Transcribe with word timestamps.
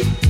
and 0.00 0.27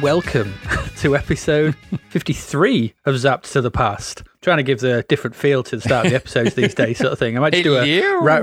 welcome 0.00 0.54
to 0.96 1.14
episode 1.14 1.76
53 2.08 2.94
of 3.04 3.14
Zapped 3.16 3.50
to 3.52 3.60
the 3.60 3.70
Past. 3.70 4.22
Trying 4.42 4.56
to 4.56 4.62
give 4.62 4.80
the 4.80 5.04
different 5.06 5.36
feel 5.36 5.62
to 5.64 5.76
the 5.76 5.82
start 5.82 6.06
of 6.06 6.12
the 6.12 6.16
episodes 6.16 6.54
these 6.54 6.74
days, 6.74 6.96
sort 6.96 7.12
of 7.12 7.18
thing. 7.18 7.36
I 7.36 7.40
might 7.40 7.52
just 7.52 7.62
do 7.64 7.76
a 7.76 8.20
ra- 8.22 8.38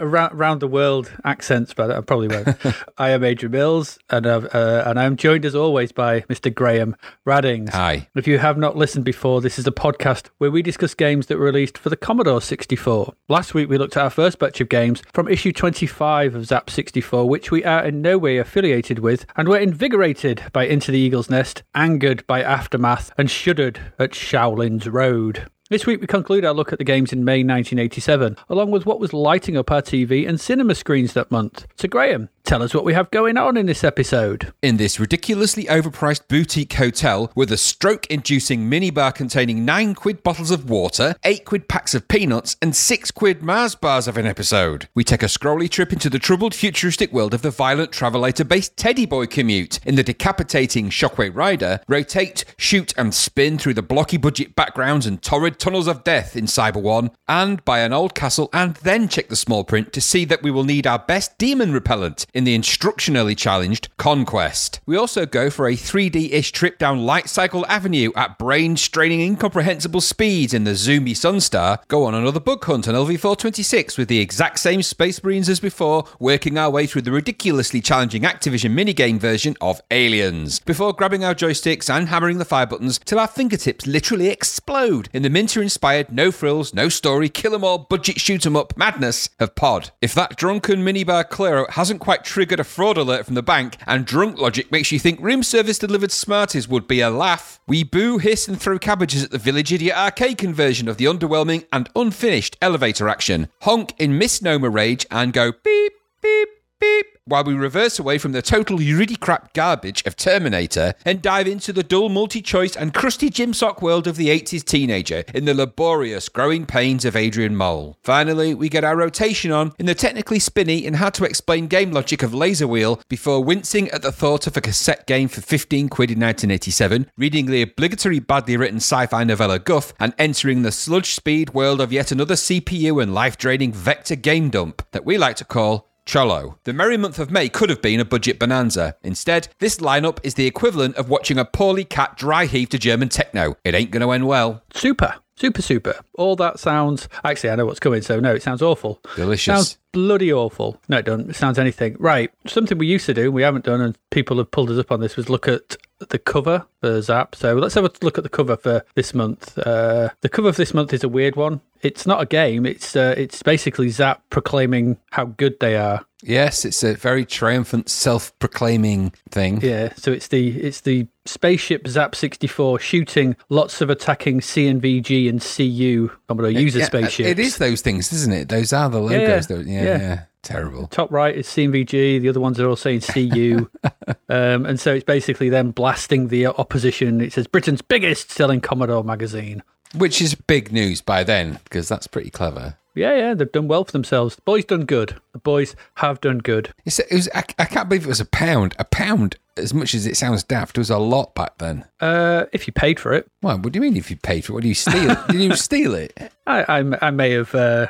ra- 0.00 0.30
round 0.32 0.60
the 0.60 0.66
world 0.66 1.12
accents, 1.22 1.74
but 1.74 1.90
I 1.90 2.00
probably 2.00 2.28
won't. 2.28 2.56
I 2.98 3.10
am 3.10 3.22
Adrian 3.22 3.52
Mills, 3.52 3.98
and 4.08 4.26
I've, 4.26 4.46
uh, 4.54 4.84
and 4.86 4.98
I'm 4.98 5.16
joined 5.16 5.44
as 5.44 5.54
always 5.54 5.92
by 5.92 6.20
Mr. 6.22 6.52
Graham 6.52 6.96
Raddings. 7.26 7.68
Hi. 7.70 8.08
If 8.14 8.26
you 8.26 8.38
have 8.38 8.56
not 8.56 8.74
listened 8.78 9.04
before, 9.04 9.42
this 9.42 9.58
is 9.58 9.66
a 9.66 9.70
podcast 9.70 10.28
where 10.38 10.50
we 10.50 10.62
discuss 10.62 10.94
games 10.94 11.26
that 11.26 11.38
were 11.38 11.44
released 11.44 11.76
for 11.76 11.90
the 11.90 11.96
Commodore 11.96 12.40
64. 12.40 13.12
Last 13.28 13.52
week 13.52 13.68
we 13.68 13.76
looked 13.76 13.98
at 13.98 14.02
our 14.02 14.08
first 14.08 14.38
batch 14.38 14.62
of 14.62 14.70
games 14.70 15.02
from 15.12 15.28
issue 15.28 15.52
25 15.52 16.34
of 16.36 16.46
Zap 16.46 16.70
64, 16.70 17.28
which 17.28 17.50
we 17.50 17.62
are 17.64 17.84
in 17.84 18.00
no 18.00 18.16
way 18.16 18.38
affiliated 18.38 18.98
with, 19.00 19.26
and 19.36 19.46
were 19.46 19.58
invigorated 19.58 20.42
by 20.54 20.64
Into 20.64 20.90
the 20.90 20.98
Eagle's 20.98 21.28
Nest, 21.28 21.62
angered 21.74 22.26
by 22.26 22.42
Aftermath, 22.42 23.12
and 23.18 23.30
shuddered 23.30 23.78
at 23.98 24.12
Shaolin's 24.12 24.88
Road. 24.88 25.33
This 25.74 25.86
week 25.86 26.00
we 26.00 26.06
conclude 26.06 26.44
our 26.44 26.54
look 26.54 26.72
at 26.72 26.78
the 26.78 26.84
games 26.84 27.12
in 27.12 27.24
May 27.24 27.38
1987, 27.38 28.36
along 28.48 28.70
with 28.70 28.86
what 28.86 29.00
was 29.00 29.12
lighting 29.12 29.56
up 29.56 29.72
our 29.72 29.82
TV 29.82 30.24
and 30.24 30.40
cinema 30.40 30.72
screens 30.76 31.14
that 31.14 31.32
month. 31.32 31.66
So, 31.74 31.88
Graham, 31.88 32.28
tell 32.44 32.62
us 32.62 32.74
what 32.74 32.84
we 32.84 32.92
have 32.92 33.10
going 33.10 33.38
on 33.38 33.56
in 33.56 33.64
this 33.64 33.82
episode. 33.82 34.52
In 34.62 34.76
this 34.76 35.00
ridiculously 35.00 35.64
overpriced 35.64 36.28
boutique 36.28 36.74
hotel 36.74 37.32
with 37.34 37.50
a 37.50 37.56
stroke 37.56 38.06
inducing 38.08 38.70
minibar 38.70 39.14
containing 39.14 39.64
9 39.64 39.94
quid 39.94 40.22
bottles 40.22 40.50
of 40.50 40.68
water, 40.68 41.16
8 41.24 41.46
quid 41.46 41.68
packs 41.68 41.94
of 41.94 42.06
peanuts, 42.06 42.56
and 42.60 42.76
6 42.76 43.10
quid 43.12 43.42
Mars 43.42 43.74
bars 43.74 44.06
of 44.06 44.18
an 44.18 44.26
episode, 44.26 44.88
we 44.94 45.04
take 45.04 45.22
a 45.22 45.26
scrolly 45.26 45.70
trip 45.70 45.92
into 45.92 46.10
the 46.10 46.18
troubled 46.18 46.54
futuristic 46.54 47.12
world 47.12 47.32
of 47.32 47.40
the 47.40 47.50
violent 47.50 47.92
travelator 47.92 48.46
based 48.46 48.76
Teddy 48.76 49.06
Boy 49.06 49.26
commute. 49.26 49.80
In 49.86 49.94
the 49.94 50.02
decapitating 50.02 50.90
Shockway 50.90 51.34
Rider, 51.34 51.80
rotate, 51.88 52.44
shoot, 52.58 52.92
and 52.98 53.14
spin 53.14 53.56
through 53.56 53.74
the 53.74 53.82
blocky 53.82 54.18
budget 54.18 54.54
backgrounds 54.54 55.06
and 55.06 55.22
torrid 55.22 55.58
tunnels 55.58 55.86
of 55.86 56.04
death 56.04 56.36
in 56.36 56.44
Cyber 56.44 56.82
1, 56.82 57.10
and 57.26 57.64
buy 57.64 57.80
an 57.80 57.94
old 57.94 58.14
castle 58.14 58.50
and 58.52 58.74
then 58.76 59.08
check 59.08 59.28
the 59.28 59.36
small 59.36 59.64
print 59.64 59.94
to 59.94 60.02
see 60.02 60.26
that 60.26 60.42
we 60.42 60.50
will 60.50 60.64
need 60.64 60.86
our 60.86 60.98
best 60.98 61.38
demon 61.38 61.72
repellent 61.72 62.26
in 62.34 62.44
the 62.44 62.58
instructionally 62.58 63.36
challenged 63.36 63.88
Conquest. 63.96 64.80
We 64.84 64.96
also 64.96 65.24
go 65.24 65.48
for 65.48 65.68
a 65.68 65.74
3D 65.74 66.32
ish 66.32 66.52
trip 66.52 66.78
down 66.78 67.06
Light 67.06 67.28
Cycle 67.28 67.64
Avenue 67.66 68.10
at 68.16 68.38
brain 68.38 68.76
straining 68.76 69.20
incomprehensible 69.20 70.00
speeds 70.00 70.52
in 70.52 70.64
the 70.64 70.72
zoomy 70.72 71.12
Sunstar, 71.12 71.78
go 71.88 72.04
on 72.04 72.14
another 72.14 72.40
bug 72.40 72.64
hunt 72.64 72.88
on 72.88 72.94
LV426 72.94 73.96
with 73.96 74.08
the 74.08 74.18
exact 74.18 74.58
same 74.58 74.82
Space 74.82 75.22
Marines 75.22 75.48
as 75.48 75.60
before, 75.60 76.04
working 76.18 76.58
our 76.58 76.70
way 76.70 76.86
through 76.86 77.02
the 77.02 77.12
ridiculously 77.12 77.80
challenging 77.80 78.22
Activision 78.22 78.74
minigame 78.74 79.18
version 79.18 79.56
of 79.60 79.80
Aliens, 79.90 80.58
before 80.60 80.92
grabbing 80.92 81.24
our 81.24 81.34
joysticks 81.34 81.88
and 81.88 82.08
hammering 82.08 82.38
the 82.38 82.44
fire 82.44 82.66
buttons 82.66 82.98
till 83.04 83.18
our 83.18 83.28
fingertips 83.28 83.86
literally 83.86 84.28
explode 84.28 85.08
in 85.12 85.22
the 85.22 85.30
Minter 85.30 85.62
inspired, 85.62 86.10
no 86.10 86.32
frills, 86.32 86.74
no 86.74 86.88
story, 86.88 87.28
kill 87.28 87.54
'em 87.54 87.62
all, 87.62 87.78
budget 87.78 88.18
shoot 88.18 88.44
'em 88.44 88.56
up 88.56 88.76
madness 88.76 89.28
of 89.38 89.54
Pod. 89.54 89.90
If 90.02 90.14
that 90.14 90.36
drunken 90.36 90.84
minibar 90.84 91.28
clear 91.28 91.66
hasn't 91.70 92.00
quite 92.00 92.23
triggered 92.24 92.60
a 92.60 92.64
fraud 92.64 92.98
alert 92.98 93.26
from 93.26 93.34
the 93.34 93.42
bank 93.42 93.76
and 93.86 94.04
drunk 94.06 94.38
logic 94.38 94.72
makes 94.72 94.90
you 94.90 94.98
think 94.98 95.20
room 95.20 95.42
service 95.42 95.78
delivered 95.78 96.10
Smarties 96.10 96.68
would 96.68 96.88
be 96.88 97.00
a 97.00 97.10
laugh, 97.10 97.60
we 97.66 97.84
boo, 97.84 98.18
hiss, 98.18 98.48
and 98.48 98.60
throw 98.60 98.78
cabbages 98.78 99.24
at 99.24 99.30
the 99.30 99.38
Village 99.38 99.72
Idiot 99.72 99.96
arcade 99.96 100.38
conversion 100.38 100.88
of 100.88 100.96
the 100.96 101.04
underwhelming 101.04 101.66
and 101.72 101.88
unfinished 101.94 102.56
elevator 102.60 103.08
action, 103.08 103.48
honk 103.62 103.94
in 103.98 104.18
misnomer 104.18 104.70
rage, 104.70 105.06
and 105.10 105.32
go 105.32 105.52
beep, 105.52 105.92
beep, 106.22 106.48
beep 106.80 107.13
while 107.26 107.44
we 107.44 107.54
reverse 107.54 107.98
away 107.98 108.18
from 108.18 108.32
the 108.32 108.42
total 108.42 108.78
crap 109.18 109.54
garbage 109.54 110.04
of 110.06 110.14
Terminator 110.14 110.94
and 111.06 111.22
dive 111.22 111.46
into 111.46 111.72
the 111.72 111.82
dull 111.82 112.10
multi-choice 112.10 112.76
and 112.76 112.92
crusty 112.92 113.30
gym 113.30 113.54
sock 113.54 113.80
world 113.80 114.06
of 114.06 114.16
the 114.16 114.28
80s 114.28 114.62
teenager 114.64 115.24
in 115.32 115.46
the 115.46 115.54
laborious 115.54 116.28
growing 116.28 116.66
pains 116.66 117.04
of 117.04 117.16
Adrian 117.16 117.56
Mole. 117.56 117.96
Finally, 118.02 118.54
we 118.54 118.68
get 118.68 118.84
our 118.84 118.96
rotation 118.96 119.50
on 119.50 119.72
in 119.78 119.86
the 119.86 119.94
technically 119.94 120.38
spinny 120.38 120.86
and 120.86 120.96
hard 120.96 121.14
to 121.14 121.24
explain 121.24 121.66
game 121.66 121.92
logic 121.92 122.22
of 122.22 122.32
LazerWheel 122.32 123.00
before 123.08 123.42
wincing 123.42 123.88
at 123.90 124.02
the 124.02 124.12
thought 124.12 124.46
of 124.46 124.56
a 124.56 124.60
cassette 124.60 125.06
game 125.06 125.28
for 125.28 125.40
15 125.40 125.88
quid 125.88 126.10
in 126.10 126.20
1987, 126.20 127.10
reading 127.16 127.46
the 127.46 127.62
obligatory 127.62 128.18
badly 128.18 128.56
written 128.56 128.76
sci-fi 128.76 129.24
novella 129.24 129.58
Guff 129.58 129.94
and 129.98 130.12
entering 130.18 130.62
the 130.62 130.72
sludge 130.72 131.14
speed 131.14 131.54
world 131.54 131.80
of 131.80 131.92
yet 131.92 132.12
another 132.12 132.34
CPU 132.34 133.02
and 133.02 133.14
life-draining 133.14 133.72
vector 133.72 134.16
game 134.16 134.50
dump 134.50 134.82
that 134.92 135.06
we 135.06 135.16
like 135.16 135.36
to 135.36 135.44
call 135.44 135.93
Cholo. 136.06 136.58
The 136.64 136.72
merry 136.72 136.96
month 136.96 137.18
of 137.18 137.30
May 137.30 137.48
could 137.48 137.70
have 137.70 137.82
been 137.82 138.00
a 138.00 138.04
budget 138.04 138.38
bonanza. 138.38 138.96
Instead, 139.02 139.48
this 139.58 139.76
lineup 139.76 140.18
is 140.22 140.34
the 140.34 140.46
equivalent 140.46 140.96
of 140.96 141.08
watching 141.08 141.38
a 141.38 141.44
poorly 141.44 141.84
cat 141.84 142.16
dry 142.16 142.46
heave 142.46 142.68
to 142.70 142.78
German 142.78 143.08
techno. 143.08 143.56
It 143.64 143.74
ain't 143.74 143.90
gonna 143.90 144.10
end 144.10 144.26
well. 144.26 144.62
Super, 144.74 145.14
super, 145.36 145.62
super. 145.62 145.94
All 146.14 146.36
that 146.36 146.58
sounds. 146.58 147.08
Actually, 147.24 147.50
I 147.50 147.56
know 147.56 147.66
what's 147.66 147.80
coming, 147.80 148.02
so 148.02 148.20
no, 148.20 148.34
it 148.34 148.42
sounds 148.42 148.62
awful. 148.62 149.00
Delicious. 149.16 149.44
Sounds 149.44 149.78
bloody 149.92 150.32
awful. 150.32 150.80
No, 150.88 150.98
it 150.98 151.04
doesn't. 151.04 151.30
It 151.30 151.36
sounds 151.36 151.58
anything. 151.58 151.96
Right. 151.98 152.30
Something 152.46 152.78
we 152.78 152.86
used 152.86 153.06
to 153.06 153.14
do, 153.14 153.32
we 153.32 153.42
haven't 153.42 153.64
done, 153.64 153.80
and 153.80 153.96
people 154.10 154.36
have 154.38 154.50
pulled 154.50 154.70
us 154.70 154.78
up 154.78 154.92
on 154.92 155.00
this, 155.00 155.16
was 155.16 155.30
look 155.30 155.48
at 155.48 155.76
the 156.10 156.18
cover 156.18 156.66
for 156.80 157.00
Zap. 157.00 157.34
So 157.34 157.54
let's 157.54 157.74
have 157.74 157.84
a 157.84 157.90
look 158.02 158.18
at 158.18 158.24
the 158.24 158.30
cover 158.30 158.56
for 158.56 158.84
this 158.94 159.14
month. 159.14 159.56
Uh, 159.58 160.10
the 160.20 160.28
cover 160.28 160.48
of 160.48 160.56
this 160.56 160.74
month 160.74 160.92
is 160.92 161.04
a 161.04 161.08
weird 161.08 161.36
one. 161.36 161.60
It's 161.84 162.06
not 162.06 162.22
a 162.22 162.26
game. 162.26 162.64
It's 162.66 162.96
uh, 162.96 163.14
it's 163.16 163.42
basically 163.42 163.90
Zap 163.90 164.22
proclaiming 164.30 164.96
how 165.12 165.26
good 165.26 165.60
they 165.60 165.76
are. 165.76 166.04
Yes, 166.22 166.64
it's 166.64 166.82
a 166.82 166.94
very 166.94 167.26
triumphant 167.26 167.90
self-proclaiming 167.90 169.12
thing. 169.30 169.60
Yeah, 169.60 169.92
so 169.94 170.10
it's 170.10 170.28
the 170.28 170.48
it's 170.58 170.80
the 170.80 171.06
spaceship 171.26 171.86
Zap 171.86 172.14
64 172.14 172.78
shooting 172.78 173.36
lots 173.50 173.82
of 173.82 173.90
attacking 173.90 174.40
C&VG 174.40 175.28
and 175.28 175.40
CU 175.42 176.10
Commodore 176.26 176.50
user 176.50 176.78
Yeah, 176.78 176.86
spaceships. 176.86 177.28
It 177.28 177.38
is 177.38 177.58
those 177.58 177.82
things, 177.82 178.12
isn't 178.12 178.32
it? 178.32 178.48
Those 178.48 178.72
are 178.72 178.88
the 178.88 179.00
logos. 179.00 179.50
yeah, 179.50 179.56
yeah, 179.58 179.82
yeah. 179.82 179.98
yeah. 179.98 180.22
Terrible. 180.42 180.86
Top 180.88 181.10
right 181.10 181.34
is 181.34 181.48
C&VG. 181.48 182.20
The 182.20 182.28
other 182.28 182.40
ones 182.40 182.60
are 182.60 182.68
all 182.68 182.76
saying 182.76 183.00
CU, 183.00 183.66
um, 184.28 184.66
and 184.66 184.78
so 184.78 184.94
it's 184.94 185.04
basically 185.04 185.48
them 185.48 185.70
blasting 185.70 186.28
the 186.28 186.46
opposition. 186.46 187.22
It 187.22 187.32
says 187.32 187.46
Britain's 187.46 187.80
biggest 187.80 188.30
selling 188.30 188.60
Commodore 188.60 189.04
magazine. 189.04 189.62
Which 189.96 190.20
is 190.20 190.34
big 190.34 190.72
news 190.72 191.00
by 191.00 191.24
then, 191.24 191.60
because 191.64 191.88
that's 191.88 192.06
pretty 192.06 192.30
clever. 192.30 192.76
Yeah, 192.96 193.16
yeah, 193.16 193.34
they've 193.34 193.50
done 193.50 193.66
well 193.66 193.84
for 193.84 193.90
themselves. 193.90 194.36
The 194.36 194.42
boys 194.42 194.64
done 194.64 194.84
good. 194.84 195.16
The 195.32 195.38
boys 195.40 195.74
have 195.96 196.20
done 196.20 196.38
good. 196.38 196.72
It's, 196.84 197.00
it 197.00 197.10
was, 197.12 197.28
I, 197.34 197.42
I 197.58 197.64
can't 197.64 197.88
believe 197.88 198.04
it 198.04 198.08
was 198.08 198.20
a 198.20 198.24
pound. 198.24 198.76
A 198.78 198.84
pound, 198.84 199.34
as 199.56 199.74
much 199.74 199.94
as 199.96 200.06
it 200.06 200.16
sounds 200.16 200.44
daft, 200.44 200.78
was 200.78 200.90
a 200.90 200.98
lot 200.98 201.34
back 201.34 201.58
then. 201.58 201.84
Uh, 202.00 202.44
if 202.52 202.68
you 202.68 202.72
paid 202.72 203.00
for 203.00 203.12
it, 203.12 203.26
Well, 203.42 203.58
what 203.58 203.72
do 203.72 203.78
you 203.78 203.80
mean 203.80 203.96
if 203.96 204.10
you 204.12 204.16
paid 204.16 204.44
for 204.44 204.52
it? 204.52 204.54
What 204.54 204.62
do 204.62 204.68
you 204.68 204.74
steal? 204.74 205.16
Did 205.28 205.40
you 205.40 205.56
steal 205.56 205.94
it? 205.94 206.16
I, 206.46 206.62
I, 206.80 207.06
I 207.08 207.10
may 207.10 207.32
have. 207.32 207.52
Uh, 207.52 207.88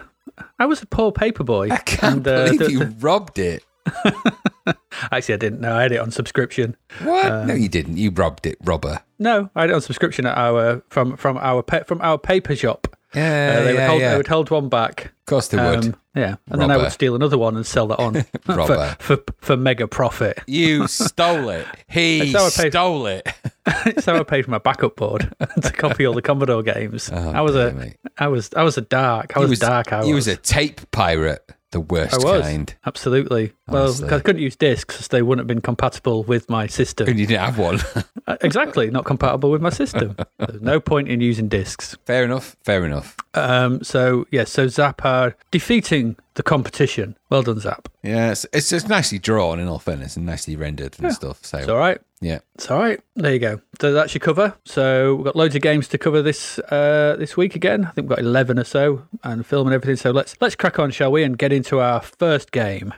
I 0.59 0.65
was 0.65 0.81
a 0.81 0.87
poor 0.87 1.13
paper 1.13 1.45
boy. 1.45 1.69
I 1.71 1.77
can't 1.79 2.27
and, 2.27 2.29
uh, 2.29 2.45
believe 2.47 2.59
the- 2.61 2.71
you 2.73 2.85
robbed 3.01 3.39
it. 3.39 3.63
actually, 5.13 5.35
I 5.35 5.39
didn't 5.39 5.61
know. 5.61 5.77
I 5.77 5.83
had 5.83 5.93
it 5.93 5.99
on 6.01 6.11
subscription. 6.11 6.77
What? 7.03 7.27
Um, 7.31 7.47
no, 7.49 7.55
you 7.55 7.69
didn't. 7.69 7.97
You 7.97 8.11
robbed 8.11 8.47
it, 8.47 8.57
robber. 8.65 9.01
No, 9.19 9.51
I 9.55 9.63
had 9.63 9.71
it 9.71 9.75
on 9.75 9.81
subscription 9.81 10.27
at 10.27 10.37
our 10.37 10.83
from 10.89 11.17
from 11.17 11.37
our 11.39 11.63
pa- 11.63 11.85
from 11.85 12.01
our 12.03 12.19
paper 12.19 12.57
shop. 12.57 12.89
Yeah, 13.15 13.59
Uh, 13.61 13.61
they, 13.63 13.67
would 13.73 13.75
yeah, 13.79 13.87
hold, 13.87 14.01
yeah. 14.01 14.11
they 14.11 14.17
would 14.17 14.27
hold 14.27 14.51
one 14.51 14.69
back. 14.69 15.05
Of 15.05 15.27
course 15.27 15.47
they 15.49 15.57
would. 15.57 15.85
Um, 15.85 15.97
yeah, 16.17 16.35
and 16.51 16.61
then 16.61 16.73
I 16.73 16.77
would 16.77 16.91
steal 16.91 17.15
another 17.15 17.39
one 17.39 17.55
and 17.55 17.65
sell 17.65 17.87
that 17.87 18.01
on 18.01 18.15
for, 18.43 18.55
Robber. 18.57 18.97
for 18.99 19.19
for 19.39 19.57
mega 19.57 19.87
profit. 19.87 20.41
You 20.49 20.89
stole 20.89 21.49
it. 21.51 21.65
He 21.89 22.33
stole 22.33 23.07
it. 23.07 23.29
so 24.01 24.17
I 24.17 24.23
paid 24.25 24.45
for 24.45 24.51
my 24.51 24.59
backup 24.59 24.97
board 24.97 25.33
to 25.63 25.71
copy 25.73 26.05
all 26.07 26.13
the 26.15 26.23
Commodore 26.23 26.63
games. 26.65 27.09
I 27.11 27.41
was 27.41 27.55
a. 27.55 27.93
I 28.19 28.27
was, 28.29 28.51
I 28.57 28.63
was 28.65 28.77
a 28.79 28.83
dark. 28.83 29.37
I 29.37 29.41
He 29.41 29.47
was, 29.47 29.59
dark. 29.61 29.93
I 29.93 29.99
was. 29.99 30.07
He 30.07 30.15
was 30.15 30.27
a 30.29 30.37
tape 30.37 30.81
pirate, 30.91 31.51
the 31.75 31.81
worst 31.81 32.15
I 32.15 32.19
was 32.19 32.43
kind. 32.43 32.75
absolutely. 32.87 33.53
Well. 33.69 33.93
I 34.07 34.19
couldn't 34.21 34.41
use 34.49 34.57
discs; 34.57 34.97
'cause 34.97 35.09
they 35.09 35.21
wouldn't 35.23 35.43
have 35.43 35.47
been 35.55 35.61
compatible 35.61 36.23
with 36.33 36.49
my 36.49 36.67
system. 36.67 37.09
And 37.09 37.19
you 37.21 37.27
didn't 37.27 37.45
have 37.45 37.59
one. 37.59 37.81
Uh, 38.27 38.39
exactly, 38.41 38.89
not 38.91 39.05
compatible 39.05 39.51
with 39.51 39.61
my 39.61 39.69
system. 39.69 40.17
There's 40.39 40.63
no 40.63 40.81
point 40.81 41.09
in 41.09 41.21
using 41.21 41.47
discs. 41.47 41.95
fair 42.07 42.25
enough. 42.25 42.57
Fair 42.65 42.83
enough. 42.87 43.17
Um, 43.35 43.83
so 43.83 44.27
yes, 44.31 44.51
so 44.51 44.69
Zap 44.69 45.05
are 45.05 45.37
defeating 45.51 46.17
the 46.35 46.43
competition. 46.43 47.17
Well 47.31 47.43
done, 47.43 47.61
Zap. 47.61 47.89
Yeah, 48.03 48.33
it's, 48.33 48.45
it's 48.53 48.69
just 48.71 48.89
nicely 48.89 49.19
drawn 49.19 49.61
in 49.61 49.69
all 49.69 49.79
fairness 49.79 50.17
and 50.17 50.27
nicely 50.27 50.57
rendered 50.57 50.97
and 51.01 51.13
stuff. 51.13 51.45
So 51.45 51.59
It's 51.59 51.69
all 51.69 51.77
right. 51.79 52.01
yeah. 52.21 52.41
It's 52.57 52.71
all 52.71 52.79
right. 52.79 53.01
There 53.17 53.33
you 53.33 53.39
go. 53.39 53.61
So 53.81 53.93
that's 53.93 54.15
your 54.15 54.21
cover. 54.21 54.55
So 54.65 55.15
we've 55.17 55.25
got 55.25 55.37
loads 55.37 55.55
of 55.55 55.63
games 55.63 55.89
to 55.89 55.99
cover 55.99 56.23
this 56.23 56.59
uh, 56.71 57.17
this 57.19 57.37
week 57.37 57.55
again. 57.55 57.85
I 57.85 57.91
think 57.91 58.09
we've 58.09 58.17
got 58.17 58.21
eleven 58.25 58.59
or 58.59 58.65
so, 58.65 59.03
and 59.23 59.45
film 59.47 59.67
and 59.69 59.75
everything. 59.75 59.97
So 59.97 60.11
let's 60.11 60.37
let's 60.41 60.55
crack 60.57 60.79
on, 60.79 60.91
shall 60.91 61.13
we, 61.13 61.23
and 61.23 61.39
get 61.39 61.53
into 61.53 61.81
our 61.81 62.01
first 62.01 62.51
game. 62.53 62.93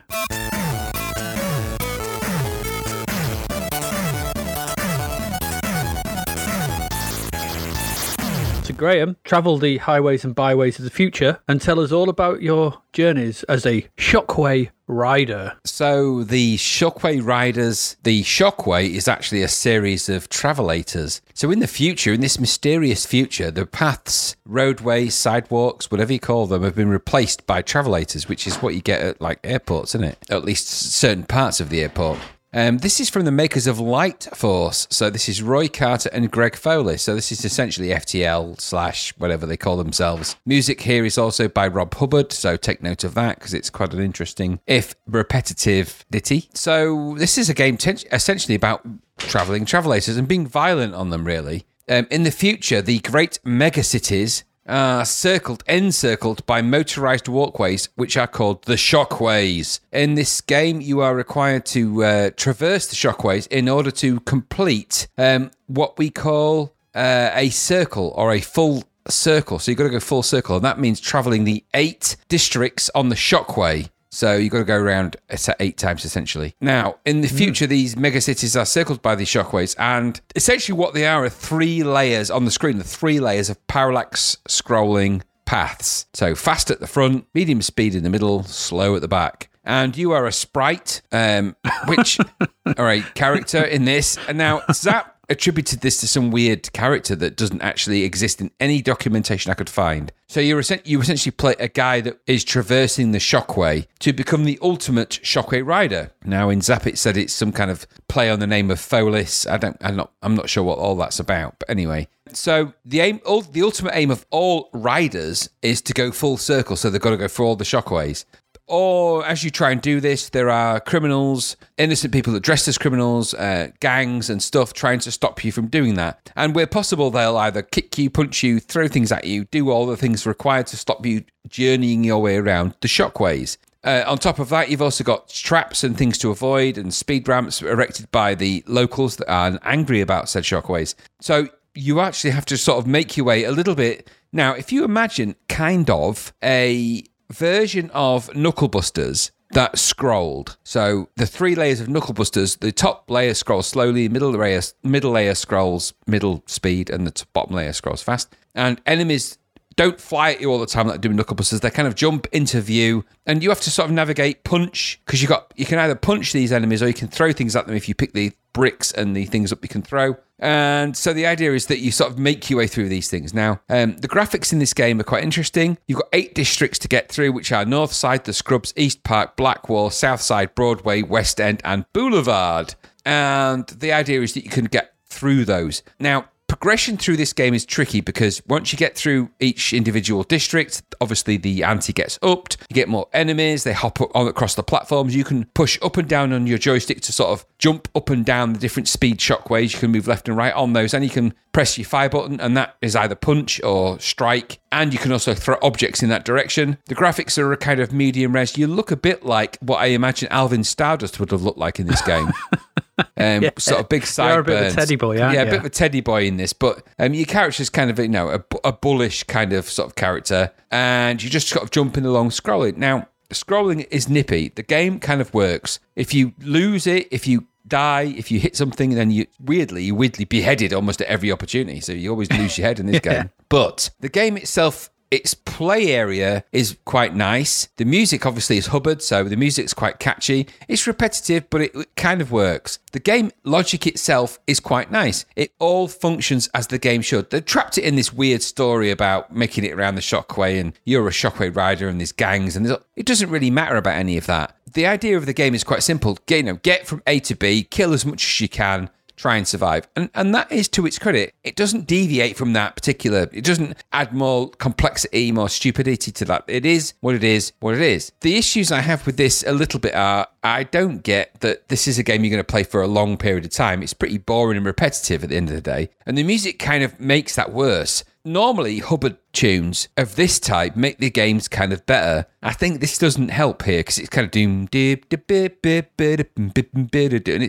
Graham, 8.77 9.17
travel 9.23 9.57
the 9.57 9.77
highways 9.77 10.23
and 10.23 10.35
byways 10.35 10.77
of 10.77 10.85
the 10.85 10.91
future 10.91 11.39
and 11.47 11.59
tell 11.59 11.79
us 11.79 11.91
all 11.91 12.09
about 12.09 12.41
your 12.41 12.81
journeys 12.93 13.43
as 13.43 13.65
a 13.65 13.87
Shockway 13.97 14.69
rider. 14.85 15.57
So 15.65 16.23
the 16.23 16.57
Shockway 16.57 17.23
Riders, 17.25 17.97
the 18.03 18.23
Shockway 18.23 18.89
is 18.91 19.07
actually 19.07 19.41
a 19.41 19.47
series 19.47 20.09
of 20.09 20.29
travelators. 20.29 21.21
So 21.33 21.51
in 21.51 21.59
the 21.59 21.67
future, 21.67 22.13
in 22.13 22.21
this 22.21 22.39
mysterious 22.39 23.05
future, 23.05 23.51
the 23.51 23.65
paths, 23.65 24.35
roadways, 24.45 25.15
sidewalks, 25.15 25.91
whatever 25.91 26.13
you 26.13 26.19
call 26.19 26.45
them, 26.45 26.63
have 26.63 26.75
been 26.75 26.89
replaced 26.89 27.45
by 27.47 27.63
travelators, 27.63 28.29
which 28.29 28.47
is 28.47 28.61
what 28.61 28.75
you 28.75 28.81
get 28.81 29.01
at 29.01 29.19
like 29.19 29.39
airports, 29.43 29.95
isn't 29.95 30.07
it? 30.07 30.17
At 30.29 30.45
least 30.45 30.67
certain 30.67 31.23
parts 31.23 31.59
of 31.59 31.69
the 31.69 31.81
airport. 31.81 32.19
Um, 32.53 32.77
this 32.77 32.99
is 32.99 33.09
from 33.09 33.25
the 33.25 33.31
makers 33.31 33.67
of 33.67 33.79
Light 33.79 34.27
Force. 34.33 34.87
So 34.89 35.09
this 35.09 35.27
is 35.27 35.41
Roy 35.41 35.67
Carter 35.67 36.09
and 36.13 36.31
Greg 36.31 36.53
Follis. 36.53 37.01
So 37.01 37.13
this 37.13 37.31
is 37.31 37.43
essentially 37.43 37.89
FTL 37.89 38.59
slash 38.61 39.13
whatever 39.17 39.45
they 39.45 39.57
call 39.57 39.77
themselves. 39.77 40.37
Music 40.45 40.81
here 40.81 41.03
is 41.03 41.17
also 41.17 41.49
by 41.49 41.67
Rob 41.67 41.93
Hubbard. 41.95 42.31
So 42.31 42.55
take 42.55 42.81
note 42.81 43.03
of 43.03 43.15
that 43.15 43.39
because 43.39 43.53
it's 43.53 43.69
quite 43.69 43.93
an 43.93 43.99
interesting, 43.99 44.59
if 44.65 44.95
repetitive, 45.05 46.05
ditty. 46.09 46.49
So 46.53 47.15
this 47.17 47.37
is 47.37 47.49
a 47.49 47.53
game 47.53 47.77
essentially 48.11 48.55
about 48.55 48.85
traveling 49.17 49.65
travelators 49.65 50.15
and 50.15 50.27
being 50.27 50.47
violent 50.47 50.95
on 50.95 51.09
them. 51.09 51.25
Really. 51.25 51.65
Um, 51.89 52.07
in 52.11 52.23
the 52.23 52.31
future, 52.31 52.81
the 52.81 52.99
great 52.99 53.39
megacities 53.45 54.43
are 54.67 55.05
circled, 55.05 55.63
encircled 55.67 56.45
by 56.45 56.61
motorized 56.61 57.27
walkways, 57.27 57.89
which 57.95 58.17
are 58.17 58.27
called 58.27 58.63
the 58.63 58.75
shockways. 58.75 59.79
In 59.91 60.15
this 60.15 60.41
game, 60.41 60.81
you 60.81 61.01
are 61.01 61.15
required 61.15 61.65
to 61.67 62.03
uh, 62.03 62.29
traverse 62.35 62.87
the 62.87 62.95
shockways 62.95 63.47
in 63.47 63.69
order 63.69 63.91
to 63.91 64.19
complete 64.21 65.07
um, 65.17 65.51
what 65.67 65.97
we 65.97 66.09
call 66.09 66.73
uh, 66.95 67.31
a 67.33 67.49
circle 67.49 68.13
or 68.15 68.33
a 68.33 68.41
full 68.41 68.83
circle. 69.07 69.59
So 69.59 69.71
you've 69.71 69.77
got 69.77 69.85
to 69.85 69.89
go 69.89 69.99
full 69.99 70.23
circle, 70.23 70.55
and 70.55 70.65
that 70.65 70.79
means 70.79 70.99
traveling 70.99 71.43
the 71.43 71.63
eight 71.73 72.17
districts 72.27 72.89
on 72.93 73.09
the 73.09 73.15
shockway. 73.15 73.89
So 74.09 74.35
you've 74.35 74.51
got 74.51 74.59
to 74.59 74.65
go 74.65 74.77
around 74.77 75.17
eight 75.59 75.77
times 75.77 76.05
essentially. 76.05 76.55
Now, 76.61 76.97
in 77.05 77.21
the 77.21 77.27
future, 77.27 77.67
these 77.67 77.95
megacities 77.95 78.59
are 78.59 78.65
circled 78.65 79.01
by 79.01 79.15
these 79.15 79.27
shockways, 79.27 79.75
and 79.77 80.19
essentially 80.35 80.77
what 80.77 80.93
they 80.93 81.05
are 81.05 81.25
are 81.25 81.29
three 81.29 81.83
layers 81.83 82.31
on 82.31 82.45
the 82.45 82.51
screen, 82.51 82.77
the 82.77 82.83
three 82.83 83.19
layers 83.19 83.49
of 83.49 83.65
parallax 83.67 84.37
scrolling 84.47 85.21
paths. 85.45 86.05
So 86.13 86.35
fast 86.35 86.69
at 86.69 86.79
the 86.79 86.87
front, 86.87 87.25
medium 87.33 87.61
speed 87.61 87.95
in 87.95 88.03
the 88.03 88.09
middle, 88.09 88.43
slow 88.43 88.95
at 88.95 89.01
the 89.01 89.07
back. 89.07 89.49
And 89.63 89.97
you 89.97 90.13
are 90.13 90.25
a 90.25 90.31
sprite, 90.31 91.01
um, 91.11 91.57
which, 91.87 92.19
all 92.65 92.85
right, 92.85 93.03
character 93.15 93.61
in 93.61 93.83
this. 93.83 94.17
And 94.27 94.37
now 94.37 94.61
Zap 94.71 95.16
attributed 95.29 95.81
this 95.81 95.99
to 95.99 96.07
some 96.07 96.31
weird 96.31 96.71
character 96.73 97.15
that 97.15 97.35
doesn't 97.35 97.61
actually 97.61 98.03
exist 98.03 98.41
in 98.41 98.51
any 98.59 98.81
documentation 98.81 99.51
I 99.51 99.55
could 99.55 99.69
find. 99.69 100.11
So 100.27 100.39
you're 100.39 100.61
you 100.83 100.99
essentially 100.99 101.31
play 101.31 101.55
a 101.59 101.67
guy 101.67 102.01
that 102.01 102.19
is 102.27 102.43
traversing 102.43 103.11
the 103.11 103.17
shockway 103.17 103.87
to 103.99 104.13
become 104.13 104.45
the 104.45 104.59
ultimate 104.61 105.19
shockway 105.23 105.65
rider. 105.65 106.11
Now 106.23 106.49
in 106.49 106.61
Zap 106.61 106.87
it 106.87 106.97
said 106.97 107.17
it's 107.17 107.33
some 107.33 107.51
kind 107.51 107.71
of 107.71 107.87
play 108.07 108.29
on 108.29 108.39
the 108.39 108.47
name 108.47 108.71
of 108.71 108.79
Follis. 108.79 109.49
I 109.49 109.57
don't 109.57 109.77
I'm 109.81 109.95
not 109.95 110.11
I'm 110.21 110.35
not 110.35 110.49
sure 110.49 110.63
what 110.63 110.79
all 110.79 110.95
that's 110.95 111.19
about. 111.19 111.59
But 111.59 111.69
anyway. 111.69 112.07
So 112.33 112.73
the 112.83 112.99
aim 112.99 113.21
all, 113.25 113.41
the 113.41 113.63
ultimate 113.63 113.95
aim 113.95 114.11
of 114.11 114.25
all 114.31 114.69
riders 114.73 115.49
is 115.61 115.81
to 115.83 115.93
go 115.93 116.11
full 116.11 116.37
circle. 116.37 116.75
So 116.75 116.89
they've 116.89 117.01
got 117.01 117.11
to 117.11 117.17
go 117.17 117.27
for 117.27 117.43
all 117.43 117.55
the 117.55 117.63
shockways. 117.63 118.25
Or 118.67 119.25
as 119.25 119.43
you 119.43 119.49
try 119.49 119.71
and 119.71 119.81
do 119.81 120.01
this, 120.01 120.29
there 120.29 120.49
are 120.49 120.79
criminals, 120.81 121.55
innocent 121.77 122.11
people 122.13 122.33
that 122.33 122.43
dressed 122.43 122.67
as 122.67 122.77
criminals, 122.77 123.33
uh, 123.33 123.69
gangs 123.79 124.29
and 124.29 124.43
stuff 124.43 124.73
trying 124.73 124.99
to 124.99 125.11
stop 125.11 125.43
you 125.43 125.53
from 125.53 125.67
doing 125.67 125.93
that. 125.95 126.31
And 126.35 126.53
where 126.53 126.67
possible, 126.67 127.09
they'll 127.09 127.37
either 127.37 127.61
kick 127.61 127.97
you, 127.97 128.09
punch 128.09 128.43
you, 128.43 128.59
throw 128.59 128.89
things 128.89 129.11
at 129.11 129.23
you, 129.23 129.45
do 129.45 129.69
all 129.69 129.85
the 129.85 129.95
things 129.95 130.25
required 130.25 130.67
to 130.67 130.77
stop 130.77 131.05
you 131.05 131.23
journeying 131.47 132.03
your 132.03 132.21
way 132.21 132.35
around 132.35 132.75
the 132.81 132.89
shockways. 132.89 133.57
Uh, 133.85 134.03
on 134.05 134.17
top 134.17 134.37
of 134.37 134.49
that, 134.49 134.69
you've 134.69 134.81
also 134.81 135.03
got 135.03 135.29
traps 135.29 135.83
and 135.83 135.97
things 135.97 136.17
to 136.17 136.29
avoid 136.29 136.77
and 136.77 136.93
speed 136.93 137.25
ramps 137.25 137.61
erected 137.61 138.11
by 138.11 138.35
the 138.35 138.61
locals 138.67 139.15
that 139.15 139.31
are 139.31 139.57
angry 139.63 140.01
about 140.01 140.27
said 140.27 140.43
shockways. 140.43 140.93
So 141.21 141.47
you 141.73 142.01
actually 142.01 142.31
have 142.31 142.45
to 142.47 142.57
sort 142.57 142.79
of 142.79 142.87
make 142.87 143.15
your 143.15 143.25
way 143.25 143.45
a 143.45 143.51
little 143.51 143.75
bit. 143.75 144.09
Now, 144.33 144.53
if 144.53 144.73
you 144.73 144.83
imagine 144.83 145.35
kind 145.47 145.89
of 145.89 146.33
a 146.43 147.05
version 147.29 147.89
of 147.91 148.29
Knucklebusters 148.29 149.31
that 149.51 149.77
scrolled. 149.77 150.57
So 150.63 151.09
the 151.15 151.25
three 151.25 151.55
layers 151.55 151.79
of 151.79 151.87
Knucklebusters, 151.87 152.59
the 152.59 152.71
top 152.71 153.09
layer 153.09 153.33
scrolls 153.33 153.67
slowly, 153.67 154.09
middle 154.09 154.31
layer 154.31 154.61
middle 154.83 155.11
layer 155.11 155.35
scrolls 155.35 155.93
middle 156.05 156.43
speed, 156.45 156.89
and 156.89 157.07
the 157.07 157.11
t- 157.11 157.25
bottom 157.33 157.55
layer 157.55 157.73
scrolls 157.73 158.03
fast. 158.03 158.35
And 158.53 158.81
enemies 158.85 159.37
don't 159.77 160.01
fly 160.01 160.31
at 160.31 160.41
you 160.41 160.51
all 160.51 160.59
the 160.59 160.65
time 160.65 160.87
like 160.87 160.99
doing 160.99 161.15
Knucklebusters. 161.15 161.61
They 161.61 161.69
kind 161.69 161.87
of 161.87 161.95
jump 161.95 162.27
into 162.33 162.59
view, 162.59 163.05
and 163.25 163.41
you 163.41 163.49
have 163.49 163.61
to 163.61 163.71
sort 163.71 163.87
of 163.87 163.93
navigate, 163.95 164.43
punch 164.43 164.99
because 165.05 165.21
you 165.21 165.29
got 165.29 165.53
you 165.55 165.65
can 165.65 165.79
either 165.79 165.95
punch 165.95 166.33
these 166.33 166.51
enemies 166.51 166.83
or 166.83 166.87
you 166.87 166.93
can 166.93 167.07
throw 167.07 167.31
things 167.31 167.55
at 167.55 167.67
them 167.67 167.75
if 167.75 167.87
you 167.87 167.95
pick 167.95 168.11
the 168.11 168.33
bricks 168.51 168.91
and 168.91 169.15
the 169.15 169.25
things 169.25 169.53
up 169.53 169.59
you 169.63 169.69
can 169.69 169.83
throw. 169.83 170.17
And 170.39 170.97
so 170.97 171.13
the 171.13 171.25
idea 171.25 171.53
is 171.53 171.67
that 171.67 171.79
you 171.79 171.91
sort 171.91 172.11
of 172.11 172.19
make 172.19 172.49
your 172.49 172.57
way 172.57 172.67
through 172.67 172.89
these 172.89 173.09
things. 173.09 173.33
Now, 173.33 173.61
um, 173.69 173.97
the 173.97 174.07
graphics 174.07 174.51
in 174.51 174.59
this 174.59 174.73
game 174.73 174.99
are 174.99 175.03
quite 175.03 175.23
interesting. 175.23 175.77
You've 175.87 175.99
got 175.99 176.09
eight 176.13 176.35
districts 176.35 176.79
to 176.79 176.87
get 176.87 177.09
through, 177.09 177.31
which 177.31 177.51
are 177.51 177.65
North 177.65 177.93
Side, 177.93 178.25
The 178.25 178.33
Scrubs, 178.33 178.73
East 178.75 179.03
Park, 179.03 179.35
Blackwall, 179.35 179.91
South 179.91 180.21
Side, 180.21 180.53
Broadway, 180.53 181.01
West 181.01 181.39
End, 181.39 181.61
and 181.63 181.85
Boulevard. 181.93 182.75
And 183.05 183.67
the 183.67 183.91
idea 183.93 184.21
is 184.21 184.33
that 184.33 184.43
you 184.43 184.49
can 184.49 184.65
get 184.65 184.93
through 185.05 185.45
those. 185.45 185.81
Now, 185.99 186.25
progression 186.59 186.97
through 186.97 187.17
this 187.17 187.33
game 187.33 187.53
is 187.53 187.65
tricky 187.65 188.01
because 188.01 188.41
once 188.47 188.73
you 188.73 188.77
get 188.79 188.95
through 188.95 189.29
each 189.39 189.73
individual 189.73 190.23
district, 190.23 190.81
obviously 190.99 191.37
the 191.37 191.63
ante 191.63 191.93
gets 191.93 192.17
upped. 192.23 192.57
You 192.67 192.73
get 192.73 192.89
more 192.89 193.07
enemies. 193.13 193.63
They 193.63 193.73
hop 193.73 194.01
up 194.01 194.15
across 194.15 194.55
the 194.55 194.63
platforms. 194.63 195.15
You 195.15 195.23
can 195.23 195.45
push 195.53 195.77
up 195.83 195.97
and 195.97 196.09
down 196.09 196.33
on 196.33 196.47
your 196.47 196.57
joystick 196.57 197.01
to 197.01 197.13
sort 197.13 197.29
of 197.29 197.45
jump 197.59 197.87
up 197.93 198.09
and 198.09 198.25
down 198.25 198.53
the 198.53 198.59
different 198.59 198.87
speed 198.87 199.19
shockways. 199.19 199.73
You 199.73 199.79
can 199.79 199.91
move 199.91 200.07
left 200.07 200.27
and 200.27 200.35
right 200.35 200.53
on 200.53 200.73
those, 200.73 200.95
and 200.95 201.03
you 201.03 201.11
can 201.11 201.35
press 201.51 201.77
your 201.77 201.85
fire 201.85 202.09
button, 202.09 202.39
and 202.41 202.57
that 202.57 202.75
is 202.81 202.95
either 202.95 203.15
punch 203.15 203.61
or 203.63 203.99
strike. 203.99 204.59
And 204.71 204.93
you 204.93 204.99
can 204.99 205.11
also 205.11 205.35
throw 205.35 205.57
objects 205.61 206.01
in 206.01 206.09
that 206.09 206.25
direction. 206.25 206.77
The 206.85 206.95
graphics 206.95 207.37
are 207.37 207.53
a 207.53 207.57
kind 207.57 207.79
of 207.79 207.93
medium 207.93 208.33
res. 208.33 208.57
You 208.57 208.65
look 208.65 208.89
a 208.89 208.97
bit 208.97 209.25
like 209.25 209.57
what 209.59 209.77
I 209.77 209.87
imagine 209.87 210.27
Alvin 210.31 210.63
Stardust 210.63 211.19
would 211.19 211.31
have 211.31 211.43
looked 211.43 211.59
like 211.59 211.79
in 211.79 211.85
this 211.85 212.01
game. 212.01 212.31
Um, 213.15 213.49
Sort 213.57 213.79
of 213.79 213.89
big 213.89 214.05
sideburns. 214.05 214.37
are 214.37 214.39
a 214.39 214.43
bit 214.43 214.67
of 214.67 214.73
a 214.73 214.75
teddy 214.75 214.95
boy, 214.95 215.21
aren't 215.21 215.35
yeah, 215.35 215.41
a 215.43 215.45
bit 215.45 215.59
of 215.59 215.65
a 215.65 215.69
teddy 215.69 216.01
boy 216.01 216.25
in 216.25 216.37
this, 216.37 216.53
but 216.53 216.83
um, 216.99 217.13
your 217.13 217.25
character's 217.25 217.69
kind 217.69 217.89
of 217.89 217.99
you 217.99 218.07
know 218.07 218.29
a, 218.29 218.43
a 218.63 218.71
bullish 218.73 219.23
kind 219.23 219.53
of 219.53 219.69
sort 219.69 219.87
of 219.87 219.95
character, 219.95 220.51
and 220.71 221.21
you're 221.21 221.29
just 221.29 221.47
sort 221.47 221.63
of 221.63 221.71
jumping 221.71 222.05
along 222.05 222.29
scrolling. 222.29 222.77
Now, 222.77 223.07
scrolling 223.29 223.87
is 223.91 224.09
nippy. 224.09 224.49
The 224.49 224.63
game 224.63 224.99
kind 224.99 225.21
of 225.21 225.33
works. 225.33 225.79
If 225.95 226.13
you 226.13 226.33
lose 226.39 226.87
it, 226.87 227.07
if 227.11 227.27
you 227.27 227.47
die, 227.67 228.13
if 228.17 228.31
you 228.31 228.39
hit 228.39 228.55
something, 228.55 228.91
then 228.91 229.11
you 229.11 229.27
weirdly 229.39 229.83
you 229.83 229.95
weirdly 229.95 230.25
beheaded 230.25 230.73
almost 230.73 231.01
at 231.01 231.07
every 231.07 231.31
opportunity. 231.31 231.79
So 231.81 231.91
you 231.91 232.09
always 232.09 232.31
lose 232.31 232.57
your 232.57 232.65
head 232.67 232.79
in 232.79 232.85
this 232.87 232.99
game. 233.01 233.29
But 233.49 233.89
the 233.99 234.09
game 234.09 234.37
itself. 234.37 234.89
Its 235.09 235.33
play 235.33 235.93
area 235.93 236.43
is 236.51 236.77
quite 236.85 237.15
nice. 237.15 237.69
The 237.77 237.85
music 237.85 238.25
obviously 238.25 238.57
is 238.57 238.67
Hubbard, 238.67 239.01
so 239.01 239.23
the 239.23 239.37
music's 239.37 239.73
quite 239.73 239.99
catchy. 239.99 240.47
It's 240.67 240.85
repetitive, 240.85 241.49
but 241.49 241.61
it, 241.61 241.95
kind 241.95 242.21
of 242.21 242.31
works. 242.31 242.79
The 242.91 242.99
game 242.99 243.31
logic 243.43 243.87
itself 243.87 244.39
is 244.47 244.59
quite 244.59 244.91
nice. 244.91 245.25
It 245.35 245.51
all 245.59 245.87
functions 245.87 246.49
as 246.53 246.67
the 246.67 246.77
game 246.77 247.01
should. 247.01 247.29
They 247.29 247.41
trapped 247.41 247.77
it 247.77 247.85
in 247.85 247.95
this 247.95 248.11
weird 248.11 248.41
story 248.41 248.91
about 248.91 249.33
making 249.33 249.63
it 249.63 249.73
around 249.73 249.95
the 249.95 250.01
shockway 250.01 250.59
and 250.59 250.73
you're 250.83 251.07
a 251.07 251.11
shockway 251.11 251.55
rider 251.55 251.87
and 251.87 251.99
there's 251.99 252.11
gangs 252.11 252.55
and 252.55 252.65
there's, 252.65 252.77
it 252.95 253.05
doesn't 253.05 253.29
really 253.29 253.51
matter 253.51 253.77
about 253.77 253.95
any 253.95 254.17
of 254.17 254.25
that. 254.27 254.55
The 254.73 254.85
idea 254.85 255.17
of 255.17 255.25
the 255.25 255.33
game 255.33 255.55
is 255.55 255.63
quite 255.63 255.83
simple. 255.83 256.17
Get, 256.25 256.37
you 256.37 256.43
know, 256.43 256.55
get 256.55 256.85
from 256.85 257.01
A 257.07 257.19
to 257.21 257.35
B, 257.35 257.63
kill 257.63 257.93
as 257.93 258.05
much 258.05 258.25
as 258.25 258.41
you 258.41 258.49
can, 258.49 258.89
try 259.17 259.35
and 259.35 259.47
survive. 259.47 259.87
And 259.95 260.09
and 260.15 260.33
that 260.33 260.51
is 260.51 260.69
to 260.69 260.85
its 260.85 260.97
credit. 260.97 261.33
It 261.43 261.55
doesn't 261.55 261.87
deviate 261.87 262.37
from 262.37 262.53
that 262.53 262.75
particular 262.75 263.27
it 263.33 263.43
doesn't 263.43 263.75
add 263.91 264.13
more 264.13 264.49
complexity, 264.51 265.31
more 265.31 265.49
stupidity 265.49 266.11
to 266.13 266.25
that. 266.25 266.45
It 266.47 266.65
is 266.65 266.93
what 267.01 267.15
it 267.15 267.23
is, 267.23 267.51
what 267.59 267.75
it 267.75 267.81
is. 267.81 268.11
The 268.21 268.37
issues 268.37 268.71
I 268.71 268.81
have 268.81 269.05
with 269.05 269.17
this 269.17 269.43
a 269.45 269.51
little 269.51 269.79
bit 269.79 269.95
are 269.95 270.27
I 270.43 270.63
don't 270.63 271.03
get 271.03 271.41
that 271.41 271.67
this 271.67 271.87
is 271.87 271.99
a 271.99 272.03
game 272.03 272.23
you're 272.23 272.31
going 272.31 272.39
to 272.39 272.43
play 272.43 272.63
for 272.63 272.81
a 272.81 272.87
long 272.87 273.17
period 273.17 273.43
of 273.43 273.51
time. 273.51 273.83
It's 273.83 273.93
pretty 273.93 274.17
boring 274.17 274.57
and 274.57 274.65
repetitive 274.65 275.23
at 275.23 275.29
the 275.29 275.35
end 275.35 275.49
of 275.49 275.55
the 275.55 275.61
day. 275.61 275.89
And 276.05 276.17
the 276.17 276.23
music 276.23 276.59
kind 276.59 276.83
of 276.83 276.99
makes 276.99 277.35
that 277.35 277.51
worse. 277.51 278.03
Normally, 278.23 278.79
Hubbard 278.79 279.17
tunes 279.37 279.87
of 279.95 280.15
this 280.15 280.39
type 280.39 280.75
make 280.75 280.97
the 280.97 281.11
games 281.11 281.47
kind 281.47 281.71
of 281.71 281.85
better. 281.85 282.25
I 282.41 282.53
think 282.53 282.81
this 282.81 282.97
doesn't 282.97 283.29
help 283.29 283.63
here 283.63 283.81
because 283.81 283.99
it's 283.99 284.09
kind 284.09 284.25
of 284.25 284.31
doom 284.31 284.65
dip 284.65 285.09
dip 285.09 285.27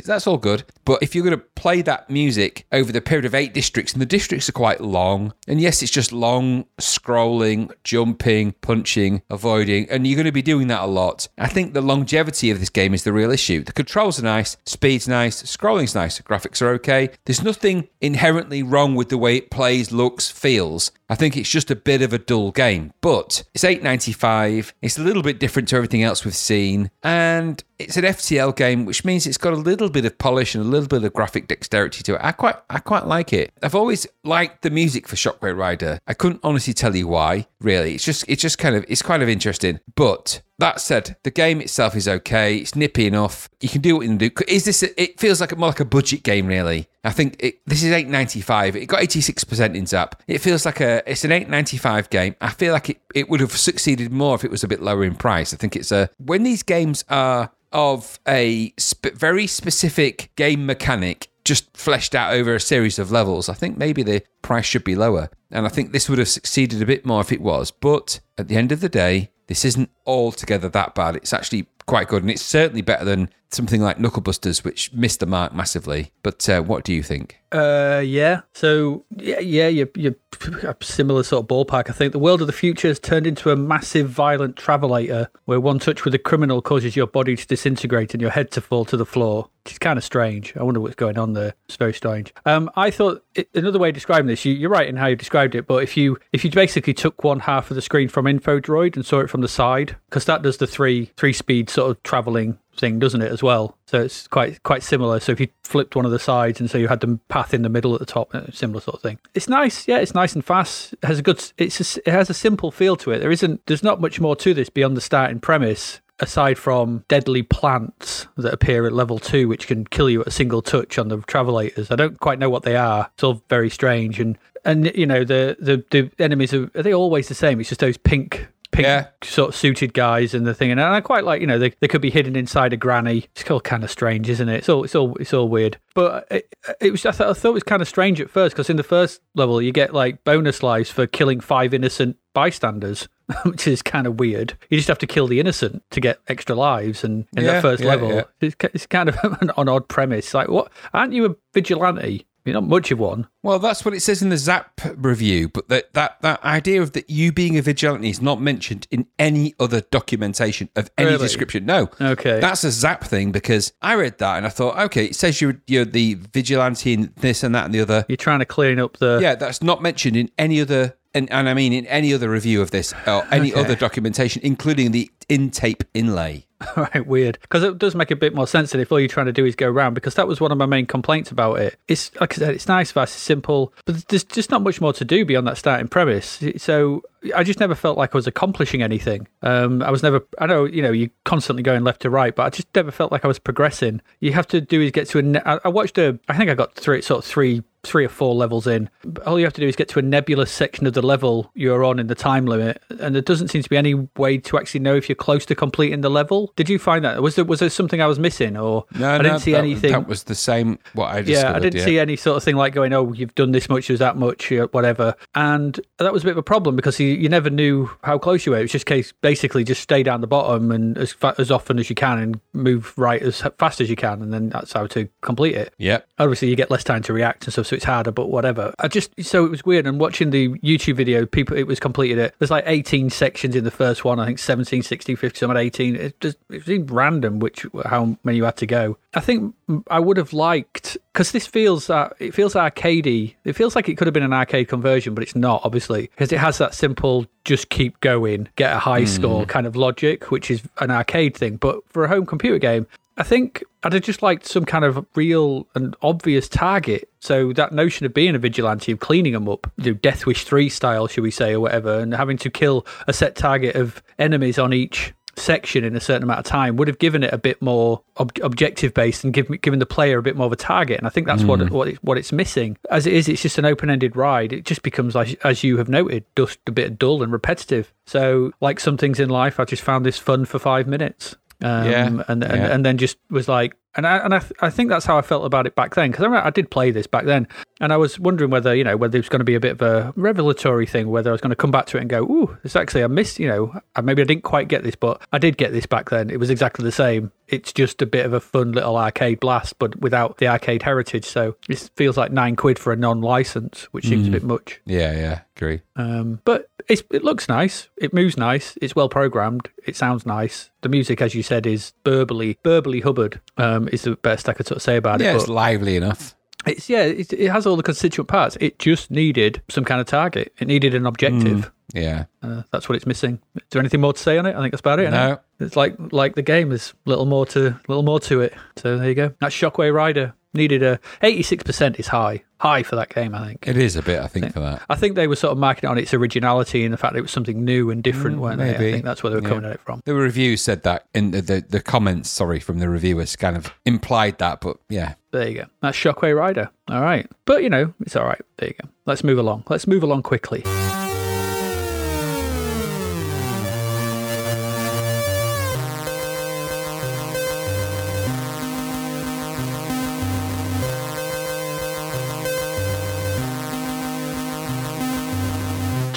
that's 0.05 0.27
all 0.27 0.37
good. 0.37 0.65
But 0.85 1.03
if 1.03 1.15
you're 1.15 1.25
going 1.25 1.39
to 1.39 1.45
play 1.55 1.81
that 1.83 2.11
music 2.11 2.67
over 2.73 2.93
the 2.93 3.01
period 3.01 3.25
of 3.25 3.35
eight 3.35 3.55
districts, 3.55 3.95
and 3.95 4.03
the 4.03 4.07
districts 4.07 4.49
are 4.51 4.53
quite 4.53 4.83
long, 4.83 5.33
and 5.47 5.61
yes, 5.61 5.83
it's 5.83 5.93
just 5.93 6.13
long 6.13 6.67
scrolling, 6.79 7.71
jumping, 7.85 8.53
punching, 8.61 9.23
avoiding, 9.31 9.89
and 9.89 10.07
you're 10.07 10.17
going 10.17 10.27
to 10.27 10.33
be 10.33 10.43
doing 10.43 10.67
that 10.67 10.83
a 10.83 10.87
lot. 10.87 11.29
I 11.39 11.49
think 11.49 11.73
the 11.73 11.81
longevity 11.81 12.51
of 12.51 12.61
this 12.61 12.71
game 12.71 12.93
is 12.93 13.05
the 13.05 13.13
real 13.15 13.31
issue. 13.31 13.65
The 13.65 13.73
controls 13.73 14.19
are 14.19 14.25
nice, 14.25 14.59
speed's 14.67 15.09
nice, 15.09 15.43
scrolling's 15.45 15.95
nice, 15.95 16.21
graphics 16.21 16.61
are 16.61 16.71
okay. 16.75 17.11
There's 17.25 17.43
nothing 17.43 17.89
inherently 18.01 18.63
wrong 18.63 18.95
with 18.95 19.09
the 19.09 19.19
way 19.19 19.37
it 19.37 19.51
plays, 19.51 19.91
looks, 19.91 20.31
feels. 20.31 20.91
I 21.09 21.15
think 21.15 21.37
it's 21.37 21.49
just 21.49 21.71
a 21.71 21.77
bit 21.77 22.03
of 22.03 22.13
a 22.13 22.19
dull 22.19 22.51
game, 22.51 22.93
but 23.01 23.45
it's 23.55 23.65
8.95. 23.65 24.73
It's 24.83 24.99
a 24.99 25.03
little 25.03 25.23
bit 25.23 25.41
different 25.41 25.69
to 25.69 25.77
everything 25.77 26.03
else 26.03 26.25
we've 26.25 26.35
seen, 26.35 26.91
and 27.03 27.63
it's 27.79 27.97
an 27.97 28.05
FTL 28.05 28.55
game, 28.55 28.85
which 28.85 29.05
means 29.05 29.27
it's 29.27 29.39
got 29.39 29.53
a 29.53 29.57
little 29.57 29.89
bit 29.89 30.05
of 30.05 30.19
polish 30.19 30.55
and 30.55 30.65
a 30.65 30.69
little 30.69 30.89
bit 30.89 31.05
of 31.05 31.13
graphic 31.13 31.49
dexterity 31.49 32.03
to 32.03 32.15
it. 32.17 32.21
I 32.23 32.33
quite, 32.33 32.57
I 32.69 32.79
quite 32.81 33.07
like 33.07 33.33
it. 33.33 33.53
I've 33.63 33.75
always 33.75 34.07
liked 34.29 34.63
the 34.63 34.71
music 34.71 35.09
for 35.09 35.17
Shockway 35.17 35.57
Rider. 35.57 35.99
I 36.07 36.15
couldn't 36.15 36.41
honestly 36.45 36.75
tell 36.75 36.95
you 36.95 37.09
why. 37.09 37.47
Really, 37.61 37.95
it's 37.95 38.05
just, 38.05 38.25
it's 38.29 38.43
just 38.43 38.59
kind 38.59 38.77
of, 38.77 38.85
it's 38.89 39.03
kind 39.03 39.23
of 39.23 39.29
interesting. 39.29 39.81
But 39.97 40.43
that 40.59 40.81
said, 40.81 41.17
the 41.23 41.31
game 41.31 41.61
itself 41.61 41.97
is 41.97 42.07
okay. 42.07 42.57
It's 42.57 42.77
nippy 42.77 43.07
enough. 43.07 43.49
You 43.61 43.69
can 43.69 43.81
do 43.81 43.97
what 43.97 44.03
you 44.03 44.09
can 44.09 44.19
do. 44.19 44.31
Is 44.47 44.65
this? 44.65 44.83
A, 44.83 45.03
it 45.03 45.19
feels 45.19 45.41
like 45.41 45.53
a, 45.53 45.57
more 45.57 45.71
like 45.71 45.81
a 45.81 45.85
budget 45.85 46.23
game, 46.23 46.47
really. 46.47 46.89
I 47.05 47.11
think 47.11 47.37
it, 47.39 47.61
this 47.67 47.83
is 47.83 47.91
eight 47.93 48.09
ninety 48.09 48.41
five. 48.41 48.77
It 48.77 48.87
got 48.87 49.03
eighty 49.03 49.21
six 49.21 49.45
percent 49.45 49.77
in 49.77 49.87
Zap. 49.87 50.23
It 50.27 50.39
feels 50.39 50.67
like 50.67 50.81
a 50.81 51.09
it's 51.11 51.25
an 51.25 51.33
eight 51.33 51.49
ninety 51.49 51.79
five 51.79 52.11
game. 52.11 52.37
I 52.41 52.51
feel 52.51 52.73
like 52.73 52.91
it, 52.91 53.01
it 53.15 53.29
would 53.29 53.41
have 53.41 53.57
succeeded 53.57 54.13
more 54.13 54.35
if 54.35 54.45
it 54.45 54.51
was 54.51 54.63
a 54.63 54.69
bit 54.69 54.83
lower 54.83 55.05
in 55.05 55.15
price. 55.15 55.55
I 55.55 55.57
think 55.57 55.75
it's 55.75 55.91
a 55.91 56.11
when 56.19 56.43
these 56.43 56.63
games 56.63 57.05
are 57.09 57.51
of 57.73 58.19
a 58.27 58.73
sp- 58.81 59.15
very 59.15 59.47
specific 59.47 60.31
game 60.37 60.65
mechanic 60.67 61.29
just 61.49 61.77
fleshed 61.77 62.15
out 62.15 62.33
over 62.33 62.55
a 62.55 62.61
series 62.61 62.99
of 62.99 63.11
levels. 63.11 63.49
I 63.49 63.55
think 63.55 63.77
maybe 63.77 64.03
the 64.03 64.23
price 64.43 64.67
should 64.67 64.85
be 64.85 64.95
lower. 64.95 65.31
And 65.51 65.67
I 65.67 65.71
think 65.71 65.91
this 65.91 66.09
would 66.09 66.19
have 66.19 66.29
succeeded 66.29 66.81
a 66.81 66.87
bit 66.87 67.07
more 67.07 67.23
if 67.23 67.33
it 67.33 67.41
was. 67.41 67.71
But 67.71 68.21
at 68.37 68.49
the 68.49 68.57
end 68.57 68.71
of 68.71 68.81
the 68.81 68.89
day, 68.89 69.33
this 69.49 69.65
isn't 69.65 69.91
altogether 70.07 70.69
that 70.69 70.95
bad. 70.95 71.17
It's 71.17 71.33
actually 71.33 71.67
quite 71.87 72.09
good. 72.09 72.23
And 72.23 72.31
it's 72.31 72.43
certainly 72.43 72.83
better 72.83 73.05
than 73.05 73.31
something 73.51 73.81
like 73.81 73.99
Knucklebusters, 73.99 74.65
which 74.65 74.93
missed 74.93 75.21
the 75.21 75.27
mark 75.27 75.55
massively. 75.55 76.13
But 76.23 76.49
uh, 76.49 76.63
what 76.63 76.85
do 76.85 76.93
you 76.93 77.03
think? 77.03 77.41
Uh, 77.51 78.03
yeah. 78.05 78.43
So 78.53 79.05
yeah, 79.17 79.41
yeah, 79.41 79.69
you're, 79.69 79.89
you're 79.95 80.17
a 80.63 80.77
similar 80.83 81.23
sort 81.23 81.45
of 81.45 81.49
ballpark. 81.49 81.89
I 81.89 81.93
think 81.93 82.13
the 82.13 82.19
world 82.19 82.41
of 82.41 82.47
the 82.47 82.53
future 82.53 82.89
has 82.89 83.01
turned 83.01 83.27
into 83.27 83.51
a 83.51 83.57
massive, 83.57 84.11
violent 84.11 84.57
travelator, 84.57 85.29
where 85.47 85.61
one 85.61 85.79
touch 85.79 86.05
with 86.05 86.15
a 86.15 86.19
criminal 86.19 86.61
causes 86.61 86.95
your 86.95 87.07
body 87.07 87.37
to 87.37 87.47
disintegrate 87.47 88.13
and 88.13 88.21
your 88.21 88.31
head 88.31 88.51
to 88.53 88.61
fall 88.61 88.85
to 88.87 88.97
the 88.97 89.07
floor. 89.07 89.49
Is 89.67 89.79
kind 89.79 89.99
of 89.99 90.05
strange. 90.05 90.57
I 90.57 90.63
wonder 90.63 90.81
what's 90.81 90.95
going 90.95 91.19
on 91.19 91.35
there. 91.35 91.53
It's 91.67 91.77
very 91.77 91.93
strange. 91.93 92.33
Um, 92.47 92.71
I 92.75 92.91
thought 92.91 93.23
it, 93.35 93.51
another 93.55 93.79
way 93.79 93.91
of 93.91 93.95
describing 93.95 94.27
this. 94.27 94.43
You, 94.47 94.55
you're 94.55 94.71
right 94.71 94.89
in 94.89 94.97
how 94.97 95.09
you 95.09 95.17
described 95.17 95.55
it, 95.55 95.67
but 95.67 95.83
if 95.83 95.95
you 95.95 96.19
if 96.33 96.43
you 96.43 96.51
basically 96.51 96.95
took 96.95 97.23
one 97.23 97.41
half 97.41 97.71
of 97.71 97.75
the 97.75 97.83
screen 97.83 98.09
from 98.09 98.25
InfoDroid 98.25 98.97
and 98.97 99.05
saw 99.05 99.21
it 99.21 99.29
from 99.29 99.43
the 99.43 99.49
side, 99.49 99.97
because 100.09 100.25
that 100.25 100.41
does 100.41 100.57
the 100.57 100.67
three 100.67 101.11
three 101.19 101.35
speed 101.35 101.69
sort 101.69 101.91
of 101.91 102.03
traveling 102.03 102.59
thing, 102.79 102.99
doesn't 102.99 103.23
it, 103.23 103.31
as 103.33 103.43
well? 103.43 103.77
So 103.87 104.01
it's 104.01 104.29
quite 104.29 104.63
quite 104.63 104.83
similar. 104.83 105.21
So 105.21 105.33
if 105.33 105.41
you 105.41 105.49
flipped 105.63 105.97
one 105.97 106.05
of 106.05 106.11
the 106.11 106.19
sides 106.19 106.61
and 106.61 106.71
so 106.71 106.79
you 106.79 106.89
had 106.89 107.01
the 107.01 107.19
path 107.29 107.53
in 107.55 107.63
the 107.63 107.69
middle 107.69 107.95
at 107.95 108.01
the 108.01 108.07
top, 108.07 108.35
uh, 108.35 108.51
similar 108.53 108.81
sort 108.81 108.97
of 108.97 109.03
thing. 109.03 109.19
It's 109.35 109.49
nice, 109.49 109.89
yeah. 109.89 109.99
It's 109.99 110.15
nice 110.15 110.35
and 110.35 110.45
fast. 110.45 110.95
It 110.95 111.05
has 111.05 111.19
a 111.19 111.23
good. 111.23 111.43
It's 111.57 111.97
a, 111.97 112.01
it 112.09 112.13
has 112.13 112.31
a 112.31 112.35
simple 112.35 112.71
feel 112.71 112.97
to 112.97 113.11
it. 113.13 113.19
There 113.19 113.31
isn't. 113.31 113.67
There's 113.67 113.83
not 113.83 114.01
much 114.01 114.21
more 114.21 114.37
to 114.37 114.55
this 114.55 114.71
beyond 114.71 114.97
the 114.97 115.01
starting 115.01 115.41
premise. 115.41 116.01
Aside 116.21 116.59
from 116.59 117.05
deadly 117.07 117.45
plants 117.45 118.27
that 118.37 118.53
appear 118.53 118.89
at 118.89 118.93
level 118.93 119.21
two, 119.21 119.47
which 119.47 119.69
can 119.69 119.85
kill 119.85 120.11
you 120.11 120.23
at 120.23 120.27
a 120.27 120.33
single 120.33 120.63
touch 120.63 120.99
on 120.99 121.07
the 121.07 121.19
travelators, 121.19 121.93
I 121.93 121.95
don't 121.95 122.19
quite 122.19 122.41
know 122.41 122.51
what 122.51 122.65
they 122.65 122.75
are. 122.75 123.09
It's 123.15 123.23
all 123.23 123.41
very 123.49 123.71
strange, 123.71 124.19
and 124.19 124.37
and 124.65 124.93
you 124.97 125.07
know 125.07 125.23
the 125.23 125.57
the, 125.61 125.85
the 125.93 126.11
enemies 126.19 126.53
are, 126.53 126.69
are 126.75 126.83
they 126.83 126.93
always 126.93 127.29
the 127.29 127.37
same? 127.37 127.61
It's 127.61 127.69
just 127.69 127.81
those 127.81 127.97
pink 127.97 128.49
pink 128.79 128.87
Yeah. 128.87 129.07
sort 129.23 129.51
of 129.51 129.55
suited 129.57 129.93
guys 129.95 130.35
and 130.35 130.47
the 130.47 130.55
thing. 130.55 130.71
And 130.71 130.81
I 130.81 131.01
quite 131.01 131.25
like, 131.25 131.41
you 131.41 131.47
know, 131.47 131.59
they, 131.59 131.71
they 131.81 131.89
could 131.89 132.01
be 132.01 132.11
hidden 132.11 132.35
inside 132.37 132.73
a 132.73 132.77
granny. 132.77 133.27
It's 133.37 133.51
all 133.51 133.61
kind 133.61 133.85
of 133.85 133.91
strange, 133.91 134.29
isn't 134.31 134.49
it? 134.49 134.57
It's 134.59 134.69
all 134.69 134.85
it's 134.85 134.95
all 134.95 135.15
it's 135.17 135.35
all 135.35 135.49
weird. 135.49 135.79
But 135.95 136.27
it, 136.31 136.55
it 136.81 136.91
was 136.93 137.05
I 137.07 137.13
thought, 137.13 137.29
I 137.29 137.33
thought 137.35 137.51
it 137.51 137.55
was 137.55 137.63
kind 137.63 137.83
of 137.83 137.89
strange 137.89 138.21
at 138.21 138.31
first 138.31 138.55
because 138.57 138.71
in 138.71 138.77
the 138.77 138.83
first 138.83 139.21
level 139.35 139.61
you 139.61 139.73
get 139.73 139.93
like 139.93 140.25
bonus 140.25 140.63
lives 140.63 140.91
for 140.91 141.07
killing 141.07 141.41
five 141.41 141.75
innocent 141.75 142.17
bystanders. 142.35 143.09
Which 143.45 143.67
is 143.69 143.83
kind 143.83 144.07
of 144.07 144.19
weird. 144.19 144.57
You 144.71 144.79
just 144.79 144.89
have 144.89 144.97
to 145.01 145.07
kill 145.07 145.27
the 145.27 145.39
innocent 145.39 145.83
to 145.91 146.01
get 146.01 146.19
extra 146.29 146.55
lives, 146.57 147.05
and 147.05 147.27
in 147.37 147.45
Yeah, 147.45 147.53
that 147.53 147.61
first 147.63 147.83
yeah, 147.83 147.89
level, 147.91 148.25
it's, 148.41 148.57
it's 148.73 148.87
kind 148.87 149.07
of 149.11 149.19
an, 149.43 149.51
an 149.55 149.69
odd 149.69 149.87
premise. 149.87 150.33
Like, 150.33 150.49
what? 150.49 150.73
Aren't 150.95 151.13
you 151.13 151.27
a 151.27 151.37
vigilante? 151.53 152.25
You're 152.49 152.55
not 152.55 152.67
much 152.69 152.91
of 152.91 152.99
one. 152.99 153.29
Well, 153.43 153.59
that's 153.59 153.85
what 153.85 153.93
it 153.95 154.01
says 154.01 154.23
in 154.23 154.31
the 154.31 154.37
Zap 154.39 154.81
review, 154.97 155.49
but 155.49 155.69
that, 155.69 155.93
that, 155.93 156.21
that 156.23 156.43
idea 156.43 156.81
of 156.83 156.93
that 156.93 157.09
you 157.11 157.31
being 157.31 157.57
a 157.59 157.63
vigilante 157.63 158.09
is 158.09 158.21
not 158.23 158.41
mentioned 158.41 158.87
in 158.91 159.07
any 159.19 159.55
other 159.61 159.83
documentation 159.83 160.69
of 160.77 160.91
any 160.97 161.11
Really? 161.11 161.19
description. 161.19 161.67
No. 161.67 161.89
Okay. 162.01 162.41
That's 162.41 162.65
a 162.65 162.71
Zap 162.71 163.05
thing 163.05 163.31
because 163.33 163.73
I 163.83 163.95
read 163.95 164.19
that 164.19 164.39
and 164.39 164.47
I 164.47 164.49
thought, 164.49 164.79
okay, 164.87 165.05
it 165.05 165.15
says 165.15 165.41
you're, 165.41 165.61
you're 165.67 165.85
the 165.85 166.15
vigilante 166.15 166.93
in 166.95 167.13
this 167.17 167.43
and 167.43 167.55
that 167.55 167.67
and 167.67 167.75
the 167.75 167.81
other. 167.81 168.05
You're 168.09 168.17
trying 168.17 168.39
to 168.41 168.47
clean 168.47 168.79
up 168.81 168.97
the. 168.97 169.19
Yeah, 169.23 169.35
that's 169.35 169.63
not 169.63 169.83
mentioned 169.83 170.17
in 170.17 170.31
any 170.39 170.61
other, 170.61 170.98
and, 171.19 171.31
and 171.33 171.49
I 171.49 171.55
mean 171.55 171.73
in 171.73 171.87
any 171.87 172.15
other 172.15 172.31
review 172.31 172.63
of 172.63 172.71
this 172.71 172.95
or 173.07 173.27
any 173.31 173.53
Okay. 173.53 173.61
other 173.61 173.75
documentation, 173.77 174.41
including 174.45 174.93
the 174.93 175.11
in 175.29 175.51
tape 175.51 175.85
inlay. 175.95 176.45
Right, 176.77 177.07
weird. 177.07 177.39
Because 177.41 177.63
it 177.63 177.79
does 177.79 177.95
make 177.95 178.11
a 178.11 178.17
bit 178.17 178.35
more 178.35 178.47
sense 178.49 178.73
than 178.73 178.81
if 178.81 178.91
all 178.91 178.99
you're 178.99 179.09
trying 179.09 179.27
to 179.27 179.33
do 179.33 179.45
is 179.47 179.55
go 179.55 179.69
around. 179.69 179.95
Because 179.95 180.15
that 180.15 180.27
was 180.27 180.41
one 180.41 180.51
of 180.51 180.59
my 180.59 180.67
main 180.67 180.87
complaints 180.87 181.31
about 181.31 181.61
it. 181.61 181.79
It's 181.87 182.11
like 182.21 182.33
I 182.35 182.37
said, 182.37 182.55
it's 182.55 182.67
nice, 182.67 182.91
fast, 182.91 183.15
it's 183.15 183.23
simple, 183.23 183.73
but 183.85 184.09
there's 184.09 184.25
just 184.25 184.51
not 184.51 184.63
much 184.63 184.81
more 184.81 184.93
to 184.95 185.05
do 185.05 185.25
beyond 185.25 185.47
that 185.47 185.57
starting 185.57 185.87
premise. 185.87 186.43
So 186.57 187.03
I 187.35 187.45
just 187.45 187.61
never 187.61 187.77
felt 187.77 187.97
like 187.97 188.13
I 188.13 188.19
was 188.19 188.27
accomplishing 188.27 188.83
anything. 188.83 189.29
Um, 189.43 189.83
I 189.83 189.91
was 189.93 190.03
never. 190.03 190.21
I 190.41 190.47
know 190.47 190.65
you 190.65 190.83
know 190.83 190.91
you're 190.91 191.11
constantly 191.25 191.63
going 191.63 191.85
left 191.85 192.03
to 192.03 192.11
right, 192.11 192.35
but 192.35 192.47
I 192.47 192.51
just 192.51 192.67
never 192.75 192.91
felt 192.91 193.13
like 193.13 193.25
I 193.25 193.29
was 193.29 193.39
progressing. 193.39 194.01
You 194.19 194.33
have 194.33 194.49
to 194.49 194.61
do 194.61 194.81
is 194.81 194.91
get 194.91 195.07
to 195.11 195.21
a. 195.21 195.61
I 195.65 195.69
watched 195.69 195.97
a. 195.99 196.19
I 196.29 196.37
think 196.37 196.51
I 196.51 196.55
got 196.55 196.75
three 196.75 197.03
sort 197.03 197.25
of 197.25 197.25
three 197.31 197.63
three 197.89 198.05
or 198.05 198.09
four 198.09 198.35
levels 198.35 198.67
in. 198.67 198.91
All 199.27 199.39
you 199.39 199.45
have 199.45 199.55
to 199.55 199.61
do 199.61 199.67
is 199.67 199.77
get 199.77 199.89
to 199.89 199.99
a 199.99 200.03
nebulous 200.03 200.53
section 200.53 200.87
of 200.87 200.93
the 200.93 201.03
level 201.03 201.51
you're 201.55 201.85
on 201.85 201.99
in 201.99 202.07
the 202.07 202.15
time 202.15 202.47
limit, 202.47 202.83
and 203.01 203.15
there 203.15 203.23
doesn't 203.23 203.49
seem 203.49 203.63
to 203.63 203.69
be 203.69 203.77
any 203.77 203.95
way 204.17 204.39
to 204.39 204.59
actually 204.59 204.81
know 204.81 204.95
if 204.95 205.09
you're 205.09 205.17
close 205.17 205.47
to 205.47 205.55
completing 205.55 206.03
the 206.03 206.11
level. 206.11 206.53
Did 206.57 206.69
you 206.69 206.79
find 206.79 207.05
that? 207.05 207.23
Was 207.23 207.35
there 207.37 207.45
was 207.45 207.61
there 207.61 207.71
something 207.71 208.01
I 208.01 208.07
was 208.07 208.19
missing, 208.19 208.57
or 208.57 208.85
No, 208.99 209.11
I 209.11 209.19
didn't 209.19 209.41
see 209.41 209.53
that, 209.53 209.59
anything? 209.59 209.93
That 209.93 210.07
was 210.07 210.25
the 210.25 210.35
same. 210.35 210.79
What 210.95 211.07
I 211.07 211.21
yeah. 211.21 211.55
I 211.55 211.59
didn't 211.59 211.81
see 211.81 211.99
any 211.99 212.17
sort 212.17 212.37
of 212.37 212.45
thing 212.45 212.57
like 212.57 212.75
going, 212.75 212.93
oh, 212.93 213.13
you've 213.13 213.35
done 213.35 213.53
this 213.53 213.69
much, 213.69 213.89
there's 213.89 214.01
that 214.01 214.17
much, 214.17 214.51
or 214.53 214.67
whatever. 214.67 215.15
And 215.35 215.81
that 215.99 216.13
was 216.13 216.23
a 216.23 216.27
bit 216.27 216.33
of 216.33 216.39
a 216.39 216.43
problem 216.43 216.77
because 216.77 216.99
you, 217.01 217.09
you 217.09 217.29
never 217.29 217.51
knew 217.51 217.91
how 218.03 218.19
close 218.19 218.47
you 218.47 218.53
were. 218.53 218.59
It 218.59 218.63
was 218.63 218.73
just 218.73 218.87
case 218.87 219.13
basically 219.21 219.65
just 219.65 219.83
stay 219.83 220.03
down 220.03 220.21
the 220.21 220.27
bottom 220.27 220.71
and 220.71 220.97
as 220.99 221.13
fa- 221.13 221.35
as 221.39 221.51
often 221.51 221.79
as 221.79 221.89
you 221.89 221.97
can 221.97 222.19
and 222.19 222.41
move 222.53 222.97
right 222.97 223.23
as 223.23 223.43
fast 223.59 223.81
as 223.81 223.91
you 223.91 223.97
can, 223.97 224.23
and 224.23 224.33
then 224.33 224.49
that's 224.49 224.73
how 224.73 224.87
to 224.89 225.09
complete 225.21 225.55
it. 225.55 225.75
Yep. 225.79 226.08
Obviously, 226.19 226.49
you 226.49 226.57
get 226.57 226.71
less 226.71 226.85
time 226.85 227.03
to 227.03 227.13
react 227.13 227.45
and 227.45 227.53
stuff, 227.53 227.67
so 227.67 227.77
it's 227.77 227.85
harder. 227.85 228.11
But 228.11 228.29
whatever. 228.29 228.75
I 228.79 228.89
just 228.89 229.11
so 229.23 229.45
it 229.45 229.51
was 229.51 229.65
weird. 229.65 229.87
And 229.87 230.01
watching 230.01 230.31
the 230.31 230.51
YouTube 230.59 230.97
video, 230.97 231.27
people 231.27 231.57
it 231.57 231.65
was 231.65 231.81
completed 231.81 232.19
it. 232.19 232.35
There's 232.39 232.51
like 232.51 232.65
18 232.67 233.11
sections 233.11 233.55
in 233.55 233.65
the 233.65 233.71
first 233.71 234.05
one. 234.05 234.19
I 234.19 234.27
think 234.27 234.39
17, 234.39 234.83
16, 234.83 235.17
50, 235.17 235.39
some 235.39 235.51
at 235.51 235.57
18. 235.57 235.97
It 235.97 236.21
just 236.21 236.39
it 236.51 236.65
seemed 236.65 236.91
random 236.91 237.39
which 237.39 237.67
how 237.85 238.17
many 238.25 238.39
you 238.39 238.45
had 238.45 238.57
to 238.59 238.67
go. 238.67 238.99
I 239.15 239.21
think 239.21 239.55
I 239.89 240.01
would 240.01 240.17
have 240.17 240.33
liked 240.33 240.97
because 241.13 241.33
this 241.33 241.47
feels 241.47 241.91
uh, 241.91 242.11
it 242.19 242.35
feels 242.35 242.55
arcadey. 242.55 243.35
It 243.45 243.55
feels 243.55 243.75
like 243.75 243.89
it 243.89 243.97
could 243.97 244.07
have 244.07 244.15
been 244.15 244.23
an 244.23 244.33
arcade 244.33 244.69
conversion, 244.69 245.15
but 245.15 245.23
it's 245.23 245.37
not 245.37 245.63
obviously 245.65 246.03
because 246.03 246.33
it 246.33 246.39
has 246.39 246.59
that 246.59 246.75
simple 246.75 247.27
just 247.45 247.71
keep 247.71 247.99
going, 248.01 248.49
get 248.57 248.73
a 248.73 248.79
high 248.79 249.05
score 249.05 249.47
kind 249.47 249.67
of 249.67 249.75
logic, 249.75 250.31
which 250.31 250.51
is 250.51 250.63
an 250.79 250.91
arcade 250.91 251.37
thing. 251.37 251.57
But 251.57 251.81
for 251.89 252.05
a 252.05 252.09
home 252.09 252.27
computer 252.27 252.59
game, 252.59 252.87
I 253.19 253.25
think 253.25 253.65
I'd 253.83 253.93
have 253.93 254.03
just 254.03 254.23
liked 254.23 254.47
some 254.47 254.65
kind 254.65 254.85
of 254.85 255.05
real 255.17 255.67
and 255.75 255.97
obvious 256.03 256.49
target. 256.49 257.11
So 257.19 257.53
that 257.55 257.73
notion 257.73 258.07
of 258.07 258.15
being 258.15 258.37
a 258.37 258.39
vigilante, 258.39 258.93
of 258.93 259.01
cleaning 259.01 259.33
them 259.33 259.49
up, 259.49 259.71
you 259.77 259.93
know, 259.93 259.99
Death 259.99 260.25
Wish 260.25 260.45
3 260.45 260.69
style, 260.69 261.09
should 261.09 261.25
we 261.25 261.33
say, 261.33 261.55
or 261.55 261.61
whatever, 261.61 261.99
and 261.99 262.15
having 262.15 262.37
to 262.39 262.49
kill 262.49 262.87
a 263.09 263.13
set 263.13 263.35
target 263.35 263.75
of 263.75 264.03
enemies 264.21 264.57
on 264.57 264.73
each 264.73 265.13
section 265.37 265.85
in 265.85 265.97
a 265.97 266.01
certain 266.01 266.25
amount 266.25 266.41
of 266.41 266.45
time 266.45 266.77
would 266.77 266.89
have 266.89 266.99
given 266.99 267.23
it 267.23 267.33
a 267.33 267.39
bit 267.39 267.61
more 267.63 268.03
ob- 268.19 268.39
objective 268.43 268.93
based 268.95 269.25
and 269.25 269.33
give, 269.33 269.49
given 269.61 269.79
the 269.79 269.87
player 269.87 270.19
a 270.19 270.23
bit 270.23 270.37
more 270.37 270.47
of 270.47 270.53
a 270.53 270.57
target. 270.57 270.99
And 270.99 271.07
I 271.07 271.11
think 271.11 271.27
that's 271.27 271.45
what 271.45 271.61
hmm. 271.61 271.75
what 271.75 271.89
it, 271.89 272.05
what 272.05 272.19
it's 272.19 272.33
missing. 272.33 272.77
As 272.91 273.07
it 273.07 273.13
is, 273.13 273.29
it's 273.29 273.43
just 273.43 273.59
an 273.59 273.65
open 273.65 273.91
ended 273.91 274.17
ride. 274.17 274.53
It 274.53 274.65
just 274.65 274.83
becomes, 274.83 275.17
as, 275.17 275.35
as 275.45 275.65
you 275.65 275.79
have 275.79 275.89
noted, 275.89 276.25
just 276.37 276.59
a 276.67 276.73
bit 276.73 276.99
dull 276.99 277.23
and 277.23 277.33
repetitive. 277.33 277.93
So, 278.07 278.53
like 278.61 278.81
some 278.81 278.97
things 278.97 279.19
in 279.19 279.29
life, 279.29 279.59
I 279.59 279.65
just 279.65 279.83
found 279.83 280.07
this 280.07 280.19
fun 280.19 280.45
for 280.45 280.59
five 280.59 280.87
minutes. 280.87 281.37
Um, 281.61 281.91
Yeah, 281.91 282.07
and, 282.07 282.25
and 282.29 282.43
yeah. 282.43 282.73
and 282.73 282.85
then 282.87 282.99
just 282.99 283.17
was 283.31 283.49
like 283.49 283.77
and 283.97 284.07
I 284.07 284.19
and 284.19 284.35
I, 284.35 284.39
th- 284.39 284.53
I 284.61 284.71
think 284.71 284.91
that's 284.91 285.07
how 285.07 285.19
I 285.19 285.23
felt 285.23 285.45
about 285.45 285.67
it 285.67 285.75
back 285.75 285.97
then 285.97 286.13
because 286.13 286.25
I, 286.25 286.47
I 286.47 286.51
did 286.51 286.71
play 286.71 286.93
this 286.93 287.09
back 287.09 287.25
then, 287.25 287.49
and 287.81 287.93
I 287.93 287.97
was 287.97 288.19
wondering 288.21 288.51
whether 288.51 288.73
you 288.75 288.85
know 288.85 288.97
whether 288.97 289.17
it 289.17 289.23
was 289.23 289.29
going 289.29 289.41
to 289.41 289.45
be 289.45 289.57
a 289.57 289.61
bit 289.61 289.73
of 289.73 289.83
a 289.83 290.13
revelatory 290.15 290.87
thing, 290.87 291.09
whether 291.11 291.31
I 291.31 291.33
was 291.33 291.41
going 291.41 291.51
to 291.51 291.57
come 291.57 291.73
back 291.73 291.87
to 291.87 291.97
it 291.97 292.03
and 292.03 292.09
go, 292.11 292.23
"Ooh, 292.23 292.57
this 292.63 292.77
actually 292.77 293.03
I 293.03 293.09
missed," 293.09 293.41
you 293.41 293.49
know, 293.49 293.81
maybe 294.01 294.23
I 294.23 294.25
didn't 294.25 294.45
quite 294.45 294.69
get 294.69 294.85
this, 294.85 294.95
but 294.95 295.21
I 295.33 295.39
did 295.39 295.57
get 295.57 295.73
this 295.73 295.87
back 295.87 296.11
then. 296.11 296.31
It 296.31 296.39
was 296.39 296.49
exactly 296.49 296.85
the 296.85 296.93
same. 296.93 297.33
It's 297.49 297.73
just 297.73 298.01
a 298.01 298.07
bit 298.07 298.25
of 298.25 298.35
a 298.35 298.41
fun 298.41 298.71
little 298.73 298.97
arcade 298.97 299.41
blast, 299.41 299.79
but 299.81 299.99
without 300.01 300.37
the 300.39 300.47
arcade 300.47 300.83
heritage. 300.83 301.25
So 301.25 301.57
it 301.69 301.91
feels 301.97 302.17
like 302.17 302.31
nine 302.31 302.55
quid 302.55 302.79
for 302.79 302.93
a 302.93 302.97
non-license, 302.97 303.85
which 303.91 304.07
seems 304.07 304.29
a 304.29 304.31
bit 304.31 304.45
much. 304.45 304.81
Yeah, 304.85 305.13
yeah, 305.13 305.41
agree. 305.57 305.81
Um, 305.97 306.41
but 306.45 306.69
it 306.89 307.23
looks 307.25 307.49
nice. 307.49 307.89
It 307.97 308.13
moves 308.15 308.37
nice. 308.37 308.77
It's 308.81 308.97
well 308.97 309.09
programmed. 309.09 309.69
It 309.87 309.97
sounds 309.97 310.25
nice. 310.27 310.71
The 310.83 310.89
music, 310.89 311.21
as 311.21 311.35
you 311.35 311.43
said, 311.43 311.67
is 311.67 311.93
burbly, 312.05 312.57
burbly 312.65 313.03
Hubbard. 313.03 313.41
Um, 313.57 313.89
is 313.93 314.03
the 314.03 314.17
best 314.17 314.49
I 314.49 314.53
could 314.53 314.67
sort 314.67 314.77
of 314.77 314.83
say 314.83 314.97
about 314.97 315.21
Yeah, 315.21 315.27
it. 315.27 315.31
Yeah, 315.31 315.37
it's 315.37 315.49
lively 315.49 315.97
enough. 315.97 316.35
it's 316.67 316.89
yeah, 316.89 317.03
it, 317.05 317.33
it 317.33 317.51
has 317.51 317.67
all 317.67 317.77
the 317.77 317.83
constituent 317.83 318.29
parts. 318.29 318.57
It 318.61 318.79
just 318.79 319.11
needed 319.11 319.63
some 319.69 319.85
kind 319.85 320.01
of 320.01 320.07
target. 320.07 320.53
It 320.59 320.69
needed 320.69 320.95
an 320.95 321.07
objective. 321.07 321.71
Yeah. 321.95 322.25
Uh, 322.43 322.63
that's 322.71 322.89
what 322.89 322.97
it's 322.97 323.07
missing. 323.07 323.41
Is 323.57 323.63
there 323.71 323.81
anything 323.81 324.01
more 324.03 324.13
to 324.13 324.19
say 324.19 324.37
on 324.37 324.45
it? 324.47 324.55
I 324.55 324.61
think 324.61 324.73
that's 324.73 324.81
about 324.81 324.99
it. 325.01 325.11
No. 325.11 325.39
It's 325.61 325.75
like 325.77 325.97
like 326.13 326.35
the 326.35 326.43
game. 326.43 326.69
There's 326.69 326.93
little 327.07 327.25
more 327.27 327.47
to 327.47 327.79
little 327.89 328.03
more 328.03 328.21
to 328.21 328.41
it. 328.43 328.53
So 328.77 328.99
there 328.99 329.09
you 329.09 329.15
go. 329.15 329.33
That's 329.41 329.55
Shockway 329.55 329.93
Rider. 329.93 330.35
Needed 330.59 330.83
a 330.83 330.99
86% 331.23 331.99
is 332.01 332.09
high. 332.09 332.43
High 332.61 332.83
for 332.83 332.97
that 332.97 333.09
game, 333.15 333.35
I 333.37 333.47
think. 333.47 333.69
It 333.69 333.77
is 333.77 333.95
a 333.95 334.03
bit, 334.03 334.21
I 334.21 334.27
think, 334.27 334.53
for 334.53 334.59
that. 334.59 334.83
I 334.91 334.97
think 334.97 335.15
they 335.15 335.29
were 335.29 335.37
sort 335.37 335.53
of 335.53 335.59
marking 335.59 335.89
it 335.89 335.91
on 335.93 335.97
its 335.97 336.13
originality 336.13 336.85
and 336.85 336.93
the 336.93 336.97
fact 336.99 337.13
that 337.13 337.21
it 337.21 337.23
was 337.23 337.31
something 337.31 337.65
new 337.65 337.89
and 337.91 338.03
different, 338.03 338.41
weren't 338.41 338.59
they? 338.59 338.71
I 338.71 338.75
Mm, 338.75 338.79
maybe. 338.81 338.93
think 338.93 339.05
that's 339.05 339.23
where 339.23 339.31
they 339.31 339.37
were 339.37 339.43
Yeah. 339.43 339.49
coming 339.49 339.65
at 339.67 339.71
it 339.73 339.81
from. 339.81 340.03
The 340.05 340.15
review 340.17 340.57
said 340.57 340.83
that 340.83 341.07
in 341.15 341.31
the, 341.31 341.41
the, 341.41 341.65
the 341.69 341.81
comments, 341.81 342.29
sorry, 342.29 342.59
from 342.59 342.81
the 342.81 342.89
reviewers 342.89 343.37
kind 343.37 343.57
of 343.57 343.73
implied 343.87 344.39
that, 344.39 344.61
but 344.61 344.79
yeah. 344.89 345.15
There 345.31 345.49
you 345.49 345.55
go. 345.59 345.65
That's 345.83 345.97
Shockway 345.97 346.37
Rider. 346.37 346.69
All 346.91 347.01
right. 347.03 347.31
But, 347.45 347.63
you 347.63 347.71
know, 347.71 347.95
it's 348.01 348.17
all 348.17 348.25
right. 348.27 348.41
There 348.57 348.69
you 348.71 348.75
go. 348.83 348.89
Let's 349.07 349.23
move 349.23 349.39
along. 349.39 349.63
Let's 349.69 349.87
move 349.87 350.03
along 350.03 350.23
quickly. 350.25 350.65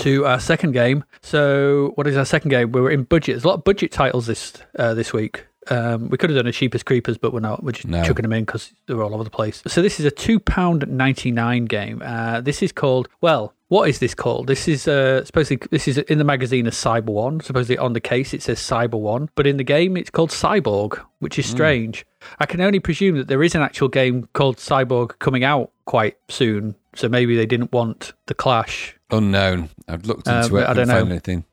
To 0.02 0.26
our 0.26 0.40
second 0.40 0.72
game. 0.74 1.04
So, 1.22 1.92
what 1.96 2.08
is 2.08 2.18
our 2.18 2.26
second 2.26 2.50
game? 2.50 2.72
We 2.72 2.82
were 2.82 2.92
in 2.92 3.04
budget. 3.04 3.36
There's 3.36 3.44
a 3.44 3.48
lot 3.48 3.56
of 3.60 3.64
budget 3.64 3.92
titles 3.92 4.26
this 4.28 4.54
uh, 4.78 4.94
this 4.94 5.14
week. 5.14 5.46
Um, 5.70 6.10
we 6.10 6.18
could 6.18 6.32
have 6.32 6.38
done 6.38 6.48
a 6.48 6.52
cheapest 6.52 6.86
creepers, 6.86 7.18
but 7.20 7.34
we're 7.34 7.40
not. 7.40 7.64
We're 7.64 7.72
just 7.72 7.88
No. 7.88 8.04
chucking 8.04 8.24
them 8.24 8.34
in 8.34 8.46
because 8.46 8.74
they're 8.88 9.02
all 9.04 9.14
over 9.14 9.24
the 9.24 9.30
place. 9.30 9.62
So 9.68 9.82
this 9.82 10.00
is 10.00 10.06
a 10.06 10.12
two 10.12 10.40
pound 10.40 10.88
ninety 10.88 11.32
nine 11.32 11.66
game. 11.66 12.02
Uh, 12.04 12.42
this 12.42 12.64
is 12.64 12.72
called 12.72 13.08
well. 13.22 13.54
What 13.68 13.88
is 13.88 14.00
this 14.00 14.14
called? 14.14 14.48
This 14.48 14.68
is 14.68 14.86
uh, 14.88 15.24
supposedly 15.24 15.66
this 15.72 15.88
is 15.88 15.98
in 16.00 16.18
the 16.18 16.24
magazine 16.26 16.68
as 16.68 16.74
Cyber 16.76 17.06
One. 17.12 17.40
Supposedly 17.40 17.78
on 17.78 17.94
the 17.94 18.02
case 18.02 18.34
it 18.34 18.42
says 18.42 18.60
Cyber 18.60 19.00
One, 19.00 19.30
but 19.36 19.46
in 19.48 19.58
the 19.58 19.64
game 19.64 19.96
it's 19.96 20.10
called 20.10 20.32
Cyborg, 20.32 21.00
which 21.20 21.38
is 21.40 21.46
strange. 21.46 22.06
I 22.40 22.46
can 22.48 22.60
only 22.60 22.80
presume 22.80 23.16
that 23.18 23.28
there 23.30 23.44
is 23.44 23.56
an 23.56 23.62
actual 23.62 23.88
game 23.88 24.28
called 24.34 24.58
Cyborg 24.58 25.20
coming 25.20 25.44
out 25.44 25.72
quite 25.86 26.18
soon. 26.28 26.76
So 26.96 27.08
maybe 27.08 27.38
they 27.38 27.46
didn't 27.46 27.72
want 27.72 28.12
the 28.26 28.34
clash 28.34 28.98
Unknown. 29.12 29.70
I've 29.88 30.06
looked 30.06 30.28
into 30.28 30.56
Um, 30.58 30.64
it. 30.64 30.70
I 30.70 30.74
don't 30.74 30.88
know. 30.88 31.06
anything. 31.06 31.44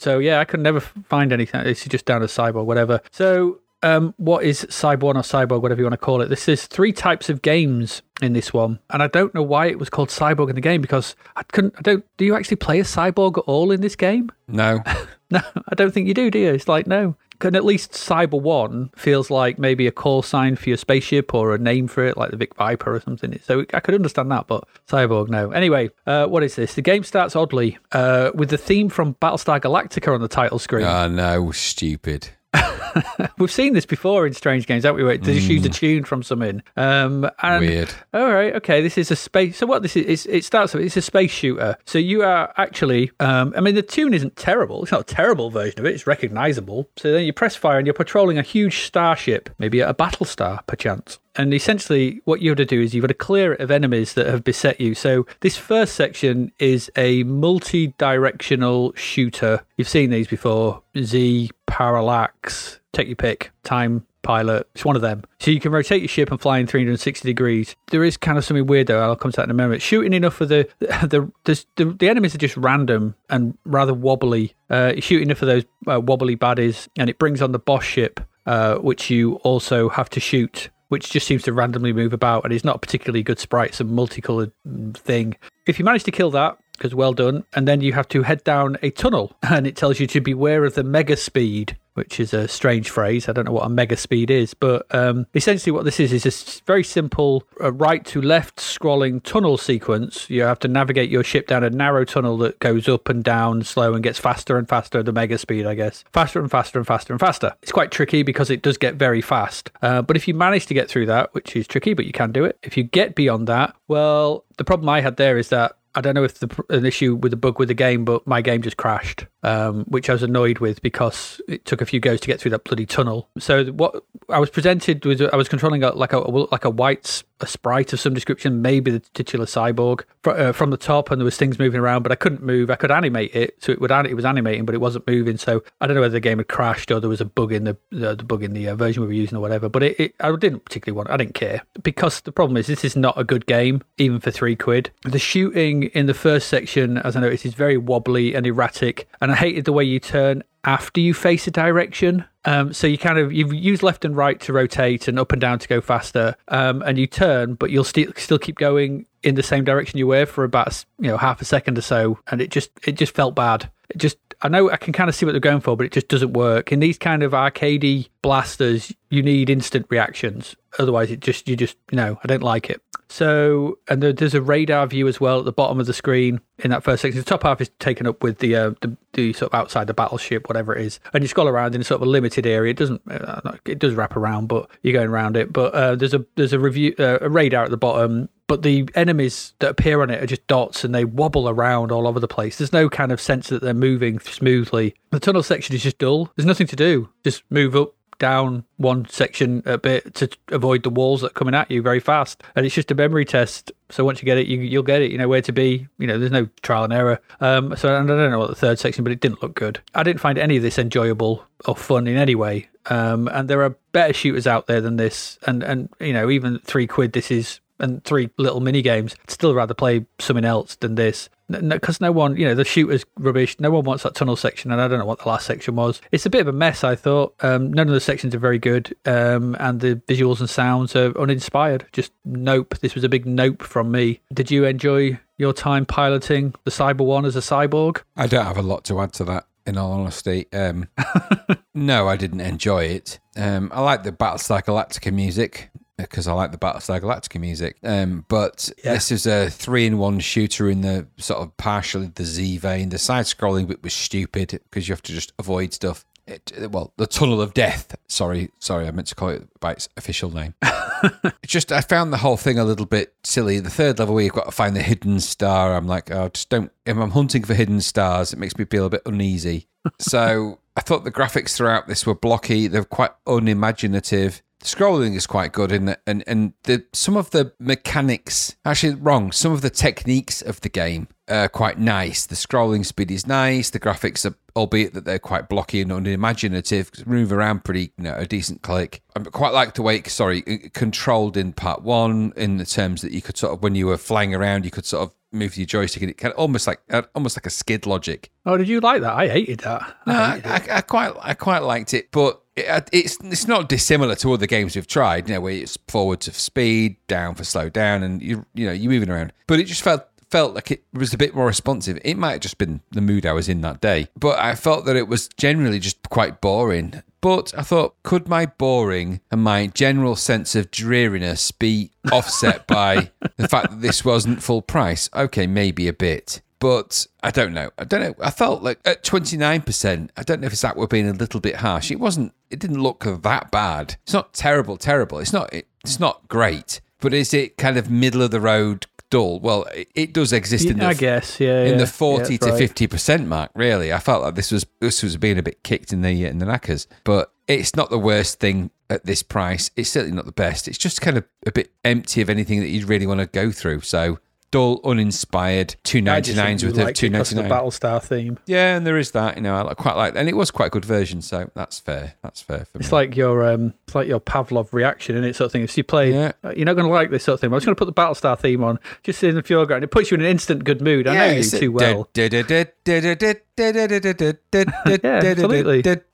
So 0.00 0.18
yeah, 0.18 0.40
I 0.40 0.44
could 0.44 0.60
never 0.60 0.80
find 0.80 1.32
anything. 1.32 1.62
It's 1.66 1.84
just 1.84 2.04
down 2.04 2.22
as 2.22 2.32
cyborg, 2.32 2.64
whatever. 2.64 3.00
So 3.10 3.58
um, 3.82 4.12
what 4.18 4.44
is 4.44 4.66
cyber 4.68 5.04
one 5.04 5.16
or 5.16 5.22
cyborg, 5.22 5.62
whatever 5.62 5.80
you 5.80 5.84
want 5.86 5.94
to 5.94 5.98
call 5.98 6.20
it? 6.20 6.28
This 6.28 6.48
is 6.48 6.66
three 6.66 6.92
types 6.92 7.30
of 7.30 7.40
games 7.42 8.02
in 8.20 8.34
this 8.34 8.52
one, 8.52 8.78
and 8.90 9.02
I 9.02 9.06
don't 9.06 9.34
know 9.34 9.42
why 9.42 9.66
it 9.66 9.78
was 9.78 9.88
called 9.88 10.10
cyborg 10.10 10.50
in 10.50 10.54
the 10.54 10.60
game 10.60 10.82
because 10.82 11.16
I 11.36 11.42
couldn't. 11.44 11.74
I 11.78 11.82
don't. 11.82 12.04
Do 12.18 12.24
you 12.26 12.34
actually 12.36 12.56
play 12.58 12.80
a 12.80 12.84
cyborg 12.84 13.38
at 13.38 13.44
all 13.46 13.70
in 13.70 13.80
this 13.80 13.96
game? 13.96 14.30
No. 14.48 14.82
No, 15.32 15.40
I 15.68 15.74
don't 15.74 15.92
think 15.92 16.08
you 16.08 16.14
do. 16.14 16.30
Do 16.30 16.38
you? 16.38 16.50
It's 16.52 16.68
like 16.68 16.86
no. 16.86 17.16
Can 17.38 17.56
at 17.56 17.64
least 17.64 17.92
Cyber 17.92 18.38
One 18.38 18.90
feels 18.94 19.30
like 19.30 19.58
maybe 19.58 19.86
a 19.86 19.90
call 19.90 20.20
sign 20.20 20.56
for 20.56 20.68
your 20.68 20.76
spaceship 20.76 21.32
or 21.32 21.54
a 21.54 21.58
name 21.58 21.88
for 21.88 22.04
it, 22.04 22.18
like 22.18 22.30
the 22.30 22.36
Vic 22.36 22.54
Viper 22.54 22.94
or 22.96 23.00
something. 23.00 23.40
So 23.42 23.64
I 23.72 23.80
could 23.80 23.94
understand 23.94 24.30
that, 24.30 24.46
but 24.46 24.64
Cyborg, 24.86 25.30
no. 25.30 25.50
Anyway, 25.50 25.88
uh, 26.06 26.26
what 26.26 26.42
is 26.42 26.56
this? 26.56 26.74
The 26.74 26.82
game 26.82 27.02
starts 27.02 27.34
oddly 27.34 27.78
uh, 27.92 28.30
with 28.34 28.50
the 28.50 28.58
theme 28.58 28.90
from 28.90 29.14
Battlestar 29.14 29.58
Galactica 29.58 30.12
on 30.12 30.20
the 30.20 30.28
title 30.28 30.58
screen. 30.58 30.84
oh, 30.84 31.08
no. 31.08 31.50
Stupid. 31.52 32.28
We've 33.38 33.50
seen 33.50 33.74
this 33.74 33.86
before 33.86 34.26
in 34.26 34.32
Strange 34.32 34.66
Games, 34.66 34.84
haven't 34.84 34.96
we? 34.96 35.04
Where 35.04 35.16
they 35.16 35.34
just 35.34 35.48
use 35.48 35.64
a 35.64 35.68
tune 35.68 36.04
from 36.04 36.22
something. 36.22 36.62
Um, 36.76 37.28
and 37.42 37.64
Weird. 37.64 37.92
All 38.12 38.32
right, 38.32 38.54
okay. 38.56 38.82
This 38.82 38.98
is 38.98 39.10
a 39.10 39.16
space. 39.16 39.58
So 39.58 39.66
what 39.66 39.82
this 39.82 39.96
is? 39.96 40.26
It 40.26 40.44
starts. 40.44 40.74
with 40.74 40.84
It's 40.84 40.96
a 40.96 41.02
space 41.02 41.30
shooter. 41.30 41.76
So 41.84 41.98
you 41.98 42.22
are 42.22 42.52
actually. 42.56 43.10
Um, 43.20 43.54
I 43.56 43.60
mean, 43.60 43.74
the 43.74 43.82
tune 43.82 44.14
isn't 44.14 44.36
terrible. 44.36 44.82
It's 44.82 44.92
not 44.92 45.02
a 45.02 45.14
terrible 45.14 45.50
version 45.50 45.80
of 45.80 45.86
it. 45.86 45.94
It's 45.94 46.06
recognizable. 46.06 46.88
So 46.96 47.12
then 47.12 47.24
you 47.24 47.32
press 47.32 47.56
fire 47.56 47.78
and 47.78 47.86
you're 47.86 47.94
patrolling 47.94 48.38
a 48.38 48.42
huge 48.42 48.80
starship, 48.80 49.50
maybe 49.58 49.80
a 49.80 49.94
battle 49.94 50.26
star, 50.26 50.62
perchance. 50.66 51.18
And 51.36 51.54
essentially, 51.54 52.20
what 52.24 52.42
you 52.42 52.50
have 52.50 52.56
to 52.58 52.64
do 52.64 52.80
is 52.80 52.92
you've 52.92 53.02
got 53.02 53.08
to 53.08 53.14
clear 53.14 53.52
it 53.52 53.60
of 53.60 53.70
enemies 53.70 54.14
that 54.14 54.26
have 54.26 54.42
beset 54.42 54.80
you. 54.80 54.94
So 54.94 55.26
this 55.40 55.56
first 55.56 55.94
section 55.94 56.50
is 56.58 56.90
a 56.96 57.22
multi-directional 57.22 58.92
shooter. 58.96 59.62
You've 59.76 59.88
seen 59.88 60.10
these 60.10 60.26
before: 60.26 60.82
Z, 60.98 61.50
Parallax, 61.70 62.80
take 62.92 63.06
your 63.06 63.16
pick. 63.16 63.52
Time 63.62 64.04
pilot. 64.22 64.68
It's 64.74 64.84
one 64.84 64.96
of 64.96 65.02
them. 65.02 65.22
So 65.38 65.50
you 65.50 65.60
can 65.60 65.72
rotate 65.72 66.02
your 66.02 66.08
ship 66.08 66.30
and 66.30 66.40
fly 66.40 66.58
in 66.58 66.66
360 66.66 67.26
degrees. 67.26 67.74
There 67.90 68.04
is 68.04 68.16
kind 68.16 68.36
of 68.36 68.44
something 68.44 68.66
weird 68.66 68.88
though. 68.88 69.00
I'll 69.00 69.16
come 69.16 69.30
to 69.30 69.36
that 69.36 69.44
in 69.44 69.50
a 69.50 69.54
moment. 69.54 69.80
Shooting 69.80 70.12
enough 70.12 70.40
of 70.40 70.48
the 70.48 70.68
the 70.80 71.30
the, 71.44 71.64
the, 71.76 71.84
the 71.86 72.08
enemies 72.08 72.34
are 72.34 72.38
just 72.38 72.56
random 72.56 73.14
and 73.28 73.56
rather 73.64 73.94
wobbly. 73.94 74.54
Uh, 74.68 74.92
you 74.96 75.02
shoot 75.02 75.22
enough 75.22 75.42
of 75.42 75.46
those 75.46 75.64
uh, 75.90 76.00
wobbly 76.00 76.36
baddies, 76.36 76.88
and 76.98 77.08
it 77.08 77.18
brings 77.18 77.40
on 77.40 77.52
the 77.52 77.58
boss 77.58 77.84
ship, 77.84 78.20
uh, 78.46 78.76
which 78.76 79.08
you 79.10 79.34
also 79.36 79.88
have 79.88 80.10
to 80.10 80.20
shoot. 80.20 80.70
Which 80.88 81.10
just 81.10 81.24
seems 81.28 81.44
to 81.44 81.52
randomly 81.52 81.92
move 81.92 82.12
about 82.12 82.42
and 82.42 82.52
is 82.52 82.64
not 82.64 82.74
a 82.74 82.78
particularly 82.80 83.22
good 83.22 83.38
sprite. 83.38 83.70
It's 83.70 83.80
a 83.80 83.84
multicolored 83.84 84.50
mm, 84.66 84.96
thing. 84.96 85.36
If 85.68 85.78
you 85.78 85.84
manage 85.84 86.02
to 86.02 86.10
kill 86.10 86.32
that, 86.32 86.58
because 86.80 86.94
well 86.94 87.12
done, 87.12 87.44
and 87.52 87.68
then 87.68 87.82
you 87.82 87.92
have 87.92 88.08
to 88.08 88.22
head 88.22 88.42
down 88.42 88.78
a 88.82 88.90
tunnel, 88.90 89.36
and 89.42 89.66
it 89.66 89.76
tells 89.76 90.00
you 90.00 90.06
to 90.08 90.20
beware 90.20 90.64
of 90.64 90.74
the 90.74 90.82
mega 90.82 91.16
speed, 91.16 91.76
which 91.92 92.18
is 92.18 92.32
a 92.32 92.48
strange 92.48 92.88
phrase. 92.88 93.28
I 93.28 93.32
don't 93.32 93.44
know 93.44 93.52
what 93.52 93.66
a 93.66 93.68
mega 93.68 93.96
speed 93.96 94.30
is, 94.30 94.54
but 94.54 94.86
um, 94.94 95.26
essentially 95.34 95.72
what 95.72 95.84
this 95.84 96.00
is 96.00 96.12
is 96.12 96.24
a 96.24 96.62
very 96.64 96.82
simple 96.82 97.44
uh, 97.60 97.72
right 97.72 98.02
to 98.06 98.22
left 98.22 98.56
scrolling 98.56 99.22
tunnel 99.22 99.58
sequence. 99.58 100.30
You 100.30 100.42
have 100.42 100.58
to 100.60 100.68
navigate 100.68 101.10
your 101.10 101.22
ship 101.22 101.48
down 101.48 101.62
a 101.62 101.68
narrow 101.68 102.06
tunnel 102.06 102.38
that 102.38 102.58
goes 102.60 102.88
up 102.88 103.10
and 103.10 103.22
down 103.22 103.62
slow 103.62 103.92
and 103.92 104.02
gets 104.02 104.18
faster 104.18 104.56
and 104.56 104.66
faster. 104.66 105.02
The 105.02 105.12
mega 105.12 105.36
speed, 105.36 105.66
I 105.66 105.74
guess, 105.74 106.04
faster 106.12 106.40
and 106.40 106.50
faster 106.50 106.78
and 106.78 106.86
faster 106.86 107.12
and 107.12 107.20
faster. 107.20 107.54
It's 107.62 107.72
quite 107.72 107.90
tricky 107.90 108.22
because 108.22 108.48
it 108.48 108.62
does 108.62 108.78
get 108.78 108.94
very 108.94 109.20
fast. 109.20 109.70
Uh, 109.82 110.00
but 110.00 110.16
if 110.16 110.26
you 110.26 110.32
manage 110.32 110.64
to 110.66 110.74
get 110.74 110.88
through 110.88 111.06
that, 111.06 111.34
which 111.34 111.54
is 111.54 111.66
tricky, 111.66 111.92
but 111.92 112.06
you 112.06 112.12
can 112.12 112.32
do 112.32 112.44
it. 112.44 112.58
If 112.62 112.78
you 112.78 112.84
get 112.84 113.14
beyond 113.14 113.48
that, 113.48 113.74
well, 113.88 114.44
the 114.56 114.64
problem 114.64 114.88
I 114.88 115.00
had 115.00 115.16
there 115.16 115.36
is 115.36 115.48
that 115.48 115.76
I 115.94 116.00
don't 116.00 116.14
know 116.14 116.24
if 116.24 116.38
the 116.38 116.64
an 116.68 116.84
issue 116.86 117.16
with 117.16 117.30
the 117.30 117.36
bug 117.36 117.58
with 117.58 117.68
the 117.68 117.74
game, 117.74 118.04
but 118.04 118.26
my 118.26 118.42
game 118.42 118.62
just 118.62 118.76
crashed, 118.76 119.26
um, 119.42 119.84
which 119.84 120.10
I 120.10 120.12
was 120.12 120.22
annoyed 120.22 120.58
with 120.58 120.82
because 120.82 121.40
it 121.48 121.64
took 121.64 121.80
a 121.80 121.86
few 121.86 122.00
goes 122.00 122.20
to 122.20 122.26
get 122.26 122.40
through 122.40 122.52
that 122.52 122.64
bloody 122.64 122.86
tunnel. 122.86 123.28
So 123.38 123.66
what 123.66 124.02
I 124.28 124.38
was 124.38 124.50
presented 124.50 125.04
was 125.04 125.20
I 125.20 125.36
was 125.36 125.48
controlling 125.48 125.82
a, 125.82 125.90
like 125.90 126.12
a 126.12 126.18
like 126.18 126.64
a 126.64 126.70
white 126.70 127.22
a 127.40 127.46
sprite 127.46 127.92
of 127.92 128.00
some 128.00 128.14
description, 128.14 128.62
maybe 128.62 128.90
the 128.90 129.00
titular 129.00 129.46
cyborg 129.46 130.02
uh, 130.24 130.52
from 130.52 130.70
the 130.70 130.76
top, 130.76 131.10
and 131.10 131.20
there 131.20 131.24
was 131.24 131.36
things 131.36 131.58
moving 131.58 131.80
around, 131.80 132.02
but 132.02 132.12
I 132.12 132.14
couldn't 132.14 132.42
move. 132.42 132.70
I 132.70 132.76
could 132.76 132.90
animate 132.90 133.34
it, 133.34 133.56
so 133.62 133.72
it 133.72 133.80
would 133.80 133.90
it 133.90 134.14
was 134.14 134.24
animating, 134.24 134.64
but 134.64 134.74
it 134.74 134.80
wasn't 134.80 135.06
moving. 135.06 135.36
So 135.36 135.62
I 135.80 135.86
don't 135.86 135.94
know 135.94 136.02
whether 136.02 136.12
the 136.12 136.20
game 136.20 136.38
had 136.38 136.48
crashed 136.48 136.90
or 136.90 137.00
there 137.00 137.08
was 137.08 137.20
a 137.20 137.24
bug 137.24 137.52
in 137.52 137.64
the 137.64 137.76
the, 137.90 138.14
the 138.14 138.24
bug 138.24 138.42
in 138.42 138.52
the 138.52 138.68
uh, 138.68 138.76
version 138.76 139.02
we 139.02 139.06
were 139.08 139.12
using 139.12 139.36
or 139.36 139.40
whatever. 139.40 139.68
But 139.68 139.82
it, 139.82 140.00
it 140.00 140.14
I 140.20 140.34
didn't 140.36 140.64
particularly 140.64 140.96
want. 140.96 141.10
I 141.10 141.16
didn't 141.16 141.34
care 141.34 141.62
because 141.82 142.20
the 142.20 142.32
problem 142.32 142.56
is 142.56 142.66
this 142.66 142.84
is 142.84 142.96
not 142.96 143.18
a 143.18 143.24
good 143.24 143.46
game 143.46 143.82
even 143.98 144.20
for 144.20 144.30
three 144.30 144.56
quid. 144.56 144.90
The 145.04 145.18
shooting 145.18 145.84
in 145.84 146.06
the 146.06 146.14
first 146.14 146.48
section, 146.48 146.98
as 146.98 147.16
I 147.16 147.20
noticed, 147.20 147.46
is 147.46 147.54
very 147.54 147.76
wobbly 147.76 148.34
and 148.34 148.46
erratic, 148.46 149.08
and 149.20 149.29
I 149.32 149.36
hated 149.36 149.64
the 149.64 149.72
way 149.72 149.84
you 149.84 150.00
turn 150.00 150.42
after 150.64 151.00
you 151.00 151.14
face 151.14 151.46
a 151.46 151.50
direction. 151.50 152.24
Um, 152.44 152.72
so 152.72 152.86
you 152.86 152.98
kind 152.98 153.18
of 153.18 153.32
you 153.32 153.50
use 153.52 153.82
left 153.82 154.04
and 154.04 154.16
right 154.16 154.40
to 154.40 154.52
rotate 154.52 155.08
and 155.08 155.18
up 155.18 155.32
and 155.32 155.40
down 155.40 155.58
to 155.58 155.68
go 155.68 155.80
faster, 155.80 156.36
um, 156.48 156.82
and 156.82 156.98
you 156.98 157.06
turn, 157.06 157.54
but 157.54 157.70
you'll 157.70 157.84
still 157.84 158.12
still 158.16 158.38
keep 158.38 158.56
going 158.56 159.06
in 159.22 159.34
the 159.34 159.42
same 159.42 159.64
direction 159.64 159.98
you 159.98 160.06
were 160.06 160.24
for 160.26 160.44
about 160.44 160.84
you 160.98 161.08
know 161.08 161.18
half 161.18 161.42
a 161.42 161.44
second 161.44 161.76
or 161.76 161.82
so, 161.82 162.18
and 162.30 162.40
it 162.40 162.50
just 162.50 162.70
it 162.86 162.92
just 162.92 163.14
felt 163.14 163.34
bad. 163.34 163.70
It 163.90 163.98
just 163.98 164.16
I 164.42 164.48
know 164.48 164.70
I 164.70 164.78
can 164.78 164.92
kind 164.92 165.10
of 165.10 165.14
see 165.14 165.26
what 165.26 165.32
they're 165.32 165.40
going 165.40 165.60
for, 165.60 165.76
but 165.76 165.84
it 165.84 165.92
just 165.92 166.08
doesn't 166.08 166.32
work. 166.32 166.72
In 166.72 166.80
these 166.80 166.96
kind 166.96 167.22
of 167.22 167.32
arcadey 167.32 168.08
blasters, 168.22 168.92
you 169.10 169.22
need 169.22 169.50
instant 169.50 169.86
reactions. 169.90 170.56
Otherwise, 170.78 171.10
it 171.10 171.20
just 171.20 171.46
you 171.46 171.56
just 171.56 171.76
you 171.90 171.96
know 171.96 172.18
I 172.24 172.26
don't 172.26 172.42
like 172.42 172.70
it. 172.70 172.80
So, 173.10 173.80
and 173.88 174.00
there, 174.00 174.12
there's 174.12 174.34
a 174.34 174.40
radar 174.40 174.86
view 174.86 175.08
as 175.08 175.20
well 175.20 175.40
at 175.40 175.44
the 175.44 175.52
bottom 175.52 175.80
of 175.80 175.86
the 175.86 175.92
screen 175.92 176.40
in 176.60 176.70
that 176.70 176.84
first 176.84 177.02
section. 177.02 177.18
The 177.18 177.24
top 177.24 177.42
half 177.42 177.60
is 177.60 177.68
taken 177.80 178.06
up 178.06 178.22
with 178.22 178.38
the 178.38 178.54
uh, 178.54 178.70
the, 178.82 178.96
the 179.14 179.32
sort 179.32 179.52
of 179.52 179.58
outside 179.58 179.88
the 179.88 179.94
battleship, 179.94 180.48
whatever 180.48 180.76
it 180.76 180.86
is, 180.86 181.00
and 181.12 181.24
you 181.24 181.28
scroll 181.28 181.48
around 181.48 181.74
in 181.74 181.82
sort 181.82 182.00
of 182.00 182.06
a 182.06 182.10
limited 182.10 182.46
area. 182.46 182.70
It 182.70 182.76
doesn't, 182.76 183.02
uh, 183.10 183.56
it 183.64 183.80
does 183.80 183.94
wrap 183.94 184.16
around, 184.16 184.46
but 184.46 184.70
you're 184.82 184.92
going 184.92 185.08
around 185.08 185.36
it. 185.36 185.52
But 185.52 185.74
uh, 185.74 185.96
there's 185.96 186.14
a 186.14 186.24
there's 186.36 186.52
a 186.52 186.60
review 186.60 186.94
uh, 187.00 187.18
a 187.20 187.28
radar 187.28 187.64
at 187.64 187.70
the 187.70 187.76
bottom. 187.76 188.28
But 188.46 188.62
the 188.62 188.88
enemies 188.96 189.54
that 189.60 189.70
appear 189.70 190.02
on 190.02 190.10
it 190.10 190.20
are 190.20 190.26
just 190.26 190.44
dots 190.48 190.82
and 190.82 190.92
they 190.92 191.04
wobble 191.04 191.48
around 191.48 191.92
all 191.92 192.08
over 192.08 192.18
the 192.18 192.26
place. 192.26 192.58
There's 192.58 192.72
no 192.72 192.88
kind 192.88 193.12
of 193.12 193.20
sense 193.20 193.48
that 193.48 193.62
they're 193.62 193.74
moving 193.74 194.18
smoothly. 194.18 194.96
The 195.10 195.20
tunnel 195.20 195.44
section 195.44 195.74
is 195.76 195.84
just 195.84 195.98
dull. 195.98 196.32
There's 196.34 196.46
nothing 196.46 196.66
to 196.66 196.74
do. 196.74 197.10
Just 197.22 197.44
move 197.48 197.76
up, 197.76 197.94
down 198.20 198.62
one 198.76 199.08
section 199.08 199.64
a 199.66 199.76
bit 199.76 200.14
to 200.14 200.28
avoid 200.48 200.84
the 200.84 200.90
walls 200.90 201.22
that 201.22 201.32
are 201.32 201.34
coming 201.34 201.54
at 201.54 201.68
you 201.68 201.82
very 201.82 201.98
fast. 201.98 202.44
And 202.54 202.64
it's 202.64 202.74
just 202.74 202.92
a 202.92 202.94
memory 202.94 203.24
test. 203.24 203.72
So 203.88 204.04
once 204.04 204.22
you 204.22 204.26
get 204.26 204.38
it, 204.38 204.46
you, 204.46 204.60
you'll 204.60 204.84
get 204.84 205.02
it. 205.02 205.10
You 205.10 205.18
know 205.18 205.26
where 205.26 205.42
to 205.42 205.52
be. 205.52 205.88
You 205.98 206.06
know, 206.06 206.18
there's 206.18 206.30
no 206.30 206.48
trial 206.62 206.84
and 206.84 206.92
error. 206.92 207.20
Um, 207.40 207.74
so 207.74 207.88
I 207.92 208.06
don't 208.06 208.30
know 208.30 208.38
what 208.38 208.50
the 208.50 208.54
third 208.54 208.78
section, 208.78 209.02
but 209.02 209.12
it 209.12 209.18
didn't 209.18 209.42
look 209.42 209.54
good. 209.54 209.80
I 209.96 210.04
didn't 210.04 210.20
find 210.20 210.38
any 210.38 210.58
of 210.58 210.62
this 210.62 210.78
enjoyable 210.78 211.44
or 211.64 211.74
fun 211.74 212.06
in 212.06 212.16
any 212.16 212.36
way. 212.36 212.68
Um, 212.86 213.28
and 213.28 213.50
there 213.50 213.62
are 213.62 213.76
better 213.92 214.12
shooters 214.12 214.46
out 214.46 214.68
there 214.68 214.80
than 214.80 214.96
this. 214.96 215.38
And 215.46 215.64
and 215.64 215.88
you 215.98 216.12
know, 216.12 216.30
even 216.30 216.60
three 216.60 216.86
quid, 216.86 217.12
this 217.12 217.30
is 217.32 217.60
and 217.80 218.04
three 218.04 218.30
little 218.38 218.60
mini 218.60 218.82
games. 218.82 219.14
I'd 219.22 219.30
still 219.30 219.54
rather 219.54 219.74
play 219.74 220.06
something 220.18 220.44
else 220.44 220.76
than 220.76 220.94
this. 220.94 221.28
Because 221.48 222.00
no, 222.00 222.12
one, 222.12 222.36
you 222.36 222.46
know, 222.46 222.54
the 222.54 222.64
shooter's 222.64 223.04
rubbish. 223.18 223.58
No 223.58 223.72
one 223.72 223.84
wants 223.84 224.04
that 224.04 224.14
tunnel 224.14 224.36
section, 224.36 224.70
and 224.70 224.80
I 224.80 224.86
don't 224.86 225.00
know 225.00 225.04
what 225.04 225.20
the 225.20 225.28
last 225.28 225.46
section 225.46 225.74
was. 225.74 226.00
It's 226.12 226.24
a 226.24 226.30
bit 226.30 226.42
of 226.42 226.46
a 226.46 226.52
mess, 226.52 226.84
I 226.84 226.94
thought. 226.94 227.34
Um, 227.40 227.72
none 227.72 227.88
of 227.88 227.94
the 227.94 228.00
sections 228.00 228.34
are 228.36 228.38
very 228.38 228.58
good, 228.58 228.94
um, 229.04 229.56
and 229.58 229.80
the 229.80 229.96
visuals 230.06 230.38
and 230.38 230.48
sounds 230.48 230.94
are 230.94 231.16
uninspired. 231.18 231.86
Just 231.92 232.12
nope. 232.24 232.78
This 232.78 232.94
was 232.94 233.02
a 233.02 233.08
big 233.08 233.26
nope 233.26 233.62
from 233.62 233.90
me. 233.90 234.20
Did 234.32 234.50
you 234.50 234.64
enjoy 234.64 235.18
your 235.38 235.52
time 235.52 235.86
piloting 235.86 236.54
the 236.64 236.70
Cyber 236.70 237.04
One 237.04 237.24
as 237.24 237.34
a 237.34 237.40
cyborg? 237.40 238.02
I 238.16 238.26
don't 238.28 238.46
have 238.46 238.58
a 238.58 238.62
lot 238.62 238.84
to 238.84 239.00
add 239.00 239.12
to 239.14 239.24
that. 239.24 239.46
In 239.66 239.76
all 239.76 239.92
honesty, 239.92 240.46
um, 240.54 240.88
no, 241.74 242.08
I 242.08 242.16
didn't 242.16 242.40
enjoy 242.40 242.84
it. 242.84 243.20
Um, 243.36 243.70
I 243.72 243.82
like 243.82 244.02
the 244.02 244.10
Battlestar 244.10 244.64
Galactica 244.64 245.12
music 245.12 245.70
because 246.02 246.26
I 246.26 246.32
like 246.32 246.52
the 246.52 246.58
Battlestar 246.58 247.00
Galactica 247.00 247.40
music. 247.40 247.76
Um, 247.84 248.24
but 248.28 248.70
Yeah. 248.84 248.94
this 248.94 249.10
is 249.10 249.26
a 249.26 249.48
three-in-one 249.50 250.20
shooter 250.20 250.68
in 250.68 250.80
the 250.82 251.06
sort 251.18 251.40
of 251.40 251.56
partially 251.56 252.10
the 252.14 252.24
Z 252.24 252.58
vein. 252.58 252.88
The 252.90 252.98
side-scrolling 252.98 253.66
bit 253.68 253.82
was 253.82 253.92
stupid 253.94 254.50
because 254.64 254.88
you 254.88 254.92
have 254.92 255.02
to 255.02 255.12
just 255.12 255.32
avoid 255.38 255.72
stuff. 255.72 256.04
It, 256.26 256.52
well, 256.70 256.92
the 256.96 257.08
Tunnel 257.08 257.40
of 257.40 257.54
Death. 257.54 257.96
Sorry, 258.06 258.50
sorry, 258.60 258.86
I 258.86 258.92
meant 258.92 259.08
to 259.08 259.16
call 259.16 259.30
it 259.30 259.48
by 259.58 259.72
its 259.72 259.88
official 259.96 260.32
name. 260.32 260.54
It's 260.62 261.34
just 261.46 261.72
I 261.72 261.80
found 261.80 262.12
the 262.12 262.18
whole 262.18 262.36
thing 262.36 262.56
a 262.56 262.64
little 262.64 262.86
bit 262.86 263.14
silly. 263.24 263.58
The 263.58 263.70
third 263.70 263.98
level 263.98 264.14
where 264.14 264.22
you've 264.22 264.32
got 264.34 264.44
to 264.44 264.52
find 264.52 264.76
the 264.76 264.82
hidden 264.82 265.18
star, 265.18 265.74
I'm 265.74 265.88
like, 265.88 266.10
oh, 266.12 266.28
just 266.28 266.48
don't. 266.48 266.70
If 266.86 266.96
I'm 266.96 267.10
hunting 267.10 267.42
for 267.42 267.54
hidden 267.54 267.80
stars, 267.80 268.32
it 268.32 268.38
makes 268.38 268.56
me 268.56 268.64
feel 268.64 268.86
a 268.86 268.90
bit 268.90 269.02
uneasy. 269.06 269.66
so 269.98 270.60
I 270.76 270.82
thought 270.82 271.02
the 271.02 271.10
graphics 271.10 271.56
throughout 271.56 271.88
this 271.88 272.06
were 272.06 272.14
blocky. 272.14 272.68
They're 272.68 272.84
quite 272.84 273.10
unimaginative. 273.26 274.40
The 274.60 274.66
scrolling 274.66 275.16
is 275.16 275.26
quite 275.26 275.52
good, 275.52 275.72
and 275.72 275.96
and 276.06 276.22
and 276.26 276.52
the 276.64 276.84
some 276.92 277.16
of 277.16 277.30
the 277.30 277.52
mechanics 277.58 278.56
actually 278.64 278.94
wrong. 278.94 279.32
Some 279.32 279.52
of 279.52 279.62
the 279.62 279.70
techniques 279.70 280.42
of 280.42 280.60
the 280.60 280.68
game 280.68 281.08
are 281.28 281.48
quite 281.48 281.78
nice. 281.78 282.26
The 282.26 282.34
scrolling 282.34 282.84
speed 282.84 283.10
is 283.10 283.26
nice. 283.26 283.70
The 283.70 283.80
graphics 283.80 284.30
are, 284.30 284.34
albeit 284.54 284.92
that 284.92 285.06
they're 285.06 285.18
quite 285.18 285.48
blocky 285.48 285.80
and 285.80 285.90
unimaginative, 285.90 286.90
move 287.06 287.32
around 287.32 287.64
pretty, 287.64 287.92
you 287.96 288.04
know, 288.04 288.14
a 288.16 288.26
decent 288.26 288.60
click. 288.60 289.00
I 289.16 289.20
quite 289.20 289.54
like 289.54 289.74
the 289.74 289.82
way, 289.82 289.96
it, 289.96 290.08
sorry, 290.08 290.40
it 290.46 290.74
controlled 290.74 291.36
in 291.36 291.52
part 291.52 291.82
one 291.82 292.32
in 292.36 292.58
the 292.58 292.66
terms 292.66 293.00
that 293.02 293.12
you 293.12 293.22
could 293.22 293.38
sort 293.38 293.54
of 293.54 293.62
when 293.62 293.74
you 293.74 293.86
were 293.86 293.96
flying 293.96 294.34
around, 294.34 294.64
you 294.64 294.70
could 294.70 294.84
sort 294.84 295.08
of 295.08 295.14
move 295.32 295.56
your 295.56 295.66
joystick 295.66 296.02
and 296.02 296.10
it 296.10 296.18
kind 296.18 296.32
of 296.34 296.38
almost 296.38 296.66
like 296.66 296.80
uh, 296.90 297.02
almost 297.14 297.36
like 297.36 297.46
a 297.46 297.50
skid 297.50 297.86
logic. 297.86 298.30
Oh, 298.44 298.56
did 298.56 298.68
you 298.68 298.80
like 298.80 299.00
that? 299.02 299.14
I 299.14 299.28
hated 299.28 299.60
that. 299.60 299.96
No, 300.06 300.12
I, 300.14 300.42
I, 300.44 300.76
I 300.76 300.80
quite 300.80 301.12
I 301.20 301.34
quite 301.34 301.60
liked 301.60 301.94
it, 301.94 302.10
but 302.10 302.42
Uh, 302.66 302.80
it's 302.92 303.18
it's 303.22 303.46
not 303.46 303.68
dissimilar 303.68 304.14
to 304.16 304.32
other 304.32 304.46
games 304.46 304.76
we've 304.76 304.86
tried. 304.86 305.28
You 305.28 305.34
know, 305.34 305.40
where 305.40 305.52
it's 305.52 305.78
forward 305.88 306.20
to 306.22 306.32
speed, 306.32 306.96
down 307.06 307.34
for 307.34 307.44
slow 307.44 307.68
down, 307.68 308.02
and 308.02 308.22
you 308.22 308.46
you 308.54 308.66
know 308.66 308.72
you're 308.72 308.92
moving 308.92 309.10
around. 309.10 309.32
But 309.46 309.60
it 309.60 309.64
just 309.64 309.82
felt 309.82 310.06
felt 310.30 310.54
like 310.54 310.70
it 310.70 310.84
was 310.92 311.12
a 311.12 311.18
bit 311.18 311.34
more 311.34 311.46
responsive. 311.46 311.98
It 312.04 312.16
might 312.16 312.32
have 312.32 312.40
just 312.40 312.58
been 312.58 312.80
the 312.90 313.00
mood 313.00 313.26
I 313.26 313.32
was 313.32 313.48
in 313.48 313.60
that 313.62 313.80
day, 313.80 314.08
but 314.16 314.38
I 314.38 314.54
felt 314.54 314.84
that 314.84 314.96
it 314.96 315.08
was 315.08 315.28
generally 315.36 315.78
just 315.78 316.08
quite 316.08 316.40
boring. 316.40 317.02
But 317.20 317.52
I 317.56 317.62
thought, 317.62 318.02
could 318.02 318.28
my 318.28 318.46
boring 318.46 319.20
and 319.30 319.42
my 319.42 319.66
general 319.66 320.16
sense 320.16 320.54
of 320.54 320.70
dreariness 320.70 321.50
be 321.50 321.90
offset 322.10 322.66
by 322.66 323.10
the 323.36 323.48
fact 323.48 323.70
that 323.70 323.80
this 323.82 324.04
wasn't 324.04 324.42
full 324.42 324.62
price? 324.62 325.10
Okay, 325.14 325.46
maybe 325.46 325.86
a 325.86 325.92
bit 325.92 326.40
but 326.60 327.06
I 327.22 327.30
don't 327.30 327.52
know. 327.52 327.70
I 327.78 327.84
don't 327.84 328.02
know. 328.02 328.14
I 328.20 328.30
felt 328.30 328.62
like 328.62 328.78
at 328.84 329.02
29%, 329.02 330.10
I 330.16 330.22
don't 330.22 330.40
know 330.40 330.46
if 330.46 330.52
it's 330.52 330.62
that 330.62 330.76
we're 330.76 330.86
being 330.86 331.08
a 331.08 331.12
little 331.12 331.40
bit 331.40 331.56
harsh. 331.56 331.90
It 331.90 331.98
wasn't, 331.98 332.34
it 332.50 332.60
didn't 332.60 332.82
look 332.82 333.04
that 333.04 333.50
bad. 333.50 333.96
It's 334.04 334.12
not 334.12 334.34
terrible, 334.34 334.76
terrible. 334.76 335.18
It's 335.18 335.32
not, 335.32 335.52
it, 335.52 335.66
it's 335.82 335.98
not 335.98 336.28
great, 336.28 336.80
but 337.00 337.14
is 337.14 337.34
it 337.34 337.56
kind 337.56 337.78
of 337.78 337.90
middle 337.90 338.22
of 338.22 338.30
the 338.30 338.40
road 338.40 338.86
dull? 339.08 339.40
Well, 339.40 339.64
it, 339.74 339.88
it 339.94 340.12
does 340.12 340.34
exist 340.34 340.66
in 340.66 340.78
the, 340.78 340.86
I 340.86 340.94
guess, 340.94 341.40
yeah. 341.40 341.64
in 341.64 341.72
yeah. 341.72 341.78
the 341.78 341.86
40 341.86 342.34
Yeah, 342.34 342.38
to 342.38 342.52
right. 342.52 342.62
50% 342.62 343.26
mark, 343.26 343.50
really. 343.54 343.90
I 343.90 343.98
felt 343.98 344.22
like 344.22 344.34
this 344.34 344.52
was, 344.52 344.66
this 344.80 345.02
was 345.02 345.16
being 345.16 345.38
a 345.38 345.42
bit 345.42 345.62
kicked 345.62 345.94
in 345.94 346.02
the, 346.02 346.26
in 346.26 346.38
the 346.38 346.46
knackers, 346.46 346.86
but 347.04 347.32
it's 347.48 347.74
not 347.74 347.88
the 347.88 347.98
worst 347.98 348.38
thing 348.38 348.70
at 348.90 349.06
this 349.06 349.22
price. 349.22 349.70
It's 349.76 349.88
certainly 349.88 350.14
not 350.14 350.26
the 350.26 350.32
best. 350.32 350.68
It's 350.68 350.78
just 350.78 351.00
kind 351.00 351.16
of 351.16 351.24
a 351.46 351.52
bit 351.52 351.72
empty 351.84 352.20
of 352.20 352.28
anything 352.28 352.60
that 352.60 352.68
you'd 352.68 352.88
really 352.88 353.06
want 353.06 353.20
to 353.20 353.26
go 353.26 353.50
through. 353.50 353.80
So, 353.80 354.18
dull, 354.50 354.80
uninspired, 354.84 355.76
two 355.84 356.00
ninety 356.00 356.34
nines 356.34 356.64
with 356.64 356.78
a 356.78 356.84
liked 356.84 356.98
two 356.98 357.06
of 357.06 357.12
the. 357.12 357.42
Battlestar 357.42 358.02
theme. 358.02 358.38
Yeah, 358.46 358.76
and 358.76 358.86
there 358.86 358.98
is 358.98 359.12
that. 359.12 359.36
You 359.36 359.42
know, 359.42 359.66
I 359.66 359.74
quite 359.74 359.96
like, 359.96 360.14
and 360.16 360.28
it 360.28 360.36
was 360.36 360.50
quite 360.50 360.66
a 360.66 360.70
good 360.70 360.84
version. 360.84 361.22
So 361.22 361.50
that's 361.54 361.78
fair. 361.78 362.14
That's 362.22 362.40
fair 362.42 362.64
for 362.64 362.78
It's 362.78 362.92
like 362.92 363.16
your 363.16 363.50
um, 363.50 363.74
it's 363.86 363.94
like 363.94 364.08
your 364.08 364.20
Pavlov 364.20 364.72
reaction, 364.72 365.16
and 365.16 365.24
it 365.24 365.36
sort 365.36 365.46
of 365.46 365.52
thing. 365.52 365.62
If 365.62 365.76
you 365.76 365.84
play, 365.84 366.12
Yeah. 366.12 366.32
uh, 366.44 366.52
you're 366.56 366.66
not 366.66 366.74
going 366.74 366.86
to 366.86 366.92
like 366.92 367.10
this 367.10 367.24
sort 367.24 367.34
of 367.34 367.40
thing. 367.40 367.52
I'm 367.52 367.56
just 367.56 367.66
going 367.66 367.76
to 367.76 367.78
put 367.78 367.94
the 367.94 368.00
Battlestar 368.00 368.38
theme 368.38 368.62
on, 368.64 368.78
just 369.02 369.22
in 369.24 369.34
the 369.34 369.42
foreground. 369.42 369.84
It 369.84 369.90
puts 369.90 370.10
you 370.10 370.16
in 370.16 370.20
an 370.22 370.26
instant 370.28 370.64
good 370.64 370.80
mood. 370.80 371.06
I 371.06 371.14
know 371.14 371.24
you 371.36 371.42
too 371.44 371.72
well. 371.72 372.08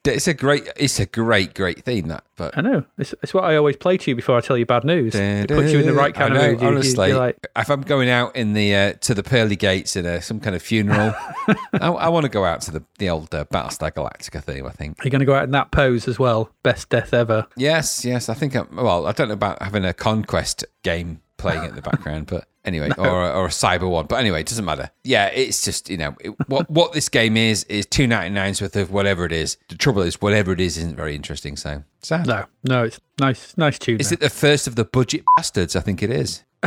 It's 0.05 0.27
a 0.27 0.33
great, 0.33 0.69
it's 0.77 0.99
a 0.99 1.05
great, 1.05 1.53
great 1.53 1.83
theme. 1.83 2.07
That, 2.07 2.23
but 2.35 2.57
I 2.57 2.61
know. 2.61 2.83
It's, 2.97 3.13
it's 3.23 3.33
what 3.33 3.43
I 3.43 3.55
always 3.57 3.75
play 3.75 3.97
to 3.97 4.11
you 4.11 4.15
before 4.15 4.37
I 4.37 4.41
tell 4.41 4.57
you 4.57 4.65
bad 4.65 4.83
news. 4.83 5.15
It 5.15 5.49
puts 5.49 5.71
you 5.71 5.79
in 5.79 5.85
the 5.85 5.93
right 5.93 6.13
kind 6.13 6.33
I 6.37 6.37
of 6.37 6.51
mood. 6.51 6.61
You- 6.61 6.67
you- 6.67 6.73
honestly, 6.75 7.07
you're 7.09 7.17
like, 7.17 7.37
if 7.55 7.69
I'm 7.69 7.81
going 7.81 8.09
out 8.09 8.35
in 8.35 8.53
the 8.53 8.75
uh, 8.75 8.93
to 9.01 9.13
the 9.13 9.23
pearly 9.23 9.55
gates 9.55 9.95
in 9.95 10.05
uh, 10.05 10.19
some 10.21 10.39
kind 10.39 10.55
of 10.55 10.61
funeral, 10.61 11.13
I, 11.73 11.87
I 11.89 12.09
want 12.09 12.23
to 12.23 12.29
go 12.29 12.45
out 12.45 12.61
to 12.61 12.71
the 12.71 12.83
the 12.99 13.09
old 13.09 13.33
uh, 13.33 13.45
Battlestar 13.45 13.91
Galactica 13.91 14.43
theme. 14.43 14.65
I 14.65 14.71
think. 14.71 15.03
you're 15.03 15.11
going 15.11 15.19
to 15.19 15.25
go 15.25 15.35
out 15.35 15.43
in 15.43 15.51
that 15.51 15.71
pose 15.71 16.07
as 16.07 16.17
well. 16.19 16.49
Best 16.63 16.89
death 16.89 17.13
ever. 17.13 17.47
Yes, 17.55 18.05
yes. 18.05 18.29
I 18.29 18.33
think. 18.33 18.55
I'm, 18.55 18.67
well, 18.75 19.07
I 19.07 19.11
don't 19.11 19.27
know 19.27 19.33
about 19.33 19.61
having 19.61 19.85
a 19.85 19.93
conquest 19.93 20.63
game 20.83 21.21
playing 21.37 21.63
in 21.65 21.75
the 21.75 21.81
background, 21.81 22.25
but 22.27 22.47
anyway, 22.67 22.89
or 22.97 23.23
a, 23.23 23.29
or 23.31 23.45
a 23.45 23.49
cyber 23.49 23.89
one. 23.89 24.05
But 24.05 24.17
anyway, 24.17 24.41
it 24.41 24.47
doesn't 24.47 24.65
matter. 24.65 24.91
Yeah, 25.03 25.27
it's 25.27 25.63
just 25.63 25.89
you 25.89 25.97
know 25.97 26.15
it, 26.19 26.35
what 26.47 26.69
what 26.69 26.93
this 26.93 27.09
game 27.09 27.35
is 27.37 27.63
is 27.65 27.85
two 27.87 28.05
ninety 28.05 28.33
nine's 28.35 28.61
worth 28.61 28.75
of 28.75 28.91
whatever 28.91 29.25
it 29.25 29.31
is. 29.31 29.57
The 29.69 29.75
trouble 29.75 30.03
is, 30.03 30.21
whatever 30.21 30.51
it 30.51 30.59
is 30.59 30.77
isn't 30.77 30.95
very 30.95 31.15
interesting. 31.15 31.55
So 31.57 31.83
sad. 32.01 32.27
No, 32.27 32.45
no, 32.63 32.83
it's 32.83 32.99
nice, 33.19 33.57
nice 33.57 33.79
tune. 33.79 33.99
Is 33.99 34.11
it 34.11 34.19
the 34.19 34.29
first 34.29 34.67
of 34.67 34.75
the 34.75 34.85
budget 34.85 35.23
bastards? 35.35 35.75
I 35.75 35.79
think 35.79 36.03
it 36.03 36.11
is. 36.11 36.43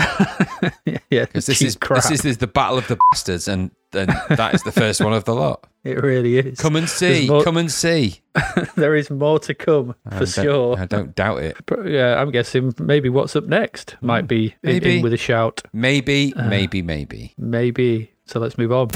yeah, 0.86 0.98
Because 1.10 1.46
this 1.46 1.60
is 1.62 1.76
crap. 1.76 2.02
this 2.02 2.10
is, 2.12 2.20
this 2.22 2.30
is 2.32 2.38
the 2.38 2.46
battle 2.46 2.78
of 2.78 2.86
the 2.88 2.98
bastards, 3.10 3.48
and 3.48 3.70
then 3.92 4.06
that 4.28 4.54
is 4.54 4.62
the 4.62 4.70
first 4.72 5.00
one 5.02 5.12
of 5.12 5.24
the 5.24 5.34
lot. 5.34 5.66
it 5.84 6.00
really 6.02 6.38
is. 6.38 6.60
Come 6.60 6.76
and 6.76 6.88
see, 6.88 7.26
more- 7.28 7.42
come 7.42 7.56
and 7.56 7.70
see. 7.70 8.20
there 8.76 8.94
is 8.94 9.10
more 9.10 9.38
to 9.40 9.52
come 9.54 9.94
for 10.08 10.14
I 10.14 10.18
don't- 10.20 10.28
sure. 10.28 10.78
I 10.78 10.86
don't 10.86 11.14
doubt 11.16 11.42
it. 11.42 11.56
But, 11.66 11.86
yeah, 11.86 12.20
I'm 12.20 12.30
guessing 12.30 12.72
maybe 12.78 13.08
what's 13.08 13.34
up 13.34 13.44
next 13.44 13.96
might 14.00 14.28
be 14.28 14.54
in- 14.62 14.70
in, 14.70 14.74
Maybe. 14.76 15.02
with 15.02 15.12
a 15.12 15.16
shout. 15.18 15.62
Maybe, 15.72 15.89
Uh. 15.90 16.44
maybe, 16.44 16.82
maybe. 16.82 17.34
Maybe. 17.36 18.12
So 18.26 18.38
let's 18.38 18.56
move 18.56 18.70
on. 18.70 18.90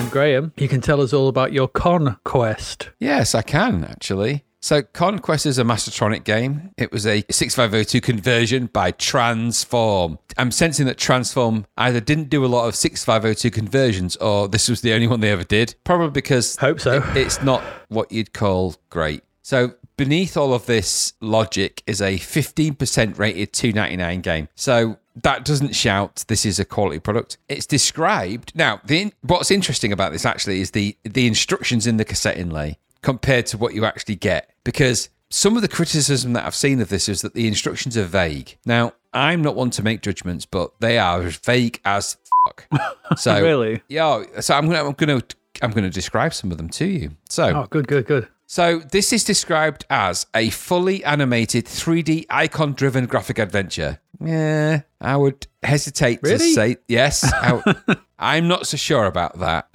And 0.00 0.10
Graham, 0.10 0.52
you 0.58 0.68
can 0.68 0.82
tell 0.82 1.00
us 1.00 1.14
all 1.14 1.28
about 1.28 1.54
your 1.54 1.66
conquest. 1.68 2.90
Yes, 2.98 3.34
I 3.34 3.40
can 3.40 3.84
actually. 3.84 4.44
So, 4.64 4.80
Conquest 4.80 5.44
is 5.44 5.58
a 5.58 5.62
Mastertronic 5.62 6.24
game. 6.24 6.70
It 6.78 6.90
was 6.90 7.06
a 7.06 7.22
6502 7.30 8.00
conversion 8.00 8.70
by 8.72 8.92
Transform. 8.92 10.18
I'm 10.38 10.50
sensing 10.50 10.86
that 10.86 10.96
Transform 10.96 11.66
either 11.76 12.00
didn't 12.00 12.30
do 12.30 12.46
a 12.46 12.48
lot 12.48 12.66
of 12.66 12.74
6502 12.74 13.50
conversions 13.50 14.16
or 14.16 14.48
this 14.48 14.70
was 14.70 14.80
the 14.80 14.94
only 14.94 15.06
one 15.06 15.20
they 15.20 15.30
ever 15.30 15.44
did. 15.44 15.74
Probably 15.84 16.08
because 16.08 16.56
Hope 16.56 16.80
so. 16.80 16.94
it- 16.94 17.14
it's 17.14 17.42
not 17.42 17.62
what 17.88 18.10
you'd 18.10 18.32
call 18.32 18.76
great. 18.88 19.22
So, 19.42 19.74
beneath 19.98 20.34
all 20.34 20.54
of 20.54 20.64
this 20.64 21.12
logic 21.20 21.82
is 21.86 22.00
a 22.00 22.16
15% 22.16 23.18
rated 23.18 23.52
299 23.52 24.22
game. 24.22 24.48
So, 24.54 24.96
that 25.22 25.44
doesn't 25.44 25.76
shout 25.76 26.24
this 26.28 26.46
is 26.46 26.58
a 26.58 26.64
quality 26.64 27.00
product. 27.00 27.36
It's 27.50 27.66
described. 27.66 28.52
Now, 28.54 28.80
the 28.82 29.12
what's 29.20 29.50
interesting 29.50 29.92
about 29.92 30.12
this 30.12 30.24
actually 30.24 30.62
is 30.62 30.70
the 30.70 30.96
the 31.04 31.26
instructions 31.26 31.86
in 31.86 31.98
the 31.98 32.04
cassette 32.06 32.38
inlay 32.38 32.78
compared 33.02 33.44
to 33.44 33.58
what 33.58 33.74
you 33.74 33.84
actually 33.84 34.16
get. 34.16 34.53
Because 34.64 35.08
some 35.30 35.56
of 35.56 35.62
the 35.62 35.68
criticism 35.68 36.32
that 36.34 36.44
I've 36.46 36.54
seen 36.54 36.80
of 36.80 36.88
this 36.88 37.08
is 37.08 37.22
that 37.22 37.34
the 37.34 37.46
instructions 37.46 37.96
are 37.96 38.04
vague. 38.04 38.56
Now, 38.66 38.92
I'm 39.12 39.42
not 39.42 39.54
one 39.56 39.70
to 39.70 39.82
make 39.82 40.00
judgments, 40.02 40.46
but 40.46 40.72
they 40.80 40.98
are 40.98 41.22
as 41.22 41.36
vague 41.36 41.80
as 41.84 42.16
fuck. 42.46 42.66
So 43.16 43.40
Really? 43.40 43.82
yeah. 43.88 44.22
So 44.40 44.54
I'm 44.54 44.66
gonna 44.66 44.84
I'm 44.86 44.92
gonna 44.94 45.22
I'm 45.62 45.70
gonna 45.72 45.90
describe 45.90 46.32
some 46.34 46.50
of 46.50 46.56
them 46.56 46.68
to 46.70 46.84
you. 46.86 47.10
So 47.28 47.44
Oh, 47.44 47.66
good, 47.68 47.86
good, 47.86 48.06
good. 48.06 48.26
so 48.46 48.78
this 48.78 49.12
is 49.12 49.22
described 49.24 49.84
as 49.90 50.26
a 50.34 50.48
fully 50.50 51.04
animated 51.04 51.66
3D 51.66 52.24
icon-driven 52.30 53.06
graphic 53.06 53.38
adventure. 53.38 54.00
Yeah, 54.24 54.82
I 55.00 55.16
would 55.16 55.46
hesitate 55.62 56.22
to 56.24 56.38
say 56.38 56.78
yes. 56.88 57.24
I, 57.32 57.74
I'm 58.18 58.48
not 58.48 58.66
so 58.66 58.76
sure 58.78 59.04
about 59.06 59.38
that. 59.40 59.68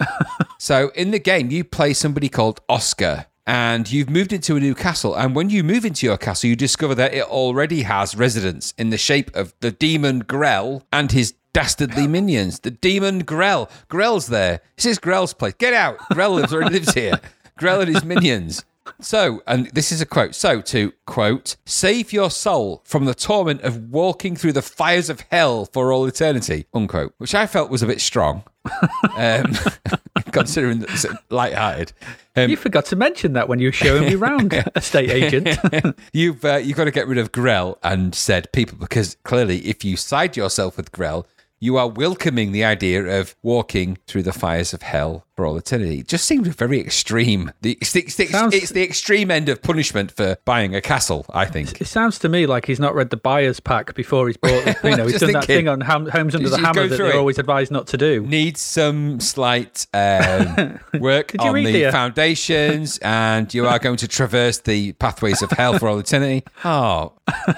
so 0.58 0.90
in 0.96 1.12
the 1.12 1.18
game, 1.20 1.50
you 1.50 1.62
play 1.64 1.92
somebody 1.94 2.28
called 2.28 2.60
Oscar. 2.68 3.26
And 3.50 3.90
you've 3.90 4.08
moved 4.08 4.32
into 4.32 4.54
a 4.54 4.60
new 4.60 4.76
castle. 4.76 5.16
And 5.16 5.34
when 5.34 5.50
you 5.50 5.64
move 5.64 5.84
into 5.84 6.06
your 6.06 6.16
castle, 6.16 6.48
you 6.48 6.54
discover 6.54 6.94
that 6.94 7.12
it 7.12 7.24
already 7.24 7.82
has 7.82 8.14
residents 8.14 8.72
in 8.78 8.90
the 8.90 8.96
shape 8.96 9.34
of 9.34 9.54
the 9.58 9.72
demon 9.72 10.20
Grell 10.20 10.84
and 10.92 11.10
his 11.10 11.34
dastardly 11.52 12.06
minions. 12.16 12.60
The 12.60 12.70
demon 12.70 13.24
Grell. 13.24 13.68
Grell's 13.88 14.28
there. 14.28 14.60
This 14.76 14.86
is 14.86 15.00
Grell's 15.00 15.34
place. 15.34 15.54
Get 15.54 15.74
out. 15.74 15.98
Grell 16.12 16.34
lives, 16.34 16.54
already 16.54 16.74
lives 16.74 16.94
here. 16.94 17.18
Grell 17.58 17.80
and 17.80 17.92
his 17.92 18.04
minions. 18.04 18.64
So, 19.00 19.42
and 19.48 19.66
this 19.72 19.90
is 19.90 20.00
a 20.00 20.06
quote. 20.06 20.36
So, 20.36 20.60
to 20.60 20.92
quote, 21.06 21.56
save 21.64 22.12
your 22.12 22.30
soul 22.30 22.82
from 22.84 23.04
the 23.04 23.14
torment 23.14 23.62
of 23.62 23.90
walking 23.90 24.36
through 24.36 24.52
the 24.52 24.62
fires 24.62 25.10
of 25.10 25.24
hell 25.30 25.64
for 25.64 25.92
all 25.92 26.06
eternity, 26.06 26.66
unquote, 26.72 27.14
which 27.18 27.34
I 27.34 27.46
felt 27.46 27.70
was 27.70 27.82
a 27.82 27.86
bit 27.86 28.00
strong, 28.00 28.44
um, 29.16 29.54
considering 30.40 30.80
that 30.80 30.90
it's 30.90 31.06
light-hearted. 31.30 31.92
Um, 32.36 32.50
You 32.50 32.56
forgot 32.56 32.84
to 32.86 32.96
mention 32.96 33.32
that 33.34 33.48
when 33.48 33.58
you 33.58 33.68
were 33.68 33.72
showing 33.72 34.04
me 34.04 34.14
round, 34.14 34.52
estate 34.76 35.10
agent. 35.10 35.58
you've 36.12 36.44
uh, 36.44 36.56
you've 36.56 36.76
got 36.76 36.84
to 36.84 36.90
get 36.90 37.06
rid 37.06 37.18
of 37.18 37.32
Grell 37.32 37.78
and 37.82 38.14
said 38.14 38.50
people 38.52 38.78
because 38.78 39.16
clearly, 39.24 39.58
if 39.66 39.84
you 39.84 39.96
side 39.96 40.36
yourself 40.36 40.76
with 40.76 40.92
Grell, 40.92 41.26
you 41.58 41.76
are 41.76 41.88
welcoming 41.88 42.52
the 42.52 42.64
idea 42.64 43.20
of 43.20 43.34
walking 43.42 43.98
through 44.06 44.22
the 44.22 44.32
fires 44.32 44.72
of 44.72 44.82
hell 44.82 45.26
for 45.40 45.46
all 45.46 45.56
eternity. 45.56 46.00
It 46.00 46.06
just 46.08 46.26
seems 46.26 46.48
very 46.48 46.78
extreme. 46.80 47.50
The, 47.62 47.78
it's, 47.80 47.92
the, 47.94 48.00
it's, 48.02 48.16
the, 48.16 48.26
Sounds- 48.26 48.54
it's 48.54 48.70
the 48.72 48.82
extreme 48.82 49.30
end 49.30 49.48
of 49.48 49.62
punishment 49.62 50.12
for 50.12 50.36
buying 50.44 50.74
a 50.74 50.82
castle. 50.82 51.24
I 51.30 51.46
think. 51.46 51.80
It 51.80 51.86
sounds 51.86 52.18
to 52.18 52.28
me 52.28 52.46
like 52.46 52.66
he's 52.66 52.78
not 52.78 52.94
read 52.94 53.08
the 53.08 53.16
buyer's 53.16 53.58
pack 53.58 53.94
before 53.94 54.26
he's 54.26 54.36
bought. 54.36 54.50
You 54.84 54.96
know, 54.96 55.06
he's 55.06 55.20
done 55.20 55.32
that 55.32 55.44
thing 55.46 55.66
on 55.68 55.80
Ham- 55.82 56.08
Homes 56.08 56.34
Under 56.34 56.48
the 56.50 56.58
Hammer 56.58 56.86
that 56.88 56.96
they're 56.96 57.06
it? 57.10 57.14
always 57.14 57.38
advised 57.38 57.70
not 57.70 57.86
to 57.88 57.96
do. 57.96 58.26
needs 58.26 58.60
some 58.60 59.18
slight 59.20 59.86
um, 59.94 60.78
work 61.00 61.34
on 61.38 61.54
the 61.54 61.64
the- 61.84 61.92
foundations, 61.92 62.98
and 63.02 63.52
you 63.54 63.66
are 63.66 63.78
going 63.78 63.96
to 63.98 64.08
traverse 64.08 64.58
the 64.58 64.92
pathways 64.94 65.40
of 65.42 65.50
hell 65.52 65.78
for 65.78 65.88
all 65.88 65.98
eternity. 65.98 66.44
Oh, 66.64 67.12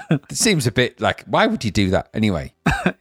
it 0.09 0.31
seems 0.31 0.67
a 0.67 0.71
bit 0.71 1.01
like 1.01 1.23
why 1.25 1.47
would 1.47 1.65
you 1.65 1.71
do 1.71 1.89
that 1.89 2.09
anyway? 2.13 2.53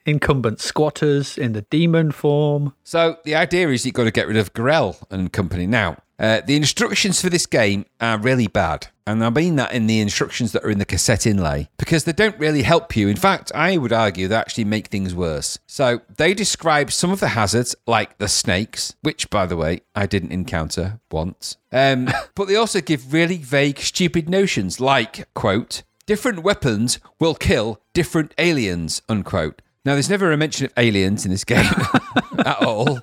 Incumbent 0.06 0.60
squatters 0.60 1.36
in 1.38 1.52
the 1.52 1.62
demon 1.62 2.10
form. 2.10 2.74
So 2.92 3.16
the 3.24 3.36
idea 3.36 3.70
is 3.70 3.86
you've 3.86 3.94
got 3.94 4.04
to 4.04 4.10
get 4.10 4.28
rid 4.28 4.36
of 4.36 4.52
Grell 4.52 4.98
and 5.10 5.32
company. 5.32 5.66
Now, 5.66 5.96
uh, 6.18 6.42
the 6.44 6.56
instructions 6.56 7.22
for 7.22 7.30
this 7.30 7.46
game 7.46 7.86
are 8.02 8.18
really 8.18 8.48
bad. 8.48 8.88
And 9.06 9.24
I 9.24 9.30
mean 9.30 9.56
that 9.56 9.72
in 9.72 9.86
the 9.86 10.00
instructions 10.00 10.52
that 10.52 10.62
are 10.62 10.68
in 10.68 10.78
the 10.78 10.84
cassette 10.84 11.26
inlay 11.26 11.70
because 11.78 12.04
they 12.04 12.12
don't 12.12 12.38
really 12.38 12.60
help 12.60 12.94
you. 12.94 13.08
In 13.08 13.16
fact, 13.16 13.50
I 13.54 13.78
would 13.78 13.94
argue 13.94 14.28
they 14.28 14.34
actually 14.34 14.66
make 14.66 14.88
things 14.88 15.14
worse. 15.14 15.58
So 15.66 16.02
they 16.18 16.34
describe 16.34 16.92
some 16.92 17.10
of 17.10 17.20
the 17.20 17.28
hazards, 17.28 17.74
like 17.86 18.18
the 18.18 18.28
snakes, 18.28 18.94
which, 19.00 19.30
by 19.30 19.46
the 19.46 19.56
way, 19.56 19.80
I 19.94 20.04
didn't 20.04 20.32
encounter 20.32 21.00
once. 21.10 21.56
Um, 21.72 22.10
but 22.34 22.46
they 22.46 22.56
also 22.56 22.82
give 22.82 23.14
really 23.14 23.38
vague, 23.38 23.78
stupid 23.78 24.28
notions, 24.28 24.80
like, 24.80 25.32
quote, 25.32 25.82
different 26.04 26.42
weapons 26.42 26.98
will 27.18 27.36
kill 27.36 27.80
different 27.94 28.34
aliens, 28.36 29.00
unquote. 29.08 29.62
Now, 29.84 29.94
there's 29.94 30.08
never 30.10 30.30
a 30.30 30.36
mention 30.36 30.66
of 30.66 30.72
aliens 30.76 31.24
in 31.24 31.32
this 31.32 31.44
game 31.44 31.64
at 32.38 32.62
all. 32.62 33.00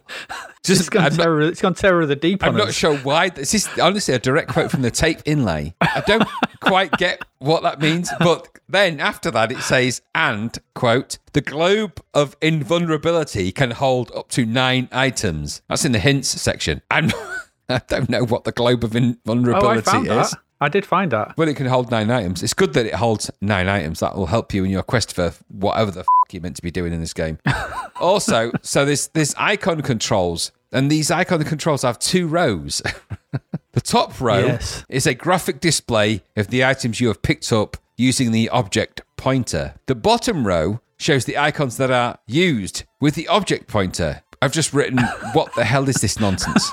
Just, 0.64 0.80
It's 0.82 0.90
gone, 0.90 1.06
I'm 1.06 1.16
not- 1.18 1.24
terror, 1.24 1.42
it's 1.42 1.62
gone 1.62 1.74
terror 1.74 2.02
of 2.02 2.08
the 2.08 2.16
deep 2.16 2.42
I'm 2.44 2.56
not 2.56 2.70
us. 2.70 2.76
sure 2.76 2.96
why. 3.00 3.30
This 3.30 3.54
is 3.54 3.68
honestly 3.82 4.14
a 4.14 4.20
direct 4.20 4.50
quote 4.52 4.72
from 4.72 4.82
the 4.82 4.92
tape 4.92 5.20
inlay. 5.26 5.74
I 5.82 6.02
don't 6.08 6.28
quite 6.62 6.92
get 6.94 7.22
what 7.40 7.64
that 7.64 7.82
means, 7.82 8.10
but 8.20 8.48
then 8.70 9.00
after 9.02 9.30
that 9.32 9.52
it 9.52 9.60
says, 9.60 10.02
and, 10.16 10.58
quote, 10.74 11.18
the 11.34 11.42
globe 11.42 12.00
of 12.14 12.38
invulnerability 12.42 13.52
can 13.52 13.72
hold 13.72 14.12
up 14.16 14.30
to 14.30 14.46
nine 14.46 14.88
items. 14.92 15.62
That's 15.68 15.84
in 15.84 15.92
the 15.92 16.00
hints 16.00 16.30
section. 16.30 16.82
I'm, 16.90 17.12
I 17.70 17.82
don't 17.88 18.10
know 18.10 18.24
what 18.24 18.46
the 18.46 18.52
globe 18.54 18.84
of 18.86 18.96
Oh, 18.96 19.00
I 19.00 19.02
invulnerability 19.02 19.82
found 19.82 20.08
is. 20.08 20.32
that. 20.32 20.40
I 20.62 20.68
did 20.70 20.86
find 20.86 21.12
that. 21.12 21.38
Well, 21.38 21.48
it 21.48 21.56
can 21.56 21.68
hold 21.68 21.90
nine 21.90 22.12
items. 22.12 22.44
It's 22.44 22.54
good 22.54 22.74
that 22.74 22.86
it 22.86 22.96
holds 22.96 23.32
nine 23.42 23.70
items. 23.70 24.02
That 24.02 24.16
will 24.18 24.26
help 24.26 24.54
you 24.54 24.66
in 24.66 24.70
your 24.72 24.84
quest 24.84 25.14
for 25.14 25.34
whatever 25.48 25.90
the 25.92 26.02
f- 26.02 26.06
you're 26.34 26.42
meant 26.42 26.56
to 26.58 26.62
be 26.62 26.72
doing 26.72 26.94
in 26.94 27.00
this 27.00 27.14
game. 27.14 27.38
also, 28.00 28.52
so 28.62 28.86
this 28.86 29.08
this 29.08 29.34
icon 29.38 29.82
controls, 29.82 30.52
and 30.72 30.90
these 30.92 31.12
icon 31.12 31.44
controls 31.44 31.82
have 31.84 32.00
two 32.00 32.28
rows. 32.28 32.82
the 33.74 33.82
top 33.82 34.20
row 34.20 34.46
Yes. 34.48 34.84
is 34.90 35.06
a 35.08 35.14
graphic 35.14 35.60
display 35.60 36.22
of 36.36 36.48
the 36.48 36.64
items 36.66 37.00
you 37.00 37.08
have 37.08 37.22
picked 37.22 37.52
up 37.52 37.78
using 37.98 38.32
the 38.32 38.50
object 38.50 39.02
pointer. 39.18 39.76
The 39.88 39.96
bottom 39.96 40.48
row 40.48 40.80
shows 40.98 41.26
the 41.26 41.38
icons 41.38 41.78
that 41.78 41.92
are 41.92 42.18
used 42.28 42.84
with 43.00 43.16
the 43.16 43.28
object 43.28 43.68
pointer. 43.68 44.22
I've 44.42 44.54
just 44.54 44.74
written, 44.74 45.00
what 45.34 45.54
the 45.56 45.66
hell 45.66 45.88
is 45.90 45.96
this 45.98 46.20
nonsense? 46.20 46.72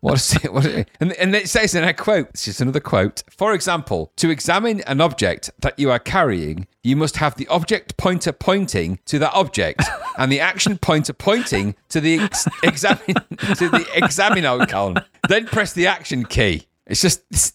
What 0.00 0.14
is 0.14 0.36
it? 0.44 0.52
What 0.52 0.64
is 0.64 0.74
it? 0.74 0.90
And, 1.00 1.12
and 1.14 1.34
it 1.34 1.48
says, 1.48 1.74
and 1.74 1.84
I 1.84 1.92
quote, 1.92 2.32
this 2.32 2.48
is 2.48 2.60
another 2.60 2.80
quote. 2.80 3.22
For 3.30 3.52
example, 3.52 4.12
to 4.16 4.30
examine 4.30 4.80
an 4.82 5.00
object 5.00 5.50
that 5.58 5.78
you 5.78 5.90
are 5.90 5.98
carrying, 5.98 6.66
you 6.82 6.96
must 6.96 7.16
have 7.16 7.34
the 7.36 7.48
object 7.48 7.96
pointer 7.96 8.32
pointing 8.32 9.00
to 9.06 9.18
that 9.18 9.34
object 9.34 9.82
and 10.18 10.30
the 10.30 10.40
action 10.40 10.78
pointer 10.78 11.12
pointing 11.12 11.74
to 11.88 12.00
the 12.00 12.20
ex- 12.20 12.48
examine 12.62 13.14
to 13.56 13.68
the 13.68 13.86
examine 13.94 14.44
icon. 14.44 14.96
Then 15.28 15.46
press 15.46 15.72
the 15.72 15.86
action 15.86 16.24
key. 16.24 16.68
It's 16.86 17.02
just. 17.02 17.54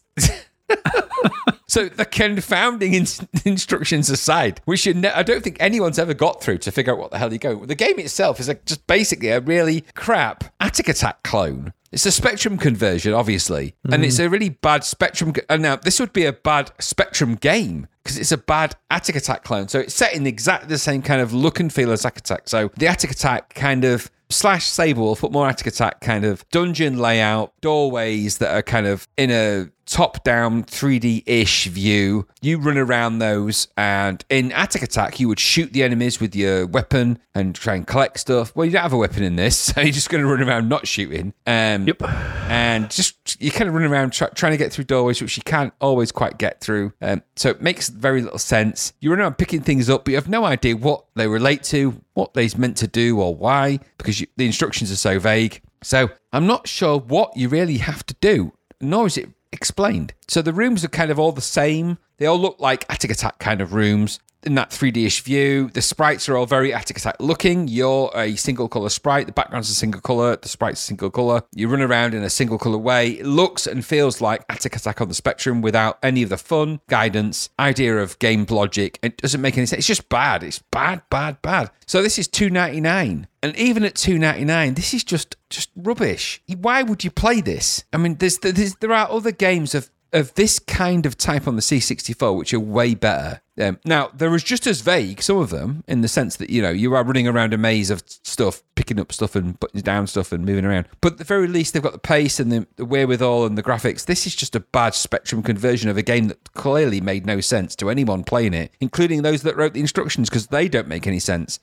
So 1.74 1.90
the 1.90 2.06
confounding 2.06 2.94
in- 2.94 3.08
instructions 3.46 4.08
aside, 4.12 4.62
we 4.68 4.78
should. 4.78 4.98
Ne- 4.98 5.10
I 5.10 5.24
don't 5.24 5.44
think 5.44 5.58
anyone's 5.60 5.98
ever 5.98 6.14
got 6.14 6.40
through 6.40 6.60
to 6.60 6.72
figure 6.72 6.94
out 6.94 7.00
what 7.00 7.10
the 7.10 7.18
hell 7.18 7.34
you 7.34 7.40
go. 7.40 7.66
The 7.66 7.74
game 7.74 7.98
itself 7.98 8.40
is 8.40 8.48
a, 8.48 8.54
just 8.54 8.86
basically 8.86 9.30
a 9.30 9.40
really 9.40 9.82
crap 9.96 10.44
Atic 10.60 10.86
Atac 10.86 11.24
clone. 11.24 11.74
It's 11.92 12.06
a 12.06 12.12
Spectrum 12.12 12.60
conversion, 12.60 13.14
obviously, 13.14 13.74
and 13.86 14.04
mm. 14.04 14.06
it's 14.06 14.20
a 14.20 14.30
really 14.30 14.50
bad 14.50 14.84
Spectrum. 14.84 15.34
And 15.50 15.64
now 15.64 15.78
this 15.78 16.00
would 16.00 16.14
be 16.14 16.26
a 16.26 16.34
bad 16.34 16.72
Spectrum 16.78 17.34
game 17.34 17.88
because 18.04 18.20
it's 18.20 18.32
a 18.32 18.38
bad 18.38 18.76
Atic 18.92 19.16
Atac 19.16 19.44
clone. 19.44 19.68
So 19.68 19.80
it's 19.80 19.96
set 19.96 20.14
in 20.14 20.28
exactly 20.28 20.70
the 20.70 20.78
same 20.78 21.02
kind 21.02 21.22
of 21.22 21.34
look 21.34 21.60
and 21.60 21.74
feel 21.74 21.92
as 21.92 22.04
Atic 22.04 22.22
Atac. 22.22 22.50
So 22.50 22.70
the 22.78 22.86
Atic 22.86 23.16
Atac 23.16 23.50
kind 23.50 23.84
of 23.84 24.12
slash 24.30 24.66
Sabre 24.66 25.02
Wulf, 25.02 25.22
but 25.22 25.32
more 25.32 25.48
Atic 25.48 25.72
Atac 25.72 26.02
kind 26.02 26.24
of 26.24 26.48
dungeon 26.50 27.00
layout, 27.00 27.54
doorways 27.62 28.38
that 28.40 28.54
are 28.54 28.62
kind 28.62 28.86
of 28.86 29.08
in 29.18 29.32
a 29.32 29.70
top 29.86 30.24
down 30.24 30.64
3D 30.64 31.24
ish 31.26 31.66
view. 31.68 32.28
You 32.42 32.58
run 32.58 32.78
around 32.78 33.20
those, 33.20 33.68
and 33.78 34.24
in 34.30 34.50
Atic 34.52 34.82
Atac, 34.84 35.20
you 35.20 35.28
would 35.28 35.40
shoot 35.40 35.74
the 35.74 35.84
enemies 35.84 36.20
with 36.20 36.36
your 36.36 36.66
weapon 36.68 37.20
and 37.36 37.54
try 37.56 37.76
and 37.76 37.86
collect 37.88 38.20
stuff. 38.20 38.56
Well, 38.56 38.66
you 38.66 38.72
don't 38.72 38.82
have 38.82 38.94
a 38.94 38.98
weapon 38.98 39.24
in 39.24 39.36
this, 39.36 39.58
so 39.58 39.82
you're 39.82 39.92
just 39.92 40.10
going 40.10 40.24
to 40.24 40.30
run 40.30 40.42
around 40.42 40.70
not 40.70 40.88
shooting. 40.88 41.34
Um, 41.48 41.88
Yep. 41.88 42.02
and 42.50 42.90
just 42.90 43.42
you 43.42 43.52
kind 43.52 43.68
of 43.68 43.74
run 43.76 43.84
around 43.84 44.12
try, 44.14 44.28
trying 44.30 44.52
to 44.54 44.58
get 44.58 44.72
through 44.72 44.86
doorways 44.86 45.22
which 45.22 45.38
you 45.38 45.44
can't 45.44 45.74
always 45.82 46.12
quite 46.12 46.38
get 46.38 46.62
through. 46.62 46.94
Um, 47.02 47.24
so 47.36 47.50
it 47.50 47.62
makes 47.62 47.90
very 47.90 48.22
little 48.22 48.40
sense. 48.40 48.94
You 49.00 49.10
run 49.12 49.20
around 49.20 49.38
picking 49.38 49.62
things 49.62 49.90
up, 49.90 50.06
but 50.06 50.12
you 50.12 50.18
have 50.18 50.30
no 50.30 50.46
idea 50.46 50.76
what 50.76 51.06
they 51.16 51.28
relate 51.28 51.64
to, 51.64 52.02
what 52.14 52.34
they's 52.34 52.58
meant 52.58 52.78
to 52.78 52.88
do, 52.88 53.20
or 53.20 53.36
why, 53.36 53.80
because 53.98 54.20
you, 54.22 54.28
the 54.38 54.46
instructions 54.46 54.92
are 54.92 54.96
so 54.98 55.20
vague. 55.20 55.62
So 55.82 56.10
I'm 56.32 56.48
not 56.48 56.68
sure 56.68 56.98
what 57.00 57.36
you 57.36 57.50
really 57.50 57.78
have 57.78 58.06
to 58.06 58.16
do, 58.22 58.54
nor 58.80 59.08
is 59.08 59.18
it 59.18 59.30
explained. 59.54 60.14
So 60.28 60.42
the 60.42 60.52
rooms 60.52 60.84
are 60.84 60.90
kind 60.90 61.12
of 61.12 61.20
all 61.20 61.32
the 61.32 61.42
same. 61.42 61.98
They 62.18 62.26
all 62.26 62.40
look 62.40 62.60
like 62.60 62.88
Atic 62.88 63.12
Atac 63.12 63.40
kind 63.40 63.62
of 63.62 63.74
rooms 63.74 64.20
in 64.46 64.56
that 64.56 64.70
3D-ish 64.70 65.22
view. 65.22 65.70
The 65.70 65.82
sprites 65.82 66.28
are 66.30 66.38
all 66.38 66.46
very 66.46 66.72
Atic 66.72 66.98
Atac 66.98 67.16
looking. 67.20 67.68
You're 67.68 68.12
a 68.16 68.36
single 68.36 68.68
color 68.68 68.90
sprite. 68.90 69.28
The 69.28 69.34
background's 69.34 69.70
a 69.70 69.76
single 69.76 70.02
color. 70.02 70.36
The 70.36 70.50
sprite's 70.50 70.80
a 70.80 70.84
single 70.84 71.10
color. 71.10 71.44
You 71.54 71.68
run 71.68 71.82
around 71.82 72.14
in 72.14 72.24
a 72.24 72.30
single 72.30 72.58
color 72.58 72.78
way. 72.78 73.12
It 73.12 73.26
looks 73.26 73.68
and 73.68 73.86
feels 73.86 74.22
like 74.22 74.48
Atic 74.48 74.72
Atac 74.72 75.02
on 75.02 75.08
the 75.08 75.14
Spectrum 75.14 75.62
without 75.62 76.00
any 76.04 76.24
of 76.24 76.30
the 76.30 76.38
fun, 76.38 76.82
guidance, 76.88 77.50
idea 77.60 77.98
of 77.98 78.20
game 78.20 78.46
logic. 78.50 79.00
It 79.02 79.18
doesn't 79.18 79.42
make 79.42 79.58
any 79.58 79.66
sense. 79.66 79.80
It's 79.80 79.88
just 79.88 80.10
bad. 80.10 80.44
It's 80.44 80.60
bad, 80.60 81.02
bad, 81.10 81.42
bad. 81.42 81.72
So 81.86 82.02
this 82.02 82.18
is 82.18 82.28
2.99, 82.28 83.28
and 83.42 83.56
even 83.56 83.84
at 83.84 83.96
2.99, 83.96 84.76
this 84.76 84.94
is 84.94 85.04
just 85.04 85.36
just 85.50 85.70
rubbish. 85.76 86.42
Why 86.58 86.82
would 86.82 87.04
you 87.04 87.12
play 87.12 87.40
this? 87.40 87.84
I 87.94 87.98
mean, 87.98 88.16
there's, 88.16 88.40
there's 88.40 88.76
there 88.76 88.92
are 88.92 89.10
other 89.10 89.32
games 89.32 89.76
of 89.76 89.92
of 90.14 90.34
this 90.36 90.60
kind 90.60 91.06
of 91.06 91.18
type 91.18 91.48
on 91.48 91.56
the 91.56 91.62
C64, 91.62 92.38
which 92.38 92.54
are 92.54 92.60
way 92.60 92.96
better. 92.96 93.42
Um, 93.60 93.80
now, 93.86 94.10
they're 94.16 94.36
just 94.38 94.66
as 94.66 94.82
vague, 94.82 95.22
some 95.22 95.38
of 95.38 95.52
them, 95.52 95.84
in 95.88 96.02
the 96.02 96.08
sense 96.08 96.38
that, 96.38 96.50
you 96.50 96.62
know, 96.62 96.72
you 96.72 96.96
are 96.96 97.04
running 97.04 97.28
around 97.28 97.54
a 97.54 97.58
maze 97.58 97.92
of 97.92 98.02
stuff, 98.08 98.64
picking 98.74 98.94
picking 98.94 99.02
up 99.02 99.12
stuff 99.12 99.36
and 99.36 99.60
putting 99.60 99.82
down 99.82 100.08
stuff 100.08 100.32
and 100.32 100.46
moving 100.46 100.66
around. 100.66 100.88
But 101.02 101.14
at 101.14 101.18
the 101.18 101.24
very 101.24 101.48
least, 101.48 101.74
they've 101.74 101.82
got 101.82 101.94
the 101.94 102.00
pace 102.00 102.40
and 102.40 102.52
the, 102.52 102.68
the 102.76 102.86
wherewithal 102.86 103.46
and 103.46 103.58
the 103.58 103.64
graphics. 103.64 104.06
This 104.06 104.28
is 104.28 104.36
just 104.36 104.56
a 104.56 104.60
bad 104.60 104.94
Spectrum 104.94 105.42
conversion 105.42 105.90
of 105.90 105.98
a 105.98 106.04
game 106.04 106.28
that 106.28 106.54
clearly 106.54 107.02
made 107.02 107.26
no 107.26 107.42
sense 107.42 107.76
to 107.78 107.90
anyone 107.90 108.24
playing 108.24 108.54
it, 108.54 108.72
including 108.80 109.22
those 109.22 109.42
that 109.44 109.58
wrote 109.58 109.74
the 109.74 109.80
instructions 109.80 110.30
because 110.30 110.48
they 110.48 110.68
don't 110.68 110.88
make 110.88 111.08
any 111.08 111.20
sense. 111.20 111.60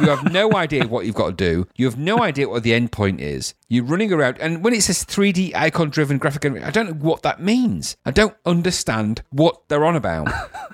You 0.00 0.08
have 0.08 0.32
no 0.32 0.52
idea 0.52 0.86
what 0.86 1.06
you've 1.06 1.14
got 1.14 1.26
to 1.26 1.32
do. 1.32 1.66
You 1.76 1.86
have 1.86 1.98
no 1.98 2.22
idea 2.22 2.48
what 2.48 2.62
the 2.62 2.74
end 2.74 2.92
point 2.92 3.20
is. 3.20 3.54
You're 3.68 3.84
running 3.84 4.12
around, 4.12 4.38
and 4.40 4.62
when 4.62 4.74
it 4.74 4.82
says 4.82 5.04
3D 5.04 5.54
icon 5.54 5.90
driven 5.90 6.18
graphic, 6.18 6.44
I 6.44 6.70
don't 6.70 6.86
know 6.86 7.08
what 7.08 7.22
that 7.22 7.40
means. 7.40 7.96
I 8.04 8.10
don't 8.10 8.36
understand 8.44 9.22
what 9.30 9.68
they're 9.68 9.84
on 9.84 9.96
about. 9.96 10.28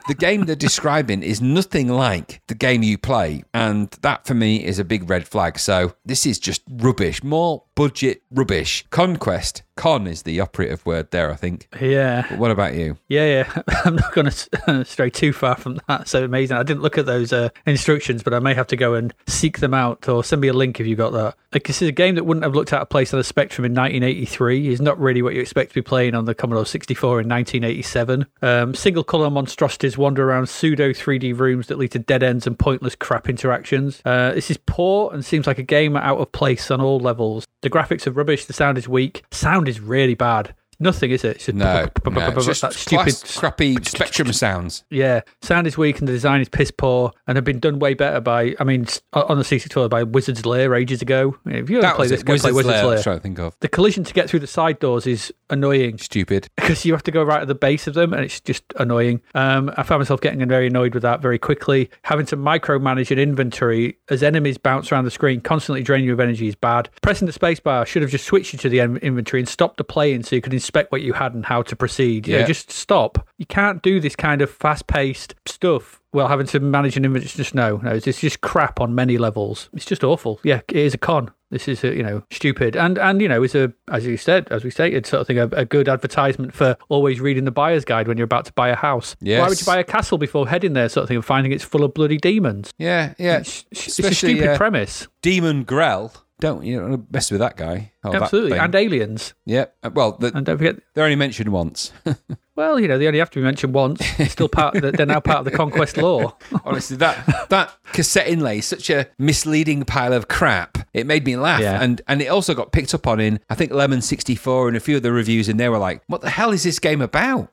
the 0.08 0.14
game 0.14 0.44
they're 0.44 0.56
describing 0.56 1.22
is 1.22 1.40
nothing 1.40 1.88
like 1.88 2.42
the 2.48 2.54
game 2.54 2.82
you 2.82 2.98
play, 2.98 3.44
and 3.54 3.90
that 4.02 4.26
for 4.26 4.34
me 4.34 4.64
is 4.64 4.78
a 4.78 4.84
big 4.84 5.08
red 5.08 5.26
flag. 5.26 5.58
So 5.58 5.94
this 6.04 6.26
is 6.26 6.38
just 6.38 6.62
rubbish, 6.68 7.22
more 7.22 7.64
budget 7.74 8.22
rubbish. 8.30 8.84
Conquest, 8.90 9.62
con 9.80 10.06
is 10.06 10.24
the 10.24 10.40
operative 10.40 10.84
word 10.84 11.10
there, 11.10 11.32
I 11.32 11.36
think. 11.36 11.66
Yeah. 11.80 12.26
But 12.28 12.38
what 12.38 12.50
about 12.50 12.74
you? 12.74 12.98
Yeah, 13.08 13.24
yeah. 13.24 13.62
I'm 13.86 13.96
not 13.96 14.12
going 14.12 14.26
to 14.30 14.84
stray 14.84 15.08
too 15.08 15.32
far 15.32 15.56
from 15.56 15.80
that. 15.88 16.06
So 16.06 16.22
amazing. 16.22 16.58
I 16.58 16.62
didn't 16.62 16.82
look 16.82 16.98
at 16.98 17.06
those 17.06 17.32
uh, 17.32 17.48
instructions, 17.64 18.22
but 18.22 18.34
I 18.34 18.40
may 18.40 18.52
have 18.52 18.66
to 18.66 18.76
go 18.76 18.92
and 18.92 19.14
seek 19.26 19.60
them 19.60 19.72
out 19.72 20.06
or 20.06 20.22
send 20.22 20.42
me 20.42 20.48
a 20.48 20.52
link 20.52 20.80
if 20.80 20.86
you 20.86 20.96
got 20.96 21.14
that. 21.14 21.34
Like, 21.54 21.66
this 21.66 21.80
is 21.80 21.88
a 21.88 21.92
game 21.92 22.14
that 22.16 22.24
wouldn't 22.24 22.44
have 22.44 22.54
looked 22.54 22.74
out 22.74 22.82
of 22.82 22.90
place 22.90 23.14
on 23.14 23.18
the 23.18 23.24
Spectrum 23.24 23.64
in 23.64 23.72
1983. 23.72 24.68
Is 24.68 24.82
not 24.82 25.00
really 25.00 25.22
what 25.22 25.34
you 25.34 25.40
expect 25.40 25.70
to 25.70 25.74
be 25.74 25.82
playing 25.82 26.14
on 26.14 26.26
the 26.26 26.34
Commodore 26.34 26.66
64 26.66 27.22
in 27.22 27.28
1987. 27.28 28.26
Um, 28.42 28.74
single 28.74 29.02
color 29.02 29.30
monstrosities 29.30 29.96
wander 29.96 30.28
around 30.28 30.50
pseudo 30.50 30.90
3D 30.90 31.36
rooms 31.38 31.68
that 31.68 31.78
lead 31.78 31.92
to 31.92 31.98
dead 31.98 32.22
ends 32.22 32.46
and 32.46 32.58
pointless 32.58 32.94
crap 32.94 33.30
interactions. 33.30 34.02
Uh, 34.04 34.34
this 34.34 34.50
is 34.50 34.58
poor 34.66 35.12
and 35.14 35.24
seems 35.24 35.46
like 35.46 35.58
a 35.58 35.62
game 35.62 35.96
out 35.96 36.18
of 36.18 36.30
place 36.32 36.70
on 36.70 36.82
all 36.82 37.00
levels. 37.00 37.46
The 37.62 37.70
graphics 37.70 38.06
are 38.06 38.12
rubbish. 38.12 38.46
The 38.46 38.52
sound 38.52 38.78
is 38.78 38.88
weak. 38.88 39.22
Sound 39.30 39.68
is 39.70 39.80
really 39.80 40.14
bad. 40.14 40.54
Nothing 40.80 41.10
is 41.10 41.24
it? 41.24 41.36
It's 41.36 41.46
just 41.46 41.56
No, 41.56 41.88
no 42.06 42.28
it's 42.28 42.46
just 42.46 42.62
that 42.62 42.72
stupid 42.72 43.02
class, 43.14 43.36
crappy 43.36 43.76
Spectrum 43.84 44.32
sounds. 44.32 44.82
yeah, 44.90 45.20
sound 45.42 45.66
is 45.66 45.76
weak 45.76 45.98
and 45.98 46.08
the 46.08 46.12
design 46.12 46.40
is 46.40 46.48
piss 46.48 46.70
poor 46.70 47.12
and 47.26 47.36
have 47.36 47.44
been 47.44 47.60
done 47.60 47.78
way 47.78 47.92
better 47.94 48.20
by, 48.20 48.54
I 48.58 48.64
mean, 48.64 48.86
on 49.12 49.36
the 49.36 49.44
C64 49.44 49.90
by 49.90 50.02
Wizard's 50.04 50.46
Lair 50.46 50.74
ages 50.74 51.02
ago. 51.02 51.36
If 51.46 51.68
you 51.68 51.78
ever 51.78 51.82
That 51.86 51.96
play 51.96 52.08
this, 52.08 52.22
it. 52.22 52.24
go 52.24 52.32
play 52.38 52.52
Wizard's 52.52 52.54
Wizard's 52.56 52.82
Lair, 52.82 52.84
I 52.84 52.94
was 52.94 53.02
trying 53.02 53.16
to 53.18 53.22
think 53.22 53.38
of. 53.38 53.56
The 53.60 53.68
collision 53.68 54.04
to 54.04 54.14
get 54.14 54.30
through 54.30 54.40
the 54.40 54.46
side 54.46 54.78
doors 54.78 55.06
is 55.06 55.32
annoying 55.50 55.98
Stupid. 55.98 56.48
because 56.56 56.84
you 56.86 56.92
have 56.94 57.02
to 57.02 57.10
go 57.10 57.22
right 57.22 57.42
at 57.42 57.48
the 57.48 57.54
base 57.54 57.86
of 57.86 57.92
them 57.94 58.14
and 58.14 58.24
it's 58.24 58.40
just 58.40 58.64
annoying. 58.78 59.20
Um, 59.34 59.70
I 59.76 59.82
found 59.82 60.00
myself 60.00 60.20
getting 60.22 60.46
very 60.48 60.66
annoyed 60.68 60.94
with 60.94 61.02
that 61.02 61.20
very 61.20 61.38
quickly. 61.38 61.90
Having 62.04 62.26
to 62.26 62.36
micromanage 62.38 63.10
an 63.10 63.18
inventory 63.18 63.98
as 64.08 64.22
enemies 64.22 64.56
bounce 64.56 64.90
around 64.90 65.04
the 65.04 65.10
screen, 65.10 65.42
constantly 65.42 65.82
draining 65.82 66.06
you 66.06 66.14
of 66.14 66.20
energy 66.20 66.48
is 66.48 66.54
bad. 66.54 66.88
Pressing 67.02 67.26
the 67.26 67.32
spacebar 67.32 67.86
should 67.86 68.00
have 68.00 68.10
just 68.10 68.24
switched 68.24 68.54
you 68.54 68.58
to 68.60 68.68
the 68.70 68.80
inventory 68.80 69.40
and 69.40 69.48
stopped 69.48 69.76
the 69.76 69.84
playing 69.84 70.22
so 70.22 70.34
you 70.36 70.40
could 70.42 70.54
inspect 70.54 70.69
what 70.90 71.02
you 71.02 71.12
had 71.12 71.34
and 71.34 71.44
how 71.44 71.62
to 71.62 71.76
proceed. 71.76 72.26
You 72.26 72.34
know, 72.34 72.40
Yeah. 72.40 72.46
just 72.46 72.70
stop. 72.70 73.28
You 73.38 73.46
can't 73.46 73.82
do 73.82 74.00
this 74.00 74.16
kind 74.16 74.42
of 74.42 74.50
fast 74.50 74.86
paced 74.86 75.34
stuff. 75.46 75.96
while 76.12 76.26
having 76.26 76.46
to 76.46 76.58
manage 76.58 76.96
an 76.96 77.04
inventory, 77.04 77.30
just 77.36 77.54
no, 77.54 77.76
no, 77.84 77.92
it's 77.92 78.04
it's 78.06 78.20
just 78.20 78.40
crap 78.40 78.80
on 78.80 78.94
many 78.96 79.16
levels. 79.16 79.68
It's 79.72 79.84
just 79.84 80.02
awful. 80.02 80.40
Yeah, 80.42 80.60
it 80.68 80.76
is 80.76 80.92
a 80.92 80.98
con. 80.98 81.30
This 81.52 81.68
is, 81.68 81.82
a, 81.84 81.94
you 81.94 82.02
know, 82.02 82.22
stupid, 82.32 82.74
and 82.76 82.98
and 82.98 83.20
you 83.22 83.28
know, 83.28 83.42
is 83.44 83.54
a 83.54 83.72
as 83.90 84.04
you 84.06 84.16
said, 84.16 84.48
as 84.50 84.64
we 84.64 84.70
stated, 84.70 85.06
sort 85.06 85.20
of 85.20 85.26
thing, 85.28 85.38
a, 85.38 85.46
a 85.52 85.64
good 85.64 85.88
advertisement 85.88 86.52
for 86.52 86.76
always 86.88 87.20
reading 87.20 87.44
the 87.44 87.50
buyer's 87.52 87.84
guide 87.84 88.08
when 88.08 88.16
you're 88.18 88.24
about 88.24 88.44
to 88.46 88.52
buy 88.54 88.68
a 88.70 88.74
house. 88.76 89.14
Why 89.20 89.48
would 89.48 89.60
you 89.60 89.66
buy 89.66 89.78
a 89.78 89.84
castle 89.84 90.18
before 90.18 90.48
heading 90.48 90.72
there, 90.72 90.88
sort 90.88 91.02
of 91.04 91.08
thing, 91.08 91.16
and 91.16 91.24
finding 91.24 91.52
it's 91.52 91.62
full 91.64 91.84
of 91.84 91.94
bloody 91.94 92.16
demons? 92.18 92.72
Yeah, 92.78 93.14
yeah. 93.18 93.38
It's, 93.38 93.64
it's 93.70 93.98
a 94.00 94.12
stupid 94.12 94.48
uh, 94.48 94.56
premise, 94.56 95.06
Demon 95.22 95.62
Grell. 95.62 96.12
Don't 96.40 96.64
you 96.64 96.80
wanna 96.82 97.02
mess 97.10 97.30
with 97.30 97.40
that 97.40 97.56
guy? 97.56 97.92
Oh, 98.04 98.12
absolutely, 98.14 98.52
thing. 98.52 98.60
and 98.60 98.74
aliens, 98.74 99.34
yeah. 99.46 99.66
uh, 99.82 99.90
Well, 99.92 100.12
the, 100.12 100.32
and 100.34 100.44
don't 100.46 100.56
forget. 100.58 100.76
they're 100.94 101.04
only 101.04 101.16
mentioned 101.16 101.50
once. 101.50 101.92
Well, 102.56 102.78
you 102.78 102.88
know, 102.88 102.98
they 102.98 103.06
only 103.06 103.20
have 103.20 103.30
to 103.30 103.38
be 103.38 103.42
mentioned 103.42 103.72
once. 103.72 104.02
It's 104.20 104.32
still 104.32 104.48
part. 104.50 104.76
Of 104.76 104.82
the, 104.82 104.92
they're 104.92 105.06
now 105.06 105.20
part 105.20 105.38
of 105.38 105.44
the 105.46 105.50
Con-Quest 105.50 105.96
law. 105.96 106.36
Honestly, 106.66 106.94
that 106.98 107.46
that 107.48 107.74
cassette 107.94 108.28
inlay 108.28 108.58
is 108.58 108.66
such 108.66 108.90
a 108.90 109.08
misleading 109.18 109.82
pile 109.84 110.12
of 110.12 110.28
crap. 110.28 110.76
It 110.92 111.06
made 111.06 111.24
me 111.24 111.36
laugh, 111.38 111.62
Yeah. 111.62 111.82
and 111.82 112.02
and 112.06 112.20
it 112.20 112.26
also 112.26 112.52
got 112.52 112.70
picked 112.70 112.92
up 112.92 113.06
on 113.06 113.18
in 113.18 113.40
I 113.48 113.54
think 113.54 113.72
Lemon 113.72 114.02
sixty 114.02 114.34
four 114.34 114.68
and 114.68 114.76
a 114.76 114.80
few 114.80 114.94
of 114.98 115.02
the 115.02 115.10
reviews 115.10 115.48
in 115.48 115.56
there 115.56 115.70
were 115.70 115.78
like, 115.78 116.02
"What 116.08 116.20
the 116.20 116.28
hell 116.28 116.50
is 116.50 116.62
this 116.62 116.78
game 116.78 117.00
about?" 117.00 117.48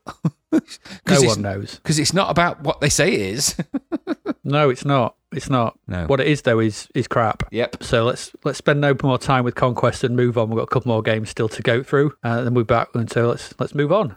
No 0.52 1.22
one 1.22 1.42
knows. 1.42 1.76
because 1.76 2.00
it's 2.00 2.14
not 2.14 2.30
about 2.30 2.64
what 2.64 2.82
they 2.82 2.90
say 2.90 3.14
it 3.14 3.22
is. 3.22 3.56
No, 4.44 4.70
it's 4.70 4.84
not. 4.86 5.16
It's 5.34 5.50
not. 5.50 5.78
No. 5.88 6.06
What 6.08 6.22
it 6.22 6.28
is 6.28 6.44
though 6.44 6.60
is 6.60 6.88
is 6.96 7.08
crap. 7.08 7.44
Yep. 7.52 7.84
So 7.84 8.06
let's 8.06 8.32
let's 8.44 8.58
spend 8.58 8.80
no 8.80 8.96
more 9.04 9.18
time 9.18 9.44
with 9.44 9.56
Con-Quest 9.56 10.04
and 10.04 10.16
move 10.16 10.38
on. 10.38 10.50
We've 10.50 10.58
got 10.58 10.64
a 10.64 10.68
couple 10.68 10.90
more 10.90 11.02
games 11.02 11.30
still 11.30 11.50
to 11.50 11.62
go 11.62 11.84
through, 11.84 12.14
uh, 12.24 12.44
then 12.44 12.54
we're 12.54 12.64
back. 12.64 12.90
And 12.94 13.10
so 13.12 13.28
let's 13.28 13.54
let's 13.60 13.76
move 13.76 13.92
on. 13.92 14.16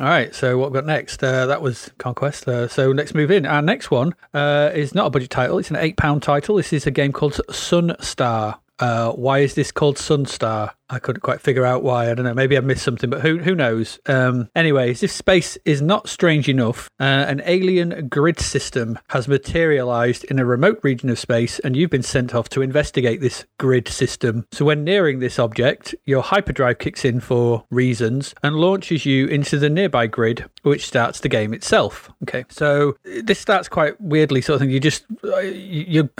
All 0.00 0.08
right. 0.08 0.34
So 0.34 0.58
what 0.58 0.72
we've 0.72 0.82
got 0.82 0.86
next? 0.86 1.22
Uh, 1.22 1.46
that 1.46 1.62
was 1.62 1.92
Con-Quest. 1.98 2.48
Uh, 2.48 2.66
so 2.66 2.90
let's 2.90 3.14
move 3.14 3.30
in. 3.30 3.46
Our 3.46 3.62
next 3.62 3.92
one 3.92 4.16
uh, 4.34 4.70
is 4.74 4.96
not 4.96 5.06
a 5.06 5.10
budget 5.10 5.30
title. 5.30 5.58
It's 5.58 5.70
an 5.70 5.76
eight 5.76 5.96
pound 5.96 6.24
title. 6.24 6.56
This 6.56 6.72
is 6.72 6.88
a 6.88 6.90
game 6.90 7.12
called 7.12 7.40
Sun 7.50 7.94
Star. 8.00 8.58
Uh, 8.80 9.12
why 9.12 9.38
is 9.38 9.54
this 9.54 9.70
called 9.70 9.98
Sun 9.98 10.26
Star? 10.26 10.74
I 10.90 10.98
couldn't 10.98 11.22
quite 11.22 11.40
figure 11.40 11.64
out 11.64 11.82
why. 11.82 12.10
I 12.10 12.14
don't 12.14 12.24
know. 12.24 12.34
Maybe 12.34 12.56
I 12.56 12.60
missed 12.60 12.84
something, 12.84 13.08
but 13.08 13.22
who 13.22 13.38
who 13.38 13.54
knows? 13.54 13.98
Um, 14.06 14.50
anyways, 14.54 15.02
if 15.02 15.10
space 15.10 15.56
is 15.64 15.80
not 15.80 16.08
strange 16.08 16.48
enough, 16.48 16.90
uh, 17.00 17.04
an 17.04 17.42
alien 17.46 18.08
grid 18.08 18.38
system 18.38 18.98
has 19.08 19.26
materialized 19.26 20.24
in 20.24 20.38
a 20.38 20.44
remote 20.44 20.80
region 20.82 21.08
of 21.08 21.18
space, 21.18 21.58
and 21.60 21.76
you've 21.76 21.90
been 21.90 22.02
sent 22.02 22.34
off 22.34 22.48
to 22.50 22.62
investigate 22.62 23.20
this 23.20 23.46
grid 23.58 23.88
system. 23.88 24.46
So, 24.52 24.64
when 24.66 24.84
nearing 24.84 25.20
this 25.20 25.38
object, 25.38 25.94
your 26.04 26.22
hyperdrive 26.22 26.78
kicks 26.78 27.04
in 27.04 27.20
for 27.20 27.64
reasons 27.70 28.34
and 28.42 28.56
launches 28.56 29.06
you 29.06 29.26
into 29.26 29.58
the 29.58 29.70
nearby 29.70 30.06
grid, 30.06 30.44
which 30.62 30.86
starts 30.86 31.20
the 31.20 31.28
game 31.28 31.54
itself. 31.54 32.10
Okay, 32.24 32.44
so 32.50 32.96
this 33.04 33.38
starts 33.38 33.68
quite 33.68 33.98
weirdly, 34.00 34.42
sort 34.42 34.56
of 34.56 34.60
thing. 34.60 34.70
You 34.70 34.80
just 34.80 35.06
uh, 35.24 35.38
you, 35.40 36.10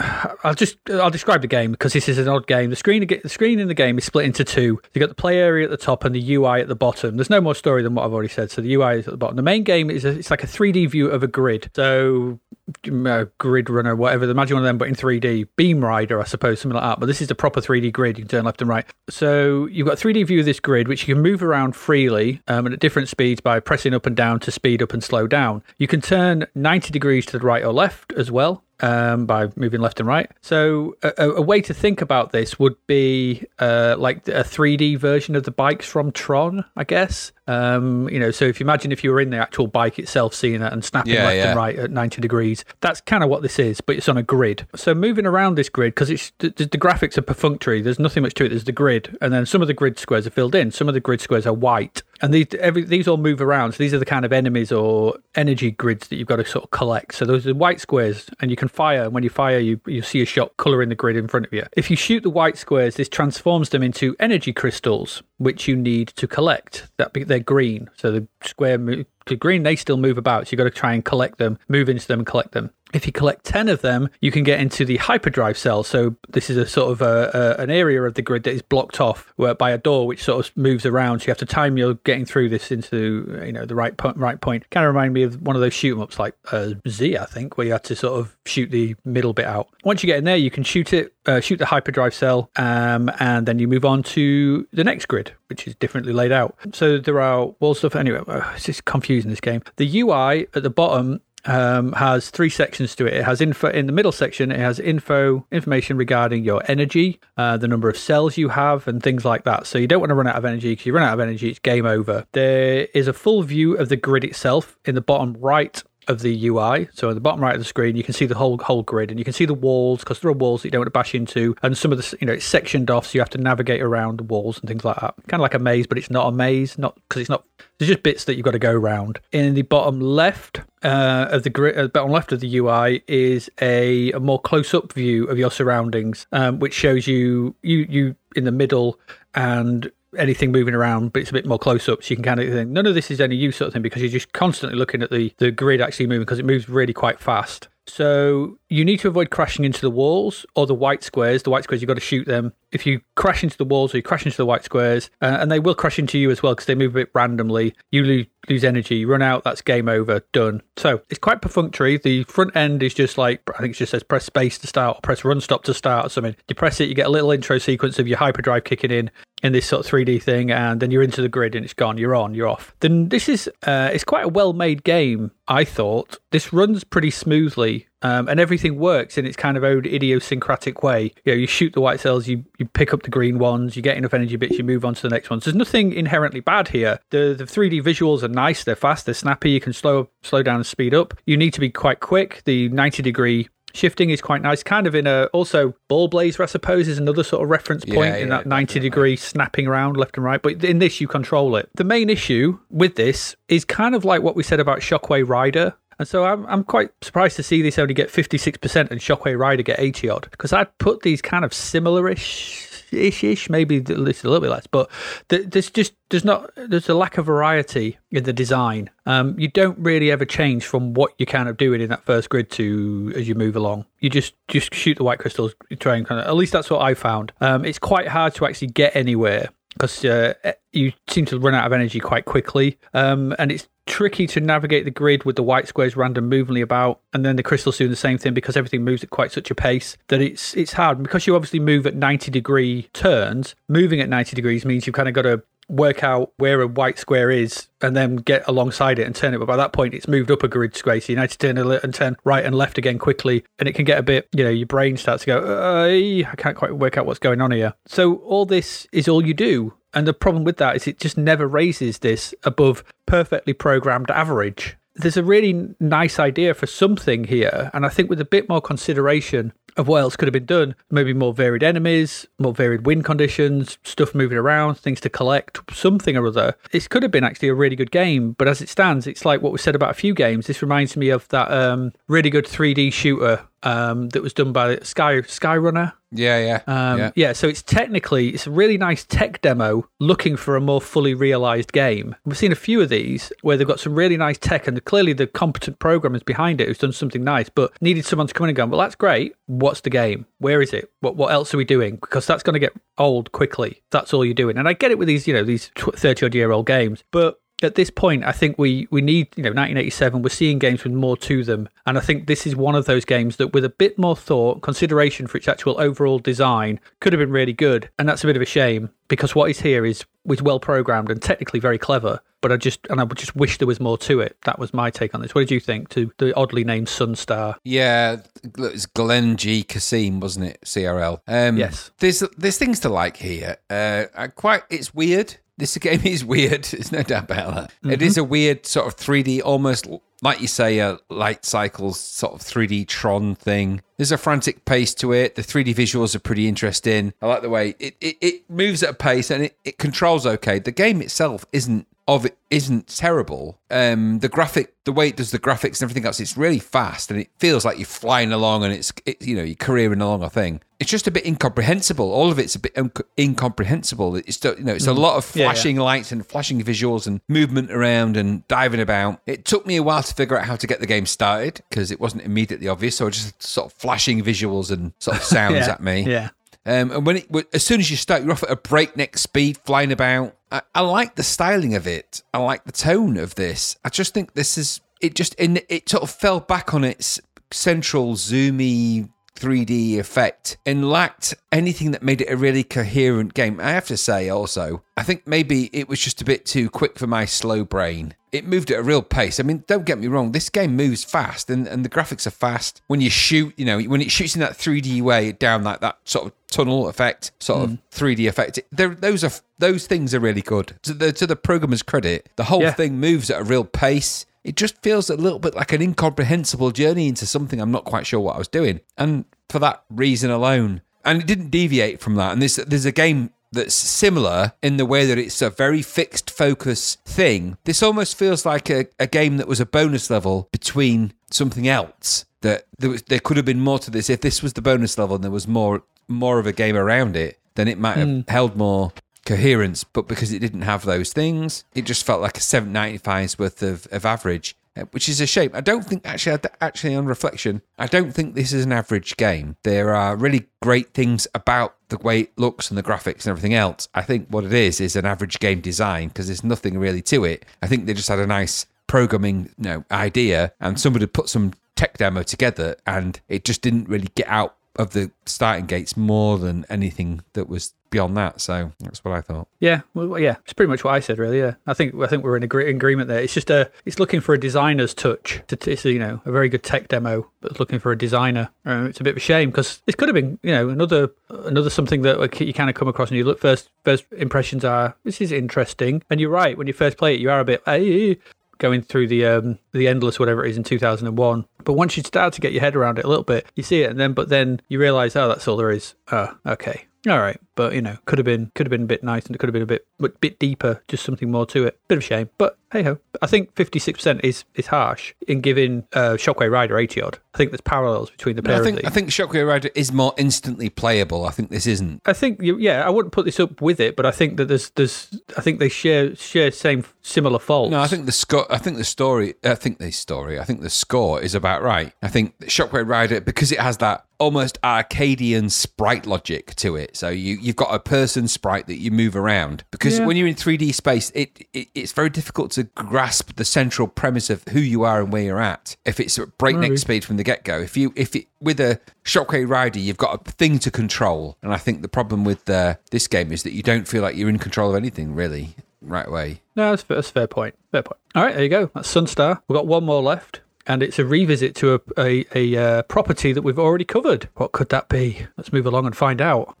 I'll 0.43 0.55
just 0.55 0.77
I'll 0.89 1.11
describe 1.11 1.41
the 1.41 1.47
game 1.47 1.71
because 1.71 1.93
this 1.93 2.09
is 2.09 2.17
an 2.17 2.27
odd 2.27 2.47
game. 2.47 2.69
The 2.69 2.75
screen 2.75 3.05
the 3.07 3.29
screen 3.29 3.59
in 3.59 3.67
the 3.67 3.73
game 3.73 3.97
is 3.97 4.05
split 4.05 4.25
into 4.25 4.43
two. 4.43 4.62
You 4.63 4.99
got 4.99 5.09
the 5.09 5.15
play 5.15 5.37
area 5.37 5.65
at 5.65 5.71
the 5.71 5.77
top 5.77 6.03
and 6.03 6.13
the 6.13 6.35
UI 6.35 6.61
at 6.61 6.67
the 6.67 6.75
bottom. 6.75 7.17
There's 7.17 7.29
no 7.29 7.41
more 7.41 7.55
story 7.55 7.83
than 7.83 7.95
what 7.95 8.05
I've 8.05 8.13
already 8.13 8.29
said. 8.29 8.51
So 8.51 8.61
the 8.61 8.73
UI 8.73 8.99
is 8.99 9.07
at 9.07 9.11
the 9.11 9.17
bottom. 9.17 9.35
The 9.35 9.41
main 9.41 9.63
game 9.63 9.89
is 9.89 10.05
a, 10.05 10.09
it's 10.09 10.31
like 10.31 10.43
a 10.43 10.47
3D 10.47 10.89
view 10.89 11.09
of 11.09 11.23
a 11.23 11.27
grid. 11.27 11.69
So 11.75 12.39
Gridrunner, 12.81 13.97
whatever. 13.97 14.29
Imagine 14.29 14.55
one 14.55 14.63
of 14.63 14.67
them, 14.67 14.77
but 14.77 14.87
in 14.87 14.95
3D. 14.95 15.47
Beamrider, 15.57 16.21
I 16.21 16.25
suppose, 16.25 16.61
something 16.61 16.75
like 16.75 16.83
that. 16.83 16.99
But 16.99 17.07
this 17.07 17.21
is 17.21 17.27
the 17.27 17.35
proper 17.35 17.61
3D 17.61 17.91
grid. 17.91 18.17
You 18.17 18.23
can 18.23 18.29
turn 18.29 18.45
left 18.45 18.61
and 18.61 18.69
right. 18.69 18.85
So 19.09 19.67
you've 19.67 19.87
got 19.87 20.01
a 20.01 20.07
3D 20.07 20.27
view 20.27 20.39
of 20.39 20.45
this 20.45 20.59
grid, 20.59 20.87
which 20.87 21.07
you 21.07 21.15
can 21.15 21.21
move 21.21 21.43
around 21.43 21.75
freely 21.75 22.41
um, 22.47 22.65
and 22.65 22.73
at 22.73 22.79
different 22.79 23.09
speeds 23.09 23.41
by 23.41 23.59
pressing 23.59 23.93
up 23.93 24.05
and 24.05 24.15
down 24.15 24.39
to 24.41 24.51
speed 24.51 24.81
up 24.81 24.93
and 24.93 25.03
slow 25.03 25.27
down. 25.27 25.63
You 25.77 25.87
can 25.87 26.01
turn 26.01 26.45
90 26.55 26.91
degrees 26.91 27.25
to 27.27 27.39
the 27.39 27.45
right 27.45 27.63
or 27.63 27.73
left 27.73 28.13
as 28.13 28.31
well 28.31 28.63
um, 28.83 29.25
by 29.25 29.47
moving 29.55 29.79
left 29.79 29.99
and 30.01 30.07
right. 30.07 30.29
So 30.41 30.95
a, 31.01 31.13
a- 31.17 31.41
way 31.41 31.61
to 31.61 31.73
think 31.73 32.01
about 32.01 32.33
this 32.33 32.59
would 32.59 32.75
be 32.85 33.45
uh, 33.59 33.95
like 33.97 34.27
a 34.27 34.43
3D 34.43 34.97
version 34.97 35.35
of 35.35 35.43
the 35.43 35.51
bikes 35.51 35.87
from 35.87 36.11
Tron, 36.11 36.65
I 36.75 36.83
guess. 36.83 37.31
Um, 37.47 38.07
you 38.09 38.19
know, 38.19 38.31
so 38.31 38.45
if 38.45 38.59
you 38.59 38.65
imagine 38.65 38.91
if 38.91 39.03
you 39.03 39.11
were 39.11 39.19
in 39.19 39.29
the 39.29 39.37
actual 39.37 39.67
bike 39.67 39.99
itself, 39.99 40.33
seeing 40.33 40.61
it 40.61 40.71
and 40.73 40.83
snapping 40.83 41.13
Yeah, 41.13 41.25
left 41.25 41.35
yeah. 41.37 41.47
and 41.49 41.57
right 41.57 41.77
at 41.77 41.91
90 41.91 42.21
degrees, 42.21 42.63
that's 42.81 43.01
kind 43.01 43.23
of 43.23 43.29
what 43.29 43.41
this 43.41 43.59
is, 43.59 43.81
but 43.81 43.95
it's 43.97 44.07
on 44.07 44.17
a 44.17 44.23
grid. 44.23 44.65
So 44.75 44.93
moving 44.95 45.25
around 45.25 45.55
this 45.55 45.69
grid, 45.69 45.93
because 45.93 46.09
it's 46.09 46.31
the, 46.39 46.49
the 46.49 46.65
graphics 46.77 47.17
are 47.17 47.21
perfunctory, 47.21 47.81
there's 47.81 47.99
nothing 47.99 48.23
much 48.23 48.33
to 48.35 48.45
it. 48.45 48.49
There's 48.49 48.63
the 48.63 48.71
grid, 48.71 49.17
and 49.21 49.33
then 49.33 49.45
some 49.45 49.61
of 49.61 49.67
the 49.67 49.73
grid 49.73 49.99
squares 49.99 50.25
are 50.25 50.29
filled 50.31 50.55
in. 50.55 50.71
Some 50.71 50.87
of 50.87 50.93
the 50.93 50.99
grid 50.99 51.19
squares 51.21 51.45
are 51.45 51.53
white, 51.53 52.01
and 52.21 52.33
these 52.33 52.47
every, 52.59 52.83
these 52.83 53.07
all 53.07 53.17
move 53.17 53.41
around. 53.41 53.73
So 53.73 53.77
these 53.79 53.93
are 53.93 53.99
the 53.99 54.05
kind 54.05 54.23
of 54.23 54.31
enemies 54.31 54.71
or 54.71 55.17
energy 55.35 55.71
grids 55.71 56.07
that 56.07 56.15
you've 56.15 56.27
got 56.27 56.37
to 56.37 56.45
sort 56.45 56.63
of 56.63 56.71
collect. 56.71 57.15
So 57.15 57.25
those 57.25 57.45
are 57.45 57.53
white 57.53 57.81
squares, 57.81 58.29
and 58.39 58.49
you 58.51 58.55
can 58.57 58.67
fire. 58.69 59.03
And 59.03 59.13
when 59.13 59.23
you 59.23 59.29
fire, 59.29 59.59
you 59.59 59.81
you 59.85 60.01
see 60.01 60.21
a 60.21 60.25
shot 60.25 60.55
coloring 60.57 60.87
the 60.89 60.95
grid 60.95 61.17
in 61.17 61.27
front 61.27 61.45
of 61.45 61.53
you. 61.53 61.65
If 61.75 61.91
you 61.91 61.97
shoot 61.97 62.23
the 62.23 62.29
white 62.29 62.57
squares, 62.57 62.95
this 62.95 63.09
transforms 63.09 63.69
them 63.69 63.83
into 63.83 64.15
energy 64.19 64.53
crystals, 64.53 65.21
which 65.37 65.67
you 65.67 65.75
need 65.75 66.07
to 66.09 66.27
collect. 66.27 66.87
That 66.97 67.11
be- 67.13 67.23
they're 67.33 67.39
green, 67.39 67.89
so 67.95 68.11
the 68.11 68.27
square 68.43 68.77
mo- 68.77 69.03
to 69.25 69.35
green 69.35 69.63
they 69.63 69.75
still 69.75 69.97
move 69.97 70.19
about. 70.19 70.45
So 70.45 70.51
you've 70.51 70.59
got 70.59 70.65
to 70.65 70.69
try 70.69 70.93
and 70.93 71.03
collect 71.03 71.39
them, 71.39 71.57
move 71.67 71.89
into 71.89 72.07
them, 72.07 72.19
and 72.19 72.27
collect 72.27 72.51
them. 72.51 72.69
If 72.93 73.05
you 73.05 73.11
collect 73.11 73.43
10 73.45 73.69
of 73.69 73.81
them, 73.81 74.09
you 74.21 74.31
can 74.31 74.43
get 74.43 74.59
into 74.59 74.85
the 74.85 74.97
hyperdrive 74.97 75.57
cell. 75.57 75.83
So 75.83 76.15
this 76.29 76.49
is 76.49 76.57
a 76.57 76.67
sort 76.67 76.91
of 76.91 77.01
a, 77.01 77.55
a, 77.59 77.61
an 77.61 77.69
area 77.69 78.01
of 78.03 78.13
the 78.13 78.21
grid 78.21 78.43
that 78.43 78.51
is 78.51 78.61
blocked 78.61 79.01
off 79.01 79.33
by 79.57 79.71
a 79.71 79.77
door 79.77 80.05
which 80.07 80.23
sort 80.23 80.45
of 80.45 80.55
moves 80.55 80.85
around. 80.85 81.19
So 81.19 81.25
you 81.25 81.31
have 81.31 81.37
to 81.39 81.45
time 81.45 81.77
your 81.77 81.95
getting 81.95 82.25
through 82.25 82.49
this 82.49 82.71
into 82.71 83.41
you 83.45 83.51
know 83.51 83.65
the 83.65 83.75
right 83.75 83.95
point. 83.97 84.17
Right 84.17 84.39
point. 84.39 84.69
Kind 84.69 84.85
of 84.85 84.93
remind 84.93 85.13
me 85.13 85.23
of 85.23 85.41
one 85.41 85.55
of 85.55 85.61
those 85.61 85.73
shoot 85.73 85.95
'em 85.95 86.01
ups 86.01 86.19
like 86.19 86.35
uh, 86.51 86.73
Z, 86.87 87.17
I 87.17 87.25
think, 87.25 87.57
where 87.57 87.65
you 87.67 87.73
had 87.73 87.83
to 87.85 87.95
sort 87.95 88.19
of 88.19 88.35
shoot 88.45 88.71
the 88.71 88.95
middle 89.05 89.33
bit 89.33 89.45
out. 89.45 89.69
Once 89.83 90.03
you 90.03 90.07
get 90.07 90.17
in 90.19 90.23
there, 90.23 90.37
you 90.37 90.51
can 90.51 90.63
shoot 90.63 90.93
it, 90.93 91.13
uh, 91.25 91.39
shoot 91.39 91.57
the 91.57 91.65
hyperdrive 91.65 92.13
cell, 92.13 92.49
um, 92.55 93.11
and 93.19 93.47
then 93.47 93.59
you 93.59 93.67
move 93.67 93.85
on 93.85 94.03
to 94.03 94.67
the 94.71 94.83
next 94.83 95.07
grid, 95.07 95.33
which 95.47 95.67
is 95.67 95.75
differently 95.75 96.13
laid 96.13 96.31
out. 96.31 96.55
So 96.73 96.97
there 96.97 97.19
are 97.19 97.47
wall 97.59 97.73
stuff. 97.73 97.95
Anyway, 97.95 98.21
uh, 98.27 98.51
it's 98.55 98.65
just 98.65 98.85
confusing 98.85 99.29
this 99.29 99.41
game. 99.41 99.61
The 99.77 100.01
UI 100.01 100.47
at 100.53 100.63
the 100.63 100.69
bottom 100.69 101.21
um, 101.45 101.91
has 101.93 102.29
three 102.29 102.49
sections 102.49 102.95
to 102.95 103.05
it. 103.05 103.13
It 103.13 103.23
has 103.23 103.41
info 103.41 103.69
in 103.69 103.85
the 103.85 103.91
middle 103.91 104.11
section. 104.11 104.51
It 104.51 104.59
has 104.59 104.79
info 104.79 105.45
information 105.51 105.97
regarding 105.97 106.43
your 106.43 106.61
energy, 106.67 107.19
uh, 107.37 107.57
the 107.57 107.67
number 107.67 107.89
of 107.89 107.97
cells 107.97 108.37
you 108.37 108.49
have, 108.49 108.87
and 108.87 109.01
things 109.01 109.25
like 109.25 109.43
that. 109.43 109.67
So 109.67 109.77
you 109.77 109.87
don't 109.87 109.99
want 109.99 110.09
to 110.09 110.15
run 110.15 110.27
out 110.27 110.35
of 110.35 110.45
energy 110.45 110.71
because 110.71 110.85
you 110.85 110.93
run 110.93 111.03
out 111.03 111.13
of 111.13 111.19
energy, 111.19 111.49
it's 111.49 111.59
game 111.59 111.85
over. 111.85 112.25
There 112.31 112.87
is 112.93 113.07
a 113.07 113.13
full 113.13 113.43
view 113.43 113.75
of 113.77 113.89
the 113.89 113.97
grid 113.97 114.23
itself 114.23 114.77
in 114.85 114.95
the 114.95 115.01
bottom 115.01 115.35
right 115.39 115.81
of 116.07 116.21
the 116.21 116.47
UI. 116.47 116.87
So 116.93 117.09
at 117.09 117.15
the 117.15 117.21
bottom 117.21 117.41
right 117.41 117.55
of 117.55 117.61
the 117.61 117.65
screen, 117.65 117.95
you 117.95 118.03
can 118.03 118.13
see 118.13 118.25
the 118.25 118.35
whole 118.35 118.57
whole 118.57 118.83
grid, 118.83 119.09
and 119.09 119.19
you 119.19 119.23
can 119.23 119.33
see 119.33 119.45
the 119.45 119.53
walls 119.53 119.99
because 119.99 120.19
there 120.19 120.29
are 120.29 120.33
walls 120.33 120.61
that 120.61 120.67
you 120.67 120.71
don't 120.71 120.81
want 120.81 120.87
to 120.87 120.91
bash 120.91 121.15
into, 121.15 121.55
and 121.63 121.77
some 121.77 121.91
of 121.91 121.97
the 121.97 122.17
you 122.19 122.27
know 122.27 122.33
it's 122.33 122.45
sectioned 122.45 122.89
off, 122.89 123.07
so 123.07 123.15
you 123.15 123.21
have 123.21 123.29
to 123.31 123.37
navigate 123.37 123.81
around 123.81 124.17
the 124.17 124.23
walls 124.23 124.59
and 124.59 124.67
things 124.67 124.83
like 124.85 124.97
that. 124.97 125.15
Kind 125.27 125.39
of 125.39 125.41
like 125.41 125.53
a 125.53 125.59
maze, 125.59 125.87
but 125.87 125.97
it's 125.97 126.09
not 126.09 126.27
a 126.27 126.31
maze, 126.31 126.77
not 126.77 126.95
because 127.07 127.21
it's 127.21 127.29
not. 127.29 127.45
There's 127.77 127.89
just 127.89 128.03
bits 128.03 128.25
that 128.25 128.35
you've 128.35 128.45
got 128.45 128.51
to 128.51 128.59
go 128.59 128.71
around. 128.71 129.19
In 129.31 129.53
the 129.53 129.63
bottom 129.63 129.99
left 129.99 130.61
uh, 130.83 131.27
of 131.31 131.43
the 131.43 131.49
grid, 131.49 131.77
uh, 131.77 131.87
bottom 131.87 132.11
left 132.11 132.31
of 132.31 132.39
the 132.39 132.57
UI 132.57 133.03
is 133.07 133.49
a, 133.61 134.11
a 134.11 134.19
more 134.19 134.39
close-up 134.39 134.93
view 134.93 135.25
of 135.25 135.37
your 135.37 135.51
surroundings, 135.51 136.27
um, 136.31 136.59
which 136.59 136.73
shows 136.73 137.07
you 137.07 137.55
you 137.61 137.85
you 137.89 138.15
in 138.35 138.45
the 138.45 138.51
middle 138.51 138.99
and 139.35 139.91
anything 140.17 140.51
moving 140.51 140.73
around, 140.73 141.13
but 141.13 141.21
it's 141.21 141.31
a 141.31 141.33
bit 141.33 141.45
more 141.45 141.59
close 141.59 141.87
up, 141.89 142.03
so 142.03 142.09
you 142.09 142.15
can 142.15 142.23
kind 142.23 142.39
of 142.39 142.51
think 142.51 142.69
none 142.69 142.85
of 142.85 142.95
this 142.95 143.11
is 143.11 143.21
any 143.21 143.35
use 143.35 143.57
sort 143.57 143.67
of 143.67 143.73
thing 143.73 143.81
because 143.81 144.01
you're 144.01 144.11
just 144.11 144.33
constantly 144.33 144.77
looking 144.77 145.01
at 145.01 145.11
the 145.11 145.33
the 145.37 145.51
grid 145.51 145.81
actually 145.81 146.07
moving 146.07 146.21
because 146.21 146.39
it 146.39 146.45
moves 146.45 146.69
really 146.69 146.93
quite 146.93 147.19
fast. 147.19 147.67
So 147.85 148.57
you 148.73 148.83
need 148.83 148.99
to 148.99 149.07
avoid 149.07 149.29
crashing 149.29 149.65
into 149.65 149.81
the 149.81 149.91
walls 149.91 150.47
or 150.55 150.65
the 150.65 150.73
white 150.73 151.03
squares. 151.03 151.43
The 151.43 151.51
white 151.51 151.63
squares 151.63 151.79
you've 151.79 151.87
got 151.87 151.93
to 151.93 151.99
shoot 151.99 152.25
them. 152.25 152.53
If 152.71 152.87
you 152.87 153.01
crash 153.13 153.43
into 153.43 153.55
the 153.55 153.65
walls 153.65 153.93
or 153.93 153.97
you 153.97 154.03
crash 154.03 154.25
into 154.25 154.35
the 154.37 154.47
white 154.47 154.63
squares, 154.63 155.11
uh, 155.21 155.37
and 155.39 155.51
they 155.51 155.59
will 155.59 155.75
crash 155.75 155.99
into 155.99 156.17
you 156.17 156.31
as 156.31 156.41
well 156.41 156.55
because 156.55 156.65
they 156.65 156.73
move 156.73 156.95
a 156.95 157.01
bit 157.01 157.11
randomly, 157.13 157.75
you 157.91 158.03
lose 158.03 158.25
lose 158.49 158.63
energy. 158.63 158.95
You 158.95 159.07
run 159.07 159.21
out. 159.21 159.43
That's 159.43 159.61
game 159.61 159.87
over. 159.87 160.21
Done. 160.31 160.63
So 160.75 161.03
it's 161.09 161.19
quite 161.19 161.41
perfunctory. 161.41 161.97
The 161.97 162.23
front 162.23 162.55
end 162.55 162.81
is 162.81 162.95
just 162.95 163.15
like 163.15 163.41
I 163.55 163.59
think 163.59 163.75
it 163.75 163.77
just 163.77 163.91
says 163.91 164.01
press 164.01 164.25
space 164.25 164.57
to 164.57 164.67
start 164.67 164.97
or 164.97 165.01
press 165.01 165.23
run 165.23 165.39
stop 165.39 165.63
to 165.65 165.73
start 165.73 166.07
or 166.07 166.09
something. 166.09 166.35
You 166.47 166.55
press 166.55 166.81
it, 166.81 166.89
you 166.89 166.95
get 166.95 167.05
a 167.05 167.11
little 167.11 167.31
intro 167.31 167.59
sequence 167.59 167.99
of 167.99 168.07
your 168.07 168.17
hyperdrive 168.17 168.63
kicking 168.63 168.91
in 168.91 169.11
in 169.43 169.51
this 169.51 169.67
sort 169.67 169.85
of 169.85 169.91
3D 169.91 170.23
thing, 170.23 170.51
and 170.51 170.81
then 170.81 170.89
you're 170.89 171.03
into 171.03 171.21
the 171.21 171.27
grid 171.29 171.53
and 171.53 171.65
it's 171.65 171.73
gone. 171.73 171.97
You're 171.97 172.15
on. 172.15 172.33
You're 172.33 172.47
off. 172.47 172.73
Then 172.79 173.09
this 173.09 173.29
is 173.29 173.49
uh, 173.67 173.91
it's 173.93 174.05
quite 174.05 174.25
a 174.25 174.29
well 174.29 174.53
made 174.53 174.83
game. 174.83 175.31
I 175.47 175.65
thought 175.65 176.17
this 176.31 176.53
runs 176.53 176.83
pretty 176.83 177.11
smoothly. 177.11 177.87
Um, 178.03 178.27
and 178.27 178.39
everything 178.39 178.77
works 178.77 179.17
in 179.17 179.25
its 179.25 179.35
kind 179.35 179.57
of 179.57 179.63
own 179.63 179.85
idiosyncratic 179.85 180.83
way. 180.83 181.13
You 181.23 181.33
know, 181.33 181.37
you 181.39 181.47
shoot 181.47 181.73
the 181.73 181.81
white 181.81 181.99
cells, 181.99 182.27
you, 182.27 182.43
you 182.57 182.65
pick 182.65 182.93
up 182.93 183.03
the 183.03 183.09
green 183.09 183.39
ones, 183.39 183.75
you 183.75 183.81
get 183.81 183.97
enough 183.97 184.13
energy 184.13 184.35
bits, 184.35 184.57
you 184.57 184.63
move 184.63 184.85
on 184.85 184.93
to 184.95 185.01
the 185.01 185.09
next 185.09 185.29
ones. 185.29 185.45
There's 185.45 185.55
nothing 185.55 185.93
inherently 185.93 186.41
bad 186.41 186.67
here. 186.67 186.99
The 187.09 187.33
the 187.37 187.45
3D 187.45 187.81
visuals 187.81 188.21
are 188.23 188.27
nice, 188.27 188.63
they're 188.63 188.75
fast, 188.75 189.05
they're 189.05 189.13
snappy. 189.15 189.51
You 189.51 189.59
can 189.61 189.73
slow 189.73 190.09
slow 190.21 190.43
down 190.43 190.57
and 190.57 190.65
speed 190.65 190.93
up. 190.93 191.13
You 191.25 191.37
need 191.37 191.53
to 191.53 191.59
be 191.59 191.69
quite 191.69 192.01
quick. 192.01 192.41
The 192.45 192.69
90 192.69 193.01
degree 193.01 193.47
shifting 193.73 194.09
is 194.09 194.21
quite 194.21 194.41
nice. 194.41 194.63
Kind 194.63 194.87
of 194.87 194.95
in 194.95 195.07
a 195.07 195.25
also 195.33 195.73
Ballblazer, 195.89 196.41
I 196.41 196.45
suppose, 196.45 196.87
is 196.87 196.97
another 196.97 197.23
sort 197.23 197.43
of 197.43 197.49
reference 197.49 197.83
point 197.85 198.13
Yeah, 198.13 198.17
in 198.17 198.27
yeah, 198.29 198.37
that 198.37 198.45
90 198.45 198.79
degree 198.79 199.15
snapping 199.15 199.67
around 199.67 199.97
left 199.97 200.17
and 200.17 200.23
right. 200.23 200.41
But 200.41 200.63
in 200.63 200.79
this, 200.79 201.01
you 201.01 201.07
control 201.07 201.55
it. 201.55 201.69
The 201.75 201.83
main 201.83 202.09
issue 202.09 202.59
with 202.69 202.95
this 202.95 203.35
is 203.47 203.65
kind 203.65 203.95
of 203.95 204.05
like 204.05 204.21
what 204.21 204.35
we 204.35 204.43
said 204.43 204.59
about 204.59 204.79
Shockway 204.79 205.27
Rider. 205.27 205.75
And 205.99 206.07
so 206.07 206.25
I'm, 206.25 206.45
I'm 206.47 206.63
quite 206.63 206.91
surprised 207.01 207.35
to 207.37 207.43
see 207.43 207.61
this 207.61 207.79
only 207.79 207.93
get 207.93 208.09
56% 208.09 208.91
and 208.91 208.99
Shockway 208.99 209.37
Rider 209.37 209.63
get 209.63 209.79
80 209.79 210.09
odd 210.09 210.27
because 210.31 210.53
I'd 210.53 210.77
put 210.77 211.01
these 211.01 211.21
kind 211.21 211.45
of 211.45 211.53
similar-ish 211.53 212.69
ish 212.93 213.23
ish 213.23 213.49
maybe 213.49 213.77
at 213.77 213.89
least 213.89 214.23
a 214.23 214.27
little 214.27 214.41
bit 214.41 214.51
less 214.51 214.67
but 214.67 214.89
there's 215.29 215.69
just 215.69 215.93
there's 216.09 216.23
not 216.23 216.51
there's 216.55 216.89
a 216.89 216.93
lack 216.93 217.17
of 217.17 217.25
variety 217.25 217.97
in 218.11 218.23
the 218.23 218.33
design. 218.33 218.89
Um 219.05 219.37
you 219.39 219.47
don't 219.47 219.77
really 219.79 220.11
ever 220.11 220.25
change 220.25 220.65
from 220.65 220.93
what 220.93 221.13
you're 221.17 221.25
kind 221.25 221.49
of 221.49 221.57
doing 221.57 221.81
in 221.81 221.89
that 221.89 222.05
first 222.05 222.29
grid 222.29 222.51
to 222.51 223.11
as 223.15 223.27
you 223.27 223.35
move 223.35 223.55
along. 223.55 223.85
You 223.99 224.09
just 224.09 224.35
just 224.47 224.73
shoot 224.73 224.97
the 224.97 225.03
white 225.03 225.19
crystals 225.19 225.55
try 225.79 225.95
and 225.95 226.05
kind 226.05 226.21
of 226.21 226.27
at 226.27 226.35
least 226.35 226.53
that's 226.53 226.69
what 226.69 226.81
i 226.81 226.93
found. 226.93 227.31
Um 227.41 227.65
it's 227.65 227.79
quite 227.79 228.07
hard 228.07 228.35
to 228.35 228.45
actually 228.45 228.67
get 228.67 228.95
anywhere 228.95 229.49
because 229.73 230.03
uh, 230.05 230.33
you 230.71 230.93
seem 231.07 231.25
to 231.25 231.39
run 231.39 231.55
out 231.55 231.65
of 231.65 231.73
energy 231.73 231.99
quite 231.99 232.25
quickly. 232.25 232.77
Um 232.93 233.35
and 233.39 233.51
it's 233.51 233.67
tricky 233.85 234.25
to 234.27 234.39
navigate 234.39 234.85
the 234.85 234.91
grid 234.91 235.25
with 235.25 235.35
the 235.35 235.43
white 235.43 235.67
squares 235.67 235.97
random 235.97 236.29
movingly 236.29 236.61
about 236.61 237.01
and 237.13 237.25
then 237.25 237.35
the 237.35 237.43
crystals 237.43 237.77
doing 237.77 237.89
the 237.89 237.97
same 237.97 238.17
thing 238.17 238.33
because 238.33 238.55
everything 238.55 238.81
moves 238.81 239.03
at 239.03 239.09
quite 239.09 239.29
such 239.31 239.51
a 239.51 239.55
pace 239.55 239.97
that 240.07 240.21
it's 240.21 240.55
it's 240.55 240.73
hard. 240.73 241.03
Because 241.03 241.27
you 241.27 241.35
obviously 241.35 241.59
move 241.59 241.85
at 241.85 241.95
90 241.95 242.31
degree 242.31 242.83
turns 242.93 243.55
moving 243.67 243.99
at 243.99 244.09
90 244.09 244.35
degrees 244.35 244.65
means 244.65 244.87
you've 244.87 244.95
kind 244.95 245.09
of 245.09 245.13
got 245.13 245.23
to 245.23 245.43
work 245.73 246.03
out 246.03 246.31
where 246.37 246.61
a 246.61 246.67
white 246.67 246.97
square 246.97 247.31
is 247.31 247.67
and 247.81 247.95
then 247.95 248.17
get 248.17 248.47
alongside 248.47 248.99
it 248.99 249.05
and 249.05 249.15
turn 249.15 249.33
it. 249.33 249.39
But 249.39 249.47
by 249.47 249.57
that 249.57 249.73
point 249.73 249.93
it's 249.93 250.07
moved 250.07 250.31
up 250.31 250.43
a 250.43 250.47
grid 250.47 250.75
square 250.75 251.01
so 251.01 251.11
you 251.11 251.19
need 251.19 251.29
to 251.31 251.37
turn 251.37 251.57
and 251.57 251.93
turn 251.93 252.15
right 252.23 252.45
and 252.45 252.55
left 252.55 252.77
again 252.77 252.99
quickly 252.99 253.43
and 253.59 253.67
it 253.67 253.73
can 253.73 253.85
get 253.85 253.97
a 253.97 254.03
bit 254.03 254.27
you 254.33 254.43
know 254.43 254.49
your 254.49 254.67
brain 254.67 254.97
starts 254.97 255.23
to 255.23 255.27
go 255.27 255.85
i 255.85 256.35
can't 256.37 256.55
quite 256.55 256.75
work 256.75 256.97
out 256.97 257.05
what's 257.05 257.19
going 257.19 257.41
on 257.41 257.51
here. 257.51 257.73
So 257.85 258.15
all 258.17 258.45
this 258.45 258.87
is 258.91 259.07
all 259.07 259.25
you 259.25 259.33
do. 259.33 259.73
And 259.93 260.07
the 260.07 260.13
problem 260.13 260.43
with 260.43 260.57
that 260.57 260.75
is 260.75 260.87
it 260.87 260.99
just 260.99 261.17
never 261.17 261.47
raises 261.47 261.99
this 261.99 262.33
above 262.43 262.83
perfectly 263.05 263.53
programmed 263.53 264.09
average. 264.09 264.75
There's 264.95 265.17
a 265.17 265.23
really 265.23 265.75
nice 265.79 266.19
idea 266.19 266.53
for 266.53 266.67
something 266.67 267.23
here, 267.23 267.71
and 267.73 267.83
I 267.83 267.89
think 267.89 268.09
with 268.09 268.21
a 268.21 268.25
bit 268.25 268.47
more 268.47 268.61
consideration 268.61 269.53
of 269.77 269.87
what 269.87 270.01
else 270.01 270.15
could 270.15 270.27
have 270.27 270.33
been 270.33 270.45
done, 270.45 270.75
maybe 270.91 271.13
more 271.13 271.33
varied 271.33 271.63
enemies, 271.63 272.25
more 272.39 272.53
varied 272.53 272.85
wind 272.85 273.05
conditions, 273.05 273.77
stuff 273.83 274.13
moving 274.13 274.37
around, 274.37 274.75
things 274.75 274.99
to 275.01 275.09
collect, 275.09 275.59
something 275.73 276.17
or 276.17 276.27
other. 276.27 276.55
This 276.71 276.87
could 276.87 277.03
have 277.03 277.11
been 277.11 277.23
actually 277.23 277.49
a 277.49 277.53
really 277.53 277.75
good 277.75 277.91
game, 277.91 278.33
but 278.33 278.47
as 278.47 278.61
it 278.61 278.69
stands, 278.69 279.07
it's 279.07 279.25
like 279.25 279.41
what 279.41 279.51
we 279.51 279.57
said 279.57 279.75
about 279.75 279.91
a 279.91 279.95
few 279.95 280.13
games. 280.13 280.47
This 280.47 280.61
reminds 280.61 280.95
me 280.97 281.09
of 281.09 281.27
that 281.29 281.51
um, 281.51 281.93
really 282.07 282.29
good 282.29 282.45
3D 282.45 282.93
shooter 282.93 283.47
um, 283.63 284.09
that 284.09 284.21
was 284.21 284.33
done 284.33 284.51
by 284.51 284.77
Sky 284.79 285.21
Skyrunner. 285.21 285.93
Yeah, 286.15 286.37
yeah. 286.67 286.91
Um, 286.91 286.99
yeah. 286.99 287.11
yeah. 287.15 287.33
so 287.33 287.47
it's 287.47 287.63
technically 287.63 288.29
it's 288.29 288.45
a 288.45 288.51
really 288.51 288.77
nice 288.77 289.03
tech 289.03 289.41
demo 289.41 289.89
looking 289.99 290.35
for 290.35 290.55
a 290.55 290.61
more 290.61 290.79
fully 290.79 291.13
realized 291.13 291.73
game. 291.73 292.15
We've 292.23 292.37
seen 292.37 292.51
a 292.51 292.55
few 292.55 292.81
of 292.81 292.89
these 292.89 293.33
where 293.41 293.57
they've 293.57 293.67
got 293.67 293.79
some 293.79 293.95
really 293.95 294.17
nice 294.17 294.37
tech, 294.37 294.67
and 294.67 294.83
clearly 294.85 295.13
the 295.13 295.27
competent 295.27 295.79
programmers 295.79 296.23
behind 296.23 296.61
it 296.61 296.67
who's 296.67 296.77
done 296.77 296.91
something 296.91 297.23
nice, 297.23 297.49
but 297.49 297.71
needed 297.81 298.05
someone 298.05 298.27
to 298.27 298.33
come 298.33 298.45
in 298.45 298.49
and 298.49 298.57
go, 298.57 298.65
"Well, 298.65 298.79
that's 298.79 298.95
great. 298.95 299.35
What's 299.47 299.81
the 299.81 299.89
game? 299.89 300.27
Where 300.37 300.61
is 300.61 300.73
it? 300.73 300.91
What 300.99 301.15
what 301.15 301.31
else 301.31 301.53
are 301.53 301.57
we 301.57 301.65
doing?" 301.65 301.95
Because 301.95 302.27
that's 302.27 302.43
going 302.43 302.53
to 302.53 302.59
get 302.59 302.73
old 302.97 303.31
quickly. 303.31 303.81
That's 303.91 304.13
all 304.13 304.23
you're 304.23 304.33
doing. 304.33 304.57
And 304.57 304.67
I 304.67 304.73
get 304.73 304.91
it 304.91 304.99
with 304.99 305.07
these, 305.07 305.27
you 305.27 305.33
know, 305.33 305.43
these 305.43 305.71
thirty 305.75 306.25
odd 306.25 306.35
year 306.35 306.51
old 306.51 306.67
games, 306.67 307.03
but 307.11 307.39
at 307.61 307.75
this 307.75 307.89
point, 307.89 308.23
I 308.23 308.31
think 308.31 308.57
we 308.57 308.87
we 308.91 309.01
need 309.01 309.27
you 309.35 309.43
know 309.43 309.49
1987. 309.49 310.21
We're 310.21 310.29
seeing 310.29 310.59
games 310.59 310.83
with 310.83 310.93
more 310.93 311.15
to 311.17 311.43
them, 311.43 311.69
and 311.85 311.97
I 311.97 312.01
think 312.01 312.27
this 312.27 312.45
is 312.47 312.55
one 312.55 312.75
of 312.75 312.85
those 312.85 313.05
games 313.05 313.37
that, 313.37 313.53
with 313.53 313.63
a 313.63 313.69
bit 313.69 313.97
more 313.97 314.15
thought, 314.15 314.61
consideration 314.61 315.27
for 315.27 315.37
its 315.37 315.47
actual 315.47 315.79
overall 315.79 316.19
design, 316.19 316.79
could 316.99 317.13
have 317.13 317.19
been 317.19 317.31
really 317.31 317.53
good. 317.53 317.89
And 317.99 318.07
that's 318.09 318.23
a 318.23 318.27
bit 318.27 318.35
of 318.35 318.41
a 318.41 318.45
shame 318.45 318.89
because 319.07 319.35
what 319.35 319.49
is 319.49 319.59
here 319.61 319.85
is 319.85 320.03
was 320.25 320.41
well 320.41 320.59
programmed 320.59 321.09
and 321.11 321.21
technically 321.21 321.59
very 321.59 321.77
clever. 321.77 322.19
But 322.41 322.51
I 322.51 322.57
just 322.57 322.85
and 322.89 322.99
I 322.99 323.03
would 323.05 323.17
just 323.17 323.35
wish 323.37 323.57
there 323.57 323.67
was 323.67 323.79
more 323.79 323.97
to 323.99 324.19
it. 324.19 324.35
That 324.43 324.59
was 324.59 324.73
my 324.73 324.89
take 324.89 325.15
on 325.15 325.21
this. 325.21 325.33
What 325.33 325.41
did 325.41 325.51
you 325.51 325.61
think 325.61 325.87
to 325.89 326.11
the 326.17 326.35
oddly 326.35 326.65
named 326.65 326.89
Sun 326.89 327.15
Star? 327.15 327.55
Yeah, 327.63 328.17
look, 328.57 328.73
it's 328.73 328.85
Glenn 328.85 329.37
G. 329.37 329.63
Kasim, 329.63 330.19
wasn't 330.19 330.47
it? 330.47 330.59
CRL. 330.65 331.21
Um, 331.27 331.55
Yes. 331.57 331.91
There's 331.99 332.19
there's 332.37 332.57
things 332.57 332.81
to 332.81 332.89
like 332.89 333.15
here. 333.17 333.57
Uh, 333.69 334.05
I 334.17 334.27
quite 334.27 334.63
it's 334.69 334.93
weird. 334.93 335.37
This 335.57 335.77
game 335.77 336.01
is 336.03 336.25
weird. 336.25 336.63
There's 336.71 336.91
no 336.91 337.03
doubt 337.03 337.25
about 337.25 337.55
that. 337.55 337.73
It 337.83 337.87
mm-hmm. 337.87 338.03
is 338.03 338.17
a 338.17 338.23
weird 338.23 338.65
sort 338.65 338.87
of 338.87 338.95
3D, 338.95 339.41
almost 339.43 339.87
like 340.21 340.41
you 340.41 340.47
say, 340.47 340.79
a 340.79 340.99
light 341.09 341.45
cycles 341.45 341.99
sort 341.99 342.33
of 342.33 342.41
3D 342.41 342.87
Tron 342.87 343.35
thing. 343.35 343.81
There's 343.97 344.11
a 344.11 344.17
frantic 344.17 344.65
pace 344.65 344.93
to 344.95 345.11
it. 345.11 345.35
The 345.35 345.41
3D 345.41 345.75
visuals 345.75 346.15
are 346.15 346.19
pretty 346.19 346.47
interesting. 346.47 347.13
I 347.21 347.27
like 347.27 347.41
the 347.41 347.49
way 347.49 347.75
it, 347.79 347.95
it, 348.01 348.17
it 348.21 348.49
moves 348.49 348.83
at 348.83 348.89
a 348.89 348.93
pace 348.93 349.29
and 349.29 349.43
it, 349.43 349.57
it 349.63 349.77
controls 349.77 350.25
okay. 350.25 350.59
The 350.59 350.71
game 350.71 351.01
itself 351.01 351.45
isn't 351.51 351.87
of 352.07 352.25
it 352.25 352.37
isn't 352.49 352.87
terrible. 352.87 353.59
Um, 353.71 354.19
the 354.19 354.27
graphic, 354.29 354.73
the 354.83 354.91
way 354.91 355.07
it 355.07 355.15
does 355.15 355.31
the 355.31 355.39
graphics 355.39 355.75
and 355.79 355.83
everything 355.83 356.05
else, 356.05 356.19
it's 356.19 356.35
really 356.37 356.59
fast 356.59 357.09
and 357.09 357.19
it 357.19 357.29
feels 357.39 357.63
like 357.63 357.77
you're 357.77 357.85
flying 357.85 358.31
along 358.33 358.63
and 358.65 358.73
it's 358.73 358.91
it, 359.05 359.21
you 359.25 359.35
know 359.37 359.43
you're 359.43 359.55
careering 359.55 360.01
along 360.01 360.21
a 360.23 360.29
thing. 360.29 360.59
It's 360.79 360.91
just 360.91 361.07
a 361.07 361.11
bit 361.11 361.25
incomprehensible. 361.25 362.11
All 362.11 362.29
of 362.29 362.39
it's 362.39 362.55
a 362.55 362.59
bit 362.59 362.73
inc- 362.75 363.03
incomprehensible. 363.17 364.15
It's 364.17 364.43
you 364.43 364.55
know 364.63 364.73
it's 364.73 364.87
a 364.87 364.93
lot 364.93 365.15
of 365.17 365.23
Mm. 365.23 365.35
Yeah, 365.37 365.41
yeah. 365.45 365.51
flashing 365.53 365.75
lights 365.77 366.11
and 366.11 366.25
flashing 366.25 366.61
visuals 366.61 367.07
and 367.07 367.21
movement 367.29 367.71
around 367.71 368.17
and 368.17 368.45
diving 368.47 368.81
about. 368.81 369.21
It 369.25 369.45
took 369.45 369.65
me 369.65 369.77
a 369.77 369.83
while 369.83 370.03
to 370.03 370.13
figure 370.13 370.37
out 370.37 370.45
how 370.45 370.55
to 370.57 370.67
get 370.67 370.79
the 370.81 370.87
game 370.87 371.05
started 371.05 371.61
because 371.69 371.91
it 371.91 371.99
wasn't 371.99 372.23
immediately 372.23 372.67
obvious. 372.67 372.97
So 372.97 373.09
just 373.09 373.41
sort 373.41 373.67
of 373.71 373.73
flashing 373.79 374.21
visuals 374.23 374.71
and 374.71 374.91
sort 374.99 375.17
of 375.17 375.23
sounds 375.37 375.55
Yeah, 375.55 375.71
at 375.71 375.81
me. 375.81 376.01
yeah. 376.01 376.29
Um, 376.65 376.91
and 376.91 377.05
when 377.05 377.17
it, 377.17 377.27
as 377.53 377.63
soon 377.65 377.81
as 377.81 377.91
you 377.91 377.97
start, 377.97 378.23
you're 378.23 378.31
off 378.31 378.43
at 378.43 378.49
a 378.51 378.55
breakneck 378.55 379.17
speed, 379.17 379.57
flying 379.65 379.91
about. 379.91 380.35
I, 380.53 380.61
I 380.75 380.81
like 380.81 381.15
the 381.15 381.23
styling 381.23 381.73
of 381.75 381.87
it. 381.87 382.21
I 382.33 382.37
like 382.37 382.63
the 382.63 382.71
tone 382.71 383.17
of 383.17 383.35
this. 383.35 383.75
I 383.83 383.89
just 383.89 384.13
think 384.13 384.33
this 384.33 384.57
is 384.57 384.79
it. 385.01 385.15
Just 385.15 385.33
in 385.35 385.59
it 385.67 385.89
sort 385.89 386.03
of 386.03 386.11
fell 386.11 386.39
back 386.39 386.73
on 386.73 386.83
its 386.83 387.19
central 387.51 388.13
zoomy 388.13 389.09
3D 389.35 389.97
effect 389.99 390.57
and 390.65 390.89
lacked 390.89 391.33
anything 391.51 391.91
that 391.91 392.03
made 392.03 392.21
it 392.21 392.31
a 392.31 392.37
really 392.37 392.63
coherent 392.63 393.33
game. 393.33 393.59
I 393.59 393.71
have 393.71 393.87
to 393.87 393.97
say 393.97 394.29
also, 394.29 394.83
I 394.95 395.03
think 395.03 395.27
maybe 395.27 395.69
it 395.73 395.89
was 395.89 395.99
just 395.99 396.21
a 396.21 396.25
bit 396.25 396.45
too 396.45 396.69
quick 396.69 396.97
for 396.97 397.07
my 397.07 397.25
slow 397.25 397.63
brain. 397.63 398.15
It 398.31 398.45
moved 398.47 398.71
at 398.71 398.79
a 398.79 398.83
real 398.83 399.03
pace. 399.03 399.39
I 399.39 399.43
mean, 399.43 399.63
don't 399.67 399.85
get 399.85 399.99
me 399.99 400.07
wrong, 400.07 400.31
this 400.31 400.49
game 400.49 400.75
moves 400.75 401.03
fast 401.03 401.49
and, 401.49 401.67
and 401.67 401.85
the 401.85 401.89
graphics 401.89 402.25
are 402.25 402.31
fast. 402.31 402.81
When 402.87 403.01
you 403.01 403.09
shoot, 403.09 403.53
you 403.57 403.65
know, 403.65 403.79
when 403.81 404.01
it 404.01 404.11
shoots 404.11 404.35
in 404.35 404.41
that 404.41 404.53
3D 404.53 405.01
way 405.01 405.31
down 405.33 405.63
like 405.63 405.81
that 405.81 405.97
sort 406.05 406.27
of 406.27 406.33
tunnel 406.49 406.87
effect, 406.87 407.31
sort 407.39 407.63
of 407.63 407.69
mm. 407.71 407.79
3D 407.91 408.27
effect, 408.27 408.59
those 408.71 409.23
are 409.23 409.31
those 409.59 409.87
things 409.87 410.13
are 410.15 410.19
really 410.19 410.41
good. 410.41 410.75
To 410.83 410.93
the 410.93 411.11
to 411.13 411.27
the 411.27 411.35
programmer's 411.35 411.83
credit, 411.83 412.29
the 412.35 412.45
whole 412.45 412.61
Yeah. 412.61 412.71
thing 412.71 412.99
moves 412.99 413.29
at 413.29 413.39
a 413.41 413.43
real 413.43 413.63
pace. 413.65 414.25
It 414.43 414.55
just 414.55 414.81
feels 414.81 415.09
a 415.09 415.15
little 415.15 415.39
bit 415.39 415.55
like 415.55 415.71
an 415.71 415.81
incomprehensible 415.81 416.71
journey 416.71 417.07
into 417.07 417.25
something 417.25 417.61
I'm 417.61 417.71
not 417.71 417.85
quite 417.85 418.05
sure 418.05 418.19
what 418.19 418.35
I 418.35 418.39
was 418.39 418.47
doing. 418.47 418.81
And 418.97 419.25
for 419.49 419.59
that 419.59 419.83
reason 419.89 420.31
alone, 420.31 420.81
and 421.05 421.21
it 421.21 421.27
didn't 421.27 421.49
deviate 421.49 421.99
from 421.99 422.15
that. 422.15 422.31
And 422.31 422.41
there's 422.41 422.55
there's 422.55 422.85
a 422.85 422.91
game 422.91 423.31
that's 423.51 423.75
similar 423.75 424.53
in 424.63 424.77
the 424.77 424.85
way 424.85 425.05
that 425.05 425.17
it's 425.17 425.41
a 425.41 425.49
very 425.49 425.81
fixed 425.81 426.29
focus 426.29 426.97
thing. 427.05 427.57
This 427.65 427.83
almost 427.83 428.17
feels 428.17 428.45
like 428.45 428.69
a, 428.69 428.87
a 428.99 429.07
game 429.07 429.37
that 429.37 429.47
was 429.47 429.59
a 429.59 429.65
bonus 429.65 430.09
level 430.09 430.49
between 430.51 431.13
something 431.29 431.67
else. 431.67 432.25
That 432.41 432.65
there 432.77 432.89
was 432.89 433.03
there 433.03 433.19
could 433.19 433.37
have 433.37 433.45
been 433.45 433.61
more 433.61 433.79
to 433.79 433.91
this. 433.91 434.09
If 434.09 434.21
this 434.21 434.43
was 434.43 434.53
the 434.53 434.61
bonus 434.61 434.97
level 434.97 435.15
and 435.15 435.23
there 435.23 435.31
was 435.31 435.47
more 435.47 435.83
more 436.07 436.39
of 436.39 436.47
a 436.47 436.51
game 436.51 436.75
around 436.75 437.15
it, 437.15 437.39
then 437.55 437.67
it 437.67 437.77
might 437.77 437.97
have 437.97 438.07
hmm. 438.07 438.21
held 438.27 438.57
more 438.57 438.91
coherence. 439.25 439.83
But 439.83 440.07
because 440.07 440.31
it 440.31 440.39
didn't 440.39 440.61
have 440.63 440.85
those 440.85 441.13
things, 441.13 441.63
it 441.73 441.85
just 441.85 442.05
felt 442.05 442.21
like 442.21 442.37
a 442.37 442.41
795's 442.41 443.39
worth 443.39 443.61
of, 443.63 443.87
of 443.91 444.05
average. 444.05 444.55
uh, 444.77 444.83
Which 444.91 445.07
is 445.09 445.21
a 445.21 445.27
shame. 445.27 445.51
I 445.53 445.61
don't 445.61 445.85
think 445.85 446.05
actually, 446.05 446.39
actually 446.61 446.95
on 446.95 447.05
reflection, 447.05 447.61
I 447.77 447.87
don't 447.87 448.11
think 448.11 448.35
this 448.35 448.53
is 448.53 448.65
an 448.65 448.71
average 448.71 449.15
game. 449.17 449.55
There 449.63 449.93
are 449.93 450.15
really 450.15 450.47
great 450.61 450.93
things 450.93 451.27
about 451.35 451.75
the 451.89 451.97
way 451.97 452.21
it 452.21 452.31
looks 452.37 452.69
and 452.69 452.77
the 452.77 452.83
graphics 452.83 453.25
and 453.25 453.27
everything 453.27 453.53
else. 453.53 453.87
I 453.93 454.01
think 454.01 454.27
what 454.29 454.43
it 454.45 454.53
is 454.53 454.81
is 454.81 454.95
an 454.95 455.05
average 455.05 455.39
game 455.39 455.61
design 455.61 456.07
because 456.09 456.27
there's 456.27 456.43
nothing 456.43 456.77
really 456.79 457.01
to 457.03 457.23
it. 457.25 457.45
I 457.61 457.67
think 457.67 457.85
they 457.85 457.93
just 457.93 458.09
had 458.09 458.19
a 458.19 458.27
nice 458.27 458.65
programming 458.87 459.49
you 459.57 459.63
know, 459.63 459.85
idea 459.91 460.53
and 460.59 460.79
somebody 460.79 461.05
put 461.05 461.29
some 461.29 461.53
tech 461.75 461.97
demo 461.97 462.21
together 462.23 462.75
and 462.85 463.19
it 463.27 463.43
just 463.45 463.61
didn't 463.61 463.89
really 463.89 464.09
get 464.15 464.27
out 464.27 464.55
of 464.75 464.91
the 464.91 465.11
starting 465.25 465.65
gates 465.65 465.95
more 465.95 466.37
than 466.37 466.65
anything 466.69 467.21
that 467.33 467.47
was 467.47 467.73
beyond 467.93 468.17
that. 468.17 468.41
So 468.41 468.71
that's 468.79 469.05
what 469.05 469.13
I 469.13 469.21
thought. 469.21 469.47
Yeah, 469.59 469.81
well, 469.93 470.17
yeah, 470.17 470.37
it's 470.43 470.53
pretty 470.53 470.69
much 470.69 470.83
what 470.83 470.95
I 470.95 470.99
said, 470.99 471.19
really. 471.19 471.37
Yeah, 471.37 471.53
I 471.67 471.73
think 471.75 471.93
I 471.95 472.07
think 472.07 472.23
we're 472.23 472.35
in 472.35 472.43
agree- 472.43 472.69
agreement 472.69 473.07
there. 473.07 473.19
It's 473.19 473.33
just 473.33 473.51
a, 473.51 473.71
it's 473.85 473.99
looking 473.99 474.19
for 474.19 474.33
a 474.33 474.39
designer's 474.39 474.93
touch. 474.95 475.41
To, 475.47 475.71
it's 475.71 475.85
you 475.85 475.99
know 475.99 476.21
a 476.25 476.31
very 476.31 476.49
good 476.49 476.63
tech 476.63 476.87
demo, 476.87 477.29
but 477.41 477.59
looking 477.59 477.79
for 477.79 477.91
a 477.91 477.97
designer. 477.97 478.49
Uh, 478.65 478.87
it's 478.89 478.99
a 478.99 479.03
bit 479.03 479.11
of 479.11 479.17
a 479.17 479.21
shame 479.21 479.51
because 479.51 479.81
this 479.85 479.95
could 479.95 480.09
have 480.09 480.15
been 480.15 480.39
you 480.41 480.51
know 480.51 480.69
another 480.69 481.11
another 481.29 481.69
something 481.69 482.01
that 482.01 482.41
you 482.41 482.53
kind 482.53 482.69
of 482.69 482.75
come 482.75 482.87
across 482.87 483.09
and 483.09 483.17
you 483.17 483.23
look 483.23 483.39
first 483.39 483.69
first 483.83 484.05
impressions 484.17 484.65
are 484.65 484.95
this 485.03 485.21
is 485.21 485.31
interesting, 485.31 486.01
and 486.09 486.19
you're 486.19 486.31
right 486.31 486.57
when 486.57 486.65
you 486.65 486.73
first 486.73 486.97
play 486.97 487.13
it 487.13 487.21
you 487.21 487.29
are 487.29 487.39
a 487.39 487.45
bit 487.45 487.61
hey, 487.65 488.17
going 488.57 488.81
through 488.81 489.07
the 489.07 489.25
um 489.25 489.59
the 489.71 489.87
endless 489.87 490.19
whatever 490.19 490.45
it 490.45 490.51
is 490.51 490.57
in 490.57 490.63
2001 490.63 491.45
but 491.63 491.73
once 491.73 491.97
you 491.97 492.03
start 492.03 492.33
to 492.33 492.41
get 492.41 492.51
your 492.51 492.61
head 492.61 492.75
around 492.75 492.99
it 492.99 493.05
a 493.05 493.07
little 493.07 493.23
bit 493.23 493.45
you 493.55 493.63
see 493.63 493.81
it 493.81 493.89
and 493.89 493.99
then 493.99 494.13
but 494.13 494.29
then 494.29 494.61
you 494.69 494.79
realize 494.79 495.15
oh 495.15 495.27
that's 495.27 495.47
all 495.47 495.57
there 495.57 495.71
is. 495.71 495.95
Oh 496.11 496.35
okay. 496.45 496.85
All 497.07 497.19
right 497.19 497.39
but 497.55 497.73
you 497.73 497.81
know 497.81 497.97
could 498.05 498.17
have 498.17 498.25
been 498.25 498.51
could 498.55 498.65
have 498.65 498.71
been 498.71 498.83
a 498.83 498.87
bit 498.87 499.03
nice 499.03 499.25
and 499.25 499.35
it 499.35 499.39
could 499.39 499.47
have 499.47 499.53
been 499.53 499.61
a 499.61 499.65
bit 499.67 499.85
bit, 499.99 500.19
bit 500.19 500.39
deeper 500.39 500.81
just 500.87 501.03
something 501.03 501.29
more 501.29 501.45
to 501.45 501.65
it 501.65 501.79
bit 501.87 501.97
of 501.97 502.03
a 502.03 502.05
shame 502.05 502.29
but 502.37 502.57
hey 502.71 502.83
ho 502.83 502.97
i 503.21 503.27
think 503.27 503.53
56% 503.55 504.19
is 504.23 504.45
is 504.55 504.67
harsh 504.67 505.13
in 505.27 505.41
giving 505.41 505.85
uh 505.93 506.13
Shockway 506.13 506.51
Rider 506.51 506.77
80 506.77 507.01
odd 507.01 507.19
i 507.33 507.37
think 507.37 507.51
there's 507.51 507.61
parallels 507.61 508.09
between 508.09 508.35
the 508.35 508.43
pair 508.43 508.55
I 508.55 508.59
of 508.59 508.65
think 508.65 508.77
these 508.77 508.85
I 508.85 508.89
think 508.89 509.09
Shockway 509.09 509.47
Rider 509.47 509.69
is 509.75 509.91
more 509.91 510.13
instantly 510.17 510.69
playable. 510.69 511.25
I 511.25 511.31
think 511.31 511.49
this 511.49 511.67
isn't. 511.67 512.01
I 512.05 512.13
think 512.13 512.41
you, 512.41 512.57
yeah, 512.57 512.85
I 512.85 512.89
wouldn't 512.89 513.13
put 513.13 513.25
this 513.25 513.39
up 513.39 513.61
with 513.61 513.79
it, 513.79 513.95
but 513.95 514.05
I 514.05 514.11
think 514.11 514.37
that 514.37 514.47
there's 514.47 514.69
there's 514.71 515.19
I 515.37 515.41
think 515.41 515.59
they 515.59 515.69
share 515.69 516.15
share 516.15 516.51
same 516.51 516.85
similar 517.01 517.39
faults. 517.39 517.71
No, 517.71 517.79
I 517.79 517.87
think 517.87 518.05
the 518.05 518.11
score. 518.11 518.51
I 518.51 518.57
think 518.57 518.77
the 518.77 518.83
story. 518.83 519.35
I 519.43 519.55
think 519.55 519.79
the 519.79 519.91
story. 519.91 520.39
I 520.39 520.43
think 520.43 520.61
the 520.61 520.69
score 520.69 521.21
is 521.21 521.35
about 521.35 521.61
right. 521.61 521.93
I 522.01 522.07
think 522.07 522.37
Shockway 522.41 522.87
Rider 522.87 523.21
because 523.21 523.51
it 523.51 523.59
has 523.59 523.77
that 523.77 524.05
almost 524.19 524.57
Arcadian 524.63 525.49
sprite 525.49 526.05
logic 526.05 526.55
to 526.55 526.75
it. 526.75 526.95
So 526.95 527.09
you 527.09 527.35
you've 527.43 527.55
got 527.55 527.73
a 527.73 527.79
person 527.79 528.27
sprite 528.27 528.67
that 528.67 528.77
you 528.79 528.89
move 528.91 529.15
around 529.15 529.63
because 529.71 529.99
Yeah. 529.99 530.05
when 530.05 530.17
you're 530.17 530.27
in 530.27 530.35
3D 530.35 530.73
space, 530.73 531.11
it, 531.13 531.45
it 531.53 531.67
it's 531.75 531.91
very 531.91 532.09
difficult 532.09 532.51
to 532.51 532.63
grasp 532.75 533.35
the 533.35 533.45
central 533.45 533.87
premise 533.87 534.29
of 534.29 534.43
who 534.49 534.59
you 534.59 534.83
are 534.83 535.01
and 535.01 535.11
where 535.11 535.23
you're 535.23 535.41
at. 535.41 535.75
If 535.85 535.99
it's 535.99 536.17
at 536.17 536.37
breakneck 536.37 536.69
Maybe. 536.69 536.77
speed 536.77 537.05
from 537.05 537.17
the 537.17 537.23
get 537.23 537.43
go, 537.43 537.59
if 537.59 537.75
you 537.77 537.93
if 537.95 538.15
it 538.15 538.27
with 538.41 538.59
a 538.59 538.79
Shockway 539.03 539.47
Rider, 539.47 539.79
you've 539.79 539.97
got 539.97 540.27
a 540.27 540.31
thing 540.31 540.59
to 540.59 540.71
control, 540.71 541.37
and 541.43 541.53
I 541.53 541.57
think 541.57 541.81
the 541.81 541.87
problem 541.87 542.23
with 542.23 542.49
uh, 542.49 542.75
this 542.91 543.07
game 543.07 543.31
is 543.31 543.43
that 543.43 543.51
you 543.53 543.61
don't 543.63 543.87
feel 543.87 544.01
like 544.01 544.15
you're 544.15 544.29
in 544.29 544.39
control 544.39 544.69
of 544.71 544.75
anything 544.75 545.13
really 545.13 545.55
right 545.81 546.07
away. 546.07 546.41
No, 546.55 546.69
that's, 546.69 546.83
that's 546.83 547.09
a 547.09 547.11
fair 547.11 547.27
point. 547.27 547.55
Fair 547.71 547.83
point. 547.83 547.99
All 548.15 548.23
right, 548.23 548.33
there 548.33 548.43
you 548.43 548.49
go. 548.49 548.71
That's 548.73 548.87
Sun 548.89 549.07
Star. 549.07 549.41
We've 549.47 549.55
got 549.55 549.67
one 549.67 549.83
more 549.83 550.01
left, 550.01 550.39
and 550.65 550.81
it's 550.81 550.97
a 550.99 551.05
revisit 551.05 551.55
to 551.55 551.73
a, 551.75 551.79
a, 551.97 552.25
a 552.33 552.55
uh, 552.79 552.81
property 552.83 553.33
that 553.33 553.41
we've 553.41 553.59
already 553.59 553.83
covered. 553.85 554.29
What 554.35 554.53
could 554.53 554.69
that 554.69 554.87
be? 554.87 555.27
Let's 555.37 555.51
move 555.51 555.65
along 555.65 555.85
and 555.85 555.95
find 555.97 556.21
out. 556.21 556.55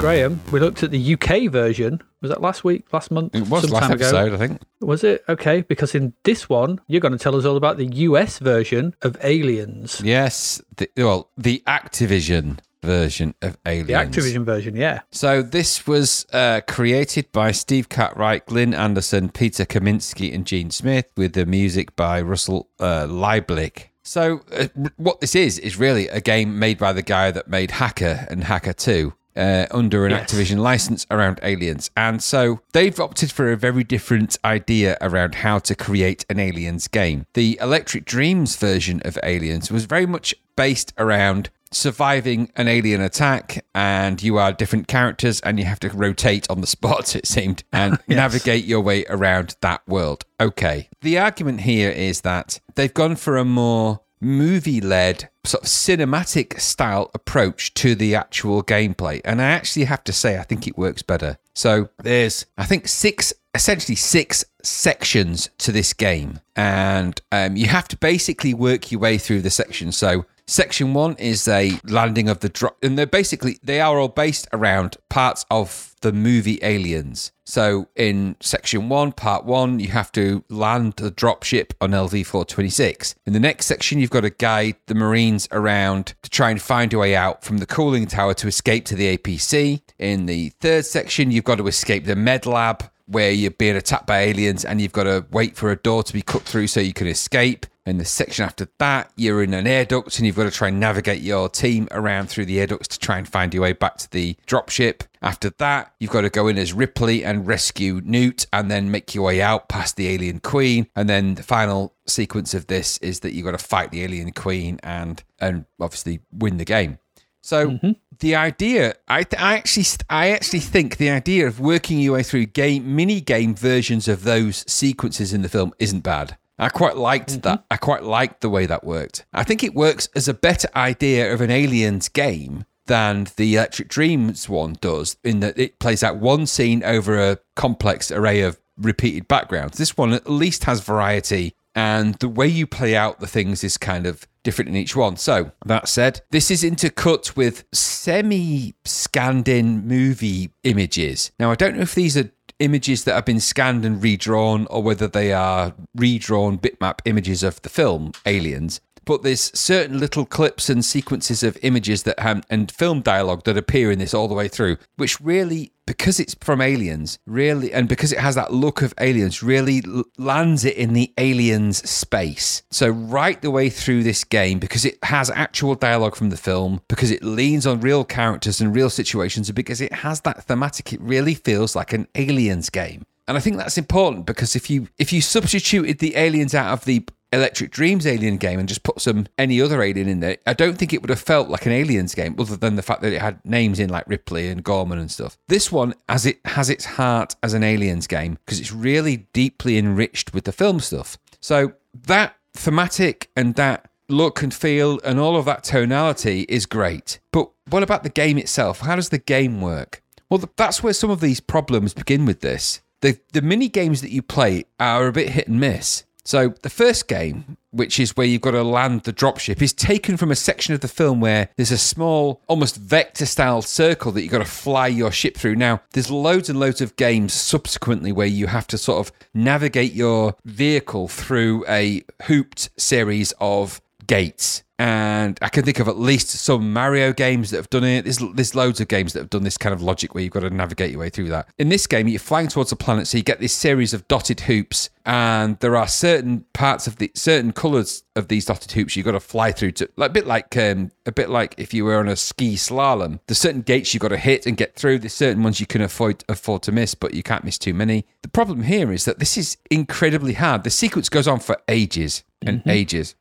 Graham, 0.00 0.40
we 0.50 0.60
looked 0.60 0.82
at 0.82 0.90
the 0.90 1.12
UK 1.14 1.52
version. 1.52 2.00
Was 2.22 2.30
that 2.30 2.40
last 2.40 2.64
week, 2.64 2.90
last 2.90 3.10
month? 3.10 3.34
It 3.34 3.46
was 3.48 3.64
some 3.64 3.70
last 3.70 3.82
time 3.82 3.92
ago? 3.92 4.06
episode, 4.06 4.32
I 4.32 4.36
think. 4.38 4.62
Was 4.80 5.04
it? 5.04 5.22
Okay, 5.28 5.60
because 5.60 5.94
in 5.94 6.14
this 6.22 6.48
one, 6.48 6.80
you're 6.86 7.02
going 7.02 7.12
to 7.12 7.18
tell 7.18 7.36
us 7.36 7.44
all 7.44 7.58
about 7.58 7.76
the 7.76 7.84
US 7.84 8.38
version 8.38 8.94
of 9.02 9.18
Aliens. 9.22 10.00
Yes, 10.02 10.62
the, 10.78 10.88
well, 10.96 11.28
the 11.36 11.62
Activision 11.66 12.60
version 12.82 13.34
of 13.42 13.58
Aliens. 13.66 13.88
The 13.88 14.22
Activision 14.22 14.44
version, 14.46 14.74
yeah. 14.74 15.00
So 15.10 15.42
this 15.42 15.86
was 15.86 16.24
uh, 16.32 16.62
created 16.66 17.30
by 17.30 17.52
Steve 17.52 17.90
Cartwright, 17.90 18.46
Glyn 18.46 18.72
Anderson, 18.72 19.28
Peter 19.28 19.66
Kaminsky, 19.66 20.34
and 20.34 20.46
Gene 20.46 20.70
Smith, 20.70 21.12
with 21.14 21.34
the 21.34 21.44
music 21.44 21.94
by 21.94 22.22
Russell 22.22 22.70
uh, 22.78 23.06
Lieblich. 23.06 23.88
So 24.02 24.40
uh, 24.50 24.68
what 24.96 25.20
this 25.20 25.34
is 25.34 25.58
is 25.58 25.76
really 25.76 26.08
a 26.08 26.22
game 26.22 26.58
made 26.58 26.78
by 26.78 26.94
the 26.94 27.02
guy 27.02 27.30
that 27.32 27.48
made 27.48 27.72
Hacker 27.72 28.26
and 28.30 28.44
Hacker 28.44 28.72
Two. 28.72 29.12
Uh, 29.36 29.66
under 29.70 30.06
an 30.06 30.10
Yes. 30.10 30.32
Activision 30.32 30.58
license 30.58 31.06
around 31.10 31.38
aliens. 31.42 31.90
And 31.96 32.20
so 32.22 32.60
they've 32.72 32.98
opted 32.98 33.30
for 33.30 33.52
a 33.52 33.56
very 33.56 33.84
different 33.84 34.36
idea 34.44 34.98
around 35.00 35.36
how 35.36 35.60
to 35.60 35.74
create 35.76 36.26
an 36.28 36.40
aliens 36.40 36.88
game. 36.88 37.26
The 37.34 37.56
Electric 37.60 38.04
Dreams 38.04 38.56
version 38.56 39.00
of 39.04 39.16
Aliens 39.22 39.70
was 39.70 39.84
very 39.84 40.06
much 40.06 40.34
based 40.56 40.92
around 40.98 41.50
surviving 41.72 42.50
an 42.56 42.66
alien 42.66 43.00
attack 43.00 43.64
and 43.74 44.20
you 44.22 44.36
are 44.38 44.52
different 44.52 44.88
characters 44.88 45.40
and 45.42 45.58
you 45.58 45.64
have 45.64 45.78
to 45.80 45.88
rotate 45.90 46.50
on 46.50 46.60
the 46.60 46.66
spot 46.76 47.14
it 47.14 47.26
seemed 47.26 47.62
and 47.72 47.98
navigate 48.08 48.64
your 48.64 48.80
way 48.80 49.04
around 49.08 49.54
that 49.60 49.80
world 49.86 50.24
okay 50.40 50.88
the 51.02 51.16
argument 51.16 51.60
here 51.60 51.90
is 51.90 52.22
that 52.22 52.58
they've 52.74 52.92
gone 52.92 53.14
for 53.14 53.36
a 53.36 53.44
more 53.44 54.00
movie 54.20 54.80
led 54.80 55.30
sort 55.44 55.64
of 55.64 55.68
cinematic 55.68 56.60
style 56.60 57.10
approach 57.14 57.72
to 57.74 57.94
the 57.94 58.14
actual 58.14 58.62
gameplay. 58.62 59.20
And 59.24 59.40
i 59.40 59.46
actually 59.46 59.84
have 59.84 60.04
to 60.04 60.12
say 60.12 60.38
i 60.38 60.42
think 60.42 60.66
it 60.66 60.78
works 60.78 61.02
better. 61.02 61.38
So 61.54 61.88
there's 62.02 62.46
i 62.58 62.64
think 62.64 62.88
six 62.88 63.32
essentially 63.54 63.96
six 63.96 64.44
sections 64.62 65.50
to 65.58 65.72
this 65.72 65.92
game. 65.92 66.40
And 66.54 67.20
um, 67.32 67.56
you 67.56 67.66
have 67.66 67.88
to 67.88 67.96
basically 67.96 68.54
work 68.54 68.92
your 68.92 69.00
way 69.00 69.18
through 69.18 69.42
the 69.42 69.50
sections 69.50 69.96
so 69.96 70.26
Section 70.50 70.94
one 70.94 71.14
is 71.14 71.46
a 71.46 71.78
landing 71.84 72.28
of 72.28 72.40
the 72.40 72.48
drop, 72.48 72.76
and 72.82 72.98
they're 72.98 73.06
basically 73.06 73.60
they 73.62 73.80
are 73.80 74.00
all 74.00 74.08
based 74.08 74.48
around 74.52 74.96
parts 75.08 75.46
of 75.48 75.94
the 76.00 76.12
movie 76.12 76.58
Aliens. 76.60 77.30
So 77.44 77.86
in 77.94 78.34
section 78.40 78.88
one, 78.88 79.12
part 79.12 79.44
one, 79.44 79.78
you 79.78 79.90
have 79.90 80.10
to 80.10 80.42
land 80.48 80.94
the 80.96 81.12
dropship 81.12 81.74
on 81.80 81.92
LV 81.92 82.26
four 82.26 82.44
twenty 82.44 82.68
six. 82.68 83.14
In 83.26 83.32
the 83.32 83.38
next 83.38 83.66
section, 83.66 84.00
you've 84.00 84.10
got 84.10 84.22
to 84.22 84.30
guide 84.30 84.74
the 84.86 84.96
Marines 84.96 85.46
around 85.52 86.14
to 86.22 86.30
try 86.30 86.50
and 86.50 86.60
find 86.60 86.92
a 86.92 86.98
way 86.98 87.14
out 87.14 87.44
from 87.44 87.58
the 87.58 87.66
cooling 87.66 88.06
tower 88.06 88.34
to 88.34 88.48
escape 88.48 88.86
to 88.86 88.96
the 88.96 89.16
APC. 89.16 89.82
In 90.00 90.26
the 90.26 90.48
third 90.60 90.84
section, 90.84 91.30
you've 91.30 91.44
got 91.44 91.58
to 91.58 91.68
escape 91.68 92.06
the 92.06 92.16
med 92.16 92.44
lab 92.44 92.90
where 93.06 93.30
you're 93.30 93.52
being 93.52 93.76
attacked 93.76 94.08
by 94.08 94.18
aliens 94.22 94.64
and 94.64 94.80
you've 94.80 94.92
got 94.92 95.04
to 95.04 95.24
wait 95.30 95.54
for 95.54 95.70
a 95.70 95.76
door 95.76 96.02
to 96.02 96.12
be 96.12 96.22
cut 96.22 96.42
through 96.42 96.66
so 96.66 96.80
you 96.80 96.92
can 96.92 97.06
escape. 97.06 97.66
In 97.86 97.96
the 97.96 98.04
section 98.04 98.44
after 98.44 98.68
that, 98.78 99.10
you're 99.16 99.42
in 99.42 99.54
an 99.54 99.66
air 99.66 99.86
duct 99.86 100.18
and 100.18 100.26
you've 100.26 100.36
got 100.36 100.44
to 100.44 100.50
try 100.50 100.68
and 100.68 100.78
navigate 100.78 101.22
your 101.22 101.48
team 101.48 101.88
around 101.90 102.28
through 102.28 102.44
the 102.44 102.60
air 102.60 102.66
ducts 102.66 102.88
to 102.88 102.98
try 102.98 103.16
and 103.16 103.26
find 103.26 103.54
your 103.54 103.62
way 103.62 103.72
back 103.72 103.96
to 103.98 104.10
the 104.10 104.36
dropship. 104.46 105.06
After 105.22 105.50
that, 105.58 105.94
you've 105.98 106.10
got 106.10 106.20
to 106.22 106.30
go 106.30 106.46
in 106.46 106.58
as 106.58 106.74
Ripley 106.74 107.24
and 107.24 107.46
rescue 107.46 108.02
Newt 108.04 108.46
and 108.52 108.70
then 108.70 108.90
make 108.90 109.14
your 109.14 109.24
way 109.24 109.40
out 109.40 109.68
past 109.68 109.96
the 109.96 110.08
alien 110.08 110.40
queen. 110.40 110.88
And 110.94 111.08
then 111.08 111.36
the 111.36 111.42
final 111.42 111.94
sequence 112.06 112.52
of 112.52 112.66
this 112.66 112.98
is 112.98 113.20
that 113.20 113.32
you've 113.32 113.46
got 113.46 113.52
to 113.52 113.58
fight 113.58 113.90
the 113.90 114.02
alien 114.02 114.32
queen 114.32 114.78
and 114.82 115.22
and 115.38 115.64
obviously 115.80 116.20
win 116.30 116.58
the 116.58 116.64
game. 116.66 116.98
So 117.42 117.70
mm-hmm. 117.70 117.92
the 118.18 118.34
idea, 118.34 118.94
I, 119.08 119.22
th- 119.22 119.42
I 119.42 119.54
actually, 119.54 119.86
I 120.10 120.30
actually 120.30 120.60
think 120.60 120.98
the 120.98 121.10
idea 121.10 121.46
of 121.46 121.58
working 121.58 121.98
your 121.98 122.14
way 122.14 122.22
through 122.22 122.46
game 122.46 122.94
mini 122.94 123.20
game 123.20 123.54
versions 123.54 124.08
of 124.08 124.24
those 124.24 124.70
sequences 124.70 125.32
in 125.32 125.40
the 125.42 125.48
film 125.48 125.72
isn't 125.78 126.00
bad. 126.00 126.36
I 126.60 126.68
quite 126.68 126.96
liked 126.96 127.42
that. 127.42 127.60
Mm-hmm. 127.60 127.66
I 127.70 127.76
quite 127.76 128.04
liked 128.04 128.40
the 128.40 128.50
way 128.50 128.66
that 128.66 128.84
worked. 128.84 129.24
I 129.32 129.44
think 129.44 129.64
it 129.64 129.74
works 129.74 130.08
as 130.14 130.28
a 130.28 130.34
better 130.34 130.68
idea 130.76 131.32
of 131.32 131.40
an 131.40 131.50
aliens 131.50 132.08
game 132.08 132.64
than 132.86 133.28
the 133.36 133.54
Electric 133.54 133.88
Dreams 133.88 134.48
one 134.48 134.76
does, 134.80 135.16
in 135.24 135.40
that 135.40 135.58
it 135.58 135.78
plays 135.78 136.02
out 136.02 136.16
one 136.16 136.46
scene 136.46 136.82
over 136.82 137.18
a 137.18 137.38
complex 137.54 138.10
array 138.10 138.42
of 138.42 138.60
repeated 138.76 139.28
backgrounds. 139.28 139.78
This 139.78 139.96
one 139.96 140.12
at 140.12 140.28
least 140.28 140.64
has 140.64 140.80
variety, 140.80 141.54
and 141.74 142.14
the 142.16 142.28
way 142.28 142.48
you 142.48 142.66
play 142.66 142.96
out 142.96 143.20
the 143.20 143.26
things 143.26 143.62
is 143.62 143.76
kind 143.76 144.06
of 144.06 144.26
different 144.42 144.70
in 144.70 144.76
each 144.76 144.96
one. 144.96 145.16
So, 145.16 145.52
that 145.66 145.88
said, 145.88 146.22
this 146.30 146.50
is 146.50 146.64
intercut 146.64 147.36
with 147.36 147.64
semi 147.72 148.74
scanned 148.84 149.48
in 149.48 149.86
movie 149.86 150.50
images. 150.64 151.30
Now, 151.38 151.50
I 151.50 151.54
don't 151.54 151.76
know 151.76 151.82
if 151.82 151.94
these 151.94 152.16
are 152.16 152.30
images 152.60 153.04
that 153.04 153.14
have 153.14 153.24
been 153.24 153.40
scanned 153.40 153.84
and 153.84 154.02
redrawn 154.02 154.66
or 154.70 154.82
whether 154.82 155.08
they 155.08 155.32
are 155.32 155.74
redrawn 155.96 156.58
bitmap 156.58 157.00
images 157.04 157.42
of 157.42 157.60
the 157.62 157.68
film 157.68 158.12
Aliens. 158.24 158.80
But 159.10 159.24
there's 159.24 159.50
certain 159.58 159.98
little 159.98 160.24
clips 160.24 160.70
and 160.70 160.84
sequences 160.84 161.42
of 161.42 161.58
images 161.62 162.04
that 162.04 162.20
have, 162.20 162.44
and 162.48 162.70
film 162.70 163.00
dialogue 163.00 163.42
that 163.42 163.56
appear 163.56 163.90
in 163.90 163.98
this 163.98 164.14
all 164.14 164.28
the 164.28 164.36
way 164.36 164.46
through, 164.46 164.76
which 164.98 165.20
really, 165.20 165.72
because 165.84 166.20
it's 166.20 166.36
from 166.40 166.60
Aliens, 166.60 167.18
really, 167.26 167.72
and 167.72 167.88
because 167.88 168.12
it 168.12 168.20
has 168.20 168.36
that 168.36 168.52
look 168.52 168.82
of 168.82 168.94
Aliens, 169.00 169.42
really 169.42 169.82
lands 170.16 170.64
it 170.64 170.76
in 170.76 170.92
the 170.92 171.12
Aliens 171.18 171.90
space. 171.90 172.62
So 172.70 172.88
right 172.88 173.42
the 173.42 173.50
way 173.50 173.68
through 173.68 174.04
this 174.04 174.22
game, 174.22 174.60
because 174.60 174.84
it 174.84 174.96
has 175.02 175.28
actual 175.28 175.74
dialogue 175.74 176.14
from 176.14 176.30
the 176.30 176.36
film, 176.36 176.80
because 176.86 177.10
it 177.10 177.24
leans 177.24 177.66
on 177.66 177.80
real 177.80 178.04
characters 178.04 178.60
and 178.60 178.72
real 178.72 178.90
situations, 178.90 179.48
and 179.48 179.56
because 179.56 179.80
it 179.80 179.92
has 179.92 180.20
that 180.20 180.44
thematic, 180.44 180.92
it 180.92 181.00
really 181.00 181.34
feels 181.34 181.74
like 181.74 181.92
an 181.92 182.06
Aliens 182.14 182.70
game. 182.70 183.04
And 183.26 183.36
I 183.36 183.40
think 183.40 183.58
that's 183.58 183.78
important 183.78 184.26
because 184.26 184.56
if 184.56 184.68
you 184.68 184.88
if 184.98 185.12
you 185.12 185.20
substituted 185.20 186.00
the 186.00 186.16
aliens 186.16 186.52
out 186.52 186.72
of 186.72 186.84
the 186.84 187.06
Electric 187.32 187.70
Dreams 187.70 188.06
alien 188.06 188.36
game 188.36 188.58
and 188.58 188.68
just 188.68 188.82
put 188.82 189.00
some 189.00 189.26
any 189.38 189.60
other 189.60 189.82
alien 189.82 190.08
in 190.08 190.20
there, 190.20 190.36
I 190.46 190.52
don't 190.52 190.76
think 190.76 190.92
it 190.92 191.00
would 191.00 191.10
have 191.10 191.20
felt 191.20 191.48
like 191.48 191.66
an 191.66 191.72
aliens 191.72 192.14
game, 192.14 192.34
other 192.38 192.56
than 192.56 192.76
the 192.76 192.82
fact 192.82 193.02
that 193.02 193.12
it 193.12 193.20
had 193.20 193.44
names 193.44 193.78
in 193.78 193.88
like 193.88 194.08
Ripley 194.08 194.48
and 194.48 194.64
Gorman 194.64 194.98
and 194.98 195.10
stuff. 195.10 195.38
This 195.48 195.70
one, 195.70 195.94
as 196.08 196.26
it 196.26 196.40
has 196.44 196.68
its 196.70 196.84
heart 196.84 197.36
as 197.42 197.54
an 197.54 197.62
aliens 197.62 198.06
game, 198.06 198.38
because 198.44 198.58
it's 198.60 198.72
really 198.72 199.28
deeply 199.32 199.78
enriched 199.78 200.34
with 200.34 200.44
the 200.44 200.52
film 200.52 200.80
stuff. 200.80 201.18
So 201.40 201.74
that 202.06 202.36
thematic 202.54 203.30
and 203.36 203.54
that 203.54 203.88
look 204.08 204.42
and 204.42 204.52
feel 204.52 205.00
and 205.04 205.20
all 205.20 205.36
of 205.36 205.44
that 205.44 205.62
tonality 205.64 206.42
is 206.48 206.66
great. 206.66 207.20
But 207.32 207.50
what 207.68 207.82
about 207.82 208.02
the 208.02 208.08
game 208.08 208.38
itself? 208.38 208.80
How 208.80 208.96
does 208.96 209.10
the 209.10 209.18
game 209.18 209.60
work? 209.60 210.02
Well, 210.28 210.42
that's 210.56 210.82
where 210.82 210.92
some 210.92 211.10
of 211.10 211.20
these 211.20 211.40
problems 211.40 211.94
begin 211.94 212.24
with 212.24 212.40
this. 212.40 212.80
The, 213.00 213.18
the 213.32 213.42
mini 213.42 213.68
games 213.68 214.02
that 214.02 214.10
you 214.10 214.20
play 214.22 214.64
are 214.78 215.06
a 215.06 215.12
bit 215.12 215.30
hit 215.30 215.48
and 215.48 215.58
miss. 215.58 216.04
So 216.30 216.54
the 216.62 216.70
first 216.70 217.08
game, 217.08 217.56
which 217.72 217.98
is 217.98 218.16
where 218.16 218.24
you've 218.24 218.40
got 218.40 218.52
to 218.52 218.62
land 218.62 219.02
the 219.02 219.12
dropship, 219.12 219.60
is 219.60 219.72
taken 219.72 220.16
from 220.16 220.30
a 220.30 220.36
section 220.36 220.72
of 220.74 220.80
the 220.80 220.86
film 220.86 221.20
where 221.20 221.48
there's 221.56 221.72
a 221.72 221.76
small, 221.76 222.40
almost 222.46 222.76
vector 222.76 223.26
style 223.26 223.62
circle 223.62 224.12
that 224.12 224.22
you've 224.22 224.30
got 224.30 224.38
to 224.38 224.44
fly 224.44 224.86
your 224.86 225.10
ship 225.10 225.36
through. 225.36 225.56
Now, 225.56 225.82
there's 225.92 226.08
loads 226.08 226.48
and 226.48 226.60
loads 226.60 226.80
of 226.80 226.94
games 226.94 227.32
subsequently 227.32 228.12
where 228.12 228.28
you 228.28 228.46
have 228.46 228.68
to 228.68 228.78
sort 228.78 229.04
of 229.04 229.12
navigate 229.34 229.92
your 229.92 230.36
vehicle 230.44 231.08
through 231.08 231.64
a 231.68 232.04
hooped 232.22 232.70
series 232.80 233.32
of 233.40 233.80
gates. 234.06 234.62
And 234.80 235.38
I 235.42 235.50
can 235.50 235.62
think 235.62 235.78
of 235.78 235.88
at 235.88 235.98
least 235.98 236.28
some 236.30 236.72
Mario 236.72 237.12
games 237.12 237.50
that 237.50 237.58
have 237.58 237.68
done 237.68 237.84
it. 237.84 238.04
There's, 238.04 238.16
there's 238.32 238.54
loads 238.54 238.80
of 238.80 238.88
games 238.88 239.12
that 239.12 239.18
have 239.18 239.28
done 239.28 239.42
this 239.42 239.58
kind 239.58 239.74
of 239.74 239.82
logic 239.82 240.14
where 240.14 240.24
you've 240.24 240.32
got 240.32 240.40
to 240.40 240.48
navigate 240.48 240.90
your 240.90 241.00
way 241.00 241.10
through 241.10 241.28
that. 241.28 241.50
In 241.58 241.68
this 241.68 241.86
game, 241.86 242.08
you're 242.08 242.18
flying 242.18 242.48
towards 242.48 242.72
a 242.72 242.76
planet, 242.76 243.06
so 243.06 243.18
you 243.18 243.22
get 243.22 243.40
this 243.40 243.52
series 243.52 243.92
of 243.92 244.08
dotted 244.08 244.40
hoops, 244.40 244.88
and 245.04 245.58
there 245.58 245.76
are 245.76 245.86
certain 245.86 246.46
parts 246.54 246.86
of 246.86 246.96
the 246.96 247.10
certain 247.14 247.52
colours 247.52 248.04
of 248.16 248.28
these 248.28 248.46
dotted 248.46 248.72
hoops 248.72 248.96
you've 248.96 249.04
got 249.04 249.12
to 249.12 249.20
fly 249.20 249.52
through 249.52 249.72
to, 249.72 249.90
like 249.96 250.12
a 250.12 250.14
bit 250.14 250.26
like 250.26 250.56
um, 250.56 250.92
a 251.04 251.12
bit 251.12 251.28
like 251.28 251.54
if 251.58 251.74
you 251.74 251.84
were 251.84 251.98
on 251.98 252.08
a 252.08 252.16
ski 252.16 252.54
slalom. 252.54 253.20
There's 253.26 253.36
certain 253.38 253.60
gates 253.60 253.92
you've 253.92 254.00
got 254.00 254.08
to 254.08 254.16
hit 254.16 254.46
and 254.46 254.56
get 254.56 254.76
through. 254.76 255.00
There's 255.00 255.12
certain 255.12 255.42
ones 255.42 255.60
you 255.60 255.66
can 255.66 255.82
afford 255.82 256.24
afford 256.26 256.62
to 256.62 256.72
miss, 256.72 256.94
but 256.94 257.12
you 257.12 257.22
can't 257.22 257.44
miss 257.44 257.58
too 257.58 257.74
many. 257.74 258.06
The 258.22 258.28
problem 258.28 258.62
here 258.62 258.92
is 258.92 259.04
that 259.04 259.18
this 259.18 259.36
is 259.36 259.58
incredibly 259.70 260.32
hard. 260.32 260.64
The 260.64 260.70
sequence 260.70 261.10
goes 261.10 261.28
on 261.28 261.40
for 261.40 261.58
ages 261.68 262.24
and 262.42 262.62
ages. 262.66 263.14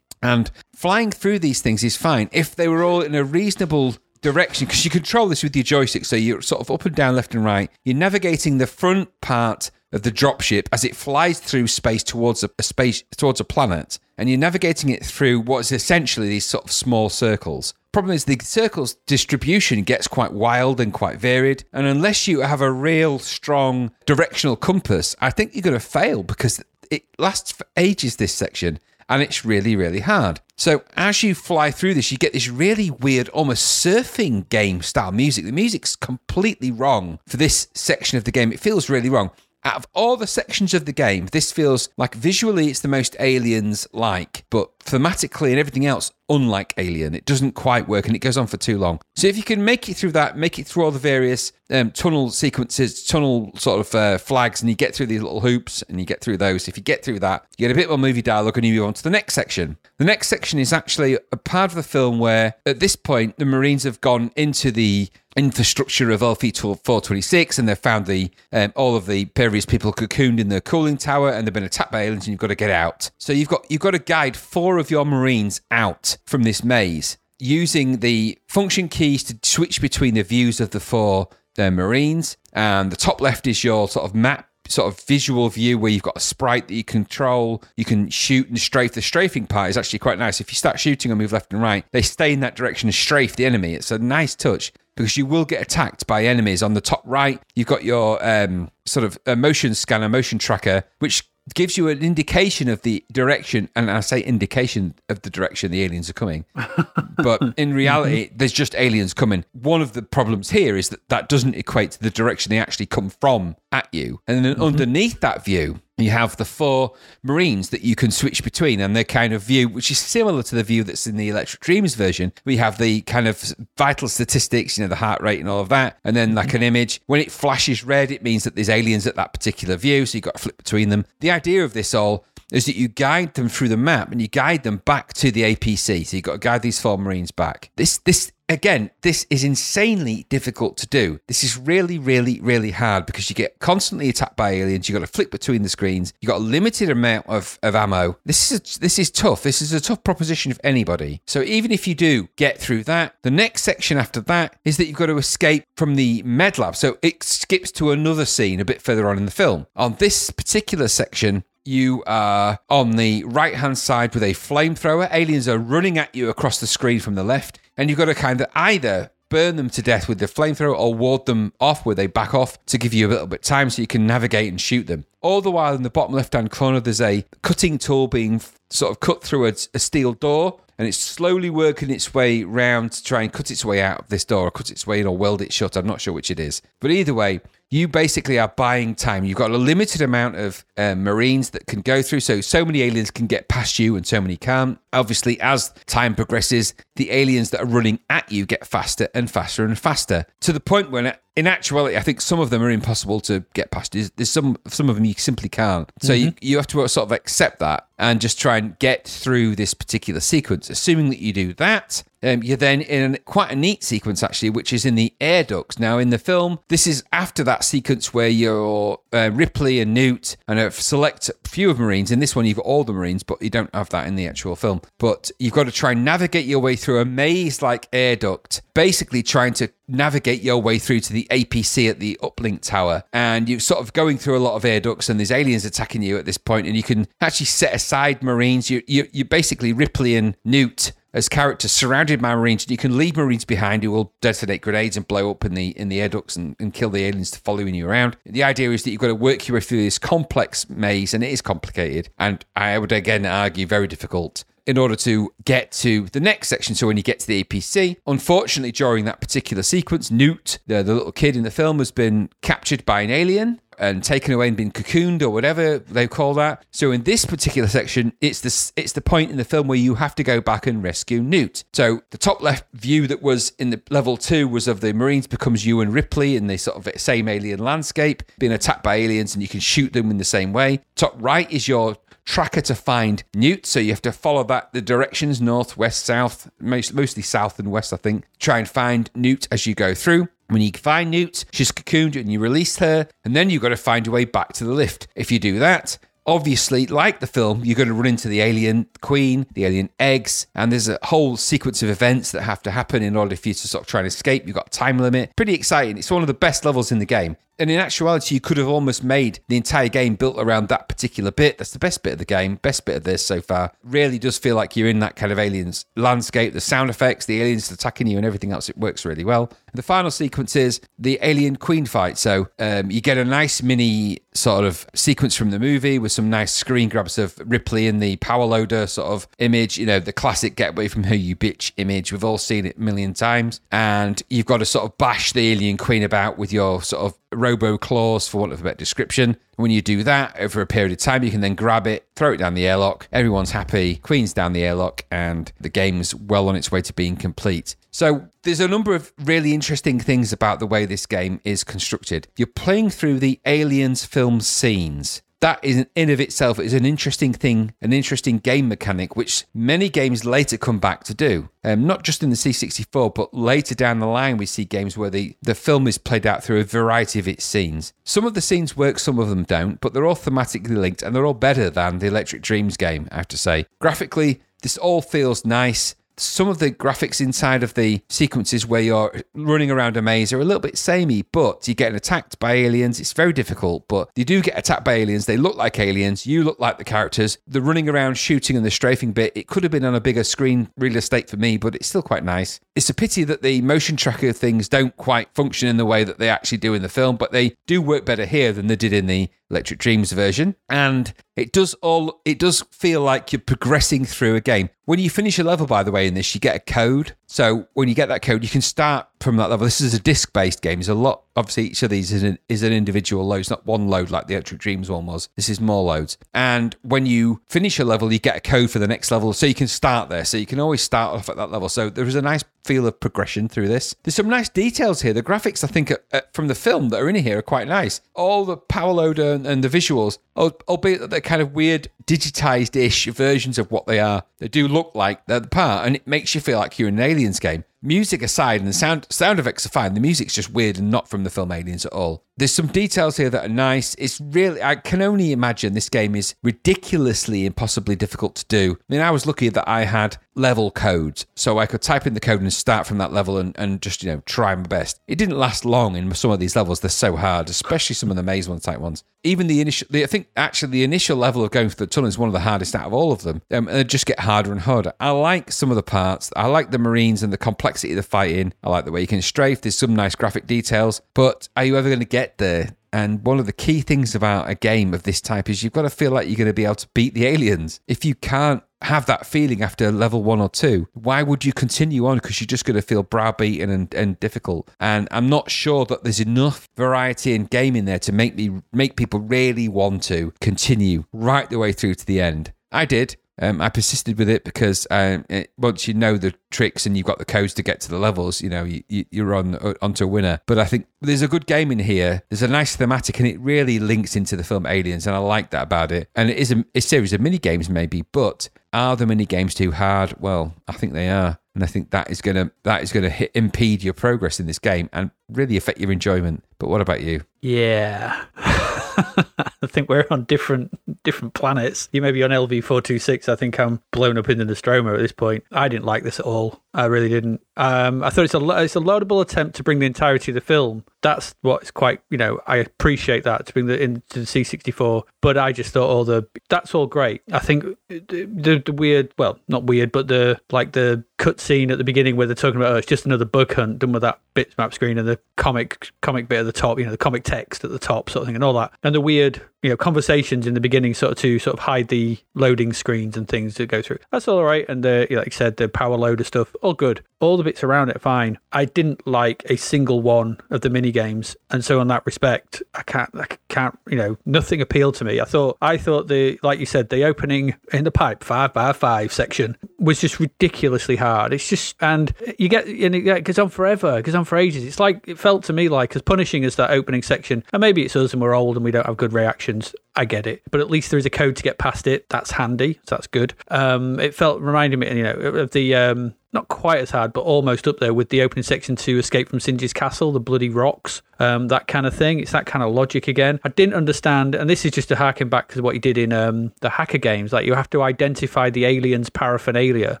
And 0.22 0.50
flying 0.74 1.10
through 1.10 1.40
these 1.40 1.60
things 1.60 1.82
is 1.82 1.96
fine 1.96 2.28
if 2.32 2.54
they 2.54 2.68
were 2.68 2.84
all 2.84 3.02
in 3.02 3.14
a 3.14 3.24
reasonable 3.24 3.96
direction 4.20 4.66
because 4.66 4.84
you 4.84 4.90
control 4.90 5.28
this 5.28 5.42
with 5.42 5.54
your 5.54 5.64
joystick. 5.64 6.04
So 6.04 6.16
you're 6.16 6.42
sort 6.42 6.60
of 6.60 6.70
up 6.70 6.86
and 6.86 6.94
down, 6.94 7.16
left 7.16 7.34
and 7.34 7.44
right. 7.44 7.70
You're 7.84 7.96
navigating 7.96 8.58
the 8.58 8.66
front 8.66 9.20
part 9.20 9.70
of 9.92 10.02
the 10.02 10.12
dropship 10.12 10.68
as 10.72 10.84
it 10.84 10.96
flies 10.96 11.38
through 11.38 11.66
space 11.66 12.02
towards 12.02 12.42
a, 12.42 12.50
a 12.58 12.62
space 12.62 13.02
towards 13.16 13.40
a 13.40 13.44
planet, 13.44 13.98
and 14.16 14.28
you're 14.28 14.38
navigating 14.38 14.90
it 14.90 15.04
through 15.04 15.40
what 15.40 15.58
is 15.58 15.72
essentially 15.72 16.28
these 16.28 16.46
sort 16.46 16.64
of 16.64 16.72
small 16.72 17.10
circles. 17.10 17.74
Problem 17.92 18.14
is, 18.14 18.24
the 18.24 18.38
circle's 18.42 18.94
distribution 19.06 19.82
gets 19.82 20.08
quite 20.08 20.32
wild 20.32 20.80
and 20.80 20.94
quite 20.94 21.18
varied, 21.18 21.64
and 21.74 21.86
unless 21.86 22.26
you 22.26 22.40
have 22.40 22.62
a 22.62 22.72
real 22.72 23.18
strong 23.18 23.92
directional 24.06 24.56
compass, 24.56 25.14
I 25.20 25.28
think 25.30 25.54
you're 25.54 25.62
going 25.62 25.74
to 25.74 25.80
fail 25.80 26.22
because 26.22 26.64
it 26.90 27.04
lasts 27.18 27.52
for 27.52 27.66
ages. 27.76 28.16
This 28.16 28.32
section, 28.32 28.78
and 29.12 29.22
it's 29.22 29.44
really, 29.44 29.76
really 29.76 30.00
hard. 30.00 30.40
So 30.56 30.84
as 30.96 31.22
you 31.22 31.34
fly 31.34 31.70
through 31.70 31.94
this, 31.94 32.10
you 32.10 32.16
get 32.16 32.32
this 32.32 32.48
really 32.48 32.90
weird, 32.90 33.28
almost 33.28 33.84
surfing 33.84 34.48
game 34.48 34.80
style 34.80 35.12
music. 35.12 35.44
The 35.44 35.52
music's 35.52 35.96
completely 35.96 36.70
wrong 36.70 37.18
for 37.26 37.36
this 37.36 37.68
section 37.74 38.16
of 38.16 38.24
the 38.24 38.30
game. 38.30 38.52
It 38.52 38.60
feels 38.60 38.88
really 38.88 39.10
wrong. 39.10 39.30
Out 39.64 39.76
of 39.76 39.86
all 39.94 40.16
the 40.16 40.26
sections 40.26 40.74
of 40.74 40.86
the 40.86 40.92
game, 40.92 41.26
this 41.32 41.52
feels 41.52 41.88
like 41.96 42.14
visually 42.14 42.68
it's 42.68 42.80
the 42.80 42.88
most 42.88 43.14
aliens 43.20 43.86
like, 43.92 44.44
but 44.50 44.76
thematically 44.80 45.50
and 45.50 45.58
everything 45.58 45.86
else 45.86 46.10
unlike 46.32 46.72
Alien. 46.78 47.14
It 47.14 47.26
doesn't 47.26 47.52
quite 47.52 47.88
work 47.88 48.06
and 48.06 48.16
it 48.16 48.20
goes 48.20 48.38
on 48.38 48.46
for 48.46 48.56
too 48.56 48.78
long. 48.78 49.00
So 49.14 49.26
if 49.26 49.36
you 49.36 49.42
can 49.42 49.64
make 49.64 49.88
it 49.88 49.94
through 49.94 50.12
that, 50.12 50.36
make 50.36 50.58
it 50.58 50.66
through 50.66 50.84
all 50.84 50.90
the 50.90 50.98
various 50.98 51.52
um, 51.70 51.90
tunnel 51.90 52.30
sequences, 52.30 53.04
tunnel 53.04 53.52
sort 53.56 53.80
of 53.80 53.94
uh, 53.94 54.18
flags, 54.18 54.62
and 54.62 54.70
you 54.70 54.76
get 54.76 54.94
through 54.94 55.06
these 55.06 55.22
little 55.22 55.40
hoops 55.40 55.82
and 55.82 56.00
you 56.00 56.06
get 56.06 56.20
through 56.20 56.38
those. 56.38 56.68
If 56.68 56.76
you 56.76 56.82
get 56.82 57.04
through 57.04 57.20
that, 57.20 57.44
you 57.58 57.68
get 57.68 57.72
a 57.72 57.78
bit 57.78 57.88
more 57.88 57.98
movie 57.98 58.22
dialogue 58.22 58.56
and 58.56 58.66
you 58.66 58.74
move 58.74 58.88
on 58.88 58.94
to 58.94 59.02
the 59.02 59.10
next 59.10 59.34
section. 59.34 59.76
The 59.98 60.04
next 60.04 60.28
section 60.28 60.58
is 60.58 60.72
actually 60.72 61.18
a 61.30 61.36
part 61.36 61.70
of 61.70 61.76
the 61.76 61.82
film 61.82 62.18
where 62.18 62.54
at 62.64 62.80
this 62.80 62.96
point 62.96 63.36
the 63.36 63.44
Marines 63.44 63.82
have 63.84 64.00
gone 64.00 64.30
into 64.34 64.70
the 64.70 65.10
infrastructure 65.36 66.10
of 66.10 66.20
LV 66.20 66.56
426 66.56 67.58
and 67.58 67.68
they've 67.68 67.78
found 67.78 68.06
the 68.06 68.30
um, 68.52 68.72
all 68.76 68.96
of 68.96 69.06
the 69.06 69.30
various 69.36 69.64
people 69.64 69.92
cocooned 69.92 70.38
in 70.38 70.48
the 70.48 70.60
cooling 70.60 70.96
tower 70.96 71.30
and 71.30 71.46
they've 71.46 71.54
been 71.54 71.64
attacked 71.64 71.92
by 71.92 72.02
aliens 72.02 72.26
and 72.26 72.32
you've 72.32 72.40
got 72.40 72.48
to 72.48 72.54
get 72.54 72.70
out. 72.70 73.10
So 73.18 73.32
you've 73.32 73.48
got 73.48 73.64
you've 73.70 73.80
got 73.80 73.92
to 73.92 73.98
guide 73.98 74.36
four 74.36 74.78
of 74.78 74.90
your 74.90 75.04
Marines 75.04 75.60
out 75.70 76.16
from 76.26 76.42
this 76.42 76.62
maze 76.62 77.18
using 77.38 77.98
the 77.98 78.38
function 78.46 78.88
keys 78.88 79.24
to 79.24 79.38
switch 79.42 79.80
between 79.80 80.14
the 80.14 80.22
views 80.22 80.60
of 80.60 80.70
the 80.70 80.80
four 80.80 81.28
uh, 81.58 81.70
Marines. 81.70 82.36
And 82.52 82.92
the 82.92 82.96
top 82.96 83.20
left 83.20 83.46
is 83.46 83.64
your 83.64 83.88
sort 83.88 84.04
of 84.04 84.14
map 84.14 84.48
sort 84.68 84.92
of 84.92 85.00
visual 85.00 85.48
view 85.48 85.76
where 85.78 85.90
you've 85.90 86.02
got 86.02 86.16
a 86.16 86.20
sprite 86.20 86.68
that 86.68 86.74
you 86.74 86.84
control. 86.84 87.62
You 87.76 87.84
can 87.84 88.08
shoot 88.08 88.48
and 88.48 88.58
strafe. 88.58 88.92
The 88.92 89.02
strafing 89.02 89.46
part 89.46 89.70
is 89.70 89.76
actually 89.76 89.98
quite 89.98 90.18
nice. 90.18 90.40
If 90.40 90.50
you 90.50 90.56
start 90.56 90.80
shooting 90.80 91.10
and 91.10 91.20
move 91.20 91.32
left 91.32 91.52
and 91.52 91.60
right, 91.60 91.84
they 91.90 92.02
stay 92.02 92.32
in 92.32 92.40
that 92.40 92.56
direction 92.56 92.88
and 92.88 92.94
strafe 92.94 93.36
the 93.36 93.44
enemy. 93.44 93.74
It's 93.74 93.90
a 93.90 93.98
nice 93.98 94.34
touch 94.34 94.72
because 94.96 95.16
you 95.16 95.26
will 95.26 95.44
get 95.44 95.62
attacked 95.62 96.06
by 96.06 96.24
enemies. 96.24 96.62
On 96.62 96.74
the 96.74 96.80
top 96.80 97.02
right, 97.04 97.40
you've 97.54 97.66
got 97.66 97.84
your 97.84 98.24
um, 98.26 98.70
sort 98.86 99.04
of 99.04 99.18
a 99.26 99.36
motion 99.36 99.74
scanner, 99.74 100.08
motion 100.08 100.38
tracker, 100.38 100.84
which 100.98 101.24
gives 101.54 101.76
you 101.76 101.88
an 101.88 102.02
indication 102.02 102.68
of 102.68 102.82
the 102.82 103.04
direction. 103.12 103.68
And 103.74 103.90
I 103.90 104.00
say 104.00 104.20
indication 104.20 104.94
of 105.08 105.22
the 105.22 105.30
direction 105.30 105.70
the 105.70 105.82
aliens 105.82 106.08
are 106.08 106.14
coming. 106.14 106.44
but 107.16 107.42
in 107.56 107.74
reality, 107.74 108.30
there's 108.34 108.52
just 108.52 108.74
aliens 108.76 109.14
coming. 109.14 109.44
One 109.52 109.82
of 109.82 109.92
the 109.92 110.02
problems 110.02 110.50
here 110.50 110.76
is 110.76 110.90
that 110.90 111.08
that 111.08 111.28
doesn't 111.28 111.54
equate 111.54 111.92
to 111.92 112.02
the 112.02 112.10
direction 112.10 112.50
they 112.50 112.58
actually 112.58 112.86
come 112.86 113.10
from 113.10 113.56
at 113.72 113.88
you. 113.92 114.20
And 114.26 114.44
then 114.44 114.60
underneath 114.60 115.20
that 115.20 115.44
view, 115.44 115.80
you 115.98 116.10
have 116.10 116.36
the 116.36 116.44
four 116.44 116.94
Marines 117.22 117.68
that 117.70 117.82
you 117.82 117.94
can 117.94 118.10
switch 118.10 118.42
between, 118.42 118.80
and 118.80 118.96
their 118.96 119.04
kind 119.04 119.32
of 119.32 119.42
view, 119.42 119.68
which 119.68 119.90
is 119.90 119.98
similar 119.98 120.42
to 120.42 120.54
the 120.54 120.62
view 120.62 120.84
that's 120.84 121.06
in 121.06 121.16
the 121.16 121.28
Electric 121.28 121.60
Dreams 121.60 121.94
version. 121.94 122.32
We 122.44 122.56
have 122.56 122.78
the 122.78 123.02
kind 123.02 123.28
of 123.28 123.54
vital 123.76 124.08
statistics, 124.08 124.78
you 124.78 124.84
know, 124.84 124.88
the 124.88 124.96
heart 124.96 125.20
rate 125.20 125.40
and 125.40 125.48
all 125.48 125.60
of 125.60 125.68
that, 125.68 125.98
and 126.04 126.16
then 126.16 126.34
like 126.34 126.48
mm-hmm. 126.48 126.56
an 126.56 126.62
image. 126.62 127.00
When 127.06 127.20
it 127.20 127.30
flashes 127.30 127.84
red, 127.84 128.10
it 128.10 128.22
means 128.22 128.44
that 128.44 128.54
there's 128.54 128.70
aliens 128.70 129.06
at 129.06 129.16
that 129.16 129.32
particular 129.32 129.76
view, 129.76 130.06
so 130.06 130.16
you've 130.16 130.24
got 130.24 130.34
to 130.34 130.42
flip 130.42 130.56
between 130.56 130.88
them. 130.88 131.04
The 131.20 131.30
idea 131.30 131.64
of 131.64 131.74
this 131.74 131.94
all 131.94 132.24
is 132.52 132.66
that 132.66 132.76
you 132.76 132.86
guide 132.86 133.34
them 133.34 133.48
through 133.48 133.68
the 133.68 133.76
map 133.76 134.12
and 134.12 134.20
you 134.20 134.28
guide 134.28 134.62
them 134.62 134.76
back 134.84 135.12
to 135.14 135.32
the 135.32 135.42
APC. 135.42 136.06
So 136.06 136.16
you've 136.16 136.24
got 136.24 136.32
to 136.32 136.38
guide 136.38 136.62
these 136.62 136.80
four 136.80 136.98
Marines 136.98 137.32
back. 137.32 137.70
This 137.76 137.98
this 137.98 138.30
again, 138.48 138.90
this 139.00 139.26
is 139.30 139.44
insanely 139.44 140.26
difficult 140.28 140.76
to 140.76 140.86
do. 140.86 141.18
This 141.26 141.42
is 141.42 141.56
really, 141.56 141.98
really, 141.98 142.40
really 142.40 142.70
hard 142.70 143.06
because 143.06 143.30
you 143.30 143.34
get 143.34 143.58
constantly 143.58 144.08
attacked 144.08 144.36
by 144.36 144.50
aliens. 144.50 144.88
You've 144.88 144.98
got 144.98 145.06
to 145.06 145.12
flick 145.12 145.30
between 145.30 145.62
the 145.62 145.68
screens. 145.68 146.12
You've 146.20 146.28
got 146.28 146.38
a 146.38 146.44
limited 146.44 146.90
amount 146.90 147.26
of, 147.26 147.58
of 147.62 147.74
ammo. 147.74 148.18
This 148.24 148.52
is 148.52 148.76
a, 148.76 148.80
this 148.80 148.98
is 148.98 149.10
tough. 149.10 149.42
This 149.42 149.62
is 149.62 149.72
a 149.72 149.80
tough 149.80 150.04
proposition 150.04 150.52
of 150.52 150.60
anybody. 150.62 151.22
So 151.26 151.42
even 151.42 151.72
if 151.72 151.86
you 151.88 151.94
do 151.94 152.28
get 152.36 152.58
through 152.58 152.84
that, 152.84 153.16
the 153.22 153.30
next 153.30 153.62
section 153.62 153.96
after 153.96 154.20
that 154.22 154.56
is 154.64 154.76
that 154.76 154.86
you've 154.86 154.96
got 154.96 155.06
to 155.06 155.16
escape 155.16 155.64
from 155.76 155.94
the 155.94 156.22
med 156.24 156.58
lab. 156.58 156.76
So 156.76 156.98
it 157.02 157.22
skips 157.22 157.72
to 157.72 157.90
another 157.90 158.24
scene 158.24 158.60
a 158.60 158.64
bit 158.64 158.82
further 158.82 159.08
on 159.08 159.16
in 159.16 159.24
the 159.24 159.30
film. 159.30 159.66
On 159.76 159.94
this 159.94 160.30
particular 160.30 160.88
section, 160.88 161.44
you 161.64 162.02
are 162.06 162.58
on 162.68 162.92
the 162.92 163.24
right 163.24 163.54
hand 163.54 163.78
side 163.78 164.14
with 164.14 164.22
a 164.22 164.32
flamethrower. 164.32 165.08
Aliens 165.12 165.48
are 165.48 165.58
running 165.58 165.98
at 165.98 166.14
you 166.14 166.28
across 166.28 166.60
the 166.60 166.66
screen 166.66 167.00
from 167.00 167.14
the 167.14 167.24
left, 167.24 167.58
and 167.76 167.88
you've 167.88 167.98
got 167.98 168.06
to 168.06 168.14
kind 168.14 168.40
of 168.40 168.48
either 168.54 169.10
burn 169.28 169.56
them 169.56 169.70
to 169.70 169.80
death 169.80 170.08
with 170.08 170.18
the 170.18 170.26
flamethrower 170.26 170.78
or 170.78 170.92
ward 170.92 171.24
them 171.24 171.54
off 171.58 171.86
where 171.86 171.94
they 171.94 172.06
back 172.06 172.34
off 172.34 172.62
to 172.66 172.76
give 172.76 172.92
you 172.92 173.06
a 173.06 173.10
little 173.10 173.26
bit 173.26 173.38
of 173.38 173.44
time 173.44 173.70
so 173.70 173.80
you 173.80 173.88
can 173.88 174.06
navigate 174.06 174.50
and 174.50 174.60
shoot 174.60 174.86
them. 174.86 175.06
All 175.22 175.40
the 175.40 175.50
while 175.50 175.74
in 175.74 175.84
the 175.84 175.90
bottom 175.90 176.14
left 176.14 176.34
hand 176.34 176.50
corner, 176.50 176.80
there's 176.80 177.00
a 177.00 177.24
cutting 177.40 177.78
tool 177.78 178.08
being 178.08 178.42
sort 178.68 178.90
of 178.90 179.00
cut 179.00 179.22
through 179.22 179.46
a, 179.46 179.54
a 179.72 179.78
steel 179.78 180.12
door. 180.12 180.60
And 180.78 180.88
it's 180.88 180.98
slowly 180.98 181.48
working 181.48 181.90
its 181.90 182.12
way 182.12 182.42
round 182.44 182.92
to 182.92 183.04
try 183.04 183.22
and 183.22 183.32
cut 183.32 183.50
its 183.50 183.64
way 183.64 183.80
out 183.80 184.00
of 184.00 184.08
this 184.08 184.24
door, 184.24 184.48
or 184.48 184.50
cut 184.50 184.70
its 184.70 184.86
way 184.86 185.00
in, 185.00 185.06
or 185.06 185.16
weld 185.16 185.40
it 185.40 185.52
shut. 185.52 185.76
I'm 185.76 185.86
not 185.86 186.00
sure 186.00 186.12
which 186.12 186.30
it 186.30 186.40
is. 186.40 186.60
But 186.80 186.90
either 186.90 187.14
way, 187.14 187.40
you 187.72 187.88
basically 187.88 188.38
are 188.38 188.48
buying 188.48 188.94
time. 188.94 189.24
You've 189.24 189.38
got 189.38 189.50
a 189.50 189.56
limited 189.56 190.02
amount 190.02 190.36
of 190.36 190.62
uh, 190.76 190.94
Marines 190.94 191.50
that 191.50 191.66
can 191.66 191.80
go 191.80 192.02
through. 192.02 192.20
So, 192.20 192.42
so 192.42 192.66
many 192.66 192.82
aliens 192.82 193.10
can 193.10 193.26
get 193.26 193.48
past 193.48 193.78
you 193.78 193.96
and 193.96 194.06
so 194.06 194.20
many 194.20 194.36
can't. 194.36 194.78
Obviously, 194.92 195.40
as 195.40 195.72
time 195.86 196.14
progresses, 196.14 196.74
the 196.96 197.10
aliens 197.10 197.48
that 197.50 197.62
are 197.62 197.66
running 197.66 197.98
at 198.10 198.30
you 198.30 198.44
get 198.44 198.66
faster 198.66 199.08
and 199.14 199.30
faster 199.30 199.64
and 199.64 199.78
faster 199.78 200.26
to 200.40 200.52
the 200.52 200.60
point 200.60 200.90
when, 200.90 201.14
in 201.34 201.46
actuality, 201.46 201.96
I 201.96 202.00
think 202.00 202.20
some 202.20 202.40
of 202.40 202.50
them 202.50 202.62
are 202.62 202.70
impossible 202.70 203.20
to 203.20 203.42
get 203.54 203.70
past. 203.70 203.92
There's, 203.92 204.10
there's 204.12 204.30
some 204.30 204.58
some 204.68 204.90
of 204.90 204.96
them 204.96 205.06
you 205.06 205.14
simply 205.14 205.48
can't. 205.48 205.90
So 206.02 206.12
you, 206.12 206.34
you 206.42 206.58
have 206.58 206.66
to 206.68 206.86
sort 206.88 207.06
of 207.06 207.12
accept 207.12 207.58
that 207.60 207.88
and 207.98 208.20
just 208.20 208.38
try 208.38 208.58
and 208.58 208.78
get 208.80 209.08
through 209.08 209.56
this 209.56 209.72
particular 209.72 210.20
sequence. 210.20 210.68
Assuming 210.68 211.08
that 211.08 211.20
you 211.20 211.32
do 211.32 211.54
that, 211.54 212.02
um, 212.22 212.42
you're 212.42 212.56
then 212.56 212.80
in 212.80 213.18
quite 213.24 213.50
a 213.50 213.56
neat 213.56 213.82
sequence 213.82 214.22
actually, 214.22 214.50
which 214.50 214.72
is 214.72 214.84
in 214.84 214.94
the 214.94 215.14
air 215.20 215.44
ducts. 215.44 215.78
Now, 215.78 215.98
in 215.98 216.10
the 216.10 216.18
film, 216.18 216.58
this 216.68 216.86
is 216.86 217.04
after 217.12 217.44
that 217.44 217.64
sequence 217.64 218.14
where 218.14 218.28
you're 218.28 218.98
uh, 219.12 219.30
Ripley 219.32 219.80
and 219.80 219.94
Newt 219.94 220.36
and 220.48 220.58
a 220.58 220.70
select 220.70 221.30
few 221.44 221.70
of 221.70 221.78
Marines. 221.78 222.10
In 222.10 222.20
this 222.20 222.34
one, 222.34 222.46
you've 222.46 222.56
got 222.56 222.66
all 222.66 222.84
the 222.84 222.92
Marines, 222.92 223.22
but 223.22 223.42
you 223.42 223.50
don't 223.50 223.74
have 223.74 223.90
that 223.90 224.06
in 224.06 224.16
the 224.16 224.26
actual 224.26 224.56
film. 224.56 224.80
But 224.98 225.30
you've 225.38 225.52
got 225.52 225.64
to 225.64 225.72
try 225.72 225.92
and 225.92 226.04
navigate 226.04 226.46
your 226.46 226.60
way 226.60 226.76
through 226.76 227.00
a 227.00 227.04
maze-like 227.04 227.88
air 227.92 228.16
duct, 228.16 228.62
basically 228.74 229.22
trying 229.22 229.52
to 229.54 229.68
navigate 229.88 230.42
your 230.42 230.60
way 230.62 230.78
through 230.78 231.00
to 231.00 231.12
the 231.12 231.26
APC 231.30 231.90
at 231.90 232.00
the 232.00 232.18
uplink 232.22 232.62
tower. 232.62 233.04
And 233.12 233.48
you're 233.48 233.60
sort 233.60 233.80
of 233.80 233.92
going 233.92 234.18
through 234.18 234.38
a 234.38 234.40
lot 234.40 234.54
of 234.54 234.64
air 234.64 234.80
ducts, 234.80 235.08
and 235.08 235.20
there's 235.20 235.30
aliens 235.30 235.64
attacking 235.64 236.02
you 236.02 236.16
at 236.18 236.24
this 236.24 236.38
point, 236.38 236.66
and 236.66 236.76
you 236.76 236.82
can 236.82 237.06
actually 237.20 237.46
set 237.46 237.74
aside 237.74 238.22
Marines. 238.22 238.70
You, 238.70 238.82
you, 238.86 239.08
you're 239.12 239.24
basically 239.24 239.72
Ripley 239.72 240.16
and 240.16 240.36
Newt 240.44 240.92
as 241.14 241.28
characters 241.28 241.72
surrounded 241.72 242.20
by 242.22 242.34
Marines. 242.34 242.68
You 242.68 242.76
can 242.76 242.96
leave 242.96 243.16
Marines 243.16 243.44
behind 243.44 243.82
who 243.82 243.90
will 243.90 244.12
detonate 244.20 244.62
grenades 244.62 244.96
and 244.96 245.06
blow 245.06 245.30
up 245.30 245.44
in 245.44 245.54
the 245.54 245.68
in 245.78 245.88
the 245.88 246.00
air 246.00 246.08
ducts 246.08 246.36
and, 246.36 246.56
and 246.58 246.72
kill 246.72 246.90
the 246.90 247.04
aliens 247.04 247.36
following 247.36 247.74
you 247.74 247.88
around. 247.88 248.16
The 248.24 248.42
idea 248.42 248.70
is 248.70 248.82
that 248.84 248.90
you've 248.90 249.00
got 249.00 249.08
to 249.08 249.14
work 249.14 249.48
your 249.48 249.54
way 249.56 249.60
through 249.60 249.82
this 249.82 249.98
complex 249.98 250.68
maze, 250.68 251.14
and 251.14 251.22
it 251.22 251.30
is 251.30 251.42
complicated, 251.42 252.08
and 252.18 252.44
I 252.56 252.78
would 252.78 252.92
again 252.92 253.26
argue 253.26 253.66
very 253.66 253.86
difficult. 253.86 254.44
In 254.64 254.78
order 254.78 254.94
to 254.94 255.32
get 255.44 255.72
to 255.72 256.06
the 256.12 256.20
next 256.20 256.46
section, 256.46 256.76
so 256.76 256.86
when 256.86 256.96
you 256.96 257.02
get 257.02 257.18
to 257.18 257.26
the 257.26 257.42
APC, 257.42 257.96
unfortunately, 258.06 258.70
during 258.70 259.04
that 259.06 259.20
particular 259.20 259.64
sequence, 259.64 260.08
Newt, 260.08 260.60
the, 260.68 260.84
the 260.84 260.94
little 260.94 261.10
kid 261.10 261.34
in 261.34 261.42
the 261.42 261.50
film, 261.50 261.78
has 261.80 261.90
been 261.90 262.28
captured 262.42 262.84
by 262.84 263.00
an 263.00 263.10
alien 263.10 263.60
and 263.78 264.02
taken 264.02 264.32
away 264.32 264.48
and 264.48 264.56
been 264.56 264.72
cocooned 264.72 265.22
or 265.22 265.30
whatever 265.30 265.78
they 265.78 266.06
call 266.06 266.34
that. 266.34 266.64
So 266.70 266.90
in 266.92 267.02
this 267.02 267.24
particular 267.24 267.68
section, 267.68 268.12
it's 268.20 268.40
the 268.40 268.72
it's 268.80 268.92
the 268.92 269.00
point 269.00 269.30
in 269.30 269.36
the 269.36 269.44
film 269.44 269.68
where 269.68 269.78
you 269.78 269.96
have 269.96 270.14
to 270.16 270.22
go 270.22 270.40
back 270.40 270.66
and 270.66 270.82
rescue 270.82 271.22
Newt. 271.22 271.64
So 271.72 272.02
the 272.10 272.18
top 272.18 272.42
left 272.42 272.66
view 272.72 273.06
that 273.06 273.22
was 273.22 273.52
in 273.58 273.70
the 273.70 273.80
level 273.90 274.16
two 274.16 274.48
was 274.48 274.68
of 274.68 274.80
the 274.80 274.92
Marines 274.92 275.26
becomes 275.26 275.66
you 275.66 275.80
and 275.80 275.92
Ripley 275.92 276.36
in 276.36 276.46
the 276.46 276.56
sort 276.56 276.76
of 276.76 277.00
same 277.00 277.28
alien 277.28 277.60
landscape, 277.60 278.22
being 278.38 278.52
attacked 278.52 278.82
by 278.82 278.96
aliens, 278.96 279.34
and 279.34 279.42
you 279.42 279.48
can 279.48 279.60
shoot 279.60 279.92
them 279.92 280.10
in 280.10 280.18
the 280.18 280.24
same 280.24 280.52
way. 280.52 280.80
Top 280.94 281.14
right 281.18 281.50
is 281.50 281.68
your 281.68 281.96
tracker 282.24 282.60
to 282.62 282.74
find 282.74 283.24
Newt. 283.34 283.66
So 283.66 283.80
you 283.80 283.90
have 283.90 284.02
to 284.02 284.12
follow 284.12 284.44
that 284.44 284.72
the 284.72 284.82
directions 284.82 285.40
north, 285.40 285.76
west, 285.76 286.04
south, 286.04 286.50
most, 286.60 286.94
mostly 286.94 287.22
south 287.22 287.58
and 287.58 287.70
west, 287.70 287.92
I 287.92 287.96
think. 287.96 288.24
Try 288.38 288.58
and 288.58 288.68
find 288.68 289.10
Newt 289.14 289.48
as 289.50 289.66
you 289.66 289.74
go 289.74 289.94
through. 289.94 290.28
When 290.52 290.60
you 290.60 290.70
find 290.70 291.10
Newt, 291.10 291.46
she's 291.50 291.72
cocooned 291.72 292.14
and 292.14 292.30
you 292.30 292.38
release 292.38 292.76
her, 292.76 293.08
and 293.24 293.34
then 293.34 293.48
you've 293.48 293.62
got 293.62 293.70
to 293.70 293.76
find 293.76 294.04
your 294.04 294.14
way 294.14 294.26
back 294.26 294.52
to 294.54 294.64
the 294.64 294.72
lift. 294.72 295.06
If 295.14 295.32
you 295.32 295.38
do 295.38 295.58
that, 295.60 295.96
obviously, 296.26 296.86
like 296.86 297.20
the 297.20 297.26
film, 297.26 297.64
you're 297.64 297.74
going 297.74 297.88
to 297.88 297.94
run 297.94 298.04
into 298.04 298.28
the 298.28 298.42
alien 298.42 298.86
queen, 299.00 299.46
the 299.54 299.64
alien 299.64 299.88
eggs, 299.98 300.46
and 300.54 300.70
there's 300.70 300.90
a 300.90 300.98
whole 301.04 301.38
sequence 301.38 301.82
of 301.82 301.88
events 301.88 302.32
that 302.32 302.42
have 302.42 302.62
to 302.64 302.70
happen 302.70 303.02
in 303.02 303.16
order 303.16 303.34
for 303.34 303.48
you 303.48 303.54
to 303.54 303.66
sort 303.66 303.82
of 303.82 303.88
try 303.88 304.00
and 304.00 304.06
escape. 304.06 304.46
You've 304.46 304.54
got 304.54 304.70
time 304.70 304.98
limit. 304.98 305.34
Pretty 305.36 305.54
exciting. 305.54 305.96
It's 305.96 306.10
one 306.10 306.22
of 306.22 306.28
the 306.28 306.34
best 306.34 306.66
levels 306.66 306.92
in 306.92 306.98
the 306.98 307.06
game. 307.06 307.38
And 307.62 307.70
in 307.70 307.78
actuality, 307.78 308.34
you 308.34 308.40
could 308.40 308.56
have 308.56 308.66
almost 308.66 309.04
made 309.04 309.38
the 309.46 309.56
entire 309.56 309.86
game 309.86 310.16
built 310.16 310.34
around 310.36 310.66
that 310.66 310.88
particular 310.88 311.30
bit. 311.30 311.58
That's 311.58 311.70
the 311.70 311.78
best 311.78 312.02
bit 312.02 312.14
of 312.14 312.18
the 312.18 312.24
game, 312.24 312.56
best 312.56 312.84
bit 312.84 312.96
of 312.96 313.04
this 313.04 313.24
so 313.24 313.40
far. 313.40 313.70
Really 313.84 314.18
does 314.18 314.36
feel 314.36 314.56
like 314.56 314.74
you're 314.74 314.88
in 314.88 314.98
that 314.98 315.14
kind 315.14 315.30
of 315.30 315.38
aliens 315.38 315.86
landscape. 315.94 316.54
The 316.54 316.60
sound 316.60 316.90
effects, 316.90 317.26
the 317.26 317.40
aliens 317.40 317.70
attacking 317.70 318.08
you, 318.08 318.16
and 318.16 318.26
everything 318.26 318.50
else, 318.50 318.68
it 318.68 318.76
works 318.76 319.04
really 319.04 319.24
well. 319.24 319.48
The 319.74 319.82
final 319.84 320.10
sequence 320.10 320.56
is 320.56 320.80
the 320.98 321.20
alien 321.22 321.54
queen 321.54 321.86
fight. 321.86 322.18
So 322.18 322.48
um, 322.58 322.90
you 322.90 323.00
get 323.00 323.16
a 323.16 323.24
nice 323.24 323.62
mini 323.62 324.18
sort 324.34 324.64
of 324.64 324.86
sequence 324.94 325.36
from 325.36 325.50
the 325.50 325.58
movie 325.58 325.98
with 325.98 326.12
some 326.12 326.30
nice 326.30 326.52
screen 326.52 326.88
grabs 326.88 327.18
of 327.18 327.38
Ripley 327.44 327.86
in 327.86 327.98
the 327.98 328.16
power 328.16 328.44
loader 328.44 328.86
sort 328.86 329.08
of 329.08 329.28
image, 329.38 329.78
you 329.78 329.86
know, 329.86 329.98
the 329.98 330.12
classic 330.12 330.56
get 330.56 330.70
away 330.70 330.88
from 330.88 331.04
her, 331.04 331.14
you 331.14 331.36
bitch 331.36 331.72
image. 331.76 332.12
We've 332.12 332.24
all 332.24 332.38
seen 332.38 332.66
it 332.66 332.76
a 332.76 332.80
million 332.80 333.14
times. 333.14 333.60
And 333.70 334.22
you've 334.30 334.46
got 334.46 334.58
to 334.58 334.64
sort 334.64 334.84
of 334.84 334.96
bash 334.98 335.32
the 335.32 335.52
alien 335.52 335.76
queen 335.76 336.02
about 336.02 336.38
with 336.38 336.52
your 336.52 336.82
sort 336.82 337.04
of 337.04 337.18
robo 337.32 337.78
claws, 337.78 338.28
for 338.28 338.38
want 338.38 338.52
of 338.52 338.60
a 338.60 338.64
better 338.64 338.76
description. 338.76 339.36
When 339.56 339.70
you 339.70 339.82
do 339.82 340.02
that 340.04 340.38
over 340.38 340.60
a 340.60 340.66
period 340.66 340.92
of 340.92 340.98
time, 340.98 341.22
you 341.22 341.30
can 341.30 341.40
then 341.40 341.54
grab 341.54 341.86
it, 341.86 342.08
throw 342.16 342.32
it 342.32 342.38
down 342.38 342.54
the 342.54 342.66
airlock. 342.66 343.08
Everyone's 343.12 343.52
happy. 343.52 343.96
Queen's 343.96 344.32
down 344.32 344.52
the 344.52 344.64
airlock, 344.64 345.04
and 345.10 345.52
the 345.60 345.68
game's 345.68 346.14
well 346.14 346.48
on 346.48 346.56
its 346.56 346.72
way 346.72 346.80
to 346.82 346.92
being 346.92 347.16
complete. 347.16 347.76
So 347.92 348.28
there's 348.42 348.60
a 348.60 348.68
number 348.68 348.94
of 348.94 349.12
really 349.22 349.54
interesting 349.54 350.00
things 350.00 350.32
about 350.32 350.58
the 350.58 350.66
way 350.66 350.86
this 350.86 351.06
game 351.06 351.40
is 351.44 351.62
constructed. 351.62 352.26
You're 352.36 352.46
playing 352.46 352.90
through 352.90 353.20
the 353.20 353.40
Aliens 353.44 354.04
film 354.04 354.40
scenes 354.40 355.22
that 355.42 355.58
is 355.64 355.86
in 355.96 356.08
of 356.08 356.20
itself 356.20 356.60
is 356.60 356.72
an 356.72 356.86
interesting 356.86 357.32
thing, 357.32 357.74
an 357.82 357.92
interesting 357.92 358.38
game 358.38 358.68
mechanic, 358.68 359.16
which 359.16 359.44
many 359.52 359.88
games 359.88 360.24
later 360.24 360.56
come 360.56 360.78
back 360.78 361.02
to 361.02 361.14
do. 361.14 361.50
Um, 361.64 361.84
not 361.84 362.04
just 362.04 362.22
in 362.22 362.30
the 362.30 362.36
C64, 362.36 363.12
but 363.12 363.34
later 363.34 363.74
down 363.74 363.98
the 363.98 364.06
line, 364.06 364.36
we 364.36 364.46
see 364.46 364.64
games 364.64 364.96
where 364.96 365.10
the, 365.10 365.36
the 365.42 365.56
film 365.56 365.88
is 365.88 365.98
played 365.98 366.28
out 366.28 366.44
through 366.44 366.60
a 366.60 366.64
variety 366.64 367.18
of 367.18 367.26
its 367.26 367.44
scenes. 367.44 367.92
Some 368.04 368.24
of 368.24 368.34
the 368.34 368.40
scenes 368.40 368.76
work, 368.76 369.00
some 369.00 369.18
of 369.18 369.28
them 369.28 369.42
don't, 369.42 369.80
but 369.80 369.92
they're 369.92 370.06
all 370.06 370.14
thematically 370.14 370.76
linked 370.76 371.02
and 371.02 371.14
they're 371.14 371.26
all 371.26 371.34
better 371.34 371.68
than 371.70 371.98
the 371.98 372.06
Electric 372.06 372.40
Dreams 372.40 372.76
game, 372.76 373.08
I 373.10 373.16
have 373.16 373.28
to 373.28 373.38
say. 373.38 373.66
Graphically, 373.80 374.42
this 374.62 374.78
all 374.78 375.02
feels 375.02 375.44
nice 375.44 375.96
some 376.16 376.48
of 376.48 376.58
the 376.58 376.70
graphics 376.70 377.20
inside 377.20 377.62
of 377.62 377.74
the 377.74 378.02
sequences 378.08 378.66
where 378.66 378.80
you're 378.80 379.22
running 379.34 379.70
around 379.70 379.96
a 379.96 380.02
maze 380.02 380.32
are 380.32 380.40
a 380.40 380.44
little 380.44 380.60
bit 380.60 380.78
samey, 380.78 381.22
but 381.32 381.66
you're 381.66 381.74
getting 381.74 381.96
attacked 381.96 382.38
by 382.38 382.52
aliens. 382.52 383.00
It's 383.00 383.12
very 383.12 383.32
difficult, 383.32 383.86
but 383.88 384.10
you 384.16 384.24
do 384.24 384.40
get 384.40 384.58
attacked 384.58 384.84
by 384.84 384.94
aliens. 384.94 385.26
They 385.26 385.36
look 385.36 385.56
like 385.56 385.78
aliens. 385.78 386.26
You 386.26 386.44
look 386.44 386.58
like 386.58 386.78
the 386.78 386.84
characters. 386.84 387.38
The 387.46 387.62
running 387.62 387.88
around, 387.88 388.14
shooting, 388.14 388.56
and 388.56 388.64
the 388.64 388.70
strafing 388.70 389.12
bit, 389.12 389.32
it 389.34 389.46
could 389.46 389.62
have 389.62 389.72
been 389.72 389.84
on 389.84 389.94
a 389.94 390.00
bigger 390.00 390.24
screen 390.24 390.68
real 390.76 390.96
estate 390.96 391.28
for 391.28 391.36
me, 391.36 391.56
but 391.56 391.74
it's 391.74 391.86
still 391.86 392.02
quite 392.02 392.24
nice. 392.24 392.60
It's 392.74 392.90
a 392.90 392.94
pity 392.94 393.24
that 393.24 393.42
the 393.42 393.60
motion 393.62 393.96
tracker 393.96 394.32
things 394.32 394.68
don't 394.68 394.96
quite 394.96 395.34
function 395.34 395.68
in 395.68 395.76
the 395.76 395.84
way 395.84 396.04
that 396.04 396.18
they 396.18 396.28
actually 396.28 396.58
do 396.58 396.74
in 396.74 396.82
the 396.82 396.88
film, 396.88 397.16
but 397.16 397.32
they 397.32 397.56
do 397.66 397.82
work 397.82 398.04
better 398.04 398.26
here 398.26 398.52
than 398.52 398.66
they 398.66 398.76
did 398.76 398.92
in 398.92 399.06
the 399.06 399.28
Electric 399.52 399.78
Dreams 399.78 400.10
version. 400.12 400.56
And 400.68 401.12
it 401.36 401.52
does 401.52 401.74
all 401.74 402.20
it 402.24 402.38
does 402.38 402.62
feel 402.72 403.02
like 403.02 403.32
you're 403.32 403.40
progressing 403.40 404.04
through 404.04 404.34
a 404.34 404.40
game. 404.40 404.70
When 404.86 404.98
you 404.98 405.10
finish 405.10 405.38
a 405.38 405.44
level, 405.44 405.66
by 405.66 405.82
the 405.82 405.92
way, 405.92 406.08
in 406.08 406.14
this, 406.14 406.34
you 406.34 406.40
get 406.40 406.56
a 406.56 406.60
code. 406.60 407.14
So 407.32 407.66
when 407.72 407.88
you 407.88 407.94
get 407.94 408.10
that 408.10 408.20
code, 408.20 408.42
you 408.42 408.50
can 408.50 408.60
start 408.60 409.08
from 409.20 409.36
that 409.36 409.48
level. 409.48 409.64
This 409.64 409.80
is 409.80 409.94
a 409.94 409.98
disc-based 409.98 410.60
game. 410.60 410.80
There's 410.80 410.90
a 410.90 410.94
lot. 410.94 411.22
Obviously, 411.34 411.68
each 411.68 411.82
of 411.82 411.88
these 411.88 412.12
is 412.12 412.22
an, 412.22 412.38
is 412.50 412.62
an 412.62 412.74
individual 412.74 413.26
load. 413.26 413.38
It's 413.38 413.48
not 413.48 413.64
one 413.64 413.88
load 413.88 414.10
like 414.10 414.26
the 414.26 414.34
Electric 414.34 414.60
Dreams 414.60 414.90
one 414.90 415.06
was. 415.06 415.30
This 415.34 415.48
is 415.48 415.58
more 415.58 415.82
loads. 415.82 416.18
And 416.34 416.76
when 416.82 417.06
you 417.06 417.40
finish 417.48 417.78
a 417.78 417.86
level, 417.86 418.12
you 418.12 418.18
get 418.18 418.36
a 418.36 418.40
code 418.40 418.70
for 418.70 418.80
the 418.80 418.86
next 418.86 419.10
level, 419.10 419.32
so 419.32 419.46
you 419.46 419.54
can 419.54 419.66
start 419.66 420.10
there. 420.10 420.26
So 420.26 420.36
you 420.36 420.44
can 420.44 420.60
always 420.60 420.82
start 420.82 421.14
off 421.14 421.30
at 421.30 421.36
that 421.36 421.50
level. 421.50 421.70
So 421.70 421.88
there 421.88 422.04
is 422.04 422.16
a 422.16 422.20
nice 422.20 422.44
feel 422.64 422.86
of 422.86 423.00
progression 423.00 423.48
through 423.48 423.68
this. 423.68 423.96
There's 424.02 424.14
some 424.14 424.28
nice 424.28 424.50
details 424.50 425.00
here. 425.00 425.14
The 425.14 425.22
graphics, 425.22 425.64
I 425.64 425.68
think, 425.68 425.90
are, 425.90 426.04
uh, 426.12 426.20
from 426.34 426.48
the 426.48 426.54
film 426.54 426.90
that 426.90 427.00
are 427.00 427.08
in 427.08 427.16
here 427.16 427.38
are 427.38 427.42
quite 427.42 427.66
nice. 427.66 428.02
All 428.14 428.44
the 428.44 428.58
power 428.58 428.92
loader 428.92 429.32
and, 429.32 429.46
and 429.46 429.64
the 429.64 429.68
visuals, 429.70 430.18
albeit 430.36 431.00
that 431.00 431.08
they're 431.08 431.22
kind 431.22 431.40
of 431.40 431.54
weird, 431.54 431.88
digitized-ish 432.06 433.06
versions 433.06 433.58
of 433.58 433.70
what 433.70 433.86
they 433.86 434.00
are. 434.00 434.24
They 434.38 434.48
do 434.48 434.68
look 434.68 434.92
like 434.94 435.26
they're 435.26 435.40
the 435.40 435.48
part, 435.48 435.86
and 435.86 435.96
it 435.96 436.06
makes 436.06 436.34
you 436.34 436.40
feel 436.40 436.58
like 436.58 436.78
you're 436.78 436.88
in 436.88 436.98
an 436.98 437.10
Aliens 437.10 437.40
game. 437.40 437.64
music 437.82 438.22
aside, 438.22 438.60
and 438.60 438.68
the 438.68 438.72
sound 438.72 439.06
sound 439.10 439.38
effects 439.38 439.66
are 439.66 439.70
fine. 439.70 439.94
The 439.94 440.00
music's 440.00 440.34
just 440.34 440.50
weird 440.50 440.78
and 440.78 440.90
not 440.90 441.08
from 441.08 441.24
the 441.24 441.30
film 441.30 441.52
Aliens 441.52 441.84
at 441.84 441.92
all. 441.92 442.24
There's 442.36 442.52
some 442.52 442.68
details 442.68 443.18
here 443.18 443.28
that 443.28 443.44
are 443.44 443.48
nice. 443.48 443.94
It's 443.98 444.20
really, 444.20 444.62
I 444.62 444.76
can 444.76 445.02
only 445.02 445.32
imagine 445.32 445.74
this 445.74 445.90
game 445.90 446.16
is 446.16 446.34
ridiculously 446.42 447.44
impossibly 447.44 447.94
difficult 447.94 448.34
to 448.36 448.46
do. 448.46 448.78
I 448.80 448.92
mean, 448.92 449.02
I 449.02 449.10
was 449.10 449.26
lucky 449.26 449.50
that 449.50 449.68
I 449.68 449.84
had 449.84 450.16
level 450.34 450.70
codes, 450.70 451.26
so 451.36 451.58
I 451.58 451.66
could 451.66 451.82
type 451.82 452.06
in 452.06 452.14
the 452.14 452.20
code 452.20 452.40
and 452.40 452.50
start 452.50 452.86
from 452.86 452.96
that 452.98 453.12
level 453.12 453.36
and, 453.36 453.54
and 453.58 453.82
just, 453.82 454.02
you 454.02 454.10
know, 454.10 454.22
try 454.24 454.54
my 454.54 454.62
best. 454.62 454.98
It 455.06 455.18
didn't 455.18 455.36
last 455.36 455.66
long 455.66 455.94
in 455.94 456.14
some 456.14 456.30
of 456.30 456.40
these 456.40 456.56
levels. 456.56 456.80
They're 456.80 456.88
so 456.88 457.16
hard, 457.16 457.50
especially 457.50 457.94
some 457.94 458.10
of 458.10 458.16
the 458.16 458.22
maze 458.22 458.48
one 458.48 458.60
type 458.60 458.78
ones. 458.78 459.04
Even 459.24 459.46
the 459.46 459.60
initial, 459.60 459.86
the, 459.90 460.02
I 460.02 460.06
think 460.06 460.28
actually 460.34 460.72
the 460.72 460.84
initial 460.84 461.18
level 461.18 461.44
of 461.44 461.50
going 461.50 461.68
through 461.68 461.86
the 461.86 461.90
tunnel 461.90 462.08
is 462.08 462.18
one 462.18 462.28
of 462.28 462.32
the 462.32 462.40
hardest 462.40 462.74
out 462.74 462.86
of 462.86 462.94
all 462.94 463.12
of 463.12 463.22
them. 463.22 463.42
Um, 463.50 463.68
and 463.68 463.76
they 463.76 463.84
just 463.84 464.06
get 464.06 464.18
harder 464.18 464.50
and 464.50 464.62
harder. 464.62 464.94
I 464.98 465.10
like 465.10 465.52
some 465.52 465.70
of 465.70 465.76
the 465.76 465.82
parts. 465.82 466.32
I 466.34 466.46
like 466.46 466.70
the 466.70 466.78
Marines 466.78 467.22
and 467.22 467.32
the 467.32 467.38
complexity 467.38 467.92
of 467.92 467.96
the 467.96 468.02
fighting. 468.02 468.54
I 468.64 468.70
like 468.70 468.86
the 468.86 468.90
way 468.90 469.02
you 469.02 469.06
can 469.06 469.22
strafe. 469.22 469.60
There's 469.60 469.78
some 469.78 469.94
nice 469.94 470.14
graphic 470.14 470.46
details. 470.46 471.02
But 471.14 471.48
are 471.56 471.64
you 471.64 471.76
ever 471.76 471.88
going 471.88 472.00
to 472.00 472.06
get 472.06 472.21
there? 472.38 472.76
And 472.92 473.24
one 473.24 473.38
of 473.38 473.46
the 473.46 473.52
key 473.52 473.80
things 473.80 474.14
about 474.14 474.50
a 474.50 474.54
game 474.54 474.92
of 474.92 475.04
this 475.04 475.20
type 475.20 475.48
is 475.48 475.62
you've 475.62 475.72
got 475.72 475.82
to 475.82 475.90
feel 475.90 476.10
like 476.10 476.28
you're 476.28 476.36
going 476.36 476.46
to 476.46 476.52
be 476.52 476.64
able 476.64 476.74
to 476.74 476.88
beat 476.92 477.14
the 477.14 477.26
aliens. 477.26 477.80
If 477.88 478.04
you 478.04 478.14
can't 478.14 478.62
have 478.82 479.06
that 479.06 479.24
feeling 479.24 479.62
after 479.62 479.90
level 479.90 480.22
one 480.22 480.40
or 480.40 480.50
two, 480.50 480.88
why 480.92 481.22
would 481.22 481.44
you 481.44 481.54
continue 481.54 482.06
on? 482.06 482.18
Because 482.18 482.40
you're 482.40 482.46
just 482.46 482.66
going 482.66 482.76
to 482.76 482.82
feel 482.82 483.02
browbeaten 483.02 483.70
and, 483.70 483.94
and 483.94 484.20
difficult. 484.20 484.70
And 484.78 485.08
I'm 485.10 485.28
not 485.28 485.50
sure 485.50 485.86
that 485.86 486.04
there's 486.04 486.20
enough 486.20 486.68
variety 486.76 487.32
in 487.32 487.46
gaming 487.46 487.86
there 487.86 488.00
to 488.00 488.12
make 488.12 488.34
me 488.34 488.60
make 488.72 488.96
people 488.96 489.20
really 489.20 489.68
want 489.68 490.02
to 490.04 490.34
continue 490.40 491.04
right 491.12 491.48
the 491.48 491.58
way 491.58 491.72
through 491.72 491.94
to 491.94 492.06
the 492.06 492.20
end. 492.20 492.52
I 492.70 492.84
did. 492.84 493.16
Um, 493.40 493.60
I 493.60 493.70
persisted 493.70 494.18
with 494.18 494.28
it 494.28 494.44
because 494.44 494.86
um, 494.90 495.24
it, 495.30 495.52
once 495.56 495.88
you 495.88 495.94
know 495.94 496.18
the 496.18 496.34
tricks 496.50 496.84
and 496.84 496.96
you've 496.96 497.06
got 497.06 497.18
the 497.18 497.24
codes 497.24 497.54
to 497.54 497.62
get 497.62 497.80
to 497.80 497.88
the 497.88 497.98
levels, 497.98 498.42
you 498.42 498.50
know 498.50 498.64
you, 498.64 498.82
you, 498.88 499.04
you're 499.10 499.34
on 499.34 499.54
uh, 499.56 499.74
onto 499.80 500.04
a 500.04 500.06
winner. 500.06 500.40
But 500.46 500.58
I 500.58 500.64
think 500.64 500.86
there's 501.00 501.22
a 501.22 501.28
good 501.28 501.46
game 501.46 501.72
in 501.72 501.78
here. 501.78 502.22
There's 502.28 502.42
a 502.42 502.48
nice 502.48 502.76
thematic, 502.76 503.18
and 503.18 503.26
it 503.28 503.40
really 503.40 503.78
links 503.78 504.16
into 504.16 504.36
the 504.36 504.44
film 504.44 504.66
Aliens, 504.66 505.06
and 505.06 505.16
I 505.16 505.18
like 505.18 505.50
that 505.50 505.62
about 505.62 505.92
it. 505.92 506.08
And 506.14 506.30
it 506.30 506.36
is 506.36 506.52
a, 506.52 506.64
a 506.74 506.80
series 506.80 507.12
of 507.12 507.20
mini 507.20 507.38
games, 507.38 507.70
maybe, 507.70 508.02
but 508.12 508.48
are 508.72 508.96
the 508.96 509.06
mini 509.06 509.26
games 509.26 509.54
too 509.54 509.72
hard? 509.72 510.14
Well, 510.20 510.54
I 510.68 510.72
think 510.72 510.92
they 510.92 511.08
are, 511.08 511.38
and 511.54 511.64
I 511.64 511.66
think 511.66 511.90
that 511.90 512.10
is 512.10 512.20
gonna 512.20 512.50
that 512.64 512.82
is 512.82 512.92
gonna 512.92 513.10
hit, 513.10 513.30
impede 513.34 513.82
your 513.82 513.94
progress 513.94 514.40
in 514.40 514.46
this 514.46 514.58
game 514.58 514.90
and 514.92 515.10
really 515.30 515.56
affect 515.56 515.80
your 515.80 515.90
enjoyment. 515.90 516.44
But 516.58 516.68
what 516.68 516.82
about 516.82 517.02
you? 517.02 517.24
Yeah. 517.40 518.24
I 519.62 519.66
think 519.66 519.88
we're 519.88 520.06
on 520.10 520.24
different 520.24 520.78
different 521.02 521.34
planets. 521.34 521.88
You 521.92 522.02
may 522.02 522.10
be 522.10 522.22
on 522.22 522.30
LV 522.30 522.64
four 522.64 522.80
two 522.80 522.98
six. 522.98 523.28
I 523.28 523.36
think 523.36 523.58
I'm 523.58 523.80
blown 523.90 524.18
up 524.18 524.28
in 524.28 524.38
the 524.38 524.44
Nostromo 524.44 524.94
at 524.94 525.00
this 525.00 525.12
point. 525.12 525.44
I 525.52 525.68
didn't 525.68 525.84
like 525.84 526.02
this 526.02 526.18
at 526.18 526.26
all. 526.26 526.60
I 526.74 526.86
really 526.86 527.08
didn't. 527.08 527.42
Um, 527.56 528.02
I 528.02 528.10
thought 528.10 528.24
it's 528.24 528.34
a 528.34 528.48
it's 528.62 528.76
a 528.76 528.80
laudable 528.80 529.20
attempt 529.20 529.56
to 529.56 529.62
bring 529.62 529.78
the 529.78 529.86
entirety 529.86 530.32
of 530.32 530.34
the 530.34 530.40
film. 530.40 530.84
That's 531.02 531.34
what's 531.42 531.70
quite 531.70 532.00
you 532.10 532.18
know 532.18 532.40
I 532.46 532.56
appreciate 532.56 533.24
that 533.24 533.46
to 533.46 533.52
bring 533.52 533.66
the 533.66 533.80
into 533.80 534.20
the 534.20 534.26
C 534.26 534.44
sixty 534.44 534.70
four. 534.70 535.04
But 535.20 535.36
I 535.38 535.52
just 535.52 535.72
thought 535.72 535.88
all 535.88 536.04
the 536.04 536.26
that's 536.48 536.74
all 536.74 536.86
great. 536.86 537.22
I 537.32 537.38
think 537.38 537.64
the, 537.88 538.00
the, 538.26 538.62
the 538.64 538.72
weird 538.72 539.12
well 539.18 539.38
not 539.48 539.64
weird 539.64 539.92
but 539.92 540.08
the 540.08 540.40
like 540.50 540.72
the 540.72 541.04
cut 541.22 541.38
scene 541.38 541.70
at 541.70 541.78
the 541.78 541.84
beginning 541.84 542.16
where 542.16 542.26
they're 542.26 542.34
talking 542.34 542.60
about 542.60 542.72
oh 542.72 542.76
it's 542.76 542.86
just 542.86 543.06
another 543.06 543.24
bug 543.24 543.54
hunt 543.54 543.78
done 543.78 543.92
with 543.92 544.02
that 544.02 544.18
bitmap 544.34 544.74
screen 544.74 544.98
and 544.98 545.06
the 545.06 545.16
comic 545.36 545.92
comic 546.00 546.28
bit 546.28 546.40
at 546.40 546.46
the 546.46 546.52
top 546.52 546.80
you 546.80 546.84
know 546.84 546.90
the 546.90 546.96
comic 546.96 547.22
text 547.22 547.62
at 547.62 547.70
the 547.70 547.78
top 547.78 548.10
sort 548.10 548.22
of 548.22 548.26
thing 548.26 548.34
and 548.34 548.42
all 548.42 548.52
that. 548.54 548.72
And 548.82 548.92
the 548.92 549.00
weird 549.00 549.40
you 549.62 549.70
know 549.70 549.76
conversations 549.76 550.46
in 550.46 550.54
the 550.54 550.60
beginning 550.60 550.92
sort 550.92 551.12
of 551.12 551.18
to 551.18 551.38
sort 551.38 551.54
of 551.54 551.60
hide 551.60 551.88
the 551.88 552.18
loading 552.34 552.72
screens 552.72 553.16
and 553.16 553.28
things 553.28 553.54
that 553.54 553.66
go 553.66 553.80
through. 553.80 553.98
That's 554.10 554.28
all 554.28 554.42
right 554.42 554.68
and 554.68 554.84
the 554.84 555.06
like 555.10 555.26
you 555.26 555.32
said 555.32 555.56
the 555.56 555.68
power 555.68 555.96
loader 555.96 556.24
stuff 556.24 556.54
all 556.62 556.74
good. 556.74 557.02
All 557.20 557.36
the 557.36 557.44
bits 557.44 557.62
around 557.62 557.90
it 557.90 558.00
fine. 558.00 558.38
I 558.50 558.64
didn't 558.64 559.06
like 559.06 559.44
a 559.48 559.56
single 559.56 560.00
one 560.02 560.38
of 560.50 560.62
the 560.62 560.70
mini 560.70 560.90
games 560.90 561.36
and 561.50 561.64
so 561.64 561.80
in 561.80 561.88
that 561.88 562.04
respect 562.04 562.62
i 562.74 562.82
can't 562.82 563.10
i 563.14 563.26
can't 563.48 563.78
you 563.88 563.96
know 563.96 564.16
nothing 564.26 564.60
appealed 564.60 564.96
to 564.96 565.04
me. 565.04 565.20
I 565.20 565.24
thought 565.24 565.56
i 565.62 565.76
thought 565.76 566.08
the 566.08 566.38
like 566.42 566.58
you 566.58 566.66
said 566.66 566.88
the 566.88 567.04
opening 567.04 567.54
in 567.72 567.84
the 567.84 567.92
pipe 567.92 568.24
five 568.24 568.52
by 568.52 568.72
five 568.72 569.12
section 569.12 569.56
was 569.78 570.00
just 570.00 570.18
ridiculously 570.18 570.96
hard. 570.96 571.32
It's 571.32 571.48
just 571.48 571.76
and 571.80 572.12
you 572.38 572.48
get 572.48 572.66
and 572.66 572.94
it 572.94 573.24
goes 573.24 573.38
on 573.38 573.48
forever 573.48 573.98
it 573.98 574.02
goes 574.02 574.14
on 574.14 574.24
for 574.24 574.36
ages. 574.36 574.64
It's 574.64 574.80
like 574.80 575.06
it 575.06 575.18
felt 575.18 575.44
to 575.44 575.52
me 575.52 575.68
like 575.68 575.94
as 575.94 576.02
punishing 576.02 576.44
as 576.44 576.56
that 576.56 576.70
opening 576.70 577.02
section 577.02 577.44
and 577.52 577.60
maybe 577.60 577.84
it's 577.84 577.94
us 577.94 578.12
and 578.12 578.20
we're 578.20 578.34
old 578.34 578.56
and 578.56 578.64
we 578.64 578.72
don't 578.72 578.86
have 578.86 578.96
good 578.96 579.12
reactions 579.52 579.74
I 579.94 580.04
get 580.04 580.26
it, 580.26 580.42
but 580.50 580.60
at 580.60 580.70
least 580.70 580.90
there 580.90 580.98
is 580.98 581.06
a 581.06 581.10
code 581.10 581.36
to 581.36 581.42
get 581.42 581.58
past 581.58 581.86
it. 581.86 582.08
That's 582.08 582.30
handy. 582.30 582.74
So 582.88 582.96
that's 582.96 583.06
good. 583.06 583.34
Um, 583.48 584.00
it 584.00 584.14
felt 584.14 584.40
reminding 584.40 584.80
me, 584.80 584.96
you 584.96 585.02
know, 585.02 585.12
of 585.12 585.50
the 585.50 585.74
um, 585.74 586.14
not 586.32 586.48
quite 586.48 586.80
as 586.80 586.90
hard, 586.90 587.12
but 587.12 587.20
almost 587.20 587.68
up 587.68 587.78
there 587.78 587.92
with 587.92 588.08
the 588.08 588.22
opening 588.22 588.42
section 588.42 588.74
to 588.76 588.98
Escape 588.98 589.28
from 589.28 589.38
Singe's 589.40 589.72
Castle, 589.72 590.12
the 590.12 590.20
bloody 590.20 590.48
rocks, 590.48 591.02
um, 591.18 591.48
that 591.48 591.68
kind 591.68 591.86
of 591.86 591.94
thing. 591.94 592.20
It's 592.20 592.32
that 592.32 592.46
kind 592.46 592.62
of 592.62 592.72
logic 592.72 593.06
again. 593.06 593.38
I 593.44 593.50
didn't 593.50 593.74
understand, 593.74 594.34
and 594.34 594.48
this 594.48 594.64
is 594.64 594.72
just 594.72 594.88
to 594.88 594.96
harken 594.96 595.28
back 595.28 595.48
to 595.52 595.62
what 595.62 595.74
he 595.74 595.78
did 595.78 595.98
in 595.98 596.12
um, 596.12 596.52
the 596.60 596.70
hacker 596.70 596.98
games. 596.98 597.32
Like 597.32 597.44
you 597.46 597.54
have 597.54 597.68
to 597.70 597.82
identify 597.82 598.48
the 598.50 598.64
aliens' 598.64 599.10
paraphernalia. 599.10 600.00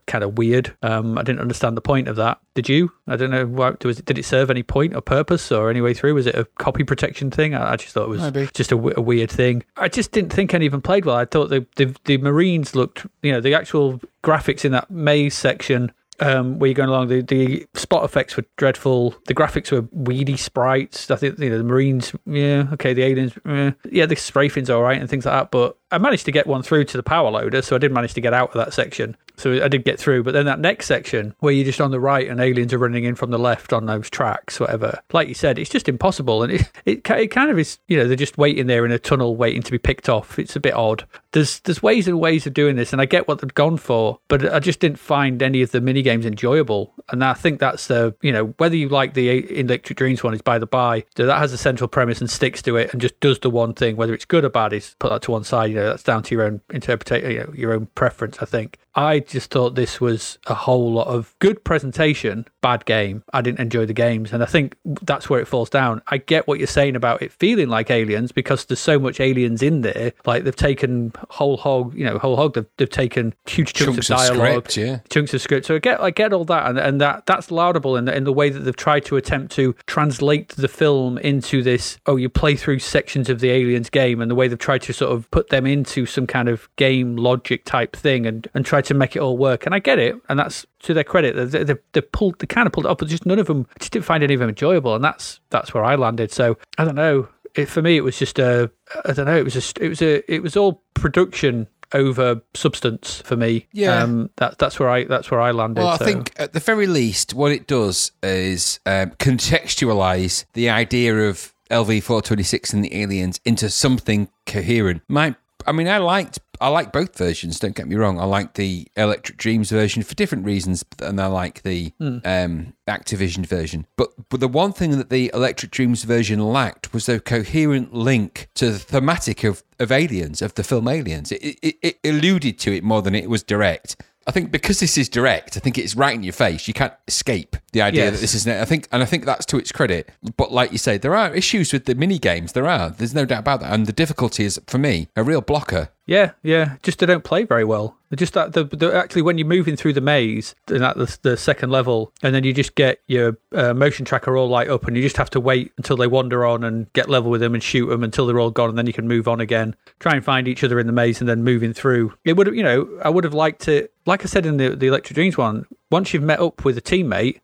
Kind 0.06 0.24
of 0.24 0.38
weird. 0.38 0.74
Um, 0.82 1.18
I 1.18 1.22
didn't 1.22 1.40
understand 1.40 1.76
the 1.76 1.82
point 1.82 2.08
of 2.08 2.16
that. 2.16 2.38
Did 2.54 2.68
you? 2.68 2.92
I 3.06 3.16
don't 3.16 3.30
know. 3.30 3.46
What, 3.46 3.84
was 3.84 3.98
it, 3.98 4.04
did 4.06 4.18
it 4.18 4.24
serve 4.24 4.50
any 4.50 4.62
point 4.62 4.94
or 4.94 5.00
purpose 5.00 5.52
or 5.52 5.70
any 5.70 5.80
way 5.80 5.94
through? 5.94 6.14
Was 6.14 6.26
it 6.26 6.34
a 6.34 6.44
copy 6.58 6.84
protection 6.84 7.30
thing? 7.30 7.54
I, 7.54 7.72
I 7.72 7.76
just 7.76 7.92
thought 7.92 8.04
it 8.04 8.10
was 8.10 8.20
Maybe. 8.20 8.48
just 8.54 8.72
a, 8.72 8.76
w- 8.76 8.94
a 8.96 9.00
weird 9.02 9.30
thing. 9.30 9.64
I 9.76 9.88
just 9.88 10.12
didn't 10.12 10.32
think 10.32 10.54
any 10.54 10.66
of 10.66 10.72
them 10.72 10.82
played 10.82 11.04
well. 11.04 11.16
I 11.16 11.24
thought 11.24 11.50
the, 11.50 11.66
the 11.76 11.94
the 12.04 12.18
Marines 12.18 12.74
looked, 12.74 13.06
you 13.22 13.32
know, 13.32 13.40
the 13.40 13.54
actual 13.54 14.00
graphics 14.24 14.64
in 14.64 14.72
that 14.72 14.90
maze 14.90 15.34
section 15.34 15.92
um, 16.22 16.58
where 16.58 16.68
you're 16.68 16.74
going 16.74 16.88
along, 16.88 17.08
the, 17.08 17.20
the 17.20 17.66
spot 17.74 18.04
effects 18.04 18.36
were 18.36 18.44
dreadful. 18.56 19.14
The 19.26 19.34
graphics 19.34 19.72
were 19.72 19.88
weedy 19.90 20.36
sprites. 20.36 21.10
I 21.10 21.16
think 21.16 21.38
you 21.38 21.50
know 21.50 21.58
the 21.58 21.64
Marines, 21.64 22.12
yeah, 22.26 22.68
okay, 22.74 22.94
the 22.94 23.02
aliens, 23.02 23.32
eh. 23.44 23.72
yeah, 23.90 24.06
the 24.06 24.14
strafing's 24.14 24.70
all 24.70 24.82
right 24.82 25.00
and 25.00 25.10
things 25.10 25.26
like 25.26 25.34
that. 25.34 25.50
But 25.50 25.76
I 25.90 25.98
managed 25.98 26.24
to 26.26 26.32
get 26.32 26.46
one 26.46 26.62
through 26.62 26.84
to 26.84 26.96
the 26.96 27.02
power 27.02 27.30
loader, 27.30 27.60
so 27.60 27.74
I 27.74 27.78
did 27.78 27.92
manage 27.92 28.14
to 28.14 28.20
get 28.20 28.32
out 28.32 28.50
of 28.50 28.54
that 28.54 28.72
section. 28.72 29.16
So 29.36 29.62
I 29.62 29.68
did 29.68 29.84
get 29.84 29.98
through. 29.98 30.22
But 30.22 30.32
then 30.32 30.46
that 30.46 30.60
next 30.60 30.86
section 30.86 31.34
where 31.40 31.52
you're 31.52 31.64
just 31.64 31.80
on 31.80 31.90
the 31.90 32.00
right 32.00 32.28
and 32.28 32.40
aliens 32.40 32.72
are 32.72 32.78
running 32.78 33.04
in 33.04 33.14
from 33.14 33.30
the 33.30 33.38
left 33.38 33.72
on 33.72 33.86
those 33.86 34.10
tracks, 34.10 34.60
whatever. 34.60 35.00
Like 35.12 35.28
you 35.28 35.34
said, 35.34 35.58
it's 35.58 35.70
just 35.70 35.88
impossible, 35.88 36.42
and 36.42 36.52
it 36.52 36.70
it, 36.84 37.10
it 37.10 37.28
kind 37.28 37.50
of 37.50 37.58
is. 37.58 37.78
You 37.88 37.98
know, 37.98 38.06
they're 38.06 38.16
just 38.16 38.38
waiting 38.38 38.66
there 38.66 38.84
in 38.84 38.92
a 38.92 38.98
tunnel, 38.98 39.36
waiting 39.36 39.62
to 39.62 39.70
be 39.70 39.78
picked 39.78 40.08
off. 40.08 40.38
It's 40.38 40.56
a 40.56 40.60
bit 40.60 40.74
odd. 40.74 41.06
There's 41.32 41.60
there's 41.60 41.82
ways 41.82 42.08
and 42.08 42.20
ways 42.20 42.46
of 42.46 42.54
doing 42.54 42.76
this, 42.76 42.92
and 42.92 43.00
I 43.00 43.06
get 43.06 43.28
what 43.28 43.40
they've 43.40 43.52
gone 43.52 43.76
for, 43.76 44.18
but 44.28 44.52
I 44.52 44.58
just 44.58 44.80
didn't 44.80 44.98
find 44.98 45.42
any 45.42 45.62
of 45.62 45.72
the 45.72 45.80
mini 45.80 46.02
games 46.02 46.26
enjoyable. 46.26 46.94
And 47.10 47.24
I 47.24 47.34
think 47.34 47.58
that's 47.58 47.86
the 47.86 48.14
you 48.22 48.32
know 48.32 48.54
whether 48.58 48.76
you 48.76 48.88
like 48.88 49.14
the 49.14 49.58
Electric 49.58 49.98
Dreams 49.98 50.22
one 50.22 50.34
is 50.34 50.42
by 50.42 50.58
the 50.58 50.66
by. 50.66 51.04
That 51.16 51.38
has 51.38 51.52
a 51.52 51.58
central 51.58 51.88
premise 51.88 52.20
and 52.20 52.30
sticks 52.30 52.62
to 52.62 52.76
it, 52.76 52.92
and 52.92 53.00
just 53.00 53.18
does 53.20 53.38
the 53.38 53.50
one 53.50 53.74
thing. 53.74 53.96
Whether 53.96 54.14
it's 54.14 54.24
good 54.24 54.44
or 54.44 54.50
bad 54.50 54.72
is 54.72 54.94
put 54.98 55.10
that 55.10 55.22
to 55.22 55.30
one 55.32 55.44
side. 55.44 55.70
You 55.70 55.76
know, 55.76 55.86
that's 55.86 56.02
down 56.02 56.22
to 56.24 56.34
your 56.34 56.44
own 56.44 56.60
interpretation, 56.70 57.30
you 57.30 57.38
know, 57.38 57.52
your 57.54 57.72
own 57.72 57.86
preference. 57.94 58.38
I 58.40 58.44
think. 58.44 58.78
I 58.94 59.20
just 59.20 59.50
thought 59.50 59.74
this 59.74 60.00
was 60.00 60.38
a 60.46 60.54
whole 60.54 60.92
lot 60.92 61.06
of 61.06 61.34
good 61.38 61.64
presentation, 61.64 62.46
bad 62.60 62.84
game. 62.84 63.24
I 63.32 63.40
didn't 63.40 63.60
enjoy 63.60 63.86
the 63.86 63.94
games, 63.94 64.32
and 64.32 64.42
I 64.42 64.46
think 64.46 64.76
that's 64.84 65.30
where 65.30 65.40
it 65.40 65.48
falls 65.48 65.70
down. 65.70 66.02
I 66.08 66.18
get 66.18 66.46
what 66.46 66.58
you're 66.58 66.66
saying 66.66 66.94
about 66.96 67.22
it 67.22 67.32
feeling 67.32 67.68
like 67.68 67.90
aliens 67.90 68.32
because 68.32 68.66
there's 68.66 68.80
so 68.80 68.98
much 68.98 69.18
aliens 69.18 69.62
in 69.62 69.80
there. 69.80 70.12
Like 70.26 70.44
they've 70.44 70.54
taken 70.54 71.12
whole 71.30 71.56
hog, 71.56 71.94
you 71.94 72.04
know, 72.04 72.18
whole 72.18 72.36
hog. 72.36 72.54
They've, 72.54 72.66
they've 72.76 72.90
taken 72.90 73.34
huge 73.46 73.72
chunks, 73.72 74.08
Chunks 74.08 74.10
of 74.10 74.16
of 74.16 74.36
dialogue, 74.36 74.70
script, 74.70 74.76
yeah. 74.76 74.98
chunks 75.08 75.32
of 75.32 75.40
script. 75.40 75.66
So 75.66 75.76
I 75.76 75.78
get, 75.78 76.00
I 76.00 76.10
get 76.10 76.32
all 76.34 76.44
that, 76.44 76.68
and, 76.68 76.78
and 76.78 77.00
that 77.00 77.24
that's 77.24 77.50
laudable 77.50 77.96
in 77.96 78.04
the, 78.04 78.14
in 78.14 78.24
the 78.24 78.32
way 78.32 78.50
that 78.50 78.60
they've 78.60 78.76
tried 78.76 79.06
to 79.06 79.16
attempt 79.16 79.54
to 79.56 79.74
translate 79.86 80.50
the 80.50 80.68
film 80.68 81.16
into 81.18 81.62
this. 81.62 81.98
Oh, 82.04 82.16
you 82.16 82.28
play 82.28 82.56
through 82.56 82.80
sections 82.80 83.30
of 83.30 83.40
the 83.40 83.50
aliens 83.50 83.88
game, 83.88 84.20
and 84.20 84.30
the 84.30 84.34
way 84.34 84.48
they've 84.48 84.58
tried 84.58 84.82
to 84.82 84.92
sort 84.92 85.12
of 85.12 85.30
put 85.30 85.48
them 85.48 85.64
into 85.66 86.04
some 86.04 86.26
kind 86.26 86.50
of 86.50 86.68
game 86.76 87.16
logic 87.16 87.64
type 87.64 87.96
thing, 87.96 88.26
and 88.26 88.48
and 88.52 88.66
try 88.66 88.81
to 88.82 88.94
make 88.94 89.16
it 89.16 89.20
all 89.20 89.36
work. 89.36 89.66
And 89.66 89.74
I 89.74 89.78
get 89.78 89.98
it, 89.98 90.16
and 90.28 90.38
that's 90.38 90.66
to 90.80 90.94
their 90.94 91.04
credit. 91.04 91.50
They, 91.50 91.64
they, 91.64 91.74
they 91.92 92.00
pulled, 92.00 92.38
they 92.38 92.46
kind 92.46 92.66
of 92.66 92.72
pulled 92.72 92.86
it 92.86 92.90
up, 92.90 92.98
but 92.98 93.08
just 93.08 93.26
none 93.26 93.38
of 93.38 93.46
them. 93.46 93.66
I 93.74 93.78
just 93.78 93.92
didn't 93.92 94.04
find 94.04 94.22
any 94.22 94.34
of 94.34 94.40
them 94.40 94.48
enjoyable, 94.48 94.94
and 94.94 95.04
that's 95.04 95.40
that's 95.50 95.74
where 95.74 95.84
I 95.84 95.96
landed. 95.96 96.32
So 96.32 96.58
I 96.78 96.84
don't 96.84 96.94
know. 96.94 97.28
It, 97.54 97.68
for 97.68 97.82
me, 97.82 97.96
it 97.96 98.02
was 98.02 98.18
just 98.18 98.38
a. 98.38 98.70
I 99.04 99.12
don't 99.12 99.26
know. 99.26 99.36
It 99.36 99.44
was 99.44 99.52
just. 99.52 99.78
It 99.78 99.88
was 99.88 100.02
a. 100.02 100.32
It 100.32 100.42
was 100.42 100.56
all 100.56 100.82
production 100.94 101.68
over 101.94 102.40
substance 102.54 103.20
for 103.22 103.36
me. 103.36 103.66
Yeah. 103.72 104.02
Um. 104.02 104.30
That 104.36 104.58
that's 104.58 104.78
where 104.78 104.88
I 104.88 105.04
that's 105.04 105.30
where 105.30 105.40
I 105.40 105.50
landed. 105.50 105.82
Well, 105.82 105.90
I 105.90 105.98
so. 105.98 106.04
think 106.04 106.32
at 106.36 106.52
the 106.52 106.60
very 106.60 106.86
least, 106.86 107.34
what 107.34 107.52
it 107.52 107.66
does 107.66 108.12
is 108.22 108.80
um, 108.86 109.10
contextualize 109.12 110.44
the 110.54 110.70
idea 110.70 111.28
of 111.28 111.52
LV 111.70 112.02
four 112.02 112.22
twenty 112.22 112.42
six 112.42 112.72
and 112.72 112.84
the 112.84 113.00
aliens 113.00 113.40
into 113.44 113.68
something 113.70 114.28
coherent. 114.46 115.02
My, 115.08 115.34
I 115.66 115.72
mean, 115.72 115.88
I 115.88 115.98
liked 115.98 116.38
I 116.62 116.68
like 116.68 116.92
both 116.92 117.18
versions. 117.18 117.58
Don't 117.58 117.74
get 117.74 117.88
me 117.88 117.96
wrong. 117.96 118.20
I 118.20 118.24
like 118.24 118.54
the 118.54 118.86
Electric 118.96 119.36
Dreams 119.36 119.70
version 119.70 120.04
for 120.04 120.14
different 120.14 120.44
reasons, 120.44 120.84
and 121.00 121.20
I 121.20 121.26
like 121.26 121.62
the 121.62 121.92
um, 122.00 122.74
Activision 122.88 123.44
version. 123.44 123.86
But 123.96 124.10
but 124.28 124.38
the 124.38 124.48
one 124.48 124.72
thing 124.72 124.92
that 124.92 125.10
the 125.10 125.30
Electric 125.34 125.72
Dreams 125.72 126.04
version 126.04 126.40
lacked 126.40 126.92
was 126.94 127.08
a 127.08 127.18
coherent 127.18 127.92
link 127.92 128.48
to 128.54 128.70
the 128.70 128.78
thematic 128.78 129.42
of 129.42 129.64
of 129.80 129.90
Aliens 129.90 130.40
of 130.40 130.54
the 130.54 130.62
film 130.62 130.86
Aliens. 130.86 131.32
It, 131.32 131.58
it, 131.62 131.76
it 131.82 131.98
alluded 132.04 132.58
to 132.60 132.76
it 132.76 132.84
more 132.84 133.02
than 133.02 133.16
it 133.16 133.28
was 133.28 133.42
direct. 133.42 133.96
I 134.26 134.30
think 134.30 134.50
because 134.50 134.80
this 134.80 134.96
is 134.98 135.08
direct, 135.08 135.56
I 135.56 135.60
think 135.60 135.78
it's 135.78 135.94
right 135.96 136.14
in 136.14 136.22
your 136.22 136.32
face. 136.32 136.68
You 136.68 136.74
can't 136.74 136.92
escape 137.08 137.56
the 137.72 137.82
idea 137.82 138.04
Yes. 138.04 138.14
that 138.14 138.20
this 138.20 138.34
isn't. 138.34 138.60
I 138.60 138.64
think, 138.64 138.88
and 138.92 139.02
I 139.02 139.06
think 139.06 139.24
that's 139.24 139.46
to 139.46 139.56
its 139.58 139.72
credit. 139.72 140.10
But 140.36 140.52
like 140.52 140.72
you 140.72 140.78
say, 140.78 140.98
there 140.98 141.14
are 141.14 141.34
issues 141.34 141.72
with 141.72 141.86
the 141.86 141.94
mini 141.94 142.18
games. 142.18 142.52
There 142.52 142.68
are. 142.68 142.90
There's 142.90 143.14
no 143.14 143.24
doubt 143.24 143.40
about 143.40 143.60
that. 143.60 143.72
And 143.72 143.86
the 143.86 143.92
difficulty 143.92 144.44
is 144.44 144.60
for 144.66 144.78
me 144.78 145.08
a 145.16 145.22
real 145.22 145.40
blocker. 145.40 145.88
Yeah, 146.04 146.32
yeah. 146.42 146.76
Just 146.82 146.98
they 146.98 147.06
don't 147.06 147.22
play 147.22 147.44
very 147.44 147.64
well. 147.64 147.96
They're 148.10 148.16
Just 148.16 148.34
that 148.34 148.52
the, 148.52 148.64
the 148.64 148.94
actually 148.94 149.22
when 149.22 149.38
you're 149.38 149.46
moving 149.46 149.76
through 149.76 149.94
the 149.94 150.00
maze 150.00 150.54
and 150.68 150.84
at 150.84 150.96
the, 150.98 151.16
the 151.22 151.36
second 151.36 151.70
level, 151.70 152.12
and 152.22 152.34
then 152.34 152.44
you 152.44 152.52
just 152.52 152.74
get 152.74 153.00
your 153.06 153.38
uh, 153.52 153.72
motion 153.72 154.04
tracker 154.04 154.36
all 154.36 154.48
light 154.48 154.68
up, 154.68 154.86
and 154.86 154.96
you 154.96 155.02
just 155.02 155.16
have 155.16 155.30
to 155.30 155.40
wait 155.40 155.72
until 155.78 155.96
they 155.96 156.08
wander 156.08 156.44
on 156.44 156.64
and 156.64 156.92
get 156.92 157.08
level 157.08 157.30
with 157.30 157.40
them 157.40 157.54
and 157.54 157.62
shoot 157.62 157.86
them 157.86 158.02
until 158.04 158.26
they're 158.26 158.40
all 158.40 158.50
gone, 158.50 158.68
and 158.68 158.76
then 158.76 158.86
you 158.86 158.92
can 158.92 159.08
move 159.08 159.28
on 159.28 159.40
again. 159.40 159.74
Try 160.00 160.14
and 160.14 160.24
find 160.24 160.46
each 160.48 160.62
other 160.64 160.78
in 160.78 160.86
the 160.86 160.92
maze, 160.92 161.20
and 161.20 161.28
then 161.28 161.42
moving 161.44 161.72
through. 161.72 162.12
It 162.24 162.34
would 162.36 162.48
have, 162.48 162.56
you 162.56 162.64
know, 162.64 162.88
I 163.02 163.08
would 163.08 163.24
have 163.24 163.32
liked 163.34 163.62
to, 163.62 163.88
like 164.06 164.22
I 164.22 164.26
said 164.26 164.46
in 164.46 164.56
the 164.56 164.70
the 164.76 164.86
Electric 164.88 165.14
Dreams 165.14 165.36
one. 165.38 165.66
Once 165.90 166.14
you've 166.14 166.22
met 166.22 166.40
up 166.40 166.64
with 166.64 166.78
a 166.78 166.82
teammate, 166.82 167.40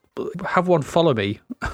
have 0.47 0.69
one 0.69 0.83
follow 0.83 1.13
me. 1.15 1.41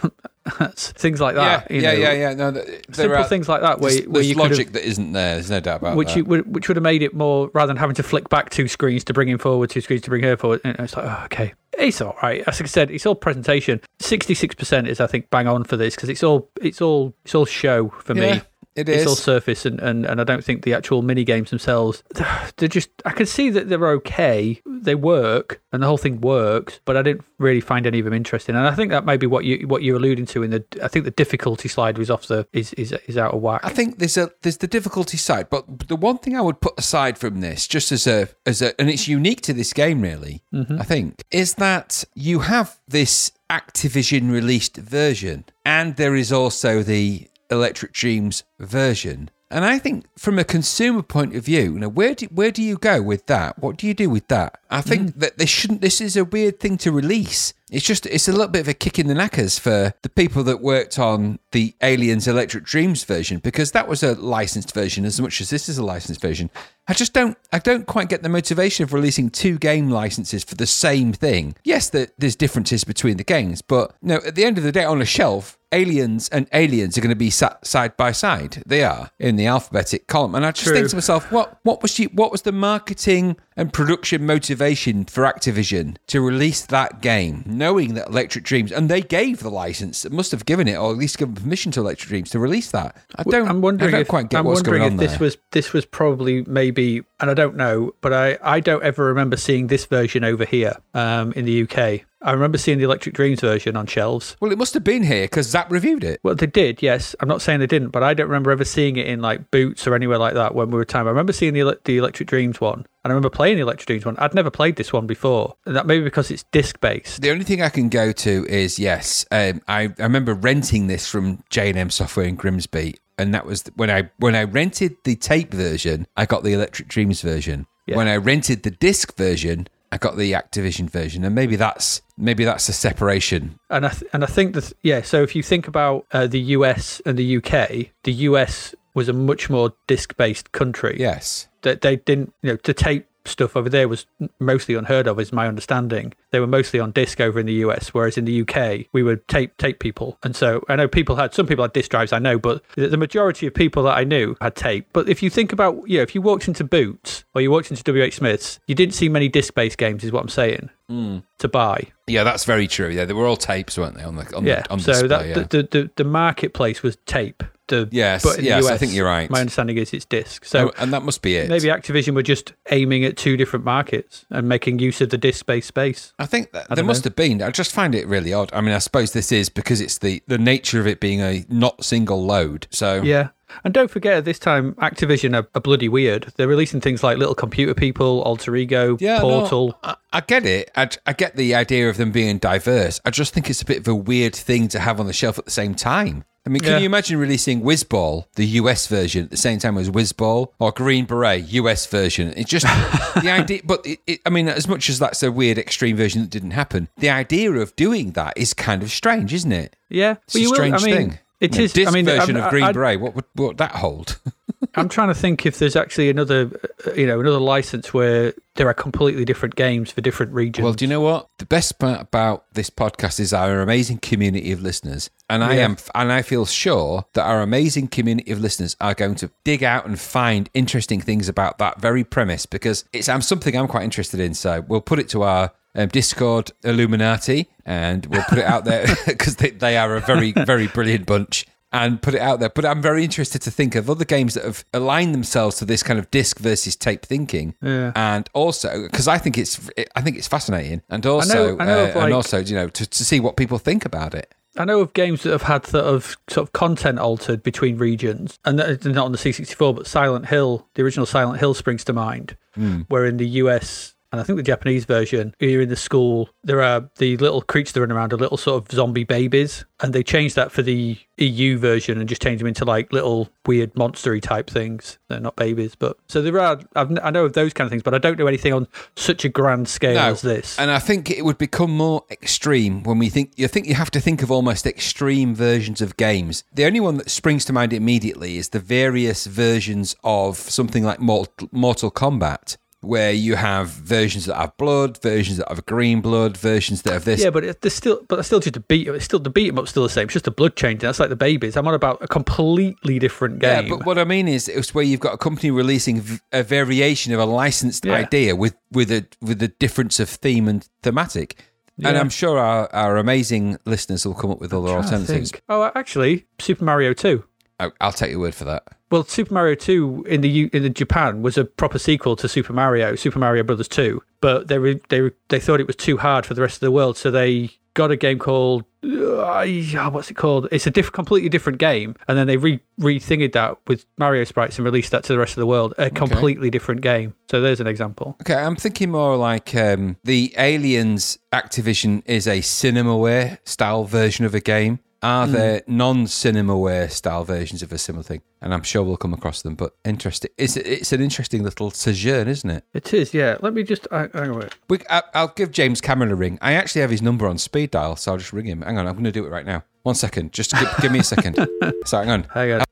Things 0.76 1.20
like 1.22 1.36
that. 1.36 1.70
yeah, 1.70 1.76
you 1.76 1.82
yeah, 1.82 1.92
know. 1.92 1.98
yeah, 1.98 2.12
yeah. 2.12 2.34
No, 2.34 2.52
th- 2.52 2.84
Simple 2.92 3.16
are- 3.16 3.24
things 3.24 3.48
like 3.48 3.62
that 3.62 3.80
where, 3.80 3.90
There's, 3.92 4.06
where 4.06 4.22
there's 4.22 4.36
logic 4.36 4.72
that 4.72 4.86
isn't 4.86 5.12
there. 5.12 5.34
There's 5.36 5.50
no 5.50 5.60
doubt 5.60 5.80
about 5.80 5.96
which 5.96 6.08
that. 6.08 6.16
you 6.18 6.24
would, 6.26 6.54
which 6.54 6.68
would 6.68 6.76
have 6.76 6.82
made 6.82 7.02
it 7.02 7.14
more 7.14 7.48
rather 7.54 7.68
than 7.68 7.78
having 7.78 7.94
to 7.96 8.02
flick 8.02 8.28
back 8.28 8.50
two 8.50 8.68
screens 8.68 9.04
to 9.04 9.14
bring 9.14 9.28
him 9.28 9.38
forward, 9.38 9.70
two 9.70 9.80
screens 9.80 10.02
to 10.02 10.10
bring 10.10 10.22
her 10.22 10.36
forward. 10.36 10.60
And 10.64 10.78
it's 10.80 10.94
like, 10.96 11.06
oh, 11.06 11.22
okay, 11.26 11.54
it's 11.78 12.02
all 12.02 12.14
right. 12.22 12.42
As 12.46 12.60
I 12.60 12.66
said, 12.66 12.90
it's 12.90 13.06
all 13.06 13.14
presentation. 13.14 13.80
Sixty 14.00 14.34
six 14.34 14.54
percent 14.54 14.86
is, 14.86 15.00
I 15.00 15.06
think, 15.06 15.30
bang 15.30 15.46
on 15.48 15.64
for 15.64 15.78
this 15.78 15.94
because 15.94 16.10
it's 16.10 16.22
all, 16.22 16.50
it's 16.60 16.82
all, 16.82 17.14
it's 17.24 17.34
all 17.34 17.46
show 17.46 17.88
for 18.00 18.14
Yeah, 18.14 18.34
me. 18.34 18.42
It 18.76 18.88
It's 18.88 19.06
all 19.06 19.14
surface, 19.14 19.64
and, 19.64 19.78
and, 19.80 20.04
and 20.04 20.20
I 20.20 20.24
don't 20.24 20.44
think 20.44 20.64
the 20.64 20.74
actual 20.74 21.02
mini 21.02 21.22
games 21.22 21.50
themselves. 21.50 22.02
They're 22.56 22.68
just. 22.68 22.90
I 23.04 23.12
can 23.12 23.26
see 23.26 23.50
that 23.50 23.68
they're 23.68 23.88
okay. 23.90 24.60
They 24.66 24.96
work, 24.96 25.62
and 25.72 25.82
the 25.82 25.86
whole 25.86 25.96
thing 25.96 26.20
works, 26.20 26.80
but 26.84 26.96
I 26.96 27.02
didn't 27.02 27.24
really 27.38 27.60
find 27.60 27.86
any 27.86 28.00
of 28.00 28.04
them 28.04 28.14
interesting. 28.14 28.56
And 28.56 28.66
I 28.66 28.74
think 28.74 28.90
that 28.90 29.04
may 29.04 29.16
be 29.16 29.26
what 29.26 29.44
you 29.44 29.68
what 29.68 29.82
you're 29.82 29.96
alluding 29.96 30.26
to 30.26 30.42
in 30.42 30.50
the. 30.50 30.64
I 30.82 30.88
think 30.88 31.04
the 31.04 31.12
difficulty 31.12 31.68
slide 31.68 31.98
was 31.98 32.10
off 32.10 32.26
the 32.26 32.46
is 32.52 32.72
is, 32.74 32.92
is 33.06 33.16
out 33.16 33.34
of 33.34 33.40
whack. 33.40 33.60
I 33.62 33.70
think 33.70 33.98
there's 33.98 34.16
a 34.16 34.30
there's 34.42 34.58
the 34.58 34.66
difficulty 34.66 35.18
side, 35.18 35.50
but 35.50 35.88
the 35.88 35.96
one 35.96 36.18
thing 36.18 36.36
I 36.36 36.40
would 36.40 36.60
put 36.60 36.74
aside 36.76 37.16
from 37.16 37.40
this, 37.40 37.68
just 37.68 37.92
as 37.92 38.06
a 38.06 38.28
as 38.44 38.60
a 38.60 38.78
and 38.80 38.90
it's 38.90 39.06
unique 39.06 39.42
to 39.42 39.52
this 39.52 39.72
game 39.72 40.00
really, 40.00 40.42
mm-hmm. 40.52 40.80
I 40.80 40.84
think, 40.84 41.22
is 41.30 41.54
that 41.54 42.04
you 42.14 42.40
have 42.40 42.80
this 42.88 43.32
Activision 43.50 44.32
released 44.32 44.76
version, 44.76 45.44
and 45.64 45.96
there 45.96 46.16
is 46.16 46.32
also 46.32 46.82
the 46.82 47.28
Electric 47.50 47.92
Dreams 47.92 48.44
version. 48.58 49.30
And 49.54 49.64
I 49.64 49.78
think 49.78 50.06
from 50.18 50.38
a 50.38 50.44
consumer 50.44 51.02
point 51.02 51.36
of 51.36 51.44
view, 51.44 51.74
you 51.74 51.78
know, 51.78 51.88
where 51.88 52.14
do 52.14 52.26
where 52.26 52.50
do 52.50 52.60
you 52.60 52.76
go 52.76 53.00
with 53.00 53.26
that? 53.26 53.56
What 53.60 53.76
do 53.76 53.86
you 53.86 53.94
do 53.94 54.10
with 54.10 54.26
that? 54.26 54.58
I 54.68 54.80
think 54.80 55.02
mm-hmm. 55.02 55.20
that 55.20 55.38
this 55.38 55.48
shouldn't 55.48 55.80
this 55.80 56.00
is 56.00 56.16
a 56.16 56.24
weird 56.24 56.58
thing 56.58 56.76
to 56.78 56.90
release. 56.90 57.54
It's 57.70 57.84
just 57.84 58.04
it's 58.06 58.26
a 58.26 58.32
little 58.32 58.48
bit 58.48 58.62
of 58.62 58.68
a 58.68 58.74
kick 58.74 58.98
in 58.98 59.06
the 59.06 59.14
knackers 59.14 59.58
for 59.58 59.94
the 60.02 60.08
people 60.08 60.42
that 60.44 60.60
worked 60.60 60.98
on 60.98 61.38
the 61.52 61.72
Aliens 61.82 62.26
Electric 62.26 62.64
Dreams 62.64 63.04
version 63.04 63.38
because 63.38 63.70
that 63.70 63.86
was 63.86 64.02
a 64.02 64.14
licensed 64.14 64.74
version 64.74 65.04
as 65.04 65.20
much 65.20 65.40
as 65.40 65.50
this 65.50 65.68
is 65.68 65.78
a 65.78 65.84
licensed 65.84 66.20
version. 66.20 66.50
I 66.88 66.94
just 66.94 67.12
don't 67.12 67.38
I 67.52 67.60
don't 67.60 67.86
quite 67.86 68.08
get 68.08 68.24
the 68.24 68.28
motivation 68.28 68.82
of 68.82 68.92
releasing 68.92 69.30
two 69.30 69.58
game 69.58 69.88
licenses 69.88 70.42
for 70.42 70.56
the 70.56 70.66
same 70.66 71.12
thing. 71.12 71.54
Yes, 71.62 71.90
there, 71.90 72.08
there's 72.18 72.34
differences 72.34 72.82
between 72.82 73.18
the 73.18 73.24
games, 73.24 73.62
but 73.62 73.94
no, 74.02 74.16
at 74.16 74.34
the 74.34 74.44
end 74.44 74.58
of 74.58 74.64
the 74.64 74.72
day 74.72 74.84
on 74.84 75.00
a 75.00 75.06
shelf, 75.06 75.58
Aliens 75.74 76.28
and 76.28 76.46
Aliens 76.52 76.96
are 76.96 77.00
going 77.00 77.10
to 77.10 77.16
be 77.16 77.30
sat 77.30 77.66
side 77.66 77.96
by 77.96 78.12
side. 78.12 78.62
They 78.64 78.84
are 78.84 79.10
in 79.18 79.34
the 79.34 79.46
alphabetic 79.46 80.06
column, 80.06 80.36
and 80.36 80.46
I 80.46 80.52
just 80.52 80.66
True. 80.66 80.74
think 80.76 80.88
to 80.90 80.96
myself, 80.96 81.30
what 81.32 81.58
what 81.64 81.82
was 81.82 81.98
you, 81.98 82.08
what 82.12 82.30
was 82.30 82.42
the 82.42 82.52
marketing 82.52 83.36
and 83.56 83.72
production 83.72 84.24
motivation 84.24 85.04
for 85.04 85.24
Activision 85.24 85.96
to 86.06 86.20
release 86.20 86.64
that 86.66 87.00
game, 87.00 87.42
knowing 87.44 87.94
that 87.94 88.08
Electric 88.08 88.44
Dreams 88.44 88.70
and 88.70 88.88
they 88.88 89.02
gave 89.02 89.40
the 89.40 89.50
license, 89.50 90.08
must 90.10 90.30
have 90.30 90.46
given 90.46 90.68
it 90.68 90.76
or 90.76 90.92
at 90.92 90.96
least 90.96 91.18
given 91.18 91.34
permission 91.34 91.72
to 91.72 91.80
Electric 91.80 92.08
Dreams 92.08 92.30
to 92.30 92.38
release 92.38 92.70
that. 92.70 92.96
I 93.16 93.24
don't. 93.24 93.48
I'm 93.48 93.60
wondering 93.60 93.88
I 93.88 93.98
don't 93.98 94.00
if 94.02 94.08
quite 94.08 94.28
get 94.30 94.38
I'm 94.38 94.44
what's 94.44 94.62
going 94.62 94.82
on 94.82 94.96
this 94.96 95.12
there. 95.12 95.20
was 95.20 95.38
this 95.50 95.72
was 95.72 95.84
probably 95.84 96.44
maybe, 96.44 97.02
and 97.18 97.30
I 97.30 97.34
don't 97.34 97.56
know, 97.56 97.94
but 98.00 98.12
I 98.12 98.38
I 98.42 98.60
don't 98.60 98.84
ever 98.84 99.04
remember 99.06 99.36
seeing 99.36 99.66
this 99.66 99.86
version 99.86 100.22
over 100.22 100.44
here 100.44 100.76
um, 100.94 101.32
in 101.32 101.44
the 101.44 101.62
UK. 101.62 102.06
I 102.24 102.32
remember 102.32 102.56
seeing 102.58 102.78
the 102.78 102.84
Electric 102.84 103.14
Dreams 103.14 103.40
version 103.40 103.76
on 103.76 103.86
shelves. 103.86 104.36
well, 104.40 104.50
it 104.50 104.58
must 104.58 104.72
have 104.74 104.82
been 104.82 105.02
here 105.02 105.24
because 105.24 105.52
Zzap 105.52 105.70
reviewed 105.70 106.02
it. 106.02 106.20
Well, 106.22 106.34
they 106.34 106.46
did, 106.46 106.82
yes. 106.82 107.14
I'm 107.20 107.28
not 107.28 107.42
saying 107.42 107.60
they 107.60 107.66
didn't, 107.66 107.90
but 107.90 108.02
I 108.02 108.14
don't 108.14 108.26
remember 108.28 108.50
ever 108.50 108.64
seeing 108.64 108.96
it 108.96 109.06
in 109.06 109.20
like 109.20 109.50
Boots 109.50 109.86
or 109.86 109.94
anywhere 109.94 110.18
like 110.18 110.34
that 110.34 110.54
when 110.54 110.70
we 110.70 110.76
were 110.76 110.84
time. 110.86 111.06
I 111.06 111.10
remember 111.10 111.34
seeing 111.34 111.52
the 111.52 111.78
the 111.84 111.98
Electric 111.98 112.28
Dreams 112.28 112.60
one, 112.60 112.78
and 112.78 112.86
I 113.04 113.08
remember 113.10 113.28
playing 113.30 113.56
the 113.56 113.62
Electric 113.62 113.86
Dreams 113.86 114.06
one. 114.06 114.16
I'd 114.18 114.34
never 114.34 114.50
played 114.50 114.76
this 114.76 114.92
one 114.92 115.06
before, 115.06 115.54
and 115.66 115.76
that 115.76 115.86
maybe 115.86 116.02
because 116.02 116.30
it's 116.30 116.44
disc 116.44 116.80
based. 116.80 117.20
The 117.20 117.30
only 117.30 117.44
thing 117.44 117.60
I 117.60 117.68
can 117.68 117.90
go 117.90 118.10
to 118.12 118.46
is 118.48 118.78
yes, 118.78 119.26
um, 119.30 119.60
I, 119.68 119.92
I 119.98 120.02
remember 120.02 120.32
renting 120.32 120.86
this 120.86 121.06
from 121.06 121.42
J 121.50 121.68
and 121.68 121.78
M 121.78 121.90
Software 121.90 122.26
in 122.26 122.36
Grimsby, 122.36 122.96
and 123.18 123.34
that 123.34 123.44
was 123.44 123.64
when 123.76 123.90
I 123.90 124.10
when 124.18 124.34
I 124.34 124.44
rented 124.44 124.96
the 125.04 125.16
tape 125.16 125.52
version, 125.52 126.06
I 126.16 126.24
got 126.24 126.42
the 126.42 126.54
Electric 126.54 126.88
Dreams 126.88 127.20
version. 127.20 127.66
Yeah. 127.86 127.96
When 127.96 128.08
I 128.08 128.16
rented 128.16 128.62
the 128.62 128.70
disc 128.70 129.14
version, 129.14 129.68
I 129.94 129.96
got 129.96 130.16
the 130.16 130.32
Activision 130.32 130.90
version, 130.90 131.24
and 131.24 131.36
maybe 131.36 131.54
that's 131.54 132.02
maybe 132.18 132.44
that's 132.44 132.68
a 132.68 132.72
separation. 132.72 133.60
and 133.70 133.86
I 133.86 133.90
th- 133.90 134.10
and 134.12 134.24
I 134.24 134.26
think 134.26 134.54
that 134.54 134.72
yeah. 134.82 135.02
So 135.02 135.22
if 135.22 135.36
you 135.36 135.42
think 135.44 135.68
about 135.68 136.04
uh, 136.10 136.26
the 136.26 136.40
US 136.56 137.00
and 137.06 137.16
the 137.16 137.36
UK, 137.36 137.92
the 138.02 138.12
US 138.28 138.74
was 138.94 139.08
a 139.08 139.12
much 139.12 139.48
more 139.48 139.72
disc-based 139.86 140.50
country. 140.50 140.96
Yes, 140.98 141.46
that 141.62 141.82
they 141.82 141.94
didn't 141.94 142.34
you 142.42 142.50
know 142.50 142.56
to 142.56 142.74
tape 142.74 143.06
stuff 143.26 143.56
over 143.56 143.68
there 143.68 143.88
was 143.88 144.06
mostly 144.38 144.74
unheard 144.74 145.06
of 145.06 145.18
is 145.18 145.32
my 145.32 145.46
understanding 145.46 146.12
they 146.30 146.40
were 146.40 146.46
mostly 146.46 146.78
on 146.78 146.90
disc 146.92 147.20
over 147.20 147.40
in 147.40 147.46
the 147.46 147.54
us 147.54 147.94
whereas 147.94 148.18
in 148.18 148.24
the 148.24 148.42
uk 148.42 148.86
we 148.92 149.02
would 149.02 149.26
tape 149.28 149.56
tape 149.56 149.78
people 149.78 150.18
and 150.22 150.36
so 150.36 150.62
i 150.68 150.76
know 150.76 150.86
people 150.86 151.16
had 151.16 151.32
some 151.32 151.46
people 151.46 151.64
had 151.64 151.72
disc 151.72 151.90
drives 151.90 152.12
i 152.12 152.18
know 152.18 152.38
but 152.38 152.62
the 152.76 152.96
majority 152.96 153.46
of 153.46 153.54
people 153.54 153.82
that 153.82 153.96
i 153.96 154.04
knew 154.04 154.36
had 154.40 154.54
tape 154.54 154.86
but 154.92 155.08
if 155.08 155.22
you 155.22 155.30
think 155.30 155.52
about 155.52 155.76
you 155.88 155.98
know 155.98 156.02
if 156.02 156.14
you 156.14 156.20
walked 156.20 156.48
into 156.48 156.64
boots 156.64 157.24
or 157.34 157.40
you 157.40 157.50
walked 157.50 157.70
into 157.70 157.82
wh 157.92 158.12
smiths 158.12 158.60
you 158.66 158.74
didn't 158.74 158.94
see 158.94 159.08
many 159.08 159.28
disc 159.28 159.54
based 159.54 159.78
games 159.78 160.04
is 160.04 160.12
what 160.12 160.22
i'm 160.22 160.28
saying 160.28 160.68
hmm. 160.88 161.18
to 161.38 161.48
buy 161.48 161.86
yeah, 162.06 162.22
that's 162.22 162.44
very 162.44 162.68
true. 162.68 162.88
Yeah, 162.88 163.06
they 163.06 163.14
were 163.14 163.26
all 163.26 163.36
tapes, 163.36 163.78
weren't 163.78 163.96
they? 163.96 164.04
On 164.04 164.16
the 164.16 164.36
on 164.36 164.44
yeah 164.44 164.62
the 164.62 164.70
on 164.72 164.80
so 164.80 164.92
display. 164.92 165.08
that 165.08 165.26
yeah. 165.26 165.34
the, 165.44 165.62
the 165.62 165.90
the 165.96 166.04
marketplace 166.04 166.82
was 166.82 166.98
tape 167.06 167.42
the 167.68 167.88
Yes, 167.90 168.22
but 168.22 168.38
in 168.38 168.44
the 168.44 168.50
yes, 168.50 168.66
I 168.66 168.76
think 168.76 168.92
you're 168.92 169.06
right. 169.06 169.28
my 169.30 169.40
understanding 169.40 169.76
is 169.78 169.92
it's 169.92 170.04
disc 170.04 170.44
so 170.44 170.68
Oh, 170.68 170.72
and 170.78 170.92
that 170.92 171.02
must 171.02 171.22
be 171.22 171.36
it. 171.36 171.48
Maybe 171.48 171.68
Activision 171.68 172.14
were 172.14 172.22
just 172.22 172.52
aiming 172.70 173.04
at 173.04 173.16
two 173.16 173.36
different 173.36 173.64
markets 173.64 174.24
and 174.30 174.48
making 174.48 174.78
use 174.78 175.00
of 175.00 175.10
the 175.10 175.18
disc 175.18 175.46
based 175.46 175.68
space. 175.68 176.12
I 176.18 176.26
think 176.26 176.52
that 176.52 176.68
there 176.68 176.76
don't 176.76 176.86
must 176.86 177.04
know. 177.04 177.08
have 177.10 177.16
been. 177.16 177.42
I 177.42 177.50
just 177.50 177.72
find 177.72 177.94
it 177.94 178.06
really 178.06 178.32
odd. 178.32 178.50
I 178.52 178.60
mean, 178.60 178.74
I 178.74 178.78
suppose 178.78 179.12
this 179.12 179.32
is 179.32 179.48
because 179.48 179.80
it's 179.80 179.98
the 179.98 180.22
the 180.26 180.38
nature 180.38 180.80
of 180.80 180.86
it 180.86 181.00
being 181.00 181.20
a 181.20 181.44
not 181.48 181.84
single 181.84 182.24
load. 182.24 182.66
So 182.70 183.02
Yeah. 183.02 183.28
And 183.62 183.72
don't 183.72 183.90
forget, 183.90 184.14
at 184.14 184.24
this 184.24 184.40
time, 184.40 184.72
Activision 184.76 185.32
are, 185.40 185.46
are 185.54 185.60
bloody 185.60 185.88
weird. 185.88 186.32
They're 186.34 186.48
releasing 186.48 186.80
things 186.80 187.04
like 187.04 187.18
Little 187.18 187.36
Computer 187.36 187.72
People, 187.72 188.20
Alter 188.22 188.56
Ego, 188.56 188.96
Yeah, 188.98 189.18
no, 189.18 189.20
Portal. 189.20 189.78
I, 189.84 189.94
I 190.12 190.20
get 190.22 190.44
it. 190.44 190.72
I, 190.74 190.88
I 191.06 191.12
get 191.12 191.36
the 191.36 191.54
idea 191.54 191.88
of 191.88 191.96
them 191.96 192.10
being 192.10 192.38
diverse. 192.38 193.00
I 193.04 193.10
just 193.10 193.32
think 193.32 193.48
it's 193.48 193.62
a 193.62 193.64
bit 193.64 193.78
of 193.78 193.86
a 193.86 193.94
weird 193.94 194.34
thing 194.34 194.66
to 194.68 194.80
have 194.80 194.98
on 194.98 195.06
the 195.06 195.12
shelf 195.12 195.38
at 195.38 195.44
the 195.44 195.52
same 195.52 195.76
time. 195.76 196.24
I 196.46 196.50
mean, 196.50 196.60
can 196.60 196.72
Yeah. 196.72 196.78
you 196.78 196.86
imagine 196.86 197.18
releasing 197.18 197.62
Wizball, 197.62 198.26
the 198.34 198.44
US 198.60 198.86
version, 198.86 199.24
at 199.24 199.30
the 199.30 199.36
same 199.36 199.58
time 199.58 199.78
as 199.78 199.88
Wizball, 199.88 200.48
or 200.58 200.72
Green 200.72 201.06
Beret, 201.06 201.48
US 201.52 201.86
version? 201.86 202.34
It's 202.36 202.50
just 202.50 202.66
the 203.22 203.30
idea. 203.30 203.60
But 203.64 203.86
it, 203.86 204.00
it, 204.06 204.20
I 204.26 204.30
mean, 204.30 204.48
as 204.48 204.68
much 204.68 204.90
as 204.90 204.98
that's 204.98 205.22
a 205.22 205.32
weird 205.32 205.56
extreme 205.56 205.96
version 205.96 206.20
that 206.20 206.30
didn't 206.30 206.50
happen, 206.50 206.88
the 206.98 207.08
idea 207.08 207.50
of 207.52 207.74
doing 207.76 208.12
that 208.12 208.34
is 208.36 208.52
kind 208.52 208.82
of 208.82 208.90
strange, 208.90 209.32
isn't 209.32 209.52
it? 209.52 209.74
Yeah. 209.88 210.16
It's 210.24 210.34
Well, 210.34 210.40
a 210.40 210.42
you 210.42 210.50
will- 210.50 210.56
strange 210.56 210.82
I 210.82 210.84
mean, 210.84 210.94
thing. 210.96 211.18
It. 211.44 211.74
Disc 211.74 211.78
I 211.88 211.90
mean, 211.90 212.04
version 212.04 212.36
I'm, 212.36 212.44
of 212.44 212.50
Green 212.50 212.64
I, 212.64 212.72
Beret. 212.72 213.00
What 213.00 213.14
would 213.14 213.24
what 213.34 213.48
would 213.48 213.58
that 213.58 213.72
hold? 213.72 214.18
I'm 214.76 214.88
trying 214.88 215.08
to 215.08 215.14
think 215.14 215.46
if 215.46 215.58
there's 215.58 215.76
actually 215.76 216.10
another, 216.10 216.50
uh, 216.86 216.92
you 216.94 217.06
know, 217.06 217.20
another 217.20 217.38
license 217.38 217.94
where 217.94 218.34
there 218.56 218.68
are 218.68 218.74
completely 218.74 219.24
different 219.24 219.54
games 219.54 219.90
for 219.90 220.00
different 220.00 220.32
regions. 220.32 220.64
Well, 220.64 220.72
do 220.72 220.84
you 220.84 220.88
know 220.88 221.00
what? 221.00 221.28
The 221.38 221.46
best 221.46 221.78
part 221.78 222.00
about 222.00 222.46
this 222.54 222.70
podcast 222.70 223.20
is 223.20 223.32
our 223.32 223.60
amazing 223.60 223.98
community 223.98 224.52
of 224.52 224.62
listeners. 224.62 225.10
And 225.30 225.44
I 225.44 225.54
am 225.56 225.76
and 225.94 226.12
I 226.12 226.22
feel 226.22 226.46
sure 226.46 227.04
that 227.14 227.24
our 227.24 227.40
amazing 227.40 227.88
community 227.88 228.30
of 228.30 228.40
listeners 228.40 228.76
are 228.80 228.94
going 228.94 229.14
to 229.16 229.30
dig 229.44 229.62
out 229.62 229.86
and 229.86 229.98
find 229.98 230.50
interesting 230.54 231.00
things 231.00 231.28
about 231.28 231.58
that 231.58 231.80
very 231.80 232.04
premise 232.04 232.46
because 232.46 232.84
it's 232.92 233.08
um, 233.08 233.22
something 233.22 233.56
I'm 233.56 233.68
quite 233.68 233.84
interested 233.84 234.20
in. 234.20 234.34
So 234.34 234.60
we'll 234.62 234.80
put 234.80 234.98
it 234.98 235.08
to 235.10 235.22
our 235.22 235.52
um, 235.74 235.88
Discord 235.88 236.50
Illuminati 236.62 237.48
and 237.66 238.06
we'll 238.06 238.22
put 238.24 238.38
it 238.38 238.44
out 238.44 238.64
there 238.64 238.86
because 239.06 239.36
they, 239.36 239.50
they 239.50 239.76
are 239.76 239.96
a 239.96 240.00
very, 240.00 240.32
very 240.32 240.66
brilliant 240.68 241.06
bunch. 241.06 241.46
And 241.72 242.00
put 242.00 242.14
it 242.14 242.20
out 242.20 242.38
there. 242.38 242.50
But 242.50 242.64
I'm 242.66 242.80
very 242.80 243.02
interested 243.02 243.42
to 243.42 243.50
think 243.50 243.74
of 243.74 243.90
other 243.90 244.04
games 244.04 244.34
that 244.34 244.44
have 244.44 244.64
aligned 244.72 245.12
themselves 245.12 245.56
to 245.56 245.64
this 245.64 245.82
kind 245.82 245.98
of 245.98 246.08
disc 246.12 246.38
versus 246.38 246.76
tape 246.76 247.04
thinking 247.04 247.56
Yeah. 247.60 247.90
and 247.96 248.30
also 248.32 248.84
because 248.84 249.08
I 249.08 249.18
think 249.18 249.36
it's 249.36 249.68
I 249.96 250.00
think 250.00 250.16
it's 250.16 250.28
fascinating, 250.28 250.82
and 250.88 251.04
also 251.04 251.58
I 251.58 251.64
know 251.64 251.80
uh, 251.86 251.88
of, 251.88 251.96
and 252.04 252.12
also 252.14 252.38
you 252.38 252.54
know 252.54 252.68
to, 252.68 252.86
to 252.86 253.04
see 253.04 253.18
what 253.18 253.36
people 253.36 253.58
think 253.58 253.84
about 253.84 254.14
it. 254.14 254.32
I 254.56 254.64
know 254.66 254.82
of 254.82 254.92
games 254.92 255.24
that 255.24 255.32
have 255.32 255.42
had 255.42 255.66
sort 255.66 255.84
of 255.84 256.16
sort 256.28 256.46
of 256.46 256.52
content 256.52 257.00
altered 257.00 257.42
between 257.42 257.76
regions, 257.76 258.38
and 258.44 258.56
not 258.58 259.06
on 259.06 259.10
the 259.10 259.18
C64, 259.18 259.74
but 259.74 259.88
Silent 259.88 260.26
Hill, 260.26 260.68
the 260.74 260.82
original 260.82 261.06
Silent 261.06 261.40
Hill, 261.40 261.54
springs 261.54 261.82
to 261.86 261.92
mind, 261.92 262.36
Hmm. 262.54 262.82
where 262.86 263.04
in 263.04 263.16
the 263.16 263.26
US 263.42 263.93
and 264.14 264.20
I 264.20 264.22
think 264.22 264.36
the 264.36 264.44
Japanese 264.44 264.84
version, 264.84 265.34
you're 265.40 265.60
in 265.60 265.68
the 265.68 265.74
school, 265.74 266.28
there 266.44 266.62
are 266.62 266.88
the 266.98 267.16
little 267.16 267.42
creatures 267.42 267.72
that 267.72 267.80
run 267.80 267.90
around, 267.90 268.12
are 268.12 268.16
little 268.16 268.36
sort 268.36 268.62
of 268.62 268.70
zombie 268.70 269.02
babies, 269.02 269.64
and 269.80 269.92
they 269.92 270.04
changed 270.04 270.36
that 270.36 270.52
for 270.52 270.62
the 270.62 270.96
EU 271.18 271.58
version 271.58 271.98
and 271.98 272.08
just 272.08 272.22
changed 272.22 272.40
them 272.40 272.46
into 272.46 272.64
like 272.64 272.92
little 272.92 273.28
weird 273.44 273.74
monstery 273.74 274.22
type 274.22 274.48
things. 274.48 274.98
They're 275.08 275.18
not 275.18 275.34
babies, 275.34 275.74
but 275.74 275.96
so 276.06 276.22
there 276.22 276.38
are. 276.38 276.60
I've, 276.76 276.96
I 277.02 277.10
know 277.10 277.24
of 277.24 277.32
those 277.32 277.52
kind 277.52 277.66
of 277.66 277.70
things, 277.72 277.82
but 277.82 277.92
I 277.92 277.98
don't 277.98 278.16
know 278.16 278.28
anything 278.28 278.52
on 278.52 278.68
such 278.94 279.24
a 279.24 279.28
grand 279.28 279.66
scale 279.66 279.98
as 279.98 280.22
this. 280.22 280.56
And 280.60 280.70
I 280.70 280.78
think 280.78 281.10
it 281.10 281.24
would 281.24 281.38
become 281.38 281.76
more 281.76 282.04
extreme 282.08 282.84
when 282.84 282.98
we 283.00 283.08
think. 283.08 283.32
You 283.34 283.48
think 283.48 283.66
you 283.66 283.74
have 283.74 283.90
to 283.90 284.00
think 284.00 284.22
of 284.22 284.30
almost 284.30 284.64
extreme 284.64 285.34
versions 285.34 285.80
of 285.80 285.96
games. 285.96 286.44
The 286.52 286.66
only 286.66 286.78
one 286.78 286.98
that 286.98 287.10
springs 287.10 287.44
to 287.46 287.52
mind 287.52 287.72
immediately 287.72 288.36
is 288.36 288.50
the 288.50 288.60
various 288.60 289.26
versions 289.26 289.96
of 290.04 290.36
something 290.36 290.84
like 290.84 291.00
Mortal, 291.00 291.48
Mortal 291.50 291.90
Kombat. 291.90 292.58
Where 292.84 293.12
you 293.12 293.34
have 293.36 293.68
versions 293.68 294.26
that 294.26 294.36
have 294.36 294.56
blood, 294.56 295.00
versions 295.02 295.38
that 295.38 295.48
have 295.48 295.64
green 295.66 296.00
blood, 296.00 296.36
versions 296.36 296.82
that 296.82 296.92
have 296.92 297.04
this. 297.04 297.22
Yeah, 297.22 297.30
but 297.30 297.44
it- 297.44 297.60
there's 297.62 297.74
still, 297.74 298.00
but 298.08 298.16
that's 298.16 298.26
still 298.28 298.40
just 298.40 298.56
a 298.56 298.60
beat. 298.60 298.86
It's 298.88 299.04
still 299.04 299.18
the 299.18 299.30
beat 299.30 299.48
'em 299.48 299.58
up's 299.58 299.70
still 299.70 299.82
the 299.84 299.88
same. 299.88 300.04
It's 300.04 300.12
just 300.12 300.26
a 300.26 300.30
blood 300.30 300.56
change. 300.56 300.80
That's 300.82 301.00
like 301.00 301.08
the 301.08 301.16
babies. 301.16 301.56
I'm 301.56 301.66
on 301.66 301.74
about 301.74 301.98
a 302.02 302.08
completely 302.08 302.98
different 302.98 303.38
game. 303.38 303.64
Yeah, 303.66 303.68
but 303.76 303.86
what 303.86 303.98
I 303.98 304.04
mean 304.04 304.28
is, 304.28 304.48
it's 304.48 304.74
where 304.74 304.84
you've 304.84 305.00
got 305.00 305.14
a 305.14 305.18
company 305.18 305.50
releasing 305.50 306.02
a 306.32 306.42
variation 306.42 307.12
of 307.12 307.20
a 307.20 307.24
licensed 307.24 307.84
Yeah. 307.84 307.94
idea 307.94 308.36
with 308.36 308.54
with 308.72 308.90
a 308.90 309.06
with 309.22 309.42
a 309.42 309.48
difference 309.48 309.98
of 310.00 310.08
theme 310.08 310.48
and 310.48 310.68
thematic. 310.82 311.36
And 311.82 311.98
I'm 311.98 312.08
sure 312.10 312.38
our, 312.38 312.68
our 312.72 312.96
amazing 312.98 313.58
listeners 313.66 314.06
will 314.06 314.14
come 314.14 314.30
up 314.30 314.40
with 314.40 314.52
other 314.54 314.68
alternatives. 314.68 315.32
Oh, 315.48 315.72
actually, 315.74 316.24
Super 316.38 316.64
Mario 316.64 316.92
Two. 316.92 317.24
I- 317.60 317.70
I'll 317.80 317.92
take 317.92 318.10
your 318.10 318.20
word 318.20 318.34
for 318.34 318.44
that. 318.44 318.64
Well, 318.90 319.04
Super 319.04 319.34
Mario 319.34 319.54
Two 319.54 320.04
in 320.08 320.20
the 320.20 320.28
U- 320.28 320.50
in 320.52 320.62
the 320.62 320.70
Japan 320.70 321.22
was 321.22 321.36
a 321.38 321.44
proper 321.44 321.78
sequel 321.78 322.16
to 322.16 322.28
Super 322.28 322.52
Mario, 322.52 322.94
Super 322.96 323.18
Mario 323.18 323.42
Brothers 323.42 323.68
Two. 323.68 324.02
But 324.20 324.48
they 324.48 324.58
were, 324.58 324.74
they 324.88 325.00
were, 325.02 325.14
they 325.28 325.40
thought 325.40 325.60
it 325.60 325.66
was 325.66 325.76
too 325.76 325.96
hard 325.96 326.24
for 326.26 326.34
the 326.34 326.40
rest 326.42 326.56
of 326.56 326.60
the 326.60 326.70
world, 326.70 326.96
so 326.96 327.10
they 327.10 327.50
got 327.74 327.90
a 327.90 327.96
game 327.96 328.20
called 328.20 328.64
uh, 328.84 329.44
what's 329.90 330.10
it 330.10 330.14
called? 330.14 330.46
It's 330.52 330.66
a 330.66 330.70
diff- 330.70 330.92
completely 330.92 331.28
different 331.28 331.58
game, 331.58 331.96
and 332.06 332.16
then 332.16 332.26
they 332.26 332.36
re 332.36 332.60
rethingied 332.80 333.32
that 333.32 333.56
with 333.66 333.84
Mario 333.98 334.24
sprites 334.24 334.58
and 334.58 334.64
released 334.64 334.90
that 334.92 335.02
to 335.04 335.12
the 335.12 335.18
rest 335.18 335.32
of 335.32 335.40
the 335.40 335.46
world. 335.46 335.74
A 335.78 335.90
completely 335.90 336.50
different 336.50 336.82
game. 336.82 337.14
So 337.30 337.40
there's 337.40 337.60
an 337.60 337.66
example. 337.66 338.16
Okay, 338.20 338.34
I'm 338.34 338.56
thinking 338.56 338.90
more 338.90 339.16
like 339.16 339.54
um, 339.56 339.96
the 340.04 340.34
Aliens 340.38 341.18
Activision 341.32 342.02
is 342.06 342.26
a 342.28 342.40
Cinemaware 342.40 343.38
style 343.44 343.84
version 343.84 344.24
of 344.24 344.34
a 344.34 344.40
game. 344.40 344.78
Are 345.04 345.26
hmm. 345.26 345.32
there 345.32 345.62
non-Cinemaware 345.66 346.90
style 346.90 347.24
versions 347.24 347.62
of 347.62 347.70
a 347.72 347.76
similar 347.76 348.02
thing? 348.02 348.22
And 348.40 348.54
I'm 348.54 348.62
sure 348.62 348.82
we'll 348.82 348.96
come 348.96 349.12
across 349.12 349.42
them. 349.42 349.54
But 349.54 349.76
interesting, 349.84 350.30
it's 350.38 350.56
it's 350.56 350.94
an 350.94 351.02
interesting 351.02 351.42
little 351.42 351.70
sojourn, 351.70 352.26
isn't 352.26 352.48
it? 352.48 352.64
It 352.72 352.94
is, 352.94 353.12
yeah. 353.12 353.36
Let 353.42 353.52
me 353.52 353.64
just 353.64 353.86
hang 353.90 354.08
hang 354.14 354.30
on. 354.30 354.48
We, 354.70 354.78
I, 354.88 355.02
I'll 355.12 355.28
give 355.28 355.50
James 355.50 355.82
Cameron 355.82 356.10
a 356.10 356.14
ring. 356.14 356.38
I 356.40 356.54
actually 356.54 356.80
have 356.80 356.90
his 356.90 357.02
number 357.02 357.28
on 357.28 357.36
speed 357.36 357.70
dial, 357.70 357.96
so 357.96 358.12
I'll 358.12 358.18
just 358.18 358.32
ring 358.32 358.46
him. 358.46 358.62
Hang 358.62 358.78
on, 358.78 358.86
I'm 358.86 358.94
going 358.94 359.04
to 359.04 359.12
do 359.12 359.26
it 359.26 359.28
right 359.28 359.44
now. 359.44 359.62
One 359.82 359.94
second, 359.94 360.32
just 360.32 360.52
give, 360.52 360.74
give 360.80 360.90
me 360.90 361.00
a 361.00 361.04
second. 361.04 361.36
So 361.84 361.98
hang 361.98 362.08
on, 362.08 362.22
Hang 362.32 362.52
on. 362.52 362.64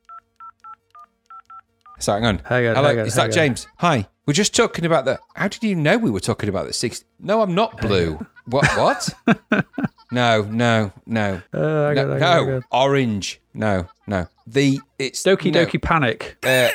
so 1.99 2.15
hang 2.15 2.25
on. 2.25 2.39
Hang 2.39 2.67
on, 2.67 2.77
Hello, 2.77 2.89
hang 2.89 3.01
on, 3.01 3.07
is 3.07 3.15
that 3.17 3.27
on. 3.27 3.33
James? 3.33 3.67
Hi. 3.77 4.09
We're 4.25 4.33
just 4.33 4.57
talking 4.57 4.87
about 4.87 5.05
the. 5.05 5.21
How 5.35 5.49
did 5.49 5.63
you 5.63 5.75
know 5.75 5.99
we 5.99 6.11
were 6.11 6.21
talking 6.21 6.49
about 6.49 6.67
the 6.67 6.73
six? 6.73 7.05
No, 7.21 7.43
I'm 7.43 7.55
not 7.55 7.79
blue. 7.79 8.25
What? 8.47 8.67
What? 8.77 9.11
no, 10.13 10.43
no, 10.43 10.93
no, 11.07 11.43
Uh, 11.53 11.59
no, 11.59 11.89
on, 11.89 11.97
hang 11.97 12.11
on, 12.11 12.21
hang 12.21 12.47
no. 12.47 12.61
Orange. 12.71 13.41
No, 13.55 13.87
no. 14.07 14.27
The 14.47 14.79
it's 14.99 15.23
Doki 15.23 15.53
no. 15.53 15.65
Doki 15.67 15.81
Panic. 15.81 16.37
Uh, 16.45 16.69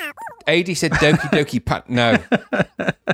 AD 0.47 0.75
said 0.77 0.91
Doki 0.93 1.29
Doki 1.29 1.63
Panic. 1.63 1.89
No, 1.89 2.17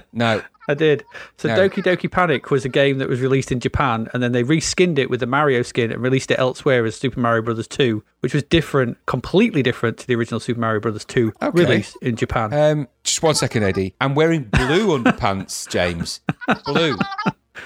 no. 0.13 0.41
I 0.69 0.75
did. 0.75 1.03
So 1.37 1.49
No. 1.49 1.55
Doki 1.57 1.83
Doki 1.83 2.09
Panic 2.09 2.49
was 2.49 2.63
a 2.63 2.69
game 2.69 2.97
that 2.99 3.09
was 3.09 3.19
released 3.19 3.51
in 3.51 3.59
Japan, 3.59 4.07
and 4.13 4.23
then 4.23 4.31
they 4.31 4.43
reskinned 4.43 4.97
it 4.97 5.09
with 5.09 5.19
the 5.19 5.25
Mario 5.27 5.61
skin 5.61 5.91
and 5.91 6.01
released 6.01 6.31
it 6.31 6.39
elsewhere 6.39 6.85
as 6.85 6.95
Super 6.95 7.19
Mario 7.19 7.41
Brothers 7.41 7.67
2, 7.67 8.01
which 8.21 8.33
was 8.33 8.43
different, 8.43 8.97
completely 9.05 9.61
different 9.61 9.97
to 9.97 10.07
the 10.07 10.15
original 10.15 10.39
Super 10.39 10.61
Mario 10.61 10.79
Brothers 10.79 11.03
2 11.03 11.33
Okay. 11.41 11.63
release 11.63 11.97
in 12.01 12.15
Japan. 12.15 12.53
Um, 12.53 12.87
just 13.03 13.21
one 13.21 13.35
second, 13.35 13.63
Eddie. 13.63 13.93
I'm 13.99 14.15
wearing 14.15 14.43
blue 14.43 14.97
underpants, 14.97 15.67
James. 15.67 16.21
Blue. 16.65 16.95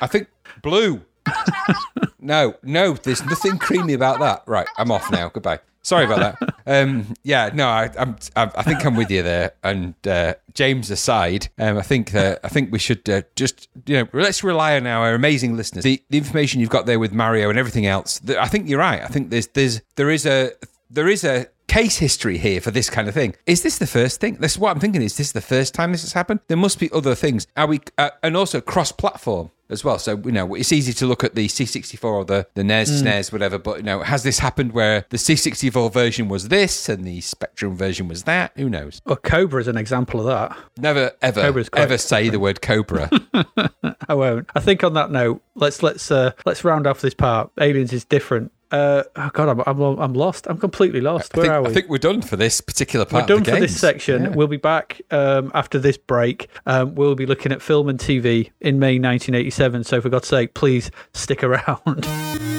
I 0.01 0.08
think 0.08 0.28
blue. 0.64 1.01
No, 2.28 2.56
no. 2.62 2.94
There's 2.94 3.24
nothing 3.26 3.58
creamy 3.58 3.94
about 3.94 4.20
that. 4.20 4.44
Right, 4.46 4.68
I'm 4.78 4.92
off 4.92 5.10
now. 5.12 5.30
Goodbye. 5.30 5.60
Sorry 5.82 6.04
about 6.04 6.38
that. 6.38 6.54
Um, 6.68 7.14
yeah, 7.24 7.50
no, 7.54 7.66
I, 7.66 7.90
I'm, 7.98 8.18
I, 8.36 8.62
think 8.62 8.86
I'm 8.86 8.98
with 8.98 9.10
you 9.10 9.24
there. 9.24 9.54
And 9.64 9.96
uh, 10.06 10.34
James 10.54 10.92
aside, 10.92 11.48
um, 11.58 11.78
I 11.78 11.82
think 11.82 12.12
that 12.12 12.42
I 12.44 12.50
think 12.50 12.74
we 12.74 12.80
should 12.80 13.10
uh, 13.10 13.22
just 13.38 13.70
you 13.86 13.96
know 13.96 14.10
let's 14.12 14.44
rely 14.44 14.76
on 14.76 14.86
our 14.86 15.14
amazing 15.14 15.56
listeners. 15.56 15.86
The, 15.86 16.04
the 16.10 16.18
information 16.18 16.60
you've 16.60 16.70
got 16.70 16.88
there 16.88 17.00
with 17.00 17.14
Mario 17.14 17.50
and 17.50 17.58
everything 17.58 17.86
else. 17.86 18.20
th- 18.20 18.38
I 18.38 18.48
think 18.48 18.68
you're 18.68 18.80
right. 18.80 19.02
I 19.02 19.08
think 19.08 19.30
there's 19.30 19.48
there's 19.48 19.82
there 19.96 20.10
is 20.10 20.26
a 20.26 20.52
there 20.90 21.08
is 21.08 21.24
a 21.24 21.48
case 21.68 21.98
history 21.98 22.38
here 22.38 22.60
for 22.60 22.72
this 22.72 22.90
kind 22.90 23.08
of 23.08 23.14
thing. 23.14 23.36
Is 23.46 23.62
this 23.62 23.78
the 23.78 23.88
first 23.88 24.20
thing? 24.20 24.36
This 24.42 24.54
is 24.54 24.60
what 24.60 24.72
I'm 24.72 24.82
thinking. 24.82 25.02
Is 25.02 25.16
this 25.16 25.32
the 25.32 25.40
first 25.40 25.74
time 25.74 25.94
this 25.94 26.02
has 26.02 26.12
happened? 26.12 26.42
There 26.50 26.58
must 26.58 26.80
be 26.80 26.92
other 26.92 27.16
things. 27.16 27.48
Are 27.56 27.68
we 27.68 27.80
uh, 27.98 28.10
and 28.22 28.36
also 28.36 28.60
cross-platform 28.60 29.52
as 29.70 29.84
well? 29.84 29.99
So 29.99 30.18
you 30.18 30.32
know, 30.32 30.55
it's 30.55 30.72
easy 30.72 30.93
to 30.93 31.05
look 31.05 31.24
at 31.24 31.36
the 31.36 31.47
C64 31.47 32.03
or 32.03 32.26
the 32.26 32.47
the 32.53 32.63
NES, 32.63 33.01
SNES, 33.01 33.32
whatever. 33.32 33.57
But 33.57 33.78
you 33.78 33.84
know, 33.84 34.01
has 34.01 34.24
this 34.24 34.39
happened 34.39 34.74
where 34.74 35.05
the 35.09 35.18
C64 35.18 35.91
version 35.91 36.28
was 36.30 36.49
this 36.49 36.89
and 36.89 37.05
the 37.05 37.22
Spectrum 37.22 37.76
version 37.76 38.07
was 38.07 38.24
that? 38.24 38.51
Who 38.55 38.70
knows? 38.70 39.01
Well, 39.05 39.18
Cobra 39.18 39.61
is 39.61 39.68
an 39.68 39.78
example 39.78 40.20
of 40.20 40.26
that. 40.28 40.57
Never 40.78 41.11
ever 41.22 41.41
Cobra's 41.41 41.70
ever 41.76 41.97
say 41.97 42.30
the 42.30 42.39
word 42.39 42.61
Cobra. 42.61 43.09
I 44.09 44.13
won't. 44.13 44.49
I 44.55 44.59
think 44.59 44.84
on 44.84 44.93
that 44.93 45.11
note, 45.11 45.41
let's 45.55 45.84
let's 45.84 46.11
uh, 46.11 46.32
let's 46.45 46.63
round 46.63 46.88
off 46.88 47.01
this 47.01 47.13
part. 47.13 47.51
Aliens 47.59 47.93
is 47.93 48.05
different. 48.05 48.51
Uh, 48.72 49.03
oh 49.15 49.30
God, 49.34 49.49
I'm, 49.49 49.63
I'm 49.65 49.99
I'm 49.99 50.13
lost. 50.13 50.47
I'm 50.47 50.57
completely 50.57 50.99
lost. 50.99 51.34
I 51.36 51.38
Where 51.38 51.45
think, 51.45 51.53
are 51.53 51.61
we? 51.63 51.70
I 51.70 51.74
think 51.74 51.89
we're 51.89 51.97
done 51.97 52.22
for 52.22 52.36
this 52.36 52.59
particular 52.59 53.05
part. 53.05 53.24
We're 53.24 53.28
done 53.28 53.39
of 53.39 53.45
the 53.45 53.51
for 53.53 53.59
this 53.59 53.80
section. 53.80 54.24
Yeah. 54.24 54.30
We'll 54.30 54.47
be 54.47 54.57
back 54.57 55.01
um, 55.11 55.51
after 55.53 55.80
this 55.80 55.97
break. 55.97 56.49
Um, 56.65 56.95
we'll 56.95 57.15
be 57.15 57.26
looking 57.26 57.51
at 57.51 57.61
film 57.61 57.88
and 57.88 57.97
TV 57.97 58.51
in 58.59 58.80
May 58.80 58.99
1987. 58.99 59.86
So, 59.86 60.01
for 60.01 60.09
God's 60.09 60.28
sake, 60.28 60.53
please 60.53 60.91
stick 61.13 61.43
around. 61.43 62.05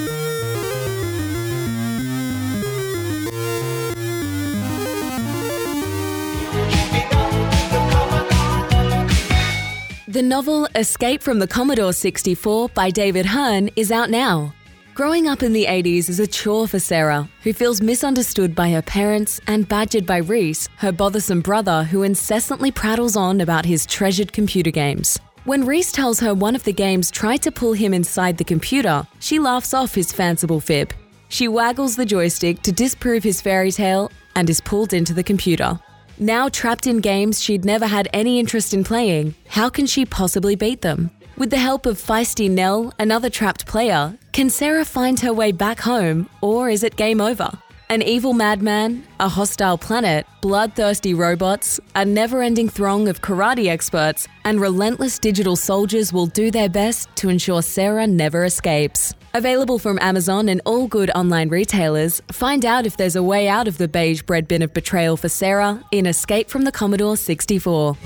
The 10.09 10.23
novel 10.23 10.67
Escape 10.75 11.23
from 11.23 11.39
the 11.39 11.47
Commodore 11.47 11.93
64 11.93 12.71
by 12.71 12.91
David 12.91 13.27
Hearne 13.27 13.71
is 13.77 13.93
out 13.93 14.09
now. 14.11 14.55
Growing 14.99 15.29
up 15.29 15.45
in 15.45 15.53
the 15.53 15.67
80s 15.67 16.09
is 16.09 16.19
a 16.19 16.27
chore 16.27 16.67
for 16.67 16.81
Sarah, 16.81 17.29
who 17.45 17.53
feels 17.53 17.81
misunderstood 17.81 18.53
by 18.57 18.71
her 18.71 18.83
parents 18.83 19.41
and 19.47 19.69
badgered 19.69 20.05
by 20.05 20.17
Reese, 20.17 20.69
her 20.79 20.91
bothersome 20.91 21.41
brother 21.41 21.85
who 21.85 22.03
incessantly 22.03 22.73
prattles 22.73 23.15
on 23.15 23.41
about 23.41 23.65
his 23.65 23.87
treasured 23.87 24.33
computer 24.33 24.73
games. 24.73 25.17
When 25.45 25.65
Reese 25.65 25.93
tells 25.93 26.19
her 26.19 26.35
one 26.35 26.57
of 26.57 26.65
the 26.65 26.73
games 26.73 27.13
tried 27.13 27.43
to 27.43 27.53
pull 27.53 27.75
him 27.75 27.95
inside 27.95 28.39
the 28.39 28.45
computer, 28.45 29.07
she 29.21 29.39
laughs 29.39 29.73
off 29.73 29.95
his 29.95 30.11
fanciful 30.11 30.59
fib. 30.59 30.93
She 31.29 31.47
waggles 31.47 31.95
the 31.95 32.05
joystick 32.05 32.63
to 32.63 32.73
disprove 32.73 33.23
his 33.23 33.41
fairy 33.41 33.71
tale 33.71 34.11
and 34.35 34.51
is 34.51 34.61
pulled 34.61 34.93
into 34.93 35.15
the 35.15 35.23
computer. 35.23 35.79
Now 36.19 36.49
trapped 36.49 36.89
in 36.89 36.99
games 36.99 37.41
she'd 37.41 37.65
never 37.65 37.87
had 37.87 38.09
any 38.13 38.41
interest 38.41 38.75
in 38.75 38.83
playing, 38.83 39.37
how 39.47 39.69
can 39.69 39.87
she 39.87 40.05
possibly 40.05 40.57
beat 40.57 40.81
them? 40.81 41.13
With 41.39 41.51
the 41.51 41.57
help 41.57 41.87
of 41.87 41.99
feisty 41.99 42.51
Nell, 42.51 42.93
another 42.99 43.31
trapped 43.31 43.65
player, 43.65 44.19
can 44.33 44.51
Sarah 44.51 44.85
find 44.85 45.21
her 45.21 45.33
way 45.33 45.53
back 45.53 45.79
home, 45.79 46.29
or 46.41 46.69
is 46.69 46.83
it 46.83 46.97
game 46.97 47.21
over? 47.21 47.53
An 47.89 48.03
evil 48.03 48.33
madman, 48.33 49.05
a 49.21 49.29
hostile 49.29 49.79
planet, 49.79 50.27
bloodthirsty 50.43 51.15
robots, 51.15 51.79
a 51.95 52.05
never 52.05 52.43
ending 52.43 52.69
throng 52.69 53.07
of 53.07 53.23
karate 53.23 53.69
experts, 53.69 54.27
and 54.43 54.61
relentless 54.61 55.21
digital 55.21 55.55
soldiers 55.55 56.13
will 56.13 56.27
do 56.27 56.51
their 56.51 56.69
best 56.69 57.09
to 57.15 57.29
ensure 57.29 57.63
Sarah 57.63 58.09
never 58.09 58.45
escapes. 58.45 59.15
Available 59.33 59.79
from 59.79 59.97
Amazon 60.01 60.49
and 60.49 60.61
all 60.65 60.89
good 60.89 61.11
online 61.11 61.51
retailers, 61.51 62.21
find 62.33 62.65
out 62.65 62.85
if 62.85 62.97
there's 62.97 63.15
a 63.15 63.23
way 63.23 63.47
out 63.47 63.69
of 63.69 63.79
the 63.79 63.87
beige 63.87 64.23
bread 64.23 64.49
bin 64.49 64.61
of 64.61 64.75
betrayal 64.75 65.17
for 65.17 65.29
Sarah 65.29 65.85
in 65.93 66.05
Escape 66.05 66.51
from 66.51 66.65
the 66.65 66.73
Commodore 66.73 67.17
64. 67.17 67.97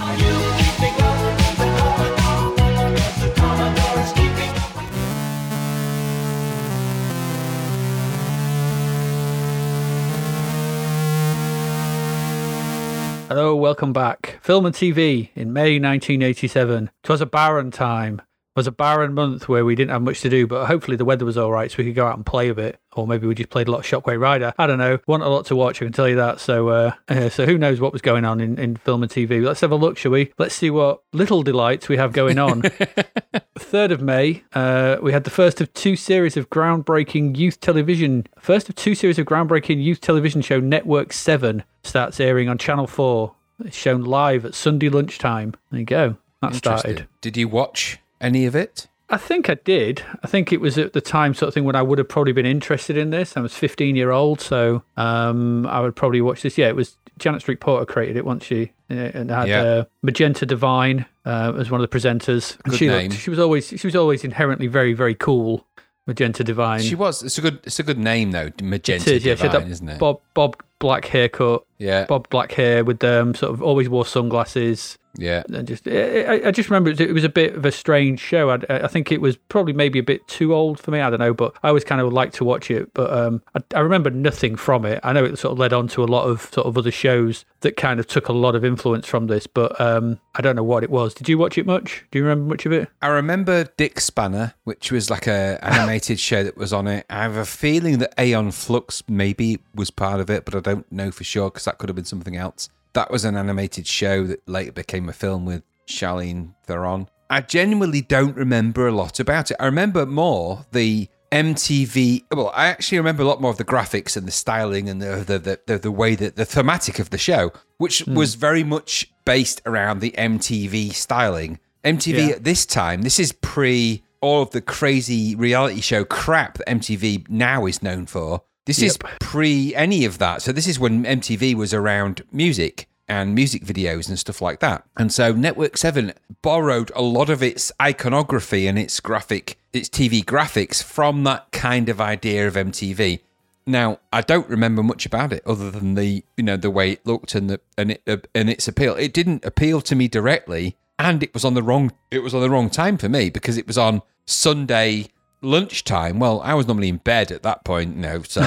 Hello, 13.34 13.56
welcome 13.56 13.94
back. 13.94 14.38
Film 14.42 14.66
and 14.66 14.74
TV 14.74 15.30
in 15.34 15.54
May 15.54 15.78
1987. 15.78 16.90
'Twas 17.02 17.22
a 17.22 17.24
barren 17.24 17.70
time. 17.70 18.20
Was 18.54 18.66
a 18.66 18.72
barren 18.72 19.14
month 19.14 19.48
where 19.48 19.64
we 19.64 19.74
didn't 19.74 19.92
have 19.92 20.02
much 20.02 20.20
to 20.20 20.28
do, 20.28 20.46
but 20.46 20.66
hopefully 20.66 20.98
the 20.98 21.06
weather 21.06 21.24
was 21.24 21.38
all 21.38 21.50
right, 21.50 21.70
so 21.70 21.76
we 21.78 21.84
could 21.84 21.94
go 21.94 22.06
out 22.06 22.16
and 22.16 22.26
play 22.26 22.50
a 22.50 22.54
bit. 22.54 22.78
Or 22.94 23.06
maybe 23.06 23.26
we 23.26 23.34
just 23.34 23.48
played 23.48 23.66
a 23.66 23.70
lot 23.70 23.78
of 23.78 23.86
Shockway 23.86 24.20
Rider. 24.20 24.52
I 24.58 24.66
don't 24.66 24.76
know. 24.76 24.98
Want 25.06 25.22
a 25.22 25.28
lot 25.30 25.46
to 25.46 25.56
watch, 25.56 25.80
I 25.80 25.86
can 25.86 25.92
tell 25.94 26.06
you 26.06 26.16
that. 26.16 26.38
So, 26.38 26.68
uh, 26.68 26.92
uh, 27.08 27.30
so 27.30 27.46
who 27.46 27.56
knows 27.56 27.80
what 27.80 27.94
was 27.94 28.02
going 28.02 28.26
on 28.26 28.42
in, 28.42 28.58
in 28.58 28.76
film 28.76 29.02
and 29.02 29.10
TV? 29.10 29.42
Let's 29.42 29.62
have 29.62 29.70
a 29.70 29.76
look, 29.76 29.96
shall 29.96 30.12
we? 30.12 30.34
Let's 30.36 30.54
see 30.54 30.68
what 30.68 31.02
little 31.14 31.42
delights 31.42 31.88
we 31.88 31.96
have 31.96 32.12
going 32.12 32.38
on. 32.38 32.60
3rd 33.58 33.92
of 33.92 34.02
May, 34.02 34.42
uh, 34.52 34.98
we 35.00 35.12
had 35.12 35.24
the 35.24 35.30
first 35.30 35.62
of 35.62 35.72
two 35.72 35.96
series 35.96 36.36
of 36.36 36.50
groundbreaking 36.50 37.38
youth 37.38 37.58
television. 37.60 38.26
First 38.38 38.68
of 38.68 38.74
two 38.74 38.94
series 38.94 39.18
of 39.18 39.24
groundbreaking 39.24 39.82
youth 39.82 40.02
television 40.02 40.42
show 40.42 40.60
Network 40.60 41.14
7 41.14 41.64
starts 41.84 42.20
airing 42.20 42.50
on 42.50 42.58
Channel 42.58 42.86
4. 42.86 43.34
It's 43.64 43.76
shown 43.76 44.02
live 44.02 44.44
at 44.44 44.54
Sunday 44.54 44.90
lunchtime. 44.90 45.54
There 45.70 45.80
you 45.80 45.86
go. 45.86 46.16
That 46.42 46.54
started. 46.54 47.06
Did 47.20 47.36
you 47.38 47.48
watch 47.48 47.98
any 48.22 48.46
of 48.46 48.54
it? 48.54 48.86
I 49.10 49.18
think 49.18 49.50
I 49.50 49.54
did. 49.54 50.02
I 50.22 50.26
think 50.26 50.52
it 50.52 50.60
was 50.60 50.78
at 50.78 50.94
the 50.94 51.02
time 51.02 51.34
sort 51.34 51.48
of 51.48 51.54
thing 51.54 51.64
when 51.64 51.76
I 51.76 51.82
would 51.82 51.98
have 51.98 52.08
probably 52.08 52.32
been 52.32 52.46
interested 52.46 52.96
in 52.96 53.10
this. 53.10 53.36
I 53.36 53.40
was 53.40 53.54
15 53.54 53.94
year 53.94 54.10
old, 54.10 54.40
so 54.40 54.82
um, 54.96 55.66
I 55.66 55.80
would 55.80 55.94
probably 55.94 56.22
watch 56.22 56.40
this. 56.40 56.56
Yeah, 56.56 56.68
it 56.68 56.76
was 56.76 56.96
Janet 57.18 57.42
Street 57.42 57.60
Porter 57.60 57.84
created 57.84 58.16
it, 58.16 58.24
wasn't 58.24 58.42
she? 58.44 58.72
Uh, 58.90 58.94
And 58.94 59.30
had 59.30 59.48
Yeah. 59.48 59.62
uh, 59.62 59.84
Magenta 60.02 60.46
Divine 60.46 61.04
uh, 61.26 61.52
as 61.58 61.70
one 61.70 61.82
of 61.82 61.90
the 61.90 61.94
presenters. 61.98 62.56
Good 62.62 62.78
she 62.78 62.86
name. 62.86 63.10
Looked, 63.10 63.20
she 63.20 63.28
was 63.28 63.38
always 63.38 63.68
she 63.68 63.86
was 63.86 63.94
always 63.96 64.24
inherently 64.24 64.66
very 64.66 64.94
very 64.94 65.14
cool. 65.14 65.66
Magenta 66.06 66.42
Divine. 66.42 66.80
She 66.80 66.94
was. 66.96 67.22
It's 67.22 67.38
a 67.38 67.42
good. 67.42 67.60
It's 67.64 67.78
a 67.78 67.82
good 67.84 67.98
name 67.98 68.30
though. 68.32 68.50
Magenta 68.62 69.14
is, 69.14 69.24
yeah, 69.24 69.34
Divine, 69.34 69.68
isn't 69.68 69.88
it? 69.88 69.98
Bob 69.98 70.20
Bob 70.34 70.60
black 70.78 71.04
haircut, 71.04 71.64
Yeah. 71.78 72.04
bob 72.06 72.28
black 72.30 72.52
hair 72.52 72.84
with 72.84 73.02
um 73.04 73.34
sort 73.34 73.52
of 73.52 73.62
always 73.62 73.88
wore 73.88 74.06
sunglasses. 74.06 74.98
Yeah. 75.18 75.42
and 75.52 75.68
just 75.68 75.86
I, 75.86 76.40
I- 76.46 76.50
just 76.52 76.70
remember 76.70 76.88
it 76.88 76.92
was- 76.98 77.00
it 77.00 77.12
was 77.12 77.24
a 77.24 77.28
bit 77.28 77.54
of 77.54 77.66
a 77.66 77.70
strange 77.72 78.18
show. 78.18 78.48
I, 78.48 78.58
I 78.70 78.86
think 78.88 79.12
it 79.12 79.20
was 79.20 79.36
probably 79.36 79.74
maybe 79.74 79.98
a 79.98 80.02
bit 80.02 80.26
too 80.26 80.54
old 80.54 80.80
for 80.80 80.90
me. 80.90 81.00
I 81.02 81.10
don't 81.10 81.18
know, 81.20 81.34
but 81.34 81.54
I 81.62 81.68
always 81.68 81.84
kind 81.84 82.00
of 82.00 82.10
liked 82.14 82.34
to 82.36 82.44
watch 82.44 82.70
it. 82.70 82.94
But 82.94 83.12
um, 83.12 83.42
I, 83.54 83.60
I 83.76 83.80
remember 83.80 84.08
nothing 84.08 84.56
from 84.56 84.86
it. 84.86 85.00
I 85.02 85.12
know 85.12 85.22
it 85.22 85.38
sort 85.38 85.52
of 85.52 85.58
led 85.58 85.74
on 85.74 85.86
to 85.88 86.02
a 86.02 86.06
lot 86.06 86.24
of 86.24 86.48
sort 86.54 86.66
of 86.66 86.78
other 86.78 86.90
shows 86.90 87.44
that 87.60 87.76
kind 87.76 88.00
of 88.00 88.06
took 88.06 88.28
a 88.28 88.32
lot 88.32 88.54
of 88.54 88.64
influence 88.64 89.06
from 89.06 89.26
this, 89.26 89.46
but 89.46 89.78
um, 89.78 90.18
I 90.34 90.40
don't 90.40 90.56
know 90.56 90.64
what 90.64 90.82
it 90.82 90.88
was. 90.88 91.12
Did 91.12 91.28
you 91.28 91.36
watch 91.36 91.58
it 91.58 91.66
much? 91.66 92.06
Do 92.10 92.18
you 92.18 92.24
remember 92.24 92.48
much 92.48 92.64
of 92.64 92.72
it? 92.72 92.88
I 93.02 93.08
remember 93.08 93.64
Dick 93.76 94.00
Spanner, 94.00 94.54
which 94.64 94.90
was 94.90 95.10
like 95.10 95.26
a 95.26 95.58
animated 95.62 96.20
show 96.20 96.42
that 96.42 96.56
was 96.56 96.72
on 96.72 96.86
it. 96.86 97.04
I 97.10 97.22
have 97.22 97.36
a 97.36 97.44
feeling 97.44 97.98
that 97.98 98.14
Aeon 98.18 98.50
Flux 98.52 99.02
maybe 99.08 99.58
was 99.74 99.90
part 99.90 100.20
of 100.20 100.30
it, 100.30 100.46
but 100.46 100.54
I 100.54 100.60
don't 100.60 100.90
know 100.90 101.10
for 101.10 101.22
sure 101.24 101.50
because 101.62 101.72
that 101.72 101.78
could 101.78 101.89
have 101.89 101.97
been 101.97 102.05
something 102.05 102.36
else. 102.36 102.68
That 102.94 103.10
was 103.10 103.24
an 103.24 103.36
animated 103.36 103.86
show 103.86 104.24
that 104.24 104.47
later 104.48 104.72
became 104.72 105.09
a 105.09 105.12
film 105.12 105.44
with 105.44 105.62
Charlize 105.86 106.52
Theron. 106.66 107.09
I 107.30 107.40
genuinely 107.40 108.02
don't 108.02 108.36
remember 108.36 108.89
a 108.89 108.93
lot 108.93 109.20
about 109.20 109.51
it. 109.51 109.56
I 109.59 109.66
remember 109.66 110.05
more 110.05 110.66
the 110.72 111.09
MTV. 111.30 112.24
Well, 112.30 112.52
I 112.55 112.66
actually 112.66 112.98
remember 112.98 113.22
a 113.22 113.26
lot 113.26 113.40
more 113.40 113.51
of 113.51 113.56
the 113.56 113.64
graphics 113.64 114.16
and 114.16 114.26
the 114.26 114.32
styling 114.32 114.90
and 114.90 115.01
the 115.01 115.24
the 115.26 115.39
the, 115.39 115.60
the, 115.66 115.78
the 115.78 115.90
way 115.90 116.14
that 116.14 116.36
the 116.36 116.44
thematic 116.44 116.98
of 116.98 117.09
the 117.09 117.18
show, 117.18 117.52
which 117.78 118.01
hmm. 118.01 118.14
was 118.14 118.34
very 118.34 118.64
much 118.64 119.10
based 119.24 119.62
around 119.64 120.01
the 120.01 120.10
MTV 120.10 120.93
styling. 120.93 121.59
MTV 121.84 122.28
Yeah. 122.28 122.34
at 122.34 122.44
this 122.44 122.66
time, 122.66 123.02
this 123.02 123.18
is 123.18 123.32
pre 123.32 124.02
all 124.20 124.43
of 124.43 124.51
the 124.51 124.60
crazy 124.60 125.34
reality 125.34 125.80
show 125.80 126.05
crap 126.05 126.59
that 126.59 126.68
MTV 126.68 127.28
now 127.30 127.66
is 127.66 127.82
known 127.82 128.06
for. 128.06 128.43
This 128.64 128.80
is 128.80 128.98
pre 129.20 129.74
any 129.74 130.05
of 130.05 130.18
that. 130.18 130.43
So 130.43 130.52
this 130.52 130.68
is 130.68 130.78
when 130.78 131.05
MTV 131.05 131.55
was 131.55 131.74
around 131.74 132.22
music 132.30 132.89
and 133.09 133.34
music 133.34 133.64
videos 133.64 134.09
and 134.09 134.18
stuff 134.18 134.40
like 134.40 134.60
that. 134.60 134.84
And 134.97 135.12
so 135.12 135.32
Network 135.32 135.76
7 135.76 136.12
borrowed 136.40 136.93
a 136.94 137.02
lot 137.02 137.28
of 137.28 137.43
its 137.43 137.72
iconography 137.80 138.66
and 138.66 138.78
its 138.78 139.01
graphic 139.01 139.59
its 139.72 139.89
TV 139.89 140.24
graphics 140.24 140.82
from 140.82 141.24
that 141.24 141.51
kind 141.51 141.89
of 141.89 142.01
idea 142.01 142.47
of 142.47 142.55
MTV. 142.55 143.20
Now, 143.66 143.98
I 144.12 144.20
don't 144.20 144.48
remember 144.48 144.82
much 144.82 145.06
about 145.06 145.32
it 145.32 145.43
other 145.47 145.70
than 145.70 145.94
the 145.94 146.24
you 146.36 146.44
know 146.44 146.56
the 146.56 146.70
way 146.70 146.93
it 146.93 147.06
looked 147.06 147.34
and 147.34 147.48
the 147.48 147.60
and 147.78 147.93
it 147.93 148.02
uh, 148.06 148.18
and 148.34 148.51
its 148.51 148.68
appeal. 148.68 148.94
It 148.94 149.12
didn't 149.12 149.44
appeal 149.44 149.80
to 149.82 149.94
me 149.94 150.09
directly, 150.09 150.76
and 150.98 151.22
it 151.22 151.32
was 151.32 151.44
on 151.44 151.55
the 151.55 151.62
wrong 151.62 151.93
it 152.10 152.20
was 152.20 152.34
on 152.34 152.40
the 152.40 152.51
wrong 152.51 152.70
time 152.70 152.98
for 152.98 153.09
me 153.09 153.30
because 153.30 153.56
it 153.56 153.66
was 153.66 153.78
on 153.78 154.02
Sunday 154.26 155.09
lunchtime. 155.43 156.19
Well, 156.19 156.40
I 156.40 156.55
was 156.55 156.66
normally 156.66 156.89
in 156.89 156.97
bed 156.98 157.31
at 157.31 157.43
that 157.43 157.64
point, 157.64 157.97
you 157.97 158.02
know, 158.02 158.23
so 158.23 158.40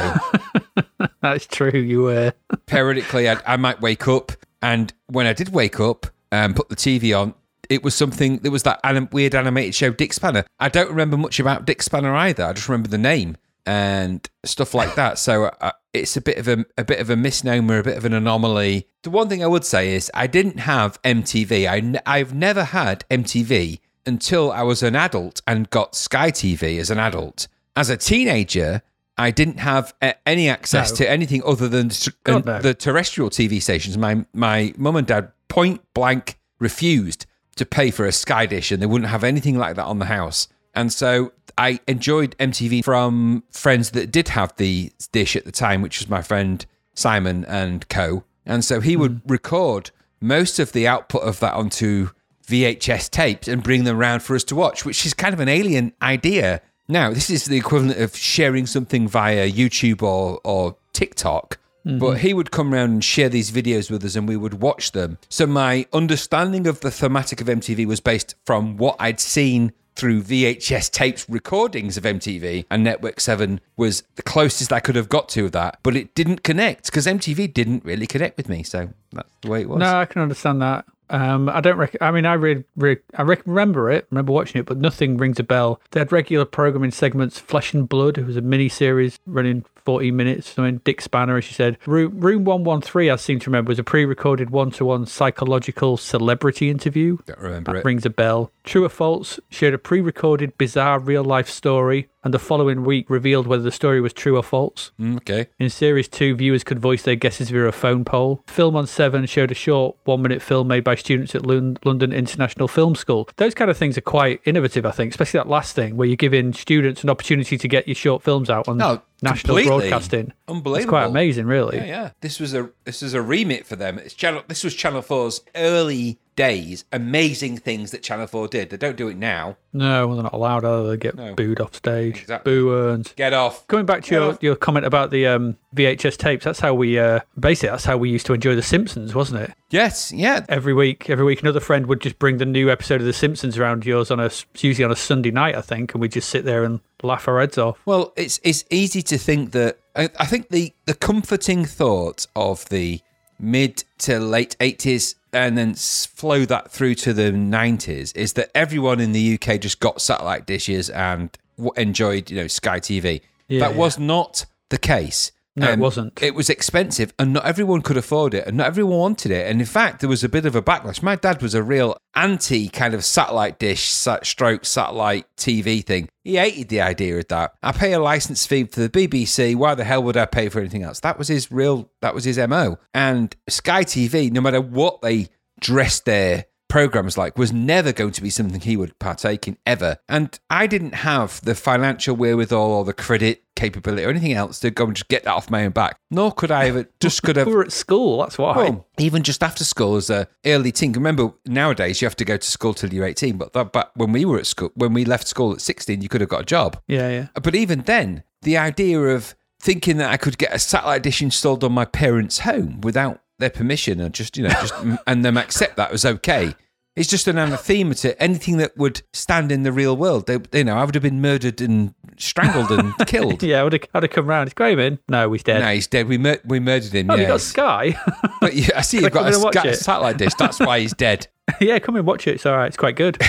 That's 1.21 1.45
true. 1.47 1.71
You 1.71 2.03
were. 2.03 2.33
periodically 2.65 3.29
I, 3.29 3.37
I 3.45 3.57
might 3.57 3.81
wake 3.81 4.07
up, 4.07 4.31
and 4.61 4.93
when 5.07 5.25
I 5.27 5.33
did 5.33 5.49
wake 5.49 5.79
up 5.79 6.07
and 6.31 6.55
put 6.55 6.69
the 6.69 6.75
TV 6.75 7.17
on, 7.19 7.33
it 7.69 7.83
was 7.83 7.95
something. 7.95 8.37
There 8.39 8.51
was 8.51 8.63
that 8.63 8.79
anim- 8.83 9.09
weird 9.11 9.35
animated 9.35 9.75
show, 9.75 9.91
Dick 9.91 10.13
Spanner. 10.13 10.45
I 10.59 10.69
don't 10.69 10.89
remember 10.89 11.17
much 11.17 11.39
about 11.39 11.65
Dick 11.65 11.81
Spanner 11.81 12.15
either. 12.15 12.43
I 12.45 12.53
just 12.53 12.69
remember 12.69 12.89
the 12.89 12.97
name 12.97 13.37
and 13.65 14.29
stuff 14.43 14.75
like 14.75 14.93
that. 14.95 15.17
So 15.17 15.45
uh, 15.45 15.71
it's 15.91 16.15
a 16.15 16.21
bit 16.21 16.37
of 16.37 16.47
a, 16.47 16.65
a 16.77 16.83
bit 16.83 16.99
of 16.99 17.09
a 17.09 17.15
misnomer, 17.15 17.79
a 17.79 17.83
bit 17.83 17.97
of 17.97 18.05
an 18.05 18.13
anomaly. 18.13 18.87
The 19.01 19.09
one 19.09 19.27
thing 19.29 19.43
I 19.43 19.47
would 19.47 19.65
say 19.65 19.95
is 19.95 20.11
I 20.13 20.27
didn't 20.27 20.59
have 20.59 21.01
MTV. 21.01 21.67
I 21.67 21.77
n- 21.77 22.01
I've 22.05 22.33
never 22.35 22.65
had 22.65 23.03
MTV 23.09 23.79
until 24.05 24.51
I 24.51 24.63
was 24.63 24.83
an 24.83 24.95
adult 24.95 25.41
and 25.47 25.69
got 25.69 25.95
Sky 25.95 26.31
TV 26.31 26.79
as 26.79 26.89
an 26.89 26.99
adult. 26.99 27.47
As 27.75 27.89
a 27.89 27.97
teenager, 27.97 28.81
I 29.17 29.31
didn't 29.31 29.59
have 29.59 29.93
any 30.25 30.49
access 30.49 30.91
No. 30.91 30.97
to 30.97 31.09
anything 31.09 31.41
other 31.45 31.67
than 31.67 31.91
God, 32.23 32.45
no. 32.45 32.61
the 32.61 32.73
terrestrial 32.73 33.29
TV 33.29 33.61
stations. 33.61 33.97
My 33.97 34.25
my 34.33 34.73
mum 34.77 34.95
and 34.95 35.07
dad 35.07 35.31
point 35.47 35.81
blank 35.93 36.37
refused 36.59 37.25
to 37.55 37.65
pay 37.65 37.91
for 37.91 38.05
a 38.05 38.11
Sky 38.11 38.45
dish, 38.45 38.71
and 38.71 38.81
they 38.81 38.85
wouldn't 38.85 39.09
have 39.09 39.23
anything 39.23 39.57
like 39.57 39.75
that 39.75 39.85
on 39.85 39.99
the 39.99 40.05
house. 40.05 40.47
And 40.73 40.91
so 40.91 41.31
I 41.57 41.79
enjoyed 41.87 42.35
MTV 42.37 42.83
from 42.83 43.43
friends 43.49 43.91
that 43.91 44.11
did 44.11 44.29
have 44.29 44.53
the 44.57 44.91
dish 45.13 45.35
at 45.35 45.45
the 45.45 45.51
time, 45.51 45.81
which 45.81 45.99
was 45.99 46.09
my 46.09 46.21
friend 46.21 46.65
Simon 46.93 47.45
and 47.45 47.87
Co. 47.87 48.25
And 48.45 48.63
so 48.63 48.81
he 48.81 48.97
would 48.97 49.21
hmm. 49.25 49.31
record 49.31 49.91
most 50.19 50.59
of 50.59 50.73
the 50.73 50.87
output 50.87 51.23
of 51.23 51.39
that 51.39 51.53
onto 51.53 52.09
VHS 52.45 53.09
tapes 53.09 53.47
and 53.47 53.63
bring 53.63 53.83
them 53.83 53.97
around 53.97 54.21
for 54.21 54.35
us 54.35 54.43
to 54.45 54.55
watch, 54.55 54.85
which 54.85 55.05
is 55.05 55.13
kind 55.13 55.33
of 55.33 55.39
an 55.39 55.49
alien 55.49 55.93
idea. 56.01 56.61
Now, 56.87 57.11
this 57.11 57.29
is 57.29 57.45
the 57.45 57.57
equivalent 57.57 57.99
of 57.99 58.15
sharing 58.15 58.65
something 58.67 59.07
via 59.07 59.49
YouTube 59.51 60.03
or, 60.03 60.39
or 60.43 60.77
TikTok. 60.93 61.59
Mm-hmm. 61.85 61.99
But 61.99 62.19
he 62.19 62.33
would 62.33 62.51
come 62.51 62.73
around 62.73 62.89
and 62.91 63.03
share 63.03 63.29
these 63.29 63.51
videos 63.51 63.91
with 63.91 64.03
us 64.03 64.15
and 64.15 64.27
we 64.27 64.37
would 64.37 64.61
watch 64.61 64.91
them. 64.91 65.19
So 65.29 65.45
my 65.45 65.85
understanding 65.93 66.65
of 66.65 66.79
the 66.79 66.89
thematic 66.89 67.41
of 67.41 67.47
MTV 67.47 67.85
was 67.85 67.99
based 67.99 68.35
from 68.43 68.77
what 68.77 68.95
I'd 68.99 69.19
seen 69.19 69.71
through 69.95 70.23
VHS 70.23 70.91
tapes 70.91 71.29
recordings 71.29 71.95
of 71.95 72.03
MTV 72.03 72.65
and 72.69 72.83
Network 72.83 73.19
7 73.19 73.61
was 73.77 74.03
the 74.15 74.23
closest 74.23 74.73
I 74.73 74.79
could 74.79 74.95
have 74.95 75.09
got 75.09 75.29
to 75.29 75.49
that. 75.51 75.79
But 75.83 75.95
it 75.95 76.15
didn't 76.15 76.43
connect 76.43 76.87
because 76.87 77.05
MTV 77.05 77.53
didn't 77.53 77.85
really 77.85 78.07
connect 78.07 78.35
with 78.35 78.49
me. 78.49 78.63
So 78.63 78.89
that's 79.11 79.29
the 79.41 79.49
way 79.51 79.61
it 79.61 79.69
was. 79.69 79.79
No, 79.79 79.99
I 79.99 80.05
can 80.05 80.21
understand 80.21 80.61
that. 80.61 80.85
Um, 81.09 81.49
I 81.49 81.61
don't. 81.61 81.77
Rec- 81.77 81.97
I 82.01 82.11
mean, 82.11 82.25
I 82.25 82.33
read. 82.33 82.63
Re- 82.75 82.97
I 83.15 83.21
rec- 83.21 83.45
remember 83.45 83.91
it. 83.91 84.07
Remember 84.09 84.31
watching 84.31 84.59
it, 84.59 84.65
but 84.65 84.77
nothing 84.77 85.17
rings 85.17 85.39
a 85.39 85.43
bell. 85.43 85.79
They 85.91 85.99
had 85.99 86.11
regular 86.11 86.45
programming 86.45 86.91
segments. 86.91 87.39
Flesh 87.39 87.73
and 87.73 87.87
Blood. 87.87 88.17
It 88.17 88.25
was 88.25 88.37
a 88.37 88.41
mini 88.41 88.69
series 88.69 89.19
running 89.25 89.65
forty 89.85 90.11
minutes. 90.11 90.57
I 90.57 90.63
mean, 90.63 90.81
Dick 90.83 91.01
Spanner, 91.01 91.37
as 91.37 91.47
you 91.47 91.53
said. 91.53 91.77
Room 91.85 92.19
Room 92.19 92.43
One 92.43 92.63
One 92.63 92.81
Three. 92.81 93.09
I 93.09 93.15
seem 93.15 93.39
to 93.39 93.49
remember 93.49 93.69
was 93.69 93.79
a 93.79 93.83
pre-recorded 93.83 94.49
one-to-one 94.49 95.05
psychological 95.05 95.97
celebrity 95.97 96.69
interview. 96.69 97.17
Don't 97.25 97.39
remember 97.39 97.75
it. 97.77 97.85
Rings 97.85 98.05
a 98.05 98.09
bell. 98.09 98.51
True 98.63 98.83
or 98.85 98.89
false? 98.89 99.39
Shared 99.49 99.73
a 99.73 99.77
pre-recorded 99.77 100.57
bizarre 100.57 100.99
real-life 100.99 101.47
story, 101.49 102.09
and 102.23 102.33
the 102.33 102.39
following 102.39 102.83
week 102.83 103.09
revealed 103.09 103.45
whether 103.45 103.61
the 103.61 103.71
story 103.71 104.01
was 104.01 104.11
true 104.13 104.37
or 104.37 104.43
false. 104.43 104.91
Mm, 104.99 105.17
okay. 105.17 105.47
In 105.59 105.69
Series 105.69 106.07
2, 106.07 106.35
viewers 106.35 106.63
could 106.63 106.79
voice 106.79 107.03
their 107.03 107.15
guesses 107.15 107.51
via 107.51 107.65
a 107.65 107.71
phone 107.71 108.03
poll. 108.03 108.43
Film 108.47 108.75
on 108.75 108.87
7 108.87 109.25
showed 109.27 109.51
a 109.51 109.55
short 109.55 109.95
one 110.05 110.21
minute 110.23 110.41
film 110.41 110.67
made 110.67 110.83
by 110.83 110.95
students 110.95 111.35
at 111.35 111.45
Lon- 111.45 111.77
London 111.85 112.11
International 112.11 112.67
Film 112.67 112.95
School. 112.95 113.29
Those 113.37 113.53
kind 113.53 113.69
of 113.69 113.77
things 113.77 113.97
are 113.97 114.01
quite 114.01 114.41
innovative, 114.45 114.85
I 114.85 114.91
think, 114.91 115.11
especially 115.11 115.37
that 115.39 115.47
last 115.49 115.75
thing 115.75 115.95
where 115.95 116.07
you're 116.07 116.15
giving 116.15 116.53
students 116.53 117.03
an 117.03 117.09
opportunity 117.11 117.57
to 117.59 117.67
get 117.67 117.87
your 117.87 117.95
short 117.95 118.23
films 118.23 118.49
out 118.49 118.67
on 118.67 118.77
No, 118.77 119.01
national 119.21 119.57
completely. 119.57 119.89
broadcasting. 119.89 120.33
Unbelievable. 120.47 120.75
It's 120.75 120.89
quite 120.89 121.05
amazing, 121.05 121.45
really. 121.45 121.77
Yeah, 121.77 121.85
yeah. 121.85 122.09
This 122.21 122.39
was 122.39 122.53
a 122.53 122.69
this 122.83 123.01
was 123.01 123.13
a 123.13 123.21
remit 123.21 123.65
for 123.65 123.75
them. 123.75 123.97
It's 123.99 124.13
channel. 124.13 124.43
This 124.47 124.63
was 124.63 124.75
Channel 124.75 125.01
4's 125.01 125.41
early 125.55 126.19
days. 126.35 126.85
Amazing 126.91 127.57
things 127.57 127.91
that 127.91 128.03
Channel 128.03 128.27
4 128.27 128.47
did. 128.47 128.69
They 128.69 128.77
don't 128.77 128.97
do 128.97 129.07
it 129.07 129.17
now. 129.17 129.57
No, 129.73 130.13
they're 130.13 130.23
not 130.23 130.33
allowed, 130.33 130.63
are 130.65 130.83
they? 130.83 130.89
They 130.91 130.97
get 130.97 131.15
No. 131.15 131.33
booed 131.35 131.59
off 131.59 131.75
stage. 131.75 132.21
Exactly. 132.21 132.51
Boo 132.53 132.73
earns. 132.73 133.13
Get 133.15 133.33
off. 133.33 133.67
Going 133.67 133.85
back 133.85 134.03
to 134.05 134.15
your, 134.15 134.37
your 134.41 134.55
comment 134.55 134.85
about 134.85 135.11
the 135.11 135.27
um, 135.27 135.57
VHS 135.75 136.17
tapes, 136.17 136.45
that's 136.45 136.59
how 136.59 136.73
we 136.73 136.97
uh, 136.99 137.19
basically 137.39 137.69
that's 137.69 137.83
how 137.85 137.97
we 137.97 138.09
used 138.09 138.25
to 138.27 138.33
enjoy 138.33 138.55
The 138.55 138.61
Simpsons, 138.61 139.13
wasn't 139.13 139.41
it? 139.41 139.53
Yes. 139.69 140.11
Yeah. 140.13 140.45
every 140.47 140.73
week 140.73 141.09
every 141.09 141.25
week 141.25 141.41
another 141.41 141.59
friend 141.59 141.87
would 141.87 141.99
just 141.99 142.17
bring 142.19 142.37
the 142.37 142.45
new 142.45 142.69
episode 142.71 143.01
of 143.01 143.07
the 143.07 143.11
simpsons 143.13 143.57
around 143.57 143.85
yours 143.85 144.09
on 144.11 144.19
a 144.21 144.29
usually 144.59 144.85
on 144.85 144.91
a 144.91 144.95
sunday 144.95 145.31
night 145.31 145.55
i 145.55 145.59
think 145.61 145.93
and 145.93 145.99
we'd 146.01 146.11
just 146.13 146.29
sit 146.29 146.45
there 146.45 146.63
and 146.63 146.79
laugh 147.03 147.27
our 147.27 147.39
heads 147.41 147.57
off 147.57 147.77
Well, 147.85 148.13
it's 148.15 148.39
it's 148.43 148.63
easy 148.69 149.01
to 149.01 149.17
think 149.17 149.51
that 149.51 149.79
I, 149.95 150.09
I 150.19 150.25
think 150.27 150.49
the 150.49 150.71
the 150.85 150.93
comforting 150.93 151.65
thought 151.65 152.25
of 152.35 152.69
the 152.69 153.01
mid 153.39 153.83
to 153.99 154.19
late 154.19 154.55
80s 154.59 155.15
and 155.35 155.57
then 155.57 155.73
flow 155.75 156.45
that 156.45 156.71
through 156.71 156.95
to 156.95 157.13
the 157.13 157.31
90s 157.31 158.15
is 158.15 158.33
that 158.33 158.49
everyone 158.55 159.01
in 159.01 159.11
the 159.11 159.37
UK 159.37 159.59
just 159.59 159.81
got 159.81 159.99
satellite 159.99 160.47
dishes 160.47 160.89
and 160.89 161.37
w- 161.57 161.73
enjoyed, 161.75 162.31
you 162.31 162.37
know, 162.37 162.47
Sky 162.47 162.79
TV. 162.79 163.19
Yeah, 163.49 163.59
that 163.59 163.71
yeah. 163.71 163.77
was 163.77 163.99
not 163.99 164.45
the 164.69 164.77
case. 164.77 165.33
Um, 165.57 165.63
No, 165.63 165.71
it 165.71 165.79
wasn't. 165.79 166.21
It 166.21 166.35
was 166.35 166.49
expensive 166.49 167.13
and 167.17 167.33
not 167.33 167.45
everyone 167.45 167.81
could 167.81 167.95
afford 167.97 168.33
it 168.33 168.45
and 168.45 168.57
not 168.57 168.67
everyone 168.67 168.97
wanted 168.97 169.31
it. 169.31 169.49
And 169.49 169.61
in 169.61 169.65
fact, 169.65 170.01
there 170.01 170.09
was 170.09 170.23
a 170.23 170.29
bit 170.29 170.45
of 170.45 170.55
a 170.55 170.61
backlash. 170.61 171.01
My 171.01 171.15
dad 171.15 171.41
was 171.41 171.53
a 171.55 171.63
real 171.63 171.97
anti 172.15 172.67
kind 172.67 172.93
of 172.93 173.05
satellite 173.05 173.57
dish, 173.57 173.89
sat- 173.89 174.25
stroke 174.25 174.65
satellite 174.65 175.25
TV 175.37 175.83
thing. 175.85 176.09
He 176.23 176.35
hated 176.35 176.69
the 176.69 176.81
idea 176.81 177.17
of 177.19 177.27
that. 177.29 177.53
I 177.63 177.71
pay 177.71 177.93
a 177.93 177.99
license 177.99 178.45
fee 178.45 178.65
for 178.65 178.81
the 178.81 178.89
BBC. 178.89 179.55
Why 179.55 179.75
the 179.75 179.83
hell 179.85 180.03
would 180.03 180.17
I 180.17 180.25
pay 180.25 180.49
for 180.49 180.59
anything 180.59 180.83
else? 180.83 180.99
That 180.99 181.17
was 181.17 181.29
his 181.29 181.51
real, 181.51 181.89
that 182.01 182.13
was 182.13 182.25
his 182.25 182.37
MO. 182.37 182.77
And 182.93 183.35
Sky 183.47 183.83
TV, 183.83 184.31
no 184.31 184.41
matter 184.41 184.59
what 184.61 185.01
they 185.01 185.29
dressed 185.61 186.05
their 186.05 186.45
programs 186.75 187.17
like 187.17 187.37
was 187.37 187.53
never 187.53 187.93
going 187.93 188.11
to 188.11 188.21
be 188.21 188.29
something 188.29 188.59
he 188.59 188.75
would 188.75 188.99
partake 188.99 189.47
in 189.47 189.57
ever. 189.65 189.97
And 190.09 190.37
I 190.49 190.67
didn't 190.67 190.93
have 190.93 191.39
the 191.39 191.55
financial 191.55 192.17
wherewithal 192.17 192.69
or 192.73 192.83
the 192.83 192.91
credit 192.91 193.45
capability 193.55 194.03
or 194.03 194.09
anything 194.09 194.33
else 194.33 194.59
to 194.59 194.71
go 194.71 194.83
and 194.83 194.93
just 194.93 195.07
get 195.07 195.23
that 195.23 195.33
off 195.33 195.49
my 195.49 195.63
own 195.63 195.71
back. 195.71 195.97
Nor 196.11 196.33
could 196.33 196.51
I 196.51 196.65
have 196.65 196.87
just 196.99 197.23
could 197.23 197.37
have 197.37 197.47
We 197.47 197.55
were 197.55 197.63
at 197.63 197.71
school, 197.71 198.17
that's 198.17 198.37
why. 198.37 198.57
well, 198.57 198.87
even 198.97 199.23
just 199.23 199.41
after 199.41 199.63
school 199.63 199.95
as 199.95 200.09
a 200.09 200.27
early 200.45 200.73
teen. 200.73 200.91
Remember, 200.91 201.31
nowadays 201.45 202.01
you 202.01 202.07
have 202.07 202.17
to 202.17 202.25
go 202.25 202.35
to 202.35 202.45
school 202.45 202.73
till 202.73 202.93
you're 202.93 203.05
18. 203.05 203.37
But 203.37 203.53
that, 203.53 203.71
but 203.71 203.91
when 203.95 204.11
we 204.11 204.25
were 204.25 204.39
at 204.39 204.45
school, 204.45 204.73
when 204.75 204.91
we 204.91 205.05
left 205.05 205.29
school 205.29 205.53
at 205.53 205.61
16, 205.61 206.01
you 206.01 206.09
could 206.09 206.19
have 206.19 206.29
got 206.29 206.41
a 206.41 206.45
job. 206.45 206.81
yeah, 206.89 207.07
yeah. 207.09 207.27
But 207.41 207.55
even 207.55 207.83
then, 207.83 208.23
the 208.41 208.57
idea 208.57 208.99
of 208.99 209.33
thinking 209.61 209.95
that 209.99 210.11
I 210.11 210.17
could 210.17 210.37
get 210.37 210.53
a 210.53 210.59
satellite 210.59 211.03
dish 211.03 211.21
installed 211.21 211.63
on 211.63 211.71
my 211.71 211.85
parents' 211.85 212.39
home 212.39 212.81
without 212.81 213.21
their 213.39 213.49
permission 213.49 214.01
and 214.01 214.13
just, 214.13 214.35
you 214.35 214.43
know, 214.43 214.49
just 214.49 214.73
and 215.07 215.23
them 215.23 215.37
accept 215.37 215.77
that 215.77 215.89
was 215.89 216.03
okay. 216.05 216.53
It's 216.95 217.09
just 217.09 217.27
an 217.27 217.37
anathema 217.37 217.93
to 217.95 218.21
anything 218.23 218.57
that 218.57 218.77
would 218.77 219.01
stand 219.11 219.51
in 219.51 219.63
the 219.63 219.73
real 219.73 219.97
world. 219.97 220.27
They, 220.27 220.39
you 220.57 220.63
know, 220.63 220.77
I 220.77 220.85
would 220.85 220.95
have 220.95 221.03
been 221.03 221.19
murdered 221.21 221.59
and 221.59 221.93
strangled 222.17 222.71
and 222.71 222.93
killed. 223.07 223.43
Yeah, 223.43 223.59
I 223.59 223.63
would 223.63 223.73
have, 223.73 223.81
I'd 223.93 224.03
have 224.03 224.11
come 224.11 224.27
round. 224.27 224.47
Is 224.47 224.53
Graham 224.53 224.79
in? 224.79 224.99
No, 225.09 225.31
he's 225.33 225.43
dead. 225.43 225.59
No, 225.59 225.73
he's 225.73 225.87
dead. 225.87 226.07
We 226.07 226.17
mur- 226.17 226.39
we 226.45 226.61
murdered 226.61 226.93
him. 226.93 227.11
oh, 227.11 227.15
yeah. 227.15 227.21
you 227.21 227.27
got 227.27 227.41
Sky? 227.41 227.99
but 228.41 228.55
yeah, 228.55 228.69
I 228.77 228.81
see 228.81 229.01
you've 229.01 229.11
got 229.11 229.29
a, 229.29 229.35
and 229.35 229.43
watch 229.43 229.57
sca- 229.57 229.69
it? 229.69 229.75
satellite 229.75 230.17
dish. 230.17 230.33
That's 230.35 230.59
why 230.59 230.79
he's 230.79 230.93
dead. 230.93 231.27
yeah, 231.61 231.79
come 231.79 231.97
and 231.97 232.07
watch 232.07 232.27
it. 232.27 232.35
It's 232.35 232.45
all 232.45 232.55
right. 232.55 232.67
It's 232.67 232.77
quite 232.77 232.95
good. 232.95 233.21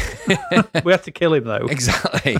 we 0.84 0.92
have 0.92 1.02
to 1.02 1.10
kill 1.10 1.34
him, 1.34 1.44
though. 1.44 1.66
Exactly. 1.66 2.38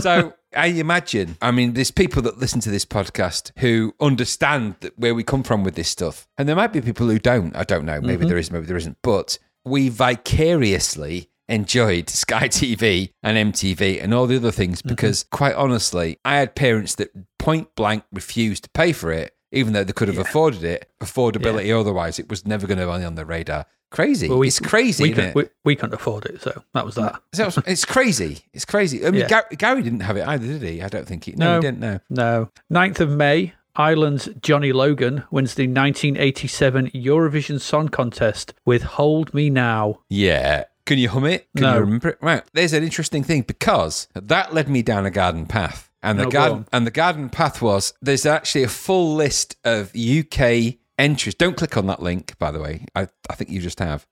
So 0.00 0.34
I 0.54 0.66
imagine, 0.66 1.36
I 1.42 1.50
mean, 1.50 1.72
there's 1.72 1.90
people 1.90 2.22
that 2.22 2.38
listen 2.38 2.60
to 2.60 2.70
this 2.70 2.84
podcast 2.84 3.52
who 3.58 3.94
understand 4.00 4.76
that 4.80 4.98
where 4.98 5.14
we 5.14 5.24
come 5.24 5.42
from 5.42 5.64
with 5.64 5.74
this 5.74 5.88
stuff. 5.88 6.28
And 6.38 6.48
there 6.48 6.56
might 6.56 6.72
be 6.72 6.80
people 6.80 7.08
who 7.08 7.18
don't. 7.18 7.56
I 7.56 7.64
don't 7.64 7.84
know. 7.84 8.00
Maybe 8.00 8.20
mm-hmm. 8.20 8.28
there 8.28 8.38
is, 8.38 8.50
maybe 8.50 8.66
there 8.66 8.76
isn't. 8.76 8.98
But 9.02 9.38
we 9.66 9.88
vicariously 9.88 11.28
enjoyed 11.48 12.08
Sky 12.08 12.48
TV 12.48 13.10
and 13.22 13.52
MTV 13.52 14.02
and 14.02 14.14
all 14.14 14.26
the 14.26 14.36
other 14.36 14.50
things 14.50 14.80
mm-hmm. 14.80 14.88
because, 14.90 15.24
quite 15.24 15.54
honestly, 15.54 16.18
I 16.24 16.36
had 16.36 16.54
parents 16.54 16.94
that 16.96 17.10
point 17.38 17.74
blank 17.74 18.04
refused 18.12 18.64
to 18.64 18.70
pay 18.70 18.92
for 18.92 19.12
it, 19.12 19.34
even 19.52 19.72
though 19.72 19.84
they 19.84 19.92
could 19.92 20.08
have 20.08 20.18
afforded 20.18 20.64
it, 20.64 20.90
affordability 21.00 21.78
otherwise. 21.78 22.18
It 22.18 22.28
was 22.28 22.46
never 22.46 22.66
going 22.66 22.78
to 22.78 22.86
be 22.86 23.04
on 23.04 23.14
the 23.16 23.26
radar. 23.26 23.66
Crazy. 23.90 24.28
Well, 24.28 24.38
we- 24.38 24.48
it's 24.48 24.58
crazy, 24.58 25.04
we, 25.04 25.12
could, 25.12 25.24
it? 25.24 25.34
we, 25.34 25.44
we 25.64 25.76
couldn't 25.76 25.94
afford 25.94 26.26
it, 26.26 26.42
so 26.42 26.62
that 26.74 26.84
was 26.84 26.96
that. 26.96 27.20
So 27.32 27.46
it's- 27.46 27.58
it's 27.66 27.84
crazy. 27.84 28.40
It's 28.52 28.64
crazy. 28.64 29.06
I 29.06 29.10
mean, 29.10 29.20
Yeah. 29.22 29.28
Gar- 29.28 29.48
Gary 29.56 29.82
didn't 29.82 30.00
have 30.00 30.16
it 30.16 30.26
either, 30.26 30.46
did 30.46 30.62
he? 30.62 30.82
I 30.82 30.88
don't 30.88 31.06
think 31.06 31.24
he. 31.24 31.32
No, 31.32 31.46
No. 31.46 31.54
he 31.56 31.60
didn't. 31.60 31.80
No. 31.80 32.00
No. 32.10 32.50
9th 32.72 33.00
of 33.00 33.10
May, 33.10 33.54
Ireland's 33.76 34.28
Johnny 34.40 34.72
Logan 34.72 35.24
wins 35.30 35.54
the 35.54 35.64
1987 35.66 36.90
Eurovision 36.92 37.60
Song 37.60 37.88
Contest 37.88 38.54
with 38.64 38.82
Hold 38.82 39.34
Me 39.34 39.50
Now. 39.50 40.00
Yeah. 40.08 40.64
Can 40.86 40.98
you 40.98 41.08
hum 41.08 41.24
it? 41.26 41.48
Can 41.56 41.64
No. 41.64 41.74
you 41.74 41.80
remember 41.80 42.08
it? 42.10 42.18
Right. 42.22 42.42
There's 42.54 42.72
an 42.72 42.82
interesting 42.84 43.22
thing 43.22 43.42
because 43.42 44.08
that 44.14 44.54
led 44.54 44.68
me 44.68 44.82
down 44.82 45.04
a 45.04 45.10
garden 45.10 45.46
path. 45.46 45.90
And 46.02 46.18
the 46.18 46.24
No, 46.24 46.30
garden 46.30 46.66
and 46.72 46.86
the 46.86 46.90
garden 46.92 47.28
path 47.28 47.60
was 47.60 47.92
there's 48.00 48.24
actually 48.24 48.62
a 48.62 48.68
full 48.68 49.14
list 49.14 49.56
of 49.64 49.90
UK 49.96 50.76
entries. 50.98 51.34
Don't 51.34 51.56
click 51.56 51.76
on 51.76 51.86
that 51.86 52.00
link, 52.00 52.38
by 52.38 52.50
the 52.52 52.60
way. 52.60 52.86
I, 52.94 53.08
I 53.28 53.34
think 53.34 53.50
you 53.50 53.60
just 53.60 53.80
have. 53.80 54.06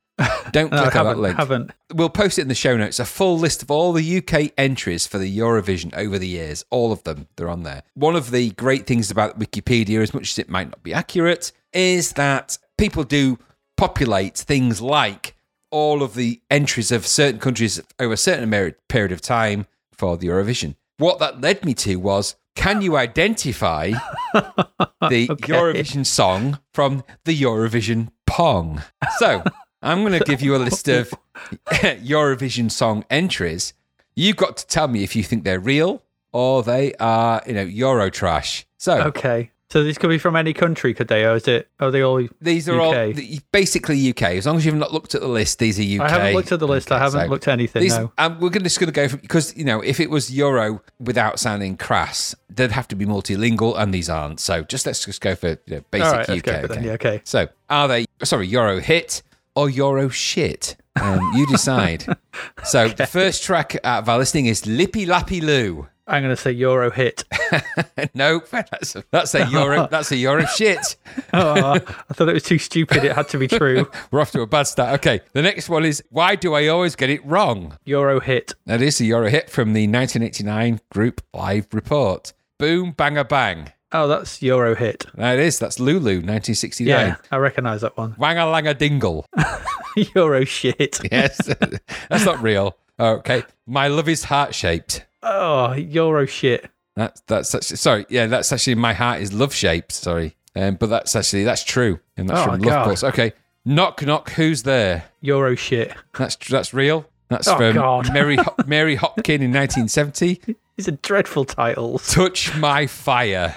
Don't 0.52 0.70
No, 0.72 0.82
click 0.82 0.96
on 0.96 1.06
that 1.06 1.18
link. 1.18 1.36
haven't. 1.36 1.70
We'll 1.92 2.08
post 2.08 2.38
it 2.38 2.42
in 2.42 2.48
the 2.48 2.54
show 2.54 2.76
notes. 2.76 3.00
A 3.00 3.04
full 3.04 3.38
list 3.38 3.62
of 3.62 3.70
all 3.70 3.92
the 3.92 4.18
UK 4.18 4.52
entries 4.56 5.06
for 5.06 5.18
the 5.18 5.38
Eurovision 5.38 5.94
over 5.96 6.18
the 6.18 6.28
years. 6.28 6.64
All 6.70 6.92
of 6.92 7.02
them, 7.04 7.28
they're 7.36 7.48
on 7.48 7.62
there. 7.62 7.82
One 7.94 8.16
of 8.16 8.30
the 8.30 8.50
great 8.50 8.86
things 8.86 9.10
about 9.10 9.38
Wikipedia, 9.38 10.02
as 10.02 10.14
much 10.14 10.30
as 10.30 10.38
it 10.38 10.48
might 10.48 10.68
not 10.68 10.82
be 10.82 10.94
accurate, 10.94 11.52
is 11.72 12.12
that 12.12 12.58
people 12.78 13.04
do 13.04 13.38
populate 13.76 14.36
things 14.36 14.80
like 14.80 15.34
all 15.70 16.02
of 16.02 16.14
the 16.14 16.40
entries 16.50 16.92
of 16.92 17.06
certain 17.06 17.40
countries 17.40 17.80
over 17.98 18.12
a 18.12 18.16
certain 18.16 18.48
period 18.88 19.12
of 19.12 19.20
time 19.20 19.66
for 19.92 20.16
the 20.16 20.28
Eurovision. 20.28 20.76
What 20.98 21.18
that 21.18 21.40
led 21.40 21.64
me 21.64 21.74
to 21.74 21.96
was 21.96 22.36
can 22.54 22.80
you 22.80 22.96
identify 22.96 23.88
the 24.32 25.26
Eurovision 25.26 26.06
song 26.06 26.60
from 26.72 27.02
the 27.24 27.36
Eurovision 27.36 28.10
Pong? 28.26 28.82
So 29.18 29.42
I'm 29.84 30.00
going 30.00 30.18
to 30.18 30.24
give 30.24 30.42
you 30.42 30.56
a 30.56 30.58
list 30.68 30.88
of 30.88 31.12
Eurovision 31.66 32.70
song 32.70 33.04
entries. 33.10 33.74
You've 34.16 34.36
got 34.36 34.56
to 34.56 34.66
tell 34.66 34.88
me 34.88 35.02
if 35.02 35.14
you 35.14 35.22
think 35.22 35.44
they're 35.44 35.60
real 35.60 36.02
or 36.32 36.62
they 36.62 36.94
are, 36.94 37.42
you 37.46 37.52
know, 37.52 37.62
Euro 37.62 38.10
trash. 38.10 38.66
So 38.78 39.02
Okay. 39.02 39.50
So 39.70 39.82
these 39.82 39.98
could 39.98 40.08
be 40.10 40.18
from 40.18 40.36
any 40.36 40.52
country, 40.52 40.94
could 40.94 41.08
they? 41.08 41.24
Or 41.24 41.34
is 41.34 41.48
it? 41.48 41.68
Are 41.80 41.90
they 41.90 42.00
all? 42.00 42.24
these 42.40 42.68
are 42.68 42.80
UK? 42.80 43.16
all 43.16 43.38
basically 43.50 44.08
UK. 44.08 44.22
As 44.22 44.46
long 44.46 44.56
as 44.56 44.64
you've 44.64 44.76
not 44.76 44.92
looked 44.92 45.16
at 45.16 45.20
the 45.20 45.26
list, 45.26 45.58
these 45.58 45.80
are 45.80 45.82
UK. 45.82 46.08
I 46.08 46.12
haven't 46.12 46.34
looked 46.34 46.52
at 46.52 46.60
the 46.60 46.68
list. 46.68 46.92
I 46.92 46.98
haven't 47.00 47.22
so 47.22 47.26
looked 47.26 47.48
at 47.48 47.54
anything. 47.54 47.82
These, 47.82 47.98
no. 47.98 48.12
um, 48.18 48.38
we're 48.38 48.50
just 48.50 48.78
going 48.78 48.86
to 48.86 48.92
go 48.92 49.08
for 49.08 49.16
because 49.16 49.56
you 49.56 49.64
know 49.64 49.80
if 49.80 49.98
it 49.98 50.10
was 50.10 50.32
Euro 50.32 50.80
without 51.00 51.40
sounding 51.40 51.76
crass, 51.76 52.36
they'd 52.48 52.70
have 52.70 52.86
to 52.86 52.94
be 52.94 53.04
multilingual, 53.04 53.76
and 53.76 53.92
these 53.92 54.08
aren't. 54.08 54.38
So 54.38 54.62
just 54.62 54.86
let's 54.86 55.04
just 55.04 55.20
go 55.20 55.34
for 55.34 55.58
you 55.66 55.76
know, 55.76 55.84
basic 55.90 56.06
All 56.06 56.12
right, 56.12 56.28
let's 56.28 56.38
UK. 56.38 56.44
go 56.44 56.60
for 56.60 56.68
them. 56.68 56.78
okay. 56.78 56.86
Yeah, 56.86 56.92
okay. 56.92 57.20
So 57.24 57.48
are 57.68 57.88
they 57.88 58.06
sorry 58.22 58.46
Euro 58.46 58.78
hit 58.78 59.22
or 59.54 59.70
Euro 59.70 60.08
shit? 60.08 60.76
Um, 61.00 61.32
you 61.34 61.46
decide. 61.46 62.04
so 62.64 62.88
the 62.88 63.06
first 63.06 63.42
track 63.42 63.76
out 63.84 64.02
of 64.02 64.08
our 64.08 64.18
listing 64.18 64.46
is 64.46 64.66
Lippy 64.66 65.06
Lappy 65.06 65.40
Loo. 65.40 65.88
I'm 66.06 66.22
going 66.22 66.36
to 66.36 66.40
say 66.40 66.52
Euro 66.52 66.90
hit. 66.90 67.24
no, 68.14 68.40
that's 68.50 68.94
a, 68.94 69.04
that's 69.10 69.34
a 69.34 69.46
Euro 69.46 69.88
that's 69.90 70.12
a 70.12 70.16
Euro 70.16 70.44
shit. 70.44 70.96
oh, 71.32 71.74
I 71.74 71.78
thought 72.12 72.28
it 72.28 72.34
was 72.34 72.42
too 72.42 72.58
stupid. 72.58 73.04
It 73.04 73.12
had 73.12 73.28
to 73.28 73.38
be 73.38 73.48
true. 73.48 73.90
We're 74.10 74.20
off 74.20 74.30
to 74.32 74.42
a 74.42 74.46
bad 74.46 74.64
start. 74.64 74.94
Okay, 75.00 75.20
the 75.32 75.40
next 75.40 75.70
one 75.70 75.86
is 75.86 76.04
Why 76.10 76.36
do 76.36 76.52
I 76.52 76.66
always 76.68 76.94
get 76.94 77.08
it 77.08 77.24
wrong? 77.24 77.78
Euro 77.84 78.20
hit. 78.20 78.52
That 78.66 78.82
is 78.82 79.00
a 79.00 79.06
Euro 79.06 79.30
hit 79.30 79.48
from 79.48 79.72
the 79.72 79.86
1989 79.86 80.80
group 80.90 81.22
live 81.32 81.68
report. 81.72 82.34
Boom, 82.58 82.92
banger, 82.92 83.24
bang. 83.24 83.72
Oh, 83.96 84.08
that's 84.08 84.42
Euro 84.42 84.74
hit. 84.74 85.06
That 85.14 85.38
is. 85.38 85.58
That's 85.60 85.78
Lulu, 85.78 86.16
1969. 86.16 86.88
Yeah, 86.88 87.16
I 87.30 87.36
recognise 87.36 87.80
that 87.82 87.96
one. 87.96 88.14
Wanga 88.14 88.44
langa 88.52 88.76
dingle. 88.76 89.24
Euro 90.16 90.44
shit. 90.44 90.98
Yes, 91.12 91.38
that's 92.10 92.24
not 92.24 92.42
real. 92.42 92.76
Okay, 92.98 93.44
my 93.66 93.86
love 93.88 94.08
is 94.08 94.24
heart 94.24 94.54
shaped. 94.54 95.06
Oh, 95.22 95.72
Euro 95.74 96.26
shit. 96.26 96.68
That's 96.96 97.20
that's 97.28 97.54
actually, 97.54 97.76
sorry. 97.76 98.06
Yeah, 98.08 98.26
that's 98.26 98.52
actually 98.52 98.74
my 98.74 98.92
heart 98.92 99.20
is 99.20 99.32
love 99.32 99.54
shaped. 99.54 99.92
Sorry, 99.92 100.36
um, 100.56 100.74
but 100.74 100.88
that's 100.90 101.14
actually 101.16 101.44
that's 101.44 101.62
true, 101.64 102.00
and 102.16 102.28
that's 102.28 102.40
Oh, 102.40 102.44
from. 102.52 102.60
Love 102.60 102.84
Pulse. 102.86 103.04
Okay, 103.04 103.32
knock 103.64 104.02
knock. 104.04 104.30
Who's 104.30 104.64
there? 104.64 105.04
Euro 105.20 105.54
shit. 105.54 105.94
That's 106.18 106.36
that's 106.36 106.74
real. 106.74 107.06
That's 107.28 107.48
Oh, 107.48 107.56
from 107.56 107.74
God. 107.74 108.12
Mary 108.12 108.36
Mary 108.66 108.96
Hopkin 108.96 109.40
in 109.40 109.52
1970. 109.52 110.40
These 110.76 110.88
are 110.88 110.92
dreadful 111.02 111.44
titles. 111.44 112.12
Touch 112.12 112.56
my 112.56 112.86
fire. 112.88 113.54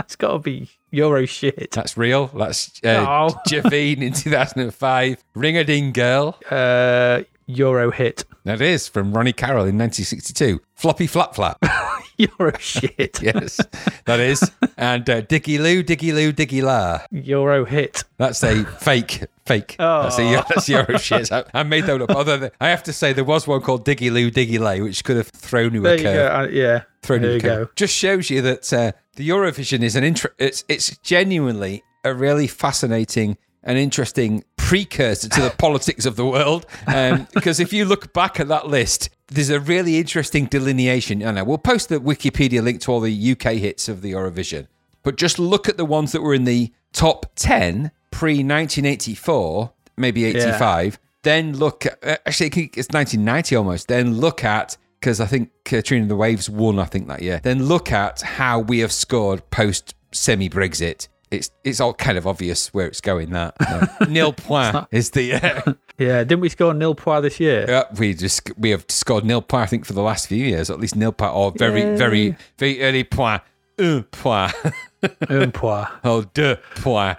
That's 0.10 0.16
got 0.16 0.32
to 0.32 0.38
be 0.38 0.68
Euro 0.92 1.26
shit. 1.26 1.72
That's 1.72 1.96
real. 1.96 2.28
That's 2.28 2.80
uh, 2.82 3.04
Oh. 3.06 3.38
Javine 3.48 4.00
in 4.00 4.12
2005. 4.14 5.22
Ring 5.34 5.56
a 5.58 5.64
ding 5.64 5.92
girl. 5.92 6.38
Uh, 6.50 7.22
Euro 7.56 7.90
hit. 7.90 8.24
That 8.44 8.60
is 8.60 8.88
from 8.88 9.12
Ronnie 9.12 9.32
Carroll 9.32 9.64
in 9.66 9.76
1962. 9.78 10.60
Floppy 10.74 11.06
flap 11.06 11.34
flap. 11.34 11.58
Euro 12.16 12.52
shit. 12.58 13.20
yes, 13.22 13.58
that 14.06 14.20
is. 14.20 14.50
And 14.76 15.08
uh, 15.08 15.22
Diggy 15.22 15.58
Loo, 15.58 15.82
Diggy 15.82 16.12
Loo, 16.14 16.32
Diggy 16.32 16.62
La. 16.62 17.00
Euro 17.10 17.64
hit. 17.64 18.04
That's 18.18 18.42
a 18.44 18.64
fake, 18.64 19.24
fake. 19.46 19.76
Oh. 19.78 20.02
That's 20.04 20.18
a 20.18 20.44
that's 20.48 20.68
Euro 20.68 20.98
shit. 20.98 21.32
I, 21.32 21.44
I 21.54 21.62
made 21.62 21.84
that 21.86 22.00
up. 22.02 22.10
Although 22.10 22.36
the, 22.38 22.52
I 22.60 22.68
have 22.68 22.82
to 22.84 22.92
say 22.92 23.12
there 23.12 23.24
was 23.24 23.46
one 23.46 23.60
called 23.62 23.84
Diggy 23.86 24.10
Loo, 24.10 24.30
Diggy 24.30 24.58
Lay, 24.58 24.80
which 24.82 25.02
could 25.04 25.16
have 25.16 25.28
thrown 25.28 25.72
you 25.74 25.80
There 25.82 25.94
a 25.94 25.98
you 25.98 26.02
curve. 26.04 26.30
go. 26.30 26.36
Uh, 26.36 26.48
yeah. 26.50 26.82
thrown 27.02 27.22
there 27.22 27.30
in 27.30 27.34
you 27.36 27.40
the 27.40 27.48
curve. 27.48 27.66
go. 27.68 27.72
Just 27.76 27.94
shows 27.94 28.28
you 28.30 28.42
that 28.42 28.72
uh, 28.72 28.92
the 29.16 29.28
Eurovision 29.28 29.82
is 29.82 29.96
an 29.96 30.04
intro. 30.04 30.30
It's 30.38 30.64
it's 30.68 30.96
genuinely 30.98 31.82
a 32.04 32.14
really 32.14 32.46
fascinating 32.46 33.36
and 33.62 33.78
interesting 33.78 34.44
precursor 34.56 35.28
to 35.28 35.42
the 35.42 35.50
politics 35.58 36.06
of 36.06 36.16
the 36.16 36.26
world. 36.26 36.66
Um, 36.86 37.28
because 37.34 37.60
if 37.60 37.72
you 37.72 37.84
look 37.84 38.12
back 38.12 38.40
at 38.40 38.48
that 38.48 38.68
list, 38.68 39.10
there's 39.28 39.50
a 39.50 39.60
really 39.60 39.98
interesting 39.98 40.46
delineation. 40.46 41.24
I 41.24 41.32
know 41.32 41.44
we'll 41.44 41.58
post 41.58 41.88
the 41.88 41.98
Wikipedia 41.98 42.62
link 42.62 42.80
to 42.82 42.92
all 42.92 43.00
the 43.00 43.32
UK 43.32 43.54
hits 43.54 43.88
of 43.88 44.02
the 44.02 44.12
Eurovision, 44.12 44.66
but 45.02 45.16
just 45.16 45.38
look 45.38 45.68
at 45.68 45.76
the 45.76 45.84
ones 45.84 46.12
that 46.12 46.22
were 46.22 46.34
in 46.34 46.44
the 46.44 46.72
top 46.92 47.26
ten 47.36 47.92
pre 48.10 48.32
1984, 48.44 49.72
maybe 49.96 50.24
85, 50.24 50.98
then 51.22 51.56
look 51.56 51.86
at, 51.86 51.98
uh, 52.02 52.16
actually, 52.26 52.48
it's 52.48 52.88
1990 52.88 53.56
almost, 53.56 53.88
then 53.88 54.16
look 54.18 54.44
at, 54.44 54.76
because 54.98 55.20
I 55.20 55.26
think 55.26 55.50
Katrina 55.64 56.02
and 56.02 56.10
the 56.10 56.16
Waves 56.16 56.50
won, 56.50 56.78
I 56.78 56.84
think, 56.84 57.08
that 57.08 57.22
year, 57.22 57.40
then 57.42 57.64
look 57.64 57.92
at 57.92 58.20
how 58.22 58.58
we 58.58 58.80
have 58.80 58.92
scored 58.92 59.48
post 59.50 59.94
semi 60.12 60.48
Brexit. 60.48 61.08
It's, 61.30 61.50
it's 61.62 61.78
all 61.80 61.94
kind 61.94 62.18
of 62.18 62.26
obvious 62.26 62.74
where 62.74 62.86
it's 62.88 63.00
going. 63.00 63.30
That 63.30 63.54
uh, 63.60 63.86
nil 64.08 64.32
point 64.32 64.86
is 64.90 65.10
the 65.10 65.34
uh, 65.34 65.72
Yeah, 65.98 66.24
didn't 66.24 66.40
we 66.40 66.48
score 66.48 66.74
nil 66.74 66.94
point 66.94 67.22
this 67.22 67.38
year? 67.38 67.66
yeah, 67.68 67.84
we 67.98 68.14
just 68.14 68.50
we 68.58 68.70
have 68.70 68.84
scored 68.88 69.24
nil 69.24 69.40
point 69.42 69.62
I 69.62 69.66
think 69.66 69.84
for 69.84 69.92
the 69.92 70.02
last 70.02 70.26
few 70.26 70.44
years, 70.44 70.70
at 70.70 70.80
least 70.80 70.96
nil 70.96 71.12
point 71.12 71.32
or 71.34 71.52
very 71.52 71.82
Yay. 71.82 71.96
very 71.96 72.36
very 72.58 72.82
early 72.82 73.04
point, 73.04 73.42
un 73.78 74.02
point, 74.04 74.52
Un 75.30 75.52
point. 75.52 75.88
oh 76.04 76.22
deux 76.34 76.56
point. 76.76 77.16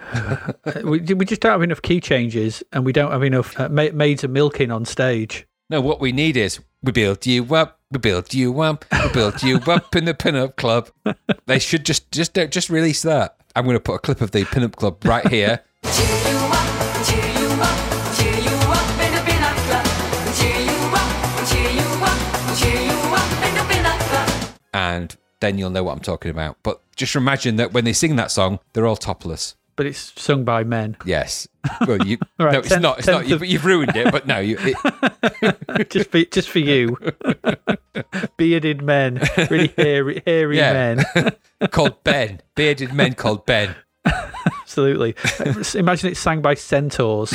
we, 0.84 1.00
we 1.00 1.24
just 1.24 1.40
don't 1.40 1.52
have 1.52 1.62
enough 1.62 1.80
key 1.82 2.00
changes 2.00 2.62
and 2.72 2.84
we 2.84 2.92
don't 2.92 3.10
have 3.12 3.22
enough 3.22 3.58
uh, 3.58 3.68
ma- 3.68 3.88
maids 3.94 4.24
of 4.24 4.30
milking 4.30 4.70
on 4.70 4.84
stage. 4.84 5.46
No, 5.70 5.80
what 5.80 6.00
we 6.00 6.12
need 6.12 6.36
is 6.36 6.60
we 6.82 6.92
build 6.92 7.24
you 7.26 7.44
up, 7.54 7.80
we 7.90 7.98
build 7.98 8.34
you 8.34 8.60
up, 8.60 8.84
we 8.92 9.08
build 9.12 9.42
you 9.42 9.56
up 9.68 9.96
in 9.96 10.04
the 10.04 10.12
pin-up 10.14 10.56
club. 10.56 10.90
They 11.46 11.58
should 11.58 11.86
just 11.86 12.10
just 12.12 12.34
don't 12.34 12.50
just 12.52 12.68
release 12.68 13.02
that. 13.02 13.36
I'm 13.54 13.64
going 13.64 13.76
to 13.76 13.80
put 13.80 13.94
a 13.94 13.98
clip 13.98 14.20
of 14.20 14.30
the 14.30 14.44
pin-up 14.44 14.76
club 14.76 15.04
right 15.04 15.26
here. 15.28 15.62
And 24.74 25.14
then 25.40 25.58
you'll 25.58 25.70
know 25.70 25.84
what 25.84 25.92
I'm 25.92 26.00
talking 26.00 26.30
about. 26.30 26.56
But 26.62 26.80
just 26.96 27.14
imagine 27.14 27.56
that 27.56 27.72
when 27.72 27.84
they 27.84 27.92
sing 27.92 28.16
that 28.16 28.30
song, 28.30 28.58
they're 28.72 28.86
all 28.86 28.96
topless. 28.96 29.54
But 29.74 29.86
it's 29.86 30.12
sung 30.20 30.44
by 30.44 30.64
men. 30.64 30.96
Yes. 31.06 31.48
Well, 31.86 32.06
you 32.06 32.18
Right, 32.38 32.52
no, 32.52 32.58
it's 32.58 32.68
tenth- 32.68 32.82
not. 32.82 32.98
It's 32.98 33.06
not. 33.08 33.30
of- 33.30 33.44
you've 33.44 33.64
ruined 33.64 33.96
it. 33.96 34.12
But 34.12 34.26
no, 34.26 34.38
you. 34.38 34.58
It, 34.60 35.88
just 35.90 36.10
for 36.10 36.22
just 36.24 36.50
for 36.50 36.58
you. 36.58 36.96
Bearded 38.36 38.82
men, 38.82 39.20
really 39.50 39.72
hairy, 39.76 40.22
hairy 40.26 40.58
Yeah. 40.58 41.02
men. 41.14 41.68
called 41.70 42.02
Ben. 42.04 42.40
Bearded 42.54 42.92
men 42.92 43.14
called 43.14 43.46
Ben. 43.46 43.74
Absolutely. 44.62 45.14
Imagine 45.78 46.10
it's 46.10 46.20
sang 46.20 46.42
by 46.42 46.54
centaurs. 46.54 47.32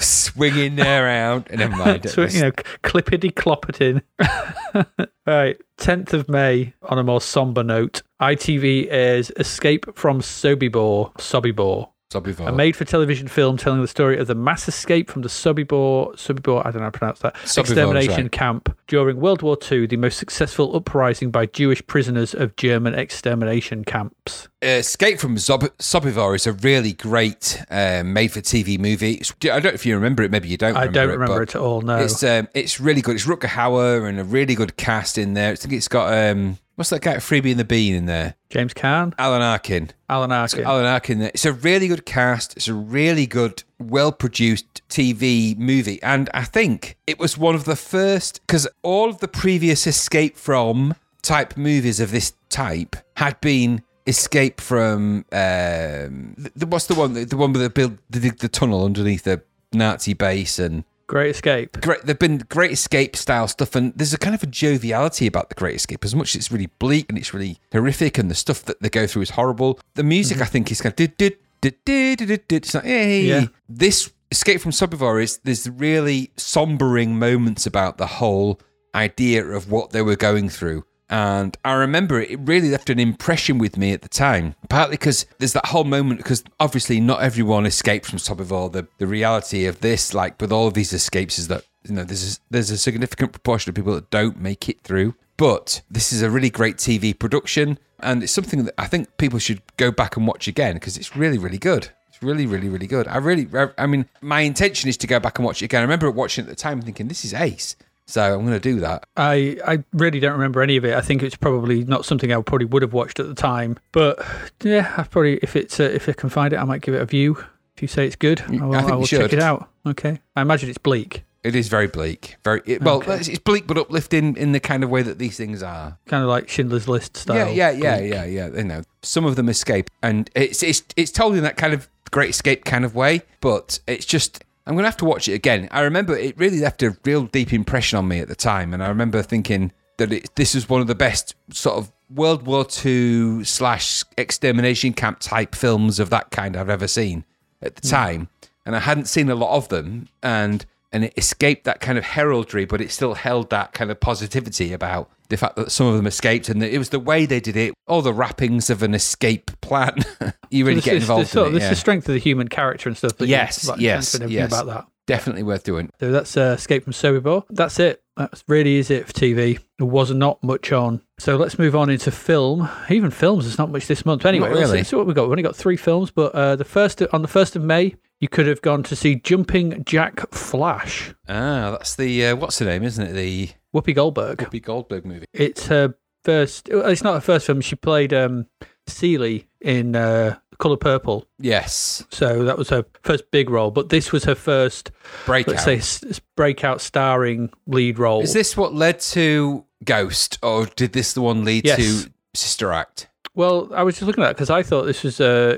Swinging 0.00 0.76
there 0.76 1.06
around. 1.06 1.48
Never 1.52 1.76
mind. 1.76 2.08
so, 2.08 2.22
you 2.22 2.40
know, 2.40 2.52
clippity 2.82 3.32
cloppeting. 3.32 4.02
right, 5.26 5.56
10th 5.78 6.12
of 6.12 6.28
May, 6.28 6.74
on 6.82 6.98
a 6.98 7.02
more 7.02 7.20
somber 7.20 7.62
note, 7.62 8.02
ITV 8.20 8.88
airs 8.90 9.30
Escape 9.36 9.86
from 9.96 10.20
Sobibor. 10.20 11.12
Sobibor. 11.14 11.90
Sobibor. 12.10 12.48
A 12.48 12.52
made 12.52 12.74
for 12.74 12.84
television 12.84 13.28
film 13.28 13.56
telling 13.56 13.80
the 13.80 13.88
story 13.88 14.18
of 14.18 14.26
the 14.26 14.34
mass 14.34 14.66
escape 14.66 15.08
from 15.08 15.22
the 15.22 15.28
Sobibor, 15.28 16.12
Sobibor, 16.16 16.60
I 16.66 16.70
don't 16.70 16.76
know 16.76 16.86
how 16.86 16.90
to 16.90 16.98
pronounce 16.98 17.20
that, 17.20 17.34
Sobibor, 17.36 17.60
extermination 17.60 18.22
right. 18.22 18.32
camp 18.32 18.76
during 18.88 19.20
World 19.20 19.42
War 19.42 19.56
II, 19.70 19.86
the 19.86 19.96
most 19.96 20.18
successful 20.18 20.74
uprising 20.74 21.30
by 21.30 21.46
Jewish 21.46 21.86
prisoners 21.86 22.34
of 22.34 22.56
German 22.56 22.94
extermination 22.94 23.84
camps. 23.84 24.48
Escape 24.60 25.20
from 25.20 25.36
Zob- 25.36 25.70
Sobibor 25.78 26.34
is 26.34 26.46
a 26.48 26.52
really 26.52 26.92
great 26.92 27.62
um, 27.70 28.12
made-for-TV 28.12 28.78
movie. 28.78 29.12
It's- 29.12 29.32
I 29.44 29.60
don't 29.60 29.64
know 29.64 29.70
if 29.70 29.86
you 29.86 29.94
remember 29.94 30.24
it. 30.24 30.32
Maybe 30.32 30.48
you 30.48 30.56
don't. 30.56 30.76
I 30.76 30.86
remember 30.86 30.92
don't 30.92 31.08
remember 31.10 31.34
but 31.34 31.42
it 31.42 31.54
at 31.54 31.60
all, 31.60 31.80
no. 31.80 31.96
It's 31.98 32.22
um, 32.24 32.48
it's 32.54 32.80
really 32.80 33.02
good. 33.02 33.14
It's 33.14 33.26
Rutger 33.26 33.48
Hauer 33.48 34.08
and 34.08 34.18
a 34.18 34.24
really 34.24 34.56
good 34.56 34.76
cast 34.76 35.16
in 35.16 35.34
there. 35.34 35.52
I 35.52 35.54
think 35.54 35.74
it's 35.74 35.88
got 35.88 36.12
um, 36.12 36.58
what's 36.80 36.88
that 36.88 37.02
guy 37.02 37.16
Freebie 37.16 37.50
and 37.50 37.60
the 37.60 37.64
Bean 37.64 37.94
in 37.94 38.06
there? 38.06 38.36
James 38.48 38.72
Caan, 38.72 39.12
Alan 39.18 39.42
Arkin. 39.42 39.90
Alan 40.08 40.32
Arkin. 40.32 40.64
Alan 40.64 40.86
Arkin. 40.86 41.18
there. 41.18 41.30
It's 41.34 41.44
a 41.44 41.52
really 41.52 41.88
good 41.88 42.06
cast. 42.06 42.56
It's 42.56 42.68
a 42.68 42.74
really 42.74 43.26
good, 43.26 43.62
well-produced 43.78 44.88
TV 44.88 45.58
movie, 45.58 46.02
and 46.02 46.30
I 46.32 46.44
think 46.44 46.96
it 47.06 47.18
was 47.18 47.36
one 47.36 47.54
of 47.54 47.66
the 47.66 47.76
first 47.76 48.40
because 48.46 48.66
all 48.82 49.10
of 49.10 49.18
the 49.18 49.28
previous 49.28 49.86
Escape 49.86 50.38
from 50.38 50.94
type 51.20 51.54
movies 51.58 52.00
of 52.00 52.12
this 52.12 52.32
type 52.48 52.96
had 53.18 53.38
been 53.42 53.82
Escape 54.06 54.58
from 54.58 55.26
um, 55.32 56.34
the, 56.38 56.66
what's 56.66 56.86
the 56.86 56.94
one? 56.94 57.12
The 57.12 57.36
one 57.36 57.52
with 57.52 57.60
the 57.60 57.68
build 57.68 57.98
the, 58.08 58.30
the 58.30 58.48
tunnel 58.48 58.86
underneath 58.86 59.24
the 59.24 59.42
Nazi 59.74 60.14
base 60.14 60.58
and 60.58 60.84
Great 61.10 61.30
Escape. 61.30 61.80
great 61.80 62.02
there've 62.04 62.20
been 62.20 62.38
great 62.48 62.70
escape 62.70 63.16
style 63.16 63.48
stuff 63.48 63.74
and 63.74 63.92
there's 63.96 64.14
a 64.14 64.18
kind 64.18 64.32
of 64.32 64.44
a 64.44 64.46
joviality 64.46 65.26
about 65.26 65.48
the 65.48 65.56
great 65.56 65.74
escape 65.74 66.04
as 66.04 66.14
much 66.14 66.30
as 66.30 66.36
it's 66.36 66.52
really 66.52 66.68
bleak 66.78 67.06
and 67.08 67.18
it's 67.18 67.34
really 67.34 67.58
horrific 67.72 68.16
and 68.16 68.30
the 68.30 68.34
stuff 68.34 68.62
that 68.64 68.80
they 68.80 68.88
go 68.88 69.08
through 69.08 69.22
is 69.22 69.30
horrible 69.30 69.80
the 69.94 70.04
music 70.04 70.36
mm-hmm. 70.36 70.44
i 70.44 70.46
think 70.46 70.70
is 70.70 70.80
kind 70.80 70.92
of 70.92 70.96
did 70.96 71.16
did 71.16 71.36
did 71.60 71.74
did 71.84 72.18
did 72.18 72.28
did 72.28 72.62
it's 72.62 72.74
like 72.74 72.84
hey 72.84 73.22
Yeah. 73.22 73.46
this 73.68 74.12
escape 74.30 74.60
from 74.60 74.70
Sobibor 74.70 75.20
is 75.20 75.38
there's 75.38 75.68
really 75.68 76.30
sombering 76.36 77.08
moments 77.08 77.66
about 77.66 77.98
the 77.98 78.06
whole 78.06 78.60
idea 78.94 79.44
of 79.44 79.68
what 79.68 79.90
they 79.90 80.02
were 80.02 80.14
going 80.16 80.48
through 80.48 80.84
and 81.10 81.58
I 81.64 81.72
remember 81.72 82.20
it 82.20 82.38
really 82.38 82.70
left 82.70 82.88
an 82.88 83.00
impression 83.00 83.58
with 83.58 83.76
me 83.76 83.92
at 83.92 84.02
the 84.02 84.08
time, 84.08 84.54
partly 84.68 84.94
because 84.94 85.26
there's 85.38 85.54
that 85.54 85.66
whole 85.66 85.82
moment, 85.82 86.20
because 86.20 86.44
obviously 86.60 87.00
not 87.00 87.20
everyone 87.20 87.66
escapes 87.66 88.08
from 88.08 88.20
Sobibor. 88.20 88.70
The, 88.70 88.86
the 88.98 89.08
reality 89.08 89.66
of 89.66 89.80
this, 89.80 90.14
like 90.14 90.40
with 90.40 90.52
all 90.52 90.68
of 90.68 90.74
these 90.74 90.92
escapes, 90.92 91.36
is 91.36 91.48
that 91.48 91.64
you 91.82 91.94
know 91.94 92.04
there's 92.04 92.36
a, 92.36 92.40
there's 92.50 92.70
a 92.70 92.78
significant 92.78 93.32
proportion 93.32 93.70
of 93.70 93.74
people 93.74 93.94
that 93.94 94.10
don't 94.10 94.40
make 94.40 94.68
it 94.68 94.80
through. 94.82 95.16
But 95.36 95.82
this 95.90 96.12
is 96.12 96.22
a 96.22 96.30
really 96.30 96.50
great 96.50 96.76
TV 96.76 97.18
production, 97.18 97.78
and 97.98 98.22
it's 98.22 98.32
something 98.32 98.64
that 98.64 98.74
I 98.78 98.86
think 98.86 99.16
people 99.16 99.40
should 99.40 99.62
go 99.78 99.90
back 99.90 100.16
and 100.16 100.26
watch 100.26 100.46
again 100.46 100.74
because 100.74 100.96
it's 100.96 101.16
really, 101.16 101.38
really 101.38 101.58
good. 101.58 101.88
It's 102.08 102.22
really, 102.22 102.46
really, 102.46 102.68
really 102.68 102.86
good. 102.86 103.08
I 103.08 103.16
really, 103.16 103.48
I 103.76 103.86
mean, 103.86 104.06
my 104.20 104.42
intention 104.42 104.88
is 104.88 104.96
to 104.98 105.08
go 105.08 105.18
back 105.18 105.38
and 105.38 105.46
watch 105.46 105.60
it 105.60 105.64
again. 105.64 105.80
I 105.80 105.82
remember 105.82 106.10
watching 106.10 106.44
it 106.44 106.48
at 106.48 106.56
the 106.56 106.62
time 106.62 106.82
thinking, 106.82 107.08
this 107.08 107.24
is 107.24 107.34
ace. 107.34 107.74
So 108.10 108.34
I'm 108.34 108.44
going 108.44 108.52
to 108.52 108.60
do 108.60 108.80
that. 108.80 109.04
I, 109.16 109.56
I 109.66 109.84
really 109.92 110.18
don't 110.18 110.32
remember 110.32 110.62
any 110.62 110.76
of 110.76 110.84
it. 110.84 110.94
I 110.94 111.00
think 111.00 111.22
it's 111.22 111.36
probably 111.36 111.84
not 111.84 112.04
something 112.04 112.32
I 112.32 112.40
probably 112.42 112.66
would 112.66 112.82
have 112.82 112.92
watched 112.92 113.20
at 113.20 113.26
the 113.28 113.34
time. 113.34 113.78
But 113.92 114.24
yeah, 114.62 114.92
I 114.96 115.04
probably 115.04 115.38
if 115.38 115.54
it's 115.54 115.78
uh, 115.78 115.84
if 115.84 116.08
I 116.08 116.12
can 116.12 116.28
find 116.28 116.52
it, 116.52 116.56
I 116.58 116.64
might 116.64 116.82
give 116.82 116.94
it 116.94 117.00
a 117.00 117.06
view. 117.06 117.42
If 117.76 117.82
you 117.82 117.88
say 117.88 118.06
it's 118.06 118.16
good, 118.16 118.42
I 118.42 118.66
will, 118.66 118.74
I 118.74 118.80
think 118.80 118.92
I 118.92 118.96
will 118.96 119.06
check 119.06 119.32
it 119.32 119.38
out. 119.38 119.68
Okay. 119.86 120.20
I 120.36 120.42
imagine 120.42 120.68
it's 120.68 120.76
bleak, 120.76 121.24
It 121.42 121.54
is 121.54 121.68
very 121.68 121.86
bleak. 121.86 122.36
Very 122.44 122.60
it, 122.66 122.82
well. 122.82 122.96
Okay. 122.96 123.16
It's, 123.16 123.28
it's 123.28 123.38
bleak 123.38 123.66
but 123.66 123.78
uplifting 123.78 124.36
in 124.36 124.52
the 124.52 124.60
kind 124.60 124.84
of 124.84 124.90
way 124.90 125.02
that 125.02 125.18
these 125.18 125.36
things 125.36 125.62
are. 125.62 125.96
kind 126.06 126.22
of 126.22 126.28
like 126.28 126.48
Schindler's 126.48 126.88
List 126.88 127.16
style. 127.16 127.36
Yeah, 127.36 127.70
yeah, 127.70 127.70
yeah, 127.70 127.98
bleak. 127.98 128.12
yeah, 128.12 128.24
yeah. 128.24 128.48
You 128.48 128.64
know, 128.64 128.82
some 129.02 129.24
of 129.24 129.36
them 129.36 129.48
escape, 129.48 129.88
and 130.02 130.28
it's 130.34 130.62
it's 130.62 130.82
it's 130.96 131.10
told 131.10 131.36
in 131.36 131.42
that 131.44 131.56
kind 131.56 131.72
of 131.72 131.88
great 132.10 132.30
escape 132.30 132.64
kind 132.64 132.84
of 132.84 132.94
way. 132.94 133.22
But 133.40 133.78
it's 133.86 134.04
just 134.04 134.44
I'm 134.70 134.76
gonna 134.76 134.86
have 134.86 134.96
to 134.98 135.04
watch 135.04 135.26
it 135.26 135.32
again. 135.32 135.66
I 135.72 135.80
remember 135.80 136.16
it 136.16 136.38
really 136.38 136.60
left 136.60 136.80
a 136.84 136.96
real 137.04 137.24
deep 137.24 137.52
impression 137.52 137.98
on 137.98 138.06
me 138.06 138.20
at 138.20 138.28
the 138.28 138.36
time, 138.36 138.72
and 138.72 138.84
I 138.84 138.88
remember 138.88 139.20
thinking 139.20 139.72
that 139.96 140.12
it, 140.12 140.30
this 140.36 140.54
is 140.54 140.68
one 140.68 140.80
of 140.80 140.86
the 140.86 140.94
best 140.94 141.34
sort 141.50 141.76
of 141.76 141.90
World 142.08 142.46
War 142.46 142.64
II 142.84 143.42
slash 143.42 144.04
extermination 144.16 144.92
camp 144.92 145.18
type 145.18 145.56
films 145.56 145.98
of 145.98 146.10
that 146.10 146.30
kind 146.30 146.56
I've 146.56 146.70
ever 146.70 146.86
seen 146.86 147.24
at 147.60 147.74
the 147.74 147.88
hmm. 147.88 147.90
time, 147.90 148.28
and 148.64 148.76
I 148.76 148.78
hadn't 148.78 149.06
seen 149.06 149.28
a 149.28 149.34
lot 149.34 149.56
of 149.56 149.68
them, 149.70 150.06
and 150.22 150.64
and 150.92 151.04
it 151.04 151.14
escaped 151.16 151.64
that 151.64 151.80
kind 151.80 151.98
of 151.98 152.04
heraldry, 152.04 152.64
but 152.64 152.80
it 152.80 152.90
still 152.90 153.14
held 153.14 153.50
that 153.50 153.72
kind 153.72 153.90
of 153.90 154.00
positivity 154.00 154.72
about 154.72 155.10
the 155.28 155.36
fact 155.36 155.56
that 155.56 155.70
some 155.70 155.86
of 155.86 155.96
them 155.96 156.06
escaped, 156.06 156.48
and 156.48 156.62
it 156.62 156.76
was 156.78 156.88
the 156.88 156.98
way 156.98 157.24
they 157.24 157.40
did 157.40 157.56
it, 157.56 157.72
all 157.86 158.02
the 158.02 158.12
wrappings 158.12 158.68
of 158.68 158.82
an 158.82 158.94
escape 158.94 159.50
plan. 159.60 159.94
you 160.50 160.64
really 160.64 160.76
this 160.76 160.84
get 160.84 160.94
is, 160.94 161.04
involved 161.04 161.34
of- 161.36 161.46
in 161.46 161.50
it. 161.50 161.54
this 161.54 161.62
is 161.62 161.66
yeah. 161.66 161.70
the 161.70 161.76
strength 161.76 162.08
of 162.08 162.14
the 162.14 162.20
human 162.20 162.48
character 162.48 162.88
and 162.88 162.98
stuff. 162.98 163.16
That 163.16 163.28
Yes, 163.28 163.70
yes, 163.78 164.18
yes. 164.26 164.52
about 164.52 164.66
that. 164.66 164.86
Definitely 165.06 165.42
worth 165.44 165.64
doing. 165.64 165.90
So 165.98 166.12
that's 166.12 166.36
uh, 166.36 166.54
Escape 166.56 166.84
from 166.84 166.92
Sobibor. 166.92 167.44
That's 167.50 167.80
it. 167.80 168.02
That 168.20 168.42
really 168.48 168.76
is 168.76 168.90
it 168.90 169.06
for 169.06 169.12
TV. 169.14 169.58
There 169.78 169.86
was 169.86 170.10
not 170.10 170.44
much 170.44 170.72
on. 170.72 171.00
So 171.18 171.36
let's 171.36 171.58
move 171.58 171.74
on 171.74 171.88
into 171.88 172.10
film. 172.10 172.68
Even 172.90 173.10
films, 173.10 173.44
there's 173.46 173.56
not 173.56 173.70
much 173.70 173.86
this 173.86 174.04
month. 174.04 174.26
Anyway, 174.26 174.50
Not 174.50 174.58
let's 174.58 174.70
really. 174.70 174.84
see 174.84 174.94
what 174.96 175.06
we 175.06 175.14
got. 175.14 175.22
We've 175.22 175.30
only 175.30 175.42
got 175.42 175.56
three 175.56 175.78
films, 175.78 176.10
but 176.10 176.34
uh, 176.34 176.54
the 176.56 176.66
first 176.66 177.00
on 177.14 177.22
the 177.22 177.28
first 177.28 177.56
of 177.56 177.62
May, 177.62 177.94
you 178.20 178.28
could 178.28 178.46
have 178.46 178.60
gone 178.60 178.82
to 178.82 178.94
see 178.94 179.14
Jumping 179.14 179.84
Jack 179.84 180.30
Flash. 180.34 181.14
Ah, 181.30 181.70
that's 181.70 181.96
the 181.96 182.26
uh, 182.26 182.36
what's 182.36 182.58
the 182.58 182.66
name, 182.66 182.82
isn't 182.82 183.06
it? 183.06 183.12
The 183.12 183.48
Whoopi 183.74 183.94
Goldberg. 183.94 184.38
Whoopi 184.40 184.62
Goldberg 184.62 185.06
movie. 185.06 185.24
It's 185.32 185.68
her 185.68 185.94
first. 186.22 186.68
It's 186.70 187.02
not 187.02 187.14
her 187.14 187.20
first 187.20 187.46
film. 187.46 187.62
She 187.62 187.74
played 187.74 188.12
um, 188.12 188.48
Celie 188.86 189.48
in 189.62 189.96
uh, 189.96 190.36
Color 190.60 190.76
Purple. 190.76 191.26
Yes, 191.40 192.04
So 192.10 192.44
that 192.44 192.56
was 192.56 192.68
her 192.70 192.84
first 193.02 193.30
big 193.32 193.50
role. 193.50 193.70
But 193.72 193.88
this 193.88 194.12
was 194.12 194.24
her 194.24 194.34
first, 194.36 194.92
Breakout. 195.26 195.66
let's 195.66 195.86
say, 195.88 196.20
breakout 196.36 196.80
starring 196.80 197.50
lead 197.66 197.98
role. 197.98 198.22
Is 198.22 198.32
this 198.32 198.56
what 198.56 198.74
led 198.74 199.00
to 199.00 199.64
Ghost, 199.84 200.38
or 200.42 200.66
did 200.66 200.92
this 200.92 201.12
the 201.14 201.22
one 201.22 201.44
lead 201.44 201.64
Yes. 201.64 201.78
to 202.04 202.10
Sister 202.34 202.72
Act? 202.72 203.08
Well, 203.34 203.70
I 203.74 203.82
was 203.82 203.94
just 203.96 204.06
looking 204.06 204.22
at 204.22 204.30
it 204.30 204.36
because 204.36 204.50
I 204.50 204.62
thought 204.62 204.84
this 204.84 205.02
was 205.02 205.20
uh, 205.20 205.56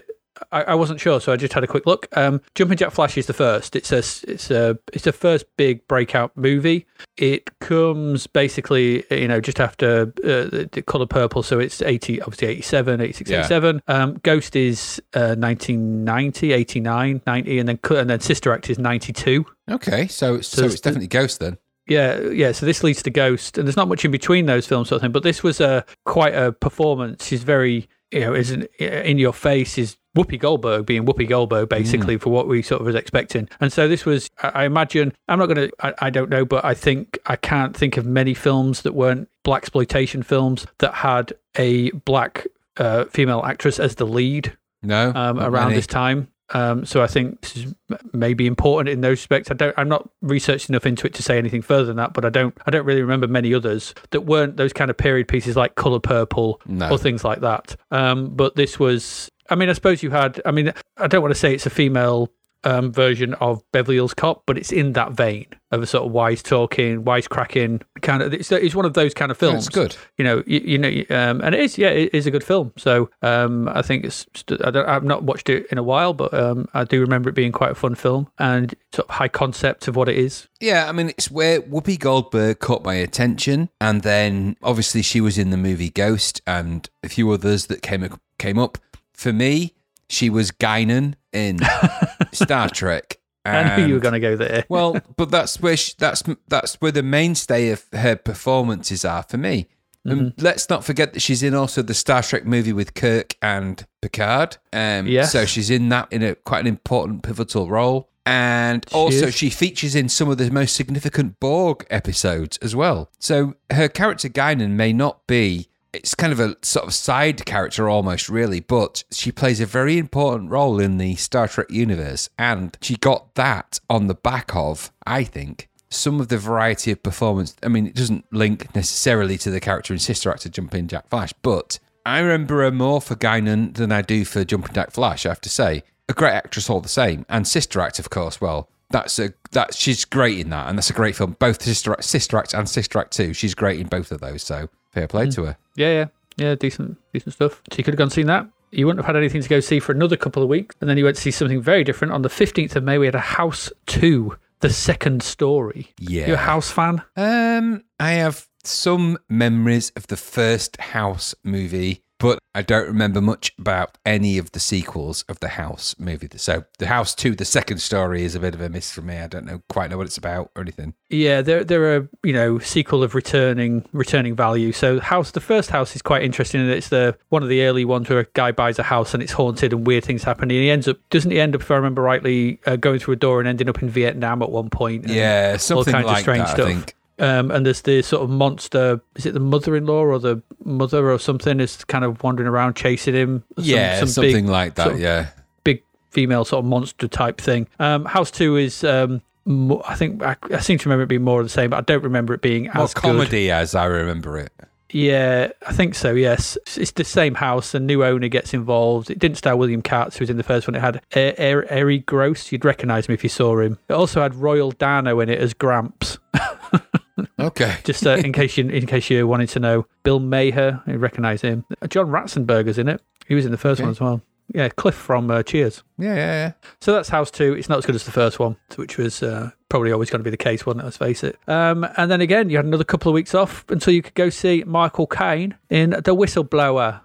I, 0.51 0.63
I 0.63 0.75
wasn't 0.75 1.01
sure, 1.01 1.21
so 1.21 1.33
I 1.33 1.37
just 1.37 1.53
had 1.53 1.63
a 1.63 1.67
quick 1.67 1.87
look. 1.87 2.09
Um, 2.17 2.41
Jumping 2.55 2.79
Jack 2.79 2.93
Flash 2.93 3.17
is 3.17 3.27
the 3.27 3.33
first. 3.33 3.77
It's 3.77 3.93
a 3.93 3.99
it's 3.99 4.51
a 4.51 4.79
it's 4.93 5.05
the 5.05 5.13
first 5.13 5.47
big 5.57 5.87
breakout 5.89 6.37
movie. 6.37 6.87
It 7.17 7.59
comes 7.61 8.27
basically, 8.27 9.05
you 9.11 9.29
know, 9.29 9.41
just 9.41 9.61
after 9.61 10.13
uh, 10.25 10.45
the, 10.51 10.69
the 10.73 10.83
Color 10.83 11.07
Purple, 11.07 11.43
so 11.43 11.59
it's 11.59 11.83
eighty, 11.83 12.21
obviously 12.23 12.49
87, 12.49 13.01
86, 13.01 13.31
Yeah. 13.31 13.39
87. 13.41 13.83
Um, 13.89 14.21
Ghost 14.23 14.57
is 14.57 15.01
uh, 15.15 15.37
1990, 15.37 16.53
89, 16.53 17.23
90, 17.27 17.59
and 17.59 17.69
then 17.69 17.79
and 17.91 18.11
then 18.11 18.21
Sister 18.21 18.53
Act 18.53 18.71
is 18.71 18.79
ninety 18.79 19.13
two. 19.13 19.45
Okay, 19.71 20.07
so 20.09 20.41
so, 20.41 20.63
there's 20.63 20.75
it's 20.75 20.81
definitely 20.81 21.09
Ghost 21.09 21.41
then. 21.41 21.59
Yeah, 21.89 22.21
yeah. 22.21 22.53
So 22.53 22.65
this 22.67 22.83
leads 22.85 23.03
to 23.03 23.11
Ghost, 23.11 23.59
and 23.59 23.67
there's 23.67 23.77
not 23.77 23.89
much 23.89 24.05
in 24.05 24.11
between 24.11 24.47
those 24.47 24.67
films, 24.67 24.89
sort 24.89 24.97
of 24.97 25.03
thing. 25.03 25.13
But 25.13 25.23
this 25.25 25.43
was 25.43 25.61
a 25.61 25.85
quite 26.05 26.35
a 26.35 26.53
performance. 26.53 27.27
She's 27.27 27.43
very, 27.43 27.89
you 28.13 28.21
know, 28.21 28.35
isn't 28.35 28.65
in 28.79 29.19
your 29.19 29.33
face. 29.33 29.79
Is 29.79 29.97
Whoopi 30.17 30.39
Goldberg 30.39 30.85
being 30.87 31.05
Whoopi 31.07 31.27
Goldberg 31.29 31.69
basically 31.69 32.19
for 32.19 32.31
what 32.31 32.47
we 32.47 32.61
sort 32.63 32.81
of 32.81 32.87
was 32.87 32.95
expecting. 32.95 33.49
And 33.61 33.73
so 33.73 33.89
this 33.89 34.05
was, 34.05 34.29
I 34.43 34.65
imagine, 34.65 35.13
I'm 35.29 35.39
not 35.39 35.47
going 35.47 35.71
to, 35.71 35.95
I 36.05 36.11
don't 36.11 36.29
know, 36.29 36.45
but 36.45 36.65
I 36.65 36.75
think 36.75 37.19
I 37.27 37.37
can't 37.37 37.75
think 37.77 37.97
of 37.97 38.05
many 38.05 38.35
films 38.35 38.83
that 38.83 38.93
weren't 38.95 39.29
black 39.43 39.63
exploitation 39.63 40.23
films 40.23 40.67
that 40.79 40.93
had 40.95 41.33
a 41.57 41.91
black 41.93 42.47
uh, 42.77 43.05
female 43.07 43.43
actress 43.45 43.79
as 43.81 43.95
the 43.95 44.07
lead 44.07 44.55
No, 44.83 45.13
um, 45.15 45.39
around 45.41 45.69
many. 45.69 45.77
this 45.77 45.87
time. 45.87 46.29
Um, 46.55 46.85
so 46.85 47.03
I 47.03 47.07
think 47.07 47.41
this 47.41 47.57
is 47.57 47.75
maybe 48.13 48.47
important 48.47 48.91
in 48.91 49.01
those 49.01 49.13
respects. 49.21 49.51
I 49.51 49.55
don't. 49.55 49.73
I'm 49.79 49.89
not 49.89 50.07
researched 50.21 50.69
enough 50.69 50.85
into 50.85 51.07
it 51.07 51.15
to 51.15 51.23
say 51.23 51.39
anything 51.39 51.63
further 51.63 51.87
than 51.87 51.97
that. 51.97 52.13
But 52.13 52.27
I 52.27 52.29
don't. 52.29 52.55
I 52.67 52.71
don't 52.71 52.85
really 52.85 53.01
remember 53.01 53.27
many 53.27 53.55
others 53.55 53.95
that 54.11 54.23
weren't 54.23 54.59
those 54.59 54.75
kind 54.75 54.91
of 54.91 54.99
period 54.99 55.29
pieces 55.29 55.57
like 55.57 55.77
Color 55.77 56.01
Purple 56.01 56.61
No. 56.67 56.91
or 56.91 56.99
things 56.99 57.25
like 57.25 57.41
that. 57.41 57.75
Um, 57.91 58.35
but 58.35 58.55
this 58.57 58.79
was. 58.79 59.31
I 59.53 59.55
mean, 59.55 59.69
I 59.69 59.75
suppose 59.75 60.03
you 60.03 60.11
had. 60.11 60.41
I 60.47 60.51
mean, 60.51 60.73
I 60.97 61.07
don't 61.07 61.21
want 61.21 61.35
to 61.35 61.39
say 61.39 61.55
it's 61.55 61.67
a 61.67 61.71
female 61.71 62.31
um, 62.65 62.91
version 62.91 63.35
of 63.35 63.63
Beverly 63.73 63.97
Hills 63.97 64.15
Cop, 64.15 64.45
but 64.47 64.57
it's 64.57 64.73
in 64.73 64.93
that 64.95 65.13
vein 65.13 65.47
of 65.71 65.83
a 65.83 65.87
sort 65.87 66.07
of 66.07 66.13
wise 66.13 66.43
talking, 66.43 67.05
wise 67.05 67.29
cracking 67.29 67.83
kind 68.01 68.23
of. 68.23 68.33
It's, 68.33 68.51
it's 68.51 68.75
one 68.75 68.87
of 68.87 68.95
those 68.95 69.13
kind 69.13 69.31
of 69.31 69.37
films. 69.37 69.67
That's 69.67 69.75
good. 69.75 69.97
You 70.17 70.25
know, 70.25 70.43
you, 70.47 70.61
you 70.61 70.79
know, 70.79 70.89
um, 71.11 71.43
and 71.43 71.55
it 71.55 71.61
is. 71.61 71.77
Yeah, 71.77 71.91
it 71.91 72.15
is 72.15 72.27
a 72.27 72.31
good 72.31 72.45
film. 72.45 72.73
So 72.79 73.11
um, 73.21 73.69
I 73.69 73.83
think 73.83 74.05
it's. 74.05 74.27
I 74.65 74.71
don't, 74.71 74.89
I've 74.89 75.05
not 75.05 75.25
watched 75.25 75.51
it 75.51 75.67
in 75.71 75.77
a 75.77 75.83
while, 75.83 76.15
but 76.15 76.33
um, 76.33 76.67
I 76.73 76.85
do 76.85 77.01
remember 77.01 77.29
it 77.29 77.35
being 77.35 77.53
quite 77.53 77.73
a 77.73 77.75
fun 77.75 77.95
film 77.95 78.29
and 78.39 78.75
sort 78.95 79.09
of 79.09 79.17
high 79.17 79.29
concept 79.29 79.87
of 79.87 79.97
what 79.97 80.09
it 80.09 80.17
is. 80.17 80.49
Yeah, 80.61 80.89
I 80.89 80.93
mean, 80.93 81.11
it's 81.11 81.31
where 81.31 81.61
Whoopi 81.61 81.99
Goldberg 81.99 82.61
caught 82.61 82.85
my 82.85 82.95
attention, 82.95 83.69
and 83.83 84.03
then 84.03 84.57
obviously 84.63 85.03
she 85.03 85.21
was 85.21 85.37
in 85.37 85.51
the 85.51 85.59
movie 85.59 85.91
Ghost 85.91 86.41
and 86.47 86.89
a 87.03 87.09
few 87.09 87.31
others 87.31 87.67
that 87.67 87.83
came 87.83 88.09
came 88.39 88.59
up. 88.59 88.79
For 89.15 89.33
me, 89.33 89.75
she 90.09 90.31
was 90.31 90.51
Guinan 90.51 91.15
in 91.33 91.61
Star 92.33 92.69
Trek. 92.69 93.19
I 93.45 93.77
knew 93.77 93.87
you 93.87 93.95
were 93.95 94.01
going 94.01 94.13
to 94.13 94.21
go 94.21 94.37
there. 94.37 94.65
well, 94.69 95.01
but 95.17 95.31
that's 95.31 95.61
where 95.61 95.77
she, 95.77 95.95
that's 95.99 96.23
that's 96.47 96.75
where 96.77 96.93
the 96.93 97.03
mainstay 97.03 97.71
of 97.71 97.85
her 97.93 98.15
performances 98.15 99.05
are 99.05 99.25
for 99.25 99.37
me. 99.37 99.67
And 100.05 100.35
let's 100.39 100.69
not 100.69 100.85
forget 100.85 101.13
that 101.13 101.21
she's 101.21 101.43
in 101.43 101.55
also 101.55 101.81
the 101.83 101.95
Star 101.95 102.23
Trek 102.23 102.45
movie 102.45 102.73
with 102.73 102.95
Kirk 102.95 103.37
and 103.41 103.85
Picard. 104.01 104.57
Um, 104.73 105.07
Yes. 105.07 105.33
So 105.33 105.45
she's 105.45 105.71
in 105.71 105.89
that 105.91 106.13
in 106.13 106.23
a 106.23 106.35
quite 106.35 106.61
an 106.61 106.67
important 106.67 107.23
pivotal 107.23 107.69
role. 107.69 108.09
And 108.25 108.87
also, 108.93 109.27
is. 109.27 109.35
she 109.35 109.51
features 109.51 109.95
in 109.97 110.09
some 110.09 110.29
of 110.29 110.39
the 110.39 110.51
most 110.51 110.77
significant 110.77 111.41
Borg 111.41 111.87
episodes 111.91 112.57
as 112.59 112.75
well. 112.75 113.11
So 113.19 113.55
her 113.71 113.89
character 113.89 114.29
Guinan 114.29 114.71
may 114.71 114.93
not 114.93 115.27
be. 115.27 115.69
It's 115.93 116.15
kind 116.15 116.33
of 116.33 116.41
a 116.41 116.57
sort 116.63 116.87
of 116.87 116.95
side 116.95 117.45
character 117.45 117.89
almost, 117.89 118.29
really, 118.29 118.61
but 118.61 119.05
she 119.11 119.31
plays 119.31 119.61
a 119.61 119.67
very 119.67 119.99
important 119.99 120.51
role 120.51 120.81
in 120.81 120.97
the 120.97 121.17
Star 121.17 121.49
Trek 121.49 121.71
universe. 121.71 122.31
And 122.39 122.77
she 122.81 122.97
got 122.97 123.35
that 123.35 123.79
on 123.91 124.07
the 124.07 124.15
back 124.15 124.57
of, 124.57 124.91
I 125.07 125.25
think, 125.25 125.69
some 125.91 126.21
of 126.21 126.29
the 126.29 126.39
variety 126.39 126.91
of 126.91 127.03
performance. 127.03 127.55
I 127.63 127.69
mean, 127.69 127.87
it 127.87 127.95
doesn't 127.95 128.25
link 128.33 128.75
necessarily 128.75 129.37
to 129.39 129.51
the 129.51 129.61
character 129.61 129.93
in 129.93 129.99
Sister 129.99 130.31
Act 130.31 130.43
to 130.43 130.51
Jumping 130.51 130.89
Jack 130.89 131.09
Flash, 131.11 131.33
but 131.43 131.79
I 132.05 132.19
remember 132.21 132.63
her 132.63 132.71
more 132.71 133.01
for 133.01 133.15
Guinan 133.15 133.75
than 133.75 133.93
I 133.93 134.03
do 134.03 134.25
for 134.25 134.45
Jumping 134.45 134.75
Jack 134.75 134.91
Flash, 134.91 135.27
I 135.27 135.29
have 135.29 135.41
to 135.43 135.51
say. 135.51 135.83
A 136.09 136.15
great 136.15 136.33
actress 136.33 136.69
all 136.69 136.81
the 136.81 136.89
same. 136.89 137.25
And 137.29 137.47
Sister 137.47 137.81
Act, 137.81 137.99
of 137.99 138.11
course, 138.11 138.41
well, 138.41 138.69
that's 138.91 139.19
a 139.19 139.33
that 139.53 139.75
she's 139.75 140.05
great 140.05 140.39
in 140.39 140.51
that, 140.51 140.69
and 140.69 140.77
that's 140.77 140.91
a 140.91 140.95
great 140.95 141.17
film. 141.17 141.37
Both 141.39 141.63
Sister 141.63 141.93
Act, 141.93 142.05
Sister 142.05 142.39
Act 142.39 142.55
and 142.55 142.69
Sister 142.69 142.99
Act 142.99 143.13
2. 143.13 143.33
She's 143.33 143.55
great 143.55 143.81
in 143.81 143.87
both 143.87 144.11
of 144.11 144.21
those, 144.21 144.43
so 144.43 144.69
fair 144.91 145.07
play 145.07 145.25
hmm. 145.25 145.31
to 145.31 145.45
her. 145.45 145.57
Yeah, 145.75 145.93
yeah, 145.93 146.07
yeah. 146.37 146.55
Decent, 146.55 146.99
decent 147.13 147.35
stuff. 147.35 147.63
So 147.71 147.79
you 147.79 147.85
could 147.85 147.95
have 147.95 147.99
gone 147.99 148.07
and 148.07 148.13
seen 148.13 148.27
that. 148.27 148.47
You 148.71 148.87
wouldn't 148.87 149.05
have 149.05 149.15
had 149.15 149.21
anything 149.21 149.43
to 149.43 149.49
go 149.49 149.61
see 149.61 149.81
for 149.81 149.93
another 149.93 150.17
couple 150.17 150.43
of 150.43 150.49
weeks, 150.49 150.75
and 150.81 150.89
then 150.89 150.97
you 150.97 151.05
went 151.05 151.17
to 151.17 151.23
see 151.23 151.31
something 151.31 151.61
very 151.61 151.85
different. 151.85 152.15
On 152.15 152.23
the 152.23 152.31
fifteenth 152.31 152.75
of 152.75 152.85
May, 152.85 152.99
we 152.99 153.07
had 153.07 153.15
a 153.15 153.21
House 153.21 153.71
Two, 153.87 154.37
the 154.61 154.71
second 154.71 155.23
story. 155.23 155.93
Yeah. 155.99 156.29
you 156.29 156.35
a 156.35 156.39
House 156.39 156.71
fan? 156.71 157.03
Um, 157.17 157.85
I 158.01 158.13
have 158.13 158.47
some 158.65 159.19
memories 159.29 159.91
of 159.97 160.07
the 160.07 160.17
first 160.17 160.81
House 160.81 161.35
movie, 161.45 162.02
but 162.23 162.39
I 162.55 162.63
don't 162.63 162.87
remember 162.87 163.21
much 163.21 163.53
about 163.59 163.99
any 164.07 164.39
of 164.39 164.53
the 164.53 164.61
sequels 164.61 165.25
of 165.29 165.41
the 165.41 165.49
House 165.49 165.95
movie. 165.99 166.29
So 166.37 166.65
the 166.79 166.87
House 166.87 167.15
Two, 167.15 167.35
the 167.35 167.45
second 167.45 167.79
story, 167.79 168.23
is 168.23 168.35
a 168.37 168.41
bit 168.41 168.55
of 168.55 168.61
a 168.61 168.69
miss 168.69 168.93
for 168.93 169.03
me. 169.03 169.19
I 169.19 169.27
don't 169.27 169.45
know 169.45 169.61
quite 169.69 169.91
know 169.91 169.97
what 169.99 170.07
it's 170.07 170.17
about 170.17 170.51
or 170.55 170.63
anything. 170.63 170.95
Yeah, 171.11 171.43
they're 171.43 171.65
they're 171.65 171.97
a 171.97 172.09
you 172.23 172.33
know 172.33 172.59
sequel 172.61 173.03
of 173.03 173.15
returning 173.17 173.85
returning 173.93 174.37
value. 174.37 174.71
So 174.71 175.01
house, 175.01 175.33
the 175.33 175.41
first 175.41 175.71
house 175.71 175.97
is 175.97 176.03
quite 176.03 176.23
interesting, 176.23 176.61
and 176.61 176.71
it's 176.71 176.89
the 176.89 177.19
one 177.31 177.43
of 177.43 177.49
the 177.49 177.63
early 177.65 177.85
ones 177.85 178.09
where 178.09 178.21
a 178.21 178.27
guy 178.35 178.53
buys 178.53 178.79
a 178.79 178.85
house 178.85 179.15
and 179.15 179.23
it's 179.23 179.33
haunted 179.33 179.73
and 179.73 179.85
weird 179.87 180.05
things 180.05 180.23
happen. 180.23 180.45
And 180.45 180.53
he 180.53 180.71
ends 180.71 180.87
up 180.87 180.99
doesn't 181.11 181.31
he 181.31 181.41
end 181.41 181.57
up, 181.57 181.63
if 181.63 181.71
I 181.71 181.75
remember 181.75 182.03
rightly, 182.03 182.61
uh, 182.67 182.77
going 182.77 183.01
through 183.01 183.15
a 183.15 183.17
door 183.17 183.41
and 183.41 183.49
ending 183.49 183.69
up 183.69 183.83
in 183.83 183.89
Vietnam 183.89 184.43
at 184.43 184.51
one 184.51 184.71
point. 184.71 185.05
and 185.05 185.13
Yeah, 185.13 185.53
all 185.55 185.59
something 185.59 185.93
kinds 185.93 186.07
like 186.07 186.17
of 186.19 186.21
strange 186.21 186.45
that. 186.47 186.55
stuff. 186.55 186.95
Um, 187.23 187.51
and 187.53 187.65
there's 187.65 187.83
the 187.83 188.03
sort 188.03 188.23
of 188.23 188.31
monster. 188.31 189.01
Is 189.15 189.27
it 189.27 189.33
the 189.33 189.41
mother-in-law 189.41 190.03
or 190.03 190.19
the 190.19 190.43
mother 190.65 191.11
or 191.11 191.19
something? 191.19 191.61
Is 191.61 191.85
kind 191.85 192.05
of 192.05 192.23
wandering 192.23 192.49
around 192.49 192.75
chasing 192.75 193.15
him. 193.15 193.45
Some- 193.57 193.65
yeah, 193.65 194.01
some 194.01 194.09
something 194.09 194.47
big, 194.47 194.51
like 194.51 194.75
that. 194.75 194.83
sort 194.85 194.95
of 194.97 195.01
yeah. 195.01 195.29
big 195.63 195.83
female 196.11 196.45
sort 196.45 196.65
of 196.65 196.69
monster 196.69 197.07
type 197.09 197.41
thing. 197.41 197.69
Um, 197.79 198.05
House 198.05 198.31
Two 198.31 198.57
is. 198.57 198.83
Um, 198.85 199.23
I 199.47 199.95
think 199.97 200.23
I, 200.23 200.37
I 200.53 200.59
seem 200.61 200.79
to 200.79 200.89
remember 200.89 201.03
it 201.05 201.09
being 201.09 201.23
more 201.25 201.41
of 201.41 201.47
the 201.47 201.51
same, 201.51 201.71
but 201.71 201.77
I 201.79 201.81
don't 201.81 202.05
remember 202.05 202.33
it 202.35 202.43
being 202.43 202.65
More 202.75 202.85
as 202.85 202.95
good. 202.95 203.01
comedy 203.03 203.51
as 203.51 203.75
I 203.75 203.87
remember 203.87 204.39
it. 204.39 204.53
Yeah, 204.91 205.49
I 205.67 205.73
think 205.73 205.95
so. 205.95 206.13
Yes, 206.13 206.59
it's 206.77 206.91
the 206.93 207.03
same 207.05 207.35
house. 207.35 207.75
A 207.75 207.81
new 207.81 208.05
owner 208.05 208.29
gets 208.29 208.53
involved. 208.53 209.11
It 209.11 209.19
didn't 209.19 209.39
star 209.39 209.57
William 209.57 209.81
Katt, 209.81 210.15
who 210.15 210.23
was 210.23 210.29
in 210.31 210.37
the 210.37 210.43
first 210.43 210.69
one. 210.69 210.75
It 210.75 210.81
had 210.81 211.01
Er- 211.17 211.67
Er- 211.71 211.99
Gross. 212.05 212.53
You'd 212.53 212.65
recognise 212.65 213.07
him 213.07 213.15
if 213.15 213.23
you 213.25 213.31
saw 213.31 213.59
him. 213.59 213.79
It 213.89 213.95
also 213.95 214.21
had 214.21 214.35
Royal 214.35 214.71
Dano 214.71 215.19
in 215.21 215.29
it 215.31 215.39
as 215.41 215.55
Gramps. 215.55 216.19
Okay. 217.39 217.77
Just 217.85 218.07
uh, 218.07 218.11
in 218.17 218.33
case 218.33 218.57
you 218.57 218.69
in 218.69 218.87
case 218.87 219.11
you 219.11 219.27
wanted 219.27 219.49
to 219.51 219.61
know, 219.61 219.87
Bill 220.03 220.21
Maher. 220.21 220.83
You 220.87 220.99
recognise 220.99 221.41
him. 221.43 221.65
John 221.89 222.07
Ratzenberger's 222.07 222.79
in 222.79 222.89
it. 222.89 223.01
He 223.27 223.35
was 223.35 223.45
in 223.45 223.53
the 223.53 223.59
first 223.59 223.81
Okay. 223.81 223.85
one 223.87 223.91
as 223.91 224.01
well. 224.01 224.21
Yeah, 224.55 224.69
Cliff 224.69 224.95
from 224.95 225.31
uh, 225.31 225.43
Cheers. 225.43 225.83
Yeah, 225.99 226.15
yeah, 226.15 226.17
yeah. 226.17 226.53
So 226.81 226.93
that's 226.93 227.09
House 227.09 227.31
2. 227.31 227.55
It's 227.55 227.69
not 227.71 227.79
as 227.79 227.87
good 227.87 227.95
as 227.95 228.05
the 228.05 228.11
first 228.11 228.39
one, 228.39 228.57
which 228.77 228.99
was 228.99 229.23
uh, 229.23 229.51
probably 229.71 229.93
always 229.93 230.11
going 230.11 230.19
to 230.21 230.25
be 230.25 230.31
the 230.31 230.37
case, 230.37 230.67
wasn't 230.67 230.83
it? 230.83 230.85
Let's 230.85 230.97
face 230.99 231.25
it. 231.25 231.39
Um, 231.49 231.87
and 231.97 232.11
then 232.11 232.21
again, 232.21 232.51
you 232.51 232.57
had 232.57 232.67
another 232.67 232.85
couple 232.85 233.09
of 233.09 233.15
weeks 233.15 233.35
off 233.35 233.65
until 233.71 233.95
you 233.95 234.03
could 234.03 234.15
go 234.15 234.29
see 234.29 234.63
Michael 234.67 235.07
Caine 235.07 235.57
in 235.71 235.91
The 235.91 236.15
Whistleblower. 236.15 237.01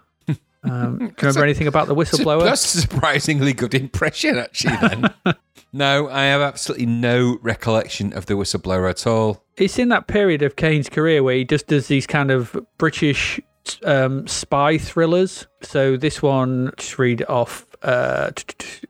Um, 0.64 0.98
do 0.98 1.04
you 1.04 1.14
remember 1.20 1.44
anything 1.44 1.66
about 1.66 1.86
The 1.88 1.94
Whistleblower? 1.94 2.42
That's 2.42 2.74
a 2.74 2.80
surprisingly 2.80 3.52
good 3.52 3.74
impression, 3.74 4.38
actually. 4.38 4.76
Then. 4.76 5.14
no, 5.72 6.08
I 6.08 6.24
have 6.24 6.40
absolutely 6.40 6.86
no 6.86 7.38
recollection 7.42 8.12
of 8.12 8.26
the 8.26 8.34
whistleblower 8.34 8.90
at 8.90 9.06
all. 9.06 9.44
It's 9.56 9.78
in 9.78 9.88
that 9.88 10.06
period 10.06 10.42
of 10.42 10.56
Caine's 10.56 10.88
career 10.88 11.22
where 11.22 11.36
he 11.36 11.44
just 11.44 11.66
does 11.66 11.88
these 11.88 12.06
kind 12.06 12.30
of 12.30 12.56
British 12.78 13.40
um, 13.84 14.26
spy 14.26 14.78
thrillers. 14.78 15.46
So 15.62 15.96
this 15.96 16.22
one, 16.22 16.72
just 16.76 16.98
read 16.98 17.24
off 17.28 17.66
uh, 17.82 18.30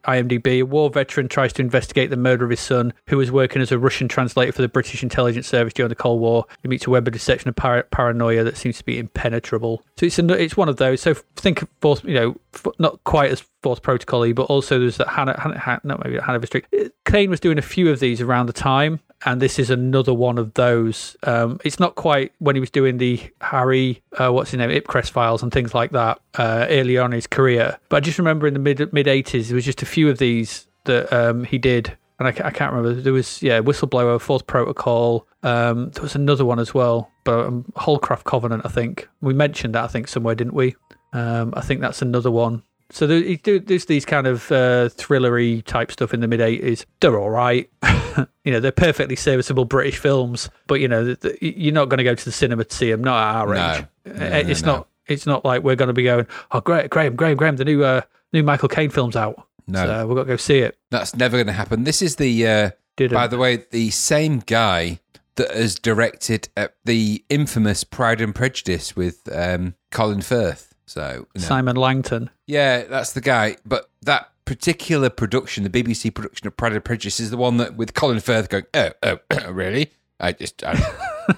IMDb. 0.04 0.60
A 0.60 0.62
war 0.62 0.90
veteran 0.90 1.28
tries 1.28 1.52
to 1.54 1.62
investigate 1.62 2.10
the 2.10 2.16
murder 2.16 2.44
of 2.44 2.50
his 2.50 2.60
son, 2.60 2.92
who 3.08 3.16
was 3.16 3.30
working 3.30 3.62
as 3.62 3.72
a 3.72 3.78
Russian 3.78 4.08
translator 4.08 4.52
for 4.52 4.62
the 4.62 4.68
British 4.68 5.02
intelligence 5.02 5.46
service 5.46 5.72
during 5.72 5.88
the 5.88 5.94
Cold 5.94 6.20
War. 6.20 6.44
He 6.62 6.68
meets 6.68 6.86
a 6.86 6.90
web 6.90 7.06
of 7.06 7.12
deception 7.12 7.48
and 7.48 7.56
par- 7.56 7.86
paranoia 7.90 8.44
that 8.44 8.56
seems 8.56 8.78
to 8.78 8.84
be 8.84 8.98
impenetrable. 8.98 9.82
So 9.96 10.06
it's 10.06 10.18
an, 10.18 10.30
it's 10.30 10.56
one 10.56 10.68
of 10.68 10.76
those. 10.76 11.00
So 11.00 11.14
think 11.36 11.62
of 11.62 11.68
force, 11.80 12.02
you 12.04 12.14
know, 12.14 12.36
not 12.78 13.02
quite 13.04 13.30
as 13.30 13.44
Fourth 13.62 13.82
Protocol 13.82 14.32
but 14.32 14.44
also 14.44 14.78
there's 14.78 14.96
that 14.98 15.08
Hannah, 15.08 15.38
Hannah, 15.38 15.58
Hannah 15.58 15.80
not 15.84 16.04
maybe 16.04 16.18
Hannah 16.18 16.44
Street. 16.46 16.66
Caine 17.04 17.30
was 17.30 17.40
doing 17.40 17.58
a 17.58 17.62
few 17.62 17.90
of 17.90 18.00
these 18.00 18.20
around 18.20 18.46
the 18.46 18.52
time. 18.52 19.00
And 19.24 19.42
this 19.42 19.58
is 19.58 19.68
another 19.70 20.14
one 20.14 20.38
of 20.38 20.54
those. 20.54 21.16
Um, 21.24 21.58
it's 21.64 21.80
not 21.80 21.96
quite 21.96 22.32
when 22.38 22.54
he 22.54 22.60
was 22.60 22.70
doing 22.70 22.98
the 22.98 23.20
Harry, 23.40 24.02
uh, 24.16 24.30
what's 24.30 24.52
his 24.52 24.58
name, 24.58 24.70
Ipcress 24.70 25.10
files 25.10 25.42
and 25.42 25.52
things 25.52 25.74
like 25.74 25.90
that 25.90 26.20
uh, 26.36 26.66
early 26.68 26.98
on 26.98 27.06
in 27.12 27.16
his 27.16 27.26
career. 27.26 27.78
But 27.88 27.96
I 27.96 28.00
just 28.00 28.18
remember 28.18 28.46
in 28.46 28.54
the 28.54 28.60
mid 28.60 28.92
mid 28.92 29.08
eighties, 29.08 29.48
there 29.48 29.56
was 29.56 29.64
just 29.64 29.82
a 29.82 29.86
few 29.86 30.08
of 30.08 30.18
these 30.18 30.66
that 30.84 31.12
um, 31.12 31.44
he 31.44 31.58
did, 31.58 31.96
and 32.18 32.28
I, 32.28 32.30
I 32.30 32.50
can't 32.50 32.72
remember. 32.72 33.00
There 33.00 33.12
was 33.12 33.42
yeah, 33.42 33.60
Whistleblower, 33.60 34.20
Fourth 34.20 34.46
Protocol. 34.46 35.26
Um, 35.42 35.90
there 35.90 36.02
was 36.02 36.14
another 36.14 36.44
one 36.44 36.60
as 36.60 36.72
well, 36.72 37.10
but 37.24 37.46
um, 37.46 37.64
Holcroft 37.74 38.24
Covenant. 38.24 38.62
I 38.64 38.68
think 38.68 39.08
we 39.20 39.34
mentioned 39.34 39.74
that. 39.74 39.84
I 39.84 39.88
think 39.88 40.06
somewhere, 40.06 40.36
didn't 40.36 40.54
we? 40.54 40.76
Um, 41.12 41.54
I 41.56 41.62
think 41.62 41.80
that's 41.80 42.02
another 42.02 42.30
one 42.30 42.62
So 42.90 43.06
there's 43.06 43.84
these 43.84 44.04
kind 44.06 44.26
of 44.26 44.50
uh, 44.50 44.88
thrillery 44.88 45.62
type 45.64 45.92
stuff 45.92 46.14
in 46.14 46.20
the 46.20 46.28
mid 46.28 46.40
'80s. 46.40 46.86
They're 47.00 47.18
all 47.18 47.30
right. 47.30 47.68
you 48.44 48.52
know, 48.52 48.60
they're 48.60 48.72
perfectly 48.72 49.14
serviceable 49.16 49.66
British 49.66 49.98
films, 49.98 50.48
but 50.66 50.80
you 50.80 50.88
know, 50.88 51.14
you're 51.42 51.74
not 51.74 51.90
going 51.90 51.98
to 51.98 52.04
go 52.04 52.14
to 52.14 52.24
the 52.24 52.32
cinema 52.32 52.64
to 52.64 52.74
see 52.74 52.90
them. 52.90 53.04
Not 53.04 53.18
at 53.18 53.36
our 53.42 53.54
age. 53.54 53.84
No, 54.06 54.12
Uh, 54.12 54.18
no, 54.18 54.36
it's 54.38 54.62
no. 54.62 54.72
not. 54.72 54.88
It's 55.06 55.26
not 55.26 55.44
like 55.44 55.62
we're 55.62 55.76
going 55.76 55.88
to 55.88 55.94
be 55.94 56.02
going. 56.04 56.26
Oh, 56.50 56.60
great, 56.60 56.90
Graham, 56.90 57.14
Graham, 57.16 57.36
Graham. 57.36 57.56
The 57.56 57.64
new 57.64 57.84
uh, 57.84 58.00
new 58.32 58.42
Michael 58.42 58.68
Caine 58.68 58.90
film's 58.90 59.16
out. 59.16 59.46
No. 59.66 59.84
so 59.84 60.06
we've 60.06 60.16
got 60.16 60.22
to 60.24 60.28
go 60.28 60.36
see 60.36 60.58
it. 60.60 60.78
That's 60.90 61.14
never 61.14 61.36
going 61.36 61.46
to 61.48 61.52
happen. 61.52 61.84
This 61.84 62.00
is 62.00 62.16
the, 62.16 62.46
uh, 62.46 62.70
by 63.10 63.26
the 63.26 63.36
way, 63.36 63.64
the 63.70 63.90
same 63.90 64.38
guy 64.38 65.00
that 65.36 65.50
has 65.54 65.74
directed 65.74 66.48
uh, 66.56 66.68
the 66.86 67.22
infamous 67.28 67.84
Pride 67.84 68.22
and 68.22 68.34
Prejudice 68.34 68.96
with 68.96 69.28
um, 69.30 69.74
Colin 69.90 70.22
Firth. 70.22 70.67
So, 70.88 71.26
you 71.34 71.40
know. 71.40 71.46
Simon 71.46 71.76
Langton. 71.76 72.30
yeah, 72.46 72.84
that's 72.84 73.12
the 73.12 73.20
guy. 73.20 73.56
But 73.66 73.90
that 74.02 74.30
particular 74.44 75.10
production, 75.10 75.64
the 75.64 75.70
BBC 75.70 76.14
production 76.14 76.46
of 76.46 76.56
Pride 76.56 76.72
and 76.72 76.84
Prejudice, 76.84 77.20
is 77.20 77.30
the 77.30 77.36
one 77.36 77.58
that 77.58 77.76
with 77.76 77.94
Colin 77.94 78.20
Firth 78.20 78.48
going, 78.48 78.64
oh, 78.74 78.90
oh, 79.02 79.18
really? 79.50 79.92
I 80.20 80.32
just, 80.32 80.64
I, 80.64 80.72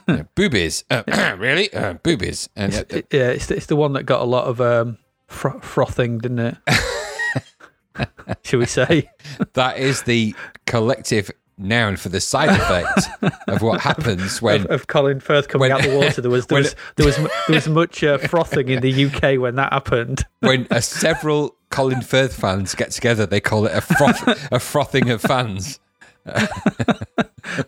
you 0.09 0.15
know, 0.17 0.27
boobies, 0.35 0.85
uh, 0.91 1.03
really? 1.39 1.73
Uh, 1.75 1.95
boobies. 1.95 2.49
And 2.57 2.75
uh, 2.75 2.85
It- 2.89 3.07
yeah, 3.13 3.29
it's 3.31 3.47
the, 3.47 3.57
it's 3.57 3.67
the 3.67 3.77
one 3.77 3.93
that 3.95 4.05
got 4.05 4.21
a 4.23 4.25
lot 4.25 4.45
of 4.47 4.61
um, 4.61 4.97
fro- 5.27 5.61
frothing, 5.61 6.19
didn't 6.19 6.39
it? 6.39 6.57
Shall 8.43 8.61
we 8.61 8.67
say? 8.67 9.11
that 9.55 9.79
is 9.79 10.03
the 10.05 10.35
collective 10.67 11.31
noun 11.61 11.97
for 11.97 12.09
the 12.09 12.21
side 12.21 12.49
effect 12.51 13.09
of 13.49 13.63
what 13.63 13.81
happens 13.91 14.41
when 14.43 14.63
of, 14.63 14.67
of 14.71 14.87
Colin 14.87 15.21
Firth 15.21 15.49
coming 15.49 15.71
When- 15.71 15.73
out 15.73 15.83
the 15.83 15.97
water. 15.97 16.21
There 16.21 16.31
was 16.31 16.47
there 16.47 16.59
was 16.59 16.75
there 16.97 17.07
was, 17.07 17.17
there 17.17 17.55
was 17.55 17.69
much 17.69 18.03
uh, 18.03 18.19
frothing 18.19 18.69
in 18.69 18.81
the 18.81 19.07
UK 19.07 19.41
when 19.41 19.57
that 19.57 19.73
happened. 19.73 20.25
when 20.41 20.67
uh, 20.71 20.81
several 20.81 21.57
Colin 21.71 22.01
Firth 22.03 22.35
fans 22.35 22.75
get 22.75 22.91
together, 22.91 23.27
they 23.27 23.41
call 23.41 23.67
it 23.67 23.73
a 23.77 23.81
froth, 23.81 24.27
a 24.53 24.59
frothing 24.59 25.11
of 25.11 25.21
fans. 25.21 25.79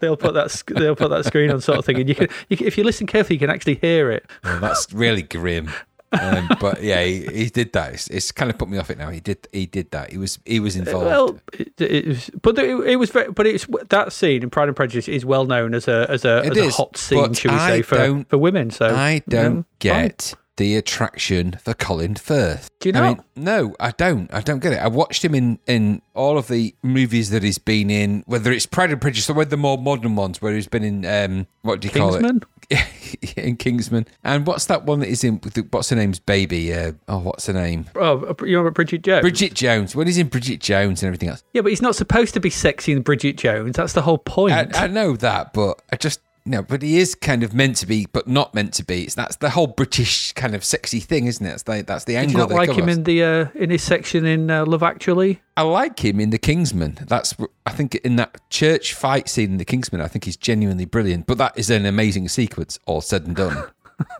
They'll 0.00 0.16
put 0.18 0.34
that 0.34 0.50
sc- 0.50 0.74
they'll 0.74 0.94
put 0.94 1.08
that 1.10 1.24
screen 1.24 1.50
on 1.50 1.60
sort 1.60 1.78
of 1.78 1.84
thing, 1.86 1.98
and 1.98 2.08
you 2.08 2.14
can, 2.14 2.28
you 2.50 2.56
can 2.56 2.66
if 2.66 2.76
you 2.76 2.84
listen 2.84 3.06
carefully, 3.06 3.36
you 3.36 3.40
can 3.40 3.48
actually 3.50 3.76
hear 3.76 4.10
it. 4.10 4.26
Well, 4.44 4.60
that's 4.60 4.92
really 4.92 5.22
grim. 5.22 5.70
Um, 6.12 6.48
but 6.60 6.82
yeah, 6.82 7.02
he, 7.02 7.26
he 7.26 7.46
did 7.46 7.72
that. 7.72 7.94
It's, 7.94 8.08
it's 8.08 8.32
kind 8.32 8.50
of 8.50 8.58
put 8.58 8.68
me 8.68 8.78
off 8.78 8.90
it 8.90 8.98
now. 8.98 9.10
He 9.10 9.20
did 9.20 9.48
he 9.52 9.66
did 9.66 9.90
that. 9.92 10.10
He 10.10 10.18
was 10.18 10.38
he 10.44 10.60
was 10.60 10.76
involved. 10.76 11.06
Well, 11.06 11.40
it, 11.52 11.80
it 11.80 12.06
was, 12.06 12.30
but 12.42 12.58
it, 12.58 12.78
it 12.80 12.96
was 12.96 13.10
very, 13.10 13.32
but 13.32 13.46
it's 13.46 13.66
that 13.88 14.12
scene 14.12 14.42
in 14.42 14.50
Pride 14.50 14.68
and 14.68 14.76
Prejudice 14.76 15.08
is 15.08 15.24
well 15.24 15.46
known 15.46 15.74
as 15.74 15.88
a 15.88 16.06
as 16.08 16.24
a, 16.24 16.42
as 16.44 16.56
a 16.56 16.70
hot 16.70 16.96
scene, 16.96 17.32
shall 17.32 17.52
we 17.52 17.58
I 17.58 17.70
say, 17.70 17.82
for 17.82 18.24
for 18.28 18.38
women. 18.38 18.70
So 18.70 18.94
I 18.94 19.22
don't 19.28 19.46
um, 19.46 19.54
fine. 19.54 19.64
get 19.78 20.34
the 20.56 20.76
attraction 20.76 21.52
for 21.62 21.74
Colin 21.74 22.14
Firth. 22.14 22.68
Do 22.80 22.90
you 22.90 22.94
I 22.94 23.08
mean, 23.08 23.22
no, 23.36 23.74
I 23.80 23.90
don't. 23.92 24.32
I 24.32 24.40
don't 24.40 24.60
get 24.60 24.72
it. 24.72 24.76
I 24.80 24.88
watched 24.88 25.24
him 25.24 25.34
in 25.34 25.58
in 25.66 26.02
all 26.14 26.36
of 26.36 26.48
the 26.48 26.74
movies 26.82 27.30
that 27.30 27.42
he's 27.42 27.58
been 27.58 27.90
in, 27.90 28.22
whether 28.26 28.52
it's 28.52 28.66
Pride 28.66 28.90
and 28.92 29.00
Prejudice 29.00 29.30
or 29.30 29.34
whether 29.34 29.50
the 29.50 29.56
more 29.56 29.78
modern 29.78 30.16
ones, 30.16 30.42
where 30.42 30.54
he's 30.54 30.66
been 30.68 30.84
in 30.84 31.06
um, 31.06 31.46
what 31.62 31.80
do 31.80 31.88
you 31.88 31.94
call 31.94 32.14
it? 32.14 32.20
Kingsman. 32.22 32.42
in 33.36 33.56
Kingsman. 33.56 34.06
And 34.24 34.46
what's 34.46 34.66
that 34.66 34.84
one 34.84 35.00
that 35.00 35.08
is 35.08 35.24
in? 35.24 35.40
with 35.42 35.54
the- 35.54 35.66
What's 35.70 35.90
her 35.90 35.96
name's 35.96 36.18
baby? 36.18 36.72
Uh, 36.72 36.92
oh, 37.08 37.18
what's 37.18 37.46
her 37.46 37.52
name? 37.52 37.86
Oh, 37.96 38.34
you 38.40 38.56
remember 38.58 38.70
Bridget 38.70 39.02
Jones? 39.02 39.22
Bridget 39.22 39.54
Jones. 39.54 39.96
When 39.96 40.06
he's 40.06 40.18
in 40.18 40.28
Bridget 40.28 40.60
Jones 40.60 41.02
and 41.02 41.08
everything 41.08 41.28
else. 41.28 41.42
Yeah, 41.52 41.62
but 41.62 41.70
he's 41.70 41.82
not 41.82 41.96
supposed 41.96 42.34
to 42.34 42.40
be 42.40 42.50
sexy 42.50 42.92
in 42.92 43.02
Bridget 43.02 43.36
Jones. 43.36 43.76
That's 43.76 43.92
the 43.94 44.02
whole 44.02 44.18
point. 44.18 44.52
I, 44.76 44.84
I 44.84 44.86
know 44.86 45.16
that, 45.16 45.52
but 45.52 45.80
I 45.92 45.96
just 45.96 46.20
no. 46.44 46.62
But 46.62 46.82
he 46.82 46.98
is 46.98 47.14
kind 47.14 47.42
of 47.42 47.54
meant 47.54 47.76
to 47.76 47.86
be, 47.86 48.06
but 48.12 48.26
not 48.28 48.54
meant 48.54 48.74
to 48.74 48.84
be. 48.84 49.04
It's, 49.04 49.14
that's 49.14 49.36
the 49.36 49.50
whole 49.50 49.66
British 49.66 50.32
kind 50.32 50.54
of 50.54 50.64
sexy 50.64 51.00
thing, 51.00 51.26
isn't 51.26 51.44
it? 51.44 51.50
That's 51.50 51.62
the, 51.62 51.82
that's 51.82 52.04
the 52.04 52.14
Did 52.14 52.18
angle. 52.18 52.32
you 52.32 52.38
not 52.38 52.50
like 52.50 52.70
him 52.70 52.88
in 52.88 53.04
the 53.04 53.22
uh, 53.22 53.46
in 53.54 53.70
his 53.70 53.82
section 53.82 54.24
in 54.26 54.50
uh, 54.50 54.64
Love 54.66 54.82
Actually? 54.82 55.40
I 55.56 55.62
like 55.62 56.04
him 56.04 56.20
in 56.20 56.30
the 56.30 56.38
Kingsman. 56.38 56.98
That's 57.06 57.34
I 57.66 57.72
think 57.72 57.94
in 57.96 58.16
that 58.16 58.40
church 58.50 58.94
fight 58.94 59.28
scene 59.28 59.52
in 59.52 59.58
the 59.58 59.64
Kingsman. 59.64 60.00
I 60.00 60.08
think 60.08 60.24
he's 60.24 60.36
genuinely 60.36 60.84
brilliant. 60.84 61.26
But 61.26 61.38
that 61.38 61.58
is 61.58 61.70
an 61.70 61.86
amazing 61.86 62.28
sequence, 62.28 62.78
all 62.86 63.00
said 63.00 63.26
and 63.26 63.36
done. 63.36 63.64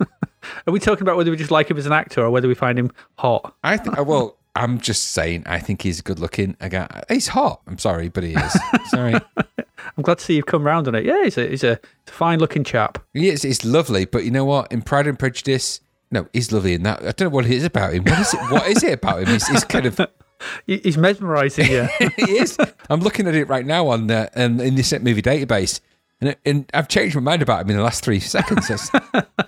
Are 0.67 0.73
we 0.73 0.81
talking 0.81 1.03
about 1.03 1.17
whether 1.17 1.31
we 1.31 1.37
just 1.37 1.51
like 1.51 1.71
him 1.71 1.79
as 1.79 1.87
an 1.87 1.93
actor 1.93 2.23
or 2.23 2.31
whether 2.31 2.49
we 2.49 2.55
find 2.55 2.79
him 2.79 2.91
hot? 3.17 3.55
I 3.63 3.77
think. 3.77 3.99
I 3.99 4.01
well, 4.03 4.39
I'm 4.55 4.81
just 4.81 5.11
saying. 5.11 5.45
I 5.47 5.59
think 5.59 5.83
he's 5.83 6.01
good 6.01 6.19
looking. 6.19 6.57
Got, 6.69 7.05
he's 7.09 7.29
hot. 7.29 7.63
I'm 7.67 7.79
sorry, 7.79 8.09
but 8.09 8.23
he 8.23 8.35
is. 8.35 8.59
sorry. 8.91 9.15
I'm 9.15 10.03
glad 10.03 10.19
to 10.19 10.25
see 10.25 10.37
you've 10.37 10.47
come 10.47 10.65
round 10.65 10.89
on 10.89 10.95
it. 10.95 11.05
Yeah, 11.05 11.25
he's 11.25 11.39
a 11.39 11.49
he's 11.49 11.65
a, 11.65 11.81
fine 12.07 12.39
looking 12.39 12.65
chap. 12.65 12.99
He 13.15 13.29
is. 13.29 13.43
He's 13.43 13.65
lovely. 13.65 14.05
But 14.05 14.25
you 14.25 14.31
know 14.31 14.45
what? 14.45 14.71
In 14.71 14.83
Pride 14.83 15.07
and 15.07 15.19
Prejudice. 15.19 15.81
No, 16.11 16.27
he's 16.35 16.53
lovely 16.53 16.75
in 16.75 16.83
that. 16.83 17.01
I 17.01 17.13
don't 17.13 17.21
know 17.21 17.29
what 17.31 17.47
it 17.47 17.53
is 17.53 17.65
about 17.65 17.95
him. 17.95 18.05
What 18.05 18.19
is 18.19 18.35
it? 18.35 18.41
What 18.51 18.67
is 18.69 18.83
it 18.83 18.93
about 18.93 19.23
him? 19.23 19.29
He's, 19.29 19.49
he's 19.49 19.65
kind 19.65 19.87
of 19.87 19.99
He's 20.67 20.99
mesmerising 20.99 21.71
you. 21.71 21.89
he 22.17 22.33
is. 22.33 22.59
I'm 22.91 23.01
looking 23.01 23.27
at 23.29 23.35
it 23.35 23.49
right 23.49 23.65
now 23.65 23.89
on 23.89 24.09
the 24.09 24.31
um, 24.35 24.61
in 24.61 24.75
the 24.75 24.83
set 24.83 25.03
movie 25.03 25.23
database, 25.23 25.81
and, 26.21 26.37
and 26.45 26.71
I've 26.75 26.89
changed 26.89 27.15
my 27.15 27.23
mind 27.23 27.43
about 27.43 27.63
him 27.63 27.71
in 27.71 27.77
the 27.77 27.83
last 27.83 28.05
three 28.05 28.21
seconds. 28.21 28.69
It's, 28.69 28.91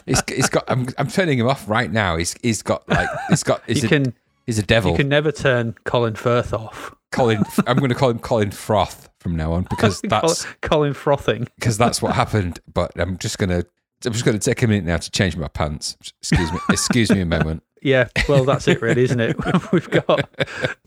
he's, 0.07 0.23
he's 0.29 0.49
got. 0.49 0.65
I'm, 0.69 0.87
I'm 0.97 1.09
turning 1.09 1.39
him 1.39 1.49
off 1.49 1.69
right 1.69 1.91
now. 1.91 2.17
He's 2.17 2.35
he's 2.43 2.63
got 2.63 2.89
like 2.89 3.09
he's 3.29 3.43
got. 3.43 3.63
He's 3.67 3.83
You 3.83 3.87
a, 3.87 3.91
can 3.91 4.15
he's 4.47 4.59
a 4.59 4.63
devil. 4.63 4.93
you 4.93 4.97
can 4.97 5.09
never 5.09 5.33
turn 5.33 5.75
Colin 5.85 6.15
Firth 6.15 6.53
off. 6.53 6.95
Colin. 7.13 7.43
I'm 7.67 7.77
going 7.77 7.91
to 7.91 7.95
call 7.95 8.11
him 8.11 8.19
Colin 8.19 8.51
Froth 8.51 9.09
from 9.21 9.37
now 9.37 9.53
on 9.53 9.63
because 9.71 10.01
that's 10.05 10.45
Colin 10.63 10.95
frothing. 10.95 11.49
because 11.59 11.79
that's 11.79 12.03
what 12.03 12.15
happened. 12.15 12.61
But 12.73 12.93
I'm 12.99 13.19
just 13.19 13.39
gonna. 13.39 13.65
I'm 14.07 14.13
just 14.13 14.25
going 14.27 14.39
to 14.39 14.45
take 14.45 14.63
a 14.63 14.67
minute 14.67 14.85
now 14.85 14.99
to 14.99 15.11
change 15.11 15.35
my 15.37 15.49
pants. 15.49 15.97
Excuse 16.21 16.53
me. 16.53 16.59
Excuse 16.69 17.11
me 17.11 17.21
a 17.21 17.27
moment. 17.27 17.63
Yeah, 17.85 18.09
well, 18.31 18.45
that's 18.47 18.67
it, 18.67 18.81
really, 18.81 19.03
isn't 19.05 19.21
it? 19.21 19.37
We've 19.71 19.91
got 19.91 20.27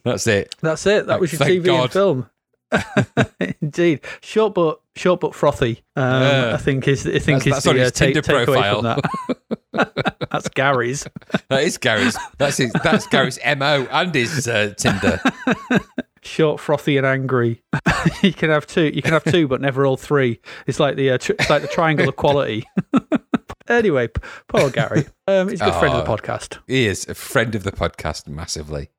That's 0.04 0.26
it. 0.26 0.56
that's 0.64 0.84
it. 0.88 1.06
That 1.06 1.20
was 1.20 1.32
your 1.32 1.42
TV 1.42 1.66
God. 1.66 1.84
and 1.84 1.92
film. 1.92 2.30
Indeed, 3.61 4.02
short 4.22 4.53
but 4.53 4.80
short 4.95 5.19
but 5.22 5.34
frothy. 5.35 5.84
Um, 5.95 6.22
Yeah. 6.22 6.52
I 6.53 6.57
think 6.57 6.88
is 6.88 7.06
I 7.07 7.19
think 7.19 7.44
That's- 7.44 7.45
is 7.45 7.53
that's 7.53 7.64
the 7.64 7.69
on 7.69 7.76
his 7.77 7.88
uh, 7.89 7.91
Tinder 7.94 8.22
takeaway 8.22 8.45
profile. 8.45 8.76
from 8.76 8.84
that. 9.73 10.27
that's 10.31 10.49
Gary's. 10.49 11.07
That 11.49 11.64
is 11.64 11.77
Gary's. 11.77 12.18
That's 12.38 12.57
his. 12.57 12.72
That's 12.84 13.07
Gary's 13.07 13.39
mo 13.57 13.88
and 13.91 14.14
his 14.14 14.48
uh, 14.48 14.73
Tinder. 14.77 15.19
Short, 16.23 16.60
frothy, 16.60 16.98
and 16.98 17.06
angry. 17.06 17.61
you 18.22 18.34
can 18.34 18.49
have 18.49 18.68
two. 18.68 18.91
You 18.94 19.02
can 19.02 19.14
have 19.14 19.23
two, 19.23 19.48
but 19.48 19.61
never 19.61 19.85
all 19.85 19.95
three. 19.98 20.41
It's 20.65 20.80
like 20.80 20.95
the 20.98 21.11
uh, 21.11 21.18
tr- 21.19 21.34
it's 21.39 21.49
like 21.49 21.61
the 21.61 21.68
triangle 21.69 22.10
of 22.10 22.15
quality. 22.18 22.65
anyway, 23.69 24.10
poor 24.48 24.69
Gary. 24.69 25.06
Um, 25.27 25.48
he's 25.49 25.61
a 25.61 25.65
good 25.65 25.76
friend 25.76 25.94
of 25.95 26.06
the 26.06 26.11
Oh. 26.11 26.15
podcast. 26.18 26.57
He 26.68 26.85
is 26.88 27.07
a 27.07 27.14
friend 27.15 27.53
of 27.56 27.64
the 27.64 27.72
podcast 27.72 28.27
massively. 28.27 28.89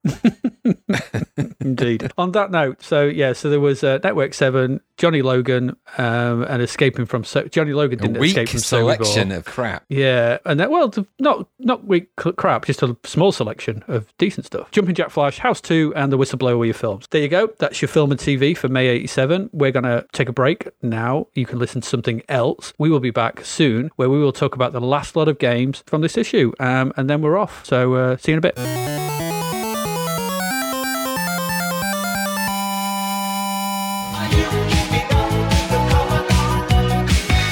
Indeed. 1.60 2.12
On 2.18 2.32
that 2.32 2.50
note, 2.50 2.82
so 2.82 3.04
yeah, 3.04 3.32
so 3.32 3.50
there 3.50 3.58
was 3.60 3.82
uh, 3.82 3.98
Network 4.04 4.32
Seven, 4.32 4.80
Johnny 4.96 5.22
Logan, 5.22 5.76
um, 5.96 6.42
and 6.44 6.62
escaping 6.62 7.04
from 7.04 7.24
so- 7.24 7.44
Johnny 7.48 7.72
Logan 7.72 7.98
didn't 7.98 8.22
escape 8.22 8.48
from 8.48 8.60
selection 8.60 9.30
Sobibor. 9.30 9.36
of 9.38 9.44
crap. 9.44 9.84
Yeah, 9.88 10.38
and 10.44 10.60
that 10.60 10.70
well, 10.70 10.92
not 11.18 11.48
not 11.58 11.84
weak 11.84 12.14
crap, 12.16 12.66
just 12.66 12.82
a 12.82 12.96
small 13.04 13.32
selection 13.32 13.82
of 13.88 14.06
decent 14.18 14.46
stuff. 14.46 14.70
Jumping 14.70 14.94
Jack 14.94 15.10
Flash, 15.10 15.38
House 15.38 15.60
Two, 15.60 15.92
and 15.96 16.12
The 16.12 16.18
Whistleblower 16.18 16.58
were 16.58 16.64
your 16.64 16.74
films. 16.74 17.06
There 17.10 17.20
you 17.22 17.28
go. 17.28 17.48
That's 17.58 17.82
your 17.82 17.88
film 17.88 18.12
and 18.12 18.20
TV 18.20 18.56
for 18.56 18.68
May 18.68 18.86
'87. 18.86 19.50
We're 19.52 19.72
gonna 19.72 20.04
take 20.12 20.28
a 20.28 20.32
break 20.32 20.68
now. 20.82 21.26
You 21.34 21.44
can 21.44 21.58
listen 21.58 21.80
to 21.80 21.88
something 21.88 22.22
else. 22.28 22.72
We 22.78 22.88
will 22.88 23.00
be 23.00 23.10
back 23.10 23.44
soon, 23.44 23.90
where 23.96 24.08
we 24.08 24.18
will 24.20 24.32
talk 24.32 24.54
about 24.54 24.72
the 24.72 24.80
last 24.80 25.16
lot 25.16 25.26
of 25.26 25.38
games 25.38 25.82
from 25.86 26.02
this 26.02 26.16
issue, 26.16 26.52
um, 26.60 26.92
and 26.96 27.10
then 27.10 27.20
we're 27.20 27.36
off. 27.36 27.64
So 27.66 27.94
uh, 27.94 28.16
see 28.16 28.30
you 28.32 28.38
in 28.38 28.44
a 28.44 28.52
bit. 28.52 29.37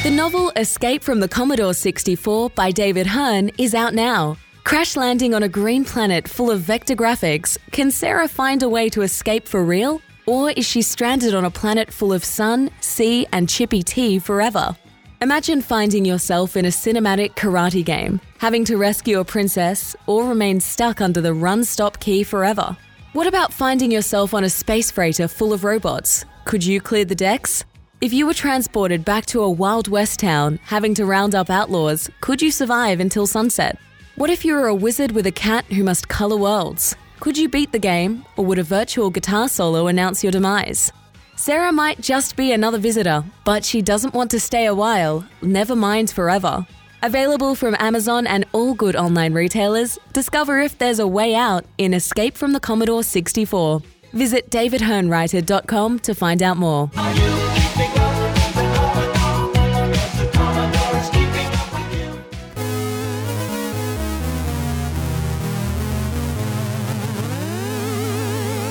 The 0.03 0.11
novel 0.12 0.53
Escape 0.57 1.03
from 1.03 1.20
the 1.20 1.28
Commodore 1.28 1.74
64 1.74 2.51
by 2.51 2.70
David 2.70 3.07
Hearne 3.07 3.51
is 3.59 3.74
out 3.74 3.94
now. 3.94 4.36
Crash 4.65 4.97
landing 4.97 5.35
on 5.35 5.43
a 5.43 5.48
green 5.48 5.85
planet 5.85 6.27
full 6.27 6.51
of 6.51 6.61
vector 6.61 6.97
graphics, 6.97 7.57
can 7.70 7.90
Sarah 7.90 8.27
find 8.27 8.62
a 8.62 8.69
way 8.69 8.89
to 8.89 9.03
escape 9.03 9.47
for 9.47 9.65
real? 9.65 10.01
Or 10.27 10.51
is 10.51 10.66
she 10.66 10.82
stranded 10.82 11.35
on 11.35 11.44
a 11.44 11.51
planet 11.51 11.93
full 11.93 12.12
of 12.12 12.24
sun, 12.24 12.70
sea, 12.81 13.27
and 13.32 13.48
chippy 13.48 13.82
tea 13.82 14.19
forever? 14.19 14.77
Imagine 15.23 15.62
finding 15.62 16.05
yourself 16.05 16.57
in 16.57 16.65
a 16.65 16.69
cinematic 16.69 17.36
karate 17.36 17.85
game, 17.85 18.20
having 18.39 18.65
to 18.66 18.77
rescue 18.77 19.20
a 19.20 19.24
princess, 19.24 19.97
or 20.07 20.28
remain 20.28 20.61
stuck 20.61 21.01
under 21.01 21.20
the 21.20 21.32
run 21.32 21.65
stop 21.65 22.01
key 22.01 22.23
forever. 22.23 22.77
What 23.12 23.27
about 23.27 23.53
finding 23.53 23.90
yourself 23.90 24.35
on 24.35 24.44
a 24.44 24.51
space 24.51 24.90
freighter 24.90 25.27
full 25.27 25.53
of 25.53 25.65
robots? 25.65 26.24
Could 26.47 26.64
you 26.64 26.81
clear 26.81 27.05
the 27.05 27.16
decks? 27.16 27.64
If 28.01 28.12
you 28.12 28.24
were 28.24 28.32
transported 28.32 29.05
back 29.05 29.27
to 29.27 29.43
a 29.43 29.51
Wild 29.51 29.89
West 29.89 30.20
town, 30.20 30.60
having 30.62 30.94
to 30.94 31.05
round 31.05 31.35
up 31.35 31.51
outlaws, 31.51 32.09
could 32.20 32.40
you 32.40 32.52
survive 32.52 33.01
until 33.01 33.27
sunset? 33.27 33.77
What 34.14 34.31
if 34.31 34.44
you 34.44 34.55
were 34.55 34.68
a 34.68 34.74
wizard 34.74 35.10
with 35.10 35.27
a 35.27 35.32
cat 35.32 35.64
who 35.64 35.82
must 35.82 36.06
colour 36.06 36.36
worlds? 36.36 36.94
Could 37.18 37.36
you 37.36 37.48
beat 37.48 37.73
the 37.73 37.81
game, 37.81 38.24
or 38.36 38.44
would 38.44 38.60
a 38.60 38.62
virtual 38.62 39.10
guitar 39.10 39.48
solo 39.48 39.89
announce 39.89 40.23
your 40.23 40.31
demise? 40.31 40.93
Sarah 41.35 41.73
might 41.73 42.01
just 42.01 42.36
be 42.36 42.52
another 42.52 42.78
visitor, 42.78 43.24
but 43.44 43.64
she 43.64 43.82
doesn't 43.82 44.14
want 44.14 44.31
to 44.31 44.39
stay 44.39 44.66
a 44.66 44.74
while, 44.74 45.27
never 45.43 45.74
mind 45.74 46.12
forever. 46.12 46.64
Available 47.02 47.56
from 47.56 47.74
Amazon 47.81 48.24
and 48.24 48.47
all 48.52 48.73
good 48.73 48.94
online 48.94 49.35
retailers, 49.35 49.98
discover 50.12 50.60
if 50.60 50.78
there's 50.78 51.01
a 51.01 51.09
way 51.09 51.35
out 51.35 51.64
in 51.77 51.93
Escape 51.93 52.36
from 52.36 52.52
the 52.52 52.60
Commodore 52.60 53.02
64. 53.02 53.82
Visit 54.16 54.51
davidhearnewriter.com 54.51 55.98
to 56.01 56.14
find 56.14 56.43
out 56.43 56.56
more. 56.56 56.90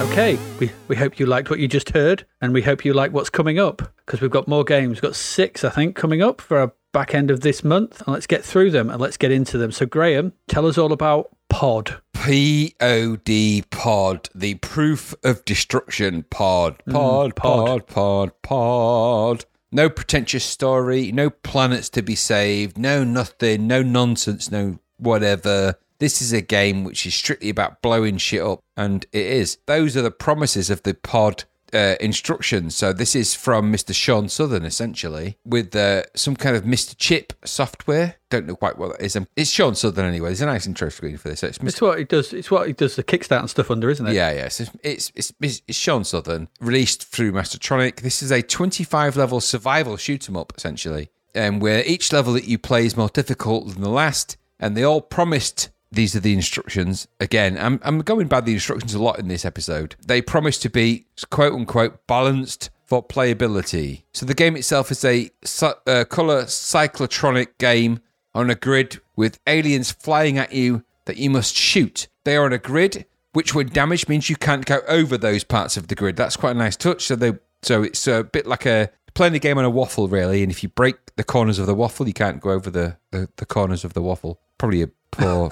Okay, 0.01 0.39
we, 0.59 0.71
we 0.87 0.95
hope 0.95 1.19
you 1.19 1.25
liked 1.25 1.49
what 1.49 1.59
you 1.59 1.67
just 1.67 1.89
heard, 1.89 2.25
and 2.41 2.53
we 2.53 2.61
hope 2.61 2.85
you 2.85 2.93
like 2.93 3.11
what's 3.11 3.29
coming 3.29 3.59
up 3.59 3.81
because 4.05 4.21
we've 4.21 4.31
got 4.31 4.47
more 4.47 4.63
games. 4.63 4.91
We've 4.91 5.01
got 5.01 5.15
six, 5.15 5.63
I 5.65 5.69
think, 5.69 5.95
coming 5.95 6.21
up 6.21 6.39
for 6.39 6.57
our 6.57 6.73
back 6.95 7.13
end 7.13 7.29
of 7.29 7.41
this 7.41 7.65
month. 7.65 8.01
And 8.01 8.13
let's 8.13 8.25
get 8.25 8.45
through 8.45 8.71
them 8.71 8.89
and 8.89 9.01
let's 9.01 9.17
get 9.17 9.29
into 9.29 9.57
them. 9.57 9.73
So, 9.73 9.85
Graham, 9.85 10.31
tell 10.47 10.65
us 10.65 10.77
all 10.77 10.93
about 10.93 11.34
Pod. 11.49 12.01
P 12.13 12.75
O 12.81 13.17
D 13.17 13.63
pod, 13.69 14.29
the 14.33 14.55
proof 14.55 15.13
of 15.23 15.45
destruction 15.45 16.23
mm, 16.23 16.29
pod. 16.29 16.81
Pod, 16.89 17.35
pod, 17.35 17.87
pod, 17.87 18.31
pod. 18.41 19.45
No 19.71 19.89
pretentious 19.89 20.43
story, 20.43 21.11
no 21.11 21.29
planets 21.29 21.89
to 21.89 22.01
be 22.01 22.15
saved, 22.15 22.77
no 22.77 23.03
nothing, 23.03 23.67
no 23.67 23.83
nonsense, 23.83 24.49
no 24.49 24.79
whatever. 24.97 25.75
This 25.99 26.21
is 26.21 26.33
a 26.33 26.41
game 26.41 26.83
which 26.83 27.05
is 27.05 27.13
strictly 27.13 27.49
about 27.49 27.81
blowing 27.81 28.17
shit 28.17 28.41
up, 28.41 28.61
and 28.75 29.05
it 29.11 29.25
is. 29.25 29.57
Those 29.65 29.95
are 29.95 30.01
the 30.01 30.11
promises 30.11 30.69
of 30.69 30.83
the 30.83 30.93
pod 30.93 31.43
uh, 31.75 31.95
instructions. 31.99 32.75
So 32.75 32.93
this 32.93 33.15
is 33.15 33.35
from 33.35 33.71
Mr. 33.71 33.93
Sean 33.93 34.29
Southern, 34.29 34.63
essentially, 34.65 35.37
with 35.45 35.75
uh, 35.75 36.03
some 36.15 36.35
kind 36.35 36.55
of 36.55 36.63
Mr. 36.63 36.95
Chip 36.97 37.33
software. 37.45 38.15
Don't 38.29 38.47
know 38.47 38.55
quite 38.55 38.77
what 38.77 38.97
that 38.97 39.05
is. 39.05 39.15
Um, 39.15 39.27
It's 39.35 39.51
Sean 39.51 39.75
Southern 39.75 40.05
anyway. 40.05 40.29
There's 40.29 40.41
a 40.41 40.45
nice 40.45 40.65
intro 40.65 40.89
screen 40.89 41.17
for 41.17 41.29
this. 41.29 41.41
So 41.41 41.47
it's 41.47 41.57
Mr. 41.59 41.67
It's 41.67 41.81
what 41.81 41.99
he 41.99 42.03
does. 42.05 42.33
It's 42.33 42.49
what 42.49 42.67
he 42.67 42.73
does 42.73 42.95
the 42.95 43.03
Kickstart 43.03 43.39
and 43.41 43.49
stuff 43.49 43.69
under, 43.69 43.89
isn't 43.89 44.07
it? 44.07 44.13
Yeah, 44.13 44.31
yeah. 44.31 44.47
So 44.47 44.65
it's, 44.83 45.11
it's, 45.15 45.33
it's, 45.41 45.61
it's 45.67 45.77
Sean 45.77 46.03
Southern, 46.03 46.47
released 46.59 47.03
through 47.03 47.33
Mastertronic. 47.33 48.01
This 48.01 48.23
is 48.23 48.31
a 48.31 48.41
25 48.41 49.17
level 49.17 49.41
survival 49.41 49.97
shoot 49.97 50.27
'em 50.29 50.37
up, 50.37 50.53
essentially, 50.57 51.09
um, 51.35 51.59
where 51.59 51.83
each 51.85 52.11
level 52.13 52.33
that 52.33 52.45
you 52.45 52.57
play 52.57 52.85
is 52.85 52.95
more 52.97 53.09
difficult 53.09 53.73
than 53.73 53.81
the 53.81 53.89
last, 53.89 54.37
and 54.59 54.75
they 54.75 54.83
all 54.83 55.01
promised. 55.01 55.69
These 55.95 56.15
are 56.15 56.19
the 56.19 56.33
instructions. 56.33 57.07
Again, 57.19 57.57
I'm, 57.57 57.79
I'm 57.83 57.99
going 57.99 58.27
by 58.27 58.41
the 58.41 58.53
instructions 58.53 58.93
a 58.93 59.01
lot 59.01 59.17
in 59.17 59.29
this 59.29 59.45
episode. 59.45 59.95
They 60.05 60.21
promise 60.21 60.57
to 60.59 60.69
be 60.69 61.07
quote 61.29 61.53
unquote 61.53 62.05
balanced 62.05 62.69
for 62.85 63.01
playability. 63.01 64.03
So 64.13 64.25
the 64.25 64.33
game 64.33 64.55
itself 64.55 64.91
is 64.91 65.03
a 65.03 65.29
uh, 65.61 66.05
color 66.05 66.43
cyclotronic 66.43 67.57
game 67.57 67.99
on 68.33 68.49
a 68.49 68.55
grid 68.55 68.99
with 69.15 69.39
aliens 69.47 69.91
flying 69.91 70.37
at 70.37 70.51
you 70.51 70.83
that 71.05 71.17
you 71.17 71.29
must 71.29 71.55
shoot. 71.55 72.07
They 72.25 72.35
are 72.35 72.45
on 72.45 72.53
a 72.53 72.57
grid, 72.57 73.05
which 73.33 73.55
when 73.55 73.69
damaged 73.69 74.09
means 74.09 74.29
you 74.29 74.35
can't 74.35 74.65
go 74.65 74.81
over 74.87 75.17
those 75.17 75.43
parts 75.43 75.77
of 75.77 75.87
the 75.87 75.95
grid. 75.95 76.17
That's 76.17 76.35
quite 76.35 76.55
a 76.55 76.59
nice 76.59 76.75
touch. 76.75 77.05
So 77.05 77.15
they 77.15 77.33
so 77.61 77.83
it's 77.83 78.05
a 78.07 78.23
bit 78.23 78.45
like 78.45 78.65
a 78.65 78.89
playing 79.13 79.33
the 79.33 79.39
game 79.39 79.57
on 79.57 79.65
a 79.65 79.69
waffle 79.69 80.07
really, 80.07 80.43
and 80.43 80.51
if 80.51 80.61
you 80.61 80.69
break 80.69 80.97
the 81.15 81.23
corners 81.23 81.57
of 81.57 81.67
the 81.67 81.73
waffle, 81.73 82.05
you 82.05 82.13
can't 82.13 82.41
go 82.41 82.51
over 82.51 82.69
the 82.69 82.97
the, 83.11 83.29
the 83.37 83.45
corners 83.45 83.85
of 83.85 83.93
the 83.93 84.01
waffle. 84.01 84.41
Probably 84.57 84.83
a 84.83 84.89
poor 85.17 85.51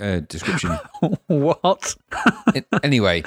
uh, 0.00 0.20
description. 0.20 0.78
What? 1.26 1.94
Anyway, 2.82 3.22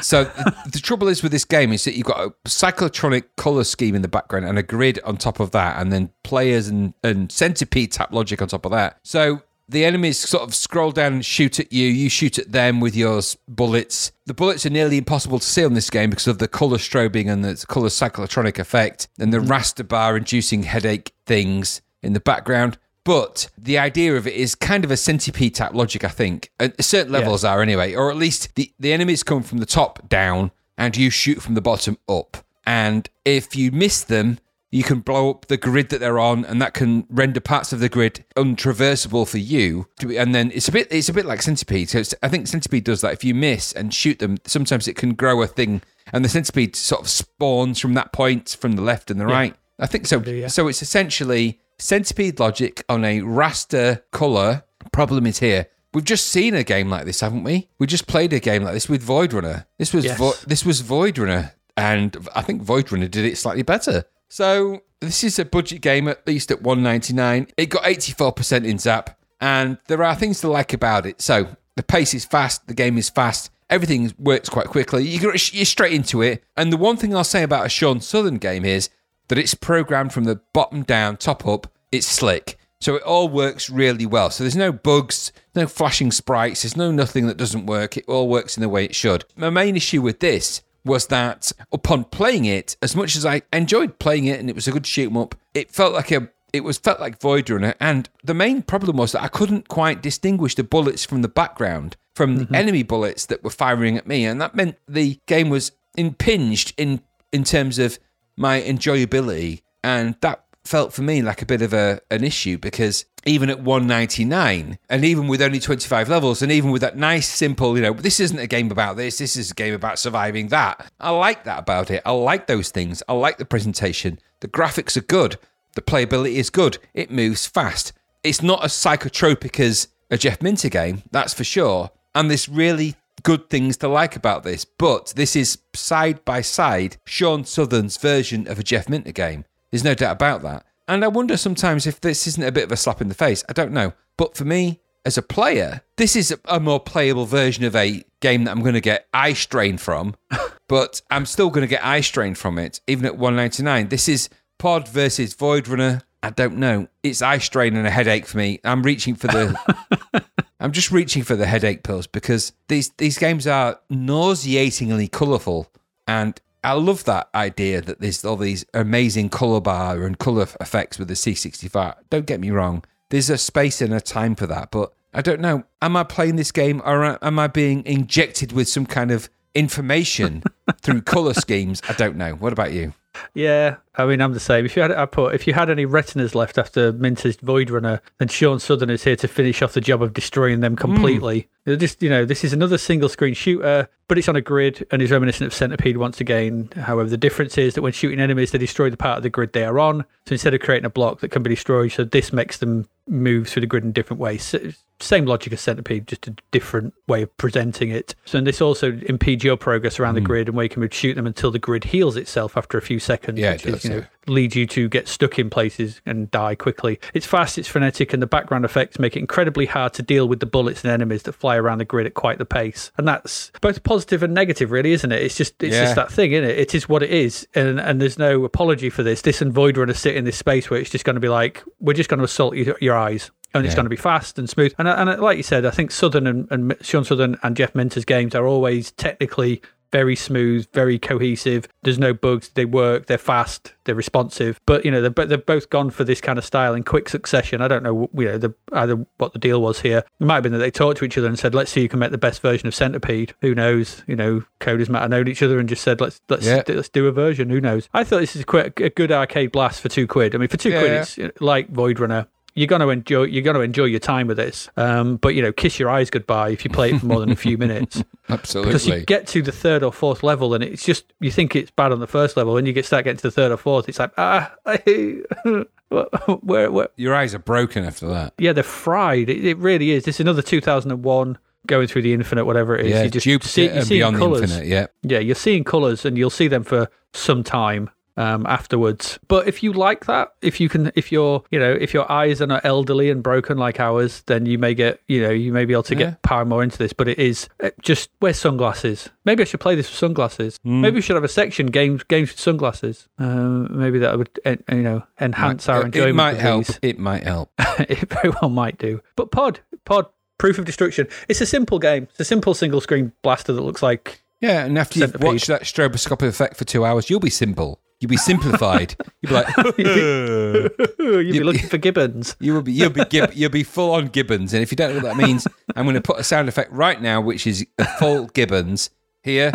so 0.00 0.24
the, 0.24 0.54
the 0.72 0.78
trouble 0.78 1.08
is 1.08 1.22
with 1.22 1.32
this 1.32 1.44
game 1.44 1.72
is 1.72 1.84
that 1.84 1.94
you've 1.94 2.06
got 2.06 2.20
a 2.20 2.30
cyclotronic 2.48 3.24
color 3.36 3.64
scheme 3.64 3.94
in 3.94 4.02
the 4.02 4.08
background 4.08 4.46
and 4.46 4.58
a 4.58 4.62
grid 4.62 4.98
on 5.04 5.16
top 5.16 5.38
of 5.38 5.50
that, 5.52 5.80
and 5.80 5.92
then 5.92 6.10
players 6.24 6.68
and, 6.68 6.94
and 7.04 7.30
centipede 7.30 7.92
tap 7.92 8.12
logic 8.12 8.42
on 8.42 8.48
top 8.48 8.64
of 8.64 8.72
that. 8.72 8.98
So 9.02 9.42
the 9.68 9.84
enemies 9.84 10.18
sort 10.18 10.42
of 10.42 10.54
scroll 10.54 10.92
down 10.92 11.14
and 11.14 11.24
shoot 11.24 11.60
at 11.60 11.72
you. 11.72 11.86
You 11.88 12.08
shoot 12.08 12.38
at 12.38 12.52
them 12.52 12.80
with 12.80 12.96
your 12.96 13.20
bullets. 13.48 14.12
The 14.26 14.34
bullets 14.34 14.66
are 14.66 14.70
nearly 14.70 14.98
impossible 14.98 15.38
to 15.38 15.46
see 15.46 15.64
on 15.64 15.74
this 15.74 15.90
game 15.90 16.10
because 16.10 16.26
of 16.26 16.38
the 16.38 16.48
color 16.48 16.78
strobing 16.78 17.30
and 17.30 17.44
the 17.44 17.64
color 17.66 17.88
cyclotronic 17.88 18.58
effect 18.58 19.08
and 19.18 19.32
the 19.32 19.38
raster 19.38 19.86
bar 19.86 20.16
inducing 20.16 20.64
headache 20.64 21.12
things 21.26 21.82
in 22.02 22.12
the 22.12 22.20
background. 22.20 22.78
But 23.04 23.50
the 23.58 23.78
idea 23.78 24.14
of 24.14 24.26
it 24.26 24.34
is 24.34 24.54
kind 24.54 24.84
of 24.84 24.90
a 24.90 24.96
centipede 24.96 25.56
tap 25.56 25.74
logic, 25.74 26.04
I 26.04 26.08
think. 26.08 26.50
Certain 26.80 27.12
levels 27.12 27.44
are 27.44 27.60
anyway, 27.60 27.94
or 27.94 28.10
at 28.10 28.16
least 28.16 28.54
the, 28.54 28.72
the 28.78 28.92
enemies 28.92 29.22
come 29.22 29.42
from 29.42 29.58
the 29.58 29.66
top 29.66 30.08
down 30.08 30.52
and 30.78 30.96
you 30.96 31.10
shoot 31.10 31.42
from 31.42 31.54
the 31.54 31.60
bottom 31.60 31.98
up. 32.08 32.38
And 32.64 33.08
if 33.24 33.56
you 33.56 33.72
miss 33.72 34.04
them, 34.04 34.38
you 34.70 34.82
can 34.82 35.00
blow 35.00 35.30
up 35.30 35.46
the 35.48 35.58
grid 35.58 35.90
that 35.90 35.98
they're 35.98 36.18
on, 36.18 36.46
and 36.46 36.60
that 36.62 36.72
can 36.72 37.06
render 37.10 37.40
parts 37.40 37.74
of 37.74 37.80
the 37.80 37.90
grid 37.90 38.24
untraversable 38.36 39.28
for 39.28 39.36
you. 39.36 39.86
And 40.00 40.34
then 40.34 40.50
it's 40.54 40.68
a 40.68 40.72
bit 40.72 40.88
it's 40.90 41.10
a 41.10 41.12
bit 41.12 41.26
like 41.26 41.42
Centipede. 41.42 41.90
So 41.90 41.98
it's, 41.98 42.14
I 42.22 42.28
think 42.28 42.46
Centipede 42.46 42.84
does 42.84 43.02
that. 43.02 43.12
If 43.12 43.22
you 43.22 43.34
miss 43.34 43.72
and 43.72 43.92
shoot 43.92 44.18
them, 44.18 44.38
sometimes 44.46 44.88
it 44.88 44.96
can 44.96 45.12
grow 45.12 45.42
a 45.42 45.46
thing, 45.46 45.82
and 46.12 46.24
the 46.24 46.28
Centipede 46.30 46.74
sort 46.74 47.02
of 47.02 47.08
spawns 47.08 47.80
from 47.80 47.92
that 47.94 48.12
point 48.12 48.56
from 48.58 48.72
the 48.72 48.82
left 48.82 49.10
and 49.10 49.20
the 49.20 49.26
right. 49.26 49.54
I 49.78 49.86
think 49.86 50.06
so. 50.06 50.20
yeah. 50.22 50.46
So 50.46 50.68
it's 50.68 50.80
essentially 50.80 51.60
Centipede 51.82 52.38
logic 52.38 52.84
on 52.88 53.04
a 53.04 53.20
raster 53.20 54.02
color. 54.12 54.62
Problem 54.92 55.26
is 55.26 55.40
here. 55.40 55.66
We've 55.92 56.04
just 56.04 56.28
seen 56.28 56.54
a 56.54 56.62
game 56.62 56.88
like 56.88 57.04
this, 57.06 57.20
haven't 57.20 57.42
we? 57.44 57.68
We 57.78 57.86
just 57.86 58.06
played 58.06 58.32
a 58.32 58.40
game 58.40 58.62
like 58.62 58.72
this 58.74 58.88
with 58.88 59.02
Void 59.02 59.32
Runner. 59.32 59.66
This 59.78 59.92
was 59.92 60.04
Yes. 60.04 60.16
Vo- 60.16 60.32
this 60.46 60.64
was 60.64 60.80
Void 60.80 61.18
Runner, 61.18 61.54
and 61.76 62.16
I 62.34 62.42
think 62.42 62.62
Void 62.62 62.92
Runner 62.92 63.08
did 63.08 63.24
it 63.24 63.36
slightly 63.36 63.62
better. 63.62 64.04
So 64.28 64.82
this 65.00 65.24
is 65.24 65.38
a 65.38 65.44
budget 65.44 65.80
game, 65.82 66.06
at 66.08 66.26
least 66.26 66.50
at 66.50 66.62
one 66.62 66.82
ninety 66.82 67.12
nine. 67.12 67.48
It 67.56 67.66
got 67.66 67.84
eighty 67.86 68.12
four 68.12 68.32
percent 68.32 68.64
in 68.64 68.76
Zzap, 68.76 69.16
and 69.40 69.76
there 69.88 70.02
are 70.04 70.14
things 70.14 70.40
to 70.42 70.48
like 70.48 70.72
about 70.72 71.04
it. 71.04 71.20
So 71.20 71.56
the 71.74 71.82
pace 71.82 72.14
is 72.14 72.24
fast, 72.24 72.68
the 72.68 72.74
game 72.74 72.96
is 72.96 73.10
fast, 73.10 73.50
everything 73.68 74.14
works 74.18 74.48
quite 74.48 74.68
quickly. 74.68 75.04
You 75.04 75.18
get 75.18 75.52
you're 75.52 75.64
straight 75.64 75.92
into 75.92 76.22
it. 76.22 76.44
And 76.56 76.72
the 76.72 76.76
one 76.76 76.96
thing 76.96 77.14
I'll 77.14 77.24
say 77.24 77.42
about 77.42 77.66
a 77.66 77.68
Sean 77.68 78.00
Southern 78.00 78.38
game 78.38 78.64
is 78.64 78.88
that 79.28 79.38
it's 79.38 79.54
programmed 79.54 80.12
from 80.12 80.24
the 80.24 80.40
bottom 80.52 80.82
down, 80.84 81.16
top 81.16 81.46
up. 81.46 81.66
It's 81.92 82.06
slick. 82.06 82.58
So 82.80 82.96
it 82.96 83.02
all 83.04 83.28
works 83.28 83.70
really 83.70 84.06
well. 84.06 84.30
So 84.30 84.42
there's 84.42 84.56
no 84.56 84.72
bugs, 84.72 85.30
no 85.54 85.68
flashing 85.68 86.10
sprites, 86.10 86.62
there's 86.62 86.76
no 86.76 86.90
nothing 86.90 87.28
that 87.28 87.36
doesn't 87.36 87.66
work. 87.66 87.96
It 87.96 88.04
all 88.08 88.28
works 88.28 88.56
in 88.56 88.60
the 88.60 88.68
way 88.68 88.84
it 88.84 88.94
should. 88.94 89.24
My 89.36 89.50
main 89.50 89.76
issue 89.76 90.02
with 90.02 90.18
this 90.18 90.62
was 90.84 91.06
that 91.06 91.52
upon 91.72 92.04
playing 92.04 92.44
it, 92.44 92.76
as 92.82 92.96
much 92.96 93.14
as 93.14 93.24
I 93.24 93.42
enjoyed 93.52 94.00
playing 94.00 94.26
it 94.26 94.40
and 94.40 94.50
it 94.50 94.56
was 94.56 94.66
a 94.66 94.72
good 94.72 94.86
shoot 94.86 95.06
'em 95.06 95.16
up, 95.16 95.36
it 95.54 95.70
felt 95.70 95.94
like 95.94 96.10
a 96.10 96.28
it 96.52 96.64
was 96.64 96.78
felt 96.78 97.00
like 97.00 97.20
Void 97.20 97.48
Runner. 97.48 97.74
And 97.80 98.08
the 98.22 98.34
main 98.34 98.62
problem 98.62 98.96
was 98.96 99.12
that 99.12 99.22
I 99.22 99.28
couldn't 99.28 99.68
quite 99.68 100.02
distinguish 100.02 100.54
the 100.54 100.64
bullets 100.64 101.04
from 101.04 101.22
the 101.22 101.28
background 101.28 101.96
from 102.14 102.36
the 102.36 102.44
mm-hmm. 102.44 102.54
enemy 102.54 102.82
bullets 102.82 103.26
that 103.26 103.42
were 103.42 103.50
firing 103.50 103.96
at 103.96 104.06
me. 104.06 104.26
And 104.26 104.40
that 104.40 104.54
meant 104.54 104.76
the 104.86 105.18
game 105.26 105.48
was 105.48 105.72
impinged 105.96 106.74
in 106.76 107.00
in 107.32 107.44
terms 107.44 107.78
of 107.78 107.98
my 108.36 108.60
enjoyability. 108.60 109.62
And 109.82 110.16
that 110.20 110.41
felt 110.64 110.92
for 110.92 111.02
me 111.02 111.22
like 111.22 111.42
a 111.42 111.46
bit 111.46 111.62
of 111.62 111.72
a 111.72 112.00
an 112.10 112.22
issue 112.22 112.56
because 112.58 113.04
even 113.24 113.50
at 113.50 113.60
199 113.60 114.78
and 114.88 115.04
even 115.04 115.28
with 115.28 115.42
only 115.42 115.60
25 115.60 116.08
levels 116.08 116.42
and 116.42 116.50
even 116.50 116.70
with 116.70 116.82
that 116.82 116.96
nice 116.96 117.28
simple 117.28 117.76
you 117.76 117.82
know 117.82 117.92
this 117.92 118.20
isn't 118.20 118.38
a 118.38 118.46
game 118.46 118.70
about 118.70 118.96
this 118.96 119.18
this 119.18 119.36
is 119.36 119.50
a 119.50 119.54
game 119.54 119.74
about 119.74 119.98
surviving 119.98 120.48
that. 120.48 120.90
I 121.00 121.10
like 121.10 121.44
that 121.44 121.60
about 121.60 121.90
it. 121.90 122.02
I 122.04 122.12
like 122.12 122.46
those 122.46 122.70
things. 122.70 123.02
I 123.08 123.12
like 123.12 123.38
the 123.38 123.44
presentation. 123.44 124.18
The 124.40 124.48
graphics 124.48 124.96
are 124.96 125.02
good. 125.02 125.36
The 125.74 125.82
playability 125.82 126.34
is 126.34 126.50
good. 126.50 126.78
It 126.94 127.10
moves 127.10 127.46
fast. 127.46 127.92
It's 128.22 128.42
not 128.42 128.64
as 128.64 128.72
psychotropic 128.72 129.58
as 129.60 129.88
a 130.10 130.18
jeff 130.18 130.42
minter 130.42 130.68
game 130.68 131.02
that's 131.10 131.34
for 131.34 131.44
sure. 131.44 131.90
And 132.14 132.28
there's 132.28 132.48
really 132.48 132.96
good 133.22 133.48
things 133.48 133.76
to 133.76 133.88
like 133.88 134.16
about 134.16 134.42
this 134.42 134.64
but 134.64 135.12
this 135.16 135.36
is 135.36 135.58
side 135.74 136.24
by 136.24 136.40
side 136.40 136.96
sean 137.06 137.44
southern's 137.44 137.96
version 137.96 138.48
of 138.48 138.58
a 138.58 138.62
jeff 138.62 138.88
minter 138.88 139.12
game 139.12 139.44
there's 139.72 139.82
no 139.82 139.94
doubt 139.94 140.12
about 140.12 140.42
that. 140.42 140.64
And 140.86 141.04
I 141.04 141.08
wonder 141.08 141.36
sometimes 141.36 141.86
if 141.86 142.00
this 142.00 142.26
isn't 142.26 142.42
a 142.42 142.52
bit 142.52 142.64
of 142.64 142.72
a 142.72 142.76
slap 142.76 143.00
in 143.00 143.08
the 143.08 143.14
face. 143.14 143.42
I 143.48 143.54
don't 143.54 143.72
know. 143.72 143.94
But 144.16 144.36
for 144.36 144.44
me, 144.44 144.80
as 145.04 145.18
a 145.18 145.22
player, 145.22 145.82
this 145.96 146.14
is 146.14 146.36
a, 146.44 146.60
more 146.60 146.78
playable 146.78 147.24
version 147.24 147.64
of 147.64 147.74
a 147.74 148.04
game 148.20 148.44
that 148.44 148.50
I'm 148.50 148.60
going 148.60 148.74
to 148.74 148.80
get 148.80 149.08
eye 149.12 149.32
strain 149.32 149.78
from. 149.78 150.14
but 150.68 151.00
I'm 151.10 151.26
still 151.26 151.50
going 151.50 151.62
to 151.62 151.68
get 151.68 151.84
eye 151.84 152.02
strain 152.02 152.34
from 152.34 152.58
it, 152.58 152.80
even 152.86 153.06
at 153.06 153.16
199. 153.16 153.88
This 153.88 154.08
is 154.08 154.28
Pod 154.58 154.86
versus 154.86 155.34
Void 155.34 155.66
Runner. 155.66 156.02
I 156.22 156.30
don't 156.30 156.58
know. 156.58 156.88
It's 157.02 157.22
eye 157.22 157.38
strain 157.38 157.74
and 157.74 157.86
a 157.86 157.90
headache 157.90 158.26
for 158.26 158.38
me. 158.38 158.60
I'm 158.62 158.82
reaching 158.82 159.14
for 159.14 159.26
the. 159.26 160.24
I'm 160.60 160.70
just 160.70 160.92
reaching 160.92 161.24
for 161.24 161.34
the 161.34 161.46
headache 161.46 161.82
pills 161.82 162.06
because 162.06 162.52
these 162.68 162.90
these 162.90 163.18
games 163.18 163.48
are 163.48 163.80
nauseatingly 163.90 165.08
colourful, 165.08 165.68
and 166.06 166.40
I 166.64 166.74
love 166.74 167.04
that 167.04 167.28
idea 167.34 167.80
that 167.80 168.00
there's 168.00 168.24
all 168.24 168.36
these 168.36 168.64
amazing 168.72 169.30
colour 169.30 169.60
bar 169.60 170.04
and 170.04 170.18
colour 170.18 170.46
effects 170.60 170.98
with 170.98 171.08
the 171.08 171.14
C65. 171.14 171.96
Don't 172.10 172.26
get 172.26 172.40
me 172.40 172.50
wrong, 172.50 172.84
there's 173.10 173.30
a 173.30 173.38
space 173.38 173.80
and 173.80 173.92
a 173.92 174.00
time 174.00 174.34
for 174.34 174.46
that, 174.46 174.70
but 174.70 174.92
I 175.12 175.20
don't 175.22 175.40
know. 175.40 175.64
Am 175.82 175.96
I 175.96 176.04
playing 176.04 176.36
this 176.36 176.52
game 176.52 176.80
or 176.84 177.22
am 177.22 177.38
I 177.38 177.46
being 177.46 177.84
injected 177.84 178.52
with 178.52 178.68
some 178.68 178.86
kind 178.86 179.10
of 179.10 179.28
information 179.54 180.42
through 180.82 181.02
colour 181.02 181.34
schemes? 181.34 181.82
I 181.88 181.92
don't 181.92 182.16
know. 182.16 182.32
What 182.32 182.52
about 182.52 182.72
you? 182.72 182.94
Yeah, 183.34 183.76
I 183.94 184.06
mean, 184.06 184.22
I'm 184.22 184.32
the 184.32 184.40
same. 184.40 184.64
If 184.64 184.74
you 184.74 184.82
had, 184.82 184.90
I 184.90 185.04
put, 185.04 185.34
if 185.34 185.46
you 185.46 185.52
had 185.52 185.68
any 185.68 185.84
retinas 185.84 186.34
left 186.34 186.56
after 186.56 186.92
Minter's 186.92 187.36
Void 187.36 187.68
Runner, 187.68 188.00
then 188.18 188.28
Sean 188.28 188.58
Southern 188.58 188.88
is 188.88 189.04
here 189.04 189.16
to 189.16 189.28
finish 189.28 189.60
off 189.60 189.74
the 189.74 189.82
job 189.82 190.02
of 190.02 190.14
destroying 190.14 190.60
them 190.60 190.72
hmm. 190.72 190.80
completely. 190.80 191.48
They're 191.64 191.76
Just 191.76 192.02
you 192.02 192.08
know, 192.08 192.24
this 192.24 192.42
is 192.42 192.52
another 192.52 192.78
single 192.78 193.08
screen 193.08 193.34
shooter, 193.34 193.88
but 194.08 194.18
it's 194.18 194.28
on 194.28 194.34
a 194.34 194.40
grid 194.40 194.86
and 194.90 195.00
is 195.00 195.12
reminiscent 195.12 195.46
of 195.46 195.54
Centipede 195.54 195.96
once 195.96 196.20
again. 196.20 196.70
However, 196.74 197.08
the 197.08 197.16
difference 197.16 197.56
is 197.56 197.74
that 197.74 197.82
when 197.82 197.92
shooting 197.92 198.18
enemies, 198.18 198.50
they 198.50 198.58
destroy 198.58 198.90
the 198.90 198.96
part 198.96 199.18
of 199.18 199.22
the 199.22 199.30
grid 199.30 199.52
they 199.52 199.64
are 199.64 199.78
on. 199.78 200.04
So 200.26 200.32
instead 200.32 200.54
of 200.54 200.60
creating 200.60 200.86
a 200.86 200.90
block 200.90 201.20
that 201.20 201.30
can 201.30 201.42
be 201.42 201.50
destroyed, 201.50 201.92
so 201.92 202.04
this 202.04 202.32
makes 202.32 202.58
them 202.58 202.88
move 203.06 203.48
through 203.48 203.60
the 203.60 203.66
grid 203.66 203.84
in 203.84 203.92
different 203.92 204.20
ways. 204.20 204.54
S- 204.54 204.76
Same 204.98 205.24
logic 205.24 205.52
as 205.52 205.60
Centipede, 205.60 206.08
just 206.08 206.26
a 206.26 206.34
different 206.50 206.94
way 207.06 207.22
of 207.22 207.36
presenting 207.36 207.90
it. 207.90 208.16
So 208.24 208.38
and 208.38 208.46
this 208.46 208.60
also 208.60 208.92
impedes 208.92 209.44
your 209.44 209.56
progress 209.56 210.00
around 210.00 210.14
the 210.16 210.20
hmm. 210.20 210.26
grid 210.26 210.48
and 210.48 210.56
where 210.56 210.64
you 210.64 210.68
can 210.68 210.88
shoot 210.90 211.14
them 211.14 211.26
until 211.26 211.52
the 211.52 211.60
grid 211.60 211.84
heals 211.84 212.16
itself 212.16 212.56
after 212.56 212.78
a 212.78 212.82
few 212.82 212.98
seconds. 212.98 213.38
Yeah, 213.38 213.52
which 213.52 213.66
it 213.66 213.74
is, 213.74 213.81
does, 213.81 213.81
you 213.84 213.90
know, 213.90 214.04
leads 214.26 214.54
you 214.54 214.66
to 214.68 214.88
get 214.88 215.08
stuck 215.08 215.38
in 215.38 215.50
places 215.50 216.00
and 216.06 216.30
die 216.30 216.54
quickly. 216.54 217.00
It's 217.14 217.26
fast, 217.26 217.58
it's 217.58 217.68
frenetic, 217.68 218.12
and 218.12 218.22
the 218.22 218.26
background 218.26 218.64
effects 218.64 218.98
make 218.98 219.16
it 219.16 219.20
incredibly 219.20 219.66
hard 219.66 219.92
to 219.94 220.02
deal 220.02 220.28
with 220.28 220.40
the 220.40 220.46
bullets 220.46 220.82
and 220.84 220.92
enemies 220.92 221.24
that 221.24 221.32
fly 221.32 221.56
around 221.56 221.78
the 221.78 221.84
grid 221.84 222.06
at 222.06 222.14
quite 222.14 222.38
the 222.38 222.44
pace. 222.44 222.90
And 222.98 223.06
that's 223.08 223.50
both 223.60 223.82
positive 223.82 224.22
and 224.22 224.32
negative, 224.34 224.70
really, 224.70 224.92
isn't 224.92 225.10
it? 225.12 225.22
It's 225.22 225.36
just 225.36 225.62
it's 225.62 225.74
Yeah. 225.74 225.84
just 225.84 225.96
that 225.96 226.12
thing, 226.12 226.32
isn't 226.32 226.48
it? 226.48 226.58
It 226.58 226.74
is 226.74 226.88
what 226.88 227.02
it 227.02 227.10
is, 227.10 227.46
and 227.54 227.80
and 227.80 228.00
there's 228.00 228.18
no 228.18 228.44
apology 228.44 228.90
for 228.90 229.02
this. 229.02 229.22
This 229.22 229.42
and 229.42 229.52
Void 229.52 229.76
Runner 229.76 229.92
to 229.92 229.98
sit 229.98 230.16
in 230.16 230.24
this 230.24 230.36
space 230.36 230.70
where 230.70 230.80
it's 230.80 230.90
just 230.90 231.04
going 231.04 231.14
to 231.16 231.20
be 231.20 231.28
like 231.28 231.62
we're 231.80 231.94
just 231.94 232.08
going 232.08 232.18
to 232.18 232.24
assault 232.24 232.54
your, 232.56 232.76
your 232.80 232.96
eyes. 232.96 233.30
And 233.54 233.66
it's 233.66 233.72
Yeah. 233.72 233.76
going 233.76 233.84
to 233.84 233.90
be 233.90 233.96
fast 233.96 234.38
and 234.38 234.48
smooth. 234.48 234.72
And, 234.78 234.88
and 234.88 235.20
like 235.20 235.36
you 235.36 235.42
said, 235.42 235.66
I 235.66 235.70
think 235.70 235.90
Southern 235.90 236.26
and, 236.26 236.48
and 236.50 236.74
Sean 236.80 237.04
Southern 237.04 237.36
and 237.42 237.54
Jeff 237.54 237.74
Minter's 237.74 238.06
games 238.06 238.34
are 238.34 238.46
always 238.46 238.92
technically 238.92 239.60
very 239.92 240.16
smooth, 240.16 240.66
very 240.72 240.98
cohesive. 240.98 241.68
There's 241.82 241.98
no 241.98 242.12
bugs. 242.14 242.48
They 242.48 242.64
work. 242.64 243.06
They're 243.06 243.18
fast. 243.18 243.74
They're 243.84 243.94
responsive. 243.94 244.60
But 244.66 244.84
you 244.84 244.90
know, 244.90 245.02
they're, 245.02 245.26
they've 245.26 245.44
both 245.44 245.70
gone 245.70 245.90
for 245.90 246.04
this 246.04 246.20
kind 246.20 246.38
of 246.38 246.44
style 246.44 246.74
in 246.74 246.82
quick 246.82 247.08
succession. 247.08 247.60
I 247.60 247.68
don't 247.68 247.82
know, 247.82 248.08
you 248.14 248.24
know, 248.24 248.38
the, 248.38 248.54
either 248.72 249.04
what 249.18 249.32
the 249.32 249.38
deal 249.38 249.60
was 249.60 249.80
here. 249.80 249.98
It 250.20 250.24
might 250.24 250.34
have 250.34 250.42
been 250.42 250.52
that 250.52 250.58
they 250.58 250.70
talked 250.70 250.98
to 250.98 251.04
each 251.04 251.18
other 251.18 251.28
and 251.28 251.38
said, 251.38 251.54
"Let's 251.54 251.70
see 251.70 251.82
who 251.82 251.88
can 251.88 251.98
make 251.98 252.10
the 252.10 252.18
best 252.18 252.40
version 252.42 252.66
of 252.66 252.74
Centipede." 252.74 253.34
Who 253.42 253.54
knows? 253.54 254.02
You 254.06 254.16
know, 254.16 254.44
coders 254.60 254.88
might 254.88 255.00
have 255.02 255.10
known 255.10 255.28
each 255.28 255.42
other 255.42 255.58
and 255.58 255.68
just 255.68 255.82
said, 255.82 256.00
"Let's 256.00 256.20
let's 256.28 256.46
Yeah. 256.46 256.62
let's 256.66 256.88
do 256.88 257.06
a 257.06 257.12
version." 257.12 257.50
Who 257.50 257.60
knows? 257.60 257.88
I 257.92 258.04
thought 258.04 258.20
this 258.20 258.34
is 258.36 258.44
quite 258.44 258.78
a 258.80 258.90
good 258.90 259.12
arcade 259.12 259.52
blast 259.52 259.80
for 259.80 259.88
two 259.88 260.06
quid. 260.06 260.34
I 260.34 260.38
mean, 260.38 260.48
for 260.48 260.56
two 260.56 260.70
Yeah, 260.70 260.80
quid, 260.80 260.92
it's 261.18 261.40
like 261.40 261.68
Void 261.70 262.00
Runner 262.00 262.26
you're 262.54 262.66
going 262.66 262.80
to 262.80 262.90
enjoy 262.90 263.22
you're 263.24 263.42
going 263.42 263.54
to 263.56 263.62
enjoy 263.62 263.84
your 263.84 264.00
time 264.00 264.26
with 264.26 264.36
this 264.36 264.68
um, 264.76 265.16
but 265.16 265.34
you 265.34 265.42
know 265.42 265.52
kiss 265.52 265.78
your 265.78 265.88
eyes 265.88 266.10
goodbye 266.10 266.50
if 266.50 266.64
you 266.64 266.70
play 266.70 266.90
it 266.92 267.00
for 267.00 267.06
more 267.06 267.20
than 267.20 267.30
a 267.30 267.36
few 267.36 267.56
minutes. 267.58 268.02
Absolutely. 268.28 268.70
Because 268.70 268.86
you 268.86 269.00
get 269.00 269.26
to 269.28 269.42
the 269.42 269.52
third 269.52 269.82
or 269.82 269.92
fourth 269.92 270.22
level 270.22 270.54
and 270.54 270.62
it's 270.62 270.84
just 270.84 271.12
you 271.20 271.30
think 271.30 271.56
it's 271.56 271.70
bad 271.70 271.92
on 271.92 272.00
the 272.00 272.06
first 272.06 272.36
level. 272.36 272.56
And 272.56 272.66
you 272.66 272.72
get 272.72 272.84
start 272.84 273.04
getting 273.04 273.18
to 273.18 273.22
the 273.22 273.30
third 273.30 273.52
or 273.52 273.56
fourth 273.56 273.88
it's 273.88 273.98
like 273.98 274.12
ah 274.16 274.54
where, 275.88 276.70
where 276.70 276.88
Your 276.96 277.14
eyes 277.14 277.34
are 277.34 277.38
broken 277.38 277.84
after 277.84 278.06
that. 278.08 278.34
yeah 278.38 278.52
they're 278.52 278.62
fried. 278.62 279.28
It, 279.28 279.44
it 279.44 279.58
really 279.58 279.90
is. 279.90 280.04
This 280.04 280.16
is 280.16 280.20
another 280.20 280.42
2001 280.42 281.38
going 281.66 281.86
through 281.86 282.02
the 282.02 282.12
infinite 282.12 282.44
whatever 282.44 282.76
it 282.76 282.86
is. 282.86 282.92
Yeah, 282.92 283.02
you 283.04 283.10
just 283.10 283.24
Jupiter 283.24 283.48
see, 283.48 283.64
you're 283.64 283.82
seeing 283.82 284.16
colors 284.16 284.42
infinite. 284.42 284.66
Yeah. 284.66 284.86
yeah, 285.02 285.18
you're 285.18 285.34
seeing 285.34 285.64
colours 285.64 286.04
and 286.04 286.18
you'll 286.18 286.30
see 286.30 286.48
them 286.48 286.64
for 286.64 286.88
some 287.12 287.44
time 287.44 287.90
um, 288.16 288.46
afterwards. 288.46 289.18
But 289.28 289.48
if 289.48 289.62
you 289.62 289.72
like 289.72 290.06
that, 290.06 290.32
if 290.42 290.60
you 290.60 290.68
can, 290.68 290.92
if 290.94 291.10
you're, 291.12 291.42
you 291.50 291.58
know, 291.58 291.72
if 291.72 291.94
your 291.94 292.10
eyes 292.10 292.40
are 292.42 292.46
not 292.46 292.64
elderly 292.64 293.10
and 293.10 293.22
broken 293.22 293.56
like 293.58 293.80
ours, 293.80 294.22
then 294.26 294.46
you 294.46 294.58
may 294.58 294.74
get, 294.74 295.00
you 295.08 295.22
know, 295.22 295.30
you 295.30 295.52
may 295.52 295.64
be 295.64 295.72
able 295.72 295.82
to 295.84 295.94
Yeah. 295.94 295.98
get 296.10 296.22
power 296.22 296.44
more 296.44 296.62
into 296.62 296.78
this. 296.78 296.92
But 296.92 297.08
it 297.08 297.18
is 297.18 297.48
uh, 297.62 297.70
just 297.82 298.10
wear 298.20 298.34
sunglasses. 298.34 299.08
Maybe 299.24 299.42
I 299.42 299.44
should 299.44 299.60
play 299.60 299.74
this 299.74 299.88
with 299.90 299.98
sunglasses. 299.98 300.58
Hmm. 300.64 300.80
Maybe 300.82 300.96
we 300.96 301.00
should 301.00 301.16
have 301.16 301.24
a 301.24 301.28
section 301.28 301.66
games 301.66 302.02
games 302.04 302.30
with 302.30 302.40
sunglasses. 302.40 303.08
Um, 303.18 303.68
maybe 303.78 303.98
that 304.00 304.18
would, 304.18 304.30
you 304.44 304.82
know, 304.82 305.02
enhance 305.20 305.68
our 305.68 305.82
Uh, 305.82 305.86
enjoyment. 305.86 306.10
It 306.10 306.14
might 306.14 306.30
of 306.34 306.38
help. 306.40 306.66
these. 306.66 306.78
It 306.82 306.98
might 306.98 307.22
help. 307.24 307.50
it 307.78 307.98
very 308.10 308.30
well 308.40 308.50
might 308.50 308.78
do. 308.78 309.00
But 309.16 309.30
Pod, 309.30 309.60
Pod, 309.84 310.06
Proof 310.38 310.58
of 310.58 310.64
Destruction. 310.64 311.06
It's 311.28 311.40
a 311.40 311.46
simple 311.46 311.78
game. 311.78 312.04
It's 312.10 312.20
a 312.20 312.24
simple 312.24 312.52
single 312.54 312.80
screen 312.80 313.12
blaster 313.22 313.52
that 313.52 313.62
looks 313.62 313.82
like 313.82 314.22
Yeah, 314.40 314.64
and 314.64 314.76
after 314.76 314.98
you've 314.98 315.20
watched 315.22 315.46
that 315.46 315.62
stroboscopic 315.62 316.26
effect 316.26 316.56
for 316.56 316.64
two 316.64 316.84
hours, 316.84 317.08
you'll 317.08 317.20
be 317.20 317.30
simple. 317.30 317.80
You'll 318.02 318.08
be 318.08 318.16
simplified. 318.16 318.96
You'd 319.20 319.28
be 319.28 319.34
like, 319.34 319.46
you'd 319.78 321.32
be 321.32 321.40
looking 321.44 321.68
for 321.68 321.78
gibbons. 321.78 322.34
You 322.42 322.54
would 322.54 322.64
be, 322.64 322.72
you'll 322.72 322.90
be, 322.90 323.04
gib, 323.04 323.30
you'll 323.32 323.50
be 323.50 323.62
full 323.62 323.92
on 323.92 324.08
gibbons. 324.08 324.52
And 324.52 324.60
if 324.60 324.72
you 324.72 324.76
don't 324.76 324.90
know 324.90 324.96
what 324.96 325.16
that 325.16 325.24
means, 325.24 325.46
I'm 325.76 325.84
going 325.84 325.94
to 325.94 326.00
put 326.00 326.18
a 326.18 326.24
sound 326.24 326.48
effect 326.48 326.72
right 326.72 327.00
now, 327.00 327.20
which 327.20 327.46
is 327.46 327.64
a 327.78 327.84
full 327.98 328.26
gibbons 328.26 328.90
here. 329.22 329.52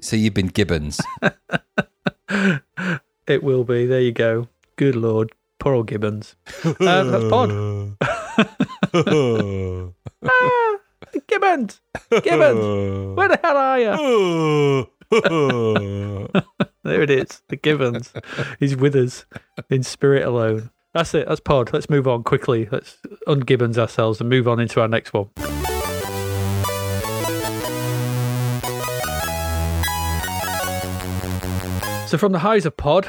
So 0.00 0.16
you've 0.16 0.32
been 0.32 0.46
gibbons. 0.46 0.98
It 3.26 3.42
will 3.42 3.64
be. 3.64 3.84
There 3.84 4.00
you 4.00 4.12
go. 4.12 4.48
Good 4.76 4.96
lord. 4.96 5.32
Poor 5.58 5.74
old 5.74 5.88
Gibbons. 5.88 6.36
Um, 6.64 7.10
that's 7.10 7.28
Pod. 7.28 8.68
Ah, 8.94 10.76
Gibbons! 11.26 11.80
Gibbons! 12.22 13.16
Where 13.16 13.28
the 13.28 13.40
hell 13.42 13.56
are 13.56 13.78
you? 13.80 14.88
There 16.84 17.02
it 17.02 17.10
is. 17.10 17.42
The 17.48 17.56
Gibbons. 17.56 18.12
He's 18.60 18.74
with 18.76 18.94
us 18.96 19.26
in 19.68 19.82
spirit 19.82 20.24
alone. 20.24 20.70
That's 20.94 21.12
it. 21.12 21.28
That's 21.28 21.40
Pod. 21.40 21.70
Let's 21.72 21.90
move 21.90 22.08
on 22.08 22.22
quickly. 22.22 22.66
Let's 22.72 22.96
ungibbons 23.26 23.76
ourselves 23.76 24.20
and 24.20 24.30
move 24.30 24.48
on 24.48 24.58
into 24.58 24.80
our 24.80 24.88
next 24.88 25.12
one. 25.12 25.28
So, 32.06 32.16
from 32.16 32.32
the 32.32 32.38
highs 32.38 32.64
of 32.64 32.74
Pod, 32.78 33.06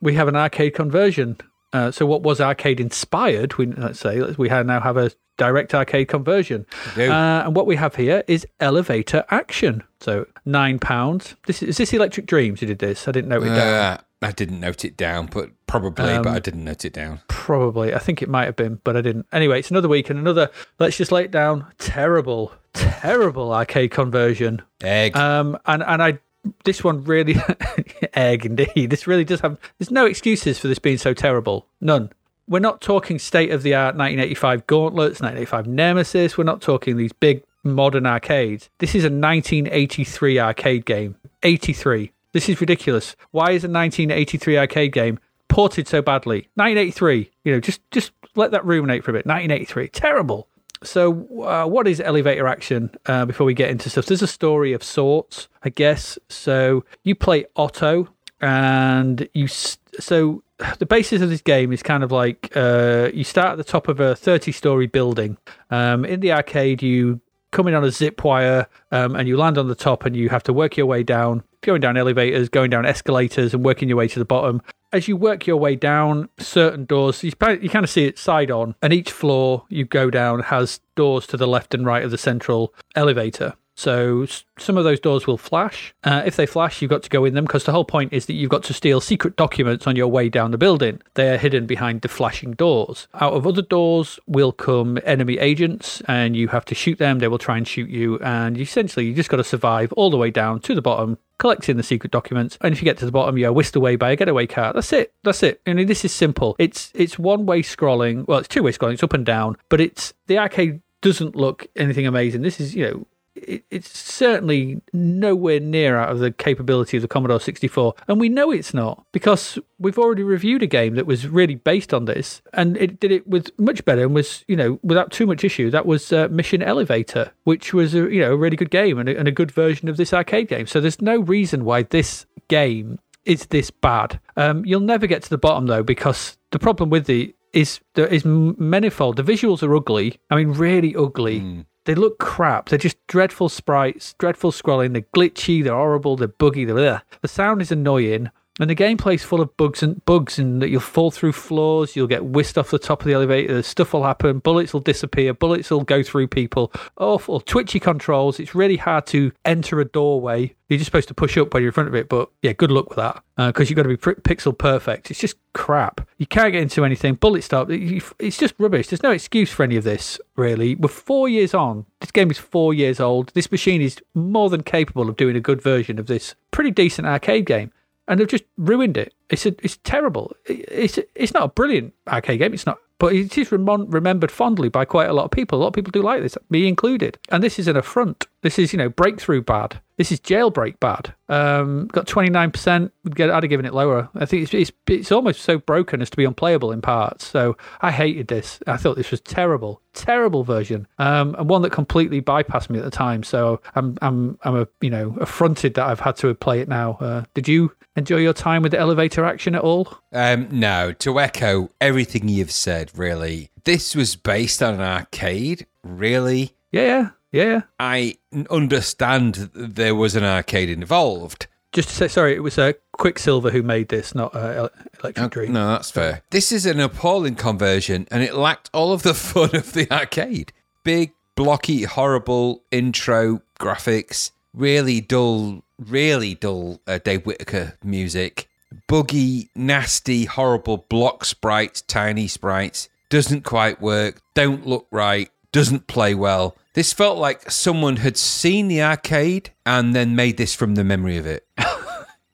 we 0.00 0.14
have 0.14 0.28
an 0.28 0.36
arcade 0.36 0.74
conversion. 0.74 1.36
Uh, 1.76 1.90
so, 1.90 2.06
what 2.06 2.22
was 2.22 2.40
arcade 2.40 2.80
inspired? 2.80 3.58
We 3.58 3.66
let's 3.66 4.00
say 4.00 4.20
we 4.38 4.48
now 4.48 4.80
have 4.80 4.96
a 4.96 5.10
direct 5.36 5.74
arcade 5.74 6.08
conversion. 6.08 6.64
Uh, 6.96 7.42
and 7.44 7.54
what 7.54 7.66
we 7.66 7.76
have 7.76 7.96
here 7.96 8.24
is 8.26 8.46
elevator 8.60 9.24
action. 9.30 9.82
So, 10.00 10.26
nine 10.46 10.78
pounds. 10.78 11.36
This 11.46 11.62
is, 11.62 11.68
is 11.70 11.76
this 11.76 11.92
Electric 11.92 12.26
Dreams? 12.26 12.62
You 12.62 12.68
did 12.68 12.78
this? 12.78 13.06
I 13.06 13.12
didn't 13.12 13.28
note 13.28 13.42
it 13.42 13.50
down. 13.54 13.68
Uh, 13.74 14.00
I 14.22 14.32
didn't 14.32 14.60
note 14.60 14.84
it 14.86 14.96
down, 14.96 15.26
but 15.26 15.50
probably, 15.66 16.12
Um, 16.14 16.22
but 16.22 16.34
I 16.34 16.38
didn't 16.38 16.64
note 16.64 16.86
it 16.86 16.94
down. 16.94 17.20
Probably. 17.28 17.92
I 17.94 17.98
think 17.98 18.22
it 18.22 18.30
might 18.30 18.46
have 18.46 18.56
been, 18.56 18.80
but 18.82 18.96
I 18.96 19.02
didn't. 19.02 19.26
Anyway, 19.30 19.58
it's 19.58 19.70
another 19.70 19.88
week 19.88 20.08
and 20.08 20.18
another. 20.18 20.50
Let's 20.78 20.96
just 20.96 21.12
lay 21.12 21.24
it 21.24 21.30
down. 21.30 21.66
Terrible, 21.78 22.52
terrible 22.72 23.52
arcade 23.52 23.90
conversion. 23.90 24.62
Egg. 24.82 25.14
Um, 25.14 25.58
and 25.66 25.82
and 25.82 26.02
I 26.02 26.18
this 26.64 26.82
one 26.84 27.04
really 27.04 27.36
egg 28.14 28.46
indeed. 28.46 28.90
This 28.90 29.06
really 29.06 29.24
does 29.24 29.40
have. 29.40 29.58
There's 29.78 29.90
no 29.90 30.06
excuses 30.06 30.58
for 30.58 30.68
this 30.68 30.78
being 30.78 30.98
so 30.98 31.14
terrible. 31.14 31.66
None. 31.80 32.10
We're 32.48 32.60
not 32.60 32.80
talking 32.80 33.18
state 33.18 33.50
of 33.50 33.62
the 33.62 33.74
art 33.74 33.96
1985 33.96 34.66
Gauntlets, 34.66 35.20
1985 35.20 35.66
Nemesis. 35.66 36.38
We're 36.38 36.44
not 36.44 36.60
talking 36.60 36.96
these 36.96 37.12
big 37.12 37.42
modern 37.64 38.06
arcades. 38.06 38.70
This 38.78 38.94
is 38.94 39.02
a 39.02 39.10
1983 39.10 40.38
arcade 40.38 40.84
game. 40.84 41.16
83. 41.42 42.12
This 42.32 42.48
is 42.48 42.60
ridiculous. 42.60 43.16
Why 43.32 43.50
is 43.50 43.64
a 43.64 43.68
1983 43.68 44.58
arcade 44.58 44.92
game 44.92 45.18
ported 45.48 45.88
so 45.88 46.02
badly? 46.02 46.48
1983. 46.54 47.30
You 47.44 47.52
know, 47.52 47.60
just 47.60 47.80
just 47.90 48.12
let 48.36 48.52
that 48.52 48.64
ruminate 48.64 49.04
for 49.04 49.10
a 49.10 49.14
bit. 49.14 49.26
1983. 49.26 49.88
Terrible. 49.88 50.48
So, 50.86 51.42
uh, 51.42 51.66
what 51.66 51.88
is 51.88 52.00
elevator 52.00 52.46
action? 52.46 52.90
Uh, 53.06 53.24
before 53.24 53.44
we 53.44 53.54
get 53.54 53.70
into 53.70 53.90
stuff, 53.90 54.06
there's 54.06 54.22
a 54.22 54.28
story 54.28 54.72
of 54.72 54.82
sorts, 54.82 55.48
I 55.62 55.68
guess. 55.70 56.18
So, 56.28 56.84
you 57.02 57.14
play 57.14 57.46
Otto, 57.56 58.08
and 58.40 59.28
you. 59.34 59.46
s 59.46 59.78
so, 59.98 60.42
the 60.78 60.86
basis 60.86 61.22
of 61.22 61.28
this 61.28 61.42
game 61.42 61.72
is 61.72 61.82
kind 61.82 62.04
of 62.04 62.12
like 62.12 62.52
uh, 62.56 63.10
you 63.12 63.24
start 63.24 63.52
at 63.52 63.58
the 63.58 63.64
top 63.64 63.88
of 63.88 64.00
a 64.00 64.14
30 64.14 64.52
story 64.52 64.86
building. 64.86 65.36
Um, 65.70 66.04
in 66.04 66.20
the 66.20 66.32
arcade, 66.32 66.82
you 66.82 67.20
come 67.50 67.66
in 67.66 67.74
on 67.74 67.84
a 67.84 67.90
zip 67.90 68.22
wire 68.22 68.66
um, 68.92 69.16
and 69.16 69.26
you 69.26 69.36
land 69.36 69.58
on 69.58 69.68
the 69.68 69.74
top, 69.74 70.04
and 70.04 70.14
you 70.14 70.28
have 70.28 70.44
to 70.44 70.52
work 70.52 70.76
your 70.76 70.86
way 70.86 71.02
down, 71.02 71.42
going 71.62 71.80
down 71.80 71.96
elevators, 71.96 72.48
going 72.48 72.70
down 72.70 72.86
escalators, 72.86 73.54
and 73.54 73.64
working 73.64 73.88
your 73.88 73.98
way 73.98 74.08
to 74.08 74.18
the 74.18 74.24
bottom 74.24 74.62
as 74.92 75.08
you 75.08 75.16
work 75.16 75.46
your 75.46 75.56
way 75.56 75.76
down 75.76 76.28
certain 76.38 76.84
doors 76.84 77.22
you, 77.22 77.32
you 77.60 77.68
kind 77.68 77.84
of 77.84 77.90
see 77.90 78.04
it 78.04 78.18
side 78.18 78.50
on 78.50 78.74
and 78.82 78.92
each 78.92 79.10
floor 79.10 79.64
you 79.68 79.84
go 79.84 80.10
down 80.10 80.40
has 80.40 80.80
doors 80.94 81.26
to 81.26 81.36
the 81.36 81.46
left 81.46 81.74
and 81.74 81.84
right 81.84 82.04
of 82.04 82.10
the 82.10 82.18
central 82.18 82.72
elevator 82.94 83.54
so 83.76 84.26
some 84.58 84.76
of 84.76 84.84
those 84.84 84.98
doors 84.98 85.26
will 85.26 85.36
flash 85.36 85.94
uh, 86.04 86.22
if 86.26 86.36
they 86.36 86.46
flash 86.46 86.82
you've 86.82 86.90
got 86.90 87.02
to 87.02 87.10
go 87.10 87.24
in 87.24 87.34
them 87.34 87.44
because 87.44 87.64
the 87.64 87.72
whole 87.72 87.84
point 87.84 88.12
is 88.12 88.26
that 88.26 88.32
you've 88.32 88.50
got 88.50 88.62
to 88.64 88.74
steal 88.74 89.00
secret 89.00 89.36
documents 89.36 89.86
on 89.86 89.94
your 89.94 90.08
way 90.08 90.28
down 90.28 90.50
the 90.50 90.58
building 90.58 91.00
they 91.14 91.32
are 91.32 91.36
hidden 91.36 91.66
behind 91.66 92.00
the 92.00 92.08
flashing 92.08 92.52
doors 92.52 93.06
out 93.14 93.34
of 93.34 93.46
other 93.46 93.62
doors 93.62 94.18
will 94.26 94.52
come 94.52 94.98
enemy 95.04 95.38
agents 95.38 96.02
and 96.08 96.34
you 96.34 96.48
have 96.48 96.64
to 96.64 96.74
shoot 96.74 96.98
them 96.98 97.18
they 97.18 97.28
will 97.28 97.38
try 97.38 97.56
and 97.56 97.68
shoot 97.68 97.88
you 97.88 98.18
and 98.20 98.58
essentially 98.58 99.06
you 99.06 99.14
just 99.14 99.28
got 99.28 99.36
to 99.36 99.44
survive 99.44 99.92
all 99.92 100.10
the 100.10 100.16
way 100.16 100.30
down 100.30 100.58
to 100.60 100.74
the 100.74 100.82
bottom 100.82 101.18
collecting 101.38 101.76
the 101.76 101.82
secret 101.82 102.10
documents, 102.10 102.56
and 102.60 102.72
if 102.72 102.80
you 102.80 102.84
get 102.84 102.98
to 102.98 103.06
the 103.06 103.12
bottom, 103.12 103.36
you're 103.36 103.52
whisked 103.52 103.76
away 103.76 103.96
by 103.96 104.10
a 104.10 104.16
getaway 104.16 104.46
car. 104.46 104.72
That's 104.72 104.92
it. 104.92 105.12
That's 105.22 105.42
it. 105.42 105.60
And 105.66 105.78
this 105.88 106.04
is 106.04 106.12
simple. 106.12 106.56
It's 106.58 106.90
it's 106.94 107.18
one 107.18 107.46
way 107.46 107.62
scrolling. 107.62 108.26
Well, 108.26 108.38
it's 108.38 108.48
two 108.48 108.62
way 108.62 108.72
scrolling. 108.72 108.94
It's 108.94 109.02
up 109.02 109.12
and 109.12 109.26
down, 109.26 109.56
but 109.68 109.80
it's 109.80 110.14
the 110.26 110.38
arcade 110.38 110.80
doesn't 111.02 111.36
look 111.36 111.66
anything 111.76 112.06
amazing. 112.06 112.42
This 112.42 112.58
is, 112.58 112.74
you 112.74 112.84
know, 112.84 113.06
it's 113.36 113.98
certainly 113.98 114.80
nowhere 114.92 115.60
near 115.60 115.98
out 115.98 116.10
of 116.10 116.18
the 116.18 116.30
capability 116.30 116.96
of 116.96 117.02
the 117.02 117.08
Commodore 117.08 117.40
64. 117.40 117.94
And 118.08 118.18
we 118.18 118.28
know 118.28 118.50
it's 118.50 118.74
not 118.74 119.04
because 119.12 119.58
we've 119.78 119.98
already 119.98 120.22
reviewed 120.22 120.62
a 120.62 120.66
game 120.66 120.94
that 120.94 121.06
was 121.06 121.26
really 121.28 121.54
based 121.54 121.92
on 121.92 122.06
this 122.06 122.42
and 122.52 122.76
it 122.76 122.98
did 122.98 123.12
it 123.12 123.26
with 123.26 123.50
much 123.58 123.84
better 123.84 124.02
and 124.02 124.14
was, 124.14 124.44
you 124.48 124.56
know, 124.56 124.78
without 124.82 125.12
too 125.12 125.26
much 125.26 125.44
issue. 125.44 125.70
That 125.70 125.86
was 125.86 126.12
uh, 126.12 126.28
Mission 126.30 126.62
Elevator, 126.62 127.32
which 127.44 127.72
was, 127.72 127.94
a, 127.94 128.10
you 128.12 128.20
know, 128.20 128.32
a 128.32 128.36
really 128.36 128.56
good 128.56 128.70
game 128.70 128.98
and 128.98 129.08
a, 129.08 129.18
and 129.18 129.28
a 129.28 129.32
good 129.32 129.50
version 129.50 129.88
of 129.88 129.96
this 129.96 130.12
arcade 130.12 130.48
game. 130.48 130.66
So 130.66 130.80
there's 130.80 131.02
no 131.02 131.18
reason 131.18 131.64
why 131.64 131.82
this 131.82 132.26
game 132.48 132.98
is 133.24 133.46
this 133.46 133.70
bad. 133.70 134.20
Um, 134.36 134.64
you'll 134.64 134.80
never 134.80 135.06
get 135.06 135.22
to 135.24 135.30
the 135.30 135.38
bottom 135.38 135.66
though 135.66 135.82
because 135.82 136.38
the 136.52 136.58
problem 136.58 136.90
with 136.90 137.06
the 137.06 137.34
is 137.52 137.80
there 137.94 138.06
is 138.06 138.24
manifold. 138.24 139.16
The 139.16 139.22
visuals 139.22 139.62
are 139.62 139.74
ugly. 139.74 140.20
I 140.30 140.36
mean, 140.36 140.52
really 140.52 140.94
ugly. 140.94 141.64
They 141.86 141.94
look 141.94 142.18
crap. 142.18 142.68
They're 142.68 142.78
just 142.78 143.04
dreadful 143.06 143.48
sprites, 143.48 144.14
dreadful 144.14 144.50
scrolling. 144.50 144.92
They're 144.92 145.02
glitchy. 145.02 145.62
They're 145.62 145.72
horrible. 145.72 146.16
They're 146.16 146.28
buggy. 146.28 146.64
They're 146.64 146.94
ugh. 146.94 147.02
the 147.22 147.28
sound 147.28 147.62
is 147.62 147.70
annoying. 147.70 148.30
And 148.58 148.70
the 148.70 148.74
gameplay's 148.74 149.22
full 149.22 149.42
of 149.42 149.54
bugs 149.58 149.82
and 149.82 150.02
bugs, 150.06 150.38
and 150.38 150.62
that 150.62 150.70
you'll 150.70 150.80
fall 150.80 151.10
through 151.10 151.32
floors, 151.32 151.94
you'll 151.94 152.06
get 152.06 152.24
whisked 152.24 152.56
off 152.56 152.70
the 152.70 152.78
top 152.78 153.00
of 153.00 153.06
the 153.06 153.12
elevator, 153.12 153.62
stuff 153.62 153.92
will 153.92 154.04
happen, 154.04 154.38
bullets 154.38 154.72
will 154.72 154.80
disappear, 154.80 155.34
bullets 155.34 155.70
will 155.70 155.84
go 155.84 156.02
through 156.02 156.28
people. 156.28 156.72
Awful, 156.96 157.40
twitchy 157.40 157.78
controls. 157.78 158.40
It's 158.40 158.54
really 158.54 158.78
hard 158.78 159.06
to 159.08 159.32
enter 159.44 159.80
a 159.80 159.84
doorway. 159.84 160.54
You're 160.68 160.78
just 160.78 160.86
supposed 160.86 161.08
to 161.08 161.14
push 161.14 161.36
up 161.36 161.52
when 161.52 161.62
you're 161.62 161.68
in 161.68 161.74
front 161.74 161.88
of 161.88 161.94
it, 161.94 162.08
but 162.08 162.30
yeah, 162.42 162.52
good 162.52 162.72
luck 162.72 162.88
with 162.88 162.96
that 162.96 163.22
uh, 163.36 163.48
because 163.48 163.70
you've 163.70 163.76
got 163.76 163.84
to 163.84 163.88
be 163.88 163.96
pr- 163.96 164.12
pixel 164.12 164.56
perfect. 164.56 165.10
It's 165.10 165.20
just 165.20 165.36
crap. 165.52 166.08
You 166.16 166.26
can't 166.26 166.52
get 166.52 166.62
into 166.62 166.84
anything. 166.84 167.14
Bullet 167.14 167.44
stop. 167.44 167.68
It's 167.70 168.38
just 168.38 168.54
rubbish. 168.58 168.88
There's 168.88 169.02
no 169.02 169.12
excuse 169.12 169.52
for 169.52 169.62
any 169.62 169.76
of 169.76 169.84
this, 169.84 170.18
really. 170.34 170.74
We're 170.74 170.88
four 170.88 171.28
years 171.28 171.54
on. 171.54 171.86
This 172.00 172.10
game 172.10 172.30
is 172.30 172.38
four 172.38 172.74
years 172.74 172.98
old. 172.98 173.32
This 173.34 173.52
machine 173.52 173.80
is 173.80 173.98
more 174.14 174.50
than 174.50 174.62
capable 174.62 175.08
of 175.08 175.16
doing 175.16 175.36
a 175.36 175.40
good 175.40 175.62
version 175.62 176.00
of 176.00 176.06
this 176.06 176.34
pretty 176.50 176.70
decent 176.70 177.06
arcade 177.06 177.46
game 177.46 177.70
and 178.08 178.20
they've 178.20 178.28
just 178.28 178.44
ruined 178.56 178.96
it. 178.96 179.14
It's 179.30 179.46
a, 179.46 179.54
it's 179.62 179.78
terrible. 179.78 180.34
It's 180.46 180.98
it's 181.14 181.34
not 181.34 181.44
a 181.44 181.48
brilliant 181.48 181.94
arcade 182.08 182.38
game. 182.38 182.54
It's 182.54 182.66
not, 182.66 182.78
but 182.98 183.12
it 183.14 183.36
is 183.36 183.52
remembered 183.52 184.30
fondly 184.30 184.68
by 184.68 184.84
quite 184.84 185.08
a 185.08 185.12
lot 185.12 185.24
of 185.24 185.30
people. 185.30 185.58
A 185.58 185.60
lot 185.60 185.68
of 185.68 185.74
people 185.74 185.90
do 185.90 186.02
like 186.02 186.22
this, 186.22 186.38
me 186.50 186.68
included. 186.68 187.18
And 187.30 187.42
this 187.42 187.58
is 187.58 187.68
an 187.68 187.76
affront. 187.76 188.26
This 188.42 188.58
is 188.58 188.72
you 188.72 188.78
know 188.78 188.88
breakthrough 188.88 189.42
bad. 189.42 189.80
This 189.96 190.12
is 190.12 190.20
jailbreak 190.20 190.78
bad. 190.78 191.14
Um, 191.28 191.86
got 191.88 192.06
twenty 192.06 192.28
nine 192.28 192.50
percent. 192.50 192.92
I'd 193.06 193.18
have 193.18 193.48
given 193.48 193.64
it 193.64 193.72
lower. 193.72 194.08
I 194.14 194.26
think 194.26 194.42
it's, 194.42 194.54
it's 194.54 194.72
it's 194.86 195.10
almost 195.10 195.40
so 195.40 195.58
broken 195.58 196.02
as 196.02 196.10
to 196.10 196.16
be 196.16 196.24
unplayable 196.24 196.70
in 196.70 196.82
parts. 196.82 197.26
So 197.26 197.56
I 197.80 197.90
hated 197.90 198.28
this. 198.28 198.60
I 198.66 198.76
thought 198.76 198.96
this 198.96 199.10
was 199.10 199.20
terrible, 199.22 199.80
terrible 199.94 200.44
version, 200.44 200.86
um, 200.98 201.34
and 201.38 201.48
one 201.48 201.62
that 201.62 201.70
completely 201.70 202.20
bypassed 202.20 202.68
me 202.68 202.78
at 202.78 202.84
the 202.84 202.90
time. 202.90 203.22
So 203.22 203.60
I'm 203.74 203.96
I'm 204.02 204.38
I'm 204.42 204.56
a 204.56 204.68
you 204.82 204.90
know 204.90 205.16
affronted 205.20 205.74
that 205.74 205.86
I've 205.86 206.00
had 206.00 206.16
to 206.16 206.34
play 206.34 206.60
it 206.60 206.68
now. 206.68 206.98
Uh, 207.00 207.24
did 207.32 207.48
you 207.48 207.72
enjoy 207.96 208.18
your 208.18 208.34
time 208.34 208.62
with 208.62 208.72
the 208.72 208.78
elevator 208.78 209.24
action 209.24 209.54
at 209.54 209.62
all? 209.62 209.88
Um, 210.12 210.48
no, 210.50 210.92
to 210.92 211.18
echo 211.18 211.70
everything 211.80 212.28
you've 212.28 212.52
said, 212.52 212.90
really, 212.96 213.50
this 213.64 213.96
was 213.96 214.14
based 214.16 214.62
on 214.62 214.74
an 214.74 214.82
arcade. 214.82 215.66
Really, 215.82 216.52
Yeah, 216.70 216.82
yeah, 216.82 217.08
yeah. 217.32 217.62
I 217.78 218.16
understand 218.50 219.50
there 219.54 219.94
was 219.94 220.16
an 220.16 220.24
arcade 220.24 220.70
involved. 220.70 221.46
Just 221.72 221.88
to 221.90 221.94
say, 221.94 222.08
sorry, 222.08 222.34
it 222.34 222.42
was 222.42 222.58
uh, 222.58 222.72
Quicksilva 222.98 223.52
who 223.52 223.62
made 223.62 223.88
this, 223.88 224.14
not 224.14 224.34
uh, 224.34 224.38
El- 224.38 224.70
Electric 225.02 225.30
Dream. 225.30 225.52
No, 225.52 225.68
that's 225.68 225.90
fair. 225.90 226.22
This 226.30 226.50
is 226.50 226.64
an 226.64 226.80
appalling 226.80 227.34
conversion, 227.34 228.06
and 228.10 228.22
it 228.22 228.34
lacked 228.34 228.70
all 228.72 228.92
of 228.92 229.02
the 229.02 229.14
fun 229.32 229.54
of 229.54 229.72
the 229.74 229.90
arcade. 229.92 230.52
Big, 230.84 231.12
blocky, 231.34 231.82
horrible 231.82 232.62
intro 232.70 233.42
graphics, 233.60 234.30
really 234.54 235.00
dull, 235.00 235.62
really 235.78 236.34
dull 236.34 236.80
uh, 236.86 236.98
Dave 236.98 237.26
Whittaker 237.26 237.76
music, 237.84 238.48
buggy, 238.86 239.50
nasty, 239.54 240.24
horrible 240.24 240.86
block 240.88 241.24
sprites, 241.24 241.82
tiny 241.82 242.26
sprites. 242.26 242.88
Doesn't 243.10 243.44
quite 243.44 243.80
work, 243.80 244.20
don't 244.34 244.66
look 244.66 244.86
right, 244.90 245.30
doesn't 245.52 245.86
play 245.86 246.14
well. 246.14 246.56
This 246.76 246.92
felt 246.92 247.16
like 247.16 247.50
someone 247.50 247.96
had 247.96 248.18
seen 248.18 248.68
the 248.68 248.82
arcade 248.82 249.48
and 249.64 249.96
then 249.96 250.14
made 250.14 250.36
this 250.36 250.54
from 250.54 250.74
the 250.74 250.84
memory 250.84 251.16
of 251.16 251.26
it. 251.26 251.44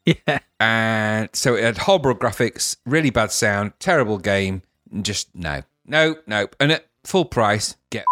Yeah, 0.04 0.40
And 0.58 1.28
so 1.32 1.54
it 1.54 1.62
had 1.62 1.78
horrible 1.78 2.16
graphics, 2.16 2.74
really 2.84 3.10
bad 3.10 3.30
sound, 3.30 3.74
terrible 3.78 4.18
game. 4.18 4.62
Just 5.00 5.32
no, 5.32 5.62
no, 5.86 6.16
no. 6.26 6.48
And 6.58 6.72
at 6.72 6.86
full 7.04 7.24
price, 7.24 7.76
get. 7.90 8.04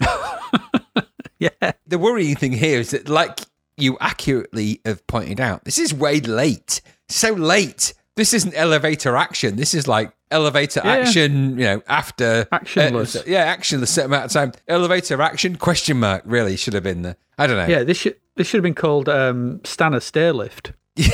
yeah, 1.40 1.72
The 1.88 1.98
worrying 1.98 2.36
thing 2.36 2.52
here 2.52 2.78
is 2.78 2.92
that, 2.92 3.08
like 3.08 3.40
you 3.76 3.98
accurately 4.00 4.80
have 4.84 5.04
pointed 5.08 5.40
out, 5.40 5.64
this 5.64 5.76
is 5.76 5.92
way 5.92 6.20
late. 6.20 6.80
So 7.08 7.32
late. 7.32 7.94
This 8.16 8.32
isn't 8.32 8.54
elevator 8.54 9.16
action. 9.16 9.56
This 9.56 9.74
is 9.74 9.88
like 9.88 10.12
elevator 10.30 10.80
Yeah. 10.84 10.92
action. 10.92 11.50
You 11.58 11.64
know, 11.64 11.82
after 11.88 12.46
Actionless. 12.52 13.16
uh, 13.16 13.22
yeah, 13.26 13.54
actionless 13.56 13.88
set 13.88 14.06
amount 14.06 14.26
of 14.26 14.30
time. 14.32 14.52
Elevator 14.68 15.20
action 15.20 15.56
question 15.56 15.98
mark 15.98 16.22
really 16.24 16.56
should 16.56 16.74
have 16.74 16.84
been 16.84 17.02
there. 17.02 17.16
I 17.38 17.46
don't 17.48 17.56
know. 17.56 17.66
yeah. 17.66 17.82
This 17.82 17.98
should 17.98 18.16
this 18.36 18.46
should 18.46 18.58
have 18.58 18.62
been 18.64 18.74
called 18.74 19.08
um, 19.08 19.60
Stannah 19.64 19.98
Stairlift. 19.98 20.72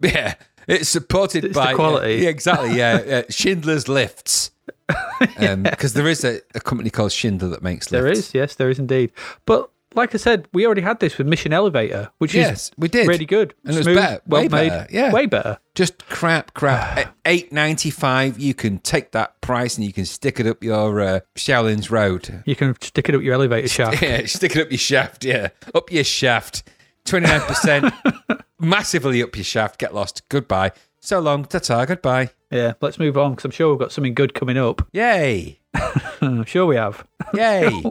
Yeah, 0.00 0.34
it's 0.68 0.88
supported 0.88 1.44
It's 1.46 1.54
by 1.56 1.74
quality. 1.74 2.16
Yeah, 2.22 2.28
exactly. 2.28 2.76
Yeah, 2.76 3.02
yeah. 3.06 3.22
Schindler's 3.30 3.88
Lifts. 3.88 4.52
Because 5.38 5.94
there 5.94 6.06
is 6.06 6.24
a, 6.24 6.40
a 6.54 6.60
company 6.60 6.88
called 6.90 7.10
Schindler 7.12 7.48
that 7.48 7.62
makes 7.62 7.90
lifts. 7.90 8.02
There 8.04 8.06
is, 8.10 8.32
yes, 8.34 8.54
there 8.54 8.70
is 8.70 8.78
indeed. 8.78 9.10
But 9.44 9.68
like 9.98 10.14
I 10.14 10.18
said, 10.18 10.48
we 10.54 10.64
already 10.64 10.80
had 10.80 11.00
this 11.00 11.18
with 11.18 11.26
Mission 11.26 11.52
Elevator, 11.52 12.10
which 12.18 12.34
Yes, 12.34 12.68
is 12.68 12.70
we 12.78 12.88
did. 12.88 13.06
really 13.06 13.26
good, 13.26 13.54
And 13.64 13.74
it 13.74 13.78
was 13.78 13.84
smooth, 13.84 13.96
better, 13.96 14.22
well 14.26 14.42
way 14.42 14.48
made, 14.48 14.68
better, 14.70 14.86
yeah. 14.90 15.12
way 15.12 15.26
better. 15.26 15.58
Just 15.74 16.06
crap, 16.08 16.54
crap. 16.54 17.14
Eight 17.26 17.52
ninety 17.52 17.90
five. 17.90 18.38
You 18.38 18.54
can 18.54 18.78
take 18.78 19.12
that 19.12 19.40
price 19.42 19.76
and 19.76 19.84
you 19.86 19.92
can 19.92 20.06
stick 20.06 20.40
it 20.40 20.46
up 20.46 20.64
your 20.64 21.00
uh, 21.00 21.20
Shaolin's 21.36 21.90
Road. 21.90 22.42
You 22.46 22.56
can 22.56 22.74
stick 22.80 23.08
it 23.08 23.14
up 23.14 23.22
your 23.22 23.34
elevator 23.34 23.68
shaft. 23.68 24.00
Yeah, 24.02 24.24
stick 24.26 24.56
it 24.56 24.62
up 24.62 24.70
your 24.70 24.78
shaft. 24.78 25.24
Yeah, 25.24 25.48
up 25.74 25.92
your 25.92 26.04
shaft. 26.04 26.62
Twenty 27.04 27.26
nine 27.26 27.40
percent, 27.42 27.92
massively 28.58 29.22
up 29.22 29.34
your 29.36 29.44
shaft. 29.44 29.78
Get 29.78 29.94
lost. 29.94 30.22
Goodbye. 30.28 30.72
So 31.00 31.20
long. 31.20 31.44
Ta-ta. 31.44 31.84
Goodbye. 31.84 32.30
yeah, 32.50 32.74
let's 32.80 32.98
move 32.98 33.16
on 33.16 33.32
because 33.32 33.44
I'm 33.44 33.50
sure 33.50 33.70
we've 33.70 33.78
got 33.78 33.92
something 33.92 34.14
good 34.14 34.34
coming 34.34 34.58
up. 34.58 34.86
Yay. 34.92 35.57
I'm 35.74 36.44
sure 36.46 36.66
we 36.66 36.76
have. 36.76 37.06
Yay. 37.34 37.82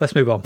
Let's 0.00 0.14
move 0.14 0.28
on. 0.30 0.42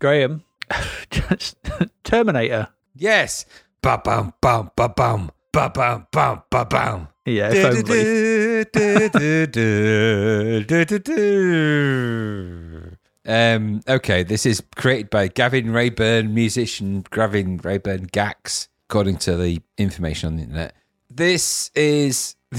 Graham, 0.00 0.44
just 1.10 1.56
Terminator. 2.04 2.68
yes. 2.94 3.44
Ba 3.82 4.00
bum 4.04 4.32
bum 4.40 4.70
ba 4.76 4.88
bum 4.88 5.30
ba 5.52 5.70
bum 5.70 6.06
bum 6.12 6.42
ba 6.50 6.64
bum. 6.64 7.08
Yeah, 7.26 7.50
if 7.52 7.64
only. 7.64 8.64
Um, 13.26 13.82
okay, 13.88 14.22
this 14.22 14.46
is 14.46 14.62
created 14.76 15.10
by 15.10 15.28
Gavin 15.28 15.70
Raeburn, 15.72 16.32
musician 16.32 17.04
Gavin 17.10 17.58
Raeburn 17.58 18.04
Gax, 18.10 18.68
according 18.88 19.18
to 19.18 19.36
the 19.36 19.60
information 19.76 20.28
on 20.28 20.36
the 20.36 20.42
internet. 20.42 20.74
This 21.10 21.70
is 21.74 22.36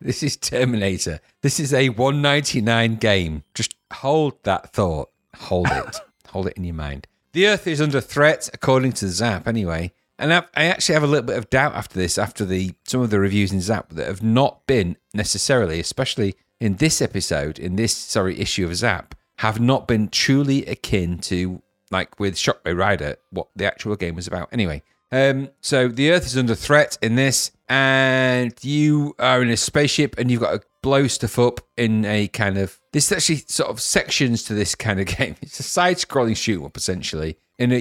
this 0.00 0.22
is 0.22 0.36
Terminator. 0.36 1.20
This 1.42 1.58
is 1.58 1.74
a 1.74 1.88
199 1.88 2.96
game. 2.96 3.42
Just 3.54 3.74
hold 3.92 4.42
that 4.44 4.72
thought. 4.72 5.10
Hold 5.36 5.68
it. 5.70 5.96
hold 6.28 6.46
it 6.46 6.56
in 6.56 6.64
your 6.64 6.74
mind. 6.74 7.08
The 7.32 7.48
Earth 7.48 7.66
is 7.66 7.80
under 7.80 8.00
threat, 8.00 8.48
according 8.52 8.92
to 8.94 9.06
Zzap, 9.06 9.46
anyway. 9.46 9.92
And 10.18 10.32
I, 10.32 10.44
I 10.54 10.64
actually 10.66 10.94
have 10.94 11.02
a 11.02 11.08
little 11.08 11.26
bit 11.26 11.38
of 11.38 11.50
doubt 11.50 11.74
after 11.74 11.98
this, 11.98 12.18
after 12.18 12.44
the 12.44 12.74
some 12.84 13.00
of 13.00 13.10
the 13.10 13.18
reviews 13.18 13.52
in 13.52 13.58
Zzap 13.58 13.88
that 13.90 14.06
have 14.06 14.22
not 14.22 14.66
been 14.66 14.96
necessarily, 15.12 15.80
especially 15.80 16.36
in 16.60 16.76
this 16.76 17.02
episode, 17.02 17.58
in 17.58 17.74
this 17.76 17.96
sorry 17.96 18.38
issue 18.38 18.66
of 18.66 18.72
Zzap, 18.72 19.12
have 19.38 19.58
not 19.58 19.88
been 19.88 20.08
truly 20.08 20.64
akin 20.66 21.18
to 21.18 21.62
like 21.90 22.20
with 22.20 22.36
Shockway 22.36 22.76
Rider, 22.76 23.16
what 23.30 23.48
the 23.56 23.66
actual 23.66 23.96
game 23.96 24.14
was 24.14 24.28
about. 24.28 24.48
Anyway, 24.52 24.82
um, 25.12 25.48
so 25.60 25.88
the 25.88 26.10
Earth 26.12 26.26
is 26.26 26.36
under 26.36 26.54
threat 26.54 26.96
in 27.02 27.14
this, 27.16 27.50
and 27.68 28.54
you 28.62 29.14
are 29.18 29.42
in 29.42 29.50
a 29.50 29.56
spaceship, 29.56 30.16
and 30.18 30.30
you've 30.30 30.40
got 30.40 30.60
to 30.60 30.66
blow 30.82 31.06
stuff 31.06 31.38
up 31.38 31.60
in 31.76 32.04
a 32.04 32.28
kind 32.28 32.58
of. 32.58 32.78
This 32.92 33.12
actually 33.12 33.36
sort 33.46 33.70
of 33.70 33.80
sections 33.80 34.42
to 34.44 34.54
this 34.54 34.74
kind 34.74 35.00
of 35.00 35.06
game. 35.18 35.36
It's 35.42 35.60
a 35.60 35.64
side-scrolling 35.64 36.36
shoot 36.36 36.64
up 36.64 36.76
essentially 36.76 37.36
in 37.58 37.72
a 37.72 37.80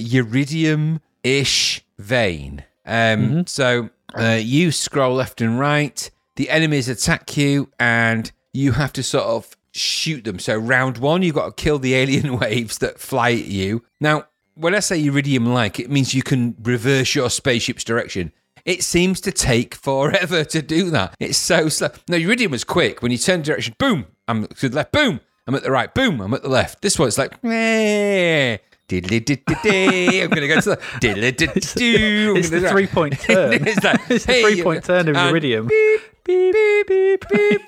Uridium-ish 0.84 1.82
vein. 1.98 2.64
Um, 2.86 3.46
So 3.48 3.90
uh, 4.18 4.40
you 4.42 4.72
scroll 4.72 5.16
left 5.16 5.42
and 5.42 5.60
right. 5.60 6.10
The 6.36 6.50
enemies 6.50 6.88
attack 6.90 7.36
you, 7.38 7.70
and 7.80 8.32
you 8.54 8.74
have 8.74 8.94
to 8.94 9.04
sort 9.04 9.26
of 9.26 9.56
shoot 9.72 10.24
them. 10.24 10.40
So 10.40 10.58
round 10.58 10.98
one, 10.98 11.22
you've 11.22 11.36
got 11.36 11.46
to 11.58 11.64
kill 11.64 11.80
the 11.80 11.94
alien 12.02 12.38
waves 12.40 12.78
that 12.80 13.00
fly 13.00 13.32
at 13.32 13.46
you. 13.46 13.84
Now, 14.00 14.26
when 14.60 14.76
I 14.76 14.80
say 14.80 15.02
Uridium 15.02 15.48
like, 15.48 15.80
it 15.80 15.90
means 15.90 16.14
you 16.14 16.24
can 16.24 16.56
reverse 16.62 17.16
your 17.16 17.30
spaceship's 17.30 17.84
direction. 17.84 18.32
it 18.66 18.84
seems 18.84 19.22
to 19.22 19.32
take 19.32 19.74
forever 19.74 20.44
to 20.44 20.62
do 20.62 20.90
that. 20.92 21.16
It's 21.20 21.38
so 21.38 21.70
slow. 21.70 21.90
No, 22.08 22.18
Uridium 22.18 22.52
was 22.52 22.64
quick. 22.64 23.02
When 23.02 23.12
you 23.12 23.18
turn 23.18 23.42
direction, 23.42 23.74
boom, 23.80 24.06
I'm 24.28 24.46
to 24.48 24.70
the 24.70 24.76
left, 24.76 24.92
boom, 24.92 25.22
I'm 25.48 25.56
at 25.56 25.64
the 25.64 25.72
right, 25.72 25.92
boom, 25.94 26.20
I'm 26.22 26.34
at 26.34 26.44
the 26.44 26.50
left. 26.50 26.82
This 26.82 27.00
one's 27.00 27.18
like, 27.18 27.34
eh. 27.44 28.58
I'm 28.92 29.02
going 29.02 29.12
to 29.12 30.48
go 30.48 30.60
to 30.62 30.70
the 30.72 30.78
diddly-diddly-doo. 31.02 32.34
It's 32.38 32.50
the 32.50 32.68
three 32.70 32.88
point 32.88 33.20
turn. 33.22 33.54
It's 33.68 33.84
like, 33.84 34.02
It's 34.10 34.26
the 34.26 34.34
hey, 34.34 34.42
three 34.42 34.64
point 34.64 34.84
turn 34.84 35.08
of 35.10 35.16
Uridium. 35.16 35.68
Beep, 35.70 36.02
beep, 36.26 36.88
beep, 36.88 37.24
beep, 37.30 37.68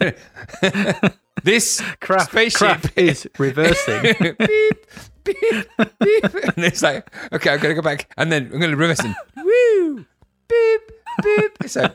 beep. 0.00 1.12
this 1.42 1.82
Crap, 2.00 2.30
spaceship 2.30 2.58
crap 2.58 2.98
is 2.98 3.28
reversing. 3.38 4.02
beep, 4.38 4.86
beep, 5.26 5.66
beep. 5.98 6.24
And 6.56 6.64
it's 6.64 6.82
like, 6.82 7.06
okay, 7.32 7.50
I'm 7.50 7.58
going 7.60 7.74
to 7.74 7.74
go 7.74 7.82
back. 7.82 8.10
And 8.16 8.30
then 8.32 8.44
I'm 8.44 8.58
going 8.60 8.70
to 8.70 8.76
reverse 8.76 9.00
and 9.00 9.14
woo, 9.36 10.06
beep, 10.48 10.80
beep. 11.22 11.56
So, 11.68 11.90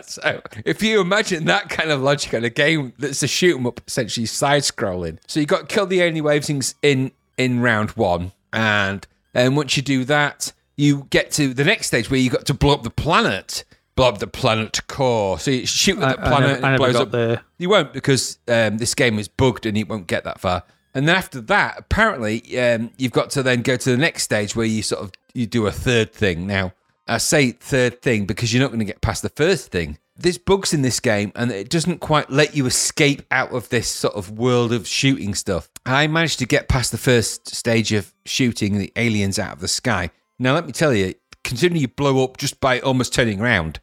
so 0.03 0.41
if 0.65 0.81
you 0.83 1.01
imagine 1.01 1.45
that 1.45 1.69
kind 1.69 1.91
of 1.91 2.01
logic 2.01 2.33
on 2.33 2.43
a 2.43 2.49
game 2.49 2.93
that's 2.97 3.23
a 3.23 3.27
shoot 3.27 3.57
'em 3.57 3.67
up, 3.67 3.81
essentially 3.87 4.25
side 4.25 4.63
scrolling. 4.63 5.19
So 5.27 5.39
you 5.39 5.45
got 5.45 5.69
kill 5.69 5.85
the 5.85 6.03
only 6.03 6.21
wave 6.21 6.45
things 6.45 6.75
in 6.81 7.11
in 7.37 7.59
round 7.59 7.91
one, 7.91 8.31
and 8.53 9.05
and 9.33 9.57
once 9.57 9.77
you 9.77 9.83
do 9.83 10.05
that, 10.05 10.53
you 10.75 11.07
get 11.09 11.31
to 11.33 11.53
the 11.53 11.63
next 11.63 11.87
stage 11.87 12.09
where 12.09 12.19
you 12.19 12.29
got 12.29 12.45
to 12.47 12.53
blow 12.53 12.73
up 12.73 12.83
the 12.83 12.89
planet. 12.89 13.63
Blow 13.97 14.07
up 14.07 14.19
the 14.19 14.27
planet 14.27 14.79
core. 14.87 15.37
So 15.39 15.51
you 15.51 15.65
shoot 15.65 15.99
at 15.99 16.15
the 16.17 16.21
I- 16.21 16.25
I 16.25 16.29
planet 16.29 16.49
never- 16.61 16.65
and 16.65 16.75
it 16.75 16.77
blows 16.77 16.95
up 16.95 17.11
there. 17.11 17.41
you 17.57 17.67
won't 17.69 17.91
because 17.91 18.37
um, 18.47 18.77
this 18.77 18.95
game 18.95 19.19
is 19.19 19.27
bugged 19.27 19.65
and 19.65 19.77
you 19.77 19.85
won't 19.85 20.07
get 20.07 20.23
that 20.23 20.39
far. 20.39 20.63
And 20.93 21.07
then 21.07 21.15
after 21.15 21.41
that, 21.41 21.75
apparently, 21.77 22.57
um, 22.57 22.91
you've 22.97 23.11
got 23.11 23.29
to 23.31 23.43
then 23.43 23.61
go 23.61 23.75
to 23.75 23.89
the 23.91 23.97
next 23.97 24.23
stage 24.23 24.55
where 24.55 24.65
you 24.65 24.81
sort 24.81 25.03
of 25.03 25.11
you 25.33 25.45
do 25.45 25.67
a 25.67 25.71
third 25.71 26.13
thing. 26.13 26.47
Now, 26.47 26.73
I 27.07 27.17
say 27.17 27.51
third 27.51 28.01
thing 28.01 28.25
because 28.25 28.53
you're 28.53 28.61
not 28.61 28.69
going 28.69 28.79
to 28.79 28.85
get 28.85 29.01
past 29.01 29.21
the 29.21 29.29
first 29.29 29.69
thing. 29.71 29.97
There's 30.19 30.37
bugs 30.39 30.73
in 30.73 30.81
this 30.81 30.99
game, 30.99 31.31
and 31.35 31.51
it 31.51 31.69
doesn't 31.69 31.99
quite 31.99 32.31
let 32.31 32.55
you 32.55 32.65
escape 32.65 33.21
out 33.29 33.51
of 33.53 33.69
this 33.69 33.87
sort 33.87 34.15
of 34.15 34.31
world 34.31 34.73
of 34.73 34.87
shooting 34.87 35.35
stuff. 35.35 35.69
I 35.85 36.07
managed 36.07 36.39
to 36.39 36.47
get 36.47 36.67
past 36.67 36.91
the 36.91 36.97
first 36.97 37.53
stage 37.55 37.91
of 37.91 38.13
shooting 38.25 38.79
the 38.79 38.91
aliens 38.95 39.37
out 39.37 39.53
of 39.53 39.59
the 39.59 39.67
sky. 39.67 40.09
Now, 40.39 40.53
let 40.55 40.65
me 40.65 40.71
tell 40.71 40.93
you, 40.93 41.13
considering 41.47 41.81
you 41.81 41.87
blow 41.87 42.23
up 42.23 42.37
just 42.37 42.59
by 42.59 42.79
almost 42.81 43.13
turning 43.13 43.39
around, 43.41 43.79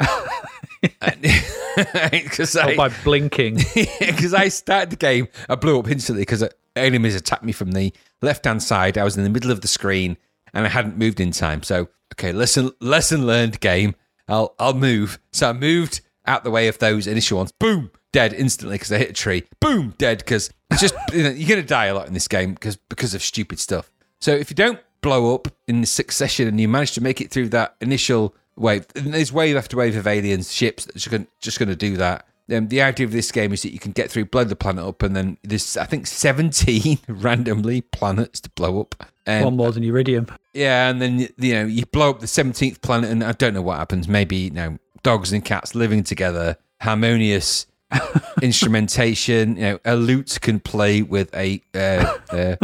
because 0.83 2.55
Or 2.63 2.77
by 2.77 2.91
blinking. 3.03 3.57
because 3.99 4.35
I 4.35 4.49
started 4.49 4.91
the 4.91 4.97
game, 4.97 5.29
I 5.49 5.55
blew 5.55 5.79
up 5.79 5.89
instantly 5.89 6.23
because 6.23 6.45
enemies 6.77 7.15
attacked 7.15 7.43
me 7.43 7.53
from 7.53 7.73
the 7.73 7.93
left 8.23 8.45
hand 8.45 8.63
side. 8.63 8.99
I 8.99 9.05
was 9.05 9.17
in 9.17 9.25
the 9.25 9.31
middle 9.31 9.51
of 9.51 9.63
the 9.63 9.69
screen 9.69 10.19
and 10.53 10.67
I 10.67 10.69
hadn't 10.69 10.99
moved 10.99 11.21
in 11.21 11.31
time. 11.31 11.63
So, 11.63 11.89
okay, 12.15 12.33
lesson 12.33 12.71
lesson 12.81 13.27
learned. 13.27 13.61
Game, 13.61 13.95
I'll 14.29 14.55
I'll 14.59 14.75
move. 14.75 15.19
So 15.33 15.49
I 15.49 15.53
moved 15.55 16.03
out 16.27 16.45
the 16.45 16.51
way 16.51 16.69
of 16.69 16.79
those 16.79 17.07
initial 17.07 17.39
ones. 17.39 17.51
Boom, 17.53 17.91
dead 18.13 18.35
instantly 18.35 18.77
because 18.77 18.93
I 18.93 18.99
hit 18.99 19.11
a 19.11 19.15
tree. 19.15 19.45
Boom, 19.61 19.95
dead 19.97 20.19
because 20.19 20.51
just 20.79 20.95
you 21.15 21.23
know, 21.23 21.31
you're 21.31 21.49
gonna 21.49 21.67
die 21.67 21.87
a 21.87 21.95
lot 21.95 22.07
in 22.07 22.13
this 22.13 22.29
game 22.29 22.53
because 22.53 22.77
because 22.77 23.15
of 23.15 23.23
stupid 23.23 23.59
stuff. 23.59 23.91
So 24.21 24.33
if 24.33 24.51
you 24.51 24.55
don't 24.55 24.79
blow 25.05 25.35
up 25.35 25.49
in 25.69 25.85
succession 25.85 26.49
and 26.49 26.59
you 26.59 26.67
manage 26.67 26.93
to 26.93 27.03
make 27.03 27.21
it 27.21 27.31
through 27.31 27.51
that 27.51 27.77
initial 27.83 28.35
wave, 28.57 28.87
and 28.97 29.13
there's 29.13 29.31
wave 29.31 29.55
after 29.55 29.77
wave 29.77 29.97
of 29.97 30.07
aliens 30.07 30.51
ships 30.51 30.87
that's 30.87 31.07
just 31.41 31.59
going 31.59 31.69
to 31.69 31.77
do 31.77 31.99
that. 31.99 32.27
Um, 32.51 32.69
the 32.69 32.81
idea 32.81 33.05
of 33.07 33.13
this 33.13 33.31
game 33.31 33.53
is 33.53 33.61
that 33.63 33.73
you 33.73 33.79
can 33.79 33.93
get 33.93 34.11
through, 34.11 34.25
blow 34.27 34.45
the 34.45 34.57
planet 34.57 34.83
up, 34.83 35.03
and 35.03 35.15
then 35.15 35.37
there's 35.43 35.77
I 35.77 35.85
think 35.85 36.07
17 36.07 36.99
randomly 37.09 37.83
planets 37.83 38.41
to 38.41 38.51
blow 38.51 38.81
up. 38.81 38.95
Um, 39.27 39.45
One 39.45 39.57
more 39.57 39.73
than 39.73 39.83
Uridium. 39.83 40.35
yeah, 40.55 40.89
and 40.89 41.01
then 41.03 41.29
you 41.39 41.55
know 41.55 41.67
you 41.67 41.85
blow 41.87 42.11
up 42.11 42.21
the 42.21 42.27
seventeenth 42.27 42.81
planet, 42.81 43.11
and 43.11 43.23
I 43.23 43.33
don't 43.33 43.53
know 43.53 43.63
what 43.63 43.79
happens. 43.79 44.09
Maybe 44.09 44.37
you 44.37 44.51
know 44.51 44.79
dogs 45.03 45.33
and 45.33 45.45
cats 45.45 45.75
living 45.75 46.03
together, 46.03 46.57
harmonious 46.81 47.67
instrumentation. 48.43 49.57
You 49.57 49.63
know, 49.63 49.79
a 49.85 49.97
lute 49.97 50.39
can 50.41 50.61
play 50.61 51.03
with 51.03 51.35
a. 51.35 51.63
Uh, 51.75 52.19
uh, 52.31 52.57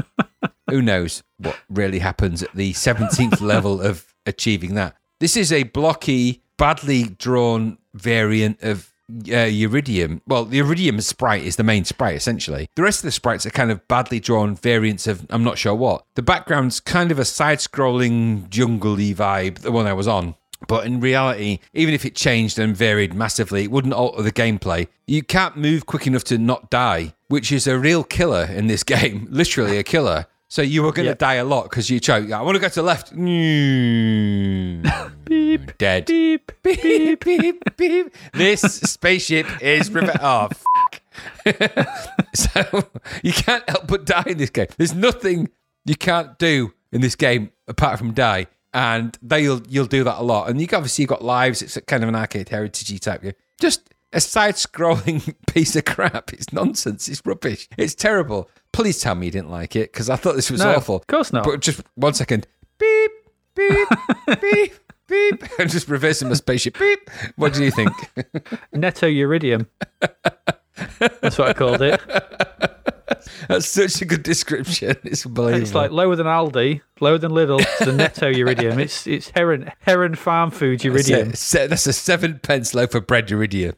who 0.70 0.82
knows 0.82 1.22
what 1.38 1.58
really 1.68 1.98
happens 1.98 2.42
at 2.42 2.54
the 2.54 2.72
seventeenth 2.72 3.40
level 3.40 3.80
of 3.80 4.14
achieving 4.26 4.74
that? 4.74 4.96
This 5.18 5.36
is 5.36 5.52
a 5.52 5.64
blocky, 5.64 6.42
badly 6.56 7.04
drawn 7.04 7.78
variant 7.94 8.62
of 8.62 8.92
uh, 9.10 9.50
Uridium. 9.50 10.20
Well, 10.26 10.44
the 10.44 10.60
Uridium 10.60 11.02
sprite 11.02 11.42
is 11.42 11.56
the 11.56 11.64
main 11.64 11.84
sprite, 11.84 12.16
essentially. 12.16 12.68
The 12.76 12.82
rest 12.82 13.00
of 13.00 13.04
the 13.04 13.12
sprites 13.12 13.44
are 13.44 13.50
kind 13.50 13.70
of 13.70 13.86
badly 13.88 14.20
drawn 14.20 14.54
variants 14.54 15.06
of 15.06 15.26
I'm 15.30 15.44
not 15.44 15.58
sure 15.58 15.74
what. 15.74 16.04
The 16.14 16.22
background's 16.22 16.80
kind 16.80 17.10
of 17.10 17.18
a 17.18 17.24
side 17.24 17.58
scrolling, 17.58 18.48
jungle 18.48 18.96
vibe, 18.96 19.58
the 19.60 19.72
one 19.72 19.86
I 19.86 19.92
was 19.92 20.08
on. 20.08 20.36
But 20.68 20.86
in 20.86 21.00
reality, 21.00 21.58
even 21.72 21.94
if 21.94 22.04
it 22.04 22.14
changed 22.14 22.58
and 22.58 22.76
varied 22.76 23.14
massively, 23.14 23.64
it 23.64 23.70
wouldn't 23.70 23.94
alter 23.94 24.22
the 24.22 24.32
gameplay. 24.32 24.88
You 25.06 25.22
can't 25.22 25.56
move 25.56 25.86
quick 25.86 26.06
enough 26.06 26.24
to 26.24 26.38
not 26.38 26.70
die, 26.70 27.14
which 27.28 27.50
is 27.50 27.66
a 27.66 27.78
real 27.78 28.04
killer 28.04 28.44
in 28.44 28.66
this 28.66 28.82
game. 28.84 29.26
Literally 29.30 29.78
a 29.78 29.82
killer. 29.82 30.26
So 30.50 30.60
you 30.62 30.82
were 30.82 30.92
going 30.92 31.06
to 31.06 31.12
Yeah. 31.12 31.14
die 31.14 31.34
a 31.34 31.44
lot 31.44 31.70
because 31.70 31.88
you 31.88 32.00
choke. 32.00 32.30
I 32.32 32.42
want 32.42 32.56
to 32.56 32.60
go 32.60 32.68
to 32.68 32.74
the 32.74 32.82
left. 32.82 33.14
Beep. 35.24 35.72
Dead. 35.78 36.06
Beep. 36.10 36.52
Beep, 36.62 37.24
beep, 37.24 37.76
beep. 37.76 38.14
This 38.34 38.60
spaceship 38.62 39.46
is 39.62 39.90
reve- 39.90 40.10
oh 40.20 40.48
so 42.34 42.88
you 43.22 43.32
can't 43.32 43.68
help 43.68 43.86
but 43.86 44.04
die 44.04 44.24
in 44.26 44.38
this 44.38 44.50
game. 44.50 44.66
There's 44.76 44.94
nothing 44.94 45.48
you 45.84 45.94
can't 45.96 46.38
do 46.38 46.72
in 46.92 47.00
this 47.00 47.14
game 47.16 47.50
apart 47.68 47.98
from 47.98 48.12
die, 48.12 48.46
and 48.74 49.16
they'll 49.22 49.62
you'll 49.68 49.86
do 49.86 50.04
that 50.04 50.20
a 50.20 50.22
lot. 50.22 50.50
And 50.50 50.60
you 50.60 50.66
obviously 50.72 51.02
you've 51.02 51.08
got 51.10 51.22
lives. 51.24 51.62
It's 51.62 51.78
kind 51.86 52.02
of 52.02 52.08
an 52.08 52.16
arcade 52.16 52.48
heritage 52.48 53.00
type 53.00 53.22
game. 53.22 53.32
Just 53.60 53.88
a 54.12 54.20
side-scrolling 54.20 55.34
piece 55.46 55.76
of 55.76 55.84
crap. 55.84 56.32
It's 56.32 56.52
nonsense. 56.52 57.08
It's 57.08 57.22
rubbish. 57.24 57.68
It's 57.76 57.94
terrible. 57.94 58.50
Please 58.72 59.00
tell 59.00 59.14
me 59.14 59.26
you 59.26 59.32
didn't 59.32 59.50
like 59.50 59.76
it 59.76 59.92
because 59.92 60.08
I 60.10 60.16
thought 60.16 60.36
this 60.36 60.50
was 60.50 60.60
No, 60.60 60.74
awful. 60.74 60.96
of 60.96 61.06
course 61.06 61.32
not. 61.32 61.44
But 61.44 61.60
just 61.60 61.82
one 61.94 62.14
second. 62.14 62.46
Beep, 62.78 63.10
beep, 63.54 63.88
beep, 64.40 64.74
beep. 65.08 65.44
I'm 65.58 65.68
just 65.68 65.88
reversing 65.88 66.28
my 66.28 66.34
spaceship. 66.34 66.78
Beep. 66.78 67.10
What 67.36 67.52
do 67.54 67.64
you 67.64 67.70
think? 67.70 67.92
Netto 68.72 69.06
Uridium. 69.06 69.66
That's 71.20 71.36
what 71.38 71.48
I 71.48 71.52
called 71.52 71.82
it. 71.82 72.00
That's 73.48 73.68
such 73.68 74.00
a 74.02 74.04
good 74.04 74.22
description. 74.22 74.96
It's 75.10 75.26
unbelievable. 75.26 75.62
It's 75.62 75.74
like 75.74 75.90
lower 75.90 76.14
than 76.14 76.26
Aldi, 76.26 76.82
lower 77.00 77.18
than 77.18 77.32
Lidl, 77.32 77.64
the 77.84 77.92
Netto 77.96 78.30
Uridium. 78.32 78.78
It's 78.78 79.06
it's 79.06 79.30
Heron 79.30 79.70
Heron 79.80 80.14
Farm 80.14 80.50
Food 80.50 80.80
Uridium. 80.80 81.26
That's, 81.26 81.54
a, 81.54 81.66
that's 81.66 81.86
a 81.86 81.92
seven 81.92 82.38
pence 82.38 82.74
loaf 82.74 82.94
of 82.94 83.06
bread 83.06 83.28
Uridium. 83.28 83.74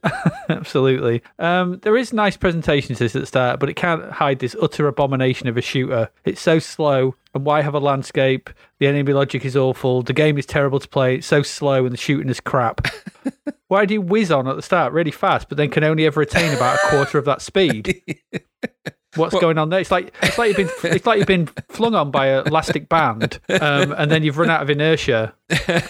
Absolutely. 0.48 1.22
Um, 1.38 1.78
there 1.82 1.96
is 1.96 2.12
nice 2.12 2.36
presentation 2.36 2.94
to 2.96 3.04
this 3.04 3.16
at 3.16 3.22
the 3.22 3.26
start, 3.26 3.60
but 3.60 3.68
it 3.68 3.74
can't 3.74 4.10
hide 4.10 4.40
this 4.40 4.56
utter 4.60 4.86
abomination 4.86 5.48
of 5.48 5.56
a 5.56 5.62
shooter. 5.62 6.10
It's 6.24 6.40
so 6.40 6.58
slow. 6.58 7.14
And 7.34 7.46
why 7.46 7.62
have 7.62 7.74
a 7.74 7.80
landscape? 7.80 8.50
The 8.78 8.86
enemy 8.88 9.14
logic 9.14 9.44
is 9.46 9.56
awful. 9.56 10.02
The 10.02 10.12
game 10.12 10.36
is 10.36 10.44
terrible 10.44 10.80
to 10.80 10.88
play. 10.88 11.16
It's 11.16 11.26
so 11.26 11.42
slow, 11.42 11.84
and 11.84 11.92
the 11.92 11.96
shooting 11.96 12.28
is 12.28 12.40
crap. 12.40 12.86
why 13.68 13.86
do 13.86 13.94
you 13.94 14.02
whiz 14.02 14.30
on 14.30 14.46
at 14.46 14.56
the 14.56 14.62
start 14.62 14.92
really 14.92 15.10
fast, 15.10 15.48
but 15.48 15.56
then 15.56 15.70
can 15.70 15.82
only 15.82 16.04
ever 16.04 16.20
attain 16.20 16.52
about 16.54 16.76
a 16.76 16.88
quarter 16.88 17.16
of 17.16 17.24
that 17.24 17.40
speed? 17.40 18.02
What's 19.16 19.38
going 19.38 19.58
on 19.58 19.68
there? 19.68 19.80
It's 19.80 19.90
like 19.90 20.14
it's 20.22 20.38
like 20.38 20.48
you've 20.56 20.56
been 20.82 20.92
it's 20.92 21.06
like 21.06 21.18
you've 21.18 21.26
been 21.28 21.46
flung 21.68 21.94
on 21.94 22.10
by 22.10 22.26
an 22.28 22.46
elastic 22.46 22.88
band, 22.88 23.38
um, 23.48 23.92
and 23.96 24.10
then 24.10 24.22
you've 24.22 24.38
run 24.38 24.50
out 24.50 24.62
of 24.62 24.70
inertia. 24.70 25.34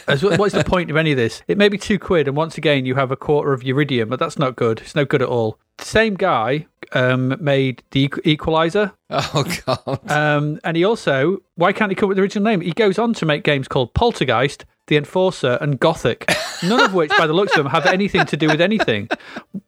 As- 0.08 0.22
What's 0.22 0.54
the 0.54 0.64
point 0.64 0.90
of 0.90 0.96
any 0.96 1.12
of 1.12 1.16
this? 1.16 1.42
It 1.48 1.56
may 1.58 1.68
be 1.68 1.78
two 1.78 1.98
quid, 1.98 2.26
and 2.28 2.36
once 2.36 2.58
again 2.58 2.84
you 2.86 2.94
have 2.96 3.10
a 3.12 3.16
quarter 3.16 3.52
of 3.52 3.62
uridium, 3.62 4.08
but 4.08 4.18
that's 4.18 4.38
not 4.38 4.56
good. 4.56 4.80
It's 4.80 4.94
no 4.94 5.04
good 5.04 5.22
at 5.22 5.28
all. 5.28 5.58
Same 5.78 6.14
guy 6.14 6.66
um, 6.92 7.36
made 7.40 7.82
the 7.92 8.12
Equalizer, 8.24 8.92
Oh 9.10 9.44
god. 9.66 10.10
um, 10.10 10.60
and 10.64 10.76
he 10.76 10.84
also 10.84 11.38
why 11.56 11.72
can't 11.72 11.90
he 11.90 11.94
come 11.94 12.06
up 12.06 12.08
with 12.10 12.16
the 12.16 12.22
original 12.22 12.44
name? 12.44 12.60
He 12.60 12.72
goes 12.72 12.98
on 12.98 13.14
to 13.14 13.26
make 13.26 13.42
games 13.44 13.68
called 13.68 13.94
Poltergeist, 13.94 14.64
The 14.88 14.96
Enforcer, 14.96 15.58
and 15.60 15.78
Gothic, 15.78 16.28
none 16.64 16.80
of 16.80 16.92
which, 16.92 17.10
by 17.16 17.26
the 17.26 17.32
looks 17.32 17.52
of 17.56 17.62
them, 17.64 17.70
have 17.72 17.86
anything 17.86 18.26
to 18.26 18.36
do 18.36 18.48
with 18.48 18.60
anything. 18.60 19.08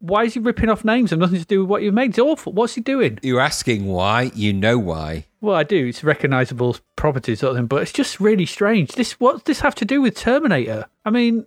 Why 0.00 0.24
is 0.24 0.34
he 0.34 0.40
ripping 0.40 0.68
off 0.68 0.84
names 0.84 1.12
and 1.12 1.20
nothing 1.20 1.38
to 1.38 1.44
do 1.46 1.60
with 1.60 1.68
what 1.70 1.82
you've 1.82 1.94
made? 1.94 2.10
It's 2.10 2.18
awful. 2.18 2.52
What's 2.52 2.74
he 2.74 2.80
doing? 2.80 3.18
You're 3.22 3.40
asking 3.40 3.86
why? 3.86 4.32
You 4.34 4.52
know 4.52 4.76
why. 4.78 5.26
Well, 5.40 5.54
I 5.56 5.62
do. 5.62 5.86
It's 5.86 6.02
recognizable 6.02 6.76
properties 6.96 7.40
sort 7.40 7.52
of 7.52 7.56
thing, 7.58 7.66
but 7.66 7.82
it's 7.82 7.92
just 7.92 8.18
really 8.18 8.46
strange. 8.46 8.92
This 8.92 9.12
what 9.20 9.34
does 9.36 9.42
this 9.44 9.60
have 9.60 9.74
to 9.76 9.84
do 9.84 10.02
with 10.02 10.16
Terminator? 10.16 10.86
I 11.04 11.10
mean, 11.10 11.46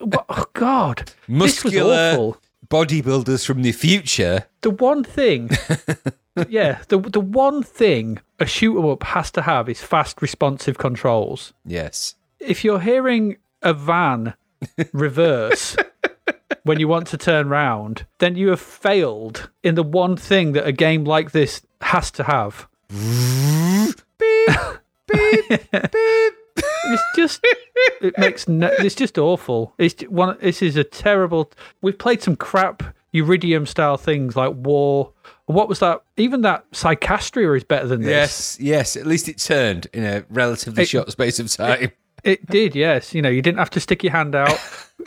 oh 0.00 0.44
God, 0.54 0.98
this 1.28 1.62
was 1.62 1.64
Muscular 1.64 2.12
awful. 2.12 2.36
bodybuilders 2.68 3.46
from 3.46 3.62
the 3.62 3.72
future. 3.72 4.46
The 4.62 4.70
one 4.70 5.04
thing, 5.04 5.50
yeah, 6.48 6.82
the 6.88 6.98
the 6.98 7.20
one 7.20 7.62
thing 7.62 8.18
a 8.38 8.46
shoot 8.46 8.78
'em 8.78 8.86
up 8.86 9.02
has 9.04 9.30
to 9.32 9.42
have 9.42 9.68
is 9.68 9.80
fast, 9.82 10.20
responsive 10.22 10.78
controls. 10.78 11.52
Yes. 11.64 12.14
If 12.40 12.64
you're 12.64 12.80
hearing 12.80 13.36
a 13.62 13.72
van 13.74 14.34
reverse. 14.92 15.76
When 16.62 16.80
you 16.80 16.88
want 16.88 17.06
to 17.08 17.16
turn 17.16 17.48
round, 17.48 18.06
then 18.18 18.34
you 18.34 18.48
have 18.48 18.60
failed 18.60 19.50
in 19.62 19.76
the 19.76 19.84
one 19.84 20.16
thing 20.16 20.52
that 20.52 20.66
a 20.66 20.72
game 20.72 21.04
like 21.04 21.30
this 21.30 21.62
has 21.80 22.10
to 22.12 22.24
have. 22.24 22.66
Beep, 22.88 24.00
beep, 24.18 25.60
It's 26.88 27.02
just 27.16 27.40
it 28.00 28.16
makes 28.18 28.48
no, 28.48 28.68
it's 28.78 28.94
just 28.94 29.18
awful. 29.18 29.74
It's 29.78 30.02
one. 30.04 30.36
This 30.40 30.62
is 30.62 30.76
a 30.76 30.84
terrible. 30.84 31.50
We've 31.82 31.98
played 31.98 32.22
some 32.22 32.36
crap 32.36 32.82
Uridium 33.14 33.66
style 33.66 33.96
things 33.96 34.36
like 34.36 34.52
War. 34.54 35.12
What 35.46 35.68
was 35.68 35.78
that? 35.78 36.02
Even 36.16 36.42
that 36.42 36.68
Psychastria 36.72 37.56
is 37.56 37.62
better 37.64 37.86
than 37.86 38.02
this. 38.02 38.58
Yes, 38.58 38.60
yes. 38.60 38.96
At 38.96 39.06
least 39.06 39.28
it 39.28 39.38
turned 39.38 39.86
in 39.92 40.04
a 40.04 40.24
relatively 40.28 40.82
It- 40.82 40.88
short 40.88 41.10
space 41.12 41.38
of 41.38 41.48
time. 41.50 41.92
It 42.24 42.44
did, 42.50 42.74
yes. 42.74 43.14
You 43.14 43.22
know, 43.22 43.28
you 43.28 43.40
didn't 43.42 43.58
have 43.58 43.70
to 43.70 43.80
stick 43.80 44.02
your 44.02 44.12
hand 44.12 44.34
out. 44.34 44.58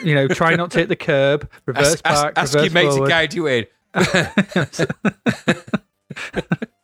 You 0.02 0.16
know, 0.16 0.28
try 0.30 0.56
not 0.56 0.72
to 0.72 0.80
hit 0.80 0.88
the 0.88 0.95
curb. 0.95 1.49
Reverse 1.66 1.95
ask 1.95 2.02
ask, 2.06 2.24
back. 2.24 2.34
ask 2.38 2.53
reverse 2.56 2.74
your 2.74 2.84
mate 2.84 2.94
to 3.03 3.10
guide 3.10 3.34
you 3.34 3.48
in. 3.48 3.66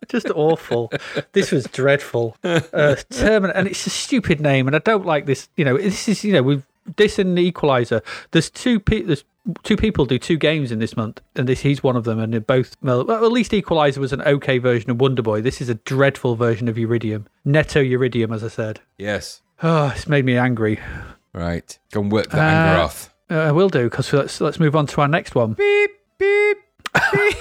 Just 0.10 0.30
awful. 0.30 0.91
This 1.32 1.52
was 1.52 1.65
dreadful. 1.65 2.38
Uh, 2.44 2.60
Termin- 3.11 3.52
and 3.56 3.68
it's 3.68 3.88
a 3.88 3.90
stupid 3.90 4.40
name, 4.40 4.68
and 4.68 4.76
I 4.76 4.80
don't 4.80 5.06
like 5.06 5.26
this. 5.26 5.49
You 5.57 5.65
know, 5.65 5.77
this 5.77 6.07
is 6.07 6.23
you 6.23 6.34
know 6.34 6.44
we've 6.44 6.65
this 6.98 7.18
and 7.18 7.38
the 7.38 7.41
Equalizer. 7.41 8.02
There's 8.32 8.49
two 8.49 8.80
pe- 8.80 9.02
there's 9.02 9.23
two 9.63 9.77
people 9.77 10.05
do 10.05 10.17
two 10.17 10.38
games 10.38 10.72
in 10.72 10.80
this 10.80 10.97
month, 10.97 11.22
and 11.35 11.47
this 11.47 11.61
he's 11.61 11.84
one 11.84 11.95
of 11.95 12.03
them, 12.03 12.19
and 12.19 12.34
they're 12.34 12.39
both 12.41 12.76
well, 12.81 13.09
at 13.11 13.31
least 13.31 13.53
Equalizer 13.53 14.01
was 14.01 14.13
an 14.13 14.22
okay 14.22 14.57
version 14.57 14.89
of 14.91 14.99
Wonder 14.99 15.22
Boy. 15.22 15.41
This 15.41 15.61
is 15.61 15.69
a 15.69 15.76
dreadful 15.76 16.35
version 16.35 16.67
of 16.67 16.76
Uridium, 16.77 17.26
Netto 17.43 17.81
Uridium, 17.81 18.34
as 18.34 18.43
I 18.43 18.47
said. 18.49 18.81
Yes. 18.97 19.41
Oh, 19.63 19.91
it's 19.95 20.07
made 20.07 20.26
me 20.26 20.38
angry. 20.38 20.80
Right. 21.34 21.77
Go 21.91 22.01
and 22.01 22.11
work 22.11 22.30
that 22.31 22.39
anger 22.39 22.81
Uh, 22.81 22.85
off. 22.85 23.13
Uh, 23.30 23.35
I 23.39 23.51
will 23.51 23.69
do 23.69 23.89
because 23.89 24.11
let's 24.13 24.41
let's 24.41 24.59
move 24.59 24.76
on 24.76 24.88
to 24.88 25.01
our 25.01 25.07
next 25.07 25.35
one. 25.35 25.53
Beep, 25.53 25.91
beep. 26.17 26.57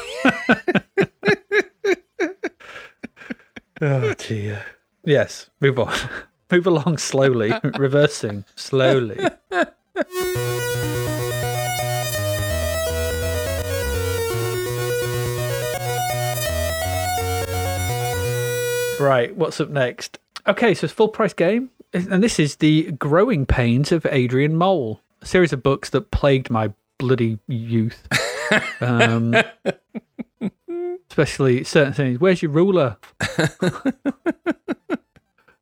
Oh 3.80 4.14
dear. 4.14 4.64
Yes, 5.04 5.50
move 5.60 5.78
on. 5.78 5.94
move 6.50 6.66
along 6.66 6.98
slowly, 6.98 7.52
reversing 7.78 8.44
slowly. 8.54 9.18
Right, 19.04 19.36
what's 19.36 19.60
up 19.60 19.68
next? 19.68 20.18
Okay, 20.46 20.72
so 20.72 20.86
it's 20.86 20.94
full 20.94 21.08
price 21.08 21.34
game, 21.34 21.68
and 21.92 22.22
this 22.22 22.38
is 22.38 22.56
the 22.56 22.90
Growing 22.92 23.44
Pains 23.44 23.92
of 23.92 24.06
Adrian 24.10 24.56
Mole, 24.56 25.02
a 25.20 25.26
series 25.26 25.52
of 25.52 25.62
books 25.62 25.90
that 25.90 26.10
plagued 26.10 26.48
my 26.48 26.72
bloody 26.96 27.38
youth. 27.46 28.08
Um, 28.80 29.36
especially 31.10 31.64
certain 31.64 31.92
things. 31.92 32.18
Where's 32.18 32.40
your 32.40 32.50
ruler? 32.52 32.96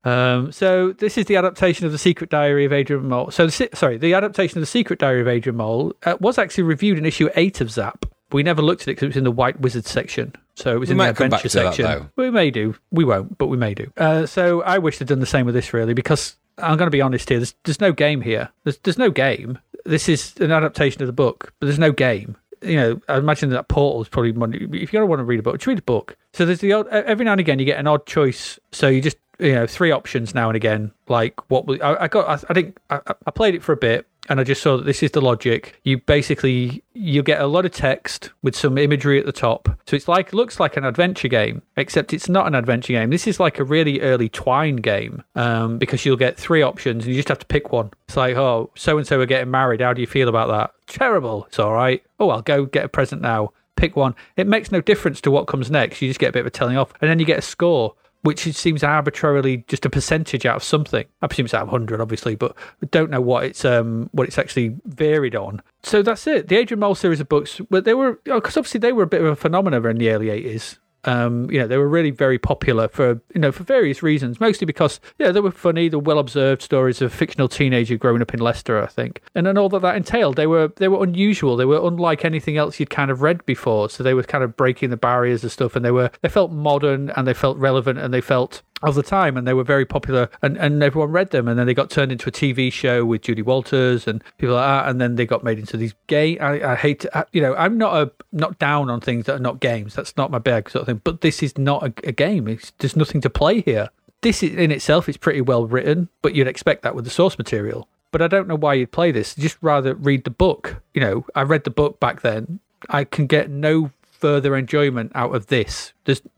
Um, 0.05 0.51
so 0.51 0.91
this 0.91 1.17
is 1.17 1.27
the 1.27 1.37
adaptation 1.37 1.87
of 1.87 1.93
the 1.93 1.99
Secret 1.99 2.29
Diary 2.29 2.65
of 2.65 2.73
Adrian 2.73 3.09
Mole. 3.09 3.31
So, 3.31 3.47
the, 3.47 3.69
sorry, 3.73 3.99
the 3.99 4.15
adaptation 4.15 4.59
of 4.59 4.63
the 4.63 4.67
Secret 4.67 4.99
Diary 4.99 5.21
of 5.21 5.29
Adrian 5.29 5.57
Mole 5.57 5.95
uh, 6.03 6.17
was 6.19 6.39
actually 6.39 6.65
reviewed 6.65 6.99
in 6.99 7.07
issue 7.07 7.29
eight 7.37 7.61
of 7.61 7.69
Zzap. 7.69 8.03
We 8.33 8.43
never 8.43 8.63
looked 8.63 8.83
at 8.83 8.89
it 8.89 8.93
because 8.93 9.05
it 9.05 9.09
was 9.09 9.17
in 9.17 9.25
the 9.25 9.31
White 9.31 9.61
Wizard 9.61 9.85
section. 9.87 10.35
So 10.55 10.75
it 10.75 10.79
was 10.79 10.89
We 10.89 10.93
in 10.93 10.99
the 10.99 11.05
might 11.05 11.17
come 11.17 11.29
back 11.31 11.45
adventure 11.45 11.65
that, 11.65 11.75
section. 11.75 11.85
though. 11.85 12.09
we 12.23 12.31
may 12.31 12.51
do. 12.51 12.75
We 12.91 13.05
won't, 13.05 13.39
but 13.39 13.47
we 13.47 13.57
may 13.57 13.75
do. 13.75 13.91
Uh, 13.97 14.27
so 14.27 14.63
I 14.63 14.79
wish 14.79 14.99
they'd 14.99 15.09
done 15.09 15.21
the 15.21 15.27
same 15.27 15.47
with 15.47 15.55
this, 15.55 15.73
really, 15.73 15.95
because 15.95 16.37
I'm 16.59 16.77
going 16.77 16.87
to 16.87 16.91
be 16.91 17.01
honest 17.01 17.29
here. 17.29 17.39
There's, 17.39 17.55
there's 17.65 17.81
no 17.81 17.93
game 17.93 18.21
here. 18.21 18.51
There's, 18.65 18.79
there's 18.79 18.99
no 18.99 19.11
game. 19.11 19.59
This 19.85 20.09
is 20.09 20.35
an 20.41 20.53
adaptation 20.53 21.03
of 21.03 21.07
the 21.07 21.13
book, 21.13 21.53
but 21.59 21.67
there's 21.67 21.79
no 21.79 21.93
game. 21.93 22.37
You 22.61 22.77
know, 22.77 23.01
I 23.09 23.17
imagine 23.17 23.51
that 23.51 23.67
Portal 23.69 24.03
is 24.03 24.09
probably 24.09 24.31
one. 24.31 24.55
If 24.55 24.93
you 24.93 24.99
don't 25.01 25.09
want 25.09 25.19
to 25.19 25.25
read 25.25 25.41
a 25.41 25.43
book, 25.43 25.57
just 25.57 25.67
read 25.67 25.81
a 25.81 25.83
book. 25.83 26.17
So 26.33 26.45
there's 26.47 26.61
the 26.61 26.73
odd, 26.73 26.87
every 26.89 27.25
now 27.25 27.33
and 27.33 27.41
again 27.41 27.59
you 27.59 27.65
get 27.65 27.81
an 27.81 27.89
odd 27.89 28.07
choice. 28.07 28.61
So 28.71 28.87
you 28.87 29.03
just 29.03 29.17
you 29.43 29.55
know 29.55 29.67
three 29.67 29.91
options 29.91 30.35
now 30.35 30.49
and 30.49 30.57
again. 30.57 30.93
Like 31.09 31.51
what 31.51 31.67
we, 31.67 31.81
I, 31.81 32.05
I 32.05 32.09
got. 32.09 32.29
I, 32.29 32.35
I 32.49 32.55
think 32.55 32.79
I, 32.91 33.01
I 33.27 33.31
played 33.31 33.55
it 33.55 33.63
for 33.63 33.73
a 33.73 33.77
bit, 33.77 34.07
and 34.29 34.39
I 34.39 34.45
just 34.45 34.63
saw 34.63 34.77
that 34.77 34.85
this 34.85 35.03
is 35.03 35.11
the 35.11 35.21
logic. 35.21 35.81
You 35.83 35.99
basically 35.99 36.83
you 36.95 37.23
get 37.23 37.41
a 37.41 37.47
lot 37.47 37.65
of 37.65 37.73
text 37.73 38.31
with 38.43 38.55
some 38.55 38.79
imagery 38.79 39.19
at 39.19 39.27
the 39.27 39.33
top. 39.33 39.69
So 39.87 39.97
it's 39.97 40.09
like 40.09 40.33
looks 40.33 40.61
like 40.61 40.77
an 40.77 40.85
adventure 40.85 41.29
game, 41.29 41.63
except 41.77 42.13
it's 42.13 42.29
not 42.29 42.47
an 42.47 42.55
adventure 42.55 42.93
game. 42.93 43.11
This 43.11 43.27
is 43.27 43.41
like 43.41 43.59
a 43.59 43.65
really 43.65 44.01
early 44.01 44.29
Twine 44.29 44.77
game 44.77 45.25
um, 45.35 45.79
because 45.79 46.05
you'll 46.05 46.17
get 46.17 46.37
three 46.37 46.63
options 46.63 47.05
and 47.05 47.13
you 47.13 47.19
just 47.19 47.29
have 47.29 47.41
to 47.41 47.47
pick 47.47 47.73
one. 47.73 47.91
It's 48.07 48.17
like, 48.17 48.37
oh, 48.37 48.71
so 48.77 48.97
and 48.99 49.07
so 49.07 49.21
are 49.21 49.27
getting 49.27 49.51
married. 49.51 49.81
How 49.81 49.93
do 49.93 50.01
you 50.01 50.07
feel 50.07 50.29
about 50.29 50.49
that? 50.49 50.73
Terrible. 50.87 51.47
It's 51.47 51.59
all 51.59 51.73
right. 51.73 52.03
Oh, 52.21 52.31
I'll 52.31 52.43
go 52.43 52.65
get 52.65 52.85
a 52.85 52.89
present 52.89 53.23
now. 53.23 53.53
Pick 53.75 53.97
one. 53.97 54.15
It 54.37 54.47
makes 54.47 54.71
no 54.71 54.81
difference 54.81 55.21
to 55.23 55.31
what 55.31 55.47
comes 55.47 55.71
next. 55.71 56.01
You 56.01 56.09
just 56.09 56.21
get 56.21 56.29
a 56.29 56.33
bit 56.33 56.41
of 56.41 56.47
a 56.47 56.51
telling 56.51 56.77
off, 56.77 56.93
and 57.01 57.11
then 57.11 57.19
you 57.19 57.25
get 57.25 57.39
a 57.39 57.43
score 57.43 57.95
which 58.23 58.41
seems 58.55 58.83
arbitrarily 58.83 59.65
just 59.69 59.85
a 59.85 59.91
percentage 59.91 60.47
out 60.47 60.57
of 60.57 60.65
something. 60.65 61.05
I 61.21 61.27
presume 61.27 61.47
it's 61.47 61.55
out 61.55 61.63
of 61.63 61.69
hundred, 61.69 62.01
obviously, 62.01 62.35
but 62.35 62.57
I 62.83 62.87
don't 62.87 63.11
know 63.11 63.21
what 63.21 63.45
it's 63.45 63.65
um 63.65 64.09
what 64.13 64.27
it's 64.27 64.39
actually 64.39 64.77
varied 64.87 65.37
on. 65.37 65.61
So 65.83 66.03
that's 66.03 66.27
it. 66.27 66.49
The 66.49 66.57
Adrian 66.57 66.81
Mole 66.81 66.95
series 66.95 67.21
of 67.21 67.29
books, 67.29 67.61
but 67.71 67.85
they 67.85 67.95
were 67.95 68.21
because 68.25 68.57
obviously 68.57 68.81
they 68.81 68.93
were 68.93 69.03
a 69.03 69.09
bit 69.09 69.21
of 69.21 69.27
a 69.27 69.37
phenomenon 69.37 69.85
in 69.87 69.99
the 69.99 70.11
early 70.11 70.31
eighties. 70.31 70.79
Um, 71.05 71.51
you 71.51 71.59
know, 71.59 71.67
they 71.67 71.79
were 71.79 71.89
really 71.89 72.11
very 72.11 72.39
popular 72.39 72.89
for 72.89 73.21
you 73.35 73.41
know 73.41 73.53
for 73.53 73.65
various 73.65 74.03
reasons. 74.03 74.41
Mostly 74.41 74.65
because 74.65 75.01
yeah, 75.19 75.33
they 75.33 75.41
were 75.41 75.51
funny, 75.51 75.89
the 75.89 75.99
well 75.99 76.19
observed 76.19 76.63
stories 76.63 77.03
of 77.03 77.13
fictional 77.13 77.49
teenager 77.49 77.97
growing 77.97 78.23
up 78.23 78.35
in 78.35 78.41
Leicester, 78.41 78.83
I 78.83 78.87
think, 78.87 79.21
and 79.35 79.47
then 79.47 79.59
all 79.59 79.69
that 79.71 79.83
that 79.83 79.97
entailed. 79.97 80.37
They 80.37 80.47
were 80.47 80.73
they 80.77 80.89
were 80.89 81.03
unusual. 81.03 81.57
They 81.57 81.65
were 81.65 81.87
unlike 81.87 82.25
anything 82.25 82.57
else 82.57 82.79
you'd 82.79 82.91
kind 82.91 83.11
of 83.11 83.23
read 83.23 83.45
before. 83.47 83.91
So 83.91 84.03
they 84.03 84.15
were 84.15 84.23
kind 84.23 84.45
of 84.45 84.57
breaking 84.57 84.91
the 84.91 84.97
barriers 84.97 85.43
and 85.43 85.51
stuff, 85.51 85.77
and 85.77 85.85
they 85.85 85.91
were 85.91 86.11
they 86.21 86.29
felt 86.29 86.53
modern 86.53 87.11
and 87.11 87.27
they 87.27 87.35
felt 87.35 87.59
relevant 87.59 87.99
and 87.99 88.15
they 88.15 88.21
felt 88.21 88.63
of 88.83 88.95
the 88.95 89.03
time 89.03 89.37
and 89.37 89.47
they 89.47 89.55
were 89.55 89.65
very 89.65 89.85
popular 89.85 90.29
and, 90.43 90.57
and 90.57 90.83
everyone 90.83 91.11
read 91.13 91.31
them 91.31 91.47
and 91.47 91.59
then 91.59 91.67
they 91.67 91.75
got 91.75 91.89
turned 91.91 92.11
into 92.11 92.29
a 92.29 92.33
TV 92.33 92.73
show 92.73 93.05
with 93.05 93.23
Julie 93.23 93.43
Walters 93.43 94.07
and 94.09 94.23
people 94.39 94.57
like 94.57 94.65
that 94.67 94.89
and 94.91 95.01
then 95.01 95.15
they 95.17 95.25
got 95.27 95.45
made 95.45 95.59
into 95.59 95.77
these 95.77 95.95
gay 96.09 96.39
I, 96.39 96.73
I 96.73 96.75
hate 96.75 97.01
to, 97.01 97.19
I- 97.19 97.25
you 97.33 97.41
know 97.41 97.55
I'm 97.55 97.79
not 97.79 97.95
a 97.97 98.11
not 98.33 98.59
down 98.59 98.91
on 98.91 99.01
things 99.01 99.27
that 99.27 99.37
are 99.37 99.41
not 99.41 99.61
games 99.61 99.95
that's 99.95 100.17
not 100.17 100.31
my 100.31 100.39
bag 100.39 100.69
sort 100.69 100.81
of 100.83 100.87
thing 100.87 101.01
but 101.05 101.21
this 101.21 101.43
is 101.43 101.57
not 101.57 101.83
a, 101.83 102.09
a 102.09 102.13
game 102.13 102.49
it's, 102.49 102.73
there's 102.79 102.97
nothing 102.97 103.21
to 103.21 103.31
play 103.31 103.61
here. 103.61 103.89
This 104.23 104.43
is, 104.43 104.55
in 104.55 104.71
itself 104.71 105.09
is 105.09 105.17
pretty 105.17 105.41
well 105.41 105.67
written 105.67 106.09
but 106.21 106.35
you'd 106.35 106.49
expect 106.49 106.83
that 106.83 106.95
with 106.95 107.05
the 107.05 107.11
source 107.11 107.39
material 107.39 107.89
but 108.11 108.21
I 108.21 108.27
don't 108.27 108.49
know 108.49 108.57
why 108.57 108.75
you'd 108.75 108.93
play 108.93 109.11
this 109.13 109.35
just 109.35 109.59
rather 109.63 109.95
read 109.95 110.25
the 110.25 110.31
book 110.31 110.83
you 110.95 111.01
know 111.01 111.25
I 111.35 111.43
read 111.43 111.65
the 111.65 111.71
book 111.71 112.01
back 112.01 112.23
then 112.23 112.59
I 112.89 113.05
can 113.05 113.27
get 113.29 113.49
no 113.49 113.91
further 114.23 114.57
enjoyment 114.57 115.11
out 115.17 115.35
of 115.35 115.49
this. 115.49 115.93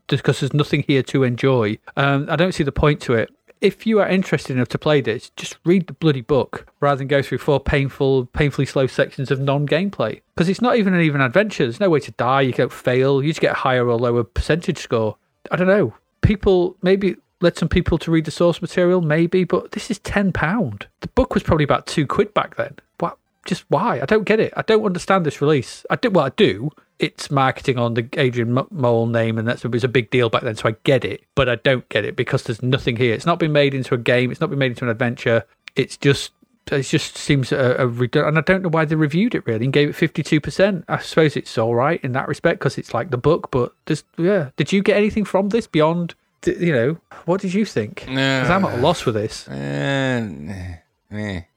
Because 0.07 0.39
there's 0.39 0.53
nothing 0.53 0.83
here 0.87 1.03
to 1.03 1.23
enjoy. 1.23 1.77
Um, 1.95 2.27
I 2.29 2.35
don't 2.35 2.53
see 2.53 2.63
the 2.63 2.71
point 2.71 2.99
to 3.01 3.13
it. 3.13 3.29
If 3.61 3.87
you 3.87 3.99
are 3.99 4.07
interested 4.07 4.55
enough 4.55 4.67
to 4.69 4.77
play 4.77 5.01
this, 5.01 5.29
just 5.37 5.57
read 5.63 5.87
the 5.87 5.93
bloody 5.93 6.21
book 6.21 6.67
rather 6.81 6.97
than 6.97 7.07
go 7.07 7.21
through 7.21 7.37
four 7.37 7.59
painful, 7.59 8.25
painfully 8.25 8.65
slow 8.65 8.87
sections 8.87 9.31
of 9.31 9.39
non-gameplay. 9.39 10.21
Because 10.33 10.49
it's 10.49 10.61
not 10.61 10.77
even 10.77 10.93
an 10.93 11.01
even 11.01 11.21
adventure. 11.21 11.63
There's 11.63 11.79
no 11.79 11.89
way 11.89 11.99
to 12.01 12.11
die. 12.11 12.41
You 12.41 12.53
don't 12.53 12.73
fail. 12.73 13.23
You 13.23 13.29
just 13.29 13.39
get 13.39 13.51
a 13.53 13.61
higher 13.67 13.87
or 13.87 13.97
lower 13.97 14.23
percentage 14.23 14.79
score. 14.79 15.17
I 15.51 15.55
don't 15.55 15.67
know. 15.67 15.93
People 16.21 16.75
maybe 16.81 17.15
let 17.41 17.57
some 17.57 17.69
people 17.69 17.97
to 17.99 18.11
read 18.11 18.25
the 18.25 18.31
source 18.31 18.61
material, 18.61 19.01
maybe, 19.01 19.43
but 19.43 19.71
this 19.71 19.91
is 19.91 19.99
ten 19.99 20.33
pound. 20.33 20.87
The 21.01 21.07
book 21.09 21.33
was 21.33 21.43
probably 21.43 21.65
about 21.65 21.85
two 21.85 22.07
quid 22.07 22.33
back 22.33 22.55
then. 22.55 22.75
What? 22.99 23.17
Just 23.45 23.63
why? 23.69 23.99
I 24.01 24.05
don't 24.05 24.25
get 24.25 24.39
it. 24.39 24.53
I 24.57 24.63
don't 24.63 24.85
understand 24.85 25.25
this 25.25 25.41
release. 25.41 25.85
I 25.89 25.95
do. 25.95 26.09
Well, 26.09 26.25
I 26.25 26.29
do. 26.29 26.71
It's 26.99 27.29
marketing 27.29 27.77
on 27.77 27.93
the 27.93 28.07
Adrian 28.13 28.57
Mole 28.71 29.05
name, 29.07 29.37
and 29.37 29.47
that's 29.47 29.65
it 29.65 29.71
was 29.71 29.83
a 29.83 29.89
big 29.89 30.09
deal 30.11 30.29
back 30.29 30.43
then. 30.43 30.55
So 30.55 30.69
I 30.69 30.75
get 30.83 31.03
it, 31.03 31.23
but 31.35 31.49
I 31.49 31.55
don't 31.55 31.87
get 31.89 32.05
it 32.05 32.15
because 32.15 32.43
there's 32.43 32.63
nothing 32.63 32.95
here. 32.95 33.13
It's 33.13 33.25
not 33.25 33.37
been 33.39 33.51
made 33.51 33.73
into 33.73 33.93
a 33.93 33.97
game. 33.97 34.31
It's 34.31 34.39
not 34.39 34.49
been 34.49 34.59
made 34.59 34.71
into 34.71 34.85
an 34.85 34.91
adventure. 34.91 35.43
It's 35.75 35.97
just. 35.97 36.31
It 36.71 36.81
just 36.81 37.15
seems 37.15 37.51
a, 37.51 37.75
a 37.77 37.87
and 38.27 38.39
I 38.39 38.41
don't 38.41 38.63
know 38.63 38.69
why 38.69 38.85
they 38.85 38.95
reviewed 38.95 39.35
it 39.35 39.45
really 39.45 39.65
and 39.65 39.73
gave 39.73 39.87
it 39.87 39.93
fifty 39.93 40.23
two 40.23 40.41
percent. 40.41 40.83
I 40.87 40.97
suppose 40.97 41.35
it's 41.35 41.55
all 41.59 41.75
right 41.75 42.03
in 42.03 42.13
that 42.13 42.27
respect 42.27 42.57
because 42.57 42.79
it's 42.79 42.91
like 42.91 43.11
the 43.11 43.19
book. 43.19 43.51
But 43.51 43.73
just 43.85 44.03
yeah, 44.17 44.49
did 44.57 44.71
you 44.73 44.81
get 44.81 44.97
anything 44.97 45.25
from 45.25 45.49
this 45.49 45.67
beyond? 45.67 46.15
You 46.47 46.73
know, 46.73 46.97
what 47.25 47.41
did 47.41 47.53
you 47.53 47.65
think? 47.65 47.99
think? 47.99 48.17
'Cause 48.17 48.49
I'm 48.49 48.65
at 48.65 48.79
a 48.79 48.81
loss 48.81 49.05
with 49.05 49.13
this. 49.13 49.47
Uh. 49.47 50.77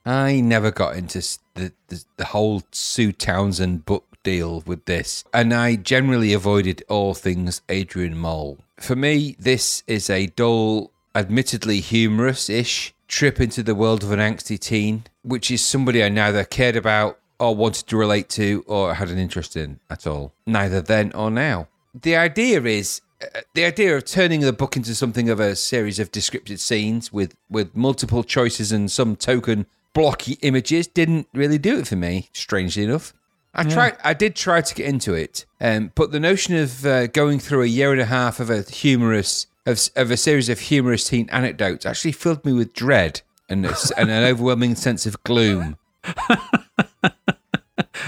I 0.05 0.41
never 0.41 0.71
got 0.71 0.97
into 0.97 1.21
the, 1.55 1.73
the 1.89 2.05
the 2.19 2.25
whole 2.27 2.63
Sue 2.71 3.13
Townsend 3.13 3.87
book 3.87 4.05
deal 4.29 4.63
with 4.67 4.85
this, 4.85 5.25
and 5.33 5.55
I 5.55 5.77
generally 5.77 6.35
avoided 6.35 6.83
all 6.89 7.15
things 7.15 7.63
Adrian 7.71 8.17
Mole. 8.19 8.59
For 8.77 8.95
me, 8.95 9.37
this 9.39 9.83
is 9.87 10.11
a 10.11 10.27
dull, 10.27 10.91
admittedly 11.15 11.81
humorous-ish 11.81 12.95
trip 13.09 13.41
into 13.41 13.63
the 13.63 13.75
world 13.75 14.03
of 14.03 14.13
an 14.13 14.19
angsty 14.19 14.59
teen, 14.59 15.05
which 15.23 15.51
is 15.51 15.63
somebody 15.63 16.05
I 16.05 16.11
neither 16.11 16.45
cared 16.45 16.77
about 16.77 17.19
or 17.39 17.57
wanted 17.57 17.87
to 17.87 17.97
relate 17.97 18.29
to 18.31 18.65
or 18.67 18.95
had 18.95 19.09
an 19.09 19.19
interest 19.19 19.57
in 19.57 19.81
at 19.89 20.07
all. 20.07 20.35
Neither 20.47 20.83
then 20.83 21.13
or 21.15 21.31
now. 21.31 21.69
The 21.95 22.17
idea 22.17 22.63
is 22.65 23.01
uh, 23.23 23.41
the 23.55 23.65
idea 23.65 23.97
of 23.97 24.05
turning 24.05 24.41
the 24.41 24.53
book 24.53 24.77
into 24.77 24.95
something 24.95 25.31
of 25.31 25.41
a 25.41 25.57
series 25.57 25.99
of 25.99 26.13
descriptive 26.13 26.61
scenes 26.61 27.13
with 27.13 27.35
with 27.49 27.75
multiple 27.75 28.23
choices 28.23 28.73
and 28.73 28.91
some 28.91 29.17
token 29.17 29.67
blocky 29.95 30.35
images 30.43 30.87
didn't 30.87 31.27
really 31.33 31.59
do 31.59 31.79
it 31.79 31.89
for 31.89 31.97
me. 31.97 32.29
Strangely 32.33 32.85
enough, 32.85 33.15
I 33.55 33.65
tried. 33.65 33.97
I 34.05 34.15
did 34.15 34.37
try 34.37 34.61
to 34.61 34.75
get 34.75 34.87
into 34.87 35.15
it, 35.15 35.47
um, 35.61 35.91
but 35.95 36.13
the 36.13 36.21
notion 36.21 36.55
of 36.57 36.85
uh, 36.87 37.07
going 37.09 37.39
through 37.39 37.63
a 37.63 37.67
year 37.67 37.93
and 37.93 38.01
a 38.01 38.07
half 38.07 38.41
of 38.41 38.51
a 38.51 38.63
humorous 38.63 39.47
of, 39.67 39.81
of 39.97 40.11
a 40.11 40.17
series 40.17 40.49
of 40.49 40.61
humorous 40.61 41.05
teen 41.05 41.29
anecdotes 41.31 41.85
actually 41.85 42.13
filled 42.13 42.45
me 42.45 42.53
with 42.53 42.73
dread 42.73 43.23
and, 43.49 43.67
a 43.67 43.75
and 43.97 44.11
an 44.11 44.25
overwhelming 44.25 44.75
sense 44.75 45.07
of 45.07 45.23
gloom. 45.23 45.77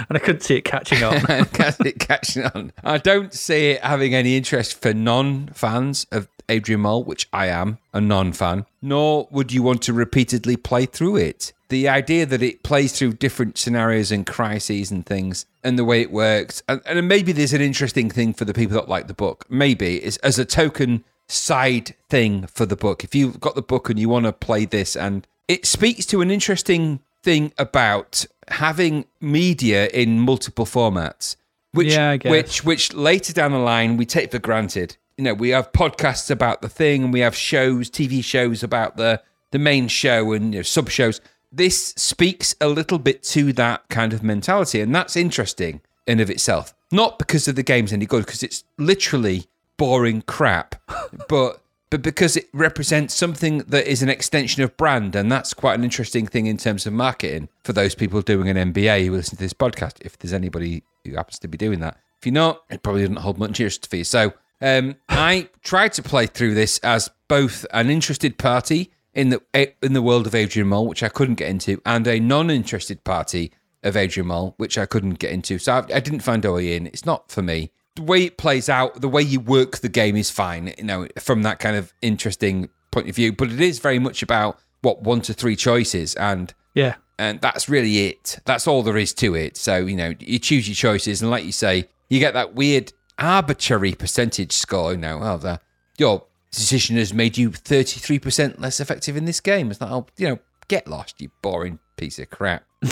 And 0.09 0.17
I 0.17 0.21
couldn't 0.21 0.41
see 0.41 0.57
it 0.57 0.65
catching 0.65 1.03
on. 1.03 1.15
it 1.25 1.99
catching 2.01 2.45
on. 2.45 2.73
I 2.83 2.99
don't 2.99 3.33
see 3.33 3.71
it 3.71 3.83
having 3.83 4.15
any 4.15 4.37
interest 4.37 4.81
for 4.81 4.93
non-fans 4.93 6.07
of 6.11 6.29
Adrian 6.51 6.83
Mole, 6.83 7.05
which 7.05 7.29
I 7.33 7.47
am 7.47 7.79
a 7.95 8.01
non-fan. 8.01 8.67
Nor 8.83 9.29
would 9.31 9.53
you 9.53 9.63
want 9.63 9.83
to 9.83 9.93
repeatedly 9.93 10.57
play 10.57 10.87
through 10.87 11.17
it. 11.17 11.53
The 11.69 11.89
idea 11.89 12.27
that 12.27 12.43
it 12.43 12.63
plays 12.65 12.93
through 12.93 13.13
different 13.15 13.57
scenarios 13.57 14.11
and 14.11 14.27
crises 14.27 14.91
and 14.91 15.07
things, 15.07 15.47
and 15.63 15.79
the 15.79 15.85
way 15.85 16.01
it 16.01 16.11
works, 16.11 16.63
and, 16.69 16.83
and 16.85 17.07
maybe 17.09 17.33
there's 17.33 17.53
an 17.53 17.61
interesting 17.61 18.11
thing 18.11 18.35
for 18.35 18.45
the 18.45 18.53
people 18.53 18.75
that 18.75 18.89
like 18.89 19.07
the 19.07 19.15
book. 19.15 19.47
Maybe 19.49 20.03
is 20.03 20.17
as 20.19 20.39
a 20.39 20.45
token 20.45 21.05
side 21.29 21.95
thing 22.09 22.47
for 22.49 22.67
the 22.67 22.77
book. 22.77 23.05
If 23.05 23.15
you've 23.15 23.39
got 23.39 23.55
the 23.55 23.63
book 23.63 23.89
and 23.89 23.99
you 24.01 24.09
want 24.09 24.27
to 24.27 24.33
play 24.33 24.65
this, 24.65 24.97
and 24.97 25.27
it 25.47 25.65
speaks 25.65 26.05
to 26.07 26.21
an 26.21 26.31
interesting 26.31 27.01
thing 27.23 27.53
about 27.57 28.27
having 28.49 29.05
media 29.21 29.87
in 29.89 30.19
multiple 30.19 30.67
formats, 30.67 31.37
which 31.73 31.93
Yeah, 31.93 32.17
which 32.25 32.65
which 32.65 32.93
later 32.95 33.33
down 33.33 33.53
the 33.53 33.59
line 33.59 33.97
we 33.97 34.07
take 34.07 34.33
for 34.33 34.41
granted. 34.41 34.97
You 35.21 35.25
know, 35.25 35.35
we 35.35 35.51
have 35.51 35.73
podcasts 35.73 36.31
about 36.31 36.63
the 36.63 36.69
thing, 36.71 37.05
and 37.05 37.13
we 37.13 37.21
have 37.21 37.37
shows, 37.37 37.91
TV 37.91 38.25
shows 38.25 38.63
about 38.63 38.97
the 38.97 39.21
the 39.51 39.59
main 39.59 39.87
show 39.87 40.33
and 40.33 40.55
you 40.55 40.61
know, 40.61 40.63
sub 40.63 40.89
shows. 40.89 41.21
This 41.53 41.89
speaks 41.89 42.55
a 42.59 42.69
little 42.69 42.99
bit 42.99 43.23
to 43.25 43.53
that 43.53 43.87
kind 43.91 44.15
of 44.15 44.23
mentality, 44.23 44.81
and 44.81 44.95
that's 44.95 45.17
interesting 45.17 45.83
in 46.07 46.21
of 46.21 46.31
itself. 46.31 46.73
Not 46.91 47.19
because 47.19 47.47
of 47.49 47.55
the 47.55 47.63
game's 47.63 47.93
any 47.93 48.07
good, 48.07 48.25
because 48.25 48.43
it's 48.43 48.65
literally 48.79 49.45
boring 49.77 50.23
crap, 50.23 50.77
but 51.29 51.61
but 51.91 52.01
because 52.01 52.39
it 52.39 52.49
represents 52.55 53.13
something 53.13 53.59
that 53.59 53.87
is 53.87 54.03
an 54.03 54.09
extension 54.09 54.63
of 54.63 54.75
brand, 54.79 55.15
and 55.15 55.31
that's 55.31 55.53
quite 55.53 55.75
an 55.79 55.85
interesting 55.85 56.27
thing 56.27 56.47
in 56.47 56.57
terms 56.57 56.87
of 56.87 56.95
marketing 56.95 57.51
for 57.63 57.75
those 57.75 57.95
people 57.95 58.23
doing 58.23 58.49
an 58.49 58.73
MBA 58.73 59.05
who 59.05 59.13
listen 59.13 59.37
to 59.37 59.45
this 59.45 59.53
podcast. 59.53 59.97
If 60.01 60.19
there's 60.19 60.33
anybody 60.33 60.83
who 61.05 61.17
happens 61.17 61.39
to 61.41 61.49
be 61.49 61.59
doing 61.59 61.81
that, 61.81 61.99
if 62.19 62.25
you're 62.25 62.33
not, 62.33 62.65
it 62.71 62.83
probably 62.83 63.03
doesn't 63.03 63.17
hold 63.17 63.37
much 63.37 63.51
interest 63.51 63.87
for 63.91 63.97
you. 63.97 64.05
So 64.05 64.33
um, 64.61 64.97
I 65.09 65.49
tried 65.63 65.93
to 65.95 66.03
play 66.03 66.27
through 66.27 66.55
this 66.55 66.79
as 66.79 67.11
both 67.29 67.65
an 67.73 67.91
interested 67.91 68.39
party 68.39 68.93
in 69.15 69.31
the 69.31 69.41
in 69.83 69.93
the 69.93 70.03
world 70.03 70.27
of 70.27 70.35
Adrian 70.35 70.69
Mole, 70.69 70.87
which 70.87 71.03
I 71.03 71.09
couldn't 71.09 71.37
get 71.37 71.49
into, 71.49 71.81
and 71.85 72.07
a 72.07 72.21
non-interested 72.21 73.03
party 73.05 73.53
of 73.83 73.97
Adrian 73.97 74.29
Mole, 74.29 74.55
which 74.59 74.79
I 74.79 74.87
couldn't 74.87 75.19
get 75.19 75.33
into. 75.33 75.59
So 75.59 75.73
I, 75.73 75.79
I 75.97 76.01
didn't 76.01 76.21
find 76.21 76.45
a 76.45 76.53
way 76.53 76.77
in. 76.77 76.87
It's 76.87 77.07
not 77.07 77.31
for 77.31 77.43
me. 77.43 77.73
The 77.97 78.03
way 78.03 78.25
it 78.25 78.39
plays 78.39 78.69
out, 78.69 79.01
the 79.01 79.09
way 79.09 79.23
you 79.23 79.41
work 79.41 79.79
the 79.79 79.89
game 79.89 80.17
is 80.17 80.31
fine, 80.31 80.75
you 80.79 80.85
know, 80.85 81.09
from 81.19 81.43
that 81.43 81.59
kind 81.59 81.77
of 81.77 81.93
interesting 82.03 82.69
point 82.91 83.09
of 83.09 83.17
view. 83.17 83.33
But 83.33 83.51
it 83.51 83.61
is 83.61 83.79
very 83.79 83.99
much 83.99 84.23
about 84.23 84.59
what 84.83 85.03
one 85.03 85.23
to 85.23 85.35
three 85.35 85.57
choices, 85.57 86.15
and 86.15 86.55
yeah. 86.75 86.97
and 87.19 87.41
that's 87.41 87.69
really 87.69 88.07
it. 88.07 88.39
That's 88.45 88.67
all 88.67 88.83
there 88.83 88.97
is 88.97 89.13
to 89.15 89.35
it. 89.35 89.57
So 89.57 89.79
you 89.79 89.97
know, 89.97 90.15
you 90.21 90.39
choose 90.39 90.69
your 90.69 90.77
choices, 90.77 91.21
and 91.21 91.31
like 91.31 91.45
you 91.45 91.53
say, 91.53 91.89
you 92.09 92.21
get 92.21 92.35
that 92.35 92.55
weird 92.55 92.93
arbitrary 93.21 93.95
percentage 93.95 94.53
score. 94.53 94.93
You 94.93 94.99
know, 94.99 95.19
well, 95.19 95.39
the, 95.39 95.61
your 95.99 96.25
decision 96.51 96.97
has 96.97 97.15
made 97.15 97.39
you 97.39 97.53
thirty 97.53 98.01
three 98.01 98.19
percent 98.19 98.61
less 98.61 98.81
effective 98.81 99.17
in 99.17 99.27
this 99.27 99.41
game. 99.41 99.71
It's 99.71 99.81
not, 99.81 99.93
oh, 99.93 100.07
you 100.17 100.29
know, 100.29 100.39
get 100.69 100.89
lost, 100.89 101.21
you 101.21 101.31
boring 101.43 101.79
piece 101.97 102.19
of 102.19 102.31
crap. 102.31 102.65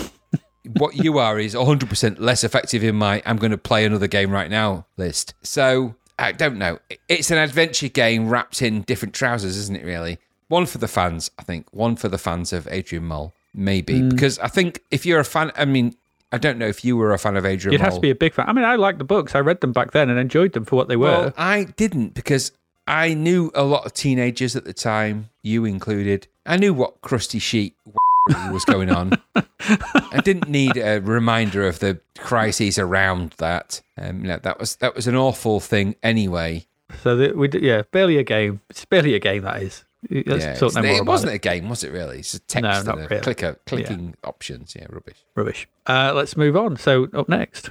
what 0.77 0.97
you 0.97 1.19
are 1.19 1.39
is 1.39 1.55
100% 1.55 2.19
less 2.19 2.45
effective 2.45 2.85
in 2.85 2.97
my 2.97 3.23
I'm 3.25 3.37
going 3.37 3.53
to 3.53 3.59
play 3.59 3.85
another 3.85 4.07
game 4.07 4.31
right 4.31 4.51
now 4.51 4.87
list. 4.97 5.35
So, 5.43 5.95
I 6.19 6.33
don't 6.33 6.59
know. 6.59 6.79
It's 7.09 7.31
an 7.31 7.39
adventure 7.39 7.89
game 7.89 8.29
wrapped 8.29 8.61
in 8.61 8.83
different 8.83 9.15
trousers, 9.15 9.57
isn't 9.57 9.77
it, 9.77 9.85
really? 9.85 10.19
One 10.49 10.67
for 10.67 10.79
the 10.79 10.89
fans, 10.89 11.31
I 11.39 11.43
think. 11.43 11.67
One 11.73 11.97
for 11.97 12.09
the 12.09 12.19
fans 12.19 12.53
of 12.53 12.67
Adrian 12.71 13.05
Mole, 13.05 13.35
maybe. 13.55 14.01
Hmm. 14.01 14.09
Because 14.09 14.39
I 14.41 14.49
think 14.49 14.83
if 14.91 15.07
you're 15.07 15.21
a 15.21 15.25
fan, 15.25 15.53
I 15.57 15.65
mean, 15.65 15.95
I 16.31 16.39
don't 16.39 16.59
know 16.59 16.67
if 16.67 16.85
you 16.85 16.97
were 16.97 17.13
a 17.13 17.19
fan 17.19 17.37
of 17.37 17.47
Adrian 17.47 17.73
You'd 17.73 17.81
Mole. 17.81 17.87
have 17.87 17.95
to 17.95 18.01
be 18.01 18.11
a 18.11 18.15
big 18.15 18.35
fan. 18.35 18.47
I 18.49 18.53
mean, 18.53 18.65
I 18.65 18.77
liked 18.77 18.99
the 18.99 19.05
books. 19.05 19.35
I 19.35 19.41
read 19.41 19.61
them 19.61 19.73
back 19.73 19.93
then 19.93 20.11
and 20.11 20.19
enjoyed 20.19 20.53
them 20.53 20.65
for 20.65 20.77
what 20.77 20.89
they 20.89 20.97
were. 20.97 21.07
Well, 21.07 21.35
I 21.37 21.65
didn't 21.65 22.15
because 22.15 22.53
I 22.87 23.15
knew 23.15 23.51
a 23.55 23.65
lot 23.65 23.87
of 23.87 23.95
teenagers 23.95 24.55
at 24.57 24.65
the 24.65 24.73
time, 24.75 25.31
you 25.43 25.65
included. 25.65 26.27
I 26.45 26.57
knew 26.57 26.75
what 26.75 27.01
crusty 27.01 27.39
sheet 27.39 27.75
was 28.51 28.65
going 28.65 28.91
on. 28.91 29.13
I 29.37 30.21
didn't 30.23 30.49
need 30.49 30.77
a 30.77 31.01
reminder 31.01 31.67
of 31.67 31.79
the 31.79 32.01
crises 32.19 32.79
around 32.79 33.35
that. 33.39 33.81
Um, 33.97 34.21
you 34.23 34.29
know, 34.29 34.39
that 34.39 34.59
was 34.59 34.77
that 34.77 34.95
was 34.95 35.07
an 35.07 35.17
awful 35.17 35.61
thing 35.61 35.97
anyway. 36.03 36.67
so 37.03 37.17
the, 37.17 37.33
we 37.33 37.49
yeah, 37.61 37.83
barely 37.91 38.19
a 38.19 38.23
game. 38.23 38.61
It's 38.71 38.85
barely 38.85 39.15
a 39.15 39.19
game. 39.19 39.43
That 39.43 39.63
is. 39.63 39.85
Let's 40.09 40.45
yeah, 40.45 40.55
talk 40.55 40.75
no 40.75 40.83
more 40.83 40.91
it 40.93 41.05
wasn't 41.07 41.33
it. 41.33 41.37
a 41.37 41.39
game, 41.39 41.69
was 41.69 41.83
it? 41.83 41.91
Really? 41.93 42.21
It's 42.21 42.31
just 42.33 42.47
text 42.47 42.63
No, 42.63 42.93
and 42.93 43.03
a 43.03 43.09
really. 43.09 43.21
clicker, 43.21 43.59
clicking 43.67 44.15
options. 44.23 44.77
Yeah, 44.79 44.87
rubbish. 44.91 45.17
Rubbish. 45.35 45.69
Uh, 45.87 46.13
let's 46.15 46.37
move 46.37 46.57
on. 46.57 46.77
So 46.77 47.09
up 47.15 47.29
next. 47.29 47.69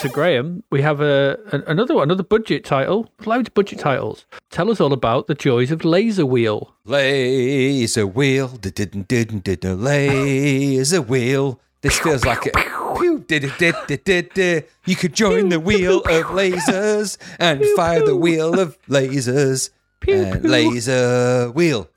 So 0.00 0.10
Graham, 0.10 0.62
we 0.70 0.82
have 0.82 1.00
a, 1.00 1.38
a 1.50 1.62
another 1.66 1.94
one, 1.94 2.02
another 2.04 2.22
budget 2.22 2.62
title. 2.62 3.10
Loads 3.24 3.48
of 3.48 3.54
budget 3.54 3.78
titles. 3.78 4.26
Tell 4.50 4.70
us 4.70 4.78
all 4.78 4.92
about 4.92 5.28
the 5.28 5.34
joys 5.34 5.70
of 5.70 5.78
LazerWheel. 5.80 6.72
Laser 6.84 8.06
wheel, 8.06 8.48
didn't 8.48 9.08
didn't 9.08 9.44
did 9.44 9.64
a 9.64 9.74
laser 9.74 11.00
wheel. 11.00 11.58
This 11.84 11.98
feels 11.98 12.24
like 12.24 12.46
a. 12.46 12.50
It. 12.56 14.68
You 14.86 14.96
could 14.96 15.14
join 15.14 15.50
the 15.50 15.60
wheel 15.60 15.98
of 15.98 16.24
lasers 16.32 17.18
and 17.38 17.62
fire 17.76 18.02
the 18.04 18.16
wheel 18.16 18.58
of 18.58 18.78
lasers. 18.88 19.68
Pew. 20.00 20.24
laser 20.42 21.50
wheel, 21.54 21.88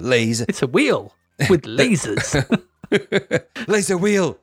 laser, 0.00 0.44
It's 0.48 0.62
a 0.62 0.66
wheel 0.66 1.14
with 1.48 1.62
lasers. 1.78 2.60
laser 3.68 3.96
wheel. 3.96 4.38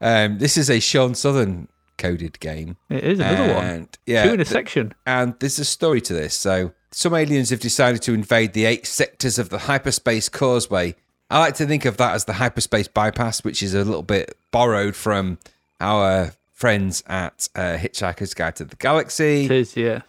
Um, 0.00 0.38
this 0.38 0.56
is 0.56 0.70
a 0.70 0.80
Shaun 0.80 1.14
Southern 1.14 1.68
coded 1.96 2.38
game. 2.40 2.76
it 2.90 3.04
is 3.04 3.18
another 3.20 3.54
one. 3.54 3.64
And, 3.64 3.98
Yeah, 4.06 4.24
Two 4.24 4.28
in 4.34 4.40
a 4.40 4.44
th- 4.44 4.48
section. 4.48 4.94
and 5.06 5.34
there's 5.40 5.58
a 5.58 5.64
story 5.64 6.00
to 6.02 6.12
this. 6.12 6.34
So, 6.34 6.72
some 6.92 7.14
aliens 7.14 7.50
have 7.50 7.60
decided 7.60 8.02
to 8.02 8.14
invade 8.14 8.52
the 8.52 8.64
eight 8.64 8.86
sectors 8.86 9.38
of 9.38 9.48
the 9.50 9.58
hyperspace 9.60 10.28
causeway. 10.28 10.94
I 11.30 11.40
like 11.40 11.54
to 11.56 11.66
think 11.66 11.84
of 11.84 11.96
that 11.98 12.14
as 12.14 12.24
the 12.24 12.34
hyperspace 12.34 12.88
bypass, 12.88 13.44
which 13.44 13.62
is 13.62 13.74
a 13.74 13.84
little 13.84 14.02
bit 14.02 14.36
borrowed 14.50 14.96
from 14.96 15.38
our 15.80 16.32
friends 16.54 17.04
at 17.06 17.48
uh, 17.54 17.76
Hitchhiker's 17.76 18.34
Guide 18.34 18.56
to 18.56 18.64
the 18.64 18.76
Galaxy. 18.76 19.44
It 19.44 19.50
is, 19.50 19.76
yeah. 19.76 20.00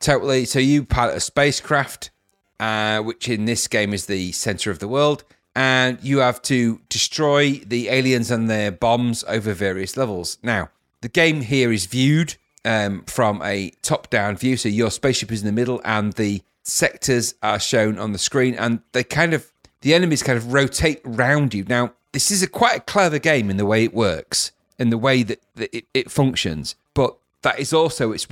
Totally. 0.00 0.44
So, 0.44 0.58
you 0.58 0.84
pilot 0.84 1.16
a 1.16 1.20
spacecraft, 1.20 2.10
uh, 2.58 3.00
which 3.00 3.28
in 3.28 3.44
this 3.44 3.68
game 3.68 3.94
is 3.94 4.06
the 4.06 4.32
center 4.32 4.70
of 4.70 4.80
the 4.80 4.88
world, 4.88 5.24
and 5.54 5.98
you 6.02 6.18
have 6.18 6.42
to 6.42 6.80
destroy 6.88 7.52
the 7.64 7.88
aliens 7.88 8.30
and 8.30 8.50
their 8.50 8.72
bombs 8.72 9.24
over 9.28 9.54
various 9.54 9.96
levels. 9.96 10.38
Now, 10.42 10.70
the 11.00 11.08
game 11.08 11.42
here 11.42 11.72
is 11.72 11.86
viewed 11.86 12.34
um, 12.64 13.04
from 13.04 13.40
a 13.42 13.70
top 13.82 14.10
down 14.10 14.36
view. 14.36 14.56
So, 14.56 14.68
your 14.68 14.90
spaceship 14.90 15.30
is 15.30 15.40
in 15.40 15.46
the 15.46 15.52
middle, 15.52 15.80
and 15.84 16.12
the 16.14 16.42
sectors 16.64 17.34
are 17.42 17.60
shown 17.60 17.96
on 17.98 18.12
the 18.12 18.18
screen, 18.18 18.54
and 18.56 18.80
they 18.92 19.04
kind 19.04 19.32
of, 19.32 19.50
the 19.86 19.94
enemies 19.94 20.20
kind 20.20 20.36
of 20.36 20.52
rotate 20.52 21.00
around 21.04 21.54
you. 21.54 21.64
Now, 21.68 21.92
this 22.10 22.32
is 22.32 22.42
a 22.42 22.48
quite 22.48 22.76
a 22.76 22.80
clever 22.80 23.20
game 23.20 23.48
in 23.50 23.56
the 23.56 23.64
way 23.64 23.84
it 23.84 23.94
works, 23.94 24.50
in 24.80 24.90
the 24.90 24.98
way 24.98 25.22
that, 25.22 25.40
that 25.54 25.72
it, 25.72 25.84
it 25.94 26.10
functions, 26.10 26.74
but 26.92 27.16
that 27.42 27.60
is 27.60 27.72
also 27.72 28.10
its 28.10 28.26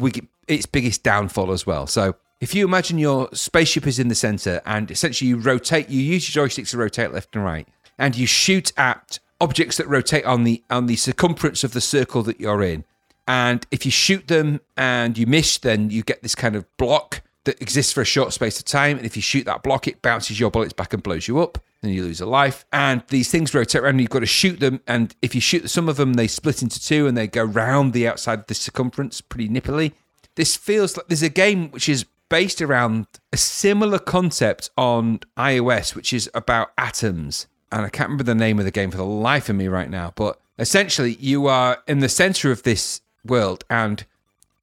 its 0.49 0.67
biggest 0.67 1.05
downfall 1.05 1.53
as 1.53 1.65
well. 1.65 1.87
So 1.87 2.17
if 2.41 2.57
you 2.57 2.65
imagine 2.65 2.99
your 2.99 3.29
spaceship 3.33 3.87
is 3.87 4.01
in 4.01 4.09
the 4.09 4.17
center 4.17 4.63
and 4.67 4.91
essentially 4.91 5.29
you 5.29 5.37
rotate, 5.37 5.89
you 5.89 6.03
use 6.03 6.35
your 6.35 6.45
joysticks 6.45 6.71
to 6.71 6.79
rotate 6.79 7.13
left 7.13 7.37
and 7.37 7.45
right, 7.45 7.69
and 7.99 8.17
you 8.17 8.27
shoot 8.27 8.73
at 8.77 9.21
objects 9.41 9.77
that 9.77 9.87
rotate 9.87 10.25
on 10.25 10.43
the 10.43 10.61
on 10.71 10.87
the 10.87 10.97
circumference 10.97 11.63
of 11.63 11.73
the 11.73 11.81
circle 11.81 12.25
that 12.25 12.41
you're 12.41 12.65
in. 12.65 12.83
And 13.29 13.65
if 13.71 13.85
you 13.85 13.93
shoot 13.93 14.27
them 14.27 14.61
and 14.77 15.17
you 15.17 15.29
miss, 15.29 15.59
then 15.59 15.91
you 15.91 16.03
get 16.03 16.21
this 16.21 16.35
kind 16.35 16.57
of 16.57 16.67
block 16.79 17.23
that 17.45 17.61
exists 17.61 17.93
for 17.93 18.01
a 18.01 18.07
short 18.07 18.33
space 18.33 18.59
of 18.59 18.65
time. 18.65 18.97
And 18.97 19.07
if 19.07 19.17
you 19.17 19.23
shoot 19.23 19.45
that 19.45 19.63
block, 19.63 19.87
it 19.87 20.03
bounces 20.03 20.41
your 20.41 20.51
bullets 20.51 20.73
back 20.73 20.93
and 20.93 21.03
blows 21.03 21.29
you 21.29 21.41
up. 21.41 21.59
Then 21.83 21.93
you 21.93 22.03
lose 22.03 22.21
a 22.21 22.27
life. 22.27 22.65
And 22.73 23.03
these 23.09 23.31
things 23.31 23.55
rotate 23.55 23.83
around. 23.83 23.91
And 23.91 24.01
you've 24.01 24.11
got 24.11 24.21
to 24.21 24.27
shoot 24.27 24.61
them. 24.61 24.81
And 24.87 25.15
if 25.21 25.35
you 25.35 25.41
shoot 25.41 25.69
some 25.71 25.89
of 25.89 25.97
them, 25.97 26.15
they 26.15 26.27
split 26.27 26.63
into 26.63 26.83
two 26.83 27.07
and 27.07 27.17
they 27.17 27.27
go 27.27 27.45
round 27.45 27.93
the 27.93 28.09
outside 28.09 28.41
of 28.41 28.47
the 28.47 28.55
circumference 28.55 29.21
pretty 29.21 29.49
nippily. 29.49 29.93
This 30.37 30.57
feels 30.57 30.97
like 30.97 31.07
there's 31.09 31.23
a 31.23 31.29
game 31.29 31.71
which 31.71 31.89
is 31.89 32.07
based 32.29 32.63
around 32.63 33.07
a 33.33 33.37
similar 33.37 33.99
concept 33.99 34.71
on 34.77 35.21
iOS, 35.37 35.95
which 35.95 36.13
is 36.13 36.31
about 36.35 36.73
atoms. 36.79 37.47
And 37.71 37.83
I 37.83 37.89
can't 37.89 38.09
remember 38.09 38.25
the 38.25 38.35
name 38.35 38.59
of 38.59 38.65
the 38.65 38.71
game 38.71 38.91
for 38.91 38.97
the 38.97 39.05
life 39.05 39.49
of 39.49 39.57
me 39.57 39.69
right 39.69 39.91
now. 39.91 40.13
But 40.17 40.41
essentially, 40.59 41.17
you 41.21 41.47
are 41.47 41.83
in 41.87 41.99
the 41.99 42.09
center 42.09 42.51
of 42.51 42.63
this 42.63 43.03
world 43.25 43.65
and 43.69 44.05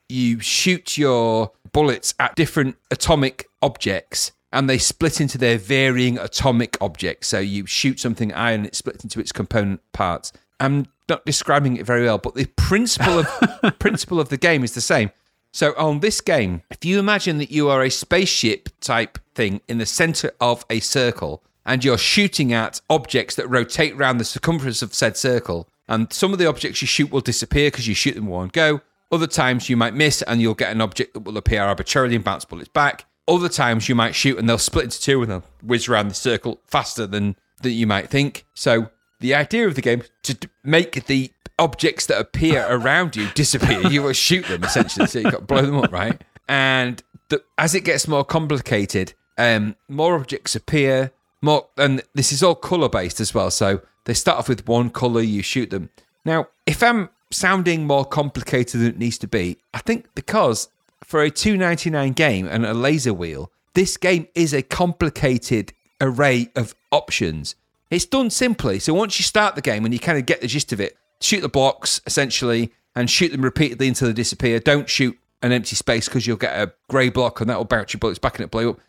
you 0.09 0.39
shoot 0.39 0.97
your 0.97 1.51
bullets 1.73 2.13
at 2.19 2.35
different 2.35 2.77
atomic 2.89 3.47
objects 3.61 4.31
and 4.51 4.69
they 4.69 4.77
split 4.77 5.21
into 5.21 5.37
their 5.37 5.57
varying 5.57 6.17
atomic 6.17 6.77
objects. 6.81 7.27
So 7.27 7.39
you 7.39 7.65
shoot 7.65 7.99
something 7.99 8.33
iron, 8.33 8.65
it 8.65 8.75
splits 8.75 9.03
into 9.03 9.19
its 9.19 9.31
component 9.31 9.81
parts. 9.93 10.33
I'm 10.59 10.87
not 11.07 11.25
describing 11.25 11.77
it 11.77 11.85
very 11.85 12.05
well, 12.05 12.17
but 12.17 12.35
the 12.35 12.45
principle 12.45 13.19
of 13.19 13.79
principle 13.79 14.19
of 14.19 14.29
the 14.29 14.37
game 14.37 14.63
is 14.63 14.73
the 14.73 14.81
same. 14.81 15.11
So 15.53 15.73
on 15.77 15.99
this 15.99 16.21
game, 16.21 16.61
if 16.69 16.85
you 16.85 16.99
imagine 16.99 17.37
that 17.39 17.51
you 17.51 17.69
are 17.69 17.81
a 17.83 17.89
spaceship 17.89 18.69
type 18.79 19.19
thing 19.35 19.61
in 19.67 19.79
the 19.79 19.85
center 19.85 20.31
of 20.39 20.65
a 20.69 20.79
circle 20.79 21.43
and 21.65 21.83
you're 21.83 21.97
shooting 21.97 22.53
at 22.53 22.81
objects 22.89 23.35
that 23.35 23.49
rotate 23.49 23.93
around 23.93 24.17
the 24.17 24.25
circumference 24.25 24.81
of 24.81 24.93
said 24.93 25.15
circle, 25.15 25.67
and 25.87 26.11
some 26.11 26.33
of 26.33 26.39
the 26.39 26.47
objects 26.47 26.81
you 26.81 26.87
shoot 26.87 27.11
will 27.11 27.21
disappear 27.21 27.69
because 27.69 27.87
you 27.87 27.93
shoot 27.93 28.15
them 28.15 28.27
one 28.27 28.47
go. 28.47 28.81
Other 29.11 29.27
times 29.27 29.69
you 29.69 29.75
might 29.75 29.93
miss 29.93 30.21
and 30.21 30.41
you'll 30.41 30.53
get 30.53 30.71
an 30.71 30.81
object 30.81 31.13
that 31.13 31.21
will 31.21 31.37
appear 31.37 31.61
arbitrarily 31.63 32.15
and 32.15 32.23
bounce 32.23 32.45
bullets 32.45 32.69
back. 32.69 33.05
Other 33.27 33.49
times 33.49 33.89
you 33.89 33.95
might 33.95 34.15
shoot 34.15 34.37
and 34.37 34.47
they'll 34.47 34.57
split 34.57 34.85
into 34.85 35.01
two 35.01 35.21
and 35.21 35.31
they'll 35.31 35.43
whiz 35.61 35.87
around 35.87 36.07
the 36.07 36.13
circle 36.13 36.61
faster 36.65 37.05
than, 37.05 37.35
than 37.61 37.73
you 37.73 37.87
might 37.87 38.09
think. 38.09 38.45
So 38.53 38.89
the 39.19 39.35
idea 39.35 39.67
of 39.67 39.75
the 39.75 39.81
game 39.81 40.03
to 40.23 40.33
d- 40.33 40.47
make 40.63 41.05
the 41.05 41.31
objects 41.59 42.05
that 42.07 42.19
appear 42.19 42.65
around 42.69 43.15
you 43.15 43.29
disappear. 43.33 43.87
You 43.87 44.03
will 44.03 44.13
shoot 44.13 44.45
them 44.47 44.63
essentially, 44.63 45.07
so 45.07 45.19
you've 45.19 45.31
got 45.31 45.39
to 45.39 45.45
blow 45.45 45.61
them 45.61 45.77
up, 45.77 45.91
right? 45.93 46.21
And 46.47 47.01
the, 47.29 47.43
as 47.57 47.75
it 47.75 47.81
gets 47.81 48.07
more 48.07 48.25
complicated, 48.25 49.13
um, 49.37 49.75
more 49.87 50.15
objects 50.15 50.55
appear. 50.55 51.11
More, 51.41 51.67
and 51.77 52.03
this 52.13 52.31
is 52.31 52.43
all 52.43 52.55
color 52.55 52.89
based 52.89 53.19
as 53.19 53.33
well. 53.33 53.49
So 53.49 53.81
they 54.05 54.13
start 54.13 54.37
off 54.37 54.49
with 54.49 54.67
one 54.67 54.89
color, 54.89 55.21
you 55.21 55.41
shoot 55.41 55.69
them. 55.69 55.89
Now, 56.23 56.49
if 56.65 56.83
I'm 56.83 57.09
sounding 57.31 57.87
more 57.87 58.05
complicated 58.05 58.81
than 58.81 58.89
it 58.89 58.97
needs 58.97 59.17
to 59.19 59.27
be, 59.27 59.57
I 59.73 59.79
think 59.79 60.07
because 60.15 60.69
for 61.03 61.21
a 61.21 61.31
two 61.31 61.57
ninety 61.57 61.89
nine 61.89 62.13
game 62.13 62.47
and 62.47 62.65
a 62.65 62.73
laser 62.73 63.13
wheel, 63.13 63.51
this 63.73 63.97
game 63.97 64.27
is 64.35 64.53
a 64.53 64.61
complicated 64.61 65.73
array 65.99 66.49
of 66.55 66.75
options. 66.91 67.55
It's 67.89 68.05
done 68.05 68.29
simply. 68.29 68.79
So 68.79 68.93
once 68.93 69.19
you 69.19 69.23
start 69.23 69.55
the 69.55 69.61
game 69.61 69.85
and 69.85 69.93
you 69.93 69.99
kind 69.99 70.17
of 70.17 70.25
get 70.25 70.41
the 70.41 70.47
gist 70.47 70.71
of 70.71 70.79
it, 70.79 70.97
shoot 71.19 71.41
the 71.41 71.49
blocks 71.49 72.01
essentially 72.05 72.71
and 72.95 73.09
shoot 73.09 73.31
them 73.31 73.41
repeatedly 73.41 73.87
until 73.87 74.07
they 74.07 74.13
disappear. 74.13 74.59
Don't 74.59 74.89
shoot 74.89 75.17
an 75.41 75.51
empty 75.51 75.75
space 75.75 76.07
because 76.07 76.27
you'll 76.27 76.37
get 76.37 76.55
a 76.55 76.73
grey 76.89 77.09
block 77.09 77.41
and 77.41 77.49
that 77.49 77.57
will 77.57 77.65
bounce 77.65 77.93
your 77.93 77.99
bullets 77.99 78.19
back 78.19 78.35
and 78.35 78.45
it 78.45 78.51
blow 78.51 78.71
up. 78.71 78.79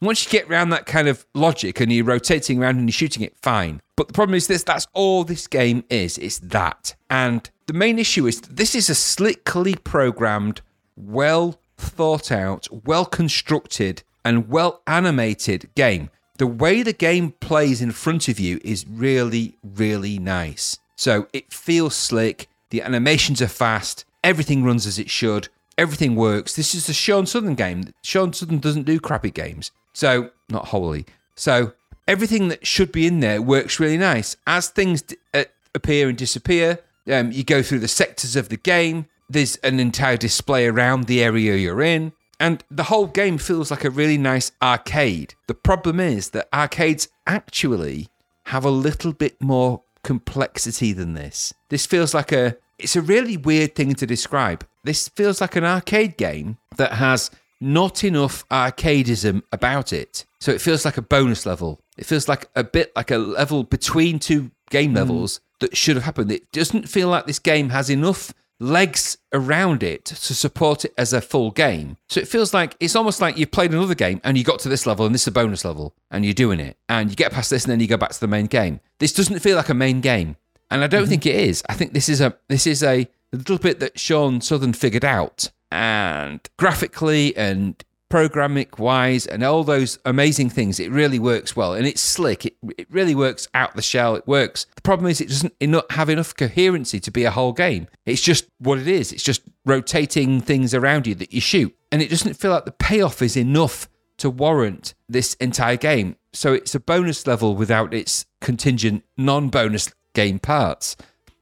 Once 0.00 0.24
you 0.24 0.30
get 0.30 0.48
around 0.50 0.70
that 0.70 0.84
kind 0.84 1.06
of 1.06 1.24
logic 1.34 1.80
and 1.80 1.92
you're 1.92 2.04
rotating 2.04 2.60
around 2.60 2.76
and 2.76 2.88
you're 2.88 2.92
shooting 2.92 3.22
it, 3.22 3.36
fine. 3.40 3.80
But 3.96 4.08
the 4.08 4.12
problem 4.12 4.34
is 4.34 4.48
this 4.48 4.64
that's 4.64 4.86
all 4.94 5.22
this 5.22 5.46
game 5.46 5.84
is. 5.90 6.18
It's 6.18 6.38
that. 6.40 6.94
And 7.08 7.48
the 7.72 7.78
main 7.78 7.98
issue 7.98 8.26
is 8.26 8.42
this 8.42 8.74
is 8.74 8.90
a 8.90 8.94
slickly 8.94 9.74
programmed, 9.74 10.60
well 10.94 11.58
thought 11.78 12.30
out, 12.30 12.68
well 12.84 13.06
constructed, 13.06 14.02
and 14.26 14.50
well 14.50 14.82
animated 14.86 15.70
game. 15.74 16.10
The 16.36 16.46
way 16.46 16.82
the 16.82 16.92
game 16.92 17.32
plays 17.40 17.80
in 17.80 17.92
front 17.92 18.28
of 18.28 18.38
you 18.38 18.60
is 18.62 18.86
really, 18.86 19.56
really 19.62 20.18
nice. 20.18 20.80
So 20.96 21.28
it 21.32 21.50
feels 21.50 21.94
slick, 21.94 22.50
the 22.68 22.82
animations 22.82 23.40
are 23.40 23.48
fast, 23.48 24.04
everything 24.22 24.62
runs 24.62 24.86
as 24.86 24.98
it 24.98 25.08
should, 25.08 25.48
everything 25.78 26.14
works. 26.14 26.54
This 26.54 26.74
is 26.74 26.90
a 26.90 26.92
Shaun 26.92 27.24
Southern 27.24 27.54
game. 27.54 27.94
Shaun 28.02 28.34
Southern 28.34 28.58
doesn't 28.58 28.84
do 28.84 29.00
crappy 29.00 29.30
games. 29.30 29.70
So, 29.94 30.30
not 30.50 30.66
wholly. 30.66 31.06
So, 31.36 31.72
everything 32.06 32.48
that 32.48 32.66
should 32.66 32.92
be 32.92 33.06
in 33.06 33.20
there 33.20 33.40
works 33.40 33.80
really 33.80 33.96
nice. 33.96 34.36
As 34.46 34.68
things 34.68 35.00
d- 35.00 35.16
uh, 35.32 35.44
appear 35.74 36.10
and 36.10 36.18
disappear, 36.18 36.78
um, 37.10 37.32
you 37.32 37.44
go 37.44 37.62
through 37.62 37.80
the 37.80 37.88
sectors 37.88 38.36
of 38.36 38.48
the 38.48 38.56
game. 38.56 39.06
There's 39.28 39.56
an 39.56 39.80
entire 39.80 40.16
display 40.16 40.66
around 40.66 41.04
the 41.04 41.22
area 41.22 41.56
you're 41.56 41.82
in. 41.82 42.12
And 42.38 42.64
the 42.70 42.84
whole 42.84 43.06
game 43.06 43.38
feels 43.38 43.70
like 43.70 43.84
a 43.84 43.90
really 43.90 44.18
nice 44.18 44.50
arcade. 44.60 45.34
The 45.46 45.54
problem 45.54 46.00
is 46.00 46.30
that 46.30 46.48
arcades 46.52 47.08
actually 47.26 48.08
have 48.46 48.64
a 48.64 48.70
little 48.70 49.12
bit 49.12 49.40
more 49.40 49.82
complexity 50.02 50.92
than 50.92 51.14
this. 51.14 51.54
This 51.68 51.86
feels 51.86 52.14
like 52.14 52.32
a 52.32 52.56
it's 52.78 52.96
a 52.96 53.00
really 53.00 53.36
weird 53.36 53.76
thing 53.76 53.94
to 53.94 54.06
describe. 54.06 54.66
This 54.82 55.08
feels 55.08 55.40
like 55.40 55.54
an 55.54 55.64
arcade 55.64 56.16
game 56.16 56.58
that 56.76 56.94
has 56.94 57.30
not 57.60 58.02
enough 58.02 58.46
arcadism 58.48 59.42
about 59.52 59.92
it. 59.92 60.24
So 60.40 60.50
it 60.50 60.60
feels 60.60 60.84
like 60.84 60.96
a 60.96 61.02
bonus 61.02 61.46
level. 61.46 61.80
It 61.96 62.06
feels 62.06 62.26
like 62.28 62.50
a 62.56 62.64
bit 62.64 62.90
like 62.96 63.12
a 63.12 63.18
level 63.18 63.62
between 63.62 64.18
two 64.18 64.50
game 64.70 64.94
levels 64.94 65.38
that 65.62 65.76
should 65.76 65.96
have 65.96 66.04
happened. 66.04 66.30
It 66.30 66.50
doesn't 66.52 66.88
feel 66.88 67.08
like 67.08 67.26
this 67.26 67.38
game 67.38 67.70
has 67.70 67.90
enough 67.90 68.32
legs 68.62 69.18
around 69.32 69.82
it 69.82 70.04
to 70.04 70.34
support 70.34 70.84
it 70.84 70.94
as 70.96 71.12
a 71.12 71.20
full 71.20 71.50
game. 71.50 71.96
So 72.08 72.20
it 72.20 72.28
feels 72.28 72.54
like 72.54 72.76
it's 72.78 72.94
almost 72.94 73.20
like 73.20 73.36
you 73.36 73.46
played 73.46 73.72
another 73.72 73.94
game 73.94 74.20
and 74.22 74.38
you 74.38 74.44
got 74.44 74.60
to 74.60 74.68
this 74.68 74.86
level 74.86 75.04
and 75.04 75.14
this 75.14 75.22
is 75.22 75.28
a 75.28 75.32
bonus 75.32 75.64
level 75.64 75.94
and 76.10 76.24
you're 76.24 76.32
doing 76.32 76.60
it 76.60 76.76
and 76.88 77.10
you 77.10 77.16
get 77.16 77.32
past 77.32 77.50
this 77.50 77.64
and 77.64 77.72
then 77.72 77.80
you 77.80 77.88
go 77.88 77.96
back 77.96 78.10
to 78.10 78.20
the 78.20 78.28
main 78.28 78.46
game. 78.46 78.80
This 78.98 79.12
doesn't 79.12 79.40
feel 79.40 79.56
like 79.56 79.68
a 79.68 79.74
main 79.74 80.00
game. 80.00 80.36
And 80.70 80.82
I 80.82 80.86
don't 80.86 81.02
mm-hmm. 81.02 81.10
think 81.10 81.26
it 81.26 81.34
is. 81.34 81.62
I 81.68 81.74
think 81.74 81.92
this 81.92 82.08
is 82.08 82.20
a 82.20 82.36
this 82.48 82.66
is 82.66 82.82
a 82.82 83.08
little 83.32 83.58
bit 83.58 83.80
that 83.80 83.98
Shaun 83.98 84.40
Southern 84.40 84.72
figured 84.72 85.04
out. 85.04 85.50
And 85.70 86.40
graphically 86.58 87.36
and 87.36 87.82
programming 88.12 88.68
wise 88.76 89.26
and 89.26 89.42
all 89.42 89.64
those 89.64 89.98
amazing 90.04 90.50
things, 90.50 90.78
it 90.78 90.90
really 90.90 91.18
works 91.18 91.56
well. 91.56 91.72
And 91.72 91.86
it's 91.86 92.02
slick. 92.02 92.44
It, 92.44 92.56
it 92.76 92.86
really 92.90 93.14
works 93.14 93.48
out 93.54 93.74
the 93.74 93.80
shell. 93.80 94.16
It 94.16 94.26
works. 94.26 94.66
The 94.74 94.82
problem 94.82 95.10
is 95.10 95.22
it 95.22 95.30
doesn't 95.30 95.54
eno- 95.62 95.86
have 95.88 96.10
enough 96.10 96.36
coherency 96.36 97.00
to 97.00 97.10
be 97.10 97.24
a 97.24 97.30
whole 97.30 97.54
game. 97.54 97.88
It's 98.04 98.20
just 98.20 98.44
what 98.58 98.78
it 98.78 98.86
is. 98.86 99.14
It's 99.14 99.22
just 99.22 99.40
rotating 99.64 100.42
things 100.42 100.74
around 100.74 101.06
you 101.06 101.14
that 101.14 101.32
you 101.32 101.40
shoot. 101.40 101.74
And 101.90 102.02
it 102.02 102.10
doesn't 102.10 102.34
feel 102.34 102.50
like 102.50 102.66
the 102.66 102.72
payoff 102.72 103.22
is 103.22 103.34
enough 103.34 103.88
to 104.18 104.28
warrant 104.28 104.92
this 105.08 105.32
entire 105.40 105.78
game. 105.78 106.16
So 106.34 106.52
it's 106.52 106.74
a 106.74 106.80
bonus 106.80 107.26
level 107.26 107.56
without 107.56 107.94
its 107.94 108.26
contingent 108.42 109.04
non 109.16 109.48
bonus 109.48 109.90
game 110.14 110.38
parts. 110.38 110.98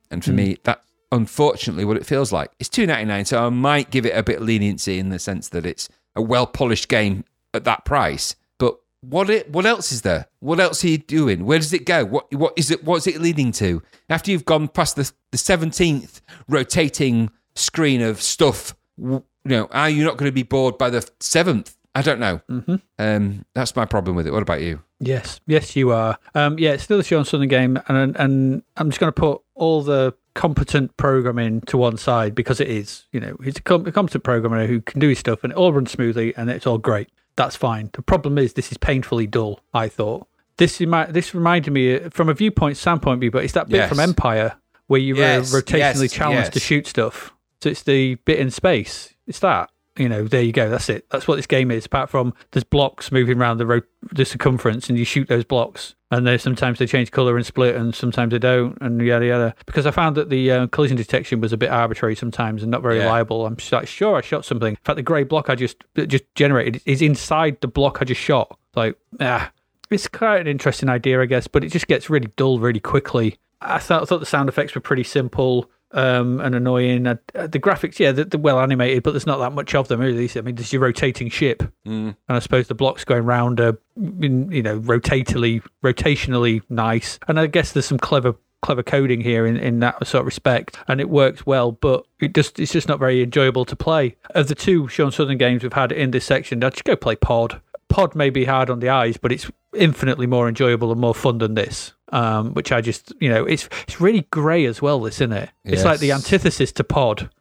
And 0.09 0.25
for 0.25 0.31
hmm. 0.31 0.37
me, 0.37 0.59
that's 0.63 0.87
unfortunately 1.11 1.85
what 1.85 1.97
it 1.97 2.07
feels 2.07 2.33
like. 2.33 2.53
It's 2.61 2.69
two 2.69 2.87
ninety 2.87 3.07
nine, 3.07 3.25
so 3.25 3.45
I 3.45 3.49
might 3.49 3.91
give 3.91 4.07
it 4.07 4.17
a 4.17 4.23
bit 4.23 4.37
of 4.37 4.45
leniency 4.45 5.01
in 5.01 5.09
the 5.09 5.19
sense 5.19 5.49
that 5.49 5.67
it's 5.67 5.89
a 6.17 6.23
well 6.23 6.47
polished 6.47 6.89
game 6.89 7.25
at 7.55 7.65
that 7.65 7.85
price. 7.85 8.37
But 8.59 8.79
what 9.01 9.31
it 9.31 9.51
what 9.51 9.67
else 9.67 9.93
is 9.93 10.03
there? 10.03 10.27
What 10.41 10.61
else 10.61 10.85
are 10.85 10.89
you 10.89 10.99
doing? 10.99 11.45
Where 11.45 11.59
does 11.59 11.73
it 11.73 11.87
go? 11.87 12.05
What 12.05 12.33
what 12.35 12.53
is 12.57 12.71
it? 12.71 12.85
What's 12.85 13.07
it 13.07 13.21
leading 13.21 13.53
to? 13.53 13.83
After 14.09 14.31
you've 14.31 14.45
gone 14.45 14.69
past 14.69 14.97
the 14.97 15.11
the 15.31 15.39
seventeenth 15.39 16.21
rotating 16.49 17.31
screen 17.55 18.03
of 18.03 18.21
stuff, 18.23 18.75
you 18.99 19.23
know, 19.45 19.69
are 19.73 19.91
you 19.91 20.05
not 20.05 20.17
going 20.17 20.29
to 20.29 20.35
be 20.35 20.43
bored 20.43 20.79
by 20.79 20.91
the 20.91 21.09
seventh? 21.21 21.77
I 21.95 22.03
don't 22.03 22.21
know. 22.21 22.41
Mm-hmm. 22.49 22.77
Um, 23.01 23.45
that's 23.55 23.75
my 23.75 23.85
problem 23.85 24.15
with 24.15 24.27
it. 24.27 24.33
What 24.33 24.43
about 24.43 24.61
you? 24.61 24.81
Yes, 25.01 25.41
yes, 25.47 25.75
you 25.75 25.91
are. 25.93 26.19
Um, 26.35 26.59
yeah, 26.59 26.73
it's 26.73 26.85
still 26.85 27.01
a 27.01 27.05
Shaun 27.05 27.25
Southern 27.25 27.49
game, 27.49 27.81
and 27.89 28.17
and 28.17 28.63
I'm 28.77 28.91
just 28.91 29.01
going 29.01 29.13
to 29.13 29.21
put 29.21 29.43
all 29.55 29.83
the 29.83 30.15
competent 30.35 30.97
programming 30.97 31.61
to 31.63 31.77
one 31.77 31.97
side 31.97 32.35
because 32.35 32.61
it 32.61 32.69
is, 32.69 33.07
you 33.13 33.21
know, 33.21 33.37
he's 33.43 33.57
a, 33.59 33.63
com- 33.63 33.87
a 33.87 33.93
competent 33.93 34.25
programmer 34.25 34.67
who 34.67 34.81
can 34.81 35.01
do 35.01 35.09
his 35.09 35.19
stuff, 35.19 35.43
and 35.45 35.53
it 35.53 35.57
all 35.57 35.73
runs 35.73 35.91
smoothly, 35.91 36.35
and 36.37 36.49
it's 36.51 36.67
all 36.67 36.79
great. 36.79 37.09
That's 37.37 37.57
fine. 37.57 37.91
The 37.93 38.03
problem 38.03 38.39
is 38.39 38.53
this 38.55 38.71
is 38.73 38.79
painfully 38.79 39.27
dull. 39.27 39.61
I 39.73 39.89
thought 39.89 40.27
this 40.57 40.81
remi- 40.81 41.11
this 41.13 41.35
reminded 41.35 41.71
me 41.73 41.97
uh, 41.97 42.11
from 42.11 42.29
a 42.29 42.35
viewpoint 42.35 42.77
standpoint 42.77 43.21
view, 43.21 43.31
but 43.31 43.45
it's 43.45 43.55
that 43.55 43.69
bit 43.69 43.77
Yes. 43.79 43.89
from 43.89 44.01
Empire 44.01 44.57
where 44.89 45.01
you 45.01 45.17
Yes, 45.17 45.53
were 45.53 45.63
rotationally 45.63 46.03
yes, 46.03 46.13
challenged 46.13 46.53
to 46.53 46.61
shoot 46.61 46.87
stuff. 46.87 47.33
So 47.63 47.69
it's 47.71 47.83
the 47.83 48.17
bit 48.17 48.39
in 48.39 48.51
space. 48.51 49.15
It's 49.27 49.39
that. 49.41 49.71
You 49.99 50.09
know, 50.09 50.25
there 50.27 50.43
you 50.43 50.53
go. 50.53 50.71
That's 50.71 50.89
it. 50.89 51.07
That's 51.11 51.27
what 51.27 51.37
this 51.37 51.47
game 51.47 51.71
is. 51.71 51.85
Apart 51.87 52.11
from 52.11 52.33
there's 52.53 52.65
blocks 52.65 53.11
moving 53.11 53.39
around 53.39 53.59
the 53.59 53.67
ro- 53.67 53.81
the 54.13 54.25
circumference, 54.25 54.89
and 54.89 54.97
you 54.99 55.05
shoot 55.05 55.29
those 55.29 55.45
blocks, 55.45 55.95
and 56.13 56.27
they 56.27 56.39
sometimes 56.39 56.79
they 56.79 56.87
change 56.87 57.11
color 57.11 57.37
and 57.37 57.45
split, 57.45 57.75
and 57.75 57.95
sometimes 57.95 58.31
they 58.31 58.39
don't, 58.39 58.79
and 58.81 59.01
yada 59.01 59.27
yada. 59.27 59.55
Because 59.67 59.87
I 59.87 59.91
found 59.91 60.17
that 60.17 60.31
the 60.31 60.51
uh, 60.51 60.67
collision 60.69 60.97
detection 60.97 61.41
was 61.41 61.53
a 61.53 61.57
bit 61.57 61.71
arbitrary 61.71 62.15
sometimes 62.15 62.63
and 62.63 62.71
not 62.71 62.83
very 62.83 62.99
Yeah. 62.99 63.05
reliable. 63.05 63.45
I'm 63.47 63.57
just 63.57 63.73
like, 63.73 63.89
sure, 63.89 64.17
I 64.17 64.21
shot 64.21 64.45
something. 64.45 64.71
In 64.71 64.79
fact, 64.85 64.97
the 64.97 65.03
grey 65.03 65.25
block 65.25 65.51
I 65.51 65.57
just 65.57 65.77
just 66.07 66.25
generated 66.37 66.81
is 66.87 67.03
inside 67.03 67.61
the 67.61 67.69
block 67.69 67.99
I 68.01 68.05
just 68.05 68.21
shot. 68.21 68.57
Like, 68.77 68.97
ah, 69.19 69.51
it's 69.91 70.07
quite 70.07 70.41
an 70.41 70.47
interesting 70.47 70.89
idea, 70.89 71.21
I 71.21 71.27
guess, 71.27 71.49
but 71.49 71.65
it 71.65 71.73
just 71.73 71.89
gets 71.89 72.09
really 72.09 72.31
dull 72.37 72.61
really 72.61 72.81
quickly. 72.81 73.39
I 73.61 73.79
thought, 73.81 74.03
I 74.03 74.05
thought 74.07 74.21
the 74.21 74.27
sound 74.27 74.49
effects 74.49 74.75
were 74.75 74.81
pretty 74.81 75.03
simple 75.05 75.69
um, 75.93 76.41
and 76.41 76.55
annoying. 76.55 77.07
Uh, 77.07 77.17
the 77.33 77.59
graphics, 77.59 77.99
yeah, 77.99 78.13
they're, 78.13 78.25
they're 78.25 78.41
well 78.41 78.61
animated, 78.61 79.03
but 79.03 79.13
there's 79.13 79.27
not 79.27 79.39
that 79.39 79.53
much 79.53 79.75
of 79.75 79.89
them, 79.89 80.01
really. 80.01 80.31
I 80.37 80.41
mean, 80.41 80.55
there's 80.55 80.73
your 80.73 80.83
rotating 80.83 81.29
ship, 81.31 81.63
and 81.85 82.37
I 82.37 82.39
suppose 82.39 82.69
the 82.69 82.75
blocks 82.75 83.05
going 83.05 83.25
round 83.25 83.61
are, 83.61 83.79
you 83.97 84.63
know, 84.63 84.81
rotatally, 84.81 85.63
rotationally 85.83 86.63
nice. 86.69 87.19
And 87.29 87.39
I 87.41 87.47
guess 87.47 87.73
there's 87.73 87.87
some 87.87 87.99
clever. 87.99 88.35
Clever 88.63 88.83
coding 88.83 89.23
here 89.23 89.47
in, 89.47 89.57
in 89.57 89.81
that 89.81 90.07
sort 90.07 90.21
of 90.21 90.27
respect, 90.27 90.77
and 90.87 91.01
it 91.01 91.09
works 91.09 91.47
well, 91.47 91.73
but 91.73 92.05
it 92.21 92.35
just 92.35 92.61
it's 92.61 92.73
just 92.73 92.89
not 92.89 92.99
very 92.99 93.23
enjoyable 93.23 93.65
to 93.65 93.75
play. 93.75 94.17
Of 94.35 94.49
the 94.49 94.55
two 94.55 94.87
Shaun 94.87 95.11
Southern 95.11 95.39
games 95.39 95.63
we've 95.63 95.73
had 95.73 95.93
in 95.93 96.11
this 96.11 96.27
section, 96.27 96.63
I'd 96.63 96.75
just 96.75 96.85
go 96.85 96.95
play 96.95 97.17
Pod. 97.17 97.59
Pod 97.89 98.15
may 98.15 98.29
be 98.29 98.45
hard 98.45 98.69
on 98.69 98.81
the 98.81 98.91
eyes, 98.91 99.17
but 99.17 99.33
it's 99.33 99.51
infinitely 99.75 100.27
more 100.27 100.47
enjoyable 100.47 100.93
and 100.93 101.01
more 101.01 101.15
fun 101.15 101.39
than 101.39 101.55
this. 101.55 101.95
Um, 102.13 102.55
which 102.55 102.73
I 102.73 102.81
just, 102.81 103.13
you 103.21 103.29
know, 103.29 103.45
it's 103.45 103.69
it's 103.87 104.01
really 104.01 104.27
grey 104.33 104.65
as 104.65 104.83
well. 104.83 105.01
This, 105.01 105.17
isn't 105.17 105.33
it? 105.33 105.51
It's 105.65 105.85
like 105.85 106.01
the 106.01 106.11
antithesis 106.13 106.73
to 106.73 106.85
Pod. 106.85 107.31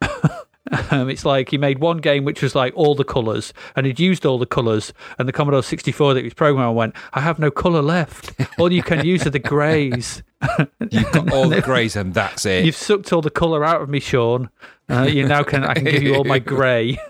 Um, 0.92 1.10
it's 1.10 1.24
like 1.24 1.50
he 1.50 1.58
made 1.58 1.80
one 1.80 1.98
game 1.98 2.24
which 2.24 2.42
was 2.42 2.54
like 2.54 2.72
all 2.76 2.94
the 2.94 3.02
colours, 3.04 3.52
and 3.74 3.86
he'd 3.86 3.98
used 3.98 4.24
all 4.24 4.38
the 4.38 4.46
colours, 4.46 4.92
and 5.18 5.26
the 5.26 5.32
Commodore 5.32 5.62
64 5.64 6.14
that 6.14 6.20
he 6.20 6.24
was 6.24 6.34
programming 6.34 6.68
on 6.68 6.74
went, 6.76 6.94
I 7.12 7.20
have 7.20 7.40
no 7.40 7.50
colour 7.50 7.82
left. 7.82 8.32
All 8.58 8.70
you 8.70 8.82
can 8.82 9.04
use 9.04 9.26
are 9.26 9.30
the 9.30 9.40
greys. 9.40 10.22
You've 10.90 11.10
got 11.10 11.32
all 11.32 11.48
the 11.48 11.60
greys, 11.64 11.96
and 11.96 12.14
that's 12.14 12.46
it. 12.46 12.64
You've 12.64 12.76
sucked 12.76 13.12
all 13.12 13.20
the 13.20 13.30
colour 13.30 13.64
out 13.64 13.82
of 13.82 13.88
me, 13.88 13.98
Sean. 13.98 14.48
Uh, 14.88 15.02
you 15.02 15.26
now 15.26 15.42
can 15.42 15.64
I 15.64 15.74
can 15.74 15.84
give 15.84 16.02
you 16.02 16.14
all 16.14 16.24
my 16.24 16.38
grey. 16.38 17.00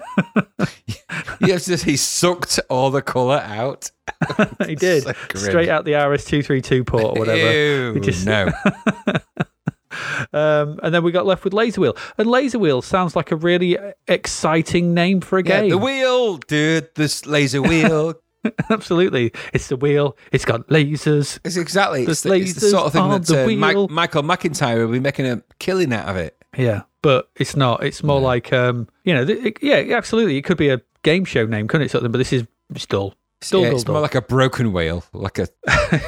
Yes, 1.41 1.67
he 1.83 1.97
sucked 1.97 2.61
all 2.69 2.91
the 2.91 3.03
colour 3.03 3.41
out. 3.41 3.91
he 4.67 4.75
did 4.75 5.03
So 5.05 5.13
straight 5.35 5.69
out 5.69 5.85
the 5.85 5.95
RS 5.95 6.25
two 6.25 6.43
three 6.43 6.61
two 6.61 6.85
port 6.85 7.17
or 7.17 7.21
whatever. 7.21 7.53
Ew, 7.53 8.01
just- 8.01 8.27
no. 8.27 8.51
Um, 10.33 10.79
and 10.83 10.95
then 10.95 11.03
we 11.03 11.11
got 11.11 11.27
left 11.27 11.43
with 11.43 11.53
LazerWheel, 11.53 11.99
and 12.17 12.29
LazerWheel 12.29 12.85
sounds 12.85 13.17
like 13.17 13.33
a 13.33 13.37
really 13.37 13.77
exciting 14.07 14.95
name 14.95 15.21
for 15.21 15.39
a 15.39 15.43
Yeah, 15.45 15.63
game. 15.63 15.71
the 15.71 15.79
wheel, 15.79 16.37
dude. 16.37 16.95
This 16.95 17.27
laser 17.27 17.61
wheel. 17.61 18.15
Absolutely, 18.71 19.33
it's 19.53 19.69
the 19.69 19.77
wheel. 19.77 20.17
It's 20.31 20.45
got 20.45 20.67
lasers. 20.69 21.41
It's 21.45 21.57
exactly. 21.57 22.05
It's 22.05 22.23
the, 22.23 22.35
it's 22.35 22.55
the 22.55 22.61
sort 22.69 22.85
of 22.85 22.93
thing 22.93 23.09
that 23.09 23.31
uh. 23.31 23.89
Michael 23.93 24.23
McIntyre 24.23 24.79
will 24.87 24.93
be 24.93 25.01
making 25.01 25.27
a 25.27 25.43
killing 25.59 25.93
out 25.93 26.09
of 26.09 26.17
it. 26.17 26.37
Yeah, 26.57 26.83
but 27.03 27.29
it's 27.37 27.57
not. 27.57 27.83
It's 27.83 28.03
more 28.05 28.21
like 28.21 28.53
um, 28.53 28.89
you 29.05 29.13
know, 29.13 29.25
th- 29.25 29.45
it, 29.45 29.59
yeah, 29.63 29.97
absolutely. 29.97 30.37
It 30.37 30.43
could 30.43 30.57
be 30.57 30.69
a 30.69 30.81
game 31.03 31.25
show 31.25 31.47
name, 31.47 31.67
couldn't 31.67 31.87
it? 31.87 31.91
Something, 31.91 32.13
but 32.13 32.19
this 32.19 32.33
is 32.33 32.47
it's 32.75 32.87
dull. 32.87 33.15
Still 33.43 33.63
yeah, 33.63 33.71
it's 33.71 33.87
more 33.87 34.01
like 34.01 34.15
a 34.15 34.23
broken 34.23 34.73
wheel, 34.73 35.05
like 35.13 35.39
a 35.39 35.49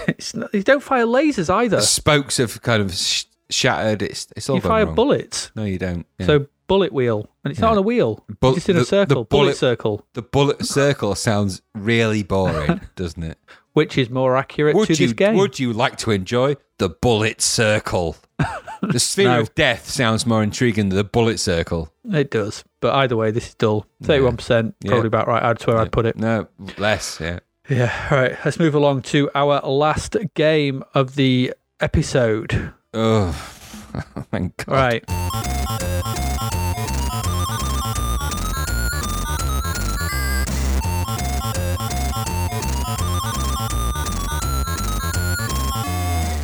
it's 0.09 0.35
not, 0.35 0.53
you 0.55 0.63
don't 0.63 0.83
fire 0.83 1.07
lasers 1.07 1.49
either. 1.49 1.77
the 1.77 1.83
spokes 1.83 2.37
have 2.37 2.61
kind 2.63 2.83
of 2.83 2.95
sh- 2.95 3.25
shattered. 3.51 4.03
It's 4.03 4.29
it's 4.37 4.51
all 4.51 4.57
You 4.57 4.63
fire 4.63 4.85
wrong. 4.87 4.95
bullets. 4.95 5.51
No, 5.57 5.65
you 5.65 5.79
don't. 5.79 6.07
Yeah. 6.19 6.27
So 6.27 6.47
bullet 6.67 6.93
wheel, 6.93 7.31
and 7.45 7.51
it's 7.51 7.61
not 7.61 7.73
on 7.73 7.79
a 7.79 7.83
wheel. 7.83 8.25
Bull- 8.41 8.51
it's 8.51 8.57
just 8.67 8.69
in 8.69 8.77
the- 8.77 8.83
a 8.83 8.85
circle. 8.85 9.25
bullet 9.25 9.29
bullet- 9.45 9.57
circle, 9.57 10.07
the 10.13 10.23
bullet 10.23 10.65
circle 10.67 11.15
sounds 11.15 11.63
really 11.75 12.23
boring, 12.23 12.81
doesn't 12.97 13.23
it? 13.23 13.39
which 13.75 13.97
is 13.97 14.11
more 14.11 14.37
accurate 14.37 14.77
Would 14.77 14.89
to 14.89 14.93
you 14.93 15.07
this 15.07 15.15
game. 15.15 15.35
would 15.37 15.59
you 15.59 15.73
like 15.73 15.97
to 15.99 16.11
enjoy 16.11 16.57
the 16.77 16.91
bullet 16.91 17.41
circle? 17.41 18.17
the 18.83 19.01
sphere 19.01 19.29
No. 19.29 19.41
of 19.41 19.55
death 19.55 19.89
sounds 19.89 20.27
more 20.27 20.43
intriguing 20.43 20.91
than 20.91 20.97
the 20.99 21.05
bullet 21.05 21.41
circle. 21.41 21.91
It 22.05 22.31
does, 22.31 22.65
but 22.83 22.95
either 22.97 23.17
way, 23.17 23.31
this 23.31 23.49
is 23.49 23.55
dull. 23.55 23.87
Thirty-one 24.03 24.37
percent, 24.37 24.75
Yeah. 24.83 24.91
probably 24.91 25.07
about 25.07 25.27
right. 25.29 25.43
I'd 25.43 25.59
swear 25.61 25.79
I'd 25.79 25.91
put 25.93 26.05
it. 26.05 26.17
No, 26.17 26.49
less. 26.77 27.19
Yeah. 27.21 27.39
Yeah. 27.71 28.09
All 28.11 28.19
right. 28.19 28.37
Let's 28.45 28.59
move 28.59 28.75
along 28.75 29.03
to 29.03 29.31
our 29.35 29.61
last 29.61 30.17
game 30.35 30.83
of 30.95 31.15
the 31.15 31.55
episode. 31.81 32.73
Oh, 32.93 33.31
thank 34.31 34.57
God. 34.67 34.69
All 34.69 34.75
right. 34.77 36.13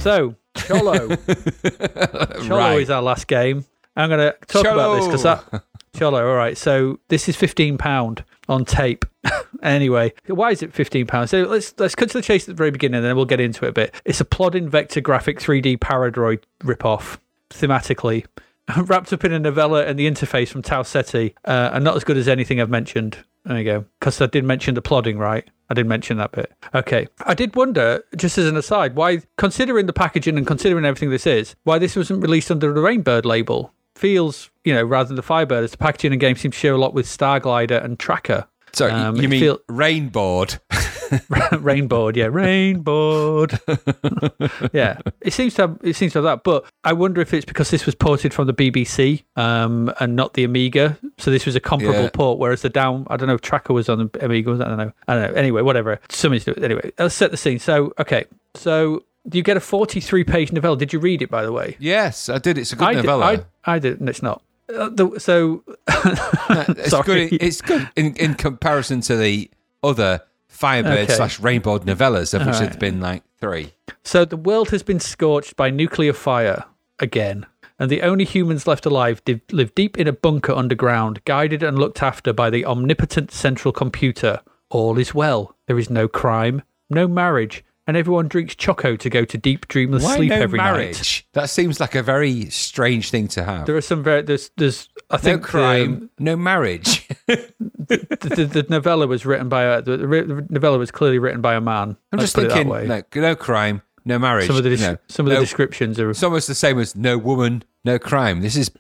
So, 0.01 0.37
Cholo. 0.57 1.17
Cholo 1.17 2.57
Right. 2.57 2.81
is 2.81 2.89
our 2.89 3.03
last 3.03 3.27
game. 3.27 3.65
I'm 3.97 4.09
going 4.09 4.21
to 4.33 4.37
talk 4.47 4.65
about 4.65 4.97
this 4.97 5.07
because 5.07 5.23
Cholo. 5.25 5.43
that. 5.51 5.65
Cholo, 5.99 6.29
all 6.29 6.37
right. 6.37 6.57
So 6.57 7.01
this 7.09 7.29
is 7.29 7.37
fifteen 7.37 7.79
pound 7.79 8.25
on 8.49 8.65
tape. 8.65 9.05
anyway, 9.63 10.13
why 10.27 10.51
is 10.51 10.63
it 10.63 10.73
fifteen 10.73 11.07
pounds? 11.07 11.31
So 11.31 11.43
let's 11.43 11.75
let's 11.79 11.95
cut 11.95 12.11
to 12.11 12.19
the 12.19 12.23
chase 12.23 12.45
at 12.45 12.49
the 12.49 12.55
very 12.55 12.71
beginning, 12.71 12.97
and 12.97 13.05
then 13.05 13.17
we'll 13.17 13.25
get 13.25 13.41
into 13.41 13.65
it 13.65 13.71
a 13.71 13.73
bit. 13.73 13.95
It's 14.05 14.21
a 14.21 14.25
plodding 14.25 14.69
vector 14.69 15.01
graphic 15.01 15.41
3D 15.41 15.79
Paradroid 15.79 16.43
ripoff, 16.63 17.19
thematically. 17.51 18.27
Wrapped 18.77 19.13
up 19.15 19.25
in 19.25 19.33
a 19.33 19.39
novella 19.39 19.87
and 19.87 19.99
the 19.99 20.09
interface 20.09 20.49
from 20.49 20.63
Tau 20.63 20.83
Ceti, 20.83 21.35
uh, 21.47 21.71
and 21.73 21.83
not 21.83 21.97
as 21.97 22.05
good 22.05 22.19
as 22.19 22.29
anything 22.29 22.61
I've 22.61 22.69
mentioned. 22.69 23.25
There 23.45 23.59
you 23.59 23.65
go. 23.65 23.85
Because 23.99 24.21
I 24.21 24.27
did 24.27 24.45
mention 24.45 24.75
the 24.75 24.83
plodding, 24.83 25.17
right? 25.17 25.49
I 25.71 25.75
didn't 25.75 25.89
mention 25.89 26.19
that 26.19 26.33
bit. 26.33 26.53
Okay. 26.75 27.07
I 27.25 27.33
did 27.33 27.57
wonder, 27.57 28.05
just 28.17 28.37
as 28.37 28.47
an 28.47 28.57
aside, 28.57 28.95
why, 28.95 29.23
considering 29.37 29.87
the 29.87 29.93
packaging 29.95 30.37
and 30.37 30.47
considering 30.47 30.85
everything 30.85 31.11
this 31.11 31.27
is, 31.27 31.57
why 31.65 31.79
this 31.79 31.97
wasn't 31.97 32.23
released 32.23 32.51
under 32.51 32.73
the 32.73 32.81
Rainbird 32.81 33.25
label. 33.25 33.73
Feels, 33.99 34.51
you 34.65 34.73
know, 34.75 34.85
rather 34.85 35.09
than 35.09 35.17
the 35.17 35.23
Firebird, 35.23 35.65
as 35.65 35.73
the 35.73 35.77
packaging 35.79 36.13
and 36.13 36.21
game 36.21 36.37
seem 36.37 36.53
to 36.53 36.57
share 36.57 36.73
a 36.75 36.79
lot 36.79 36.95
with 36.95 37.07
Starglider 37.07 37.83
and 37.85 37.99
Tracker. 37.99 38.47
Sorry, 38.73 38.93
Um, 38.93 39.17
you 39.17 39.29
mean 39.29 39.41
feel- 39.41 39.59
rainboard? 39.69 40.61
Rainboard, 41.59 42.17
yeah, 42.17 42.27
Rainboard. 42.31 43.59
yeah, 44.73 44.99
it 45.23 45.33
seems 45.33 45.55
to 45.55 45.63
have 45.63 45.79
it 45.83 45.97
seems 45.97 46.13
to 46.13 46.19
have 46.19 46.25
that, 46.25 46.45
but 46.45 46.65
I 46.85 46.93
wonder 46.93 47.21
if 47.21 47.33
it's 47.33 47.47
because 47.47 47.71
this 47.71 47.87
was 47.87 47.95
ported 47.95 48.35
from 48.35 48.47
the 48.47 48.53
BBC 48.53 49.25
um, 49.37 49.93
and 50.01 50.15
not 50.17 50.35
the 50.35 50.45
Amiga, 50.45 50.99
so 51.17 51.31
this 51.31 51.47
was 51.47 51.57
a 51.57 51.61
comparable 51.61 52.03
Yeah. 52.05 52.11
port. 52.13 52.39
Whereas 52.39 52.63
the 52.63 52.69
down, 52.69 53.07
I 53.09 53.17
don't 53.17 53.29
know, 53.29 53.35
if 53.35 53.41
Tracker 53.41 53.73
was 53.73 53.89
on 53.89 54.11
the 54.13 54.25
Amiga. 54.25 54.53
I 54.53 54.57
don't 54.69 54.77
know. 54.77 54.93
I 55.09 55.15
don't 55.15 55.33
know. 55.33 55.39
Anyway, 55.39 55.63
whatever. 55.63 55.99
Something 56.11 56.41
to 56.41 56.55
do. 56.55 56.63
Anyway, 56.65 56.93
let's 56.99 57.15
set 57.15 57.31
the 57.31 57.37
scene. 57.39 57.59
So, 57.59 57.93
okay, 57.99 58.27
so 58.55 59.03
you 59.33 59.43
get 59.43 59.57
a 59.57 59.61
forty-three 59.61 60.25
page 60.25 60.53
novella. 60.53 60.77
Did 60.77 60.93
you 60.93 60.99
read 60.99 61.23
it, 61.23 61.31
by 61.31 61.45
the 61.45 61.53
way? 61.53 61.77
yes, 61.79 62.29
I 62.29 62.39
did. 62.39 62.59
It's 62.59 62.73
a 62.73 62.77
good 62.77 62.89
I 62.89 62.93
novella. 62.95 63.37
Did, 63.37 63.47
I, 63.65 63.75
I 63.75 63.79
did. 63.79 64.01
and 64.01 64.09
It's 64.09 64.23
not. 64.23 64.43
Uh, 64.75 64.89
the, 64.91 65.19
so 65.19 65.65
it's 65.89 66.91
Sorry. 66.91 67.05
good. 67.05 67.33
in- 67.33 67.39
It's 67.41 67.61
good 67.61 67.89
in, 67.97 68.15
in 68.17 68.35
comparison 68.35 69.01
to 69.03 69.17
the 69.17 69.51
other 69.83 70.23
Firebird 70.49 70.99
Okay. 71.05 71.13
slash 71.15 71.39
Rainbow 71.41 71.79
novellas, 71.79 72.35
of 72.35 72.41
which 72.47 72.55
All 72.55 72.61
there's 72.61 72.71
right. 72.73 72.79
been 72.81 73.01
like 73.01 73.23
three. 73.41 73.73
So 74.03 74.25
the 74.25 74.37
world 74.37 74.71
has 74.71 74.83
been 74.83 75.01
scorched 75.01 75.57
by 75.57 75.71
nuclear 75.71 76.13
fire 76.13 76.65
again, 76.99 77.47
and 77.79 77.91
the 77.91 78.03
only 78.03 78.25
humans 78.25 78.67
left 78.67 78.85
alive 78.87 79.23
di- 79.25 79.41
live 79.53 79.75
deep 79.75 79.97
in 79.99 80.09
a 80.09 80.13
bunker 80.13 80.53
underground, 80.53 81.25
guided 81.25 81.63
and 81.63 81.79
looked 81.79 82.03
after 82.03 82.33
by 82.33 82.51
the 82.51 82.65
omnipotent 82.65 83.31
central 83.31 83.73
computer. 83.73 84.41
All 84.71 84.99
is 84.99 85.15
well. 85.15 85.55
There 85.67 85.79
is 85.79 85.89
no 85.91 86.09
crime, 86.09 86.63
no 86.91 87.07
marriage, 87.09 87.65
and 87.89 87.97
everyone 87.97 88.29
drinks 88.29 88.55
choco 88.55 88.95
to 88.97 89.11
go 89.11 89.25
to 89.25 89.39
deep 89.39 89.67
dreamless 89.67 90.05
Why 90.05 90.17
sleep 90.17 90.31
no 90.31 90.37
every 90.37 90.59
night. 90.59 90.73
marriage? 90.73 91.27
That 91.33 91.49
seems 91.49 91.81
like 91.81 91.95
a 91.95 92.03
very 92.03 92.45
strange 92.51 93.11
thing 93.11 93.29
to 93.29 93.43
have. 93.43 93.67
There 93.67 93.77
are 93.77 93.81
some 93.81 94.05
very 94.05 94.23
there's 94.23 94.51
there's 94.57 94.91
I 95.11 95.17
no 95.17 95.19
think 95.19 95.43
crime, 95.43 95.95
um, 95.95 96.11
no 96.19 96.37
marriage. 96.37 97.09
the, 97.27 98.07
the, 98.21 98.45
the 98.45 98.67
novella 98.69 99.07
was 99.07 99.25
written 99.25 99.49
by 99.49 99.65
a 99.65 99.83
the, 99.83 99.97
the 99.97 100.47
novella 100.51 100.79
was 100.79 100.91
clearly 100.91 101.19
written 101.19 101.41
by 101.41 101.55
a 101.55 101.61
man. 101.61 101.97
I'm 102.13 102.19
Let's 102.19 102.25
just 102.25 102.35
put 102.35 102.45
it 102.45 102.49
that 102.49 102.55
thinking, 102.55 103.23
no, 103.23 103.29
no 103.29 103.35
crime, 103.35 103.83
no 104.05 104.19
marriage. 104.19 104.47
some 104.47 104.57
of 104.57 104.65
the 104.65 104.77
no. 104.77 104.99
some 105.09 105.27
of 105.27 105.33
the 105.33 105.41
descriptions 105.41 105.99
are 105.99 106.11
It's 106.11 106.23
almost 106.23 106.47
the 106.47 106.55
same 106.55 106.79
as 106.79 106.95
no 106.95 107.17
woman, 107.17 107.65
no 107.85 107.99
crime. 107.99 108.43
This 108.43 108.55
is 108.57 108.71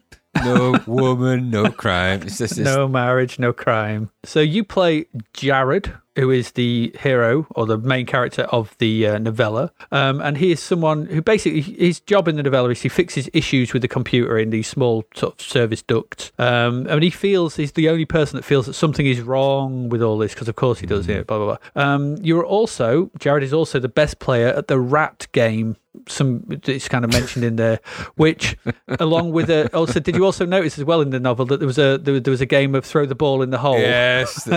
no 0.44 0.78
woman, 0.86 1.51
no 1.51 1.70
crime. 1.70 2.22
It's 2.22 2.39
just 2.39 2.56
this, 2.56 2.64
No 2.64 2.89
marriage, 2.89 3.39
no 3.39 3.52
crime. 3.52 4.10
So 4.24 4.40
you 4.40 4.64
play 4.64 5.06
Jared, 5.32 5.93
who 6.19 6.31
is 6.31 6.53
the 6.53 6.95
hero 7.01 7.47
or 7.51 7.66
the 7.66 7.78
main 7.78 8.07
character 8.07 8.43
of 8.45 8.77
the 8.78 9.07
uh, 9.07 9.19
novella, 9.19 9.73
um, 9.93 10.20
and 10.20 10.39
he 10.39 10.51
is 10.51 10.61
someone 10.61 11.07
who 11.07 11.23
basically 11.23 11.61
his 11.61 12.01
job 12.01 12.28
in 12.28 12.36
the 12.36 12.43
novella 12.43 12.70
is 12.70 12.82
he 12.82 12.89
fixes 12.89 13.28
issues 13.32 13.73
with 13.73 13.82
the 13.82 13.89
computer 13.89 14.39
in 14.39 14.51
these 14.51 14.66
small 14.66 15.05
sort 15.15 15.35
of 15.35 15.40
service 15.40 15.82
ducts. 15.82 16.32
Um, 16.39 16.86
and 16.89 17.03
he 17.03 17.11
feels 17.11 17.57
he's 17.57 17.73
the 17.73 17.89
only 17.89 18.05
person 18.05 18.36
that 18.36 18.45
feels 18.45 18.66
that 18.66 18.74
something 18.74 19.07
is 19.07 19.20
wrong 19.20 19.89
with 19.89 20.03
all 20.03 20.19
this 20.19 20.35
because 20.35 20.49
of 20.49 20.57
course 20.57 20.81
he 20.81 20.86
does. 20.86 21.07
Yeah, 21.07 21.23
blah 21.23 21.39
blah 21.39 21.57
blah. 21.57 21.82
Um, 21.82 22.16
you're 22.23 22.47
also 22.47 23.11
Jared 23.19 23.43
is 23.43 23.53
also 23.53 23.78
the 23.78 23.89
best 23.89 24.19
player 24.19 24.49
at 24.49 24.69
the 24.69 24.78
Rat 24.78 25.27
game 25.32 25.77
some 26.07 26.45
it's 26.66 26.89
kind 26.89 27.05
of 27.05 27.12
mentioned 27.12 27.45
in 27.45 27.57
there 27.57 27.81
which 28.16 28.57
along 29.01 29.32
with 29.32 29.51
a 29.51 29.74
also 29.74 29.99
did 29.99 30.15
you 30.15 30.24
also 30.24 30.47
notice 30.47 30.78
as 30.78 30.85
well 30.85 31.01
in 31.01 31.11
the 31.11 31.19
novel 31.19 31.45
that 31.47 31.59
there 31.59 31.66
was 31.66 31.78
a 31.78 31.99
there, 31.99 32.31
was 32.31 32.40
a 32.40 32.47
game 32.47 32.74
of 32.74 32.85
throw 32.85 33.07
the 33.07 33.15
ball 33.15 33.43
in 33.43 33.51
the 33.51 33.59
hole 33.59 33.78
Yes, 33.78 34.49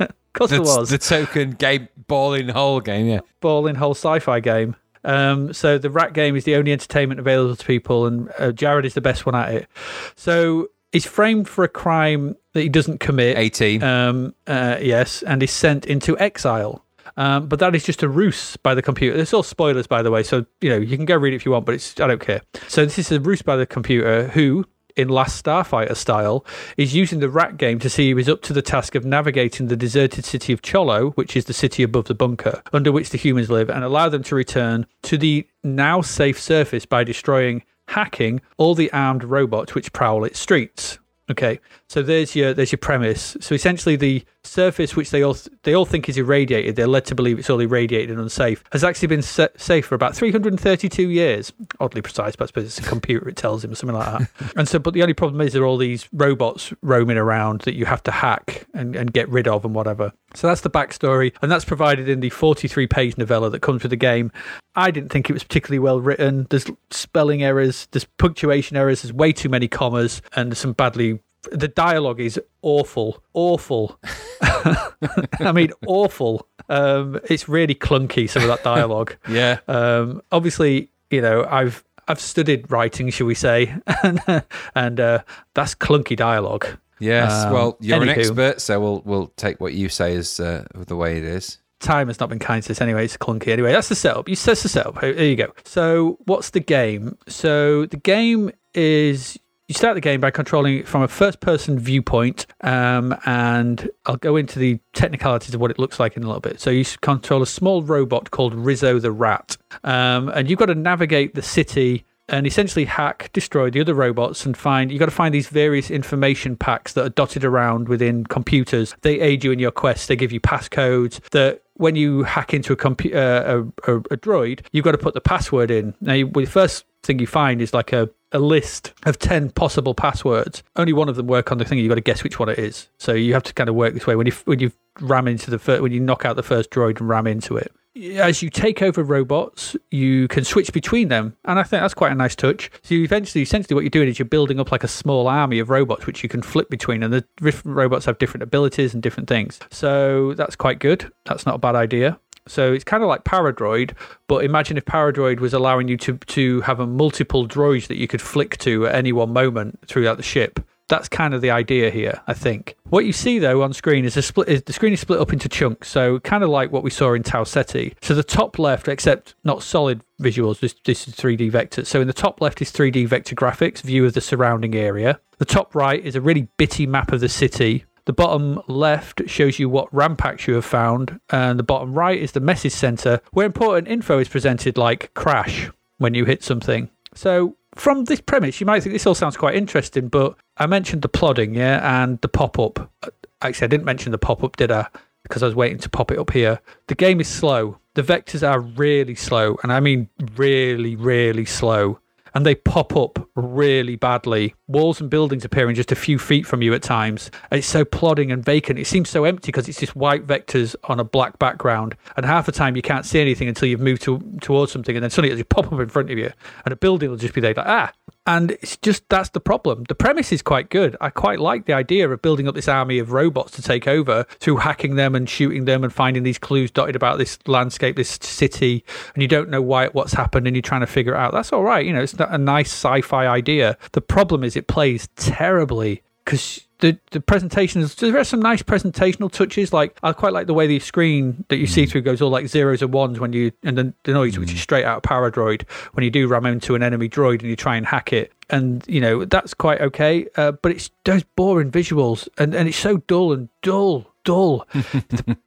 course 0.32 0.50
the, 0.50 0.60
was 0.60 0.90
the 0.90 0.98
token 0.98 1.52
game 1.52 1.88
ball 2.06 2.34
in 2.34 2.48
hole 2.48 2.80
game. 2.80 3.06
Yeah, 3.06 3.20
ball 3.40 3.66
in 3.66 3.76
hole 3.76 3.94
sci-fi 3.94 4.40
game 4.40 4.76
um, 5.02 5.52
so 5.52 5.78
the 5.78 5.88
rat 5.88 6.12
game 6.12 6.36
is 6.36 6.44
the 6.44 6.56
only 6.56 6.72
entertainment 6.72 7.20
available 7.20 7.56
to 7.56 7.64
people 7.64 8.06
and 8.06 8.30
uh, 8.38 8.52
jared 8.52 8.84
is 8.84 8.94
the 8.94 9.00
best 9.00 9.24
one 9.24 9.34
at 9.34 9.52
it 9.52 9.68
so 10.14 10.68
he's 10.92 11.06
framed 11.06 11.48
for 11.48 11.64
a 11.64 11.68
crime 11.68 12.36
that 12.52 12.60
he 12.60 12.68
doesn't 12.68 13.00
commit 13.00 13.36
eighteen. 13.38 13.82
um, 13.82 14.34
uh, 14.46 14.76
yes, 14.80 15.22
and 15.22 15.42
is 15.42 15.50
sent 15.50 15.86
into 15.86 16.18
exile. 16.18 16.84
Um, 17.16 17.48
but 17.48 17.58
that 17.58 17.74
is 17.74 17.84
just 17.84 18.02
a 18.02 18.08
ruse 18.08 18.56
by 18.58 18.74
the 18.74 18.82
computer. 18.82 19.18
It's 19.18 19.34
all 19.34 19.42
spoilers, 19.42 19.86
by 19.86 20.02
the 20.02 20.10
way, 20.10 20.22
so 20.22 20.46
you 20.60 20.70
know 20.70 20.78
you 20.78 20.96
can 20.96 21.06
go 21.06 21.16
read 21.16 21.32
it 21.32 21.36
if 21.36 21.44
you 21.44 21.52
want, 21.52 21.66
but 21.66 21.74
it's 21.74 21.98
I 22.00 22.06
don't 22.06 22.20
care. 22.20 22.42
So 22.68 22.84
this 22.84 22.98
is 22.98 23.10
a 23.12 23.20
ruse 23.20 23.42
by 23.42 23.56
the 23.56 23.66
computer 23.66 24.28
who, 24.28 24.64
in 24.96 25.08
Last 25.08 25.44
Starfighter 25.44 25.96
style, 25.96 26.44
is 26.76 26.94
using 26.94 27.20
the 27.20 27.28
rat 27.28 27.56
game 27.56 27.78
to 27.80 27.90
see 27.90 28.10
who 28.10 28.18
is 28.18 28.28
up 28.28 28.42
to 28.42 28.52
the 28.52 28.62
task 28.62 28.94
of 28.94 29.04
navigating 29.04 29.68
the 29.68 29.76
deserted 29.76 30.24
city 30.24 30.52
of 30.52 30.62
Cholo, 30.62 31.10
which 31.10 31.36
is 31.36 31.44
the 31.44 31.52
city 31.52 31.82
above 31.82 32.06
the 32.06 32.14
bunker 32.14 32.62
under 32.72 32.92
which 32.92 33.10
the 33.10 33.18
humans 33.18 33.50
live, 33.50 33.70
and 33.70 33.84
allow 33.84 34.08
them 34.08 34.22
to 34.24 34.34
return 34.34 34.86
to 35.02 35.18
the 35.18 35.46
now 35.62 36.00
safe 36.00 36.40
surface 36.40 36.86
by 36.86 37.04
destroying, 37.04 37.62
hacking 37.88 38.40
all 38.56 38.74
the 38.74 38.92
armed 38.92 39.24
robots 39.24 39.74
which 39.74 39.92
prowl 39.92 40.24
its 40.24 40.38
streets. 40.38 40.98
Okay, 41.30 41.60
so 41.90 42.02
there's 42.02 42.36
your 42.36 42.54
there's 42.54 42.70
your 42.70 42.78
premise. 42.78 43.36
So 43.40 43.52
essentially, 43.52 43.96
the 43.96 44.24
surface 44.44 44.94
which 44.94 45.10
they 45.10 45.22
all 45.22 45.36
they 45.64 45.74
all 45.74 45.84
think 45.84 46.08
is 46.08 46.16
irradiated. 46.16 46.76
They're 46.76 46.86
led 46.86 47.04
to 47.06 47.16
believe 47.16 47.40
it's 47.40 47.50
all 47.50 47.58
irradiated 47.58 48.12
and 48.12 48.20
unsafe. 48.20 48.62
Has 48.70 48.84
actually 48.84 49.08
been 49.08 49.22
sa- 49.22 49.48
safe 49.56 49.86
for 49.86 49.96
about 49.96 50.14
332 50.14 51.08
years. 51.08 51.52
Oddly 51.80 52.00
precise, 52.00 52.36
but 52.36 52.44
I 52.44 52.46
suppose 52.46 52.64
it's 52.66 52.78
a 52.78 52.88
computer. 52.88 53.28
It 53.28 53.34
tells 53.34 53.64
him 53.64 53.72
or 53.72 53.74
something 53.74 53.98
like 53.98 54.20
that. 54.20 54.52
and 54.56 54.68
so, 54.68 54.78
but 54.78 54.94
the 54.94 55.02
only 55.02 55.14
problem 55.14 55.40
is 55.40 55.52
there 55.52 55.62
are 55.62 55.66
all 55.66 55.78
these 55.78 56.08
robots 56.12 56.72
roaming 56.80 57.16
around 57.16 57.62
that 57.62 57.74
you 57.74 57.86
have 57.86 58.04
to 58.04 58.12
hack 58.12 58.68
and, 58.72 58.94
and 58.94 59.12
get 59.12 59.28
rid 59.28 59.48
of 59.48 59.64
and 59.64 59.74
whatever. 59.74 60.12
So 60.34 60.46
that's 60.46 60.60
the 60.60 60.70
backstory, 60.70 61.34
and 61.42 61.50
that's 61.50 61.64
provided 61.64 62.08
in 62.08 62.20
the 62.20 62.30
43 62.30 62.86
page 62.86 63.18
novella 63.18 63.50
that 63.50 63.62
comes 63.62 63.82
with 63.82 63.90
the 63.90 63.96
game. 63.96 64.30
I 64.76 64.92
didn't 64.92 65.10
think 65.10 65.28
it 65.28 65.32
was 65.32 65.42
particularly 65.42 65.80
well 65.80 66.00
written. 66.00 66.46
There's 66.50 66.66
spelling 66.90 67.42
errors, 67.42 67.88
there's 67.90 68.04
punctuation 68.04 68.76
errors, 68.76 69.02
there's 69.02 69.12
way 69.12 69.32
too 69.32 69.48
many 69.48 69.66
commas, 69.66 70.22
and 70.36 70.52
there's 70.52 70.58
some 70.58 70.72
badly. 70.72 71.18
The 71.52 71.68
dialogue 71.68 72.20
is 72.20 72.38
awful, 72.62 73.22
awful. 73.32 73.98
I 74.42 75.52
mean, 75.54 75.72
awful. 75.86 76.46
Um, 76.68 77.18
it's 77.24 77.48
really 77.48 77.74
clunky. 77.74 78.28
Some 78.28 78.42
of 78.42 78.48
that 78.48 78.62
dialogue. 78.62 79.16
Yeah. 79.28 79.58
Um, 79.68 80.22
obviously, 80.32 80.90
you 81.10 81.20
know, 81.20 81.46
I've 81.48 81.84
I've 82.08 82.20
studied 82.20 82.70
writing, 82.70 83.08
shall 83.10 83.26
we 83.26 83.34
say, 83.34 83.74
and, 84.02 84.44
and 84.74 85.00
uh, 85.00 85.22
that's 85.54 85.74
clunky 85.74 86.16
dialogue. 86.16 86.66
Yes. 86.98 87.32
Um, 87.44 87.52
well, 87.52 87.76
you're 87.80 88.02
an 88.02 88.08
expert, 88.08 88.60
so 88.60 88.80
we'll 88.80 89.02
we'll 89.04 89.28
take 89.36 89.60
what 89.60 89.72
you 89.72 89.88
say 89.88 90.14
as 90.16 90.38
uh, 90.40 90.64
the 90.74 90.96
way 90.96 91.16
it 91.16 91.24
is. 91.24 91.58
time 91.78 92.08
has 92.08 92.20
not 92.20 92.28
been 92.28 92.38
kind 92.38 92.62
to 92.62 92.68
this 92.68 92.80
anyway. 92.80 93.04
It's 93.04 93.16
clunky 93.16 93.48
anyway. 93.48 93.72
That's 93.72 93.88
the 93.88 93.94
setup. 93.94 94.28
You 94.28 94.36
says 94.36 94.62
the 94.62 94.68
setup. 94.68 95.00
There 95.00 95.24
you 95.24 95.36
go. 95.36 95.52
So 95.64 96.18
what's 96.26 96.50
the 96.50 96.60
game? 96.60 97.16
So 97.28 97.86
the 97.86 97.96
game 97.96 98.50
is 98.74 99.38
you 99.70 99.74
start 99.74 99.94
the 99.94 100.00
game 100.00 100.20
by 100.20 100.32
controlling 100.32 100.78
it 100.78 100.88
from 100.88 101.02
a 101.02 101.06
first-person 101.06 101.78
viewpoint, 101.78 102.44
um, 102.62 103.16
and 103.24 103.88
I'll 104.04 104.16
go 104.16 104.34
into 104.34 104.58
the 104.58 104.80
technicalities 104.94 105.54
of 105.54 105.60
what 105.60 105.70
it 105.70 105.78
looks 105.78 106.00
like 106.00 106.16
in 106.16 106.24
a 106.24 106.26
little 106.26 106.40
bit. 106.40 106.60
So 106.60 106.70
you 106.70 106.84
control 107.02 107.40
a 107.40 107.46
small 107.46 107.80
robot 107.84 108.32
called 108.32 108.52
Rizzo 108.52 108.98
the 108.98 109.12
Rat, 109.12 109.56
um, 109.84 110.28
and 110.30 110.50
you've 110.50 110.58
got 110.58 110.66
to 110.66 110.74
navigate 110.74 111.36
the 111.36 111.42
city 111.42 112.04
and 112.28 112.48
essentially 112.48 112.84
hack, 112.84 113.30
destroy 113.32 113.70
the 113.70 113.80
other 113.80 113.94
robots, 113.94 114.44
and 114.44 114.56
find. 114.56 114.90
you've 114.90 114.98
got 114.98 115.06
to 115.06 115.12
find 115.12 115.32
these 115.32 115.48
various 115.48 115.88
information 115.88 116.56
packs 116.56 116.94
that 116.94 117.06
are 117.06 117.10
dotted 117.10 117.44
around 117.44 117.88
within 117.88 118.24
computers. 118.24 118.96
They 119.02 119.20
aid 119.20 119.44
you 119.44 119.52
in 119.52 119.60
your 119.60 119.70
quest. 119.70 120.08
They 120.08 120.16
give 120.16 120.32
you 120.32 120.40
passcodes 120.40 121.20
that. 121.30 121.62
When 121.74 121.96
you 121.96 122.24
hack 122.24 122.52
into 122.52 122.74
a, 122.74 122.76
compu- 122.76 123.14
uh, 123.14 123.62
a, 123.86 123.92
a, 123.94 123.96
a 123.96 124.16
droid, 124.18 124.60
you've 124.70 124.84
got 124.84 124.92
to 124.92 124.98
put 124.98 125.14
the 125.14 125.20
password 125.22 125.70
in. 125.70 125.94
Now, 126.02 126.12
you, 126.12 126.26
well, 126.26 126.44
the 126.44 126.50
first 126.50 126.84
thing 127.02 127.18
you 127.18 127.26
find 127.26 127.62
is 127.62 127.72
like 127.72 127.94
a, 127.94 128.10
a 128.32 128.38
list 128.38 128.92
of 129.04 129.18
10 129.18 129.50
possible 129.50 129.94
passwords. 129.94 130.62
Only 130.76 130.92
one 130.92 131.08
of 131.08 131.16
them 131.16 131.26
work 131.26 131.50
on 131.52 131.58
the 131.58 131.64
thing. 131.64 131.78
You've 131.78 131.88
got 131.88 131.96
to 131.96 132.00
guess 132.00 132.22
which 132.22 132.38
one 132.38 132.48
it 132.48 132.58
is. 132.58 132.88
So 132.98 133.12
you 133.12 133.34
have 133.34 133.42
to 133.44 133.54
kind 133.54 133.68
of 133.68 133.74
work 133.74 133.94
this 133.94 134.06
way. 134.06 134.16
When 134.16 134.26
you, 134.26 134.32
when 134.44 134.60
you 134.60 134.72
ram 135.00 135.28
into 135.28 135.50
the 135.50 135.58
first, 135.58 135.82
when 135.82 135.92
you 135.92 136.00
knock 136.00 136.24
out 136.24 136.36
the 136.36 136.42
first 136.42 136.70
droid 136.70 137.00
and 137.00 137.08
ram 137.08 137.26
into 137.26 137.56
it, 137.56 137.72
as 137.96 138.42
you 138.42 138.50
take 138.50 138.82
over 138.82 139.02
robots, 139.02 139.76
you 139.90 140.28
can 140.28 140.44
switch 140.44 140.72
between 140.72 141.08
them, 141.08 141.36
and 141.44 141.58
I 141.58 141.64
think 141.64 141.82
that's 141.82 141.94
quite 141.94 142.12
a 142.12 142.14
nice 142.14 142.36
touch. 142.36 142.70
So 142.82 142.94
you 142.94 143.02
eventually, 143.02 143.42
essentially, 143.42 143.74
what 143.74 143.82
you're 143.82 143.90
doing 143.90 144.08
is 144.08 144.18
you're 144.18 144.26
building 144.26 144.60
up 144.60 144.70
like 144.70 144.84
a 144.84 144.88
small 144.88 145.26
army 145.26 145.58
of 145.58 145.70
robots 145.70 146.06
which 146.06 146.22
you 146.22 146.28
can 146.28 146.40
flip 146.40 146.70
between, 146.70 147.02
and 147.02 147.12
the 147.12 147.24
different 147.38 147.76
robots 147.76 148.04
have 148.04 148.18
different 148.18 148.42
abilities 148.42 148.94
and 148.94 149.02
different 149.02 149.28
things. 149.28 149.58
So 149.70 150.34
that's 150.34 150.54
quite 150.54 150.78
good. 150.78 151.10
That's 151.24 151.46
not 151.46 151.56
a 151.56 151.58
bad 151.58 151.74
idea. 151.74 152.18
So 152.50 152.72
it's 152.72 152.84
kind 152.84 153.02
of 153.02 153.08
like 153.08 153.24
Paradroid, 153.24 153.92
but 154.26 154.44
imagine 154.44 154.76
if 154.76 154.84
Paradroid 154.84 155.40
was 155.40 155.54
allowing 155.54 155.88
you 155.88 155.96
to 155.98 156.18
to 156.18 156.60
have 156.62 156.80
a 156.80 156.86
multiple 156.86 157.46
droids 157.46 157.86
that 157.86 157.96
you 157.96 158.08
could 158.08 158.20
flick 158.20 158.58
to 158.58 158.86
at 158.86 158.94
any 158.94 159.12
one 159.12 159.32
moment 159.32 159.78
throughout 159.86 160.16
the 160.16 160.22
ship. 160.22 160.60
That's 160.90 161.08
kind 161.08 161.34
of 161.34 161.40
the 161.40 161.52
idea 161.52 161.88
here, 161.90 162.20
I 162.26 162.34
think. 162.34 162.74
What 162.88 163.04
you 163.04 163.12
see 163.12 163.38
though 163.38 163.62
on 163.62 163.72
screen 163.72 164.04
is 164.04 164.22
split. 164.26 164.48
Is 164.48 164.62
the 164.64 164.72
screen 164.72 164.92
is 164.92 164.98
split 164.98 165.20
up 165.20 165.32
into 165.32 165.48
chunks, 165.48 165.88
so 165.88 166.18
kind 166.18 166.42
of 166.42 166.50
like 166.50 166.72
what 166.72 166.82
we 166.82 166.90
saw 166.90 167.14
in 167.14 167.22
Tau 167.22 167.44
Ceti. 167.44 167.94
So 168.02 168.12
the 168.16 168.24
top 168.24 168.58
left, 168.58 168.88
except 168.88 169.36
not 169.44 169.62
solid 169.62 170.02
visuals, 170.20 170.58
this, 170.58 170.74
this 170.84 171.06
is 171.06 171.14
3D 171.14 171.52
vectors. 171.52 171.86
So 171.86 172.00
in 172.00 172.08
the 172.08 172.12
top 172.12 172.40
left 172.40 172.60
is 172.60 172.72
3D 172.72 173.06
vector 173.06 173.36
graphics, 173.36 173.82
view 173.82 174.04
of 174.04 174.14
the 174.14 174.20
surrounding 174.20 174.74
area. 174.74 175.20
The 175.38 175.44
top 175.44 175.76
right 175.76 176.04
is 176.04 176.16
a 176.16 176.20
really 176.20 176.48
bitty 176.56 176.86
map 176.86 177.12
of 177.12 177.20
the 177.20 177.28
city. 177.28 177.84
The 178.10 178.14
bottom 178.14 178.60
left 178.66 179.22
shows 179.26 179.60
you 179.60 179.68
what 179.68 179.94
RAM 179.94 180.16
packs 180.16 180.48
you 180.48 180.54
have 180.54 180.64
found, 180.64 181.20
and 181.30 181.56
the 181.56 181.62
bottom 181.62 181.94
right 181.94 182.20
is 182.20 182.32
the 182.32 182.40
message 182.40 182.72
center 182.72 183.20
where 183.30 183.46
important 183.46 183.86
info 183.86 184.18
is 184.18 184.28
presented, 184.28 184.76
like 184.76 185.14
crash 185.14 185.70
when 185.98 186.14
you 186.14 186.24
hit 186.24 186.42
something. 186.42 186.90
So 187.14 187.56
from 187.76 188.06
this 188.06 188.20
premise, 188.20 188.58
you 188.60 188.66
might 188.66 188.82
think 188.82 188.94
this 188.94 189.06
all 189.06 189.14
sounds 189.14 189.36
quite 189.36 189.54
interesting, 189.54 190.08
but 190.08 190.34
I 190.56 190.66
mentioned 190.66 191.02
the 191.02 191.08
plodding, 191.08 191.54
yeah, 191.54 192.02
and 192.02 192.20
the 192.20 192.26
pop 192.26 192.58
up. 192.58 192.90
Uh, 193.04 193.10
actually, 193.42 193.66
I 193.66 193.68
didn't 193.68 193.84
mention 193.84 194.10
the 194.10 194.18
pop 194.18 194.42
up, 194.42 194.56
did 194.56 194.72
I? 194.72 194.88
Because 195.22 195.44
I 195.44 195.46
was 195.46 195.54
waiting 195.54 195.78
to 195.78 195.88
pop 195.88 196.10
it 196.10 196.18
up 196.18 196.32
here. 196.32 196.60
The 196.88 196.96
game 196.96 197.20
is 197.20 197.28
slow. 197.28 197.78
The 197.94 198.02
vectors 198.02 198.44
are 198.44 198.58
really 198.58 199.14
slow, 199.14 199.56
and 199.62 199.72
I 199.72 199.78
mean 199.78 200.08
really, 200.34 200.96
really 200.96 201.44
slow. 201.44 202.00
And 202.34 202.44
they 202.44 202.56
pop 202.56 202.96
up 202.96 203.24
really 203.36 203.94
badly. 203.94 204.56
Walls 204.70 205.00
and 205.00 205.10
buildings 205.10 205.44
appearing 205.44 205.74
just 205.74 205.90
a 205.90 205.96
few 205.96 206.18
feet 206.18 206.46
from 206.46 206.62
you 206.62 206.72
at 206.74 206.82
times. 206.82 207.30
It's 207.50 207.66
so 207.66 207.84
plodding 207.84 208.30
and 208.30 208.44
vacant. 208.44 208.78
It 208.78 208.86
seems 208.86 209.10
so 209.10 209.24
empty 209.24 209.48
because 209.48 209.68
it's 209.68 209.80
just 209.80 209.96
white 209.96 210.26
vectors 210.26 210.76
on 210.84 211.00
a 211.00 211.04
black 211.04 211.40
background. 211.40 211.96
And 212.16 212.24
half 212.24 212.46
the 212.46 212.52
time 212.52 212.76
you 212.76 212.82
can't 212.82 213.04
see 213.04 213.20
anything 213.20 213.48
until 213.48 213.68
you've 213.68 213.80
moved 213.80 214.02
to, 214.02 214.20
towards 214.40 214.70
something, 214.70 214.96
and 214.96 215.02
then 215.02 215.10
suddenly 215.10 215.30
it'll 215.32 215.38
just 215.38 215.48
pop 215.48 215.72
up 215.72 215.80
in 215.80 215.88
front 215.88 216.10
of 216.10 216.18
you, 216.18 216.30
and 216.64 216.72
a 216.72 216.76
building 216.76 217.10
will 217.10 217.16
just 217.16 217.34
be 217.34 217.40
there 217.40 217.54
like 217.54 217.66
ah. 217.66 217.92
And 218.26 218.52
it's 218.52 218.76
just 218.76 219.08
that's 219.08 219.30
the 219.30 219.40
problem. 219.40 219.84
The 219.88 219.94
premise 219.94 220.30
is 220.30 220.42
quite 220.42 220.68
good. 220.68 220.96
I 221.00 221.10
quite 221.10 221.40
like 221.40 221.64
the 221.64 221.72
idea 221.72 222.08
of 222.08 222.22
building 222.22 222.46
up 222.46 222.54
this 222.54 222.68
army 222.68 222.98
of 222.98 223.12
robots 223.12 223.52
to 223.52 223.62
take 223.62 223.88
over 223.88 224.24
through 224.38 224.58
hacking 224.58 224.96
them 224.96 225.14
and 225.14 225.28
shooting 225.28 225.64
them 225.64 225.82
and 225.82 225.92
finding 225.92 226.22
these 226.22 226.38
clues 226.38 226.70
dotted 226.70 226.94
about 226.94 227.18
this 227.18 227.38
landscape, 227.46 227.96
this 227.96 228.18
city, 228.22 228.84
and 229.14 229.22
you 229.22 229.28
don't 229.28 229.48
know 229.48 229.62
why 229.62 229.88
what's 229.88 230.12
happened 230.12 230.46
and 230.46 230.54
you're 230.54 230.62
trying 230.62 230.82
to 230.82 230.86
figure 230.86 231.14
it 231.14 231.18
out. 231.18 231.32
That's 231.32 231.52
all 231.52 231.64
right. 231.64 231.84
You 231.84 231.92
know, 231.92 232.02
it's 232.02 232.14
a 232.14 232.38
nice 232.38 232.68
sci-fi 232.68 233.26
idea. 233.26 233.76
The 233.92 234.02
problem 234.02 234.44
is 234.44 234.54
it 234.60 234.66
plays 234.66 235.08
terribly 235.16 236.02
because 236.24 236.66
the 236.80 236.98
the 237.12 237.20
presentation 237.20 237.80
is 237.80 237.94
there 237.94 238.16
are 238.18 238.24
some 238.24 238.40
nice 238.40 238.62
presentational 238.62 239.32
touches. 239.32 239.72
Like 239.72 239.98
I 240.02 240.12
quite 240.12 240.32
like 240.32 240.46
the 240.46 240.54
way 240.54 240.66
the 240.66 240.78
screen 240.78 241.44
that 241.48 241.56
you 241.56 241.66
see 241.66 241.86
through 241.86 242.02
goes 242.02 242.20
all 242.20 242.30
like 242.30 242.46
zeros 242.46 242.82
and 242.82 242.92
ones 242.92 243.18
when 243.18 243.32
you 243.32 243.52
and 243.62 243.76
then 243.78 243.94
the 244.04 244.12
noise 244.12 244.38
which 244.38 244.52
is 244.52 244.60
straight 244.60 244.84
out 244.84 244.98
of 244.98 245.02
Paradroid 245.02 245.68
when 245.92 246.04
you 246.04 246.10
do 246.10 246.28
ram 246.28 246.46
into 246.46 246.74
an 246.74 246.82
enemy 246.82 247.08
droid 247.08 247.40
and 247.40 247.48
you 247.48 247.56
try 247.56 247.76
and 247.76 247.86
hack 247.86 248.12
it. 248.12 248.32
And 248.50 248.84
you 248.86 249.00
know 249.00 249.24
that's 249.24 249.54
quite 249.54 249.80
okay, 249.80 250.26
uh, 250.36 250.52
but 250.52 250.72
it's 250.72 250.90
those 251.04 251.22
boring 251.22 251.70
visuals 251.70 252.28
and, 252.36 252.54
and 252.54 252.68
it's 252.68 252.78
so 252.78 252.98
dull 252.98 253.32
and 253.32 253.48
dull, 253.62 254.06
dull. 254.24 254.66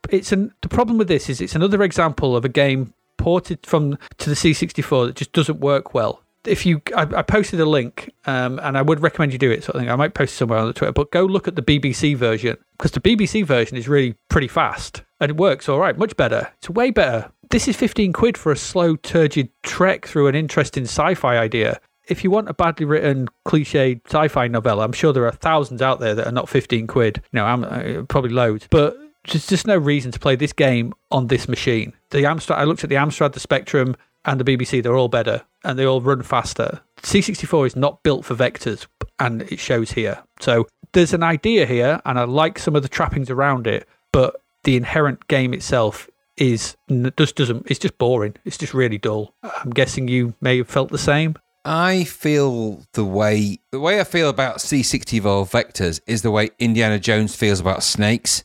It's 0.09 0.31
an 0.31 0.53
the 0.61 0.69
problem 0.69 0.97
with 0.97 1.07
this 1.07 1.29
is 1.29 1.41
it's 1.41 1.55
another 1.55 1.81
example 1.81 2.35
of 2.35 2.45
a 2.45 2.49
game 2.49 2.93
ported 3.17 3.65
from 3.65 3.97
to 4.17 4.29
the 4.29 4.35
C64 4.35 5.07
that 5.07 5.15
just 5.15 5.33
doesn't 5.33 5.59
work 5.59 5.93
well 5.93 6.22
if 6.45 6.65
you 6.65 6.81
I, 6.95 7.01
I 7.01 7.21
posted 7.21 7.59
a 7.59 7.65
link 7.65 8.11
um, 8.25 8.59
and 8.59 8.77
i 8.77 8.81
would 8.81 9.01
recommend 9.01 9.33
you 9.33 9.39
do 9.39 9.51
it 9.51 9.63
sort 9.63 9.75
of 9.75 9.81
thing. 9.81 9.89
I 9.89 9.95
might 9.95 10.13
post 10.13 10.35
somewhere 10.35 10.59
on 10.59 10.67
the 10.67 10.73
twitter 10.73 10.93
but 10.93 11.11
go 11.11 11.25
look 11.25 11.47
at 11.47 11.55
the 11.55 11.61
bbc 11.61 12.15
version 12.15 12.57
because 12.77 12.91
the 12.91 13.01
bbc 13.01 13.45
version 13.45 13.77
is 13.77 13.87
really 13.87 14.15
pretty 14.29 14.47
fast 14.47 15.03
and 15.19 15.29
it 15.29 15.37
works 15.37 15.69
all 15.69 15.79
right 15.79 15.97
much 15.97 16.15
better. 16.17 16.51
It's 16.57 16.69
way 16.69 16.91
better. 16.91 17.31
This 17.49 17.67
is 17.67 17.77
15 17.77 18.13
quid 18.13 18.37
for 18.37 18.51
a 18.51 18.57
slow 18.57 18.95
turgid 18.95 19.49
trek 19.61 20.05
through 20.05 20.27
an 20.27 20.35
interesting 20.35 20.83
sci-fi 20.83 21.37
idea. 21.37 21.79
If 22.07 22.23
you 22.23 22.31
want 22.31 22.49
a 22.49 22.53
badly 22.53 22.85
written 22.85 23.29
cliched 23.47 24.01
sci-fi 24.05 24.47
novella 24.47 24.83
i'm 24.83 24.91
sure 24.91 25.13
there 25.13 25.25
are 25.25 25.31
thousands 25.31 25.81
out 25.81 25.99
there 25.99 26.15
that 26.15 26.27
are 26.27 26.31
not 26.31 26.49
15 26.49 26.87
quid. 26.87 27.21
You 27.31 27.37
know 27.37 27.45
I'm, 27.45 27.63
uh, 27.63 28.03
probably 28.03 28.31
loads. 28.31 28.67
But 28.69 28.97
there's 29.27 29.47
just 29.47 29.67
no 29.67 29.77
reason 29.77 30.11
to 30.11 30.19
play 30.19 30.35
this 30.35 30.51
game 30.51 30.93
on 31.11 31.27
this 31.27 31.47
machine. 31.47 31.93
The 32.09 32.19
amstrad 32.19 32.57
i 32.57 32.63
looked 32.65 32.83
at 32.83 32.89
the 32.89 32.97
amstrad 32.97 33.33
the 33.33 33.39
spectrum 33.39 33.95
and 34.25 34.39
the 34.39 34.43
BBC, 34.43 34.81
they're 34.81 34.95
all 34.95 35.09
better 35.09 35.43
and 35.63 35.77
they 35.77 35.85
all 35.85 36.01
run 36.01 36.21
faster. 36.23 36.81
C64 37.01 37.67
is 37.67 37.75
not 37.75 38.03
built 38.03 38.25
for 38.25 38.35
vectors, 38.35 38.87
and 39.19 39.43
it 39.43 39.59
shows 39.59 39.91
here. 39.91 40.23
So 40.39 40.67
there's 40.93 41.13
an 41.13 41.23
idea 41.23 41.65
here, 41.65 42.01
and 42.05 42.19
I 42.19 42.23
like 42.23 42.59
some 42.59 42.75
of 42.75 42.83
the 42.83 42.89
trappings 42.89 43.29
around 43.29 43.67
it, 43.67 43.87
but 44.11 44.41
the 44.63 44.75
inherent 44.75 45.27
game 45.27 45.53
itself 45.53 46.09
is 46.37 46.75
just 47.17 47.35
doesn't. 47.35 47.69
It's 47.69 47.79
just 47.79 47.97
boring. 47.97 48.35
It's 48.45 48.57
just 48.57 48.73
really 48.73 48.97
dull. 48.97 49.33
I'm 49.43 49.71
guessing 49.71 50.07
you 50.07 50.33
may 50.41 50.57
have 50.57 50.69
felt 50.69 50.89
the 50.89 50.97
same. 50.97 51.35
I 51.65 52.03
feel 52.03 52.83
the 52.93 53.05
way 53.05 53.59
the 53.71 53.79
way 53.79 53.99
I 53.99 54.03
feel 54.03 54.29
about 54.29 54.57
C64 54.57 55.49
vectors 55.49 56.01
is 56.05 56.21
the 56.21 56.31
way 56.31 56.49
Indiana 56.59 56.99
Jones 56.99 57.35
feels 57.35 57.59
about 57.59 57.83
snakes. 57.83 58.43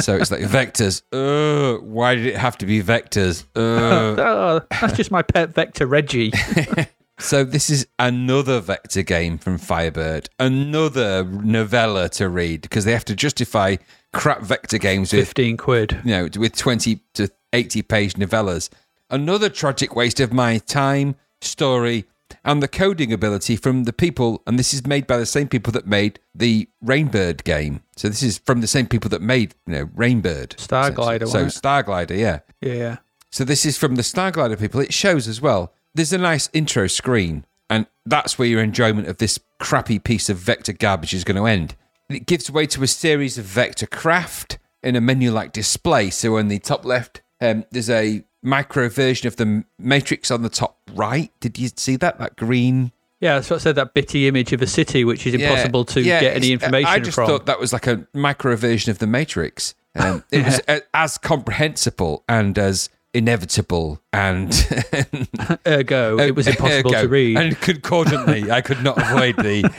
So 0.00 0.16
it's 0.16 0.30
like 0.30 0.42
vectors. 0.42 1.02
Uh, 1.12 1.80
why 1.82 2.14
did 2.14 2.26
it 2.26 2.36
have 2.36 2.56
to 2.58 2.66
be 2.66 2.82
vectors? 2.82 3.44
Uh. 3.54 4.16
Oh, 4.32 4.60
that's 4.80 4.96
just 4.96 5.10
my 5.10 5.22
pet 5.22 5.54
vector, 5.54 5.86
Reggie. 5.86 6.32
so 7.18 7.44
this 7.44 7.70
is 7.70 7.86
another 7.98 8.60
vector 8.60 9.02
game 9.02 9.38
from 9.38 9.58
Firebird, 9.58 10.28
another 10.38 11.24
novella 11.24 12.08
to 12.10 12.28
read 12.28 12.62
because 12.62 12.84
they 12.84 12.92
have 12.92 13.04
to 13.06 13.14
justify 13.16 13.76
crap 14.12 14.42
vector 14.42 14.78
games 14.78 15.12
with 15.12 15.26
15 15.28 15.56
quid. 15.56 16.00
you 16.04 16.10
know, 16.10 16.28
with 16.38 16.56
20 16.56 17.00
to 17.14 17.28
80 17.52 17.82
page 17.82 18.14
novellas. 18.14 18.68
Another 19.10 19.48
tragic 19.48 19.94
waste 19.94 20.20
of 20.20 20.32
my 20.32 20.58
time, 20.58 21.16
story, 21.40 22.04
and 22.44 22.62
the 22.62 22.68
coding 22.68 23.12
ability 23.12 23.56
from 23.56 23.84
the 23.84 23.92
people, 23.92 24.42
and 24.46 24.58
this 24.58 24.74
is 24.74 24.86
made 24.86 25.06
by 25.06 25.16
the 25.16 25.26
same 25.26 25.48
people 25.48 25.72
that 25.72 25.86
made 25.86 26.18
the 26.34 26.68
Rainbird 26.84 27.44
game. 27.44 27.82
So 27.96 28.08
this 28.08 28.22
is 28.22 28.38
from 28.38 28.60
the 28.60 28.66
same 28.66 28.86
people 28.86 29.08
that 29.10 29.22
made, 29.22 29.54
you 29.66 29.74
know, 29.74 29.86
Rainbird. 29.86 30.56
Starglider, 30.56 31.28
So? 31.28 31.46
Starglider, 31.46 32.18
yeah. 32.18 32.40
Yeah. 32.60 32.96
So 33.30 33.44
this 33.44 33.64
is 33.64 33.78
from 33.78 33.94
the 33.94 34.02
Starglider 34.02 34.58
people. 34.58 34.80
It 34.80 34.92
shows 34.92 35.28
as 35.28 35.40
well. 35.40 35.72
There's 35.94 36.12
a 36.12 36.18
nice 36.18 36.50
intro 36.52 36.86
screen, 36.86 37.44
and 37.70 37.86
that's 38.04 38.38
where 38.38 38.48
your 38.48 38.62
enjoyment 38.62 39.08
of 39.08 39.18
this 39.18 39.38
crappy 39.58 39.98
piece 39.98 40.28
of 40.28 40.36
vector 40.38 40.72
garbage 40.72 41.14
is 41.14 41.24
going 41.24 41.36
to 41.36 41.46
end. 41.46 41.76
It 42.08 42.26
gives 42.26 42.50
way 42.50 42.66
to 42.66 42.82
a 42.82 42.86
series 42.88 43.38
of 43.38 43.44
vector 43.44 43.86
craft 43.86 44.58
in 44.82 44.96
a 44.96 45.00
menu-like 45.00 45.52
display. 45.52 46.10
So 46.10 46.36
on 46.36 46.48
the 46.48 46.58
top 46.58 46.84
left, 46.84 47.22
um, 47.40 47.64
there's 47.70 47.88
a 47.88 48.24
micro 48.42 48.88
version 48.88 49.26
of 49.28 49.36
the 49.36 49.64
matrix 49.78 50.30
on 50.30 50.42
the 50.42 50.48
top 50.48 50.78
right. 50.94 51.30
Did 51.40 51.58
you 51.58 51.70
see 51.76 51.96
that? 51.96 52.18
That 52.18 52.36
green 52.36 52.92
Yeah, 53.20 53.34
that's 53.36 53.50
what 53.50 53.56
I 53.56 53.58
said. 53.60 53.76
That 53.76 53.94
bitty 53.94 54.26
image 54.26 54.52
of 54.52 54.60
a 54.62 54.66
city, 54.66 55.04
which 55.04 55.26
is 55.26 55.34
impossible 55.34 55.84
to 55.86 56.00
Yeah, 56.00 56.20
get 56.20 56.36
any 56.36 56.48
it's- 56.52 56.62
information 56.64 56.88
I 56.90 56.98
just 56.98 57.14
from. 57.14 57.26
thought 57.28 57.46
that 57.46 57.60
was 57.60 57.72
like 57.72 57.86
a 57.86 58.06
micro 58.12 58.56
version 58.56 58.90
of 58.90 58.98
the 58.98 59.06
Matrix. 59.06 59.74
Um, 59.94 60.24
it 60.32 60.44
was 60.44 60.60
uh, 60.68 60.80
as 60.92 61.18
comprehensible 61.18 62.24
and 62.28 62.58
as 62.58 62.88
inevitable 63.14 64.00
and 64.12 64.50
Ergo, 65.66 66.18
it 66.18 66.34
was 66.34 66.48
impossible 66.48 66.92
to 66.92 67.08
read. 67.08 67.36
And 67.36 67.60
concordantly, 67.60 68.50
I 68.50 68.60
could 68.60 68.82
not 68.82 68.98
avoid 68.98 69.36
the 69.36 69.70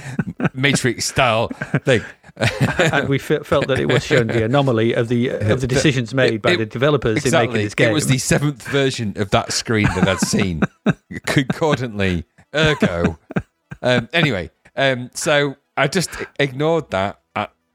Matrix 0.53 1.05
style 1.05 1.47
thing. 1.83 2.03
and 2.79 3.07
we 3.07 3.19
fe- 3.19 3.43
felt 3.43 3.67
that 3.67 3.79
it 3.79 3.87
was 3.87 4.03
showing 4.03 4.25
the 4.27 4.43
anomaly 4.43 4.93
of 4.93 5.07
the 5.07 5.29
of 5.29 5.61
the 5.61 5.67
decisions 5.67 6.13
made 6.15 6.41
by 6.41 6.51
It- 6.53 6.57
the 6.57 6.65
developers 6.65 7.23
in 7.25 7.31
making 7.31 7.53
this 7.55 7.75
game. 7.75 7.89
It 7.91 7.93
was 7.93 8.07
the 8.07 8.17
seventh 8.17 8.63
version 8.69 9.13
of 9.17 9.29
that 9.31 9.53
screen 9.53 9.85
that 9.95 10.07
I'd 10.07 10.19
seen. 10.19 10.63
Concordantly, 11.27 12.25
ergo. 12.55 13.19
Um, 13.83 14.09
anyway, 14.13 14.49
um, 14.75 15.11
so 15.13 15.57
I 15.77 15.87
just 15.87 16.09
ignored 16.39 16.89
that. 16.91 17.19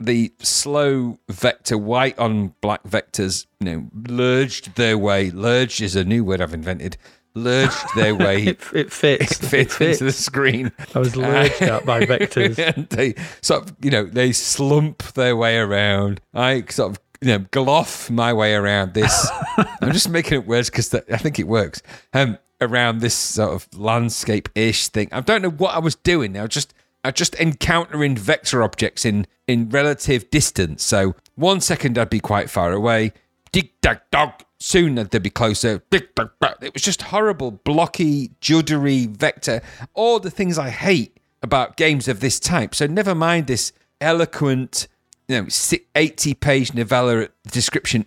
The 0.00 0.32
slow 0.38 1.18
vector, 1.28 1.76
white 1.76 2.18
on 2.18 2.54
black 2.60 2.82
vectors, 2.84 3.46
you 3.60 3.66
know, 3.66 3.88
lurched 4.08 4.76
their 4.76 4.96
way. 4.96 5.30
Lurged 5.30 5.80
is 5.80 5.96
a 5.96 6.04
new 6.04 6.22
word 6.24 6.40
I've 6.40 6.54
invented. 6.54 6.96
Lurged 7.34 7.76
their 7.96 8.14
way. 8.26 8.44
it, 8.44 8.60
it 8.74 8.92
fits. 8.92 9.38
fit 9.38 9.60
It 9.60 9.72
fits. 9.72 10.00
into 10.00 10.04
the 10.04 10.12
screen. 10.12 10.70
I 10.94 10.98
was 11.00 11.16
lurched 11.16 11.62
at 11.62 11.84
by 11.84 12.00
vectors. 12.06 12.58
and 12.76 12.88
they 12.90 13.14
sort 13.42 13.64
of, 13.64 13.76
you 13.82 13.90
know, 13.90 14.04
they 14.04 14.30
slump 14.32 15.02
their 15.14 15.36
way 15.36 15.58
around. 15.58 16.20
I 16.32 16.64
sort 16.68 16.92
of, 16.92 17.00
you 17.20 17.28
know, 17.28 17.40
gloff 17.40 18.08
my 18.08 18.32
way 18.32 18.54
around 18.54 18.94
this. 18.94 19.28
I'm 19.80 19.92
just 19.92 20.08
making 20.08 20.34
it 20.40 20.46
worse 20.46 20.70
because 20.70 20.94
I 20.94 21.16
think 21.16 21.40
it 21.40 21.48
works. 21.48 21.82
Um, 22.12 22.38
around 22.60 23.00
this 23.00 23.14
sort 23.14 23.50
of 23.54 23.68
landscape-ish 23.76 24.88
thing. 24.88 25.08
I 25.12 25.20
don't 25.20 25.42
know 25.42 25.50
what 25.50 25.74
I 25.74 25.78
was 25.80 25.94
doing. 25.96 26.36
I 26.38 26.42
was 26.42 26.50
just, 26.50 26.74
I 27.04 27.10
just 27.10 27.34
encountering 27.36 28.16
vector 28.16 28.62
objects 28.62 29.04
in 29.04 29.26
in 29.46 29.68
relative 29.70 30.30
distance. 30.30 30.84
So 30.84 31.14
one 31.34 31.60
second 31.60 31.98
I'd 31.98 32.10
be 32.10 32.20
quite 32.20 32.50
far 32.50 32.72
away. 32.72 33.12
Dig 33.52 33.70
dag 33.80 34.00
dog. 34.10 34.44
Soon 34.60 34.96
they'd 34.96 35.22
be 35.22 35.30
closer. 35.30 35.82
It 35.92 36.74
was 36.74 36.82
just 36.82 37.02
horrible, 37.02 37.52
blocky, 37.52 38.30
juddery 38.40 39.08
vector. 39.08 39.62
All 39.94 40.18
the 40.18 40.32
things 40.32 40.58
I 40.58 40.70
hate 40.70 41.16
about 41.42 41.76
games 41.76 42.08
of 42.08 42.18
this 42.20 42.40
type. 42.40 42.74
So 42.74 42.86
never 42.86 43.14
mind 43.14 43.46
this 43.46 43.72
eloquent, 44.00 44.88
you 45.28 45.42
know, 45.42 45.48
80 45.94 46.34
page 46.34 46.74
novella 46.74 47.28
description. 47.50 48.06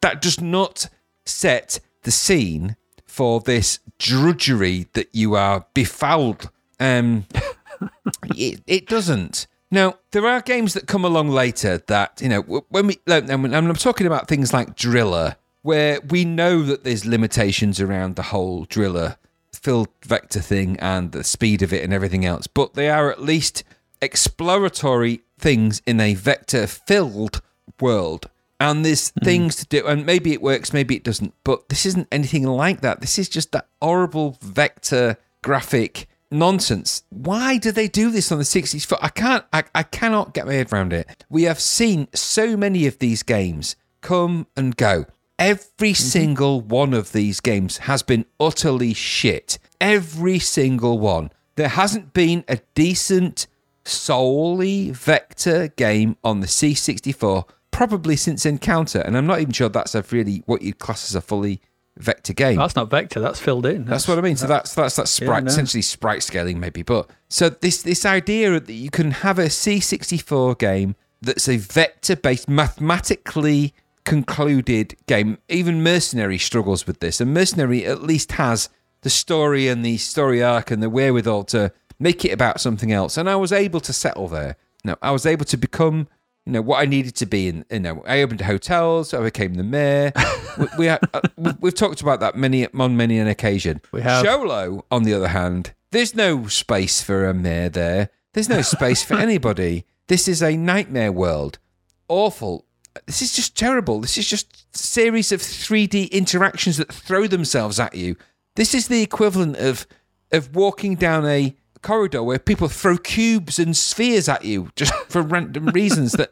That 0.00 0.22
does 0.22 0.40
not 0.40 0.88
set 1.24 1.80
the 2.02 2.10
scene 2.10 2.76
for 3.04 3.40
this 3.40 3.80
drudgery 3.98 4.86
that 4.92 5.08
you 5.12 5.34
are 5.34 5.66
befouled. 5.74 6.50
Um, 6.78 7.26
it, 8.36 8.62
it 8.66 8.86
doesn't. 8.86 9.46
Now, 9.70 9.98
there 10.10 10.26
are 10.26 10.40
games 10.40 10.74
that 10.74 10.88
come 10.88 11.04
along 11.04 11.28
later 11.30 11.78
that, 11.86 12.20
you 12.20 12.28
know, 12.28 12.40
when 12.40 12.88
we, 12.88 12.98
and 13.06 13.30
I'm 13.30 13.74
talking 13.74 14.06
about 14.06 14.26
things 14.26 14.52
like 14.52 14.74
Driller, 14.74 15.36
where 15.62 16.00
we 16.00 16.24
know 16.24 16.62
that 16.62 16.84
there's 16.84 17.06
limitations 17.06 17.80
around 17.80 18.16
the 18.16 18.22
whole 18.22 18.64
Driller 18.64 19.16
filled 19.52 19.88
vector 20.04 20.40
thing 20.40 20.78
and 20.80 21.12
the 21.12 21.22
speed 21.22 21.62
of 21.62 21.72
it 21.72 21.84
and 21.84 21.92
everything 21.92 22.24
else, 22.24 22.46
but 22.46 22.74
they 22.74 22.88
are 22.88 23.10
at 23.10 23.22
least 23.22 23.62
exploratory 24.02 25.20
things 25.38 25.82
in 25.86 26.00
a 26.00 26.14
vector 26.14 26.66
filled 26.66 27.42
world. 27.80 28.28
And 28.58 28.84
there's 28.84 29.10
mm-hmm. 29.10 29.24
things 29.24 29.56
to 29.56 29.66
do, 29.66 29.86
and 29.86 30.04
maybe 30.04 30.32
it 30.32 30.42
works, 30.42 30.72
maybe 30.72 30.96
it 30.96 31.04
doesn't, 31.04 31.34
but 31.44 31.68
this 31.68 31.86
isn't 31.86 32.08
anything 32.10 32.44
like 32.44 32.80
that. 32.80 33.00
This 33.00 33.18
is 33.18 33.28
just 33.28 33.52
that 33.52 33.68
horrible 33.80 34.36
vector 34.42 35.16
graphic 35.42 36.08
nonsense. 36.30 37.02
Why 37.10 37.58
do 37.58 37.72
they 37.72 37.88
do 37.88 38.10
this 38.10 38.30
on 38.30 38.38
the 38.38 38.44
60s? 38.44 38.86
For 38.86 38.98
I 39.02 39.08
can't, 39.08 39.44
I, 39.52 39.64
I 39.74 39.82
cannot 39.82 40.34
get 40.34 40.46
my 40.46 40.54
head 40.54 40.72
around 40.72 40.92
it. 40.92 41.24
We 41.28 41.44
have 41.44 41.60
seen 41.60 42.08
so 42.14 42.56
many 42.56 42.86
of 42.86 42.98
these 42.98 43.22
games 43.22 43.76
come 44.00 44.46
and 44.56 44.76
go. 44.76 45.06
Every 45.38 45.92
mm-hmm. 45.92 45.94
single 45.94 46.60
one 46.60 46.94
of 46.94 47.12
these 47.12 47.40
games 47.40 47.78
has 47.78 48.02
been 48.02 48.26
utterly 48.38 48.94
shit. 48.94 49.58
Every 49.80 50.38
single 50.38 50.98
one. 50.98 51.30
There 51.56 51.68
hasn't 51.68 52.12
been 52.12 52.44
a 52.48 52.60
decent, 52.74 53.46
solely 53.84 54.90
vector 54.90 55.68
game 55.68 56.16
on 56.22 56.40
the 56.40 56.46
C64 56.46 57.44
probably 57.70 58.16
since 58.16 58.44
Encounter, 58.44 59.00
and 59.00 59.16
I'm 59.16 59.26
not 59.26 59.40
even 59.40 59.52
sure 59.52 59.68
that's 59.68 59.94
a 59.94 60.04
really 60.10 60.42
what 60.46 60.62
you'd 60.62 60.78
class 60.78 61.10
as 61.10 61.14
a 61.14 61.20
fully 61.20 61.60
vector 62.02 62.32
game. 62.32 62.56
That's 62.56 62.76
not 62.76 62.90
vector. 62.90 63.20
That's 63.20 63.40
filled 63.40 63.66
in. 63.66 63.84
That's 63.84 64.08
what 64.08 64.18
I 64.18 64.20
mean. 64.20 64.36
So 64.36 64.46
that's 64.46 64.74
that's 64.74 64.96
that 64.96 65.08
sprite, 65.08 65.44
no. 65.44 65.48
essentially 65.48 65.82
sprite 65.82 66.22
scaling, 66.22 66.60
maybe. 66.60 66.82
But 66.82 67.10
so 67.28 67.48
this 67.48 67.82
this 67.82 68.04
idea 68.04 68.58
that 68.60 68.72
you 68.72 68.90
can 68.90 69.10
have 69.10 69.38
a 69.38 69.46
C64 69.46 70.58
game 70.58 70.96
that's 71.22 71.48
a 71.48 71.56
vector 71.56 72.16
based, 72.16 72.48
mathematically 72.48 73.74
concluded 74.04 74.96
game. 75.06 75.38
Even 75.48 75.82
Mercenary 75.82 76.38
struggles 76.38 76.86
with 76.86 77.00
this, 77.00 77.20
and 77.20 77.34
Mercenary 77.34 77.84
at 77.84 78.02
least 78.02 78.32
has 78.32 78.68
the 79.02 79.10
story 79.10 79.68
and 79.68 79.84
the 79.84 79.96
story 79.96 80.42
arc 80.42 80.70
and 80.70 80.82
the 80.82 80.90
wherewithal 80.90 81.44
to 81.44 81.72
make 81.98 82.24
it 82.24 82.32
about 82.32 82.60
something 82.60 82.92
else. 82.92 83.16
And 83.16 83.28
I 83.28 83.36
was 83.36 83.52
able 83.52 83.80
to 83.80 83.92
settle 83.92 84.28
there. 84.28 84.56
No, 84.84 84.96
I 85.02 85.10
was 85.10 85.26
able 85.26 85.44
to 85.46 85.56
become 85.56 86.08
you 86.46 86.52
know 86.52 86.62
what 86.62 86.80
I 86.80 86.86
needed 86.86 87.14
to 87.16 87.26
be 87.26 87.48
in. 87.48 87.64
You 87.70 87.80
know, 87.80 88.02
I 88.06 88.22
opened 88.22 88.40
hotels. 88.40 89.12
I 89.14 89.22
became 89.22 89.54
the 89.54 89.62
mayor. 89.62 90.12
we, 90.58 90.66
we 90.78 90.88
uh, 90.88 90.98
we- 91.36 91.52
we've 91.60 91.74
talked 91.74 92.00
about 92.00 92.20
that 92.20 92.36
many 92.36 92.66
on 92.74 92.96
many 92.96 93.18
an 93.18 93.28
occasion. 93.28 93.80
We 93.92 94.02
have. 94.02 94.24
Cholo, 94.24 94.84
on 94.90 95.02
the 95.04 95.14
other 95.14 95.28
hand, 95.28 95.74
there's 95.92 96.14
no 96.14 96.46
space 96.48 97.02
for 97.02 97.28
a 97.28 97.34
mayor 97.34 97.68
there. 97.68 98.10
There's 98.32 98.48
no 98.48 98.62
space 98.62 99.02
for 99.04 99.14
anybody. 99.18 99.84
This 100.08 100.26
is 100.28 100.42
a 100.42 100.56
nightmare 100.56 101.12
world. 101.12 101.58
Awful. 102.08 102.64
This 103.06 103.22
is 103.22 103.32
just 103.32 103.56
terrible. 103.56 104.00
This 104.00 104.18
is 104.18 104.26
just 104.28 104.66
a 104.74 104.78
series 104.78 105.30
of 105.30 105.40
3D 105.40 106.10
interactions 106.10 106.76
that 106.78 106.92
throw 106.92 107.26
themselves 107.28 107.78
at 107.78 107.94
you. 107.94 108.16
This 108.56 108.74
is 108.74 108.88
the 108.88 109.02
equivalent 109.02 109.56
of 109.56 109.86
of 110.32 110.54
walking 110.54 110.94
down 110.94 111.26
a 111.26 111.56
corridor 111.82 112.22
where 112.22 112.38
people 112.38 112.68
throw 112.68 112.96
cubes 112.96 113.58
and 113.58 113.76
spheres 113.76 114.28
at 114.28 114.44
you 114.44 114.70
just 114.76 114.94
for 115.08 115.22
random 115.22 115.66
reasons 115.66 116.12
that 116.12 116.30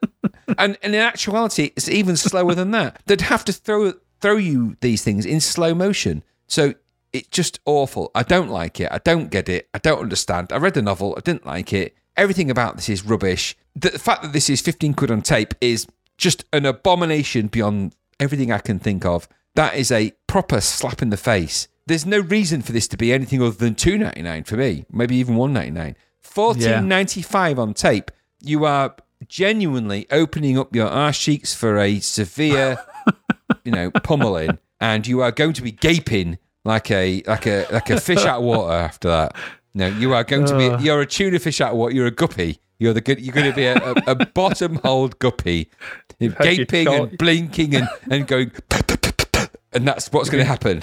and, 0.58 0.78
and 0.82 0.94
in 0.94 1.00
actuality 1.00 1.70
it's 1.76 1.88
even 1.88 2.16
slower 2.16 2.54
than 2.54 2.70
that. 2.72 3.00
They'd 3.06 3.22
have 3.22 3.44
to 3.46 3.52
throw 3.52 3.94
throw 4.20 4.36
you 4.36 4.76
these 4.80 5.02
things 5.02 5.24
in 5.24 5.40
slow 5.40 5.74
motion. 5.74 6.24
So 6.46 6.74
it's 7.12 7.28
just 7.28 7.60
awful. 7.64 8.10
I 8.14 8.22
don't 8.22 8.50
like 8.50 8.80
it. 8.80 8.88
I 8.90 8.98
don't 8.98 9.30
get 9.30 9.48
it. 9.48 9.68
I 9.72 9.78
don't 9.78 10.00
understand. 10.00 10.52
I 10.52 10.56
read 10.58 10.74
the 10.74 10.82
novel. 10.82 11.14
I 11.16 11.20
didn't 11.20 11.46
like 11.46 11.72
it. 11.72 11.96
Everything 12.16 12.50
about 12.50 12.76
this 12.76 12.88
is 12.88 13.04
rubbish. 13.04 13.56
The 13.76 13.90
fact 13.90 14.22
that 14.22 14.32
this 14.32 14.50
is 14.50 14.60
15 14.60 14.94
quid 14.94 15.10
on 15.10 15.22
tape 15.22 15.54
is 15.60 15.86
just 16.16 16.44
an 16.52 16.66
abomination 16.66 17.46
beyond 17.46 17.94
everything 18.18 18.50
i 18.50 18.58
can 18.58 18.78
think 18.78 19.04
of. 19.04 19.28
That 19.54 19.76
is 19.76 19.90
a 19.92 20.12
proper 20.26 20.60
slap 20.60 21.00
in 21.00 21.10
the 21.10 21.16
face 21.16 21.68
there's 21.88 22.06
no 22.06 22.20
reason 22.20 22.62
for 22.62 22.72
this 22.72 22.86
to 22.88 22.96
be 22.96 23.12
anything 23.12 23.42
other 23.42 23.50
than 23.50 23.74
two 23.74 23.98
ninety 23.98 24.22
nine 24.22 24.44
for 24.44 24.56
me, 24.56 24.86
maybe 24.90 25.16
even 25.16 25.36
one 25.36 25.52
ninety 25.52 25.70
nine. 25.72 25.96
Fourteen 26.20 26.88
ninety 26.88 27.22
five 27.22 27.58
on 27.58 27.74
tape. 27.74 28.10
You 28.40 28.64
are 28.64 28.94
genuinely 29.26 30.06
opening 30.10 30.58
up 30.58 30.74
your 30.74 30.86
arse 30.86 31.18
cheeks 31.18 31.54
for 31.54 31.78
a 31.78 31.98
severe, 32.00 32.78
you 33.64 33.72
know, 33.72 33.90
pummeling, 33.90 34.58
and 34.80 35.06
you 35.06 35.20
are 35.20 35.32
going 35.32 35.54
to 35.54 35.62
be 35.62 35.72
gaping 35.72 36.38
like 36.64 36.90
a 36.90 37.22
like 37.26 37.46
a 37.46 37.66
like 37.72 37.90
a 37.90 38.00
fish 38.00 38.24
out 38.24 38.38
of 38.38 38.44
water 38.44 38.72
after 38.72 39.08
that. 39.08 39.36
No, 39.74 39.86
you 39.86 40.12
are 40.14 40.24
going 40.24 40.46
to 40.46 40.56
be. 40.56 40.84
You're 40.84 41.00
a 41.00 41.06
tuna 41.06 41.38
fish 41.38 41.60
out 41.60 41.72
of 41.72 41.78
water. 41.78 41.94
You're 41.94 42.06
a 42.06 42.12
guppy. 42.12 42.60
You're 42.78 42.92
the 42.92 43.00
good. 43.00 43.20
You're 43.20 43.34
going 43.34 43.50
to 43.50 43.56
be 43.56 43.64
a, 43.64 43.76
a, 43.76 43.94
a 44.06 44.26
bottom 44.26 44.76
hold 44.76 45.18
guppy, 45.18 45.70
gaping 46.20 46.86
and 46.88 47.18
blinking 47.18 47.74
and 47.74 47.88
and 48.10 48.26
going, 48.26 48.52
and 49.72 49.86
that's 49.86 50.12
what's 50.12 50.30
going 50.30 50.42
to 50.42 50.48
happen. 50.48 50.82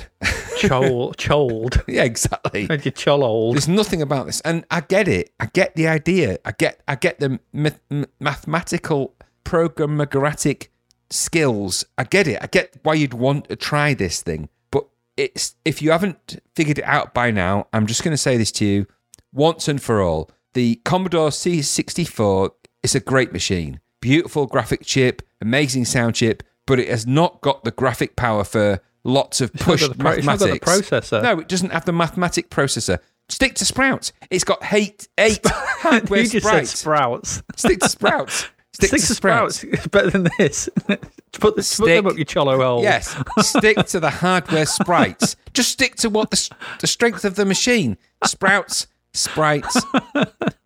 Chol, 0.58 1.16
choled. 1.17 1.84
Yeah, 1.88 2.03
exactly. 2.03 2.67
And 2.69 2.84
you 2.85 2.92
chololed. 2.92 3.53
There's 3.53 3.67
nothing 3.67 4.01
about 4.01 4.25
this, 4.25 4.42
and 4.42 4.66
I 4.72 4.82
get 4.82 5.08
it. 5.08 5.32
I 5.40 5.48
get 5.48 5.75
the 5.75 5.88
idea. 5.88 6.40
I 6.45 6.51
get. 6.51 6.82
I 6.88 6.95
get 6.95 7.19
the 7.19 7.40
math- 7.53 7.80
mathematical 8.19 9.16
programmatic 9.43 10.67
skills. 11.09 11.85
I 11.98 12.03
get 12.03 12.27
it. 12.27 12.40
I 12.42 12.48
get 12.48 12.75
why 12.84 12.95
you'd 12.95 13.14
want 13.14 13.50
to 13.50 13.56
try 13.56 13.93
this 13.93 14.22
thing. 14.22 14.50
But 14.72 14.88
it's 15.17 15.56
if 15.64 15.82
you 15.82 15.92
haven't 15.92 16.42
figured 16.56 16.80
it 16.80 16.85
out 16.85 17.14
by 17.14 17.32
now, 17.32 17.67
I'm 17.74 17.88
just 17.88 18.03
going 18.03 18.14
to 18.14 18.17
say 18.17 18.38
this 18.38 18.51
to 18.53 18.66
you: 18.66 18.88
once 19.34 19.67
and 19.67 19.82
for 19.82 20.01
all. 20.01 20.30
The 20.53 20.75
Commodore 20.85 21.30
C64 21.30 22.51
is 22.82 22.95
a 22.95 23.01
great 23.01 23.34
machine. 23.34 23.82
Beautiful 24.00 24.45
graphic 24.48 24.85
chip, 24.85 25.22
amazing 25.42 25.84
sound 25.84 26.16
chip, 26.16 26.43
but 26.66 26.80
it 26.80 26.88
has 26.88 27.06
not 27.06 27.42
got 27.42 27.64
the 27.66 27.72
graphic 27.72 28.16
power 28.16 28.43
for 28.45 28.80
lots 29.06 29.40
of 29.40 29.53
push 29.53 29.88
pro- 29.98 30.11
it's 30.11 30.25
not 30.25 30.40
got 30.40 30.48
the 30.48 30.59
mathematics. 30.59 30.90
processor. 30.90 31.24
No, 31.24 31.40
it 31.40 31.48
doesn't 31.48 31.72
have 31.72 31.85
the 31.85 31.93
mathematic 31.93 32.50
processor. 32.50 33.00
Stick 33.30 33.56
to 33.56 33.66
Sprouts. 33.66 34.11
It's 34.30 34.43
got 34.43 34.59
eight, 34.74 35.08
eight 35.17 35.40
hardware 35.45 36.22
you 36.22 36.27
just 36.30 36.45
sprites. 36.45 36.69
said 36.72 36.77
sprouts. 36.80 37.42
Stick 37.56 37.80
to 37.80 37.90
Sprouts. 37.90 38.50
Stick, 38.74 38.90
sprouts 38.90 38.90
Stick 38.90 38.90
to, 38.92 39.08
to 39.08 39.14
Sprouts. 39.16 39.56
sprouts. 39.61 39.88
Better 39.88 40.09
than 40.11 40.27
this. 40.38 40.69
put, 40.88 41.56
the, 41.56 41.75
put 41.80 41.85
them 41.88 42.08
up 42.08 42.17
your 42.17 42.25
cholo 42.25 42.58
hole. 42.61 42.84
Yes, 42.84 43.16
stick 43.40 43.77
to 43.77 44.00
the 44.01 44.09
hardware 44.09 44.66
sprites. 44.66 45.38
Just 45.53 45.72
stick 45.72 45.95
to 45.98 46.09
what 46.09 46.30
the, 46.30 46.50
the 46.82 46.88
strength 46.88 47.24
of 47.25 47.35
the 47.35 47.45
machine. 47.45 47.98
Sprouts, 48.25 48.88
sprites. 49.14 49.82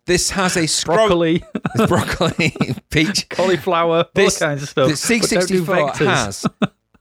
This 0.06 0.30
has 0.30 0.56
a 0.56 0.66
scroll- 0.66 1.06
Broccoli, 1.06 1.44
broccoli, 1.86 2.52
peach. 2.90 3.28
cauliflower, 3.28 4.06
This, 4.14 4.42
all 4.42 4.48
kinds 4.48 4.62
of 4.64 4.68
stuff. 4.70 4.88
The 4.88 5.18
But 5.20 5.30
don't 5.30 5.48
do 5.48 5.64
C64 5.64 6.06
has 6.06 6.46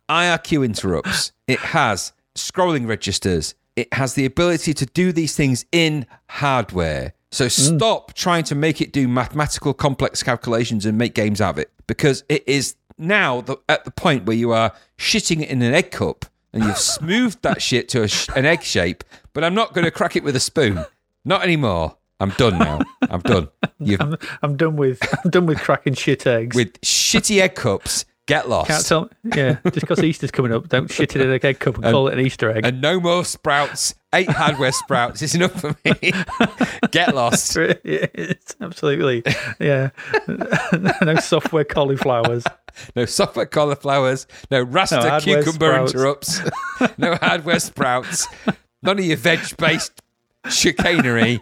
IRQ 0.10 0.66
interrupts. 0.66 1.32
It 1.48 1.60
has 1.60 2.14
scrolling 2.36 2.88
registers. 2.88 3.56
It 3.76 3.94
has 3.94 4.14
the 4.16 4.26
ability 4.26 4.74
to 4.74 4.86
do 4.86 5.12
these 5.12 5.36
things 5.36 5.66
in 5.72 6.06
hardware. 6.30 7.14
So 7.32 7.46
Hmm. 7.46 7.78
stop 7.78 8.14
trying 8.14 8.44
to 8.46 8.56
make 8.56 8.82
it 8.82 8.92
do 8.92 9.08
mathematical 9.08 9.74
complex 9.74 10.24
calculations 10.24 10.86
and 10.86 10.98
make 10.98 11.14
games 11.14 11.40
out 11.42 11.52
of 11.52 11.60
it 11.60 11.72
because 11.88 12.24
it 12.28 12.44
is 12.48 12.76
now 12.98 13.42
the, 13.42 13.58
at 13.70 13.86
the 13.86 13.92
point 13.92 14.26
where 14.26 14.36
you 14.36 14.52
are 14.52 14.74
shitting 14.98 15.42
it 15.42 15.50
in 15.50 15.62
an 15.62 15.74
egg 15.74 15.92
cup 15.92 16.26
and 16.54 16.64
you've 16.64 16.78
smoothed 16.96 17.42
that 17.44 17.62
shit 17.62 17.88
to 17.90 18.02
a 18.04 18.08
sh- 18.08 18.30
an 18.36 18.46
egg 18.46 18.64
shape. 18.64 19.04
But 19.34 19.44
I'm 19.44 19.54
not 19.54 19.74
going 19.74 19.86
to 19.86 19.92
crack 19.92 20.16
it 20.16 20.24
with 20.24 20.36
a 20.36 20.40
spoon. 20.40 20.84
Not 21.24 21.44
anymore. 21.44 21.98
I'm 22.20 22.32
done 22.32 22.58
now. 22.58 22.80
I'm 23.04 23.22
done. 23.22 23.48
I'm, 24.00 24.18
I'm 24.42 24.58
done 24.58 24.76
with 24.76 25.00
I'm 25.24 25.30
done 25.32 25.46
with 25.46 25.60
cracking 25.60 25.94
shit 25.94 26.26
eggs. 26.28 26.56
with 26.56 26.82
shitty 26.82 27.40
egg 27.42 27.56
cups. 27.56 28.04
Get 28.30 28.48
lost. 28.48 28.68
Can't 28.68 28.86
tell. 28.86 29.10
Yeah, 29.24 29.58
just 29.64 29.80
because 29.82 30.04
Easter's 30.04 30.30
coming 30.30 30.54
up, 30.54 30.70
don't 30.70 30.88
shit 30.88 31.16
it 31.16 31.22
in 31.24 31.32
a 31.32 31.40
egg 31.44 31.58
cup 31.58 31.78
and, 31.78 31.86
call 31.86 32.10
it 32.10 32.14
an 32.14 32.24
Easter 32.24 32.52
egg. 32.56 32.64
and 32.64 32.80
no 32.80 33.00
more 33.00 33.26
sprouts. 33.26 33.96
Eight 34.14 34.30
hardware 34.30 34.72
sprouts 34.72 35.24
is 35.24 35.34
enough 35.34 35.60
for 35.60 35.76
me. 35.84 36.14
Get 36.92 37.16
lost. 37.16 37.58
It's 37.58 38.56
absolutely, 38.62 39.24
yeah. 39.60 39.90
no 41.02 41.16
software 41.16 41.64
cauliflowers. 41.64 42.44
No 42.96 43.06
software 43.06 43.48
cauliflowers. 43.48 44.28
No 44.52 44.64
raster 44.64 45.04
No 45.04 45.20
cucumber 45.20 45.88
sprouts. 45.88 45.94
interrupts. 45.96 46.42
no 47.00 47.16
hardware 47.16 47.60
sprouts. 47.60 48.28
None 48.84 49.00
of 49.00 49.06
your 49.06 49.18
veg-based 49.18 50.04
chicanery. 50.52 51.42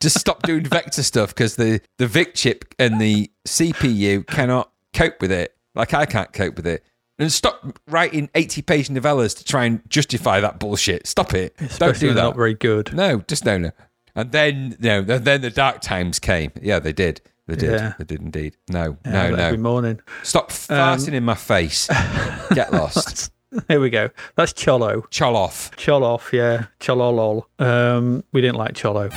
Just 0.00 0.20
stop 0.20 0.42
doing 0.42 0.64
vector 0.66 1.02
stuff 1.02 1.30
because 1.30 1.56
the 1.56 1.80
the 1.96 2.06
Vic 2.06 2.34
chip 2.34 2.66
and 2.78 3.00
the 3.00 3.30
CPU 3.46 4.26
cannot 4.26 4.70
cope 4.92 5.22
with 5.22 5.32
it. 5.32 5.55
Like 5.76 5.94
I 5.94 6.06
can't 6.06 6.32
cope 6.32 6.56
with 6.56 6.66
it. 6.66 6.84
And 7.18 7.32
stop 7.32 7.78
writing 7.88 8.28
80 8.34 8.62
page 8.62 8.88
novellas 8.88 9.36
to 9.38 9.44
try 9.44 9.64
and 9.64 9.80
justify 9.88 10.40
that 10.40 10.58
bullshit. 10.58 11.06
Stop 11.06 11.32
it. 11.34 11.56
Don't 11.78 11.98
do 11.98 12.08
that. 12.12 12.22
Not 12.22 12.36
very 12.36 12.54
good. 12.54 12.92
No, 12.92 13.20
just 13.28 13.44
no, 13.44 13.56
no. 13.56 13.70
And 14.14 14.32
then, 14.32 14.76
no, 14.80 15.02
then 15.02 15.24
then 15.24 15.40
the 15.42 15.50
dark 15.50 15.80
times 15.80 16.18
came. 16.18 16.50
Yeah, 16.60 16.78
they 16.78 16.92
did. 16.92 17.20
They 17.46 17.54
did. 17.56 17.70
Yeah. 17.72 17.92
They 17.98 18.04
did 18.04 18.20
indeed. 18.20 18.56
No, 18.68 18.96
Yeah, 19.04 19.30
no, 19.30 19.36
Every 19.36 19.56
no. 19.56 19.62
morning. 19.62 20.00
Stop 20.24 20.50
farting 20.50 21.12
in 21.14 21.24
my 21.24 21.34
face. 21.36 21.86
Get 22.54 22.72
lost. 22.72 23.30
Here 23.68 23.80
we 23.80 23.88
go. 23.88 24.10
That's 24.34 24.52
Cholo. 24.52 25.02
Chol 25.10 25.34
off. 25.34 25.70
Choloff, 25.76 26.32
yeah. 26.32 26.66
Chololol. 26.80 27.44
Um, 27.58 28.24
we 28.32 28.40
didn't 28.40 28.56
like 28.56 28.74
Cholo. 28.74 29.08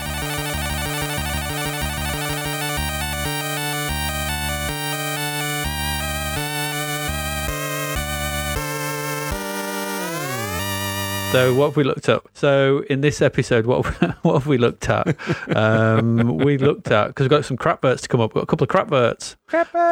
So 11.32 11.53
what 11.53 11.67
have 11.67 11.77
we 11.77 11.83
looked 11.83 12.09
up? 12.09 12.27
So 12.33 12.83
in 12.90 13.01
this 13.01 13.22
episode, 13.22 13.67
what 13.67 13.85
what 14.24 14.33
have 14.33 14.48
we 14.48 14.58
looked 14.58 14.90
at? 14.90 15.16
Um, 15.56 16.38
we 16.40 16.58
looked 16.58 16.90
at 16.90 17.09
because 17.09 17.25
we've 17.25 17.30
got 17.30 17.45
some 17.45 17.56
crapverts 17.56 18.01
to 18.01 18.08
come 18.08 18.19
up. 18.19 18.32
We've 18.33 18.41
got 18.41 18.43
a 18.43 18.48
couple 18.48 18.64
of 18.64 18.69
crapverts. 18.90 19.35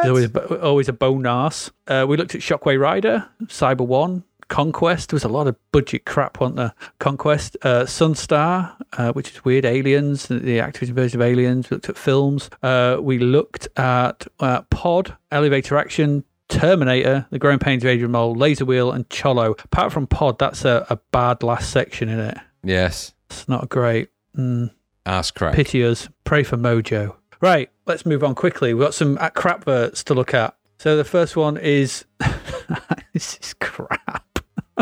Always 0.08 0.34
always 0.60 0.88
a 0.88 0.92
bonus. 0.92 1.70
Uh, 1.86 2.06
we 2.08 2.16
looked 2.16 2.34
at 2.34 2.40
Shockway 2.40 2.78
Rider, 2.78 3.28
Cyber 3.44 3.86
One, 3.86 4.24
Con-Quest. 4.48 5.10
There 5.10 5.14
was 5.16 5.22
a 5.22 5.28
lot 5.28 5.46
of 5.46 5.56
budget 5.70 6.06
crap, 6.06 6.40
wasn't 6.40 6.56
there? 6.56 6.74
Con-Quest, 6.98 7.56
uh, 7.62 7.86
Sun 7.86 8.16
Star, 8.16 8.76
uh, 8.94 9.12
which 9.12 9.30
is 9.30 9.44
weird. 9.44 9.64
Aliens, 9.64 10.26
the 10.26 10.58
Activision 10.58 10.90
version 10.94 11.20
of 11.20 11.26
Aliens. 11.26 11.70
We 11.70 11.76
looked 11.76 11.88
at 11.88 11.96
films. 11.96 12.50
Uh, 12.64 12.96
we 13.00 13.18
looked 13.20 13.68
at 13.76 14.26
uh, 14.40 14.62
Pod, 14.70 15.16
Elevator 15.30 15.76
Action. 15.78 16.24
Terminator, 16.48 17.26
The 17.30 17.38
Growing 17.38 17.58
Pains 17.58 17.84
of 17.84 17.88
Adrian 17.90 18.10
Mole, 18.12 18.34
LazerWheel, 18.34 18.94
and 18.94 19.08
Cholo. 19.10 19.52
Apart 19.64 19.92
from 19.92 20.06
Pod, 20.06 20.38
that's 20.38 20.64
a, 20.64 20.86
a 20.90 20.96
bad 21.12 21.42
last 21.42 21.70
section 21.70 22.08
in 22.08 22.18
it. 22.18 22.38
Yes. 22.64 23.14
It's 23.30 23.48
not 23.48 23.68
great. 23.68 24.08
Mm, 24.36 24.70
Ass 25.06 25.30
crack. 25.30 25.54
pity 25.54 25.84
us. 25.84 26.08
Pray 26.24 26.42
for 26.42 26.56
Mojo. 26.56 27.14
Right, 27.40 27.70
let's 27.86 28.04
move 28.04 28.24
on 28.24 28.34
quickly. 28.34 28.74
We've 28.74 28.84
got 28.84 28.94
some 28.94 29.16
uh, 29.18 29.30
crapverts 29.30 30.02
to 30.04 30.14
look 30.14 30.34
at. 30.34 30.56
So 30.78 30.96
the 30.96 31.04
first 31.04 31.36
one 31.36 31.56
is 31.56 32.04
this 33.12 33.38
is 33.42 33.54
crap. 33.60 34.38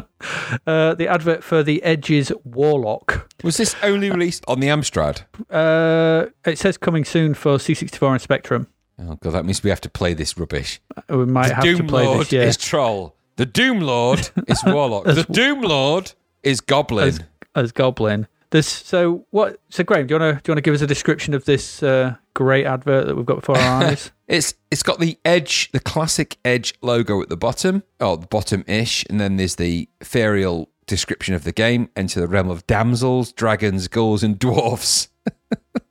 uh, 0.66 0.94
the 0.94 1.08
advert 1.08 1.42
for 1.44 1.62
the 1.62 1.82
Edges 1.82 2.32
Warlock. 2.44 3.30
Was 3.42 3.56
this 3.56 3.74
only 3.82 4.10
released 4.10 4.44
on 4.48 4.60
the 4.60 4.68
Amstrad? 4.68 5.22
Uh, 5.50 6.26
it 6.44 6.58
says 6.58 6.76
coming 6.78 7.04
soon 7.04 7.34
for 7.34 7.56
C64 7.56 8.12
and 8.12 8.20
Spectrum. 8.20 8.68
Oh, 8.98 9.16
God, 9.16 9.32
that 9.32 9.44
means 9.44 9.62
we 9.62 9.70
have 9.70 9.80
to 9.82 9.90
play 9.90 10.14
this 10.14 10.38
rubbish. 10.38 10.80
We 11.08 11.26
might 11.26 11.48
The 11.48 11.54
have 11.56 11.64
Doom 11.64 11.76
to 11.78 11.84
play 11.84 12.04
Lord 12.06 12.20
this. 12.26 12.32
Yeah, 12.32 12.42
is 12.44 12.56
Troll. 12.56 13.14
The 13.36 13.46
Doom 13.46 13.80
Lord 13.80 14.30
is 14.48 14.62
Warlock. 14.64 15.04
the 15.04 15.24
Doom 15.30 15.60
Lord 15.62 16.12
is 16.42 16.60
Goblin. 16.62 17.08
as, 17.08 17.20
as 17.54 17.72
Goblin. 17.72 18.26
This 18.50 18.68
so 18.68 19.26
what? 19.30 19.60
So 19.70 19.82
Graham, 19.84 20.06
do 20.06 20.14
you 20.14 20.20
want 20.20 20.36
to 20.38 20.42
do 20.42 20.48
you 20.48 20.52
want 20.54 20.58
to 20.58 20.62
give 20.62 20.72
us 20.74 20.80
a 20.80 20.86
description 20.86 21.34
of 21.34 21.44
this 21.46 21.82
uh, 21.82 22.14
great 22.32 22.64
advert 22.64 23.06
that 23.06 23.16
we've 23.16 23.26
got 23.26 23.40
before 23.40 23.58
our 23.58 23.82
eyes? 23.84 24.12
It's 24.28 24.54
it's 24.70 24.84
got 24.84 25.00
the 25.00 25.18
edge, 25.24 25.70
the 25.72 25.80
classic 25.80 26.38
edge 26.44 26.72
logo 26.80 27.20
at 27.20 27.28
the 27.28 27.36
bottom, 27.36 27.82
oh, 28.00 28.14
the 28.16 28.28
bottom 28.28 28.64
ish, 28.68 29.04
and 29.10 29.20
then 29.20 29.36
there's 29.36 29.56
the 29.56 29.88
ethereal 30.00 30.70
description 30.86 31.34
of 31.34 31.42
the 31.42 31.52
game. 31.52 31.90
Enter 31.96 32.20
the 32.20 32.28
realm 32.28 32.48
of 32.48 32.66
damsels, 32.68 33.32
dragons, 33.32 33.88
ghouls, 33.88 34.22
and 34.22 34.38
dwarfs. 34.38 35.08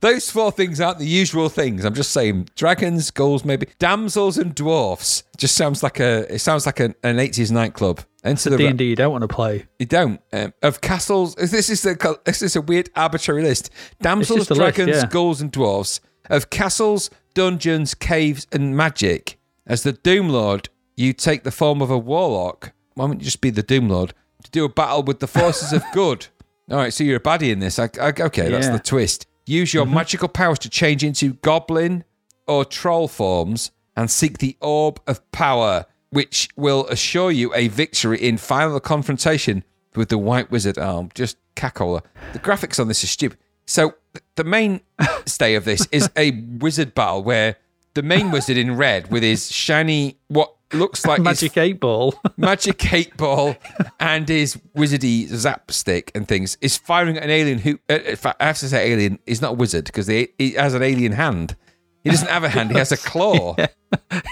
Those 0.00 0.30
four 0.30 0.50
things 0.52 0.80
aren't 0.80 0.98
the 0.98 1.06
usual 1.06 1.48
things. 1.48 1.84
I'm 1.84 1.94
just 1.94 2.10
saying, 2.12 2.48
dragons, 2.56 3.10
ghouls, 3.10 3.44
maybe 3.44 3.66
damsels, 3.78 4.38
and 4.38 4.54
dwarfs. 4.54 5.22
Just 5.36 5.56
sounds 5.56 5.82
like 5.82 6.00
a 6.00 6.32
it 6.34 6.38
sounds 6.40 6.66
like 6.66 6.80
an, 6.80 6.94
an 7.02 7.16
80s 7.16 7.50
nightclub. 7.50 8.00
Enter 8.24 8.50
the 8.50 8.56
D 8.56 8.66
and 8.66 8.78
D 8.78 8.84
you 8.86 8.96
don't 8.96 9.12
want 9.12 9.22
to 9.22 9.28
play. 9.28 9.66
you 9.78 9.86
don't 9.86 10.20
um, 10.32 10.52
of 10.62 10.80
castles. 10.80 11.34
This 11.36 11.70
is 11.70 11.82
the 11.82 12.18
this 12.24 12.42
is 12.42 12.56
a 12.56 12.60
weird 12.60 12.90
arbitrary 12.96 13.42
list. 13.42 13.70
Damsels, 14.00 14.50
a 14.50 14.54
list, 14.54 14.60
dragons, 14.76 14.96
yeah. 15.02 15.06
ghouls, 15.08 15.40
and 15.40 15.52
dwarfs 15.52 16.00
of 16.28 16.50
castles, 16.50 17.08
dungeons, 17.34 17.94
caves, 17.94 18.46
and 18.50 18.76
magic. 18.76 19.38
As 19.66 19.82
the 19.84 19.92
Doom 19.92 20.28
Lord, 20.28 20.68
you 20.96 21.12
take 21.12 21.44
the 21.44 21.50
form 21.52 21.80
of 21.82 21.90
a 21.90 21.98
warlock. 21.98 22.72
Why 22.94 23.04
wouldn't 23.04 23.20
you 23.20 23.26
just 23.26 23.40
be 23.40 23.50
the 23.50 23.62
Doom 23.62 23.88
Lord 23.88 24.12
to 24.42 24.50
do 24.50 24.64
a 24.64 24.68
battle 24.68 25.02
with 25.02 25.20
the 25.20 25.26
forces 25.28 25.72
of 25.72 25.84
good? 25.92 26.26
All 26.68 26.78
right, 26.78 26.92
so 26.92 27.04
you're 27.04 27.18
a 27.18 27.20
baddie 27.20 27.52
in 27.52 27.60
this. 27.60 27.78
I, 27.78 27.84
I, 28.00 28.08
okay, 28.08 28.48
that's 28.48 28.66
Yeah. 28.66 28.72
the 28.72 28.80
twist. 28.80 29.26
Use 29.46 29.72
your 29.72 29.84
mm-hmm. 29.84 29.94
magical 29.94 30.28
powers 30.28 30.58
to 30.60 30.68
change 30.68 31.04
into 31.04 31.34
goblin 31.34 32.04
or 32.46 32.64
troll 32.64 33.08
forms 33.08 33.70
and 33.96 34.10
seek 34.10 34.38
the 34.38 34.56
orb 34.60 35.00
of 35.06 35.30
power, 35.32 35.86
which 36.10 36.48
will 36.56 36.86
assure 36.88 37.30
you 37.30 37.54
a 37.54 37.68
victory 37.68 38.20
in 38.20 38.36
final 38.36 38.80
confrontation 38.80 39.64
with 39.94 40.08
the 40.08 40.18
White 40.18 40.50
Wizard 40.50 40.78
arm. 40.78 41.10
Just 41.14 41.36
cackle. 41.54 42.02
The 42.32 42.38
graphics 42.38 42.78
on 42.78 42.88
this 42.88 43.02
is 43.04 43.10
stupid. 43.10 43.38
So 43.66 43.94
the 44.34 44.44
main 44.44 44.80
stay 45.26 45.54
of 45.54 45.64
this 45.64 45.86
is 45.90 46.10
a 46.16 46.30
wizard 46.30 46.94
battle 46.94 47.22
where 47.22 47.56
the 47.94 48.02
main 48.02 48.30
wizard 48.30 48.56
in 48.56 48.76
red 48.76 49.10
with 49.10 49.22
his 49.22 49.50
shiny 49.50 50.18
what 50.28 50.55
looks 50.72 51.06
like 51.06 51.20
Magic 51.20 51.56
Eight 51.56 51.80
Ball. 51.80 52.14
magic 52.36 52.92
eight 52.92 53.16
ball 53.16 53.56
and 54.00 54.28
his 54.28 54.56
wizardy 54.76 55.26
zap 55.28 55.70
stick 55.70 56.10
and 56.14 56.26
things 56.26 56.56
is 56.60 56.76
firing 56.76 57.16
at 57.16 57.22
an 57.24 57.30
alien 57.30 57.58
who, 57.58 57.78
uh, 57.88 57.98
I 58.40 58.44
have 58.46 58.58
to 58.58 58.68
say 58.68 58.90
alien, 58.92 59.18
he's 59.26 59.40
not 59.40 59.52
a 59.52 59.54
wizard 59.54 59.84
because 59.84 60.06
he 60.06 60.28
has 60.56 60.74
an 60.74 60.82
alien 60.82 61.12
hand. 61.12 61.56
He 62.02 62.10
doesn't 62.10 62.28
have 62.28 62.44
a 62.44 62.48
hand, 62.48 62.70
he 62.70 62.78
has 62.78 62.92
a 62.92 62.96
claw. 62.96 63.54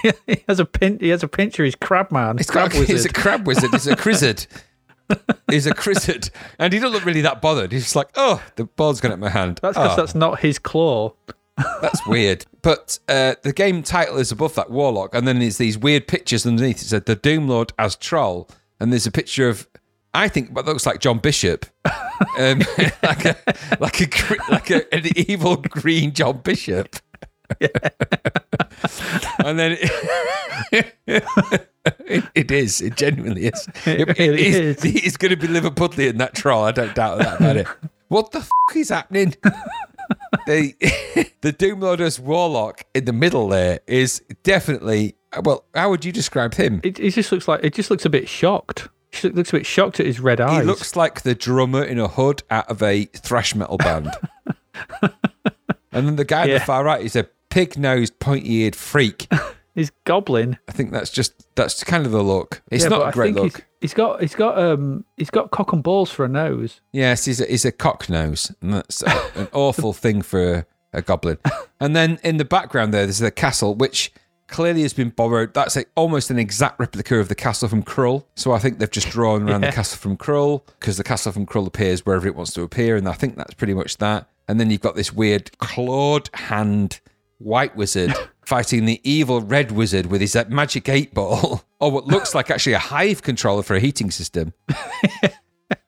Yeah. 0.03 0.11
he 0.27 0.43
has 0.47 0.59
a 0.59 0.65
pin. 0.65 0.97
He 0.99 1.09
has 1.09 1.23
a 1.23 1.27
pincher. 1.29 1.63
He's 1.63 1.75
Crabman. 1.75 2.37
He's, 2.37 2.49
Crab 2.51 2.71
got, 2.71 2.85
he's 2.85 3.05
a 3.05 3.09
crab 3.09 3.47
wizard, 3.47 3.71
he's 3.71 3.87
a 3.87 3.95
crizzard. 3.95 4.45
he's 5.49 5.65
a 5.65 5.71
crizzard. 5.71 6.29
And 6.59 6.73
he 6.73 6.79
doesn't 6.79 6.93
look 6.93 7.05
really 7.05 7.21
that 7.21 7.41
bothered. 7.41 7.71
He's 7.71 7.83
just 7.83 7.95
like, 7.95 8.09
oh, 8.15 8.43
the 8.57 8.65
ball's 8.65 8.99
gone 8.99 9.11
at 9.13 9.19
my 9.19 9.29
hand. 9.29 9.59
That's 9.61 9.77
because 9.77 9.93
Oh. 9.93 10.01
that's 10.01 10.13
not 10.13 10.39
his 10.41 10.59
claw. 10.59 11.13
That's 11.81 12.05
weird. 12.07 12.45
But 12.61 12.99
uh, 13.07 13.35
the 13.43 13.53
game 13.53 13.81
title 13.83 14.17
is 14.17 14.31
above 14.31 14.55
that 14.55 14.69
Warlock, 14.69 15.13
and 15.15 15.27
then 15.27 15.39
there's 15.39 15.57
these 15.57 15.77
weird 15.77 16.07
pictures 16.07 16.45
underneath. 16.45 16.81
It 16.81 16.85
said 16.85 17.05
the 17.05 17.15
Doom 17.15 17.47
Lord 17.47 17.71
as 17.79 17.95
Troll, 17.95 18.49
and 18.79 18.91
there's 18.91 19.05
a 19.07 19.11
picture 19.11 19.47
of 19.49 19.67
I 20.13 20.27
think 20.27 20.49
what 20.55 20.65
looks 20.65 20.85
like 20.85 20.99
John 20.99 21.19
Bishop, 21.19 21.65
um, 22.39 22.59
like 23.03 23.25
a 23.25 23.37
like 23.79 24.01
a 24.01 24.35
like 24.49 24.69
a, 24.71 24.93
an 24.93 25.03
evil 25.15 25.57
green 25.57 26.13
John 26.13 26.37
Bishop. 26.39 26.95
and 29.43 29.59
then 29.59 29.77
it, 30.71 30.95
it 32.35 32.51
is. 32.51 32.81
It 32.81 32.95
genuinely 32.97 33.45
is. 33.47 33.67
It, 33.85 34.01
It 34.09 34.19
really 34.19 34.45
is. 34.47 34.55
is. 34.77 34.83
He's 34.83 35.17
going 35.17 35.29
to 35.31 35.37
be 35.37 35.47
Liverpudlian 35.47 36.17
that 36.17 36.33
troll. 36.35 36.63
I 36.63 36.71
don't 36.71 36.95
doubt 36.95 37.19
that 37.19 37.39
about 37.39 37.57
it. 37.57 37.67
What 38.07 38.31
the 38.31 38.39
f- 38.39 38.49
is 38.75 38.89
happening? 38.89 39.35
The 40.45 41.29
the 41.41 41.51
Doom 41.51 41.81
Lord's 41.81 42.19
warlock 42.19 42.83
in 42.93 43.05
the 43.05 43.13
middle 43.13 43.49
there 43.49 43.79
is 43.87 44.21
definitely. 44.43 45.15
Well, 45.43 45.65
how 45.73 45.89
would 45.89 46.05
you 46.05 46.11
describe 46.11 46.53
him? 46.53 46.79
It, 46.83 46.99
it 46.99 47.11
just 47.11 47.31
looks 47.31 47.47
like 47.47 47.63
it 47.63 47.73
just 47.73 47.89
looks 47.91 48.05
a 48.05 48.09
bit 48.09 48.29
shocked. 48.29 48.87
He 49.11 49.29
looks 49.29 49.49
a 49.49 49.53
bit 49.53 49.65
shocked 49.65 49.99
at 49.99 50.05
his 50.05 50.19
red 50.19 50.41
eyes. 50.41 50.61
He 50.61 50.65
looks 50.65 50.95
like 50.95 51.21
the 51.21 51.35
drummer 51.35 51.83
in 51.83 51.99
a 51.99 52.07
hood 52.07 52.43
out 52.49 52.69
of 52.69 52.83
a 52.83 53.05
thrash 53.05 53.55
metal 53.55 53.77
band. 53.77 54.11
and 55.01 56.07
then 56.07 56.15
the 56.17 56.25
guy 56.25 56.43
on 56.43 56.49
the 56.49 56.59
far 56.59 56.83
right 56.83 57.03
is 57.03 57.15
a 57.15 57.23
pig-nosed, 57.49 58.19
pointy-eared 58.19 58.75
freak. 58.75 59.27
He's 59.75 59.91
goblin. 60.05 60.57
I 60.67 60.71
think 60.71 60.91
that's 60.91 61.09
just 61.11 61.53
that's 61.55 61.83
kind 61.83 62.05
of 62.05 62.11
the 62.13 62.23
look. 62.23 62.61
It's 62.71 62.83
Yeah, 62.83 62.89
not 62.89 63.09
a 63.09 63.11
great 63.11 63.35
look. 63.35 63.53
He's, 63.57 63.61
he's 63.81 63.93
got 63.93 64.21
he's 64.21 64.33
got 64.35 64.57
um 64.57 65.03
he's 65.17 65.29
got 65.29 65.51
cock 65.51 65.73
and 65.73 65.83
balls 65.83 66.09
for 66.09 66.23
a 66.25 66.29
nose. 66.29 66.79
Yes, 66.93 67.25
he's 67.25 67.41
a, 67.41 67.45
he's 67.45 67.65
a 67.65 67.71
cock 67.73 68.09
nose, 68.09 68.51
and 68.61 68.73
that's 68.73 69.03
a- 69.03 69.31
an 69.35 69.47
awful 69.53 69.91
thing 69.93 70.21
for 70.21 70.53
a, 70.53 70.65
a 70.93 71.01
goblin. 71.01 71.37
And 71.79 71.95
then 71.95 72.19
in 72.23 72.37
the 72.37 72.45
background 72.45 72.93
there, 72.93 73.05
there's 73.05 73.19
the 73.19 73.31
castle, 73.31 73.75
which 73.75 74.13
clearly 74.47 74.83
has 74.83 74.93
been 74.93 75.09
borrowed. 75.09 75.53
That's 75.53 75.75
a, 75.75 75.83
almost 75.95 76.29
an 76.31 76.39
exact 76.39 76.79
replica 76.79 77.17
of 77.19 77.27
the 77.27 77.35
castle 77.35 77.67
from 77.67 77.83
Krull. 77.83 78.25
So 78.35 78.53
I 78.53 78.59
think 78.59 78.77
they've 78.79 78.89
just 78.89 79.09
drawn 79.09 79.49
around 79.49 79.63
Yeah. 79.63 79.71
the 79.71 79.75
castle 79.75 79.97
from 79.97 80.15
Krull 80.17 80.61
because 80.79 80.95
the 80.97 81.03
castle 81.03 81.31
from 81.33 81.45
Krull 81.45 81.67
appears 81.67 82.05
wherever 82.05 82.27
it 82.27 82.35
wants 82.35 82.53
to 82.53 82.61
appear, 82.61 82.95
and 82.95 83.09
I 83.09 83.13
think 83.13 83.35
that's 83.35 83.55
pretty 83.55 83.73
much 83.73 83.97
that. 83.97 84.29
And 84.47 84.57
then 84.59 84.69
you've 84.69 84.81
got 84.81 84.95
this 84.95 85.11
weird 85.11 85.57
clawed 85.57 86.29
hand 86.33 87.01
white 87.39 87.75
wizard 87.75 88.13
fighting 88.45 88.85
the 88.85 89.01
evil 89.09 89.41
red 89.41 89.71
wizard 89.71 90.07
with 90.07 90.21
his 90.21 90.35
uh, 90.35 90.45
magic 90.47 90.89
eight 90.89 91.13
ball, 91.13 91.63
or 91.79 91.91
what 91.91 92.05
looks 92.05 92.35
like 92.35 92.49
actually 92.51 92.73
a 92.73 92.79
hive 92.79 93.21
controller 93.21 93.63
for 93.63 93.75
a 93.75 93.79
heating 93.79 94.11
system. 94.11 94.53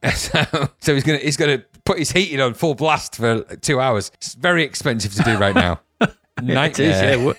so, 0.14 0.70
so 0.80 0.94
he's 0.94 1.04
gonna 1.04 1.20
he's 1.20 1.38
gonna 1.38 1.64
put 1.86 2.00
his 2.00 2.12
heating 2.12 2.42
on 2.42 2.54
full 2.54 2.74
blast 2.74 3.16
for 3.16 3.44
two 3.58 3.80
hours. 3.80 4.12
It's 4.16 4.34
very 4.34 4.64
expensive 4.64 5.14
to 5.16 5.24
do 5.24 5.38
right 5.38 5.56
now. 5.56 5.82
It 6.40 6.80
is, 6.80 7.02
yeah. 7.02 7.34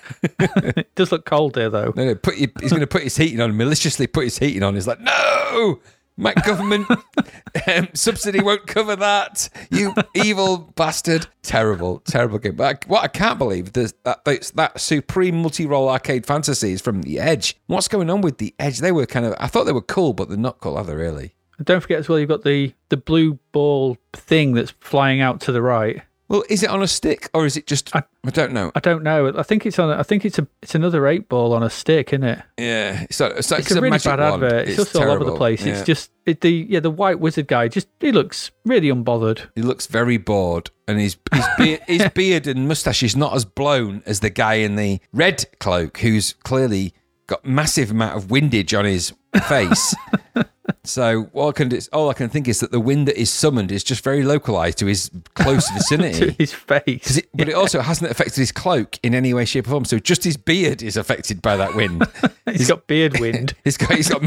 It 0.76 0.94
does 0.96 1.12
look 1.12 1.24
cold 1.24 1.54
there 1.54 1.70
though. 1.70 1.92
No, 1.94 2.04
no, 2.04 2.14
put 2.16 2.36
your, 2.36 2.48
he's 2.60 2.70
going 2.70 2.80
to 2.80 2.86
put 2.86 3.04
his 3.04 3.16
heating 3.16 3.40
on, 3.40 3.56
maliciously 3.56 4.08
put 4.08 4.24
his 4.24 4.38
heating 4.38 4.64
on. 4.64 4.74
He's 4.74 4.88
like, 4.88 5.00
no, 5.00 5.78
my 6.18 6.34
government 6.34 6.86
um, 7.66 7.88
subsidy 7.94 8.40
won't 8.42 8.66
cover 8.66 8.96
that. 8.96 9.48
You 9.70 9.94
evil 10.14 10.58
bastard. 10.76 11.28
Terrible, 11.42 12.00
terrible 12.00 12.38
game. 12.38 12.56
But 12.56 12.84
I, 12.84 12.88
what 12.88 13.04
I 13.04 13.08
can't 13.08 13.38
believe 13.38 13.74
is 13.76 13.94
that 14.04 14.24
that 14.24 14.80
supreme 14.80 15.40
multi-role 15.40 15.88
arcade 15.88 16.26
fantasy 16.26 16.72
is 16.72 16.82
from 16.82 17.02
the 17.02 17.20
Edge. 17.20 17.56
What's 17.68 17.88
going 17.88 18.10
on 18.10 18.20
with 18.20 18.38
the 18.38 18.54
Edge? 18.58 18.78
They 18.80 18.92
were 18.92 19.06
kind 19.06 19.24
of, 19.24 19.34
I 19.38 19.46
thought 19.46 19.64
they 19.64 19.72
were 19.72 19.80
cool, 19.80 20.12
but 20.12 20.28
they're 20.28 20.36
not 20.36 20.60
cool, 20.60 20.76
are 20.76 20.84
they 20.84 20.94
really? 20.94 21.34
And 21.58 21.66
don't 21.66 21.80
forget 21.80 22.00
as 22.00 22.08
well, 22.08 22.18
you've 22.18 22.28
got 22.28 22.44
the 22.44 22.72
the 22.88 22.96
blue 22.96 23.38
ball 23.52 23.96
thing 24.12 24.54
that's 24.54 24.70
flying 24.80 25.20
out 25.20 25.40
to 25.42 25.52
the 25.52 25.62
right. 25.62 26.02
Well, 26.28 26.44
is 26.50 26.62
it 26.62 26.68
on 26.68 26.82
a 26.82 26.86
stick 26.86 27.30
or 27.32 27.46
is 27.46 27.56
it 27.56 27.66
just? 27.66 27.94
I, 27.96 28.02
I- 28.24 28.30
don't 28.30 28.52
know. 28.52 28.70
I 28.74 28.80
don't 28.80 29.02
know. 29.02 29.32
I 29.36 29.42
think 29.42 29.64
it's 29.64 29.78
on. 29.78 29.90
a- 29.90 29.98
I 29.98 30.02
think 30.02 30.24
it's 30.26 30.38
a. 30.38 30.46
It's 30.62 30.74
another 30.74 31.06
eight 31.06 31.28
ball 31.28 31.54
on 31.54 31.62
a 31.62 31.70
stick, 31.70 32.12
isn't 32.12 32.24
it? 32.24 32.42
Yeah, 32.58 33.02
it's, 33.04 33.20
a, 33.20 33.26
it's, 33.38 33.50
It's, 33.50 33.70
a, 33.70 33.80
really 33.80 33.98
bad 33.98 34.20
wand. 34.20 34.44
advert. 34.44 34.68
It's, 34.68 34.78
also 34.78 35.02
all 35.02 35.10
over 35.10 35.24
the 35.24 35.36
place. 35.36 35.64
Yeah. 35.64 35.72
It's 35.74 35.86
just 35.86 36.10
it, 36.26 36.42
the 36.42 36.66
yeah 36.68 36.80
the 36.80 36.90
white 36.90 37.18
wizard 37.18 37.48
guy. 37.48 37.68
Just 37.68 37.88
he 38.00 38.12
looks 38.12 38.50
really 38.66 38.88
unbothered. 38.88 39.48
He 39.54 39.62
looks 39.62 39.86
very 39.86 40.18
bored, 40.18 40.70
and 40.86 41.00
his 41.00 41.16
his, 41.32 41.46
beard, 41.56 41.80
his 41.86 42.08
beard 42.14 42.46
and 42.46 42.68
mustache 42.68 43.02
is 43.02 43.16
not 43.16 43.34
as 43.34 43.46
blown 43.46 44.02
as 44.04 44.20
the 44.20 44.30
guy 44.30 44.54
in 44.54 44.76
the 44.76 45.00
red 45.14 45.46
cloak, 45.60 45.98
who's 45.98 46.34
clearly 46.44 46.92
got 47.26 47.44
massive 47.44 47.90
amount 47.90 48.16
of 48.16 48.30
windage 48.30 48.74
on 48.74 48.84
his 48.84 49.12
face. 49.48 49.94
so 50.84 51.28
all 51.32 51.48
I 51.48 51.52
can 51.52 51.68
do, 51.68 51.78
all 51.92 52.10
I 52.10 52.14
can 52.14 52.28
think 52.28 52.48
is 52.48 52.60
that 52.60 52.70
the 52.72 52.80
wind 52.80 53.08
that 53.08 53.20
is 53.20 53.30
summoned 53.30 53.70
is 53.72 53.82
just 53.84 54.02
very 54.04 54.22
localized 54.22 54.78
to 54.78 54.86
his 54.86 55.10
close 55.34 55.68
vicinity, 55.74 56.18
to 56.18 56.30
his 56.32 56.52
face. 56.52 57.16
it- 57.18 57.28
but 57.34 57.48
it 57.48 57.54
also 57.54 57.80
hasn't 57.80 58.10
affected 58.10 58.36
his 58.36 58.52
cloak 58.52 58.98
in 59.02 59.14
any 59.14 59.32
way, 59.34 59.44
shape, 59.44 59.66
or 59.66 59.70
form. 59.70 59.84
So 59.84 59.98
just 59.98 60.24
his 60.24 60.36
beard 60.36 60.82
is 60.82 60.96
affected 60.96 61.40
by 61.42 61.56
that 61.56 61.74
wind. 61.74 62.04
He's 62.50 62.68
got 62.68 62.86
beard 62.86 63.18
wind, 63.20 63.54
He's 63.64 63.76
got 63.76 63.92
he's 63.94 64.08
got 64.08 64.22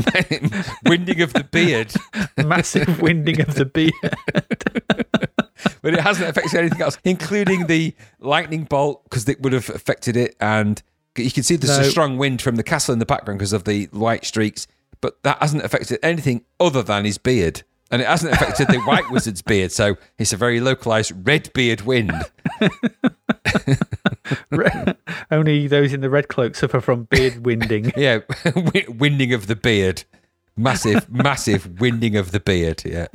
winding 0.85 1.21
of 1.21 1.33
the 1.33 1.47
beard. 1.51 1.91
massive 2.37 3.01
winding 3.01 3.41
of 3.41 3.55
the 3.55 3.65
beard. 3.65 3.93
but 5.81 5.93
it 5.93 5.99
hasn't 5.99 6.29
affected 6.29 6.55
anything 6.59 6.81
else, 6.81 6.97
including 7.03 7.67
the 7.67 7.93
lightning 8.19 8.63
bolt 8.65 9.03
because 9.05 9.27
it 9.27 9.41
would 9.41 9.53
have 9.53 9.69
affected 9.69 10.15
it. 10.15 10.35
And 10.39 10.81
you 11.17 11.31
can 11.31 11.43
see 11.43 11.55
there's 11.55 11.77
a 11.77 11.89
strong 11.89 12.17
wind 12.17 12.41
from 12.41 12.55
the 12.55 12.63
castle 12.63 12.93
in 12.93 12.99
the 12.99 13.05
background 13.05 13.39
because 13.39 13.53
of 13.53 13.63
the 13.65 13.85
white 13.91 14.23
streaks, 14.25 14.67
but 15.01 15.21
that 15.23 15.39
hasn't 15.39 15.63
affected 15.63 15.99
anything 16.03 16.45
other 16.59 16.81
than 16.83 17.05
his 17.05 17.17
beard. 17.17 17.63
And 17.89 18.01
it 18.01 18.07
hasn't 18.07 18.31
affected 18.33 18.69
the 18.69 18.79
white 18.83 19.03
wizard's 19.11 19.41
beard, 19.41 19.73
so 19.73 19.97
it's 20.17 20.31
a 20.31 20.37
very 20.37 20.61
localized 20.61 21.11
red 21.27 21.51
beard 21.53 21.81
wind. 21.81 22.13
Only 25.31 25.67
those 25.67 25.93
in 25.93 26.01
the 26.01 26.09
red 26.09 26.27
cloak 26.27 26.55
suffer 26.55 26.79
from 26.81 27.03
beard 27.05 27.45
winding. 27.45 27.91
Yeah, 27.97 28.19
wi- 28.45 28.85
winding 28.87 29.33
of 29.33 29.47
the 29.47 29.55
beard, 29.55 30.03
massive, 30.55 31.09
massive 31.11 31.79
winding 31.81 32.15
of 32.15 32.31
the 32.31 32.39
beard. 32.39 32.81
Yeah, 32.85 33.07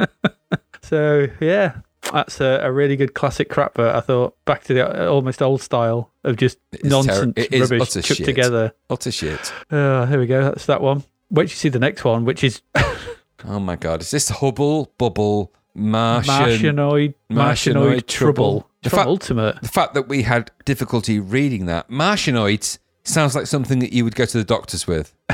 So 0.83 1.29
yeah, 1.41 1.77
that's 2.13 2.41
a, 2.41 2.61
a 2.63 2.71
really 2.73 2.97
good 2.97 3.15
classic 3.15 3.49
crapper. 3.49 3.95
I 3.95 4.01
thought 4.01 4.37
back 4.45 4.65
to 4.65 4.75
the 4.75 5.09
almost 5.09 5.41
old 5.43 5.63
style 5.63 6.13
of 6.25 6.37
just 6.37 6.59
nonsense 6.85 7.33
it 7.37 7.53
is 7.53 7.71
rubbish 7.71 7.93
chucked 7.95 8.07
shit. 8.07 8.25
together. 8.27 8.73
utter 8.91 9.11
shit. 9.11 9.53
Uh, 9.71 10.07
here 10.07 10.21
we 10.21 10.27
go. 10.27 10.43
That's 10.43 10.67
that 10.67 10.81
one. 10.83 11.05
Wait 11.31 11.45
till 11.45 11.51
you 11.53 11.57
see 11.57 11.69
the 11.69 11.79
next 11.79 12.05
one, 12.05 12.25
which 12.25 12.43
is 12.45 12.63
Oh 13.45 13.59
my 13.61 13.77
god, 13.77 14.01
is 14.01 14.11
this 14.11 14.29
Hubble 14.29 14.93
Bubble 14.99 15.53
Martian? 15.75 16.33
Martianoid, 16.35 17.15
Martianoid 17.31 17.35
Martianoid 17.73 18.07
Trouble. 18.07 18.07
Trouble 18.07 18.71
The 18.83 18.91
from 18.91 18.97
fact- 18.99 19.09
Ultimate. 19.09 19.63
the 19.63 19.69
fact 19.69 19.95
that 19.95 20.09
we 20.09 20.23
had 20.23 20.51
difficulty 20.65 21.19
reading 21.21 21.67
that 21.67 21.89
Martianoids 21.91 22.79
sounds 23.07 23.35
like 23.35 23.47
something 23.47 23.79
that 23.81 23.93
you 23.93 24.05
would 24.05 24.15
go 24.15 24.25
to 24.25 24.39
the 24.39 24.45
doctors 24.45 24.87
with. 24.87 25.15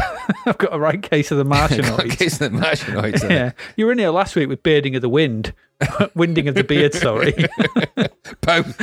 I've 0.47 0.59
got 0.59 0.73
a 0.73 0.79
right 0.79 1.03
case 1.03 1.31
of 1.31 1.39
the 1.39 1.45
Martianoids. 1.55 2.19
Case 2.19 2.41
of 2.41 2.53
the 2.53 2.59
Martianoids. 2.59 3.23
yeah, 3.31 3.53
you 3.77 3.87
were 3.87 3.93
in 3.93 3.99
here 3.99 4.11
last 4.11 4.37
week 4.37 4.49
with 4.49 4.63
bearding 4.63 4.95
of 4.95 5.03
the 5.03 5.09
wind, 5.09 5.53
winding 6.15 6.49
of 6.49 6.55
the 6.55 6.65
beard. 6.65 6.95
Sorry. 6.95 7.33
Both. 8.41 8.77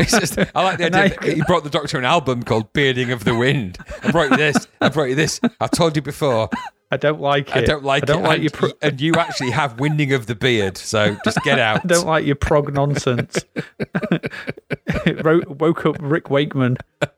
it's 0.00 0.18
just, 0.18 0.38
I 0.38 0.62
like 0.62 0.78
the 0.78 0.86
idea 0.86 1.18
that 1.20 1.22
he 1.22 1.42
brought 1.46 1.64
the 1.64 1.70
doctor 1.70 1.98
an 1.98 2.04
album 2.04 2.42
called 2.42 2.72
Bearding 2.72 3.10
of 3.10 3.24
the 3.24 3.34
Wind. 3.34 3.78
I 4.02 4.10
brought 4.10 4.30
you 4.30 4.36
this. 4.36 4.66
I 4.80 4.88
brought 4.88 5.08
you 5.08 5.14
this. 5.14 5.40
I've 5.60 5.70
told 5.70 5.96
you 5.96 6.02
before. 6.02 6.50
I 6.90 6.96
don't 6.96 7.20
like 7.20 7.48
it. 7.50 7.56
I 7.56 7.60
don't 7.62 7.82
like 7.84 8.04
I 8.04 8.06
don't 8.06 8.24
it. 8.24 8.28
like 8.28 8.34
and, 8.36 8.42
your. 8.44 8.50
Pro- 8.50 8.70
and 8.80 9.00
you 9.00 9.12
actually 9.14 9.50
have 9.50 9.80
winding 9.80 10.12
of 10.12 10.26
the 10.26 10.34
beard. 10.36 10.78
So 10.78 11.16
just 11.24 11.38
get 11.42 11.58
out. 11.68 11.80
I 11.84 11.86
don't 11.88 12.06
like 12.06 12.24
your 12.24 12.36
prog 12.36 12.72
nonsense. 12.72 13.44
Ro- 15.24 15.42
woke 15.48 15.84
up 15.86 15.96
Rick 16.00 16.30
Wakeman. 16.30 16.76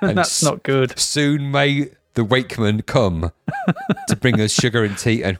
And 0.00 0.18
That's 0.18 0.42
not 0.42 0.62
good. 0.62 0.98
Soon 0.98 1.50
may 1.50 1.90
the 2.14 2.24
wakeman 2.24 2.82
come 2.82 3.32
to 4.08 4.16
bring 4.16 4.40
us 4.40 4.52
sugar 4.52 4.84
and 4.84 4.96
tea 4.96 5.22
and 5.22 5.38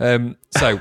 um 0.00 0.36
so 0.56 0.80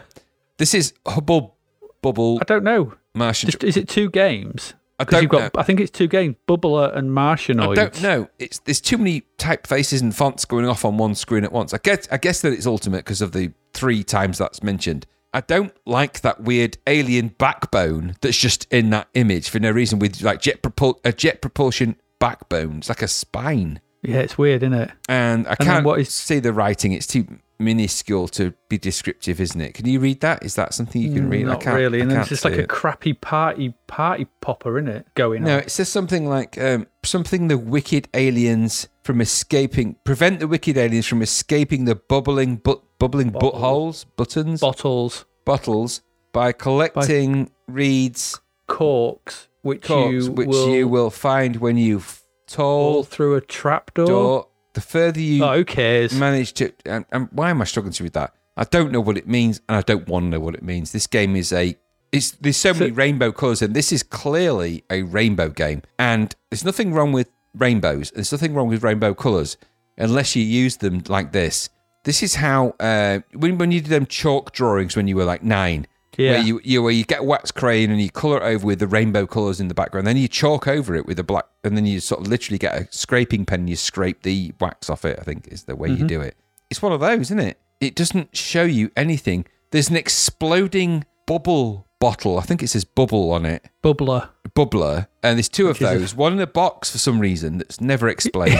this 0.57 0.73
is 0.73 0.93
Hubble 1.05 1.55
Bubble 2.01 2.39
I 2.41 2.45
don't 2.45 2.63
know. 2.63 2.93
Martian 3.13 3.49
is 3.61 3.77
it 3.77 3.87
two 3.89 4.09
games? 4.09 4.73
I 4.99 5.03
Because 5.03 5.21
you've 5.21 5.31
don't 5.31 5.53
got, 5.53 5.59
I 5.59 5.63
think 5.63 5.79
it's 5.79 5.91
two 5.91 6.07
games: 6.07 6.35
Bubbler 6.47 6.95
and 6.95 7.11
Martianoid. 7.11 7.71
I 7.71 7.75
don't 7.75 8.01
know. 8.01 8.29
It's 8.39 8.59
there's 8.59 8.81
too 8.81 8.97
many 8.97 9.23
typefaces 9.37 10.01
and 10.01 10.15
fonts 10.15 10.43
going 10.45 10.65
off 10.67 10.83
on 10.85 10.97
one 10.97 11.13
screen 11.13 11.43
at 11.43 11.51
once. 11.51 11.73
I 11.73 11.77
guess 11.77 12.07
I 12.11 12.17
guess 12.17 12.41
that 12.41 12.53
it's 12.53 12.65
ultimate 12.65 13.05
because 13.05 13.21
of 13.21 13.31
the 13.31 13.51
three 13.73 14.03
times 14.03 14.39
that's 14.39 14.63
mentioned. 14.63 15.05
I 15.33 15.41
don't 15.41 15.73
like 15.85 16.21
that 16.21 16.41
weird 16.41 16.77
alien 16.87 17.27
backbone 17.37 18.15
that's 18.21 18.37
just 18.37 18.65
in 18.73 18.89
that 18.89 19.07
image 19.13 19.49
for 19.49 19.59
no 19.59 19.69
reason 19.69 19.99
with 19.99 20.21
like 20.23 20.41
jet 20.41 20.63
propul- 20.63 20.99
a 21.05 21.11
jet 21.11 21.41
propulsion 21.41 21.97
backbone. 22.17 22.77
It's 22.79 22.89
like 22.89 23.03
a 23.03 23.07
spine. 23.07 23.79
Yeah, 24.01 24.17
it's 24.19 24.37
weird, 24.37 24.63
isn't 24.63 24.73
it? 24.73 24.91
And 25.09 25.45
I 25.47 25.55
then 25.59 25.67
can't 25.67 25.85
what 25.85 25.99
is- 25.99 26.09
see 26.09 26.39
the 26.39 26.53
writing. 26.53 26.93
It's 26.93 27.05
too 27.05 27.27
minuscule 27.59 28.27
to 28.29 28.53
be 28.69 28.77
descriptive, 28.77 29.39
isn't 29.41 29.59
it? 29.59 29.73
Can 29.73 29.87
you 29.87 29.99
read 29.99 30.21
that? 30.21 30.43
Is 30.43 30.55
that 30.55 30.73
something 30.73 31.01
you 31.01 31.13
can 31.13 31.29
read? 31.29 31.45
I 31.45 31.51
Not 31.53 31.61
can't, 31.61 31.75
really. 31.77 31.99
I 31.99 32.03
And 32.03 32.11
it's 32.11 32.29
just 32.29 32.45
like 32.45 32.53
a 32.55 32.61
it. 32.61 32.69
crappy 32.69 33.13
party 33.13 33.73
party 33.87 34.27
popper, 34.41 34.77
isn't 34.77 34.89
it? 34.89 35.07
Going 35.15 35.43
No, 35.43 35.55
on. 35.55 35.59
it 35.61 35.71
says 35.71 35.89
something 35.89 36.27
like 36.27 36.57
um, 36.59 36.87
something 37.03 37.47
the 37.47 37.57
wicked 37.57 38.07
aliens 38.13 38.87
from 39.03 39.21
escaping 39.21 39.95
prevent 40.03 40.39
the 40.39 40.47
wicked 40.47 40.77
aliens 40.77 41.05
from 41.07 41.21
escaping 41.21 41.85
the 41.85 41.95
bubbling 41.95 42.57
but 42.57 42.81
bubbling 42.99 43.31
buttholes 43.31 44.05
buttons 44.17 44.59
Bottles, 44.59 45.25
bottles 45.45 46.01
by 46.33 46.51
collecting 46.51 47.49
reeds 47.67 48.39
corks, 48.67 49.47
which 49.61 49.83
corks 49.83 50.11
you 50.25 50.31
which 50.33 50.47
will 50.49 50.69
you 50.69 50.87
will 50.87 51.09
find 51.09 51.55
when 51.57 51.77
you 51.77 52.01
fall 52.47 53.03
through 53.03 53.35
a 53.35 53.41
trapdoor. 53.41 54.05
door. 54.05 54.47
The 54.77 54.81
further 54.81 55.19
you 55.19 55.43
Oh, 55.43 55.55
who 55.55 55.65
cares? 55.65 56.13
manage 56.13 56.53
to 56.53 56.71
and, 56.85 57.03
and 57.11 57.29
why 57.31 57.49
am 57.49 57.63
I 57.63 57.65
struggling 57.65 57.93
to 57.93 58.03
read 58.03 58.13
that? 58.13 58.35
I 58.55 58.63
don't 58.63 58.91
know 58.91 59.01
what 59.01 59.17
it 59.17 59.27
means, 59.27 59.59
and 59.67 59.75
I 59.75 59.81
don't 59.81 60.07
want 60.07 60.25
to 60.25 60.29
know 60.29 60.39
what 60.39 60.53
it 60.53 60.61
means. 60.61 60.91
This 60.91 61.07
game 61.07 61.35
is 61.35 61.51
a. 61.51 61.75
It's, 62.11 62.29
there's 62.33 62.57
so 62.57 62.75
many 62.75 62.91
rainbow 62.91 63.31
colours, 63.31 63.63
and 63.63 63.73
this 63.75 63.91
is 63.91 64.03
clearly 64.03 64.83
a 64.91 65.01
rainbow 65.01 65.49
game. 65.49 65.81
And 65.97 66.35
there's 66.51 66.63
nothing 66.63 66.93
wrong 66.93 67.11
with 67.11 67.31
rainbows. 67.55 68.11
There's 68.11 68.31
nothing 68.31 68.53
wrong 68.53 68.67
with 68.67 68.83
rainbow 68.83 69.15
colours, 69.15 69.57
unless 69.97 70.35
you 70.35 70.43
use 70.43 70.77
them 70.77 71.01
like 71.07 71.31
this. 71.31 71.69
This 72.03 72.21
is 72.21 72.35
how 72.35 72.75
uh, 72.79 73.21
when 73.33 73.57
when 73.57 73.71
you 73.71 73.81
did 73.81 73.89
them 73.89 74.05
chalk 74.05 74.51
drawings 74.51 74.95
when 74.95 75.07
you 75.07 75.15
were 75.15 75.25
like 75.25 75.41
nine. 75.41 75.87
Yeah. 76.17 76.31
Where 76.31 76.41
you, 76.41 76.61
you 76.63 76.83
where 76.83 76.91
you 76.91 77.05
get 77.05 77.19
a 77.21 77.23
wax 77.23 77.51
crayon 77.51 77.91
and 77.91 78.01
you 78.01 78.09
colour 78.09 78.37
it 78.37 78.43
over 78.43 78.65
with 78.65 78.79
the 78.79 78.87
rainbow 78.87 79.27
colours 79.27 79.59
in 79.59 79.67
the 79.67 79.75
background. 79.75 80.07
Then 80.07 80.17
you 80.17 80.27
chalk 80.27 80.67
over 80.67 80.95
it 80.95 81.05
with 81.05 81.19
a 81.19 81.23
black, 81.23 81.45
and 81.63 81.77
then 81.77 81.85
you 81.85 81.99
sort 81.99 82.21
of 82.21 82.27
literally 82.27 82.57
get 82.57 82.75
a 82.75 82.87
scraping 82.91 83.45
pen. 83.45 83.61
and 83.61 83.69
You 83.69 83.75
scrape 83.75 84.23
the 84.23 84.53
wax 84.59 84.89
off 84.89 85.05
it. 85.05 85.19
I 85.19 85.23
think 85.23 85.47
is 85.47 85.63
the 85.63 85.75
way 85.75 85.89
you 85.89 85.97
mm-hmm. 85.97 86.07
do 86.07 86.21
it. 86.21 86.35
It's 86.69 86.81
one 86.81 86.91
of 86.91 86.99
those, 86.99 87.21
isn't 87.21 87.39
it? 87.39 87.59
It 87.79 87.95
doesn't 87.95 88.35
show 88.35 88.63
you 88.63 88.91
anything. 88.97 89.45
There's 89.71 89.89
an 89.89 89.95
exploding 89.95 91.05
bubble 91.27 91.87
bottle. 91.99 92.39
I 92.39 92.41
think 92.41 92.63
it 92.63 92.67
says 92.69 92.83
bubble 92.83 93.31
on 93.31 93.45
it, 93.45 93.65
Bubbler. 93.83 94.29
bubbler, 94.55 95.07
and 95.23 95.37
there's 95.37 95.49
two 95.49 95.69
of 95.69 95.77
is 95.77 95.81
a- 95.81 95.99
those. 95.99 96.15
One 96.15 96.33
in 96.33 96.39
a 96.39 96.47
box 96.47 96.91
for 96.91 96.97
some 96.97 97.19
reason 97.19 97.59
that's 97.59 97.79
never 97.79 98.07
explained. 98.09 98.59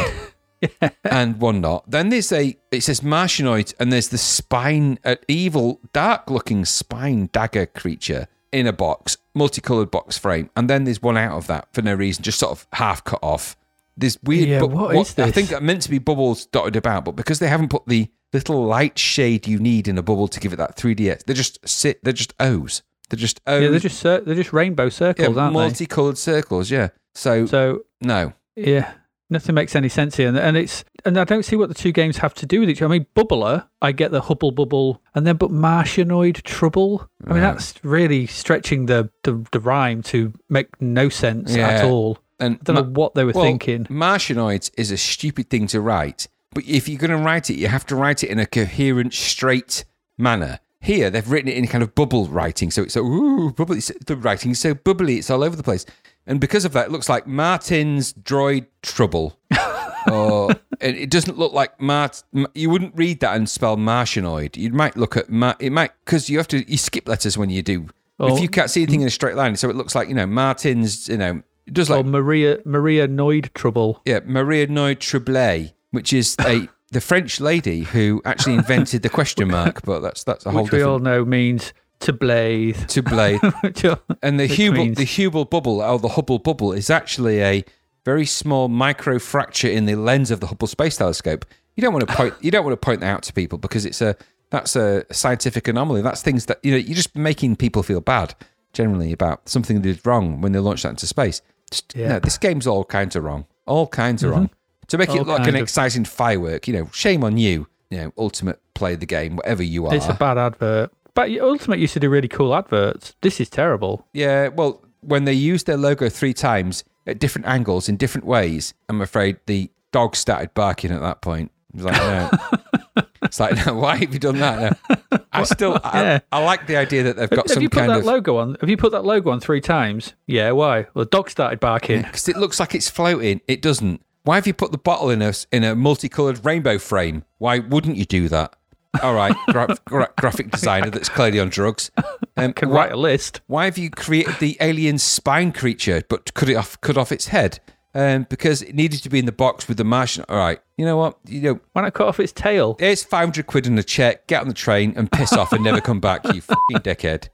And 1.04 1.40
one 1.40 1.62
not. 1.62 1.90
Then 1.90 2.10
there's 2.10 2.32
a. 2.32 2.58
It 2.72 2.82
says 2.82 3.02
Martianoid, 3.02 3.74
and 3.80 3.92
there's 3.92 4.10
the 4.10 4.18
spine, 4.18 5.00
an 5.04 5.18
evil, 5.28 5.80
dark-looking 5.94 6.66
spine 6.66 7.30
dagger 7.32 7.66
creature 7.66 8.28
in 8.52 8.68
a 8.68 8.74
box, 8.74 9.18
multicolored 9.34 9.92
box 9.92 10.18
frame, 10.18 10.50
and 10.56 10.70
then 10.70 10.84
there's 10.84 11.02
one 11.02 11.18
out 11.18 11.38
of 11.38 11.48
that 11.48 11.68
for 11.74 11.82
no 11.82 11.94
reason, 11.94 12.24
just 12.24 12.40
sort 12.40 12.52
of 12.52 12.68
half 12.74 13.04
cut 13.04 13.20
off. 13.22 13.56
There's 13.96 14.18
weird. 14.24 14.48
Yeah, 14.48 14.60
bu- 14.60 14.68
what 14.68 14.96
is 14.96 15.18
I 15.18 15.26
this? 15.26 15.36
think 15.36 15.52
are 15.54 15.62
meant 15.62 15.82
to 15.84 15.90
be 15.90 16.00
bubbles 16.00 16.46
dotted 16.46 16.76
about, 16.76 17.06
but 17.06 17.16
because 17.16 17.40
they 17.40 17.48
haven't 17.48 17.70
put 17.70 17.86
the 17.88 18.10
little 18.34 18.66
light 18.66 18.98
shade 19.00 19.48
you 19.48 19.60
need 19.60 19.88
in 19.88 19.98
a 19.98 20.04
bubble 20.04 20.28
to 20.28 20.40
give 20.40 20.54
it 20.54 20.58
that 20.58 20.76
3D, 20.76 21.24
they 21.24 21.34
just 21.34 21.68
sit. 21.68 22.04
They're 22.04 22.14
just 22.14 22.34
O's. 22.40 22.84
They're 23.10 23.18
just 23.18 23.42
O's. 23.48 23.64
Yeah, 23.64 23.70
they're 23.70 23.80
just 23.80 24.00
cir- 24.00 24.22
they're 24.22 24.36
just 24.36 24.54
rainbow 24.54 24.86
yeah, 24.86 24.90
circles, 24.90 25.38
aren't 25.38 25.54
multicolored 25.54 26.18
circles. 26.18 26.70
Yeah. 26.70 26.90
So. 27.16 27.46
So 27.48 27.86
no. 28.02 28.34
yeah, 28.56 28.94
nothing 29.30 29.56
makes 29.56 29.76
any 29.76 29.90
sense 29.90 30.16
here, 30.18 30.28
and, 30.28 30.38
and 30.38 30.58
it's 30.58 30.84
and 31.06 31.18
I 31.18 31.24
don't 31.24 31.44
see 31.44 31.56
what 31.56 31.70
the 31.70 31.76
two 31.76 31.92
games 31.92 32.18
have 32.18 32.34
to 32.36 32.46
do 32.46 32.60
with 32.60 32.70
each 32.70 32.82
other. 32.82 32.94
I 32.94 32.98
mean, 33.00 33.06
Bubbler, 33.16 33.68
I 33.82 33.92
get 33.92 34.12
the 34.12 34.22
Hubble 34.22 34.52
Bubble, 34.52 35.02
and 35.16 35.26
then 35.28 35.38
but 35.38 35.52
Martianoid 35.52 36.42
Trouble. 36.44 37.10
I 37.26 37.34
mean, 37.34 37.42
that's 37.42 37.74
really 37.84 38.26
stretching 38.28 38.86
the, 38.88 39.10
the 39.24 39.46
the 39.52 39.60
rhyme 39.60 40.02
to 40.04 40.34
make 40.50 40.80
no 40.82 41.10
sense 41.10 41.52
at 41.56 41.84
Yeah. 41.84 41.90
all. 41.90 42.20
And 42.40 42.56
I 42.62 42.64
don't 42.64 42.76
know 42.76 42.84
what 43.02 43.16
they 43.16 43.24
were 43.24 43.34
thinking. 43.34 43.86
Martianoids 43.86 44.70
is 44.78 44.92
a 44.92 44.98
stupid 44.98 45.50
thing 45.50 45.66
to 45.68 45.82
write, 45.82 46.28
but 46.54 46.64
if 46.66 46.88
you're 46.88 47.00
going 47.00 47.10
to 47.12 47.18
write 47.18 47.50
it, 47.50 47.56
you 47.58 47.68
have 47.68 47.86
to 47.88 47.96
write 47.96 48.24
it 48.24 48.30
in 48.30 48.38
a 48.40 48.46
coherent, 48.46 49.14
straight 49.14 49.86
manner. 50.18 50.60
Here, 50.80 51.10
they've 51.10 51.28
written 51.30 51.50
it 51.50 51.58
in 51.58 51.66
kind 51.68 51.84
of 51.84 51.96
bubble 51.96 52.28
writing, 52.28 52.70
so 52.70 52.84
it's 52.84 52.94
so 52.94 53.04
ooh, 53.04 53.52
bubbly. 53.52 53.80
it's- 53.80 53.92
The 54.06 54.16
writing 54.16 54.52
is 54.52 54.60
so 54.60 54.76
bubbly, 54.76 55.18
it's 55.18 55.32
all 55.32 55.44
over 55.44 55.56
the 55.56 55.64
place, 55.64 55.86
and 56.28 56.40
because 56.40 56.66
of 56.66 56.74
that, 56.74 56.88
it 56.88 56.92
looks 56.92 57.10
like 57.10 57.26
Martin's 57.26 58.14
droid 58.14 58.68
trouble. 58.82 59.40
or 60.12 60.52
and 60.82 60.96
it 60.96 61.10
doesn't 61.10 61.38
look 61.38 61.54
like 61.54 61.80
Mart. 61.82 62.24
You 62.54 62.70
wouldn't 62.70 62.96
read 62.96 63.20
that 63.22 63.36
and 63.36 63.50
spell 63.50 63.78
Martianoid. 63.78 64.58
You 64.58 64.72
might 64.72 64.96
look 64.96 65.18
at 65.18 65.30
Mar- 65.30 65.56
it 65.60 65.72
might 65.72 65.92
because 66.06 66.30
you 66.30 66.38
have 66.38 66.48
to 66.50 66.70
you 66.70 66.78
skip 66.78 67.08
letters 67.08 67.38
when 67.38 67.50
you 67.50 67.62
do. 67.62 67.88
Oh. 68.20 68.36
if 68.36 68.42
you 68.42 68.50
can't 68.50 68.70
see 68.70 68.82
anything 68.82 69.02
in 69.02 69.08
a 69.08 69.12
straight 69.12 69.36
line, 69.36 69.56
so 69.56 69.70
it 69.70 69.76
looks 69.76 69.94
like 69.94 70.10
you 70.10 70.16
know 70.16 70.26
Martin's. 70.26 71.08
You 71.08 71.18
know, 71.18 71.42
it 71.66 71.74
does 71.74 71.90
like 71.90 72.06
Maria 72.06 72.60
Maria 72.66 73.08
Noid 73.08 73.54
Trouble. 73.54 74.02
yeah, 74.06 74.20
Maria 74.26 74.68
Noy 74.68 74.96
Tremblay, 74.96 75.74
which 75.92 76.14
is 76.14 76.36
a 76.42 76.68
the 76.92 77.02
French 77.02 77.40
lady 77.40 77.82
who 77.84 78.22
actually 78.26 78.56
invented 78.56 79.02
the 79.02 79.10
question 79.10 79.50
mark, 79.50 79.82
but 79.84 80.00
that's 80.00 80.24
that's 80.24 80.46
a 80.46 80.52
whole 80.52 80.64
which 80.64 80.72
we 80.72 80.82
all 80.82 81.00
know 81.00 81.26
means 81.26 81.74
to 82.02 82.14
blaze. 82.14 82.86
to 82.88 83.02
blade. 83.02 83.40
And 84.22 84.40
the 84.40 84.48
Hubble 84.48 84.74
means- 84.86 84.98
the 84.98 85.06
Hubble 85.06 85.46
bubble 85.46 85.82
or 85.82 86.00
the 86.00 86.10
Hubble 86.10 86.40
bubble 86.40 86.74
is 86.74 86.90
actually 86.90 87.42
a 87.42 87.64
very 88.06 88.26
small 88.26 88.68
micro 88.68 89.20
fracture 89.20 89.68
in 89.70 89.86
the 89.86 89.96
lens 89.96 90.32
of 90.32 90.40
the 90.40 90.48
Hubble 90.48 90.68
Space 90.68 90.98
Telescope. 90.98 91.46
You 91.76 91.82
don't 91.82 91.94
want 91.94 92.08
to 92.08 92.16
point 92.16 92.34
you 92.42 92.50
don't 92.52 92.64
want 92.66 92.74
to 92.80 92.84
point 92.86 93.02
that 93.02 93.08
out 93.08 93.24
to 93.24 93.34
people 93.34 93.58
because 93.58 93.86
it's 93.86 94.02
a 94.02 94.16
that's 94.50 94.76
a 94.76 95.06
scientific 95.14 95.68
anomaly. 95.68 96.02
That's 96.02 96.22
things 96.22 96.46
that 96.46 96.60
you 96.64 96.72
know 96.72 96.78
you're 96.78 96.96
just 96.96 97.16
making 97.16 97.58
people 97.58 97.84
feel 97.84 98.00
bad 98.02 98.34
generally 98.74 99.12
about 99.12 99.48
something 99.50 99.82
they 99.82 99.94
did 99.94 100.06
wrong 100.06 100.42
when 100.42 100.52
they 100.54 100.60
launched 100.60 100.84
that 100.84 100.90
into 100.90 101.08
space. 101.08 101.42
Just, 101.72 101.94
Yeah. 101.96 102.08
No, 102.10 102.20
this 102.20 102.38
game's 102.38 102.66
all 102.68 102.86
kinds 102.86 103.16
of 103.16 103.24
wrong. 103.24 103.46
All 103.66 103.88
kinds 103.88 104.24
of 104.24 104.32
wrong. 104.32 104.50
To 104.88 104.98
make 104.98 105.10
Mm-hmm. 105.10 105.18
All 105.20 105.24
it 105.24 105.28
look 105.28 105.40
like 105.40 105.48
an 105.50 105.56
of- 105.56 105.62
exciting 105.64 106.06
firework, 106.06 106.68
you 106.68 106.74
know, 106.74 106.90
shame 106.94 107.24
on 107.24 107.38
you. 107.38 107.68
You 107.90 107.98
know, 107.98 108.14
Ultimate 108.18 108.60
play 108.74 108.96
the 108.96 109.06
game, 109.06 109.36
whatever 109.38 109.64
you 109.64 109.86
are. 109.88 109.96
it's 109.96 110.08
a 110.08 110.14
bad 110.14 110.38
advert. 110.38 110.92
But 111.18 111.32
Ultimate 111.42 111.80
used 111.80 111.94
to 111.94 112.00
do 112.00 112.12
really 112.12 112.28
cool 112.28 112.54
adverts. 112.54 113.16
This 113.22 113.42
is 113.42 113.50
terrible. 113.50 114.06
Yeah, 114.14 114.50
well, 114.50 114.84
when 115.02 115.24
they 115.26 115.34
used 115.34 115.66
their 115.66 115.76
logo 115.76 116.10
three 116.10 116.32
times 116.32 116.84
at 117.08 117.18
different 117.18 117.48
angles 117.48 117.90
in 117.90 117.98
different 117.98 118.28
ways, 118.28 118.76
I'm 118.88 119.02
afraid 119.02 119.40
the 119.48 119.72
dog 119.92 120.16
started 120.16 120.54
barking 120.54 120.92
at 120.92 121.02
that 121.02 121.22
point. 121.22 121.52
It 121.74 121.78
was 121.82 121.86
like, 121.86 121.98
no. 121.98 123.04
it's 123.24 123.40
like, 123.40 123.66
no, 123.66 123.74
why 123.74 123.96
have 123.96 124.14
you 124.14 124.20
done 124.20 124.38
that? 124.38 124.78
No. 125.12 125.18
I 125.34 125.42
still, 125.42 125.80
I, 125.84 126.04
Yeah. 126.04 126.20
I 126.32 126.44
like 126.44 126.68
the 126.68 126.78
idea 126.78 127.02
that 127.02 127.16
they've 127.16 127.28
got 127.32 127.48
have 127.48 127.54
some 127.56 127.64
you 127.64 127.70
put 127.70 127.80
kind 127.80 127.90
that 127.90 128.00
of. 128.02 128.06
logo 128.06 128.38
on? 128.38 128.56
Have 128.62 128.70
you 128.70 128.78
put 128.78 128.92
that 128.92 129.04
logo 129.04 129.32
on 129.32 129.40
three 129.40 129.60
times? 129.60 130.14
Yeah. 130.28 130.52
Why? 130.52 130.86
Well, 130.94 131.06
the 131.06 131.10
dog 131.10 131.32
started 131.32 131.60
barking. 131.60 132.04
Because 132.04 132.30
it 132.30 132.38
looks 132.38 132.60
like 132.60 132.76
it's 132.76 132.92
floating. 132.92 133.42
It 133.48 133.64
doesn't. 133.64 134.04
Why 134.22 134.36
have 134.36 134.46
you 134.46 134.54
put 134.54 134.72
the 134.72 134.78
bottle 134.78 135.10
in 135.10 135.24
a, 135.24 135.34
in 135.52 135.64
a 135.64 135.74
multicolored 135.74 136.46
rainbow 136.46 136.78
frame? 136.78 137.24
Why 137.40 137.58
wouldn't 137.58 137.98
you 137.98 138.06
do 138.06 138.30
that? 138.30 138.54
All 139.04 139.14
right, 139.14 139.36
gra- 139.50 139.78
gra- 139.86 140.12
graphic 140.20 140.50
designer 140.52 140.90
that's 140.90 141.10
clearly 141.10 141.40
on 141.40 141.50
drugs. 141.50 141.92
Um, 142.40 142.54
Can 142.54 142.70
write 142.70 142.92
a 142.92 142.98
list. 142.98 143.42
Why 143.48 143.66
have 143.66 143.80
you 143.80 143.90
created 143.90 144.36
the 144.40 144.58
alien 144.62 145.00
spine 145.00 145.52
creature 145.52 146.04
but 146.08 146.32
cut 146.36 146.48
it 146.50 146.54
off 146.54 146.80
cut 146.82 146.96
off 146.96 147.12
its 147.12 147.30
head? 147.30 147.60
Um, 147.96 148.28
because 148.30 148.62
it 148.62 148.76
needed 148.76 149.02
to 149.02 149.10
be 149.10 149.18
in 149.18 149.26
the 149.26 149.32
box 149.32 149.68
with 149.68 149.78
the 149.78 149.84
Martian. 149.84 150.24
All 150.30 150.38
right, 150.38 150.60
you 150.78 150.86
know 150.86 150.98
what? 150.98 151.18
You 151.26 151.42
know, 151.42 151.60
Why 151.74 151.82
not 151.82 151.96
cut 151.96 152.06
off 152.08 152.20
its 152.20 152.32
tail? 152.32 152.76
five 152.76 153.10
hundred 153.26 153.48
quid 153.48 153.66
in 153.66 153.76
a 153.80 153.82
check. 153.82 154.28
Get 154.28 154.42
on 154.42 154.48
the 154.50 154.54
train 154.54 154.94
and 154.96 155.12
piss 155.12 155.34
off 155.34 155.52
and 155.52 155.64
never 155.64 155.82
come 155.82 156.00
back. 156.00 156.24
You 156.32 156.42
fucking 156.42 156.78
dickhead. 156.78 157.30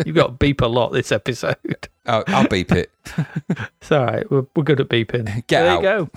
You've 0.04 0.16
got 0.16 0.40
beep 0.40 0.60
a 0.60 0.66
lot 0.66 0.92
this 0.92 1.12
episode. 1.12 1.88
Oh, 2.08 2.24
I'll 2.28 2.48
beep 2.48 2.72
it. 2.72 2.90
It's 3.80 3.92
all 3.92 4.04
right. 4.04 4.28
We're, 4.30 4.44
we're 4.56 4.64
good 4.64 4.80
at 4.80 4.88
beeping. 4.88 5.46
Get 5.46 5.62
there 5.62 5.70
out. 5.70 5.82
you 5.82 6.08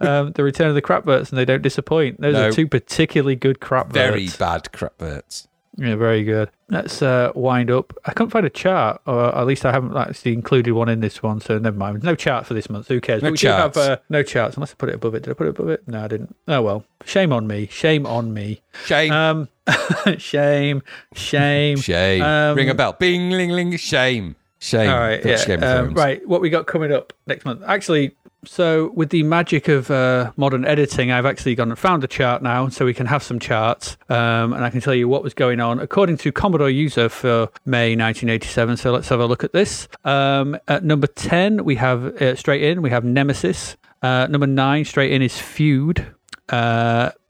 um, 0.08 0.32
the 0.32 0.44
Return 0.44 0.68
of 0.68 0.74
the 0.76 0.82
Crapverts, 0.82 1.30
and 1.30 1.38
they 1.38 1.44
don't 1.44 1.62
disappoint. 1.62 2.20
Those 2.20 2.34
No. 2.34 2.48
are 2.48 2.52
two 2.52 2.68
particularly 2.68 3.34
good 3.34 3.58
crapverts. 3.58 3.92
Very 3.92 4.28
bad 4.38 4.64
crapverts. 4.72 5.48
Yeah, 5.76 5.96
very 5.96 6.22
good. 6.22 6.50
Let's 6.68 7.02
uh, 7.02 7.32
wind 7.34 7.68
up. 7.68 7.92
I 8.04 8.12
couldn't 8.12 8.30
find 8.30 8.46
a 8.46 8.50
chart, 8.50 9.00
or 9.06 9.36
at 9.36 9.44
least 9.44 9.66
I 9.66 9.72
haven't 9.72 9.96
actually 9.96 10.32
included 10.34 10.70
one 10.72 10.88
in 10.88 11.00
this 11.00 11.20
one, 11.20 11.40
so 11.40 11.58
never 11.58 11.76
mind. 11.76 12.04
No 12.04 12.14
chart 12.14 12.46
for 12.46 12.54
this 12.54 12.70
month. 12.70 12.86
Who 12.86 13.00
cares? 13.00 13.24
No 13.24 13.32
we 13.32 13.36
charts. 13.36 13.76
have 13.76 13.90
uh, 13.90 13.96
no 14.08 14.22
charts, 14.22 14.56
unless 14.56 14.70
I 14.70 14.74
put 14.76 14.88
it 14.90 14.94
above 14.94 15.16
it. 15.16 15.24
Did 15.24 15.30
I 15.32 15.34
put 15.34 15.48
it 15.48 15.50
above 15.50 15.68
it? 15.70 15.82
No, 15.88 16.04
I 16.04 16.06
didn't. 16.06 16.36
Oh 16.46 16.62
well. 16.62 16.84
Shame 17.04 17.32
on 17.32 17.48
me. 17.48 17.66
Shame 17.72 18.06
on 18.06 18.32
me. 18.32 18.60
Shame. 18.84 19.10
Um, 19.12 19.48
shame, 20.18 20.82
shame. 21.14 21.76
shame. 21.78 22.22
um, 22.22 22.56
Ring 22.56 22.70
a 22.70 22.74
bell. 22.74 22.92
Bing, 22.92 23.30
ling, 23.30 23.50
ling. 23.50 23.76
Shame. 23.76 24.36
Shame. 24.64 24.88
All 24.88 24.98
right, 24.98 25.22
That's 25.22 25.46
yeah. 25.46 25.56
Um, 25.56 25.92
right, 25.92 26.26
what 26.26 26.40
we 26.40 26.48
got 26.48 26.66
coming 26.66 26.90
up 26.90 27.12
next 27.26 27.44
month? 27.44 27.62
Actually, 27.66 28.16
so 28.46 28.92
with 28.94 29.10
the 29.10 29.22
magic 29.22 29.68
of 29.68 29.90
uh, 29.90 30.32
modern 30.38 30.64
editing, 30.64 31.12
I've 31.12 31.26
actually 31.26 31.54
gone 31.54 31.68
and 31.68 31.78
found 31.78 32.02
a 32.02 32.06
chart 32.06 32.42
now, 32.42 32.70
so 32.70 32.86
we 32.86 32.94
can 32.94 33.04
have 33.04 33.22
some 33.22 33.38
charts, 33.38 33.98
um, 34.08 34.54
and 34.54 34.64
I 34.64 34.70
can 34.70 34.80
tell 34.80 34.94
you 34.94 35.06
what 35.06 35.22
was 35.22 35.34
going 35.34 35.60
on 35.60 35.80
according 35.80 36.16
to 36.18 36.32
Commodore 36.32 36.70
User 36.70 37.10
for 37.10 37.50
May 37.66 37.90
1987. 37.90 38.78
So 38.78 38.90
let's 38.90 39.10
have 39.10 39.20
a 39.20 39.26
look 39.26 39.44
at 39.44 39.52
this. 39.52 39.86
Um, 40.02 40.56
at 40.66 40.82
number 40.82 41.08
10, 41.08 41.62
we 41.62 41.74
have 41.76 42.06
uh, 42.22 42.34
straight 42.34 42.62
in 42.62 42.80
we 42.80 42.88
have 42.88 43.04
Nemesis. 43.04 43.76
Uh, 44.00 44.28
number 44.28 44.46
nine, 44.46 44.86
straight 44.86 45.12
in 45.12 45.20
is 45.20 45.38
Feud. 45.38 46.06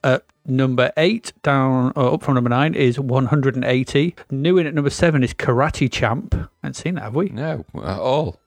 Uh, 0.05 0.15
at 0.15 0.25
number 0.47 0.93
eight, 0.99 1.33
down 1.43 1.93
or 1.97 2.15
up 2.15 2.23
from 2.23 2.35
number 2.35 2.51
nine, 2.51 2.75
is 2.75 3.01
180. 3.01 4.15
New 4.31 4.59
in 4.59 4.67
at 4.67 4.75
number 4.75 4.91
seven 4.91 5.23
is 5.25 5.33
Karate 5.35 5.91
Champ. 5.91 6.35
I 6.35 6.47
haven't 6.63 6.75
seen 6.75 6.95
that, 6.97 7.03
have 7.05 7.15
we? 7.15 7.31
No, 7.31 7.65
at 7.83 7.99
all. 7.99 8.39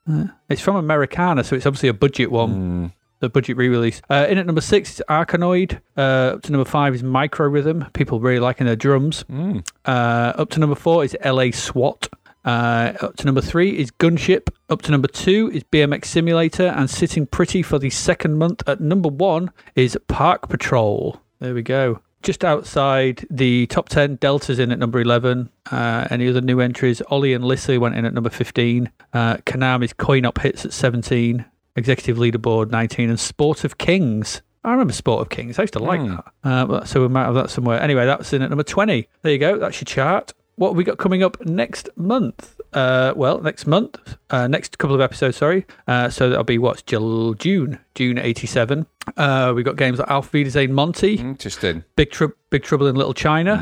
It's 0.50 0.62
from 0.62 0.76
Americana, 0.76 1.44
so 1.44 1.56
it's 1.56 1.66
obviously 1.66 1.90
a 1.90 1.94
budget 1.94 2.32
one. 2.32 2.94
The 3.20 3.30
budget 3.30 3.58
re-release. 3.58 4.04
Uh, 4.12 4.28
in 4.30 4.38
at 4.38 4.46
number 4.46 4.62
six 4.62 4.92
is 4.94 5.02
Arkanoid. 5.10 5.82
Uh, 5.98 6.36
up 6.36 6.44
to 6.44 6.52
number 6.52 6.70
five 6.70 6.94
is 6.94 7.02
Micro 7.02 7.48
Rhythm. 7.48 7.86
People 7.94 8.20
really 8.20 8.40
liking 8.40 8.68
their 8.68 8.76
drums. 8.76 9.26
Uh, 9.28 9.90
up 10.38 10.52
to 10.52 10.60
number 10.60 10.76
four 10.76 11.04
is 11.04 11.18
LA 11.26 11.50
SWAT. 11.52 12.10
Uh, 12.46 12.94
up 13.02 13.16
to 13.18 13.26
number 13.26 13.42
three 13.42 13.72
is 13.78 13.90
Gunship. 13.90 14.50
Up 14.70 14.84
to 14.84 14.92
number 14.92 15.08
two 15.08 15.50
is 15.52 15.64
BMX 15.64 16.06
Simulator. 16.06 16.68
And 16.68 16.88
sitting 16.92 17.26
pretty 17.26 17.64
for 17.64 17.80
the 17.80 17.90
second 17.90 18.38
month 18.38 18.62
at 18.68 18.80
number 18.80 19.10
one 19.10 19.52
is 19.76 19.98
Park 20.08 20.48
Patrol. 20.48 21.20
There 21.40 21.54
we 21.54 21.62
go. 21.62 22.02
Just 22.24 22.44
outside 22.44 23.26
the 23.30 23.68
top 23.68 23.90
10, 23.90 24.16
Delta's 24.16 24.60
in 24.60 24.72
at 24.72 24.80
number 24.80 25.00
11. 25.00 25.50
Uh, 25.72 26.08
any 26.10 26.28
other 26.28 26.42
new 26.42 26.60
entries? 26.60 27.02
Ollie 27.10 27.34
and 27.34 27.46
Lissa 27.46 27.80
went 27.80 27.96
in 27.96 28.06
at 28.06 28.14
number 28.14 28.30
15. 28.30 28.92
Uh, 29.14 29.38
Konami's 29.38 29.94
Coin-Op 29.94 30.40
Hits 30.40 30.66
at 30.66 30.74
17. 30.74 31.46
Executive 31.76 32.18
Leaderboard 32.18 32.72
19. 32.72 33.10
And 33.10 33.20
Sport 33.20 33.64
of 33.64 33.78
Kings. 33.78 34.42
I 34.64 34.72
remember 34.72 34.94
Sport 34.94 35.22
of 35.22 35.30
Kings. 35.30 35.60
I 35.60 35.64
used 35.64 35.74
to 35.74 35.80
like 35.80 36.02
that. 36.02 36.26
Uh, 36.44 36.84
so 36.86 37.02
we 37.02 37.08
might 37.08 37.26
have 37.26 37.36
that 37.36 37.50
somewhere. 37.52 37.80
Anyway, 37.80 38.06
that's 38.06 38.34
in 38.34 38.42
at 38.42 38.50
number 38.50 38.64
20. 38.64 39.08
There 39.22 39.32
you 39.32 39.38
go. 39.38 39.58
That's 39.58 39.80
your 39.80 39.86
chart. 39.86 40.34
What 40.56 40.70
have 40.70 40.78
we 40.78 40.84
got 40.84 40.98
coming 40.98 41.22
up 41.22 41.40
next 41.46 41.88
month? 41.96 42.57
Uh, 42.78 43.14
well, 43.16 43.40
next 43.42 43.66
month, 43.66 43.98
uh, 44.30 44.48
next 44.48 44.78
couple 44.78 44.94
of 44.96 45.02
episodes, 45.02 45.36
sorry. 45.38 45.66
Uh, 45.88 46.10
so 46.10 46.30
that'll 46.30 46.44
be 46.44 46.60
what's 46.60 46.84
Jul- 46.84 47.34
June, 47.34 47.80
June 47.96 48.20
87. 48.20 48.86
Uh, 49.18 49.52
we 49.56 49.64
got 49.64 49.78
games 49.78 49.98
like 50.00 50.12
Auf 50.12 50.32
Wiedersehen 50.32 50.72
Monty, 50.74 51.16
Interesting. 51.16 51.84
Big, 51.96 52.12
Trou 52.12 52.34
Big 52.52 52.62
Trouble 52.64 52.86
in 52.88 52.96
Little 52.96 53.16
China. 53.16 53.54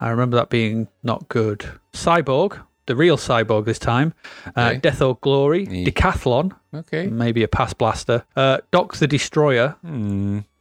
I 0.00 0.08
remember 0.08 0.36
that 0.36 0.50
being 0.50 0.88
not 1.04 1.28
good. 1.28 1.64
Cyborg, 1.92 2.60
the 2.86 2.96
real 2.96 3.16
Cyborg 3.16 3.66
this 3.66 3.78
time. 3.78 4.14
Uh, 4.56 4.70
Okay. 4.70 4.78
Death 4.78 5.00
or 5.00 5.16
Glory, 5.20 5.66
Yeah. 5.70 5.88
Decathlon, 5.88 6.50
Okay. 6.74 7.06
maybe 7.06 7.42
a 7.44 7.48
pass 7.48 7.72
blaster. 7.72 8.24
Uh, 8.34 8.58
Doc 8.72 8.96
the 8.96 9.06
Destroyer, 9.06 9.76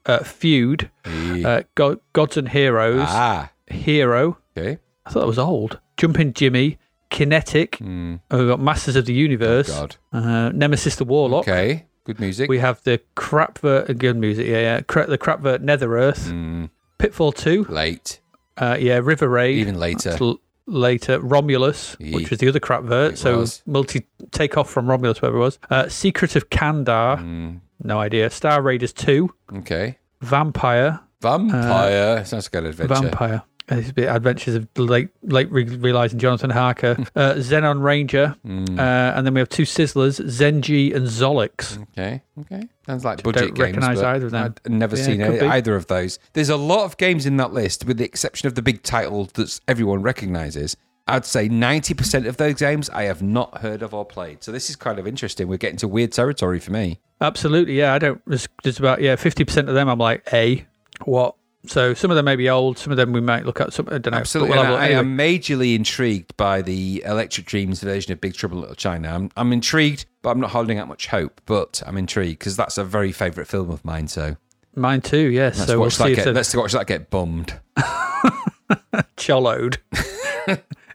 uh, 0.05 0.19
Feud, 0.19 0.91
uh, 1.05 1.61
Go- 1.73 1.99
Gods 2.13 2.37
and 2.37 2.49
Heroes, 2.49 3.07
Ah. 3.09 3.49
Hero. 3.67 4.37
Okay. 4.55 4.77
I 5.05 5.09
thought 5.09 5.21
that 5.21 5.27
was 5.27 5.39
old. 5.39 5.79
Jumping 5.97 6.33
Jimmy, 6.33 6.77
Kinetic. 7.09 7.79
Uh, 7.81 8.17
we've 8.31 8.47
got 8.47 8.59
Masters 8.59 8.95
of 8.95 9.05
the 9.05 9.13
Universe. 9.13 9.69
God. 9.69 9.95
uh, 10.13 10.49
Nemesis 10.53 10.95
the 10.97 11.05
Warlock. 11.05 11.47
Okay. 11.47 11.85
Good 12.05 12.19
music. 12.19 12.49
We 12.49 12.59
have 12.59 12.83
the 12.83 13.01
Crapvert, 13.15 13.97
good 13.97 14.15
music, 14.17 14.45
yeah, 14.47 14.59
yeah. 14.59 14.81
Cra- 14.81 15.07
the 15.07 15.17
Crapvert 15.17 15.61
Nether 15.61 15.97
Earth, 15.97 16.27
Hmm. 16.29 16.65
Pitfall 16.99 17.31
2, 17.31 17.65
Late. 17.67 18.19
uh, 18.57 18.77
yeah, 18.79 18.99
River 19.03 19.27
Raid. 19.27 19.57
Even 19.57 19.79
later. 19.79 20.15
L- 20.21 20.39
later, 20.67 21.19
Romulus, 21.19 21.95
Ye- 21.99 22.13
which 22.13 22.29
was 22.29 22.37
the 22.39 22.47
other 22.47 22.59
Crapvert. 22.59 23.17
So 23.17 23.39
was. 23.39 23.63
multi 23.65 24.05
take 24.31 24.55
off 24.55 24.69
from 24.69 24.87
Romulus, 24.87 25.19
whatever 25.21 25.37
it 25.37 25.41
was. 25.41 25.59
Uh, 25.69 25.89
Secret 25.89 26.35
of 26.35 26.49
Kandar, 26.51 27.17
Hmm. 27.19 27.55
no 27.83 27.99
idea. 27.99 28.29
Star 28.29 28.61
Raiders 28.61 28.93
2, 28.93 29.31
Okay. 29.57 29.97
Vampire, 30.21 30.99
Vampire. 31.21 32.23
Sounds 32.25 32.45
like 32.53 32.61
an 32.63 32.69
adventure. 32.69 32.93
Vampire. 32.93 33.41
Uh, 33.69 33.75
This 33.77 33.91
bit 33.91 34.07
Adventures 34.07 34.55
of 34.55 34.67
late, 34.77 35.09
late 35.23 35.49
realizing 35.51 36.19
Jonathan 36.19 36.51
Harker, 36.51 36.95
uh, 37.15 37.33
Xenon 37.35 37.81
Ranger, 37.81 38.35
Hmm. 38.43 38.65
uh, 38.79 38.81
and 39.15 39.25
then 39.25 39.33
we 39.33 39.39
have 39.39 39.49
two 39.49 39.63
Sizzlers, 39.63 40.19
Zenji 40.25 40.95
and 40.95 41.07
Zolyx. 41.07 41.81
Okay. 41.93 42.21
Okay. 42.41 42.67
Sounds 42.85 43.03
like 43.03 43.23
budget 43.23 43.55
games. 43.55 43.59
recognise 43.59 43.97
but 44.01 44.05
either 44.05 44.25
of 44.27 44.31
them. 44.31 44.53
I'd 44.65 44.71
never 44.71 44.95
Yeah, 44.95 45.03
seen 45.03 45.21
any, 45.21 45.39
either 45.39 45.75
of 45.75 45.87
those. 45.87 46.19
There's 46.33 46.49
a 46.49 46.57
lot 46.57 46.83
of 46.85 46.97
games 46.97 47.25
in 47.25 47.37
that 47.37 47.53
list, 47.53 47.85
with 47.85 47.97
the 47.97 48.05
exception 48.05 48.47
of 48.47 48.53
the 48.55 48.61
big 48.61 48.83
title 48.83 49.25
that 49.33 49.59
everyone 49.67 50.03
recognizes. 50.03 50.77
I'd 51.07 51.25
say 51.25 51.47
90% 51.49 52.27
of 52.27 52.37
those 52.37 52.55
games 52.55 52.89
I 52.89 53.03
have 53.03 53.21
not 53.21 53.59
heard 53.59 53.81
of 53.83 53.93
or 53.93 54.05
played. 54.05 54.43
So 54.43 54.51
this 54.51 54.69
is 54.71 54.75
kind 54.75 54.97
of 54.99 55.05
interesting. 55.07 55.47
We're 55.47 55.57
getting 55.57 55.77
to 55.77 55.87
weird 55.87 56.11
territory 56.11 56.59
for 56.59 56.71
me. 56.71 56.99
Absolutely, 57.21 57.77
yeah. 57.77 57.93
I 57.93 57.99
don't. 57.99 58.21
There's, 58.27 58.79
about 58.79 59.01
yeah, 59.01 59.15
fifty 59.15 59.43
percent 59.45 59.69
of 59.69 59.75
them. 59.75 59.87
I'm 59.87 59.99
like, 59.99 60.27
a 60.33 60.65
what? 61.03 61.35
So 61.69 61.93
some 61.93 62.11
of 62.11 62.15
them 62.15 62.25
may 62.25 62.35
be 62.35 62.49
old. 62.49 62.77
Some 62.77 62.91
of 62.91 62.97
them 62.97 63.11
we 63.11 63.21
might 63.21 63.45
look 63.45 63.61
at. 63.61 63.73
Some 63.73 63.87
I 63.87 63.97
don't 63.97 64.11
know. 64.11 64.17
Absolutely. 64.17 64.55
We'll 64.55 64.65
and 64.65 64.73
have 64.73 64.79
a 64.79 64.83
I. 64.83 64.87
I 64.87 64.99
am 64.99 65.17
majorly 65.17 65.75
intrigued 65.75 66.35
by 66.37 66.61
the 66.61 67.03
Electric 67.05 67.45
Dreams 67.45 67.81
version 67.81 68.11
of 68.11 68.21
Big 68.21 68.33
Trouble 68.33 68.57
in 68.57 68.61
Little 68.61 68.75
China. 68.75 69.13
I'm, 69.13 69.31
I'm 69.35 69.53
intrigued, 69.53 70.05
but 70.21 70.31
I'm 70.31 70.39
not 70.39 70.51
holding 70.51 70.79
out 70.79 70.87
much 70.87 71.07
hope. 71.07 71.41
But 71.45 71.81
I'm 71.85 71.97
intrigued 71.97 72.39
because 72.39 72.55
that's 72.55 72.77
a 72.77 72.83
very 72.83 73.11
favourite 73.11 73.47
film 73.47 73.69
of 73.69 73.83
mine. 73.85 74.07
So 74.07 74.37
Mine 74.75 75.01
too. 75.01 75.29
Yes. 75.31 75.57
let's 75.57 75.69
so 75.69 75.77
we'll 75.77 75.85
watch 75.85 75.95
see 75.95 76.15
that. 76.15 76.25
Get, 76.25 76.33
let's 76.35 76.55
watch 76.55 76.73
that 76.73 76.87
get 76.87 77.09
bummed. 77.09 77.59
chollowed. 79.17 79.77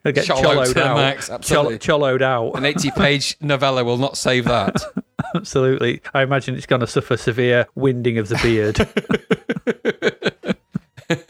They'll 0.03 0.15
get 0.15 0.31
out. 0.31 0.97
max, 0.97 1.29
Chol- 1.29 1.35
absolutely. 1.35 2.25
out. 2.25 2.53
An 2.53 2.65
80 2.65 2.91
page 2.93 3.37
novella 3.43 3.85
will 3.85 3.99
not 3.99 4.17
save 4.17 4.45
that. 4.47 4.77
Absolutely. 5.35 6.01
I 6.15 6.23
imagine 6.23 6.55
it's 6.55 6.65
going 6.67 6.81
to 6.81 6.87
suffer 6.87 7.19
severe 7.19 7.67
winding 7.75 8.17
of 8.17 8.29
the 8.29 8.37
beard. 8.37 8.79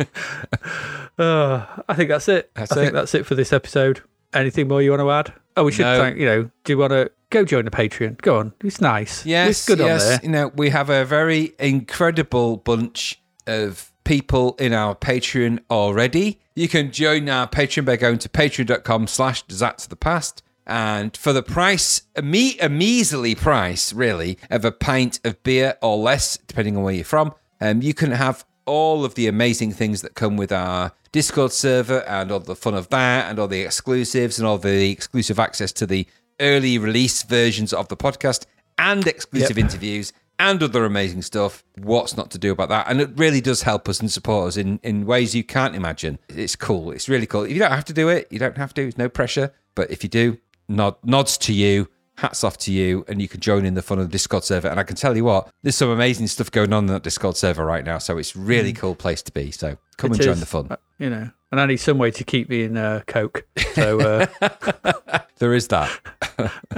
Uh, 1.18 1.66
I 1.88 1.94
think 1.94 2.08
that's 2.08 2.28
it. 2.28 2.50
That's 2.54 2.72
I 2.72 2.76
think 2.76 2.88
it. 2.88 2.92
that's 2.94 3.14
it 3.14 3.26
for 3.26 3.34
this 3.34 3.52
episode. 3.52 4.00
Anything 4.32 4.68
more 4.68 4.80
you 4.80 4.90
want 4.90 5.00
to 5.00 5.10
add? 5.10 5.34
Oh, 5.56 5.64
we 5.64 5.72
should 5.72 5.82
No. 5.82 5.98
thank, 5.98 6.16
you 6.16 6.24
know, 6.24 6.50
do 6.64 6.72
you 6.72 6.78
want 6.78 6.92
to 6.92 7.10
go 7.28 7.44
join 7.44 7.66
the 7.66 7.70
Patreon? 7.70 8.18
Go 8.22 8.38
on. 8.38 8.54
It's 8.64 8.80
nice. 8.80 9.26
Yes, 9.26 9.50
It's 9.50 9.66
good 9.66 9.80
yes. 9.80 10.02
on 10.02 10.08
there. 10.08 10.20
You 10.22 10.28
know, 10.30 10.48
we 10.54 10.70
have 10.70 10.88
a 10.88 11.04
very 11.04 11.52
incredible 11.58 12.56
bunch 12.56 13.20
of 13.46 13.92
people 14.04 14.54
in 14.58 14.72
our 14.72 14.94
Patreon 14.94 15.58
already. 15.70 16.40
You 16.54 16.68
can 16.68 16.90
join 16.90 17.28
our 17.28 17.46
Patreon 17.46 17.84
by 17.84 17.96
going 17.96 18.18
to 18.18 18.28
patreon.com 18.30 19.06
slash 19.06 19.42
to 19.42 19.88
the 19.90 19.96
past. 19.96 20.42
And 20.66 21.14
for 21.16 21.32
the 21.34 21.42
price, 21.42 22.02
a, 22.16 22.22
me- 22.22 22.58
a 22.60 22.68
measly 22.70 23.34
price, 23.34 23.92
really, 23.92 24.38
of 24.50 24.64
a 24.64 24.72
pint 24.72 25.20
of 25.24 25.42
beer 25.42 25.76
or 25.82 25.98
less, 25.98 26.38
depending 26.46 26.76
on 26.78 26.82
where 26.84 26.94
you're 26.94 27.04
from, 27.04 27.34
um, 27.60 27.82
you 27.82 27.92
can 27.92 28.12
have 28.12 28.44
all 28.70 29.04
of 29.04 29.14
the 29.16 29.26
amazing 29.26 29.72
things 29.72 30.00
that 30.02 30.14
come 30.14 30.36
with 30.36 30.52
our 30.52 30.92
Discord 31.12 31.52
server 31.52 32.00
and 32.08 32.30
all 32.30 32.40
the 32.40 32.54
fun 32.54 32.74
of 32.74 32.88
that 32.90 33.28
and 33.28 33.38
all 33.38 33.48
the 33.48 33.62
exclusives 33.62 34.38
and 34.38 34.46
all 34.46 34.58
the 34.58 34.90
exclusive 34.90 35.38
access 35.40 35.72
to 35.72 35.86
the 35.86 36.06
early 36.38 36.78
release 36.78 37.22
versions 37.24 37.72
of 37.72 37.88
the 37.88 37.96
podcast 37.96 38.46
and 38.78 39.06
exclusive 39.06 39.58
Yep. 39.58 39.64
interviews 39.64 40.12
and 40.38 40.62
other 40.62 40.84
amazing 40.84 41.20
stuff. 41.22 41.64
What's 41.82 42.16
not 42.16 42.30
to 42.30 42.38
do 42.38 42.52
about 42.52 42.68
that? 42.70 42.86
And 42.88 43.00
it 43.00 43.10
really 43.16 43.40
does 43.40 43.62
help 43.62 43.88
us 43.88 44.00
and 44.00 44.10
support 44.10 44.48
us 44.48 44.56
in, 44.56 44.78
in 44.82 45.04
ways 45.04 45.34
you 45.34 45.44
can't 45.44 45.74
imagine. 45.74 46.18
It's 46.28 46.56
cool. 46.56 46.92
It's 46.92 47.08
really 47.08 47.26
cool. 47.26 47.42
If 47.42 47.50
you 47.50 47.58
don't 47.58 47.72
have 47.72 47.84
to 47.86 47.92
do 47.92 48.08
it, 48.08 48.28
you 48.30 48.38
don't 48.38 48.56
have 48.56 48.72
to. 48.74 48.86
It's 48.86 48.96
no 48.96 49.08
pressure. 49.08 49.52
But 49.74 49.90
if 49.90 50.02
you 50.02 50.08
do, 50.08 50.38
nod, 50.68 50.94
nods 51.04 51.36
to 51.38 51.52
you. 51.52 51.88
Hats 52.20 52.44
off 52.44 52.58
to 52.58 52.72
you, 52.72 53.04
and 53.08 53.20
you 53.22 53.28
can 53.28 53.40
join 53.40 53.64
in 53.64 53.72
the 53.74 53.80
fun 53.82 53.98
of 53.98 54.04
the 54.06 54.12
Discord 54.12 54.44
server. 54.44 54.68
And 54.68 54.78
I 54.78 54.82
can 54.82 54.94
tell 54.94 55.16
you 55.16 55.24
what, 55.24 55.48
there's 55.62 55.74
some 55.76 55.88
amazing 55.88 56.26
stuff 56.26 56.50
going 56.50 56.70
on 56.72 56.84
in 56.84 56.92
that 56.92 57.02
Discord 57.02 57.36
server 57.36 57.64
right 57.64 57.82
now. 57.84 57.96
So 57.96 58.18
it's 58.18 58.36
really 58.36 58.74
cool 58.74 58.94
place 58.94 59.22
to 59.22 59.32
be. 59.32 59.50
So 59.50 59.78
come 59.96 60.10
Mm. 60.10 60.14
It 60.14 60.16
and 60.18 60.22
join 60.26 60.40
the 60.40 60.46
fun. 60.46 60.66
Uh, 60.70 60.76
You 60.98 61.08
know, 61.08 61.30
and 61.50 61.60
I 61.60 61.64
need 61.66 61.78
some 61.78 61.96
way 61.96 62.10
to 62.10 62.22
keep 62.24 62.50
me 62.50 62.64
in 62.64 62.76
uh, 62.76 63.00
Coke. 63.06 63.46
So 63.74 64.00
uh, 64.00 64.26
There 65.38 65.54
is 65.54 65.68
that. 65.68 65.90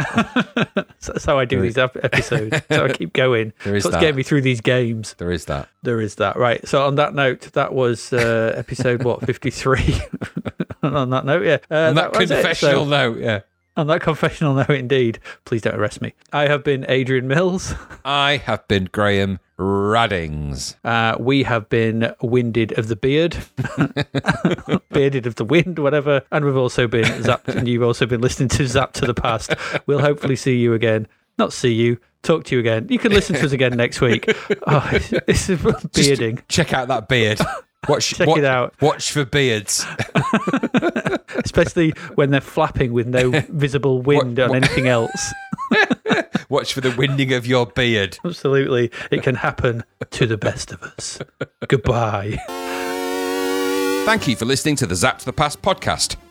that's 1.01 1.25
how 1.25 1.39
I 1.39 1.45
do 1.45 1.61
these 1.61 1.77
ep- 1.79 1.97
episodes. 2.05 2.61
so 2.71 2.85
I 2.85 2.93
keep 2.93 3.13
going. 3.13 3.53
There 3.65 3.75
is 3.75 3.83
That's 3.83 3.97
getting 3.97 4.15
me 4.17 4.23
through 4.23 4.43
these 4.43 4.61
games. 4.61 5.15
There 5.19 5.33
is 5.33 5.47
that. 5.47 5.69
There 5.83 6.01
is 6.01 6.15
that. 6.17 6.37
Right. 6.37 6.67
So 6.69 6.87
on 6.87 6.95
that 6.97 7.15
note, 7.15 7.51
that 7.55 7.73
was 7.73 8.13
uh, 8.13 8.55
episode, 8.57 9.03
what, 9.03 9.25
53? 9.27 10.01
on 10.85 11.11
that 11.11 11.25
note, 11.25 11.45
yeah. 11.45 11.59
Uh, 11.71 11.89
On 11.89 11.95
that 11.97 12.09
it. 12.15 12.29
confessional 12.29 12.85
So- 12.85 12.91
note, 12.91 13.19
yeah. 13.19 13.41
On 13.75 13.87
that 13.87 14.03
confessional 14.03 14.55
note, 14.55 14.69
indeed. 14.71 15.19
Please 15.47 15.63
don't 15.63 15.75
arrest 15.75 16.03
me. 16.03 16.13
I 16.33 16.47
have 16.47 16.63
been 16.63 16.85
Adrian 16.89 17.27
Mills. 17.27 17.75
I 18.05 18.37
have 18.37 18.69
been 18.69 18.91
Graham 18.93 19.39
Raddings. 19.59 20.77
Uh, 20.85 21.17
we 21.19 21.45
have 21.45 21.71
been 21.71 22.15
Winded 22.21 22.79
of 22.79 22.89
the 22.89 22.97
Beard, 22.97 23.37
Bearded 24.93 25.27
of 25.27 25.37
the 25.37 25.45
Wind, 25.45 25.79
whatever. 25.79 26.21
And 26.31 26.45
we've 26.45 26.57
also 26.57 26.87
been 26.87 27.05
Zapped, 27.23 27.49
and 27.49 27.67
you've 27.67 27.83
also 27.83 28.05
been 28.05 28.21
listening 28.21 28.51
to 28.51 28.65
Zapped 28.65 28.93
to 28.95 29.07
the 29.07 29.15
Past. 29.15 29.55
We'll 29.87 30.01
hopefully 30.01 30.37
see 30.37 30.59
you 30.59 30.75
again. 30.75 31.07
Not 31.39 31.55
see 31.55 31.73
you, 31.73 31.99
talk 32.23 32.45
to 32.45 32.55
you 32.55 32.61
again. 32.61 32.89
You 32.91 32.99
can 32.99 33.11
listen 33.13 33.37
to 33.37 33.45
us 33.47 33.53
again 33.53 33.77
next 33.77 34.01
week. 34.01 34.31
Oh, 34.67 34.89
it's, 34.93 35.13
it's 35.27 35.47
Just 35.47 35.93
bearding, 35.93 36.43
check 36.49 36.73
out 36.73 36.89
that 36.89 37.09
beard. 37.09 37.41
Watch, 37.89 38.15
Check 38.15 38.29
watch, 38.29 38.39
it 38.39 38.45
out. 38.45 38.75
Watch 38.81 39.11
for 39.13 39.25
beards. 39.25 39.85
especially 41.45 41.91
when 42.15 42.31
they're 42.31 42.41
flapping 42.41 42.93
with 42.93 43.07
no 43.07 43.31
visible 43.49 44.01
wind 44.03 44.39
What- 44.39 44.45
on 44.45 44.51
what- 44.51 44.57
anything 44.65 44.87
else. 44.89 45.33
Watch 46.49 46.75
for 46.75 46.83
the 46.83 46.95
winding 46.99 47.33
of 47.33 47.47
your 47.47 47.65
beard. 47.67 48.19
Absolutely. 48.25 48.91
It 49.11 49.23
can 49.23 49.37
happen 49.37 49.85
to 50.11 50.27
the 50.27 50.37
best 50.37 50.71
of 50.71 50.83
us. 50.83 51.19
Goodbye. 51.67 52.37
Thank 54.05 54.29
you 54.29 54.37
for 54.37 54.45
listening 54.45 54.77
to 54.77 54.87
the 54.87 54.95
Zapped 54.95 55.21
to 55.21 55.25
the 55.25 55.33
Past 55.33 55.63
podcast. 55.63 56.17